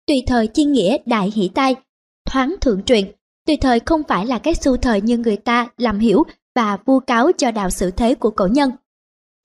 Tùy 0.06 0.22
thời 0.26 0.46
chi 0.46 0.64
nghĩa 0.64 0.96
đại 1.06 1.32
hỷ 1.34 1.48
tai, 1.48 1.76
thoáng 2.24 2.56
thượng 2.60 2.82
truyền 2.82 3.12
tùy 3.46 3.56
thời 3.56 3.80
không 3.80 4.02
phải 4.08 4.26
là 4.26 4.38
cái 4.38 4.54
xu 4.54 4.76
thời 4.76 5.00
như 5.00 5.18
người 5.18 5.36
ta 5.36 5.68
làm 5.76 5.98
hiểu 5.98 6.22
và 6.54 6.78
vu 6.84 7.00
cáo 7.00 7.32
cho 7.38 7.50
đạo 7.50 7.70
sự 7.70 7.90
thế 7.90 8.14
của 8.14 8.30
cổ 8.30 8.46
nhân. 8.46 8.70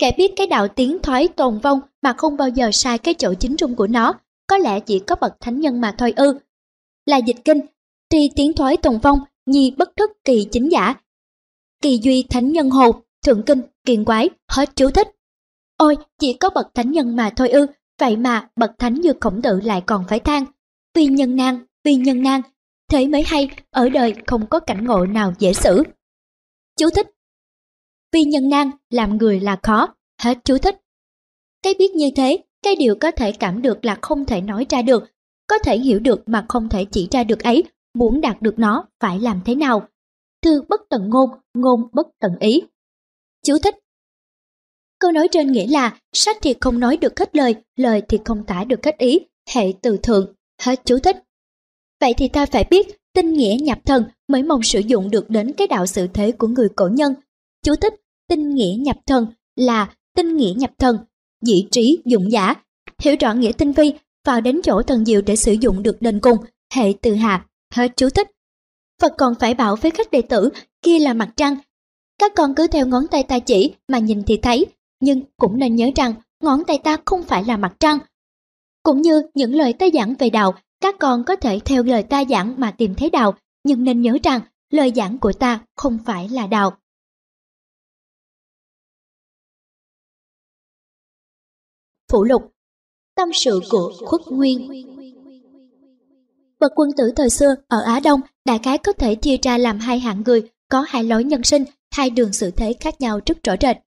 Kẻ 0.02 0.11
biết 0.18 0.34
cái 0.36 0.48
đạo 0.48 0.68
tiến 0.68 0.98
thoái 1.03 1.28
tồn 1.28 1.60
vong 1.60 1.80
mà 2.02 2.14
không 2.18 2.38
bao 2.38 2.49
giờ 2.49 2.69
sai 2.73 2.98
cái 2.98 3.14
chỗ 3.14 3.34
chính 3.34 3.57
trung 3.57 3.76
của 3.76 3.88
nó, 3.88 4.14
có 4.48 4.57
lẽ 4.57 4.80
chỉ 4.80 4.99
có 4.99 5.15
bậc 5.22 5.40
thánh 5.40 5.60
nhân 5.60 5.82
mà 5.82 5.95
thôi 5.98 6.14
ư. 6.15 6.40
Là 7.06 7.18
dịch 7.18 7.36
kinh, 7.45 7.60
tri 8.10 8.30
tiến 8.36 8.53
thoái 8.53 8.78
tồn 8.78 8.98
vong, 8.98 9.19
nhi 9.45 9.73
bất 9.78 9.90
thức 9.95 10.11
kỳ 10.26 10.48
chính 10.52 10.72
giả. 10.72 10.94
Kỳ 11.82 11.99
duy 12.02 12.23
thánh 12.30 12.52
nhân 12.52 12.69
hồ, 12.69 12.91
thượng 13.26 13.44
kinh, 13.45 13.61
kiền 13.86 14.06
quái, 14.06 14.30
hết 14.48 14.76
chú 14.76 14.90
thích. 14.90 15.07
Ôi, 15.78 15.98
chỉ 16.19 16.34
có 16.34 16.49
bậc 16.49 16.68
thánh 16.73 16.91
nhân 16.91 17.15
mà 17.15 17.30
thôi 17.36 17.49
ư, 17.49 17.68
vậy 17.99 18.18
mà 18.18 18.49
bậc 18.56 18.72
thánh 18.80 18.94
như 18.94 19.14
khổng 19.22 19.41
tử 19.41 19.61
lại 19.64 19.82
còn 19.86 20.06
phải 20.10 20.19
than. 20.19 20.45
Vì 20.95 21.06
nhân 21.06 21.36
nan, 21.36 21.65
vì 21.84 21.95
nhân 21.95 22.22
nan, 22.22 22.41
thế 22.91 23.07
mới 23.07 23.23
hay, 23.28 23.49
ở 23.69 23.90
đời 23.90 24.15
không 24.28 24.48
có 24.48 24.60
cảnh 24.60 24.86
ngộ 24.86 25.06
nào 25.06 25.34
dễ 25.40 25.53
xử. 25.53 25.84
Chú 26.78 26.90
thích 26.90 27.07
vì 28.12 28.24
nhân 28.24 28.50
nan, 28.50 28.72
làm 28.90 29.18
người 29.18 29.40
là 29.40 29.60
khó, 29.64 29.96
hết 30.22 30.38
chú 30.44 30.58
thích. 30.58 30.76
Cái 31.64 31.74
biết 31.80 31.92
như 31.96 32.10
thế, 32.16 32.44
cái 32.64 32.76
điều 32.76 32.96
có 32.96 33.12
thể 33.12 33.32
cảm 33.32 33.62
được 33.62 33.86
là 33.86 33.98
không 34.02 34.26
thể 34.26 34.42
nói 34.42 34.66
ra 34.70 34.82
được, 34.82 35.04
có 35.48 35.58
thể 35.58 35.78
hiểu 35.78 36.00
được 36.00 36.24
mà 36.26 36.46
không 36.50 36.70
thể 36.70 36.86
chỉ 36.86 37.08
ra 37.12 37.24
được 37.24 37.44
ấy, 37.44 37.64
muốn 37.94 38.22
đạt 38.22 38.42
được 38.42 38.60
nó 38.60 38.86
phải 39.00 39.20
làm 39.20 39.42
thế 39.46 39.56
nào. 39.56 39.88
Thư 40.42 40.62
bất 40.70 40.82
tận 40.90 41.10
ngôn, 41.10 41.30
ngôn 41.54 41.82
bất 41.94 42.08
tận 42.20 42.32
ý. 42.40 42.62
Chú 43.44 43.58
thích 43.64 43.76
Câu 45.00 45.12
nói 45.12 45.28
trên 45.32 45.52
nghĩa 45.52 45.68
là 45.68 46.00
sách 46.14 46.38
thì 46.42 46.56
không 46.62 46.80
nói 46.80 46.98
được 46.98 47.20
hết 47.20 47.36
lời, 47.36 47.56
lời 47.76 48.02
thì 48.10 48.20
không 48.26 48.44
tả 48.48 48.64
được 48.64 48.86
hết 48.86 48.98
ý, 48.98 49.20
hệ 49.50 49.74
từ 49.82 49.98
thượng, 49.98 50.34
hết 50.62 50.82
chú 50.86 51.00
thích. 51.00 51.18
Vậy 52.02 52.14
thì 52.18 52.28
ta 52.28 52.46
phải 52.46 52.64
biết 52.70 52.88
tinh 53.14 53.34
nghĩa 53.34 53.58
nhập 53.62 53.80
thần 53.86 54.04
mới 54.28 54.44
mong 54.44 54.64
sử 54.64 54.80
dụng 54.80 55.12
được 55.12 55.30
đến 55.30 55.54
cái 55.58 55.68
đạo 55.68 55.86
sự 55.86 56.08
thế 56.14 56.32
của 56.32 56.48
người 56.48 56.70
cổ 56.76 56.90
nhân. 56.92 57.14
Chú 57.64 57.76
thích 57.76 57.94
tinh 58.30 58.50
nghĩa 58.56 58.76
nhập 58.80 58.98
thần 59.06 59.26
là 59.56 59.94
tinh 60.16 60.38
nghĩa 60.38 60.54
nhập 60.58 60.72
thần, 60.80 60.98
dĩ 61.42 61.68
trí 61.72 62.02
dụng 62.06 62.32
giả, 62.32 62.56
hiểu 63.00 63.16
rõ 63.20 63.34
nghĩa 63.34 63.52
tinh 63.52 63.72
vi 63.72 63.94
vào 64.26 64.42
đến 64.42 64.62
chỗ 64.64 64.82
thần 64.82 65.06
diệu 65.06 65.22
để 65.22 65.36
sử 65.36 65.52
dụng 65.54 65.84
được 65.84 66.02
đền 66.02 66.20
cùng, 66.20 66.38
hệ 66.74 66.94
từ 67.02 67.14
hạ, 67.14 67.46
hết 67.74 67.92
chú 67.96 68.10
thích. 68.10 68.28
Phật 69.02 69.14
còn 69.18 69.34
phải 69.40 69.54
bảo 69.54 69.76
với 69.76 69.92
các 69.92 70.12
đệ 70.12 70.22
tử, 70.22 70.50
kia 70.82 71.00
là 71.00 71.14
mặt 71.14 71.30
trăng. 71.36 71.56
Các 72.20 72.32
con 72.36 72.56
cứ 72.56 72.68
theo 72.68 72.88
ngón 72.88 73.08
tay 73.08 73.24
ta 73.24 73.40
chỉ 73.40 73.74
mà 73.88 74.00
nhìn 74.00 74.24
thì 74.24 74.38
thấy, 74.38 74.66
nhưng 75.00 75.22
cũng 75.38 75.60
nên 75.60 75.76
nhớ 75.76 75.90
rằng 75.96 76.14
ngón 76.44 76.64
tay 76.64 76.80
ta 76.84 76.98
không 77.06 77.24
phải 77.24 77.44
là 77.44 77.58
mặt 77.58 77.74
trăng. 77.80 78.00
Cũng 78.84 79.02
như 79.02 79.22
những 79.34 79.56
lời 79.56 79.74
ta 79.74 79.86
giảng 79.94 80.16
về 80.20 80.30
đạo, 80.30 80.54
các 80.82 80.96
con 81.00 81.24
có 81.24 81.36
thể 81.36 81.60
theo 81.66 81.84
lời 81.84 82.04
ta 82.04 82.24
giảng 82.30 82.56
mà 82.58 82.72
tìm 82.72 82.96
thấy 82.96 83.10
đạo, 83.10 83.34
nhưng 83.64 83.84
nên 83.84 84.02
nhớ 84.02 84.18
rằng 84.24 84.42
lời 84.72 84.92
giảng 84.96 85.18
của 85.18 85.34
ta 85.34 85.60
không 85.76 85.98
phải 86.06 86.30
là 86.30 86.48
đạo. 86.48 86.78
Phụ 92.12 92.24
lục 92.24 92.52
Tâm 93.16 93.30
sự 93.34 93.60
của 93.70 93.94
khuất 94.06 94.22
nguyên 94.28 94.68
Bậc 96.60 96.72
quân 96.76 96.90
tử 96.98 97.12
thời 97.16 97.30
xưa 97.30 97.56
ở 97.68 97.82
Á 97.82 98.00
Đông 98.00 98.22
đại 98.46 98.60
khái 98.64 98.78
có 98.78 98.94
thể 98.94 99.16
chia 99.16 99.38
ra 99.44 99.58
làm 99.58 99.80
hai 99.80 100.00
hạng 100.00 100.24
người 100.26 100.50
có 100.70 100.86
hai 100.88 101.04
lối 101.04 101.24
nhân 101.24 101.44
sinh, 101.44 101.64
hai 101.96 102.10
đường 102.10 102.34
sự 102.34 102.52
thế 102.52 102.74
khác 102.80 103.02
nhau 103.02 103.20
rất 103.26 103.44
rõ 103.44 103.54
rệt. 103.62 103.78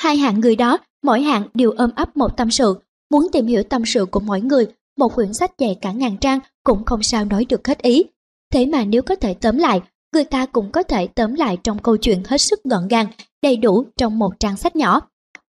Hai 0.00 0.16
hạng 0.16 0.40
người 0.40 0.56
đó, 0.56 0.78
mỗi 1.02 1.20
hạng 1.20 1.48
đều 1.54 1.70
ôm 1.70 1.90
ấp 1.96 2.16
một 2.16 2.36
tâm 2.36 2.50
sự, 2.50 2.74
muốn 3.10 3.26
tìm 3.32 3.46
hiểu 3.46 3.62
tâm 3.62 3.82
sự 3.86 4.04
của 4.04 4.20
mỗi 4.20 4.40
người, 4.40 4.66
một 4.96 5.14
quyển 5.14 5.34
sách 5.34 5.52
dày 5.58 5.78
cả 5.80 5.92
ngàn 5.92 6.16
trang 6.16 6.40
cũng 6.64 6.84
không 6.84 7.02
sao 7.02 7.24
nói 7.24 7.44
được 7.44 7.66
hết 7.66 7.82
ý. 7.82 8.04
Thế 8.52 8.66
mà 8.66 8.84
nếu 8.84 9.02
có 9.02 9.14
thể 9.14 9.34
tóm 9.34 9.56
lại, 9.56 9.80
người 10.12 10.24
ta 10.24 10.46
cũng 10.46 10.70
có 10.72 10.82
thể 10.82 11.06
tóm 11.06 11.34
lại 11.34 11.58
trong 11.64 11.78
câu 11.78 11.96
chuyện 11.96 12.22
hết 12.26 12.38
sức 12.38 12.64
gọn 12.64 12.88
gàng, 12.88 13.06
đầy 13.42 13.56
đủ 13.56 13.84
trong 13.96 14.18
một 14.18 14.40
trang 14.40 14.56
sách 14.56 14.76
nhỏ. 14.76 15.00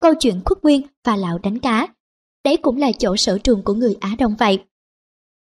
Câu 0.04 0.14
chuyện 0.14 0.40
khuất 0.44 0.64
nguyên 0.64 0.82
và 1.04 1.16
lão 1.16 1.38
đánh 1.38 1.58
cá. 1.58 1.88
Đấy 2.44 2.56
cũng 2.56 2.76
là 2.76 2.92
chỗ 2.98 3.16
sở 3.16 3.38
trường 3.38 3.62
của 3.62 3.74
người 3.74 3.96
Á 4.00 4.10
Đông 4.18 4.34
vậy. 4.38 4.64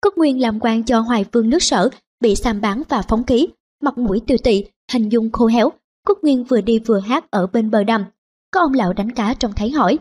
Khuất 0.02 0.18
Nguyên 0.18 0.40
làm 0.40 0.60
quan 0.60 0.84
cho 0.84 1.00
Hoài 1.00 1.24
Vương 1.32 1.50
nước 1.50 1.62
sở, 1.62 1.90
bị 2.20 2.34
xàm 2.36 2.60
bán 2.60 2.82
và 2.88 3.02
phóng 3.02 3.24
ký, 3.24 3.48
mặt 3.82 3.98
mũi 3.98 4.20
tiêu 4.26 4.38
tị, 4.44 4.64
hình 4.92 5.08
dung 5.08 5.32
khô 5.32 5.46
héo. 5.46 5.72
Khuất 6.06 6.18
Nguyên 6.22 6.44
vừa 6.44 6.60
đi 6.60 6.78
vừa 6.78 6.98
hát 6.98 7.30
ở 7.30 7.46
bên 7.46 7.70
bờ 7.70 7.84
đầm, 7.84 8.04
có 8.50 8.60
ông 8.60 8.74
lão 8.74 8.92
đánh 8.92 9.10
cá 9.10 9.34
trông 9.34 9.52
thấy 9.56 9.70
hỏi. 9.70 9.98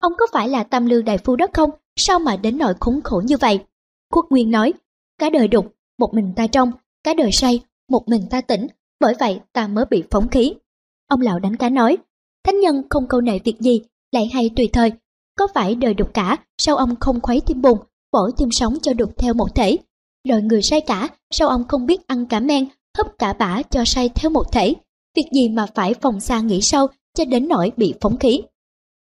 Ông 0.00 0.12
có 0.18 0.26
phải 0.32 0.48
là 0.48 0.64
tam 0.64 0.86
lương 0.86 1.04
đại 1.04 1.18
phu 1.18 1.36
đất 1.36 1.50
không? 1.52 1.70
Sao 1.96 2.18
mà 2.18 2.36
đến 2.36 2.58
nỗi 2.58 2.74
khốn 2.80 3.00
khổ 3.04 3.22
như 3.26 3.36
vậy? 3.36 3.60
Quốc 4.12 4.26
Nguyên 4.30 4.50
nói, 4.50 4.72
cả 5.18 5.30
đời 5.30 5.48
đục, 5.48 5.74
một 5.98 6.14
mình 6.14 6.32
ta 6.36 6.46
trong, 6.46 6.72
cả 7.04 7.14
đời 7.14 7.32
say, 7.32 7.64
một 7.88 8.08
mình 8.08 8.26
ta 8.30 8.40
tỉnh, 8.40 8.66
bởi 9.00 9.14
vậy 9.20 9.40
ta 9.52 9.66
mới 9.66 9.84
bị 9.90 10.04
phóng 10.10 10.28
khí. 10.28 10.54
Ông 11.08 11.20
lão 11.20 11.38
đánh 11.38 11.56
cá 11.56 11.68
nói, 11.68 11.98
thánh 12.44 12.60
nhân 12.60 12.82
không 12.90 13.08
câu 13.08 13.20
nệ 13.20 13.38
việc 13.38 13.60
gì, 13.60 13.80
lại 14.12 14.30
hay 14.32 14.50
tùy 14.56 14.68
thời. 14.72 14.92
Có 15.38 15.46
phải 15.54 15.74
đời 15.74 15.94
đục 15.94 16.14
cả, 16.14 16.36
sao 16.58 16.76
ông 16.76 16.96
không 17.00 17.20
khuấy 17.20 17.40
tim 17.40 17.62
bùn, 17.62 17.78
bổ 18.12 18.30
tim 18.36 18.50
sống 18.50 18.78
cho 18.82 18.92
đục 18.92 19.10
theo 19.18 19.34
một 19.34 19.54
thể? 19.54 19.76
Đời 20.24 20.42
người 20.42 20.62
say 20.62 20.80
cả, 20.80 21.08
sao 21.30 21.48
ông 21.48 21.68
không 21.68 21.86
biết 21.86 22.06
ăn 22.06 22.26
cả 22.26 22.40
men, 22.40 22.68
hấp 22.98 23.18
cả 23.18 23.32
bả 23.32 23.62
cho 23.62 23.84
say 23.84 24.08
theo 24.08 24.30
một 24.30 24.52
thể? 24.52 24.74
Việc 25.16 25.26
gì 25.32 25.48
mà 25.48 25.66
phải 25.74 25.94
phòng 25.94 26.20
xa 26.20 26.40
nghĩ 26.40 26.60
sâu 26.60 26.86
cho 27.14 27.24
đến 27.24 27.48
nỗi 27.48 27.72
bị 27.76 27.94
phóng 28.00 28.18
khí. 28.18 28.42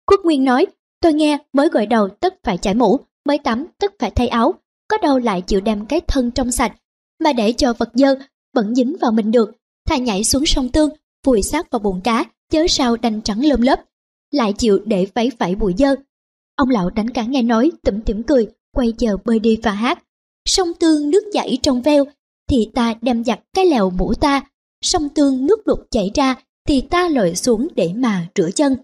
Quốc 0.07 0.19
Nguyên 0.23 0.45
nói, 0.45 0.65
tôi 1.01 1.13
nghe 1.13 1.37
mới 1.53 1.69
gội 1.69 1.85
đầu 1.85 2.09
tất 2.09 2.35
phải 2.43 2.57
chải 2.57 2.73
mũ, 2.73 2.99
mới 3.25 3.37
tắm 3.37 3.65
tất 3.77 3.93
phải 3.99 4.11
thay 4.11 4.27
áo, 4.27 4.53
có 4.87 4.97
đâu 4.97 5.19
lại 5.19 5.41
chịu 5.41 5.61
đem 5.61 5.85
cái 5.85 6.01
thân 6.07 6.31
trong 6.31 6.51
sạch, 6.51 6.75
mà 7.23 7.33
để 7.33 7.53
cho 7.53 7.73
vật 7.73 7.89
dơ 7.93 8.15
vẫn 8.53 8.75
dính 8.75 8.95
vào 9.01 9.11
mình 9.11 9.31
được, 9.31 9.51
thà 9.85 9.97
nhảy 9.97 10.23
xuống 10.23 10.45
sông 10.45 10.69
tương, 10.69 10.89
vùi 11.25 11.41
xác 11.41 11.71
vào 11.71 11.79
bụng 11.79 12.01
cá, 12.03 12.25
chớ 12.53 12.65
sao 12.69 12.97
đành 12.97 13.21
trắng 13.21 13.45
lơm 13.45 13.61
lớp, 13.61 13.79
lại 14.31 14.53
chịu 14.53 14.79
để 14.85 15.07
váy 15.15 15.31
phải 15.39 15.55
bụi 15.55 15.73
dơ. 15.77 15.95
Ông 16.55 16.69
lão 16.69 16.89
đánh 16.89 17.09
cả 17.09 17.23
nghe 17.23 17.41
nói, 17.41 17.71
tủm 17.83 18.01
tỉm 18.01 18.23
cười, 18.23 18.47
quay 18.75 18.93
chờ 18.97 19.17
bơi 19.25 19.39
đi 19.39 19.57
và 19.63 19.71
hát. 19.71 20.03
Sông 20.45 20.67
tương 20.79 21.09
nước 21.09 21.23
chảy 21.33 21.57
trong 21.61 21.81
veo, 21.81 22.05
thì 22.49 22.69
ta 22.73 22.93
đem 23.01 23.23
giặt 23.23 23.39
cái 23.53 23.65
lèo 23.65 23.89
mũ 23.89 24.13
ta, 24.13 24.41
sông 24.81 25.09
tương 25.09 25.45
nước 25.45 25.65
đục 25.65 25.79
chảy 25.91 26.11
ra 26.15 26.35
thì 26.67 26.81
ta 26.81 27.09
lội 27.09 27.35
xuống 27.35 27.67
để 27.75 27.91
mà 27.95 28.27
rửa 28.35 28.51
chân. 28.51 28.75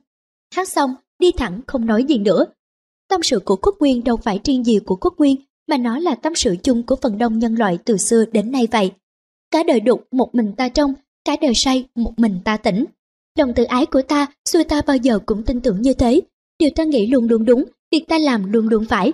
Hát 0.55 0.67
xong, 0.67 0.95
đi 1.19 1.31
thẳng 1.31 1.61
không 1.67 1.85
nói 1.85 2.03
gì 2.03 2.17
nữa. 2.17 2.45
Tâm 3.09 3.23
sự 3.23 3.39
của 3.39 3.55
quốc 3.55 3.75
Nguyên 3.79 4.03
đâu 4.03 4.17
phải 4.17 4.39
riêng 4.43 4.63
gì 4.63 4.79
của 4.79 4.95
quốc 4.95 5.13
Nguyên, 5.17 5.35
mà 5.67 5.77
nó 5.77 5.99
là 5.99 6.15
tâm 6.15 6.35
sự 6.35 6.55
chung 6.63 6.83
của 6.83 6.95
phần 6.95 7.17
đông 7.17 7.39
nhân 7.39 7.55
loại 7.55 7.77
từ 7.85 7.97
xưa 7.97 8.25
đến 8.25 8.51
nay 8.51 8.67
vậy. 8.71 8.91
Cả 9.51 9.63
đời 9.63 9.79
đục 9.79 10.07
một 10.11 10.35
mình 10.35 10.53
ta 10.57 10.69
trong, 10.69 10.93
cả 11.25 11.35
đời 11.41 11.53
say 11.55 11.85
một 11.95 12.13
mình 12.17 12.39
ta 12.43 12.57
tỉnh. 12.57 12.85
Lòng 13.39 13.53
tự 13.53 13.63
ái 13.63 13.85
của 13.85 14.01
ta, 14.01 14.27
xưa 14.49 14.63
ta 14.63 14.81
bao 14.81 14.97
giờ 14.97 15.19
cũng 15.25 15.43
tin 15.43 15.61
tưởng 15.61 15.81
như 15.81 15.93
thế. 15.93 16.21
Điều 16.59 16.69
ta 16.75 16.83
nghĩ 16.83 17.07
luôn 17.07 17.27
luôn 17.27 17.45
đúng, 17.45 17.65
việc 17.91 18.07
ta 18.07 18.17
làm 18.17 18.51
luôn 18.51 18.67
luôn 18.67 18.85
phải. 18.85 19.13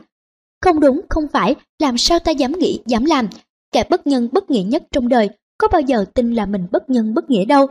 Không 0.61 0.79
đúng, 0.79 1.01
không 1.09 1.27
phải, 1.33 1.55
làm 1.79 1.97
sao 1.97 2.19
ta 2.19 2.31
dám 2.31 2.51
nghĩ, 2.51 2.79
dám 2.85 3.05
làm. 3.05 3.27
Kẻ 3.71 3.83
bất 3.89 4.07
nhân 4.07 4.29
bất 4.31 4.49
nghĩa 4.49 4.63
nhất 4.63 4.83
trong 4.91 5.09
đời, 5.09 5.29
có 5.57 5.67
bao 5.67 5.81
giờ 5.81 6.05
tin 6.13 6.33
là 6.33 6.45
mình 6.45 6.67
bất 6.71 6.89
nhân 6.89 7.13
bất 7.13 7.29
nghĩa 7.29 7.45
đâu, 7.45 7.67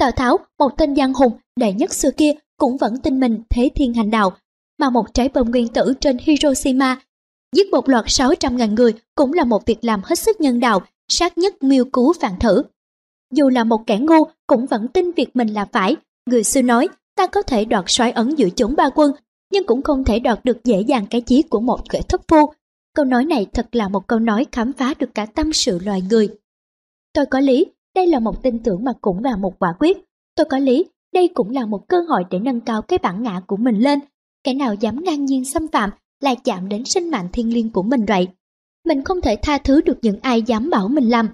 Tào 0.00 0.10
Tháo, 0.10 0.38
một 0.58 0.76
tên 0.76 0.96
giang 0.96 1.14
hùng 1.14 1.32
đại 1.56 1.72
nhất 1.72 1.94
xưa 1.94 2.10
kia 2.10 2.32
cũng 2.56 2.76
vẫn 2.76 2.96
tin 2.98 3.20
mình 3.20 3.42
thế 3.50 3.70
thiên 3.74 3.94
hành 3.94 4.10
đạo, 4.10 4.32
mà 4.78 4.90
một 4.90 5.14
trái 5.14 5.28
bom 5.28 5.50
nguyên 5.50 5.68
tử 5.68 5.94
trên 6.00 6.18
Hiroshima 6.18 7.00
giết 7.56 7.70
một 7.70 7.88
loạt 7.88 8.04
600.000 8.04 8.74
người 8.74 8.92
cũng 9.14 9.32
là 9.32 9.44
một 9.44 9.66
việc 9.66 9.84
làm 9.84 10.00
hết 10.04 10.18
sức 10.18 10.40
nhân 10.40 10.60
đạo, 10.60 10.82
sát 11.08 11.38
nhất 11.38 11.62
miêu 11.62 11.84
cứu 11.84 12.12
vạn 12.20 12.38
thử. 12.40 12.62
Dù 13.30 13.48
là 13.48 13.64
một 13.64 13.86
kẻ 13.86 13.98
ngu 13.98 14.24
cũng 14.46 14.66
vẫn 14.66 14.88
tin 14.88 15.12
việc 15.12 15.36
mình 15.36 15.48
là 15.48 15.64
phải, 15.64 15.96
người 16.26 16.44
xưa 16.44 16.62
nói 16.62 16.88
ta 17.16 17.26
có 17.26 17.42
thể 17.42 17.64
đoạt 17.64 17.84
soái 17.88 18.12
ấn 18.12 18.34
giữa 18.34 18.48
chốn 18.56 18.76
ba 18.76 18.88
quân, 18.94 19.12
nhưng 19.52 19.66
cũng 19.66 19.82
không 19.82 20.04
thể 20.04 20.18
đoạt 20.18 20.44
được 20.44 20.64
dễ 20.64 20.80
dàng 20.80 21.06
cái 21.10 21.20
chí 21.20 21.42
của 21.42 21.60
một 21.60 21.80
kẻ 21.90 22.00
thất 22.08 22.20
phu. 22.28 22.52
Câu 22.94 23.04
nói 23.04 23.24
này 23.24 23.46
thật 23.52 23.68
là 23.72 23.88
một 23.88 24.06
câu 24.06 24.18
nói 24.18 24.46
khám 24.52 24.72
phá 24.72 24.94
được 24.98 25.14
cả 25.14 25.26
tâm 25.26 25.52
sự 25.52 25.78
loài 25.84 26.02
người. 26.10 26.28
Tôi 27.12 27.26
có 27.26 27.40
lý, 27.40 27.66
đây 27.94 28.06
là 28.06 28.18
một 28.18 28.42
tin 28.42 28.58
tưởng 28.58 28.84
mà 28.84 28.92
cũng 29.00 29.24
là 29.24 29.36
một 29.36 29.58
quả 29.58 29.74
quyết. 29.78 29.98
Tôi 30.36 30.46
có 30.50 30.58
lý, 30.58 30.84
đây 31.14 31.28
cũng 31.34 31.50
là 31.50 31.66
một 31.66 31.88
cơ 31.88 31.96
hội 32.08 32.24
để 32.30 32.38
nâng 32.38 32.60
cao 32.60 32.82
cái 32.82 32.98
bản 32.98 33.22
ngã 33.22 33.40
của 33.46 33.56
mình 33.56 33.78
lên. 33.78 33.98
Kẻ 34.44 34.54
nào 34.54 34.74
dám 34.74 35.04
ngang 35.04 35.24
nhiên 35.24 35.44
xâm 35.44 35.68
phạm 35.68 35.90
lại 36.20 36.36
chạm 36.44 36.68
đến 36.68 36.84
sinh 36.84 37.10
mạng 37.10 37.28
thiên 37.32 37.54
liêng 37.54 37.70
của 37.70 37.82
mình 37.82 38.04
vậy. 38.04 38.28
Mình 38.86 39.04
không 39.04 39.20
thể 39.20 39.36
tha 39.42 39.58
thứ 39.58 39.80
được 39.80 39.98
những 40.02 40.18
ai 40.22 40.42
dám 40.42 40.70
bảo 40.70 40.88
mình 40.88 41.08
làm. 41.08 41.28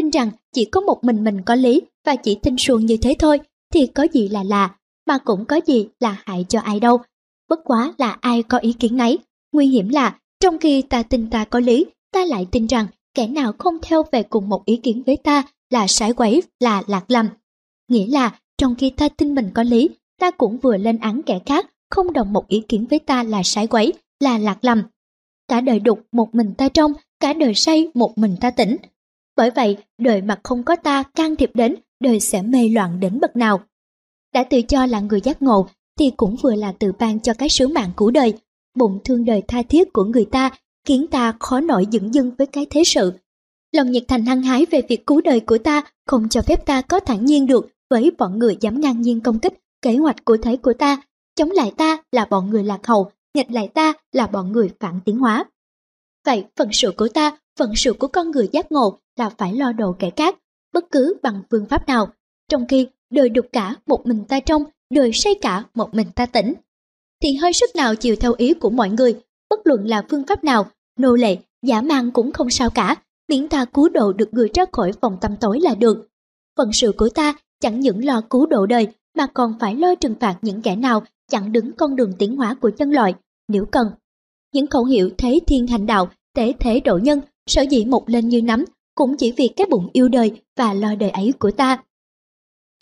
Tin 0.00 0.10
rằng 0.10 0.30
chỉ 0.52 0.64
có 0.64 0.80
một 0.80 1.04
mình 1.04 1.24
mình 1.24 1.42
có 1.42 1.54
lý 1.54 1.82
và 2.06 2.16
chỉ 2.16 2.34
tin 2.34 2.56
suông 2.58 2.86
như 2.86 2.96
thế 2.96 3.14
thôi 3.18 3.40
thì 3.72 3.86
có 3.86 4.06
gì 4.12 4.28
là 4.28 4.42
lạ, 4.42 4.74
mà 5.06 5.18
cũng 5.18 5.44
có 5.44 5.60
gì 5.66 5.88
là 6.00 6.22
hại 6.26 6.46
cho 6.48 6.60
ai 6.60 6.80
đâu. 6.80 7.00
bất 7.48 7.60
quá 7.64 7.94
là 7.98 8.16
ai 8.20 8.42
có 8.42 8.58
ý 8.58 8.72
kiến 8.72 8.96
nấy. 8.96 9.18
Nguy 9.52 9.66
hiểm 9.66 9.88
là, 9.88 10.18
trong 10.40 10.58
khi 10.58 10.82
ta 10.82 11.02
tin 11.02 11.30
ta 11.30 11.44
có 11.44 11.60
lý, 11.60 11.86
ta 12.12 12.24
lại 12.24 12.46
tin 12.50 12.66
rằng 12.66 12.86
kẻ 13.14 13.26
nào 13.26 13.52
không 13.58 13.78
theo 13.82 14.02
về 14.12 14.22
cùng 14.22 14.48
một 14.48 14.64
ý 14.64 14.76
kiến 14.76 15.02
với 15.06 15.16
ta 15.16 15.42
là 15.70 15.86
sái 15.86 16.12
quấy, 16.12 16.42
là 16.60 16.82
lạc 16.86 17.04
lầm. 17.08 17.28
Nghĩa 17.88 18.06
là, 18.06 18.38
trong 18.58 18.74
khi 18.74 18.90
ta 18.90 19.08
tin 19.08 19.34
mình 19.34 19.50
có 19.54 19.62
lý, 19.62 19.88
ta 20.20 20.30
cũng 20.30 20.58
vừa 20.58 20.76
lên 20.76 20.98
án 20.98 21.22
kẻ 21.22 21.40
khác 21.46 21.66
không 21.90 22.12
đồng 22.12 22.32
một 22.32 22.48
ý 22.48 22.62
kiến 22.68 22.86
với 22.90 22.98
ta 22.98 23.22
là 23.22 23.42
sái 23.42 23.66
quấy, 23.66 23.92
là 24.20 24.38
lạc 24.38 24.58
lầm. 24.64 24.82
Cả 25.48 25.60
đời 25.60 25.80
đục 25.80 26.00
một 26.12 26.34
mình 26.34 26.54
ta 26.54 26.68
trong, 26.68 26.92
cả 27.20 27.32
đời 27.32 27.54
say 27.54 27.88
một 27.94 28.18
mình 28.18 28.36
ta 28.40 28.50
tỉnh. 28.50 28.76
Bởi 29.40 29.50
vậy, 29.50 29.76
đời 29.98 30.22
mà 30.22 30.40
không 30.42 30.62
có 30.62 30.76
ta 30.76 31.02
can 31.02 31.36
thiệp 31.36 31.50
đến, 31.54 31.74
đời 32.00 32.20
sẽ 32.20 32.42
mê 32.42 32.68
loạn 32.68 33.00
đến 33.00 33.20
bậc 33.20 33.36
nào. 33.36 33.60
Đã 34.34 34.44
tự 34.44 34.62
cho 34.62 34.86
là 34.86 35.00
người 35.00 35.20
giác 35.20 35.42
ngộ, 35.42 35.66
thì 35.98 36.10
cũng 36.16 36.36
vừa 36.42 36.54
là 36.54 36.72
tự 36.72 36.92
ban 36.98 37.20
cho 37.20 37.34
cái 37.34 37.48
sứ 37.48 37.68
mạng 37.68 37.90
của 37.96 38.10
đời. 38.10 38.34
Bụng 38.78 38.98
thương 39.04 39.24
đời 39.24 39.42
tha 39.48 39.62
thiết 39.62 39.92
của 39.92 40.04
người 40.04 40.24
ta 40.24 40.50
khiến 40.86 41.06
ta 41.10 41.34
khó 41.40 41.60
nổi 41.60 41.86
dững 41.92 42.14
dưng 42.14 42.30
với 42.38 42.46
cái 42.46 42.66
thế 42.70 42.84
sự. 42.84 43.12
Lòng 43.72 43.90
nhiệt 43.90 44.04
thành 44.08 44.26
hăng 44.26 44.42
hái 44.42 44.66
về 44.66 44.82
việc 44.88 45.06
cứu 45.06 45.20
đời 45.20 45.40
của 45.40 45.58
ta 45.58 45.82
không 46.06 46.28
cho 46.28 46.42
phép 46.42 46.66
ta 46.66 46.82
có 46.82 47.00
thản 47.00 47.24
nhiên 47.24 47.46
được 47.46 47.68
với 47.90 48.10
bọn 48.18 48.38
người 48.38 48.56
dám 48.60 48.80
ngang 48.80 49.02
nhiên 49.02 49.20
công 49.20 49.38
kích 49.38 49.54
kế 49.82 49.96
hoạch 49.96 50.24
của 50.24 50.36
thế 50.42 50.56
của 50.56 50.72
ta. 50.72 51.02
Chống 51.36 51.50
lại 51.50 51.72
ta 51.76 51.98
là 52.12 52.24
bọn 52.24 52.50
người 52.50 52.64
lạc 52.64 52.86
hậu, 52.86 53.10
nghịch 53.34 53.50
lại 53.50 53.68
ta 53.68 53.92
là 54.12 54.26
bọn 54.26 54.52
người 54.52 54.70
phản 54.80 55.00
tiến 55.04 55.18
hóa. 55.18 55.44
Vậy 56.26 56.44
phần 56.56 56.68
sự 56.72 56.92
của 56.96 57.08
ta, 57.08 57.38
phận 57.60 57.72
sự 57.76 57.92
của 57.92 58.08
con 58.08 58.30
người 58.30 58.48
giác 58.52 58.72
ngộ 58.72 58.98
là 59.16 59.30
phải 59.38 59.52
lo 59.52 59.72
độ 59.72 59.92
kẻ 59.98 60.10
khác, 60.16 60.36
bất 60.72 60.90
cứ 60.90 61.16
bằng 61.22 61.42
phương 61.50 61.66
pháp 61.66 61.86
nào. 61.86 62.08
Trong 62.48 62.66
khi 62.68 62.88
đời 63.10 63.28
đục 63.28 63.46
cả 63.52 63.74
một 63.86 64.06
mình 64.06 64.24
ta 64.24 64.40
trong, 64.40 64.64
đời 64.90 65.12
say 65.12 65.34
cả 65.40 65.64
một 65.74 65.94
mình 65.94 66.06
ta 66.14 66.26
tỉnh. 66.26 66.54
Thì 67.22 67.34
hơi 67.34 67.52
sức 67.52 67.76
nào 67.76 67.94
chiều 67.94 68.16
theo 68.16 68.34
ý 68.38 68.54
của 68.54 68.70
mọi 68.70 68.90
người, 68.90 69.20
bất 69.50 69.60
luận 69.64 69.86
là 69.86 70.02
phương 70.10 70.24
pháp 70.26 70.44
nào, 70.44 70.66
nô 70.98 71.16
lệ, 71.16 71.36
giả 71.62 71.80
mang 71.80 72.10
cũng 72.10 72.32
không 72.32 72.50
sao 72.50 72.70
cả, 72.70 72.96
miễn 73.28 73.48
ta 73.48 73.64
cứu 73.64 73.88
độ 73.88 74.12
được 74.12 74.34
người 74.34 74.48
ra 74.54 74.64
khỏi 74.72 74.92
vòng 75.00 75.16
tâm 75.20 75.36
tối 75.40 75.60
là 75.60 75.74
được. 75.74 76.08
Phận 76.56 76.72
sự 76.72 76.92
của 76.96 77.08
ta 77.08 77.34
chẳng 77.60 77.80
những 77.80 78.04
lo 78.04 78.20
cứu 78.30 78.46
độ 78.46 78.66
đời 78.66 78.88
mà 79.16 79.26
còn 79.26 79.54
phải 79.60 79.74
lo 79.74 79.94
trừng 79.94 80.14
phạt 80.20 80.38
những 80.42 80.62
kẻ 80.62 80.76
nào 80.76 81.02
chặn 81.30 81.52
đứng 81.52 81.72
con 81.72 81.96
đường 81.96 82.12
tiến 82.18 82.36
hóa 82.36 82.54
của 82.60 82.70
nhân 82.78 82.90
loại 82.90 83.14
nếu 83.48 83.64
cần. 83.64 83.90
Những 84.52 84.66
khẩu 84.66 84.84
hiệu 84.84 85.10
thế 85.18 85.38
thiên 85.46 85.66
hành 85.66 85.86
đạo, 85.86 86.08
tế 86.34 86.52
thế 86.60 86.80
độ 86.80 86.98
nhân, 86.98 87.20
sở 87.46 87.62
dĩ 87.62 87.84
một 87.84 88.08
lên 88.08 88.28
như 88.28 88.42
nắm, 88.42 88.64
cũng 88.94 89.16
chỉ 89.16 89.32
vì 89.36 89.48
cái 89.48 89.66
bụng 89.70 89.88
yêu 89.92 90.08
đời 90.08 90.42
và 90.56 90.74
lo 90.74 90.94
đời 90.94 91.10
ấy 91.10 91.32
của 91.38 91.50
ta. 91.50 91.82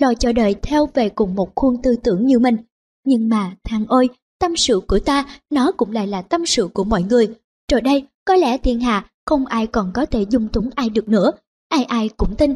Lo 0.01 0.15
cho 0.15 0.33
đời 0.33 0.55
theo 0.63 0.87
về 0.95 1.09
cùng 1.09 1.35
một 1.35 1.55
khuôn 1.55 1.83
tư 1.83 1.97
tưởng 2.03 2.27
như 2.27 2.39
mình. 2.39 2.57
Nhưng 3.05 3.29
mà, 3.29 3.57
thằng 3.65 3.87
ơi, 3.87 4.09
tâm 4.39 4.57
sự 4.57 4.81
của 4.89 4.99
ta, 4.99 5.27
nó 5.51 5.73
cũng 5.73 5.93
lại 5.93 6.07
là 6.07 6.23
tâm 6.23 6.47
sự 6.47 6.69
của 6.75 6.85
mọi 6.85 7.03
người. 7.03 7.29
Rồi 7.73 7.81
đây, 7.81 8.07
có 8.25 8.37
lẽ 8.37 8.59
thiên 8.59 8.81
hạ 8.81 9.11
không 9.27 9.47
ai 9.47 9.67
còn 9.67 9.91
có 9.95 10.07
thể 10.07 10.25
dung 10.31 10.49
túng 10.49 10.71
ai 10.75 10.91
được 10.91 11.09
nữa, 11.09 11.33
ai 11.69 11.85
ai 11.85 12.09
cũng 12.17 12.37
tin. 12.37 12.55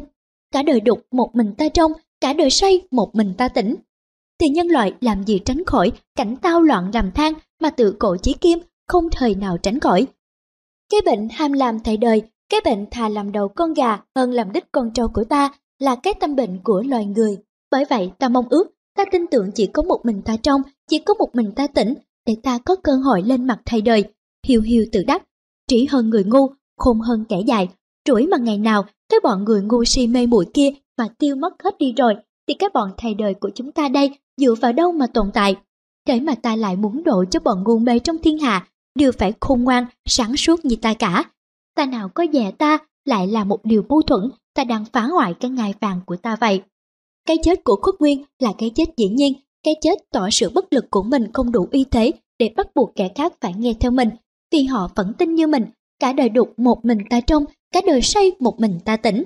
Cả 0.51 0.63
đời 0.63 0.79
đục 0.79 1.05
một 1.11 1.35
mình 1.35 1.53
ta 1.57 1.69
trong, 1.69 1.91
cả 2.21 2.33
đời 2.33 2.49
say 2.49 2.81
một 2.91 3.15
mình 3.15 3.33
ta 3.37 3.47
tỉnh. 3.47 3.75
Thì 4.39 4.49
nhân 4.49 4.67
loại 4.67 4.93
làm 5.01 5.23
gì 5.23 5.39
tránh 5.45 5.65
khỏi 5.65 5.91
cảnh 6.15 6.35
tao 6.41 6.61
loạn 6.61 6.91
làm 6.93 7.11
than 7.11 7.33
mà 7.61 7.69
tự 7.69 7.95
cổ 7.99 8.17
chí 8.17 8.33
kim 8.33 8.59
không 8.87 9.09
thời 9.09 9.35
nào 9.35 9.57
tránh 9.57 9.79
khỏi. 9.79 10.07
Cái 10.93 11.01
bệnh 11.15 11.29
ham 11.31 11.53
làm 11.53 11.79
thầy 11.79 11.97
đời, 11.97 12.21
cái 12.49 12.61
bệnh 12.65 12.85
thà 12.91 13.09
làm 13.09 13.31
đầu 13.31 13.47
con 13.47 13.73
gà 13.73 13.99
hơn 14.15 14.31
làm 14.31 14.51
đích 14.51 14.71
con 14.71 14.91
trâu 14.93 15.07
của 15.07 15.23
ta 15.23 15.53
là 15.79 15.95
cái 15.95 16.13
tâm 16.19 16.35
bệnh 16.35 16.59
của 16.63 16.83
loài 16.87 17.05
người. 17.05 17.37
Bởi 17.71 17.85
vậy 17.89 18.11
ta 18.19 18.29
mong 18.29 18.49
ước, 18.49 18.71
ta 18.97 19.05
tin 19.11 19.27
tưởng 19.27 19.51
chỉ 19.51 19.67
có 19.67 19.83
một 19.83 19.99
mình 20.03 20.21
ta 20.21 20.37
trong, 20.37 20.61
chỉ 20.89 20.99
có 20.99 21.13
một 21.13 21.35
mình 21.35 21.51
ta 21.51 21.67
tỉnh, 21.67 21.93
để 22.25 22.35
ta 22.43 22.57
có 22.65 22.75
cơ 22.75 22.95
hội 22.95 23.21
lên 23.21 23.47
mặt 23.47 23.59
thầy 23.65 23.81
đời. 23.81 24.03
Hiu 24.47 24.61
hiu 24.61 24.85
tự 24.91 25.03
đắc, 25.03 25.23
trí 25.67 25.85
hơn 25.85 26.09
người 26.09 26.23
ngu, 26.23 26.47
khôn 26.77 26.99
hơn 26.99 27.25
kẻ 27.29 27.41
dại. 27.47 27.69
Rủi 28.07 28.27
mà 28.27 28.37
ngày 28.37 28.57
nào 28.57 28.85
cái 29.09 29.19
bọn 29.23 29.43
người 29.43 29.61
ngu 29.61 29.85
si 29.85 30.07
mê 30.07 30.25
muội 30.27 30.45
kia 30.53 30.69
mà 30.97 31.07
tiêu 31.19 31.35
mất 31.35 31.63
hết 31.63 31.77
đi 31.77 31.93
rồi, 31.97 32.15
thì 32.47 32.53
cái 32.53 32.69
bọn 32.73 32.89
thầy 32.97 33.13
đời 33.13 33.33
của 33.33 33.49
chúng 33.55 33.71
ta 33.71 33.89
đây 33.89 34.11
dựa 34.37 34.53
vào 34.61 34.73
đâu 34.73 34.91
mà 34.91 35.07
tồn 35.07 35.31
tại. 35.33 35.55
để 36.07 36.19
mà 36.19 36.35
ta 36.35 36.55
lại 36.55 36.75
muốn 36.75 37.03
độ 37.03 37.25
cho 37.31 37.39
bọn 37.39 37.63
ngu 37.63 37.79
mê 37.79 37.99
trong 37.99 38.17
thiên 38.17 38.37
hạ, 38.37 38.67
đều 38.95 39.11
phải 39.11 39.33
khôn 39.41 39.63
ngoan, 39.63 39.85
sáng 40.05 40.37
suốt 40.37 40.65
như 40.65 40.75
ta 40.75 40.93
cả. 40.93 41.23
Ta 41.75 41.85
nào 41.85 42.09
có 42.09 42.25
dè 42.33 42.51
ta 42.51 42.77
lại 43.05 43.27
là 43.27 43.43
một 43.43 43.59
điều 43.63 43.83
mâu 43.89 44.01
thuẫn, 44.01 44.29
ta 44.53 44.63
đang 44.63 44.85
phá 44.85 45.01
hoại 45.01 45.33
cái 45.33 45.51
ngai 45.51 45.73
vàng 45.81 45.99
của 46.05 46.15
ta 46.15 46.35
vậy. 46.35 46.61
Cái 47.25 47.37
chết 47.43 47.63
của 47.63 47.75
khuất 47.81 47.95
nguyên 47.99 48.23
là 48.39 48.53
cái 48.57 48.71
chết 48.75 48.85
dĩ 48.97 49.09
nhiên, 49.09 49.33
cái 49.63 49.75
chết 49.81 49.95
tỏ 50.11 50.29
sự 50.31 50.49
bất 50.49 50.73
lực 50.73 50.85
của 50.91 51.03
mình 51.03 51.31
không 51.33 51.51
đủ 51.51 51.67
uy 51.71 51.85
thế 51.91 52.11
để 52.39 52.49
bắt 52.55 52.67
buộc 52.75 52.95
kẻ 52.95 53.09
khác 53.15 53.33
phải 53.41 53.53
nghe 53.53 53.73
theo 53.79 53.91
mình, 53.91 54.09
vì 54.51 54.63
họ 54.63 54.91
vẫn 54.95 55.13
tin 55.13 55.35
như 55.35 55.47
mình, 55.47 55.65
cả 55.99 56.13
đời 56.13 56.29
đục 56.29 56.53
một 56.57 56.85
mình 56.85 56.97
ta 57.09 57.21
trong, 57.21 57.45
cả 57.71 57.81
đời 57.85 58.01
say 58.01 58.31
một 58.39 58.59
mình 58.59 58.79
ta 58.85 58.97
tỉnh. 58.97 59.23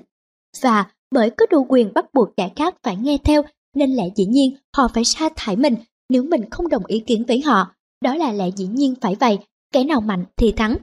Và 0.61 0.85
bởi 1.11 1.29
có 1.29 1.45
đủ 1.45 1.65
quyền 1.69 1.93
bắt 1.93 2.05
buộc 2.13 2.29
kẻ 2.37 2.49
khác 2.55 2.75
phải 2.83 2.95
nghe 2.95 3.17
theo, 3.23 3.41
nên 3.75 3.91
lẽ 3.91 4.03
dĩ 4.15 4.25
nhiên 4.25 4.55
họ 4.77 4.87
phải 4.93 5.03
sa 5.03 5.29
thải 5.35 5.55
mình 5.55 5.75
nếu 6.09 6.23
mình 6.23 6.49
không 6.49 6.67
đồng 6.67 6.85
ý 6.85 6.99
kiến 6.99 7.23
với 7.27 7.41
họ. 7.41 7.71
Đó 8.01 8.15
là 8.15 8.31
lẽ 8.31 8.49
dĩ 8.55 8.67
nhiên 8.67 8.95
phải 9.01 9.15
vậy, 9.15 9.39
kẻ 9.77 9.83
nào 9.83 10.01
mạnh 10.01 10.25
thì 10.37 10.51
thắng. 10.51 10.77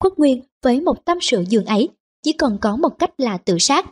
Khuất 0.00 0.18
Nguyên 0.18 0.42
với 0.62 0.80
một 0.80 1.04
tâm 1.04 1.18
sự 1.20 1.44
dường 1.48 1.64
ấy, 1.64 1.88
chỉ 2.22 2.32
còn 2.32 2.58
có 2.60 2.76
một 2.76 2.98
cách 2.98 3.10
là 3.18 3.38
tự 3.38 3.58
sát. 3.58 3.86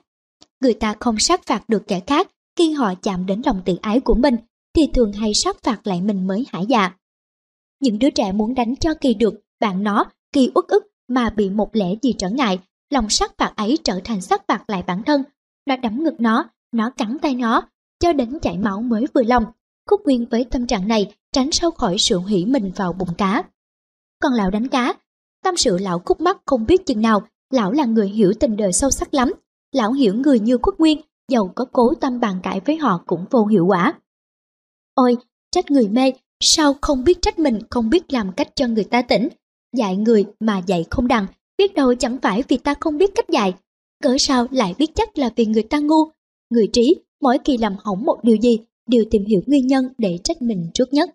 Người 0.60 0.74
ta 0.74 0.94
không 1.00 1.18
sát 1.18 1.46
phạt 1.46 1.68
được 1.68 1.88
kẻ 1.88 2.00
khác 2.06 2.28
khi 2.56 2.72
họ 2.72 2.94
chạm 2.94 3.26
đến 3.26 3.42
lòng 3.44 3.62
tự 3.64 3.76
ái 3.82 4.00
của 4.00 4.14
mình, 4.14 4.36
thì 4.74 4.82
thường 4.94 5.12
hay 5.12 5.34
sát 5.34 5.62
phạt 5.62 5.86
lại 5.86 6.00
mình 6.00 6.26
mới 6.26 6.46
hải 6.48 6.66
dạ. 6.66 6.90
Những 7.80 7.98
đứa 7.98 8.10
trẻ 8.10 8.32
muốn 8.32 8.54
đánh 8.54 8.76
cho 8.76 8.94
kỳ 8.94 9.14
được 9.14 9.34
bạn 9.60 9.82
nó, 9.82 10.04
kỳ 10.32 10.50
uất 10.54 10.64
ức 10.68 10.86
mà 11.08 11.30
bị 11.30 11.50
một 11.50 11.76
lẽ 11.76 11.94
gì 12.02 12.14
trở 12.18 12.30
ngại, 12.30 12.58
lòng 12.90 13.08
sát 13.08 13.38
phạt 13.38 13.52
ấy 13.56 13.78
trở 13.84 14.00
thành 14.04 14.20
sát 14.20 14.42
phạt 14.48 14.70
lại 14.70 14.82
bản 14.86 15.02
thân. 15.02 15.22
Nó 15.66 15.76
đấm 15.76 16.04
ngực 16.04 16.20
nó, 16.20 16.50
nó 16.72 16.90
cắn 16.90 17.18
tay 17.22 17.34
nó, 17.34 17.62
cho 18.00 18.12
đến 18.12 18.38
chảy 18.42 18.58
máu 18.58 18.82
mới 18.82 19.06
vừa 19.14 19.22
lòng. 19.22 19.44
Khúc 19.90 20.00
Nguyên 20.04 20.26
với 20.30 20.44
tâm 20.44 20.66
trạng 20.66 20.88
này 20.88 21.14
tránh 21.32 21.52
sau 21.52 21.70
khỏi 21.70 21.98
sự 21.98 22.18
hủy 22.18 22.44
mình 22.46 22.72
vào 22.76 22.92
bụng 22.92 23.14
cá. 23.18 23.44
Còn 24.22 24.32
lão 24.32 24.50
đánh 24.50 24.68
cá, 24.68 24.94
tâm 25.44 25.56
sự 25.56 25.78
lão 25.78 26.02
khúc 26.04 26.20
mắt 26.20 26.38
không 26.46 26.66
biết 26.66 26.86
chừng 26.86 27.00
nào, 27.00 27.22
lão 27.50 27.72
là 27.72 27.84
người 27.84 28.08
hiểu 28.08 28.32
tình 28.40 28.56
đời 28.56 28.72
sâu 28.72 28.90
sắc 28.90 29.14
lắm. 29.14 29.32
Lão 29.72 29.92
hiểu 29.92 30.14
người 30.14 30.40
như 30.40 30.58
Quốc 30.58 30.74
Nguyên, 30.78 31.00
dầu 31.28 31.52
có 31.54 31.64
cố 31.72 31.94
tâm 31.94 32.20
bàn 32.20 32.40
cãi 32.42 32.60
với 32.66 32.76
họ 32.76 33.02
cũng 33.06 33.24
vô 33.30 33.46
hiệu 33.46 33.66
quả. 33.66 33.94
Ôi, 34.94 35.16
trách 35.50 35.70
người 35.70 35.88
mê, 35.88 36.12
sao 36.40 36.74
không 36.80 37.04
biết 37.04 37.22
trách 37.22 37.38
mình 37.38 37.58
không 37.70 37.90
biết 37.90 38.12
làm 38.12 38.32
cách 38.32 38.48
cho 38.56 38.66
người 38.66 38.84
ta 38.84 39.02
tỉnh. 39.02 39.28
Dạy 39.76 39.96
người 39.96 40.24
mà 40.40 40.62
dạy 40.66 40.84
không 40.90 41.08
đằng, 41.08 41.26
biết 41.58 41.74
đâu 41.74 41.94
chẳng 41.94 42.18
phải 42.22 42.42
vì 42.48 42.56
ta 42.56 42.74
không 42.80 42.98
biết 42.98 43.10
cách 43.14 43.28
dạy. 43.28 43.54
Cỡ 44.02 44.16
sao 44.18 44.46
lại 44.50 44.74
biết 44.78 44.90
chắc 44.94 45.18
là 45.18 45.30
vì 45.36 45.46
người 45.46 45.62
ta 45.62 45.78
ngu. 45.78 46.04
Người 46.50 46.68
trí, 46.72 46.94
mỗi 47.20 47.38
kỳ 47.38 47.56
làm 47.56 47.76
hỏng 47.78 48.04
một 48.04 48.18
điều 48.22 48.36
gì, 48.36 48.58
đều 48.86 49.04
tìm 49.10 49.24
hiểu 49.24 49.40
nguyên 49.46 49.66
nhân 49.66 49.84
để 49.98 50.18
trách 50.24 50.42
mình 50.42 50.70
trước 50.74 50.92
nhất. 50.92 51.10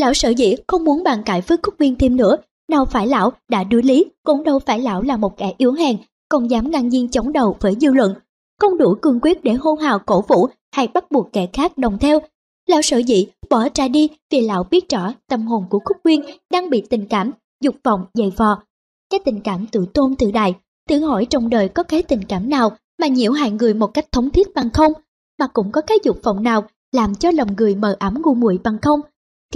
Lão 0.00 0.14
sợ 0.14 0.28
dĩ 0.28 0.54
không 0.66 0.84
muốn 0.84 1.02
bàn 1.02 1.22
cãi 1.24 1.40
với 1.40 1.58
Cúc 1.58 1.74
Viên 1.78 1.96
thêm 1.96 2.16
nữa, 2.16 2.36
đâu 2.68 2.84
phải 2.84 3.06
lão 3.06 3.32
đã 3.48 3.64
đuối 3.64 3.82
lý, 3.82 4.04
cũng 4.24 4.44
đâu 4.44 4.58
phải 4.58 4.78
lão 4.78 5.02
là 5.02 5.16
một 5.16 5.36
kẻ 5.36 5.54
yếu 5.58 5.72
hèn, 5.72 5.96
còn 6.28 6.50
dám 6.50 6.70
ngang 6.70 6.88
nhiên 6.88 7.08
chống 7.08 7.32
đầu 7.32 7.56
với 7.60 7.76
dư 7.80 7.92
luận. 7.92 8.14
Không 8.60 8.78
đủ 8.78 8.94
cương 9.02 9.20
quyết 9.22 9.44
để 9.44 9.52
hô 9.52 9.74
hào 9.74 9.98
cổ 9.98 10.24
vũ 10.28 10.46
hay 10.72 10.88
bắt 10.88 11.10
buộc 11.10 11.32
kẻ 11.32 11.46
khác 11.52 11.78
đồng 11.78 11.98
theo. 11.98 12.20
Lão 12.66 12.82
sợ 12.82 12.98
dĩ 12.98 13.26
bỏ 13.50 13.68
ra 13.74 13.88
đi 13.88 14.08
vì 14.30 14.40
lão 14.40 14.64
biết 14.64 14.88
rõ 14.88 15.12
tâm 15.28 15.46
hồn 15.46 15.64
của 15.70 15.78
Cúc 15.78 15.96
Viên 16.04 16.24
đang 16.52 16.70
bị 16.70 16.82
tình 16.90 17.06
cảm, 17.06 17.30
dục 17.62 17.74
vọng 17.84 18.04
dày 18.14 18.32
vò. 18.36 18.62
Cái 19.10 19.20
tình 19.24 19.40
cảm 19.40 19.66
tự 19.66 19.86
tôn 19.94 20.16
tự 20.16 20.30
đại, 20.30 20.54
tự 20.88 20.98
hỏi 20.98 21.26
trong 21.30 21.50
đời 21.50 21.68
có 21.68 21.82
cái 21.82 22.02
tình 22.02 22.24
cảm 22.24 22.50
nào 22.50 22.76
mà 23.00 23.06
nhiễu 23.06 23.32
hại 23.32 23.50
người 23.50 23.74
một 23.74 23.94
cách 23.94 24.12
thống 24.12 24.30
thiết 24.30 24.54
bằng 24.54 24.70
không, 24.70 24.92
mà 25.38 25.46
cũng 25.46 25.72
có 25.72 25.80
cái 25.80 25.98
dục 26.04 26.18
vọng 26.22 26.42
nào 26.42 26.64
làm 26.92 27.14
cho 27.14 27.30
lòng 27.30 27.48
người 27.56 27.74
mờ 27.74 27.96
ám 27.98 28.22
ngu 28.22 28.34
muội 28.34 28.58
bằng 28.64 28.78
không. 28.82 29.00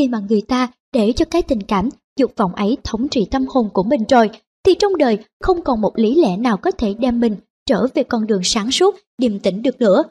Khi 0.01 0.09
mà 0.09 0.19
người 0.29 0.41
ta 0.41 0.69
để 0.93 1.13
cho 1.17 1.25
cái 1.25 1.43
tình 1.43 1.63
cảm, 1.63 1.89
dục 2.17 2.33
vọng 2.37 2.55
ấy 2.55 2.77
thống 2.85 3.09
trị 3.09 3.27
tâm 3.31 3.47
hồn 3.49 3.69
của 3.73 3.83
mình 3.83 4.05
rồi, 4.09 4.31
thì 4.65 4.75
trong 4.75 4.97
đời 4.97 5.19
không 5.41 5.63
còn 5.63 5.81
một 5.81 5.99
lý 5.99 6.15
lẽ 6.15 6.37
nào 6.37 6.57
có 6.57 6.71
thể 6.71 6.95
đem 6.95 7.21
mình 7.21 7.37
trở 7.67 7.87
về 7.95 8.03
con 8.03 8.27
đường 8.27 8.41
sáng 8.45 8.71
suốt, 8.71 8.97
điềm 9.19 9.39
tĩnh 9.39 9.63
được 9.63 9.81
nữa. 9.81 10.03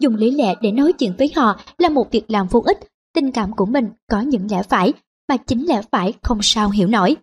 Dùng 0.00 0.14
lý 0.16 0.30
lẽ 0.30 0.54
để 0.60 0.72
nói 0.72 0.92
chuyện 0.92 1.12
với 1.18 1.32
họ 1.36 1.60
là 1.78 1.88
một 1.88 2.10
việc 2.10 2.30
làm 2.30 2.46
vô 2.46 2.62
ích, 2.66 2.78
tình 3.14 3.32
cảm 3.32 3.52
của 3.52 3.66
mình 3.66 3.88
có 4.10 4.20
những 4.20 4.50
lẽ 4.50 4.62
phải, 4.62 4.92
mà 5.28 5.36
chính 5.36 5.66
lẽ 5.66 5.82
phải 5.92 6.12
không 6.22 6.38
sao 6.42 6.70
hiểu 6.70 6.88
nổi. 6.88 7.16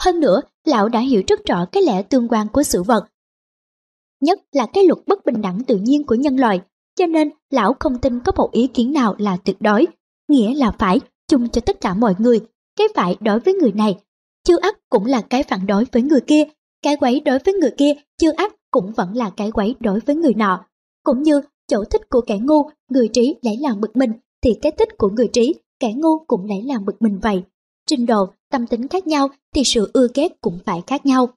Hơn 0.00 0.20
nữa, 0.20 0.40
lão 0.64 0.88
đã 0.88 1.00
hiểu 1.00 1.22
rất 1.28 1.44
rõ 1.44 1.64
cái 1.72 1.82
lẽ 1.82 2.02
tương 2.02 2.28
quan 2.28 2.48
của 2.48 2.62
sự 2.62 2.82
vật. 2.82 3.04
Nhất 4.20 4.40
là 4.52 4.66
cái 4.66 4.84
luật 4.84 4.98
bất 5.06 5.24
bình 5.26 5.42
đẳng 5.42 5.64
tự 5.64 5.76
nhiên 5.76 6.06
của 6.06 6.14
nhân 6.14 6.36
loại, 6.36 6.60
cho 6.96 7.06
nên 7.06 7.30
lão 7.50 7.76
không 7.80 7.98
tin 7.98 8.20
có 8.20 8.32
một 8.36 8.52
ý 8.52 8.66
kiến 8.66 8.92
nào 8.92 9.14
là 9.18 9.36
tuyệt 9.44 9.56
đối, 9.60 9.86
nghĩa 10.28 10.54
là 10.54 10.70
phải 10.70 11.00
chung 11.28 11.48
cho 11.48 11.60
tất 11.60 11.80
cả 11.80 11.94
mọi 11.94 12.14
người. 12.18 12.40
Cái 12.76 12.86
phải 12.94 13.16
đối 13.20 13.40
với 13.40 13.54
người 13.54 13.72
này, 13.72 13.96
chưa 14.44 14.58
ắt 14.60 14.76
cũng 14.88 15.06
là 15.06 15.20
cái 15.20 15.42
phản 15.42 15.66
đối 15.66 15.84
với 15.92 16.02
người 16.02 16.20
kia, 16.20 16.44
cái 16.82 16.96
quấy 16.96 17.20
đối 17.20 17.38
với 17.38 17.54
người 17.54 17.70
kia 17.78 17.92
chưa 18.18 18.30
ắt 18.36 18.52
cũng 18.70 18.92
vẫn 18.92 19.16
là 19.16 19.30
cái 19.30 19.50
quấy 19.50 19.74
đối 19.80 20.00
với 20.00 20.16
người 20.16 20.34
nọ. 20.34 20.64
Cũng 21.04 21.22
như 21.22 21.40
chỗ 21.68 21.84
thích 21.84 22.08
của 22.08 22.20
kẻ 22.20 22.38
ngu, 22.38 22.70
người 22.90 23.08
trí 23.08 23.36
lấy 23.42 23.56
làm 23.56 23.80
bực 23.80 23.96
mình, 23.96 24.12
thì 24.42 24.50
cái 24.62 24.72
thích 24.72 24.88
của 24.98 25.08
người 25.08 25.28
trí, 25.32 25.54
kẻ 25.80 25.92
ngu 25.96 26.18
cũng 26.26 26.44
lấy 26.44 26.62
làm 26.62 26.84
bực 26.84 27.02
mình 27.02 27.18
vậy. 27.22 27.42
Trình 27.86 28.06
độ, 28.06 28.26
tâm 28.50 28.66
tính 28.66 28.88
khác 28.88 29.06
nhau 29.06 29.28
thì 29.54 29.64
sự 29.64 29.90
ưa 29.92 30.06
ghét 30.14 30.40
cũng 30.40 30.58
phải 30.64 30.82
khác 30.86 31.06
nhau. 31.06 31.28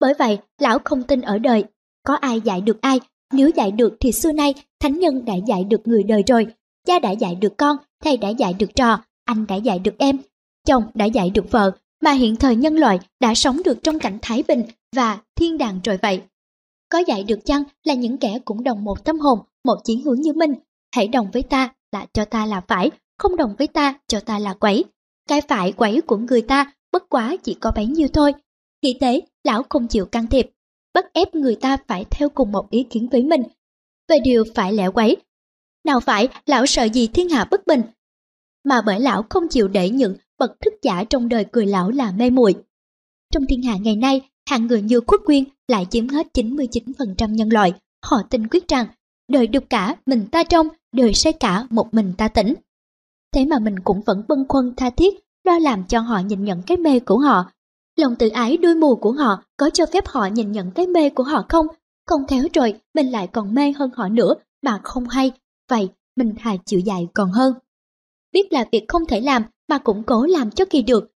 Bởi 0.00 0.14
vậy, 0.18 0.38
lão 0.58 0.78
không 0.84 1.02
tin 1.02 1.20
ở 1.20 1.38
đời, 1.38 1.64
có 2.06 2.14
ai 2.14 2.40
dạy 2.40 2.60
được 2.60 2.80
ai, 2.80 3.00
nếu 3.32 3.48
dạy 3.48 3.70
được 3.70 3.96
thì 4.00 4.12
xưa 4.12 4.32
nay 4.32 4.54
thánh 4.80 4.98
nhân 4.98 5.24
đã 5.24 5.34
dạy 5.34 5.64
được 5.64 5.80
người 5.84 6.02
đời 6.02 6.22
rồi, 6.26 6.46
cha 6.86 6.98
đã 6.98 7.10
dạy 7.10 7.34
được 7.34 7.56
con, 7.56 7.76
thầy 8.04 8.16
đã 8.16 8.28
dạy 8.28 8.52
được 8.52 8.74
trò, 8.74 8.98
anh 9.30 9.46
đã 9.46 9.56
dạy 9.56 9.78
được 9.78 9.94
em, 9.98 10.18
chồng 10.66 10.82
đã 10.94 11.04
dạy 11.04 11.30
được 11.30 11.50
vợ, 11.50 11.72
mà 12.02 12.12
hiện 12.12 12.36
thời 12.36 12.56
nhân 12.56 12.76
loại 12.76 13.00
đã 13.20 13.34
sống 13.34 13.60
được 13.64 13.82
trong 13.82 13.98
cảnh 13.98 14.18
thái 14.22 14.44
bình 14.48 14.62
và 14.96 15.18
thiên 15.34 15.58
đàng 15.58 15.80
rồi 15.84 15.98
vậy. 16.02 16.22
Có 16.88 16.98
dạy 16.98 17.24
được 17.24 17.44
chăng 17.44 17.62
là 17.84 17.94
những 17.94 18.16
kẻ 18.16 18.38
cũng 18.44 18.64
đồng 18.64 18.84
một 18.84 19.04
tâm 19.04 19.18
hồn, 19.18 19.38
một 19.64 19.76
chí 19.84 20.02
hướng 20.04 20.20
như 20.20 20.32
mình, 20.32 20.54
hãy 20.94 21.08
đồng 21.08 21.30
với 21.30 21.42
ta 21.42 21.74
là 21.92 22.06
cho 22.12 22.24
ta 22.24 22.46
là 22.46 22.60
phải, 22.68 22.90
không 23.18 23.36
đồng 23.36 23.54
với 23.58 23.66
ta 23.66 23.98
cho 24.08 24.20
ta 24.20 24.38
là 24.38 24.54
quấy. 24.54 24.84
Cái 25.28 25.40
phải 25.40 25.72
quấy 25.72 26.00
của 26.00 26.16
người 26.16 26.42
ta 26.42 26.72
bất 26.92 27.08
quá 27.08 27.36
chỉ 27.42 27.54
có 27.54 27.72
bấy 27.74 27.86
nhiêu 27.86 28.08
thôi. 28.12 28.34
Nghĩ 28.82 28.96
thế, 29.00 29.22
lão 29.44 29.62
không 29.68 29.86
chịu 29.86 30.06
can 30.06 30.26
thiệp, 30.26 30.50
bắt 30.94 31.12
ép 31.12 31.34
người 31.34 31.54
ta 31.54 31.76
phải 31.86 32.04
theo 32.10 32.28
cùng 32.28 32.52
một 32.52 32.70
ý 32.70 32.82
kiến 32.82 33.08
với 33.08 33.22
mình. 33.22 33.42
Về 34.08 34.18
điều 34.24 34.44
phải 34.54 34.72
lẽ 34.72 34.88
quấy, 34.88 35.16
nào 35.84 36.00
phải 36.00 36.28
lão 36.46 36.66
sợ 36.66 36.84
gì 36.84 37.06
thiên 37.06 37.28
hạ 37.28 37.48
bất 37.50 37.66
bình, 37.66 37.82
mà 38.64 38.82
bởi 38.86 39.00
lão 39.00 39.24
không 39.30 39.48
chịu 39.48 39.68
để 39.68 39.90
những 39.90 40.16
bậc 40.38 40.60
thức 40.60 40.74
giả 40.82 41.04
trong 41.04 41.28
đời 41.28 41.44
cười 41.52 41.66
lão 41.66 41.90
là 41.90 42.12
mê 42.12 42.30
muội. 42.30 42.54
Trong 43.32 43.46
thiên 43.46 43.62
hạ 43.62 43.76
ngày 43.76 43.96
nay, 43.96 44.28
hạng 44.50 44.66
người 44.66 44.82
như 44.82 45.00
quốc 45.00 45.20
quyên 45.24 45.44
lại 45.68 45.86
chiếm 45.90 46.08
hết 46.08 46.26
99% 46.34 47.34
nhân 47.34 47.48
loại. 47.52 47.72
Họ 48.04 48.22
tin 48.30 48.48
quyết 48.48 48.68
rằng, 48.68 48.86
đời 49.28 49.46
đục 49.46 49.64
cả 49.70 49.96
mình 50.06 50.26
ta 50.32 50.44
trong, 50.44 50.68
đời 50.92 51.14
sai 51.14 51.32
cả 51.32 51.66
một 51.70 51.94
mình 51.94 52.12
ta 52.18 52.28
tỉnh. 52.28 52.54
Thế 53.34 53.44
mà 53.44 53.58
mình 53.58 53.78
cũng 53.78 54.00
vẫn 54.00 54.22
bâng 54.28 54.44
khuâng 54.48 54.72
tha 54.76 54.90
thiết, 54.90 55.14
lo 55.44 55.58
làm 55.58 55.84
cho 55.84 56.00
họ 56.00 56.18
nhìn 56.18 56.44
nhận 56.44 56.62
cái 56.62 56.76
mê 56.76 57.00
của 57.00 57.18
họ. 57.18 57.50
Lòng 57.96 58.16
tự 58.16 58.28
ái 58.28 58.56
đuôi 58.56 58.74
mù 58.74 58.96
của 58.96 59.12
họ 59.12 59.42
có 59.56 59.70
cho 59.70 59.86
phép 59.92 60.04
họ 60.06 60.26
nhìn 60.26 60.52
nhận 60.52 60.70
cái 60.70 60.86
mê 60.86 61.10
của 61.10 61.22
họ 61.22 61.44
không? 61.48 61.66
Không 62.06 62.26
khéo 62.26 62.42
rồi, 62.54 62.80
mình 62.94 63.06
lại 63.06 63.26
còn 63.26 63.54
mê 63.54 63.72
hơn 63.72 63.90
họ 63.94 64.08
nữa 64.08 64.34
mà 64.62 64.80
không 64.84 65.08
hay. 65.08 65.32
Vậy, 65.70 65.88
mình 66.16 66.34
thà 66.38 66.56
chịu 66.66 66.80
dạy 66.80 67.08
còn 67.14 67.30
hơn. 67.30 67.54
Biết 68.32 68.52
là 68.52 68.64
việc 68.72 68.84
không 68.88 69.06
thể 69.06 69.20
làm 69.20 69.42
mà 69.68 69.78
cũng 69.78 70.02
cố 70.02 70.26
làm 70.26 70.50
cho 70.50 70.64
kỳ 70.64 70.82
được. 70.82 71.12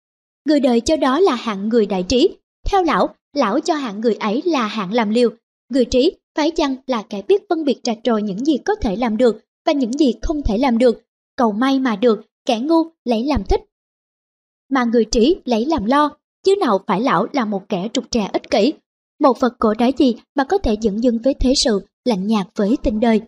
Người 0.46 0.60
đời 0.60 0.82
cho 0.82 0.98
đó 0.98 1.20
là 1.20 1.36
hạng 1.36 1.70
người 1.70 1.86
đại 1.86 2.04
trí. 2.04 2.30
Theo 2.66 2.84
lão, 2.84 3.10
lão 3.34 3.60
cho 3.60 3.76
hạng 3.76 4.02
người 4.02 4.16
ấy 4.16 4.42
là 4.46 4.68
hạng 4.68 4.94
làm 4.94 5.10
liều. 5.10 5.30
Người 5.70 5.86
trí 5.86 6.12
phải 6.36 6.52
chăng 6.52 6.76
là 6.88 7.04
kẻ 7.10 7.22
biết 7.28 7.42
phân 7.50 7.66
biệt 7.66 7.80
rạch 7.84 8.00
ròi 8.04 8.22
những 8.22 8.46
gì 8.46 8.58
có 8.58 8.76
thể 8.76 8.96
làm 8.96 9.18
được 9.18 9.40
và 9.66 9.74
những 9.74 9.94
gì 9.94 10.14
không 10.22 10.42
thể 10.42 10.58
làm 10.58 10.78
được. 10.78 11.02
Cầu 11.36 11.52
may 11.52 11.80
mà 11.80 11.96
được, 11.96 12.22
kẻ 12.46 12.60
ngu 12.60 12.84
lấy 13.06 13.24
làm 13.24 13.44
thích. 13.44 13.62
Mà 14.70 14.84
người 14.84 15.06
trí 15.06 15.36
lấy 15.46 15.66
làm 15.66 15.86
lo, 15.86 16.10
chứ 16.44 16.56
nào 16.60 16.80
phải 16.88 17.02
lão 17.02 17.28
là 17.34 17.46
một 17.46 17.70
kẻ 17.70 17.88
trục 17.94 18.12
trà 18.12 18.30
ích 18.34 18.50
kỷ. 18.50 18.74
Một 19.20 19.40
vật 19.40 19.54
cổ 19.60 19.74
đá 19.74 19.92
gì 19.98 20.16
mà 20.36 20.44
có 20.44 20.58
thể 20.58 20.76
dẫn 20.82 21.04
dưng 21.04 21.18
với 21.24 21.34
thế 21.34 21.54
sự, 21.56 21.82
lạnh 22.06 22.28
nhạt 22.28 22.48
với 22.56 22.78
tình 22.84 23.00
đời. 23.00 23.22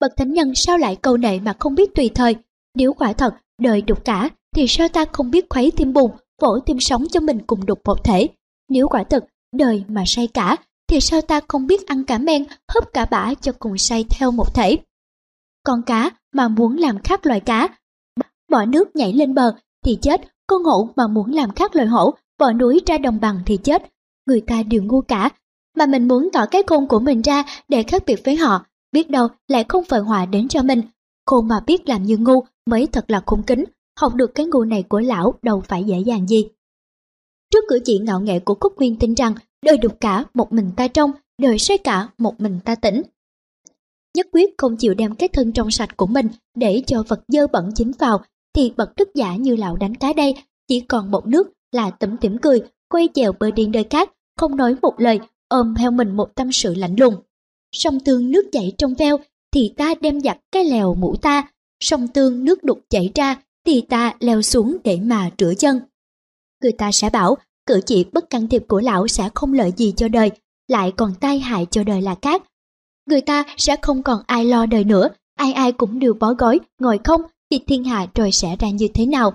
Bậc 0.00 0.12
thánh 0.16 0.32
nhân 0.32 0.54
sao 0.54 0.78
lại 0.78 0.96
câu 0.96 1.16
nệ 1.16 1.38
mà 1.38 1.56
không 1.58 1.74
biết 1.74 1.94
tùy 1.94 2.10
thời, 2.14 2.36
nếu 2.78 2.92
quả 2.92 3.12
thật 3.12 3.34
đời 3.62 3.82
đục 3.82 4.04
cả 4.04 4.28
thì 4.56 4.66
sao 4.68 4.88
ta 4.88 5.04
không 5.12 5.30
biết 5.30 5.46
khuấy 5.50 5.72
tim 5.76 5.92
bùn, 5.92 6.10
vỗ 6.40 6.58
tim 6.66 6.80
sống 6.80 7.04
cho 7.10 7.20
mình 7.20 7.38
cùng 7.46 7.66
đục 7.66 7.80
một 7.84 8.04
thể. 8.04 8.28
Nếu 8.68 8.88
quả 8.88 9.04
thật 9.04 9.24
đời 9.56 9.84
mà 9.88 10.02
say 10.06 10.26
cả 10.26 10.56
thì 10.88 11.00
sao 11.00 11.20
ta 11.20 11.40
không 11.48 11.66
biết 11.66 11.86
ăn 11.86 12.04
cả 12.04 12.18
men, 12.18 12.44
hấp 12.74 12.92
cả 12.92 13.04
bã 13.04 13.34
cho 13.34 13.52
cùng 13.58 13.78
say 13.78 14.04
theo 14.10 14.30
một 14.30 14.54
thể. 14.54 14.78
Con 15.64 15.82
cá 15.82 16.10
mà 16.32 16.48
muốn 16.48 16.76
làm 16.76 16.98
khác 17.02 17.26
loài 17.26 17.40
cá, 17.40 17.68
bỏ 18.50 18.64
nước 18.64 18.96
nhảy 18.96 19.12
lên 19.12 19.34
bờ 19.34 19.54
thì 19.84 19.98
chết, 20.02 20.20
con 20.46 20.64
hổ 20.64 20.88
mà 20.96 21.06
muốn 21.06 21.32
làm 21.32 21.50
khác 21.50 21.76
loài 21.76 21.86
hổ, 21.86 22.14
bỏ 22.38 22.52
núi 22.52 22.80
ra 22.86 22.98
đồng 22.98 23.20
bằng 23.20 23.40
thì 23.46 23.56
chết. 23.56 23.82
Người 24.26 24.40
ta 24.40 24.62
đều 24.62 24.82
ngu 24.82 25.00
cả, 25.00 25.30
mà 25.76 25.86
mình 25.86 26.08
muốn 26.08 26.28
tỏ 26.32 26.46
cái 26.50 26.62
khôn 26.66 26.88
của 26.88 27.00
mình 27.00 27.22
ra 27.22 27.44
để 27.68 27.82
khác 27.82 28.02
biệt 28.06 28.24
với 28.24 28.36
họ, 28.36 28.64
biết 28.92 29.10
đâu 29.10 29.28
lại 29.48 29.64
không 29.68 29.84
phải 29.84 30.00
họa 30.00 30.26
đến 30.26 30.48
cho 30.48 30.62
mình. 30.62 30.82
Khôn 31.28 31.48
mà 31.48 31.60
biết 31.66 31.88
làm 31.88 32.02
như 32.02 32.16
ngu 32.16 32.44
mới 32.66 32.86
thật 32.86 33.10
là 33.10 33.22
khôn 33.26 33.42
kính, 33.42 33.64
học 34.00 34.14
được 34.14 34.34
cái 34.34 34.46
ngu 34.46 34.64
này 34.64 34.82
của 34.82 35.00
lão 35.00 35.34
đâu 35.42 35.60
phải 35.60 35.84
dễ 35.84 35.98
dàng 35.98 36.26
gì. 36.26 36.48
Trước 37.52 37.64
cử 37.68 37.80
chỉ 37.84 37.98
ngạo 37.98 38.20
nghệ 38.20 38.40
của 38.40 38.54
Cúc 38.54 38.76
Nguyên 38.76 38.96
tin 38.96 39.14
rằng 39.14 39.34
đời 39.64 39.78
đục 39.78 39.92
cả 40.00 40.24
một 40.34 40.52
mình 40.52 40.70
ta 40.76 40.88
trong, 40.88 41.10
đời 41.42 41.58
say 41.58 41.78
cả 41.78 42.08
một 42.18 42.40
mình 42.40 42.60
ta 42.64 42.74
tỉnh. 42.74 43.02
Nhất 44.16 44.26
quyết 44.32 44.54
không 44.58 44.76
chịu 44.76 44.94
đem 44.94 45.14
cái 45.14 45.28
thân 45.28 45.52
trong 45.52 45.70
sạch 45.70 45.96
của 45.96 46.06
mình 46.06 46.28
để 46.54 46.82
cho 46.86 47.02
vật 47.08 47.20
dơ 47.28 47.46
bẩn 47.46 47.70
chính 47.74 47.92
vào, 47.98 48.20
thì 48.54 48.72
bậc 48.76 48.96
đức 48.96 49.08
giả 49.14 49.36
như 49.36 49.56
lão 49.56 49.76
đánh 49.76 49.94
cá 49.94 50.12
đây 50.12 50.34
chỉ 50.68 50.80
còn 50.80 51.10
một 51.10 51.26
nước 51.26 51.52
là 51.72 51.90
tẩm 51.90 52.16
tỉm 52.16 52.38
cười, 52.38 52.62
quay 52.88 53.08
chèo 53.14 53.32
bơi 53.32 53.52
điên 53.52 53.70
nơi 53.70 53.84
khác, 53.90 54.12
không 54.36 54.56
nói 54.56 54.76
một 54.82 54.94
lời, 54.98 55.20
ôm 55.48 55.74
theo 55.78 55.90
mình 55.90 56.16
một 56.16 56.34
tâm 56.34 56.52
sự 56.52 56.74
lạnh 56.74 56.96
lùng. 56.98 57.14
Sông 57.72 58.00
tương 58.00 58.30
nước 58.30 58.48
chảy 58.52 58.72
trong 58.78 58.94
veo, 58.94 59.18
thì 59.52 59.72
ta 59.76 59.94
đem 60.00 60.20
giặt 60.20 60.38
cái 60.52 60.64
lèo 60.64 60.94
mũ 60.94 61.16
ta, 61.22 61.48
sông 61.80 62.08
tương 62.08 62.44
nước 62.44 62.64
đục 62.64 62.80
chảy 62.90 63.10
ra, 63.14 63.36
thì 63.66 63.80
ta 63.80 64.14
leo 64.20 64.42
xuống 64.42 64.76
để 64.84 64.98
mà 65.02 65.30
rửa 65.38 65.54
chân. 65.58 65.80
Người 66.62 66.72
ta 66.72 66.92
sẽ 66.92 67.10
bảo, 67.10 67.36
cử 67.66 67.80
chỉ 67.86 68.04
bất 68.12 68.30
can 68.30 68.48
thiệp 68.48 68.64
của 68.68 68.80
lão 68.80 69.08
sẽ 69.08 69.28
không 69.34 69.52
lợi 69.52 69.72
gì 69.76 69.92
cho 69.96 70.08
đời, 70.08 70.30
lại 70.68 70.92
còn 70.96 71.14
tai 71.20 71.38
hại 71.38 71.66
cho 71.70 71.84
đời 71.84 72.02
là 72.02 72.14
khác. 72.22 72.42
Người 73.06 73.20
ta 73.20 73.44
sẽ 73.56 73.76
không 73.82 74.02
còn 74.02 74.22
ai 74.26 74.44
lo 74.44 74.66
đời 74.66 74.84
nữa, 74.84 75.08
ai 75.34 75.52
ai 75.52 75.72
cũng 75.72 75.98
đều 75.98 76.14
bó 76.14 76.34
gói, 76.34 76.60
ngồi 76.78 76.98
không, 77.04 77.22
thì 77.50 77.60
thiên 77.66 77.84
hạ 77.84 78.06
rồi 78.14 78.32
sẽ 78.32 78.56
ra 78.58 78.70
như 78.70 78.88
thế 78.94 79.06
nào. 79.06 79.32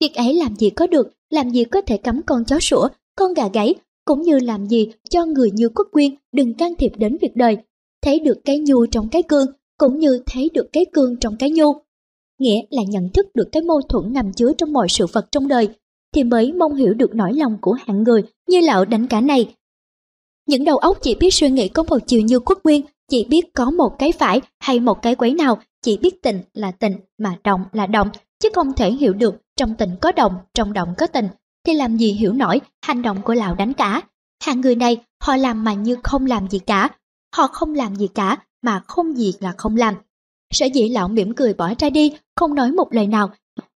Việc 0.00 0.14
ấy 0.14 0.34
làm 0.34 0.56
gì 0.56 0.70
có 0.70 0.86
được, 0.86 1.08
làm 1.30 1.50
gì 1.50 1.64
có 1.64 1.80
thể 1.80 1.96
cấm 1.96 2.22
con 2.22 2.44
chó 2.44 2.60
sủa, 2.60 2.88
con 3.16 3.34
gà 3.34 3.48
gáy, 3.48 3.74
cũng 4.04 4.22
như 4.22 4.38
làm 4.38 4.66
gì 4.66 4.92
cho 5.10 5.24
người 5.24 5.50
như 5.50 5.68
quốc 5.68 5.88
quyên 5.92 6.14
đừng 6.32 6.54
can 6.54 6.74
thiệp 6.78 6.92
đến 6.96 7.16
việc 7.20 7.36
đời. 7.36 7.56
Thấy 8.06 8.18
được 8.18 8.38
cái 8.44 8.58
nhu 8.58 8.86
trong 8.86 9.08
cái 9.08 9.22
cương, 9.22 9.46
cũng 9.78 9.98
như 9.98 10.22
thấy 10.26 10.50
được 10.54 10.66
cái 10.72 10.86
cương 10.92 11.16
trong 11.20 11.36
cái 11.36 11.50
nhu. 11.50 11.72
Nghĩa 12.38 12.60
là 12.70 12.82
nhận 12.88 13.08
thức 13.14 13.26
được 13.34 13.48
cái 13.52 13.62
mâu 13.62 13.80
thuẫn 13.88 14.12
nằm 14.12 14.32
chứa 14.32 14.52
trong 14.58 14.72
mọi 14.72 14.86
sự 14.88 15.06
vật 15.12 15.26
trong 15.32 15.48
đời, 15.48 15.68
thì 16.14 16.24
mới 16.24 16.52
mong 16.52 16.74
hiểu 16.74 16.94
được 16.94 17.14
nỗi 17.14 17.32
lòng 17.32 17.58
của 17.60 17.72
hạng 17.72 18.02
người 18.02 18.22
như 18.48 18.60
lão 18.60 18.84
đánh 18.84 19.06
cả 19.06 19.20
này. 19.20 19.54
Những 20.48 20.64
đầu 20.64 20.76
óc 20.76 20.98
chỉ 21.02 21.14
biết 21.14 21.34
suy 21.34 21.50
nghĩ 21.50 21.68
có 21.68 21.82
một 21.82 21.98
chiều 22.06 22.20
như 22.20 22.38
quốc 22.38 22.58
nguyên, 22.64 22.82
chỉ 23.10 23.24
biết 23.24 23.54
có 23.54 23.70
một 23.70 23.98
cái 23.98 24.12
phải 24.12 24.40
hay 24.58 24.80
một 24.80 25.02
cái 25.02 25.14
quấy 25.14 25.34
nào, 25.34 25.58
chỉ 25.82 25.96
biết 25.96 26.22
tình 26.22 26.40
là 26.54 26.70
tình 26.70 26.92
mà 27.18 27.38
động 27.44 27.64
là 27.72 27.86
động, 27.86 28.08
chứ 28.40 28.48
không 28.54 28.72
thể 28.72 28.92
hiểu 28.92 29.12
được 29.12 29.34
trong 29.56 29.74
tình 29.74 29.90
có 30.00 30.12
động, 30.12 30.34
trong 30.54 30.72
động 30.72 30.94
có 30.98 31.06
tình, 31.06 31.28
thì 31.64 31.74
làm 31.74 31.96
gì 31.96 32.12
hiểu 32.12 32.32
nổi 32.32 32.60
hành 32.82 33.02
động 33.02 33.22
của 33.24 33.34
lão 33.34 33.54
đánh 33.54 33.72
cả. 33.72 34.02
Hạng 34.44 34.60
người 34.60 34.74
này 34.74 34.96
họ 35.20 35.36
làm 35.36 35.64
mà 35.64 35.74
như 35.74 35.96
không 36.02 36.26
làm 36.26 36.48
gì 36.48 36.58
cả, 36.58 36.90
họ 37.36 37.46
không 37.46 37.74
làm 37.74 37.96
gì 37.96 38.08
cả 38.14 38.36
mà 38.62 38.82
không 38.86 39.16
gì 39.16 39.32
là 39.40 39.52
không 39.58 39.76
làm. 39.76 39.94
Sở 40.54 40.66
dĩ 40.66 40.88
lão 40.88 41.08
mỉm 41.08 41.34
cười 41.34 41.54
bỏ 41.54 41.74
ra 41.78 41.90
đi, 41.90 42.12
không 42.36 42.54
nói 42.54 42.72
một 42.72 42.92
lời 42.92 43.06
nào, 43.06 43.30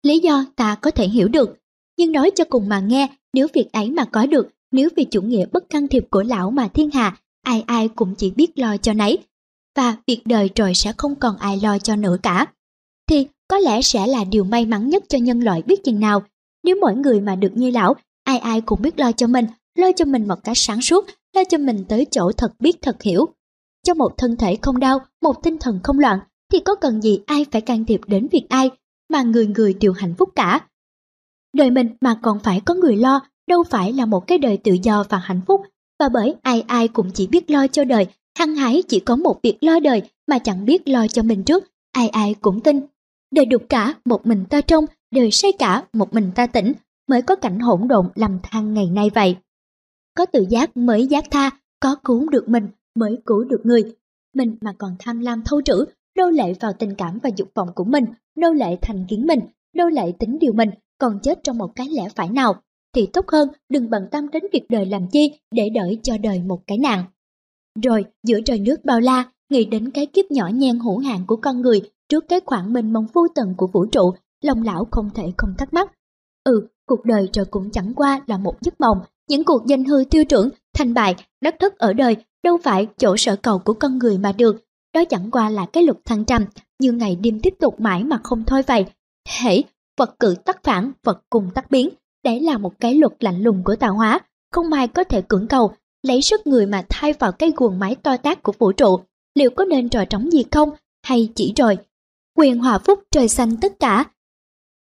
lý 0.03 0.19
do 0.19 0.45
ta 0.55 0.75
có 0.75 0.91
thể 0.91 1.07
hiểu 1.07 1.27
được, 1.27 1.57
nhưng 1.97 2.11
nói 2.11 2.31
cho 2.35 2.43
cùng 2.49 2.69
mà 2.69 2.79
nghe, 2.79 3.07
nếu 3.33 3.47
việc 3.53 3.71
ấy 3.71 3.91
mà 3.91 4.05
có 4.05 4.25
được, 4.25 4.49
nếu 4.71 4.89
vì 4.95 5.03
chủ 5.03 5.21
nghĩa 5.21 5.45
bất 5.45 5.69
can 5.69 5.87
thiệp 5.87 6.07
của 6.09 6.23
lão 6.23 6.51
mà 6.51 6.67
thiên 6.67 6.91
hạ, 6.91 7.17
ai 7.43 7.63
ai 7.67 7.87
cũng 7.87 8.15
chỉ 8.15 8.31
biết 8.31 8.59
lo 8.59 8.77
cho 8.77 8.93
nấy, 8.93 9.17
và 9.75 9.95
việc 10.07 10.21
đời 10.25 10.49
rồi 10.55 10.73
sẽ 10.73 10.93
không 10.97 11.15
còn 11.15 11.37
ai 11.37 11.59
lo 11.63 11.79
cho 11.79 11.95
nữa 11.95 12.17
cả. 12.23 12.45
Thì 13.09 13.27
có 13.47 13.57
lẽ 13.57 13.81
sẽ 13.81 14.07
là 14.07 14.23
điều 14.23 14.43
may 14.43 14.65
mắn 14.65 14.89
nhất 14.89 15.03
cho 15.09 15.17
nhân 15.17 15.39
loại 15.39 15.61
biết 15.61 15.83
chừng 15.83 15.99
nào, 15.99 16.23
nếu 16.63 16.75
mỗi 16.81 16.95
người 16.95 17.21
mà 17.21 17.35
được 17.35 17.51
như 17.55 17.71
lão, 17.71 17.95
ai 18.23 18.37
ai 18.37 18.61
cũng 18.61 18.81
biết 18.81 18.99
lo 18.99 19.11
cho 19.11 19.27
mình, 19.27 19.45
lo 19.75 19.91
cho 19.91 20.05
mình 20.05 20.27
một 20.27 20.43
cách 20.43 20.57
sáng 20.57 20.81
suốt, 20.81 21.05
lo 21.35 21.43
cho 21.43 21.57
mình 21.57 21.85
tới 21.89 22.05
chỗ 22.11 22.31
thật 22.31 22.51
biết 22.59 22.81
thật 22.81 23.03
hiểu. 23.03 23.29
Cho 23.87 23.93
một 23.93 24.17
thân 24.17 24.35
thể 24.37 24.57
không 24.61 24.79
đau, 24.79 24.99
một 25.21 25.43
tinh 25.43 25.57
thần 25.57 25.79
không 25.83 25.99
loạn, 25.99 26.19
thì 26.51 26.59
có 26.59 26.75
cần 26.75 27.01
gì 27.01 27.19
ai 27.25 27.45
phải 27.51 27.61
can 27.61 27.85
thiệp 27.85 28.01
đến 28.07 28.27
việc 28.31 28.45
ai, 28.49 28.69
mà 29.09 29.21
người 29.21 29.47
người 29.47 29.73
đều 29.73 29.93
hạnh 29.93 30.13
phúc 30.17 30.29
cả. 30.35 30.59
Đời 31.53 31.71
mình 31.71 31.89
mà 32.01 32.19
còn 32.21 32.39
phải 32.39 32.61
có 32.65 32.73
người 32.73 32.95
lo, 32.95 33.21
đâu 33.49 33.63
phải 33.63 33.93
là 33.93 34.05
một 34.05 34.27
cái 34.27 34.37
đời 34.37 34.57
tự 34.57 34.73
do 34.83 35.03
và 35.09 35.17
hạnh 35.17 35.41
phúc, 35.47 35.61
và 35.99 36.09
bởi 36.09 36.35
ai 36.41 36.61
ai 36.67 36.87
cũng 36.87 37.11
chỉ 37.13 37.27
biết 37.27 37.49
lo 37.49 37.67
cho 37.67 37.83
đời, 37.83 38.07
hăng 38.39 38.55
hái 38.55 38.83
chỉ 38.87 38.99
có 38.99 39.15
một 39.15 39.39
việc 39.43 39.57
lo 39.61 39.79
đời 39.79 40.01
mà 40.27 40.39
chẳng 40.39 40.65
biết 40.65 40.87
lo 40.87 41.07
cho 41.07 41.23
mình 41.23 41.43
trước, 41.43 41.63
ai 41.91 42.09
ai 42.09 42.35
cũng 42.41 42.59
tin. 42.59 42.81
Đời 43.31 43.45
đục 43.45 43.63
cả, 43.69 43.93
một 44.05 44.25
mình 44.25 44.45
ta 44.49 44.61
trong, 44.61 44.85
đời 45.11 45.31
say 45.31 45.51
cả, 45.59 45.83
một 45.93 46.13
mình 46.13 46.31
ta 46.35 46.47
tỉnh, 46.47 46.73
mới 47.09 47.21
có 47.21 47.35
cảnh 47.35 47.59
hỗn 47.59 47.87
độn 47.87 48.09
lầm 48.15 48.39
than 48.43 48.73
ngày 48.73 48.89
nay 48.89 49.09
vậy. 49.15 49.35
Có 50.17 50.25
tự 50.25 50.45
giác 50.49 50.77
mới 50.77 51.07
giác 51.07 51.23
tha, 51.31 51.49
có 51.79 51.95
cứu 52.03 52.29
được 52.29 52.49
mình 52.49 52.67
mới 52.97 53.17
cứu 53.25 53.43
được 53.43 53.61
người. 53.63 53.83
Mình 54.33 54.55
mà 54.61 54.73
còn 54.77 54.95
tham 54.99 55.19
lam 55.19 55.41
thâu 55.45 55.61
trữ, 55.61 55.85
nô 56.17 56.29
lệ 56.29 56.53
vào 56.59 56.73
tình 56.73 56.95
cảm 56.95 57.19
và 57.23 57.29
dục 57.37 57.47
vọng 57.55 57.69
của 57.75 57.83
mình, 57.83 58.05
nô 58.37 58.53
lệ 58.53 58.77
thành 58.81 59.05
kiến 59.09 59.27
mình, 59.27 59.39
nô 59.75 59.85
lệ 59.85 60.11
tính 60.19 60.37
điều 60.39 60.53
mình, 60.53 60.69
còn 60.97 61.19
chết 61.23 61.39
trong 61.43 61.57
một 61.57 61.75
cái 61.75 61.87
lẽ 61.89 62.09
phải 62.15 62.29
nào, 62.29 62.61
thì 62.95 63.07
tốt 63.13 63.25
hơn 63.27 63.49
đừng 63.69 63.89
bận 63.89 64.07
tâm 64.11 64.29
đến 64.29 64.43
việc 64.53 64.65
đời 64.69 64.85
làm 64.85 65.07
chi 65.11 65.31
để 65.51 65.69
đợi 65.69 65.99
cho 66.03 66.17
đời 66.17 66.41
một 66.41 66.59
cái 66.67 66.77
nạn. 66.77 67.03
Rồi, 67.83 68.05
giữa 68.23 68.41
trời 68.45 68.59
nước 68.59 68.85
bao 68.85 68.99
la, 68.99 69.31
nghĩ 69.49 69.65
đến 69.65 69.91
cái 69.91 70.05
kiếp 70.05 70.31
nhỏ 70.31 70.49
nhen 70.53 70.79
hữu 70.79 70.97
hạn 70.97 71.23
của 71.27 71.35
con 71.35 71.61
người 71.61 71.81
trước 72.09 72.25
cái 72.29 72.39
khoảng 72.45 72.73
mênh 72.73 72.93
mông 72.93 73.05
vô 73.13 73.27
tận 73.35 73.53
của 73.57 73.67
vũ 73.67 73.85
trụ 73.85 74.13
lòng 74.43 74.63
lão 74.63 74.87
không 74.91 75.09
thể 75.15 75.23
không 75.37 75.53
thắc 75.57 75.73
mắc. 75.73 75.91
Ừ, 76.43 76.67
cuộc 76.85 77.05
đời 77.05 77.29
rồi 77.33 77.45
cũng 77.45 77.69
chẳng 77.71 77.93
qua 77.95 78.21
là 78.27 78.37
một 78.37 78.55
giấc 78.61 78.81
mộng, 78.81 78.97
những 79.29 79.43
cuộc 79.43 79.65
danh 79.65 79.83
hư 79.83 80.03
tiêu 80.09 80.25
trưởng, 80.25 80.49
thành 80.73 80.93
bại, 80.93 81.15
đất 81.41 81.55
thất 81.59 81.77
ở 81.77 81.93
đời 81.93 82.15
đâu 82.47 82.57
phải 82.63 82.87
chỗ 82.97 83.17
sở 83.17 83.35
cầu 83.35 83.59
của 83.59 83.73
con 83.73 83.97
người 83.97 84.17
mà 84.17 84.31
được. 84.31 84.65
Đó 84.93 85.03
chẳng 85.05 85.31
qua 85.31 85.49
là 85.49 85.65
cái 85.65 85.83
luật 85.83 85.97
thăng 86.05 86.25
trầm, 86.25 86.45
như 86.79 86.91
ngày 86.91 87.15
đêm 87.15 87.39
tiếp 87.39 87.53
tục 87.59 87.79
mãi 87.79 88.03
mà 88.03 88.19
không 88.23 88.43
thôi 88.43 88.61
vậy. 88.67 88.85
Hễ, 89.29 89.61
vật 89.97 90.15
cử 90.19 90.35
tắc 90.45 90.63
phản, 90.63 90.91
vật 91.03 91.21
cùng 91.29 91.49
tắc 91.55 91.71
biến. 91.71 91.89
Đấy 92.23 92.39
là 92.39 92.57
một 92.57 92.79
cái 92.79 92.95
luật 92.95 93.13
lạnh 93.19 93.41
lùng 93.41 93.63
của 93.63 93.75
tạo 93.75 93.93
hóa, 93.93 94.19
không 94.51 94.73
ai 94.73 94.87
có 94.87 95.03
thể 95.03 95.21
cưỡng 95.21 95.47
cầu, 95.47 95.71
lấy 96.03 96.21
sức 96.21 96.47
người 96.47 96.65
mà 96.65 96.85
thay 96.89 97.13
vào 97.13 97.31
cái 97.31 97.51
guồng 97.55 97.79
máy 97.79 97.95
to 97.95 98.17
tác 98.17 98.43
của 98.43 98.53
vũ 98.57 98.71
trụ. 98.71 98.99
Liệu 99.35 99.49
có 99.49 99.65
nên 99.65 99.89
trò 99.89 100.05
trống 100.05 100.31
gì 100.31 100.45
không, 100.51 100.69
hay 101.03 101.29
chỉ 101.35 101.53
rồi? 101.55 101.77
Quyền 102.37 102.57
hòa 102.57 102.77
phúc 102.77 103.03
trời 103.11 103.27
xanh 103.27 103.57
tất 103.57 103.79
cả. 103.79 104.05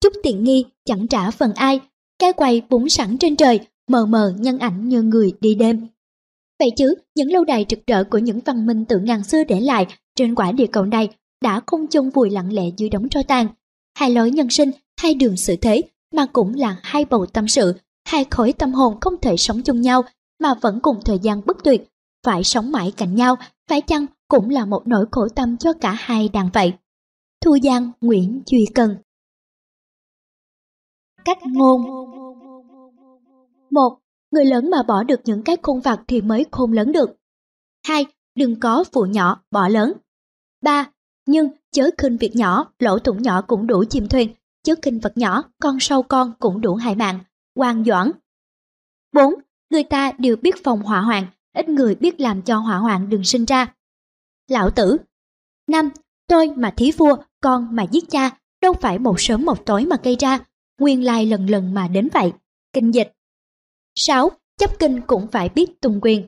Chút 0.01 0.13
tiện 0.23 0.43
nghi 0.43 0.65
chẳng 0.85 1.07
trả 1.07 1.31
phần 1.31 1.53
ai, 1.53 1.79
cái 2.19 2.33
quay 2.33 2.61
búng 2.69 2.89
sẵn 2.89 3.17
trên 3.17 3.35
trời, 3.35 3.59
mờ 3.87 4.05
mờ 4.05 4.33
nhân 4.37 4.59
ảnh 4.59 4.89
như 4.89 5.01
người 5.01 5.33
đi 5.41 5.55
đêm. 5.55 5.87
Vậy 6.61 6.71
chứ, 6.77 6.95
những 7.15 7.31
lâu 7.31 7.43
đài 7.43 7.65
trực 7.69 7.87
rỡ 7.87 8.03
của 8.03 8.17
những 8.17 8.39
văn 8.45 8.65
minh 8.65 8.85
từ 8.85 8.99
ngàn 8.99 9.23
xưa 9.23 9.43
để 9.43 9.59
lại 9.59 9.87
trên 10.15 10.35
quả 10.35 10.51
địa 10.51 10.67
cầu 10.67 10.85
này 10.85 11.09
đã 11.43 11.61
không 11.67 11.87
chôn 11.87 12.09
vùi 12.09 12.29
lặng 12.29 12.53
lẽ 12.53 12.63
dưới 12.77 12.89
đống 12.89 13.09
tro 13.09 13.23
tàn. 13.27 13.47
Hai 13.95 14.09
lối 14.09 14.31
nhân 14.31 14.49
sinh, 14.49 14.71
hai 15.01 15.13
đường 15.13 15.37
sự 15.37 15.55
thế, 15.61 15.81
mà 16.13 16.25
cũng 16.33 16.53
là 16.53 16.77
hai 16.83 17.05
bầu 17.05 17.25
tâm 17.25 17.47
sự, 17.47 17.73
hai 18.05 18.25
khối 18.31 18.53
tâm 18.53 18.73
hồn 18.73 18.97
không 19.01 19.13
thể 19.21 19.37
sống 19.37 19.61
chung 19.61 19.81
nhau 19.81 20.01
mà 20.39 20.53
vẫn 20.61 20.79
cùng 20.79 20.99
thời 21.05 21.19
gian 21.19 21.41
bất 21.45 21.57
tuyệt, 21.63 21.89
phải 22.25 22.43
sống 22.43 22.71
mãi 22.71 22.93
cạnh 22.97 23.15
nhau, 23.15 23.35
phải 23.69 23.81
chăng 23.81 24.05
cũng 24.27 24.49
là 24.49 24.65
một 24.65 24.87
nỗi 24.87 25.05
khổ 25.11 25.27
tâm 25.35 25.57
cho 25.57 25.73
cả 25.73 25.91
hai 25.99 26.29
đàn 26.29 26.49
vậy. 26.53 26.73
Thu 27.45 27.57
Giang 27.63 27.91
Nguyễn 28.01 28.41
Duy 28.45 28.65
Cần 28.75 28.95
Cách 31.25 31.37
ngôn 31.43 31.81
một 33.71 33.97
Người 34.31 34.45
lớn 34.45 34.69
mà 34.69 34.83
bỏ 34.83 35.03
được 35.03 35.21
những 35.25 35.43
cái 35.43 35.57
khôn 35.63 35.79
vặt 35.79 35.99
thì 36.07 36.21
mới 36.21 36.45
khôn 36.51 36.71
lớn 36.71 36.91
được. 36.91 37.17
2. 37.87 38.05
Đừng 38.35 38.59
có 38.59 38.83
phụ 38.91 39.05
nhỏ, 39.05 39.43
bỏ 39.51 39.67
lớn. 39.67 39.93
3. 40.61 40.89
Nhưng 41.25 41.49
chớ 41.71 41.89
khinh 41.97 42.17
việc 42.17 42.35
nhỏ, 42.35 42.65
lỗ 42.79 42.99
thủng 42.99 43.21
nhỏ 43.21 43.41
cũng 43.41 43.67
đủ 43.67 43.83
chìm 43.89 44.07
thuyền, 44.07 44.29
chớ 44.63 44.75
khinh 44.81 44.99
vật 44.99 45.17
nhỏ, 45.17 45.43
con 45.61 45.77
sâu 45.79 46.03
con 46.03 46.33
cũng 46.39 46.61
đủ 46.61 46.75
hại 46.75 46.95
mạng. 46.95 47.19
quan 47.55 47.83
Doãn 47.85 48.11
4. 49.13 49.33
Người 49.69 49.83
ta 49.83 50.11
đều 50.17 50.35
biết 50.35 50.63
phòng 50.63 50.81
hỏa 50.81 51.01
hoạn, 51.01 51.25
ít 51.53 51.69
người 51.69 51.95
biết 51.95 52.19
làm 52.19 52.41
cho 52.41 52.57
hỏa 52.57 52.77
hoạn 52.77 53.09
đừng 53.09 53.23
sinh 53.23 53.45
ra. 53.45 53.73
Lão 54.47 54.69
tử 54.69 54.97
5. 55.67 55.89
Tôi 56.27 56.51
mà 56.55 56.73
thí 56.77 56.91
vua, 56.91 57.17
con 57.41 57.75
mà 57.75 57.83
giết 57.91 58.09
cha, 58.09 58.29
đâu 58.61 58.73
phải 58.73 58.99
một 58.99 59.15
sớm 59.17 59.45
một 59.45 59.65
tối 59.65 59.85
mà 59.85 59.95
gây 60.03 60.15
ra, 60.19 60.39
nguyên 60.79 61.03
lai 61.03 61.25
lần 61.25 61.49
lần 61.49 61.73
mà 61.73 61.87
đến 61.87 62.09
vậy. 62.13 62.33
Kinh 62.73 62.91
dịch 62.91 63.13
6. 63.95 64.31
Chấp 64.57 64.79
kinh 64.79 65.01
cũng 65.07 65.27
phải 65.31 65.49
biết 65.49 65.81
tung 65.81 65.99
quyền. 66.01 66.27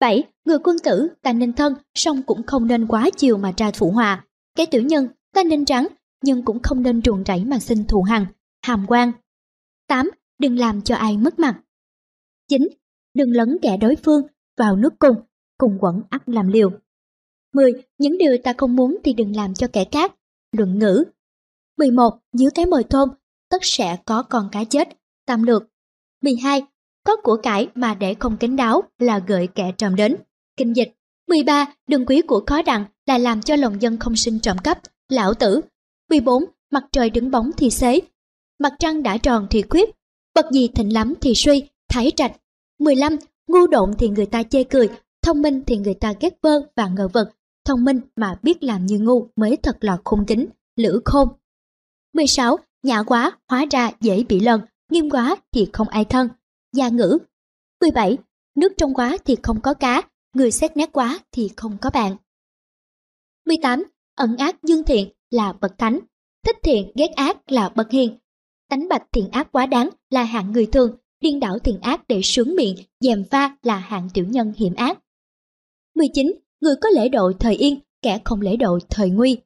7. 0.00 0.24
Người 0.44 0.58
quân 0.64 0.76
tử 0.84 1.08
ta 1.22 1.32
nên 1.32 1.52
thân, 1.52 1.74
song 1.94 2.22
cũng 2.22 2.42
không 2.46 2.66
nên 2.66 2.86
quá 2.86 3.10
chiều 3.16 3.38
mà 3.38 3.52
ra 3.56 3.70
thủ 3.70 3.90
hòa. 3.90 4.24
Cái 4.54 4.66
tiểu 4.66 4.82
nhân 4.82 5.08
ta 5.34 5.42
nên 5.42 5.64
trắng, 5.64 5.86
nhưng 6.22 6.44
cũng 6.44 6.62
không 6.62 6.82
nên 6.82 7.00
ruồng 7.04 7.24
rẫy 7.26 7.44
mà 7.44 7.58
xin 7.58 7.84
thù 7.84 8.02
hằn, 8.02 8.26
hàm 8.62 8.86
quan. 8.88 9.12
8. 9.88 10.10
Đừng 10.38 10.58
làm 10.58 10.82
cho 10.82 10.96
ai 10.96 11.16
mất 11.16 11.38
mặt. 11.38 11.60
9. 12.48 12.68
Đừng 13.14 13.30
lấn 13.30 13.58
kẻ 13.62 13.76
đối 13.76 13.96
phương 13.96 14.22
vào 14.56 14.76
nước 14.76 14.98
cùng, 14.98 15.16
cùng 15.58 15.78
quẩn 15.80 16.02
ắt 16.10 16.28
làm 16.28 16.48
liều. 16.48 16.70
10. 17.52 17.72
Những 17.98 18.18
điều 18.18 18.36
ta 18.44 18.54
không 18.58 18.76
muốn 18.76 18.98
thì 19.04 19.12
đừng 19.12 19.36
làm 19.36 19.54
cho 19.54 19.66
kẻ 19.72 19.84
khác. 19.92 20.14
Luận 20.52 20.78
ngữ. 20.78 21.04
11. 21.76 22.18
Dưới 22.32 22.50
cái 22.54 22.66
mồi 22.66 22.84
thôn, 22.84 23.08
tất 23.50 23.58
sẽ 23.62 23.96
có 24.04 24.22
con 24.22 24.48
cá 24.52 24.64
chết. 24.64 24.88
Tam 25.26 25.42
lược. 25.42 25.71
12. 26.22 26.62
Có 27.04 27.16
của 27.16 27.36
cải 27.36 27.68
mà 27.74 27.94
để 27.94 28.14
không 28.14 28.36
kính 28.36 28.56
đáo 28.56 28.82
là 28.98 29.18
gợi 29.18 29.48
kẻ 29.54 29.72
trộm 29.78 29.96
đến. 29.96 30.16
Kinh 30.56 30.76
dịch. 30.76 30.92
13. 31.28 31.66
Đừng 31.88 32.06
quý 32.06 32.22
của 32.22 32.42
khó 32.46 32.62
đặng 32.62 32.84
là 33.06 33.18
làm 33.18 33.42
cho 33.42 33.56
lòng 33.56 33.82
dân 33.82 33.98
không 33.98 34.16
sinh 34.16 34.38
trộm 34.38 34.56
cắp. 34.58 34.80
Lão 35.08 35.34
tử. 35.34 35.60
14. 36.10 36.44
Mặt 36.70 36.84
trời 36.92 37.10
đứng 37.10 37.30
bóng 37.30 37.50
thì 37.56 37.70
xế. 37.70 38.00
Mặt 38.58 38.72
trăng 38.78 39.02
đã 39.02 39.16
tròn 39.16 39.46
thì 39.50 39.62
khuyết. 39.62 39.90
Bậc 40.34 40.46
gì 40.50 40.68
thịnh 40.68 40.92
lắm 40.92 41.14
thì 41.20 41.34
suy, 41.34 41.62
thái 41.88 42.10
trạch. 42.16 42.32
15. 42.78 43.16
Ngu 43.48 43.66
độn 43.66 43.94
thì 43.98 44.08
người 44.08 44.26
ta 44.26 44.42
chê 44.42 44.64
cười, 44.64 44.88
thông 45.22 45.42
minh 45.42 45.62
thì 45.66 45.76
người 45.76 45.94
ta 45.94 46.14
ghét 46.20 46.38
vơ 46.42 46.60
và 46.76 46.88
ngờ 46.88 47.08
vật. 47.12 47.30
Thông 47.64 47.84
minh 47.84 48.00
mà 48.16 48.38
biết 48.42 48.62
làm 48.62 48.86
như 48.86 48.98
ngu 48.98 49.26
mới 49.36 49.56
thật 49.56 49.76
là 49.80 49.96
khôn 50.04 50.24
kính, 50.26 50.46
lữ 50.76 51.00
khôn. 51.04 51.28
16. 52.14 52.58
Nhã 52.82 53.02
quá, 53.02 53.38
hóa 53.48 53.64
ra 53.70 53.90
dễ 54.00 54.24
bị 54.28 54.40
lần, 54.40 54.60
nghiêm 54.92 55.10
quá 55.10 55.36
thì 55.52 55.66
không 55.72 55.88
ai 55.88 56.04
thân. 56.04 56.28
Gia 56.72 56.88
ngữ 56.88 57.18
17. 57.80 58.18
Nước 58.54 58.72
trong 58.76 58.94
quá 58.94 59.16
thì 59.24 59.36
không 59.42 59.60
có 59.60 59.74
cá, 59.74 60.02
người 60.34 60.50
xét 60.50 60.76
nét 60.76 60.92
quá 60.92 61.18
thì 61.32 61.50
không 61.56 61.76
có 61.80 61.90
bạn. 61.90 62.16
18. 63.46 63.84
Ẩn 64.14 64.36
ác 64.36 64.62
dương 64.62 64.84
thiện 64.84 65.08
là 65.30 65.52
bậc 65.52 65.78
thánh, 65.78 65.98
thích 66.44 66.56
thiện 66.62 66.92
ghét 66.94 67.08
ác 67.16 67.52
là 67.52 67.68
bậc 67.68 67.90
hiền. 67.90 68.18
Tánh 68.68 68.88
bạch 68.88 69.02
thiện 69.12 69.30
ác 69.30 69.52
quá 69.52 69.66
đáng 69.66 69.88
là 70.10 70.22
hạng 70.22 70.52
người 70.52 70.66
thường, 70.66 70.96
điên 71.20 71.40
đảo 71.40 71.58
thiện 71.58 71.80
ác 71.80 72.08
để 72.08 72.20
sướng 72.24 72.56
miệng, 72.56 72.76
dèm 73.00 73.24
pha 73.30 73.56
là 73.62 73.76
hạng 73.76 74.08
tiểu 74.14 74.24
nhân 74.28 74.52
hiểm 74.56 74.74
ác. 74.74 74.98
19. 75.94 76.32
Người 76.60 76.74
có 76.80 76.88
lễ 76.88 77.08
độ 77.08 77.32
thời 77.40 77.54
yên, 77.54 77.80
kẻ 78.02 78.20
không 78.24 78.40
lễ 78.40 78.56
độ 78.56 78.78
thời 78.90 79.10
nguy. 79.10 79.38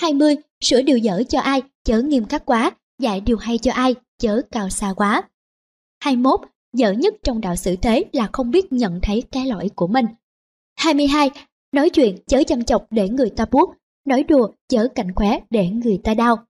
20. 0.00 0.36
Sửa 0.60 0.82
điều 0.82 0.98
dở 0.98 1.22
cho 1.28 1.40
ai, 1.40 1.62
chớ 1.84 2.02
nghiêm 2.02 2.24
khắc 2.24 2.46
quá, 2.46 2.72
dạy 2.98 3.20
điều 3.20 3.36
hay 3.36 3.58
cho 3.58 3.72
ai, 3.72 3.94
chớ 4.20 4.42
cao 4.50 4.68
xa 4.68 4.92
quá. 4.96 5.22
21. 6.00 6.40
Dở 6.72 6.92
nhất 6.92 7.14
trong 7.22 7.40
đạo 7.40 7.56
xử 7.56 7.76
thế 7.76 8.04
là 8.12 8.28
không 8.32 8.50
biết 8.50 8.72
nhận 8.72 9.00
thấy 9.02 9.22
cái 9.32 9.46
lỗi 9.46 9.70
của 9.74 9.86
mình. 9.86 10.06
22. 10.76 11.30
Nói 11.72 11.90
chuyện 11.90 12.16
chớ 12.26 12.42
chăm 12.46 12.64
chọc 12.64 12.86
để 12.90 13.08
người 13.08 13.30
ta 13.30 13.44
buốt, 13.50 13.74
nói 14.04 14.22
đùa 14.22 14.48
chớ 14.68 14.88
cảnh 14.94 15.14
khóe 15.14 15.38
để 15.50 15.68
người 15.68 16.00
ta 16.04 16.14
đau. 16.14 16.46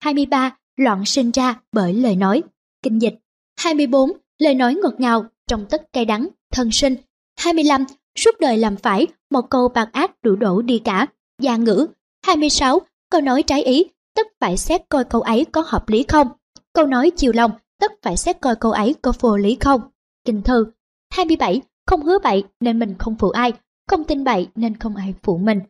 23. 0.00 0.56
Loạn 0.76 1.04
sinh 1.04 1.30
ra 1.30 1.60
bởi 1.72 1.94
lời 1.94 2.16
nói. 2.16 2.42
Kinh 2.82 3.02
dịch. 3.02 3.14
24. 3.56 4.10
Lời 4.38 4.54
nói 4.54 4.74
ngọt 4.74 4.94
ngào, 4.98 5.24
trong 5.46 5.66
tất 5.70 5.92
cay 5.92 6.04
đắng, 6.04 6.28
thân 6.52 6.70
sinh. 6.72 6.94
25. 7.38 7.84
Suốt 8.16 8.30
đời 8.40 8.56
làm 8.56 8.76
phải, 8.76 9.06
một 9.30 9.50
câu 9.50 9.68
bạc 9.68 9.88
ác 9.92 10.22
đủ 10.22 10.36
đổ 10.36 10.62
đi 10.62 10.78
cả. 10.78 11.06
Gia 11.42 11.56
ngữ. 11.56 11.86
26. 12.26 12.78
Câu 13.10 13.20
nói 13.20 13.42
trái 13.42 13.62
ý, 13.62 13.84
tất 14.14 14.26
phải 14.40 14.56
xét 14.56 14.88
coi 14.88 15.04
câu 15.04 15.20
ấy 15.20 15.44
có 15.44 15.62
hợp 15.66 15.88
lý 15.88 16.04
không. 16.08 16.28
Câu 16.74 16.86
nói 16.86 17.10
chiều 17.16 17.32
lòng, 17.32 17.50
tất 17.80 17.92
phải 18.02 18.16
xét 18.16 18.40
coi 18.40 18.56
câu 18.56 18.72
ấy 18.72 18.94
có 19.02 19.12
vô 19.20 19.36
lý 19.36 19.56
không. 19.60 19.80
Kinh 20.24 20.42
thư 20.42 20.66
27. 21.10 21.60
Không 21.86 22.02
hứa 22.02 22.18
bậy 22.18 22.44
nên 22.60 22.78
mình 22.78 22.94
không 22.98 23.16
phụ 23.18 23.30
ai, 23.30 23.52
không 23.88 24.04
tin 24.04 24.24
bậy 24.24 24.48
nên 24.54 24.76
không 24.76 24.96
ai 24.96 25.14
phụ 25.22 25.38
mình. 25.38 25.60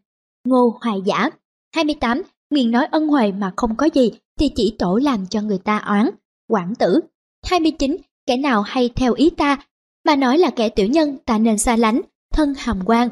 Ngô 0.44 0.78
Hoài 0.80 1.00
Giả 1.04 1.30
28. 1.74 2.22
Miệng 2.50 2.70
nói 2.70 2.86
ân 2.86 3.08
huệ 3.08 3.32
mà 3.32 3.52
không 3.56 3.76
có 3.76 3.88
gì 3.94 4.12
thì 4.38 4.50
chỉ 4.56 4.76
tổ 4.78 4.96
làm 4.96 5.26
cho 5.26 5.40
người 5.40 5.58
ta 5.58 5.78
oán. 5.78 6.10
Quảng 6.48 6.74
tử 6.74 7.00
29. 7.46 7.96
Kẻ 8.26 8.36
nào 8.36 8.62
hay 8.62 8.90
theo 8.96 9.14
ý 9.14 9.30
ta 9.30 9.56
mà 10.04 10.16
nói 10.16 10.38
là 10.38 10.50
kẻ 10.50 10.68
tiểu 10.68 10.86
nhân 10.86 11.18
ta 11.24 11.38
nên 11.38 11.58
xa 11.58 11.76
lánh, 11.76 12.00
thân 12.32 12.54
hàm 12.58 12.80
quan. 12.86 13.08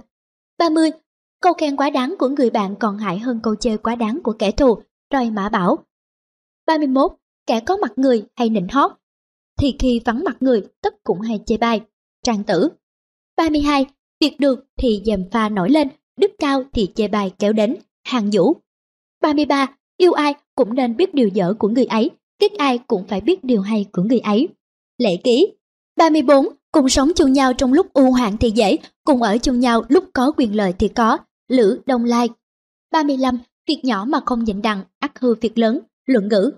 30. 0.58 0.90
Câu 1.42 1.52
khen 1.52 1.76
quá 1.76 1.90
đáng 1.90 2.14
của 2.18 2.28
người 2.28 2.50
bạn 2.50 2.76
còn 2.76 2.98
hại 2.98 3.18
hơn 3.18 3.40
câu 3.42 3.54
chơi 3.54 3.78
quá 3.78 3.94
đáng 3.94 4.20
của 4.22 4.32
kẻ 4.38 4.50
thù, 4.50 4.82
roi 5.12 5.30
mã 5.30 5.48
bảo. 5.48 5.78
31 6.66 7.12
kẻ 7.50 7.60
có 7.60 7.76
mặt 7.76 7.92
người 7.96 8.24
hay 8.36 8.50
nịnh 8.50 8.68
hót, 8.68 8.92
thì 9.58 9.76
khi 9.78 10.00
vắng 10.04 10.24
mặt 10.24 10.36
người 10.40 10.62
tất 10.82 10.94
cũng 11.04 11.20
hay 11.20 11.40
chê 11.46 11.56
bai. 11.56 11.80
Trang 12.24 12.44
tử 12.44 12.68
32. 13.36 13.86
Việc 14.20 14.40
được 14.40 14.66
thì 14.78 15.02
dèm 15.04 15.24
pha 15.32 15.48
nổi 15.48 15.70
lên, 15.70 15.88
đức 16.16 16.30
cao 16.38 16.64
thì 16.72 16.88
chê 16.94 17.08
bai 17.08 17.32
kéo 17.38 17.52
đến, 17.52 17.76
hàng 18.04 18.30
vũ. 18.32 18.56
33. 19.22 19.66
Yêu 19.96 20.12
ai 20.12 20.34
cũng 20.54 20.74
nên 20.74 20.96
biết 20.96 21.14
điều 21.14 21.28
dở 21.28 21.54
của 21.58 21.68
người 21.68 21.84
ấy, 21.84 22.10
ghét 22.40 22.52
ai 22.58 22.78
cũng 22.78 23.06
phải 23.08 23.20
biết 23.20 23.44
điều 23.44 23.60
hay 23.60 23.86
của 23.92 24.02
người 24.02 24.20
ấy. 24.20 24.48
Lễ 24.98 25.16
ký 25.24 25.52
34. 25.96 26.46
Cùng 26.72 26.88
sống 26.88 27.12
chung 27.16 27.32
nhau 27.32 27.52
trong 27.52 27.72
lúc 27.72 27.92
u 27.92 28.10
hoạn 28.10 28.36
thì 28.40 28.50
dễ, 28.50 28.76
cùng 29.04 29.22
ở 29.22 29.38
chung 29.38 29.60
nhau 29.60 29.82
lúc 29.88 30.04
có 30.12 30.32
quyền 30.36 30.56
lợi 30.56 30.74
thì 30.78 30.88
có. 30.88 31.18
Lữ 31.48 31.80
Đông 31.86 32.04
Lai 32.04 32.28
35. 32.92 33.38
Việc 33.68 33.80
nhỏ 33.84 34.04
mà 34.08 34.20
không 34.26 34.44
nhịn 34.44 34.62
đặng, 34.62 34.84
ắt 34.98 35.18
hư 35.18 35.34
việc 35.34 35.58
lớn. 35.58 35.80
Luận 36.06 36.28
ngữ 36.28 36.52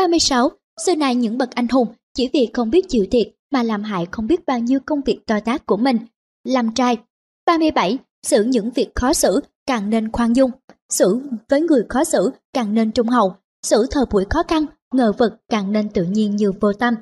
36. 0.00 0.50
Xưa 0.86 0.94
nay 0.94 1.14
những 1.14 1.38
bậc 1.38 1.50
anh 1.50 1.68
hùng 1.68 1.88
chỉ 2.14 2.30
vì 2.32 2.50
không 2.52 2.70
biết 2.70 2.88
chịu 2.88 3.06
thiệt 3.10 3.28
mà 3.50 3.62
làm 3.62 3.82
hại 3.82 4.06
không 4.10 4.26
biết 4.26 4.46
bao 4.46 4.58
nhiêu 4.58 4.80
công 4.86 5.00
việc 5.00 5.20
to 5.26 5.40
tác 5.40 5.66
của 5.66 5.76
mình. 5.76 5.96
Làm 6.44 6.74
trai 6.74 6.98
37. 7.46 7.98
Xử 8.26 8.44
những 8.44 8.70
việc 8.70 8.94
khó 8.94 9.12
xử 9.12 9.40
càng 9.66 9.90
nên 9.90 10.12
khoan 10.12 10.36
dung. 10.36 10.50
Xử 10.88 11.20
với 11.48 11.60
người 11.60 11.82
khó 11.88 12.04
xử 12.04 12.30
càng 12.52 12.74
nên 12.74 12.92
trung 12.92 13.08
hậu. 13.08 13.34
Xử 13.62 13.86
thời 13.90 14.04
buổi 14.10 14.24
khó 14.30 14.42
khăn, 14.48 14.64
ngờ 14.94 15.12
vực 15.18 15.32
càng 15.48 15.72
nên 15.72 15.88
tự 15.88 16.02
nhiên 16.04 16.36
như 16.36 16.52
vô 16.60 16.72
tâm. 16.72 16.94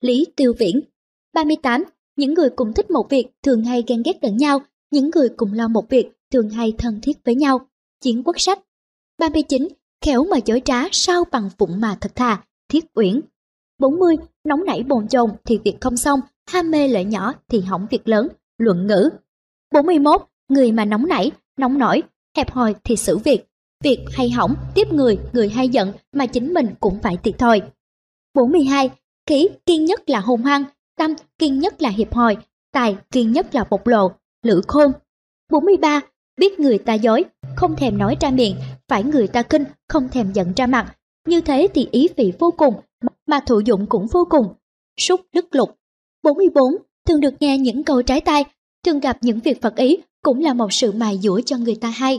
Lý 0.00 0.26
Tiêu 0.36 0.52
Viễn 0.58 0.80
38. 1.34 1.84
Những 2.16 2.34
người 2.34 2.50
cùng 2.50 2.72
thích 2.72 2.90
một 2.90 3.06
việc 3.10 3.26
thường 3.42 3.64
hay 3.64 3.84
ghen 3.86 4.02
ghét 4.04 4.18
lẫn 4.22 4.36
nhau, 4.36 4.58
những 4.90 5.10
người 5.14 5.28
cùng 5.36 5.52
lo 5.52 5.68
một 5.68 5.88
việc 5.88 6.10
thường 6.32 6.50
hay 6.50 6.72
thân 6.78 7.00
thiết 7.02 7.24
với 7.24 7.34
nhau. 7.34 7.68
Chiến 8.00 8.22
quốc 8.24 8.40
sách 8.40 8.58
39 9.18 9.68
khéo 10.00 10.24
mà 10.24 10.40
chối 10.40 10.62
trá 10.64 10.84
sao 10.92 11.24
bằng 11.32 11.50
phụng 11.58 11.80
mà 11.80 11.96
thật 12.00 12.14
thà, 12.14 12.42
thiết 12.68 12.84
uyển. 12.94 13.20
40. 13.78 14.16
Nóng 14.44 14.64
nảy 14.64 14.82
bồn 14.82 15.08
chồn 15.08 15.30
thì 15.44 15.58
việc 15.64 15.76
không 15.80 15.96
xong, 15.96 16.20
ham 16.46 16.70
mê 16.70 16.88
lợi 16.88 17.04
nhỏ 17.04 17.32
thì 17.48 17.60
hỏng 17.60 17.86
việc 17.90 18.08
lớn, 18.08 18.28
luận 18.58 18.86
ngữ. 18.86 19.10
41. 19.72 20.22
Người 20.48 20.72
mà 20.72 20.84
nóng 20.84 21.06
nảy, 21.08 21.30
nóng 21.56 21.78
nổi, 21.78 22.02
hẹp 22.36 22.50
hòi 22.50 22.74
thì 22.84 22.96
xử 22.96 23.18
việc. 23.18 23.44
Việc 23.84 23.98
hay 24.12 24.30
hỏng, 24.30 24.54
tiếp 24.74 24.92
người, 24.92 25.18
người 25.32 25.48
hay 25.48 25.68
giận 25.68 25.92
mà 26.12 26.26
chính 26.26 26.54
mình 26.54 26.66
cũng 26.80 26.98
phải 27.02 27.16
thiệt 27.16 27.38
thòi. 27.38 27.62
42. 28.34 28.90
Khí 29.26 29.48
kiên 29.66 29.84
nhất 29.84 30.10
là 30.10 30.20
hùng 30.20 30.44
hăng, 30.44 30.64
tâm 30.96 31.14
kiên 31.38 31.58
nhất 31.58 31.82
là 31.82 31.88
hiệp 31.88 32.14
hòi, 32.14 32.36
tài 32.72 32.96
kiên 33.10 33.32
nhất 33.32 33.54
là 33.54 33.64
bộc 33.70 33.86
lộ, 33.86 34.12
lữ 34.42 34.62
khôn. 34.68 34.92
43. 35.50 36.00
Biết 36.36 36.60
người 36.60 36.78
ta 36.78 36.94
dối, 36.94 37.24
không 37.56 37.76
thèm 37.76 37.98
nói 37.98 38.16
ra 38.20 38.30
miệng, 38.30 38.56
phải 38.88 39.04
người 39.04 39.26
ta 39.26 39.42
kinh, 39.42 39.64
không 39.88 40.08
thèm 40.08 40.32
giận 40.32 40.52
ra 40.56 40.66
mặt. 40.66 40.96
Như 41.26 41.40
thế 41.40 41.68
thì 41.74 41.88
ý 41.90 42.08
vị 42.16 42.32
vô 42.38 42.50
cùng, 42.50 42.74
mà 43.26 43.40
thụ 43.46 43.60
dụng 43.60 43.86
cũng 43.86 44.06
vô 44.06 44.26
cùng. 44.30 44.54
Súc 45.00 45.20
đức 45.32 45.54
lục. 45.54 45.76
44. 46.22 46.64
Thường 47.06 47.20
được 47.20 47.34
nghe 47.40 47.58
những 47.58 47.84
câu 47.84 48.02
trái 48.02 48.20
tai, 48.20 48.44
thường 48.84 49.00
gặp 49.00 49.18
những 49.20 49.40
việc 49.40 49.62
phật 49.62 49.76
ý 49.76 49.96
cũng 50.22 50.40
là 50.40 50.54
một 50.54 50.72
sự 50.72 50.92
mài 50.92 51.18
dũa 51.22 51.40
cho 51.40 51.56
người 51.56 51.74
ta 51.74 51.88
hay. 51.88 52.18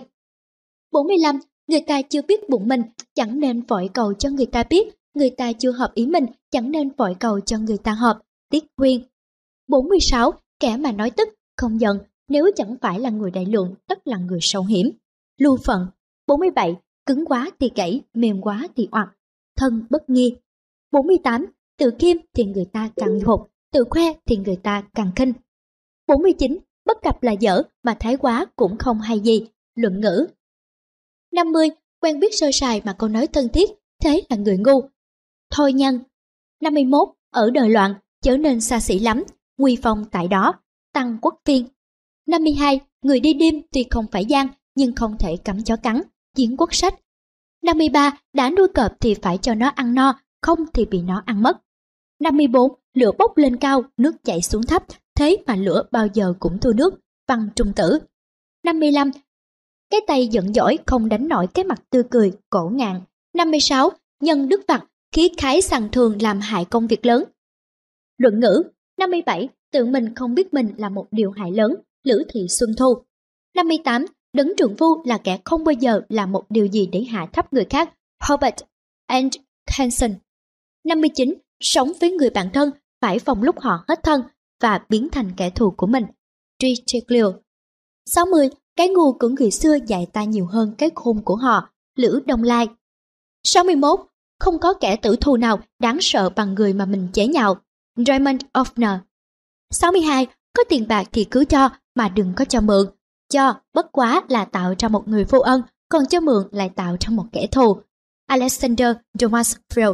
45. 0.92 1.40
Người 1.68 1.82
ta 1.82 2.02
chưa 2.02 2.22
biết 2.22 2.50
bụng 2.50 2.68
mình, 2.68 2.82
chẳng 3.16 3.40
nên 3.40 3.62
vội 3.62 3.90
cầu 3.94 4.14
cho 4.14 4.30
người 4.30 4.46
ta 4.46 4.64
biết, 4.64 4.88
người 5.14 5.30
ta 5.30 5.54
chưa 5.54 5.72
hợp 5.72 5.92
ý 5.94 6.06
mình, 6.06 6.26
chẳng 6.52 6.72
nên 6.72 6.90
vội 6.90 7.16
cầu 7.20 7.40
cho 7.40 7.58
người 7.58 7.78
ta 7.78 7.92
hợp. 7.92 8.20
Tiết 8.50 8.64
Huyên 8.78 9.02
46. 9.68 10.34
Kẻ 10.60 10.78
mà 10.78 10.92
nói 10.92 11.12
tức, 11.12 11.30
không 11.58 11.82
giận, 11.82 11.98
nếu 12.28 12.50
chẳng 12.56 12.76
phải 12.82 13.00
là 13.00 13.10
người 13.10 13.32
đại 13.32 13.46
lượng, 13.46 13.76
tất 13.88 14.08
là 14.08 14.18
người 14.18 14.40
sâu 14.42 14.64
hiểm. 14.64 14.92
Lưu 15.38 15.58
phận 15.66 15.88
47. 16.28 16.76
Cứng 17.06 17.26
quá 17.26 17.50
thì 17.60 17.72
gãy, 17.76 18.02
mềm 18.14 18.42
quá 18.42 18.68
thì 18.76 18.88
oặt. 18.92 19.08
Thân 19.58 19.86
bất 19.90 20.10
nghi 20.10 20.36
48. 20.92 21.46
Tự 21.78 21.92
khiêm 22.00 22.18
thì 22.34 22.46
người 22.46 22.66
ta 22.74 22.90
càng 22.96 23.20
hụt, 23.26 23.40
tự 23.72 23.84
khoe 23.90 24.04
thì 24.26 24.38
người 24.38 24.56
ta 24.56 24.84
càng 24.94 25.12
khinh. 25.16 25.34
49. 26.08 26.58
Bất 26.86 26.98
cập 27.02 27.24
là 27.24 27.32
dở 27.32 27.62
mà 27.84 27.96
thái 28.00 28.18
quá 28.18 28.46
cũng 28.56 28.78
không 28.78 29.02
hay 29.02 29.20
gì. 29.20 29.48
Luận 29.76 30.02
ngữ 30.02 30.28
50. 31.32 31.70
Quen 32.02 32.20
biết 32.20 32.30
sơ 32.32 32.50
sài 32.54 32.82
mà 32.86 32.94
câu 32.94 33.10
nói 33.10 33.28
thân 33.28 33.50
thiết, 33.50 33.70
thế 34.04 34.24
là 34.30 34.38
người 34.38 34.58
ngu. 34.58 34.82
Thôi 35.52 35.74
nhân 35.74 36.00
51. 36.62 37.10
Ở 37.32 37.50
đời 37.50 37.70
loạn, 37.70 37.96
trở 38.22 38.38
nên 38.38 38.62
xa 38.62 38.80
xỉ 38.80 39.00
lắm, 39.00 39.24
nguy 39.58 39.78
phong 39.82 40.06
tại 40.12 40.28
đó, 40.28 40.54
tăng 40.94 41.18
quốc 41.22 41.42
phiên. 41.46 41.68
52. 42.28 42.80
Người 43.02 43.20
đi 43.20 43.34
đêm 43.34 43.62
tuy 43.72 43.86
không 43.90 44.06
phải 44.12 44.26
gian, 44.26 44.48
nhưng 44.76 44.96
không 44.96 45.18
thể 45.20 45.38
cắm 45.38 45.64
chó 45.64 45.76
cắn, 45.76 46.02
chiến 46.36 46.58
quốc 46.58 46.74
sách. 46.74 46.94
53. 47.64 48.18
Đã 48.34 48.50
nuôi 48.50 48.68
cọp 48.68 48.92
thì 49.00 49.14
phải 49.14 49.38
cho 49.38 49.54
nó 49.54 49.68
ăn 49.68 49.96
no, 49.96 50.20
không 50.42 50.60
thì 50.74 50.86
bị 50.86 51.02
nó 51.02 51.24
ăn 51.26 51.44
mất. 51.44 51.58
54. 52.20 52.72
Lửa 52.94 53.12
bốc 53.18 53.38
lên 53.38 53.58
cao, 53.58 53.84
nước 53.98 54.16
chảy 54.24 54.42
xuống 54.42 54.64
thấp, 54.64 54.84
thế 55.16 55.38
mà 55.48 55.56
lửa 55.56 55.84
bao 55.92 56.08
giờ 56.14 56.34
cũng 56.40 56.60
thua 56.60 56.74
nước, 56.74 57.00
văn 57.28 57.50
trung 57.56 57.74
tử. 57.76 58.00
55. 58.64 59.12
Cái 59.90 60.02
tay 60.08 60.28
giận 60.28 60.54
dỗi 60.54 60.78
không 60.86 61.10
đánh 61.10 61.28
nổi 61.28 61.48
cái 61.54 61.66
mặt 61.66 61.82
tươi 61.90 62.04
cười, 62.12 62.32
cổ 62.50 62.70
ngạn. 62.74 63.02
56. 63.34 63.90
Nhân 64.22 64.50
đức 64.50 64.62
vặt, 64.68 64.86
khí 65.12 65.30
khái 65.38 65.62
sằng 65.62 65.90
thường 65.92 66.22
làm 66.22 66.40
hại 66.40 66.66
công 66.66 66.88
việc 66.88 67.06
lớn. 67.06 67.24
Luận 68.18 68.40
ngữ 68.40 68.64
57. 68.98 69.50
Tự 69.72 69.86
mình 69.86 70.16
không 70.16 70.36
biết 70.36 70.54
mình 70.54 70.74
là 70.78 70.90
một 70.90 71.08
điều 71.12 71.32
hại 71.32 71.52
lớn, 71.52 71.76
Lữ 72.06 72.24
Thị 72.30 72.48
Xuân 72.50 72.70
Thu 72.78 73.04
58. 73.56 74.06
Đấng 74.34 74.54
trưởng 74.58 74.76
phu 74.76 75.04
là 75.06 75.18
kẻ 75.18 75.40
không 75.46 75.64
bao 75.64 75.74
giờ 75.74 76.02
làm 76.10 76.32
một 76.32 76.46
điều 76.50 76.66
gì 76.66 76.90
để 76.92 77.04
hạ 77.04 77.28
thấp 77.34 77.54
người 77.54 77.66
khác, 77.70 77.94
Robert 78.28 78.56
and 79.08 79.36
Hanson 79.68 80.12
59. 80.84 81.34
Sống 81.60 81.92
với 82.02 82.12
người 82.12 82.30
bạn 82.30 82.50
thân, 82.54 82.72
phải 83.02 83.20
phòng 83.20 83.44
lúc 83.44 83.60
họ 83.60 83.86
hết 83.88 84.04
thân 84.04 84.22
và 84.62 84.86
biến 84.90 85.10
thành 85.12 85.32
kẻ 85.38 85.50
thù 85.50 85.72
của 85.78 85.88
mình. 85.88 86.06
Tricheglio 86.60 87.32
60. 88.06 88.50
Cái 88.76 88.90
ngu 88.90 89.14
của 89.14 89.30
người 89.30 89.52
xưa 89.52 89.78
dạy 89.88 90.08
ta 90.14 90.24
nhiều 90.24 90.46
hơn 90.46 90.76
cái 90.78 90.90
khôn 90.96 91.22
của 91.26 91.36
họ. 91.36 91.70
Lữ 91.96 92.22
Đông 92.26 92.44
Lai 92.44 92.68
61. 93.44 94.00
Không 94.40 94.60
có 94.60 94.74
kẻ 94.74 94.96
tử 94.96 95.16
thù 95.16 95.38
nào 95.38 95.60
đáng 95.80 95.98
sợ 96.02 96.30
bằng 96.30 96.54
người 96.54 96.74
mà 96.74 96.86
mình 96.86 97.08
chế 97.14 97.28
nhạo. 97.28 97.58
Raymond 98.08 98.42
Offner 98.54 98.98
62. 99.72 100.28
Có 100.54 100.64
tiền 100.70 100.88
bạc 100.88 101.08
thì 101.12 101.24
cứ 101.24 101.46
cho, 101.46 101.70
mà 101.96 102.10
đừng 102.10 102.34
có 102.36 102.46
cho 102.46 102.62
mượn. 102.62 102.88
Cho 103.30 103.54
bất 103.74 103.92
quá 103.92 104.24
là 104.30 104.46
tạo 104.46 104.74
ra 104.80 104.88
một 104.88 105.08
người 105.08 105.24
vô 105.24 105.40
ân, 105.40 105.62
còn 105.90 106.06
cho 106.06 106.20
mượn 106.20 106.48
lại 106.52 106.70
tạo 106.76 106.98
ra 107.00 107.10
một 107.10 107.26
kẻ 107.32 107.48
thù. 107.52 107.78
Alexander 108.28 108.96
Thomas 109.20 109.56
mươi 109.76 109.86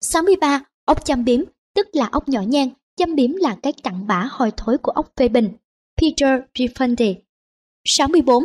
63. 0.00 0.64
Ốc 0.84 1.04
chăm 1.04 1.24
biếm, 1.24 1.40
tức 1.74 1.88
là 1.92 2.08
ốc 2.12 2.28
nhỏ 2.28 2.42
nhen, 2.42 2.70
chăm 2.96 3.14
biếm 3.14 3.32
là 3.32 3.56
cái 3.62 3.72
cặn 3.72 4.06
bã 4.06 4.28
hôi 4.30 4.52
thối 4.56 4.78
của 4.78 4.92
ốc 4.92 5.12
phê 5.16 5.28
bình. 5.28 5.52
Peter 6.00 6.40
Rifonde 6.54 7.14
64. 7.84 8.44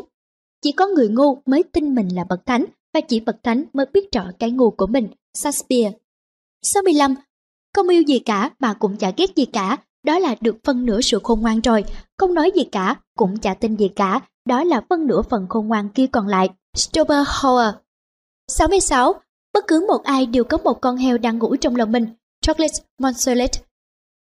Chỉ 0.62 0.72
có 0.72 0.88
người 0.88 1.10
ngu 1.10 1.42
mới 1.46 1.64
tin 1.64 1.96
mình 1.96 2.16
là 2.16 2.24
bậc 2.30 2.46
thánh 2.46 2.66
và 2.94 3.02
chỉ 3.02 3.20
bậc 3.20 3.44
thánh 3.44 3.64
mới 3.74 3.86
biết 3.94 4.12
rõ 4.12 4.32
cái 4.40 4.52
ngu 4.52 4.72
của 4.72 4.88
mình. 4.88 5.08
Shakespeare 5.34 5.92
65. 6.62 7.16
Không 7.74 7.88
yêu 7.88 8.02
gì 8.02 8.20
cả 8.20 8.50
mà 8.60 8.74
cũng 8.74 8.98
chả 8.98 9.12
ghét 9.18 9.36
gì 9.36 9.46
cả, 9.46 9.78
đó 10.06 10.20
là 10.20 10.36
được 10.42 10.56
phân 10.64 10.86
nửa 10.86 11.02
sự 11.02 11.20
khôn 11.24 11.42
ngoan 11.42 11.62
rồi. 11.62 11.84
Không 12.18 12.34
nói 12.34 12.52
gì 12.56 12.64
cả, 12.72 12.96
cũng 13.18 13.38
chả 13.38 13.54
tin 13.54 13.76
gì 13.76 13.88
cả, 13.88 14.20
đó 14.46 14.64
là 14.64 14.82
phân 14.90 15.08
nửa 15.08 15.22
phần 15.22 15.48
khôn 15.50 15.68
ngoan 15.68 15.90
kia 15.90 16.08
còn 16.08 16.28
lại. 16.28 16.50
Schopenhauer 16.76 17.76
66. 18.48 19.14
Bất 19.54 19.68
cứ 19.68 19.86
một 19.88 20.04
ai 20.04 20.26
đều 20.26 20.44
có 20.44 20.58
một 20.58 20.82
con 20.82 20.98
heo 20.98 21.18
đang 21.18 21.40
ngủ 21.40 21.56
trong 21.56 21.76
lòng 21.76 21.92
mình. 21.92 22.08
Chocolate 22.42 22.74
Monsolet 23.00 23.52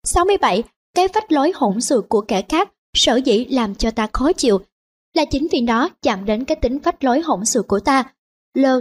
67. 0.03 0.64
Cái 0.95 1.07
vách 1.14 1.31
lối 1.31 1.52
hỗn 1.56 1.81
xược 1.81 2.10
của 2.10 2.22
kẻ 2.22 2.41
khác 2.49 2.72
sở 2.93 3.15
dĩ 3.15 3.45
làm 3.45 3.76
cho 3.76 3.91
ta 3.91 4.07
khó 4.14 4.34
chịu 4.34 4.60
là 5.14 5.26
chính 5.26 5.47
vì 5.52 5.61
nó 5.61 5.89
chạm 6.02 6.26
đến 6.26 6.45
cái 6.45 6.56
tính 6.56 6.80
phách 6.80 7.03
lối 7.03 7.22
hỗn 7.22 7.45
xược 7.45 7.68
của 7.68 7.80
ta. 7.80 8.14
Le 8.53 8.72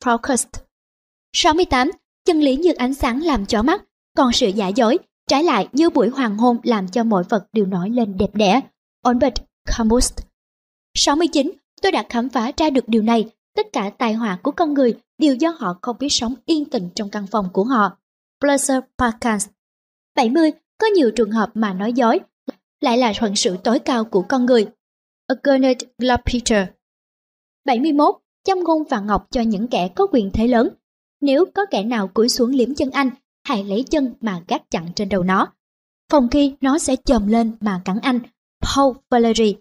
Focus 0.00 0.44
68. 1.32 1.90
Chân 2.24 2.40
lý 2.40 2.56
như 2.56 2.72
ánh 2.72 2.94
sáng 2.94 3.22
làm 3.22 3.46
cho 3.46 3.62
mắt, 3.62 3.82
còn 4.16 4.32
sự 4.32 4.48
giả 4.48 4.68
dối, 4.68 4.98
trái 5.26 5.44
lại 5.44 5.68
như 5.72 5.90
buổi 5.90 6.08
hoàng 6.08 6.38
hôn 6.38 6.58
làm 6.62 6.88
cho 6.88 7.04
mọi 7.04 7.24
vật 7.28 7.46
đều 7.52 7.66
nổi 7.66 7.90
lên 7.90 8.16
đẹp 8.16 8.34
đẽ. 8.34 8.60
Albert 9.02 9.34
Camus 9.76 10.12
69. 10.94 11.52
Tôi 11.82 11.92
đã 11.92 12.04
khám 12.08 12.28
phá 12.28 12.52
ra 12.56 12.70
được 12.70 12.88
điều 12.88 13.02
này, 13.02 13.30
tất 13.56 13.66
cả 13.72 13.90
tài 13.98 14.14
họa 14.14 14.38
của 14.42 14.50
con 14.50 14.74
người 14.74 14.94
đều 15.18 15.34
do 15.34 15.50
họ 15.58 15.78
không 15.82 15.96
biết 16.00 16.08
sống 16.10 16.34
yên 16.46 16.64
tĩnh 16.64 16.88
trong 16.94 17.10
căn 17.10 17.26
phòng 17.26 17.48
của 17.52 17.64
họ. 17.64 17.98
Blazer 18.40 18.80
Parkins 18.98 19.46
70. 20.16 20.52
Có 20.78 20.86
nhiều 20.86 21.10
trường 21.10 21.30
hợp 21.30 21.50
mà 21.54 21.72
nói 21.72 21.92
dối 21.92 22.20
lại 22.80 22.98
là 22.98 23.12
thuận 23.18 23.36
sự 23.36 23.56
tối 23.64 23.78
cao 23.78 24.04
của 24.04 24.22
con 24.22 24.46
người. 24.46 24.66
Ernest 25.44 25.78
Glapeter 25.98 26.68
71. 27.64 28.14
Châm 28.44 28.58
ngôn 28.64 28.84
và 28.84 29.00
ngọc 29.00 29.26
cho 29.30 29.40
những 29.40 29.68
kẻ 29.68 29.88
có 29.88 30.06
quyền 30.12 30.30
thế 30.32 30.46
lớn. 30.46 30.68
Nếu 31.20 31.44
có 31.54 31.66
kẻ 31.70 31.82
nào 31.82 32.08
cúi 32.08 32.28
xuống 32.28 32.50
liếm 32.50 32.74
chân 32.74 32.90
anh, 32.90 33.10
hãy 33.46 33.64
lấy 33.64 33.84
chân 33.90 34.14
mà 34.20 34.40
gác 34.48 34.70
chặn 34.70 34.86
trên 34.96 35.08
đầu 35.08 35.22
nó. 35.22 35.48
Phòng 36.12 36.28
khi 36.28 36.54
nó 36.60 36.78
sẽ 36.78 36.96
chồm 37.04 37.26
lên 37.26 37.56
mà 37.60 37.80
cắn 37.84 37.98
anh. 38.02 38.18
Paul 38.60 38.96
Valery 39.10 39.56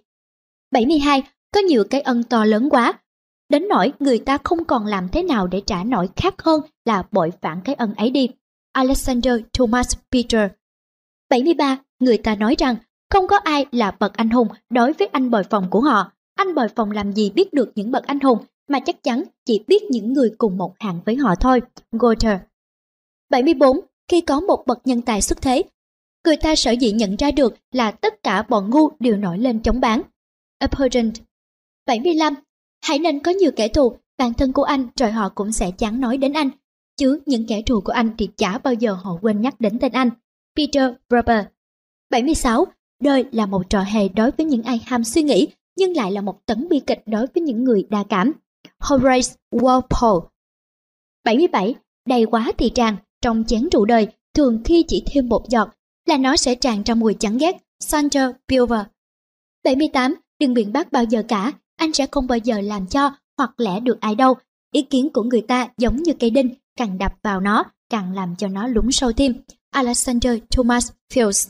72. 0.71 1.23
Có 1.53 1.59
nhiều 1.59 1.83
cái 1.89 2.01
ân 2.01 2.23
to 2.23 2.45
lớn 2.45 2.69
quá. 2.69 2.93
Đến 3.49 3.67
nỗi 3.69 3.93
người 3.99 4.19
ta 4.19 4.37
không 4.43 4.63
còn 4.63 4.85
làm 4.85 5.09
thế 5.09 5.23
nào 5.23 5.47
để 5.47 5.61
trả 5.65 5.83
nổi 5.83 6.09
khác 6.15 6.41
hơn 6.41 6.61
là 6.85 7.03
bội 7.11 7.31
phản 7.41 7.61
cái 7.61 7.75
ân 7.75 7.93
ấy 7.93 8.09
đi. 8.09 8.29
Alexander 8.71 9.33
Thomas 9.53 9.97
Peter 10.11 10.51
73. 11.29 11.77
Người 11.99 12.17
ta 12.17 12.35
nói 12.35 12.55
rằng 12.59 12.75
không 13.09 13.27
có 13.27 13.37
ai 13.37 13.65
là 13.71 13.91
bậc 13.99 14.13
anh 14.13 14.29
hùng 14.29 14.47
đối 14.69 14.93
với 14.93 15.07
anh 15.11 15.31
bồi 15.31 15.43
phòng 15.43 15.67
của 15.69 15.81
họ. 15.81 16.11
Anh 16.35 16.55
bồi 16.55 16.67
phòng 16.75 16.91
làm 16.91 17.13
gì 17.13 17.29
biết 17.29 17.53
được 17.53 17.71
những 17.75 17.91
bậc 17.91 18.07
anh 18.07 18.19
hùng 18.19 18.37
mà 18.69 18.79
chắc 18.79 19.03
chắn 19.03 19.23
chỉ 19.45 19.63
biết 19.67 19.83
những 19.89 20.13
người 20.13 20.31
cùng 20.37 20.57
một 20.57 20.73
hạng 20.79 20.99
với 21.05 21.15
họ 21.15 21.35
thôi. 21.35 21.61
Goethe 21.91 22.39
74. 23.29 23.79
Khi 24.07 24.21
có 24.21 24.39
một 24.39 24.63
bậc 24.67 24.87
nhân 24.87 25.01
tài 25.01 25.21
xuất 25.21 25.41
thế, 25.41 25.63
người 26.25 26.37
ta 26.37 26.55
sở 26.55 26.71
dĩ 26.71 26.91
nhận 26.91 27.15
ra 27.15 27.31
được 27.31 27.55
là 27.71 27.91
tất 27.91 28.23
cả 28.23 28.43
bọn 28.49 28.69
ngu 28.69 28.89
đều 28.99 29.17
nổi 29.17 29.37
lên 29.37 29.59
chống 29.59 29.79
bán. 29.79 30.01
Abhorrent 30.59 31.13
75. 31.85 32.33
Hãy 32.81 32.99
nên 32.99 33.19
có 33.19 33.31
nhiều 33.31 33.51
kẻ 33.55 33.67
thù, 33.67 33.97
bản 34.17 34.33
thân 34.33 34.53
của 34.53 34.63
anh 34.63 34.87
rồi 34.95 35.11
họ 35.11 35.29
cũng 35.29 35.51
sẽ 35.51 35.71
chán 35.71 36.01
nói 36.01 36.17
đến 36.17 36.33
anh. 36.33 36.49
Chứ 36.97 37.19
những 37.25 37.47
kẻ 37.47 37.61
thù 37.61 37.81
của 37.81 37.91
anh 37.91 38.15
thì 38.17 38.29
chả 38.37 38.57
bao 38.57 38.73
giờ 38.73 38.93
họ 38.93 39.17
quên 39.21 39.41
nhắc 39.41 39.61
đến 39.61 39.79
tên 39.79 39.91
anh. 39.91 40.09
Peter 40.57 40.91
Rubber 41.09 41.45
76. 42.09 42.65
Đời 43.01 43.25
là 43.31 43.45
một 43.45 43.69
trò 43.69 43.81
hề 43.81 44.07
đối 44.09 44.31
với 44.31 44.45
những 44.45 44.63
ai 44.63 44.81
ham 44.85 45.03
suy 45.03 45.23
nghĩ, 45.23 45.47
nhưng 45.77 45.95
lại 45.95 46.11
là 46.11 46.21
một 46.21 46.45
tấn 46.45 46.69
bi 46.69 46.79
kịch 46.79 47.03
đối 47.05 47.27
với 47.27 47.41
những 47.41 47.63
người 47.63 47.87
đa 47.89 48.03
cảm. 48.09 48.31
Horace 48.79 49.35
Walpole 49.51 50.27
77. 51.23 51.75
Đầy 52.07 52.25
quá 52.25 52.51
thì 52.57 52.69
tràn, 52.69 52.95
trong 53.25 53.43
chén 53.47 53.69
rượu 53.71 53.85
đời, 53.85 54.07
thường 54.33 54.61
khi 54.65 54.85
chỉ 54.87 55.03
thêm 55.05 55.29
một 55.29 55.49
giọt 55.49 55.69
là 56.05 56.17
nó 56.17 56.37
sẽ 56.37 56.55
tràn 56.55 56.83
ra 56.83 56.95
mùi 56.95 57.13
chán 57.13 57.37
ghét. 57.37 57.57
Sandra 57.79 58.31
Pilver 58.47 58.79
78. 59.63 60.15
Đừng 60.39 60.53
biện 60.53 60.73
bác 60.73 60.91
bao 60.91 61.03
giờ 61.03 61.23
cả, 61.27 61.51
anh 61.77 61.93
sẽ 61.93 62.07
không 62.11 62.27
bao 62.27 62.37
giờ 62.37 62.61
làm 62.61 62.87
cho 62.87 63.11
hoặc 63.37 63.59
lẽ 63.59 63.79
được 63.79 64.01
ai 64.01 64.15
đâu. 64.15 64.33
Ý 64.71 64.81
kiến 64.81 65.09
của 65.13 65.23
người 65.23 65.41
ta 65.41 65.67
giống 65.77 65.95
như 65.95 66.13
cây 66.19 66.29
đinh, 66.29 66.49
càng 66.77 66.97
đập 66.97 67.13
vào 67.23 67.39
nó, 67.39 67.63
càng 67.89 68.15
làm 68.15 68.35
cho 68.37 68.47
nó 68.47 68.67
lún 68.67 68.91
sâu 68.91 69.11
thêm. 69.11 69.33
Alexander 69.69 70.37
Thomas 70.49 70.91
Fields 71.13 71.49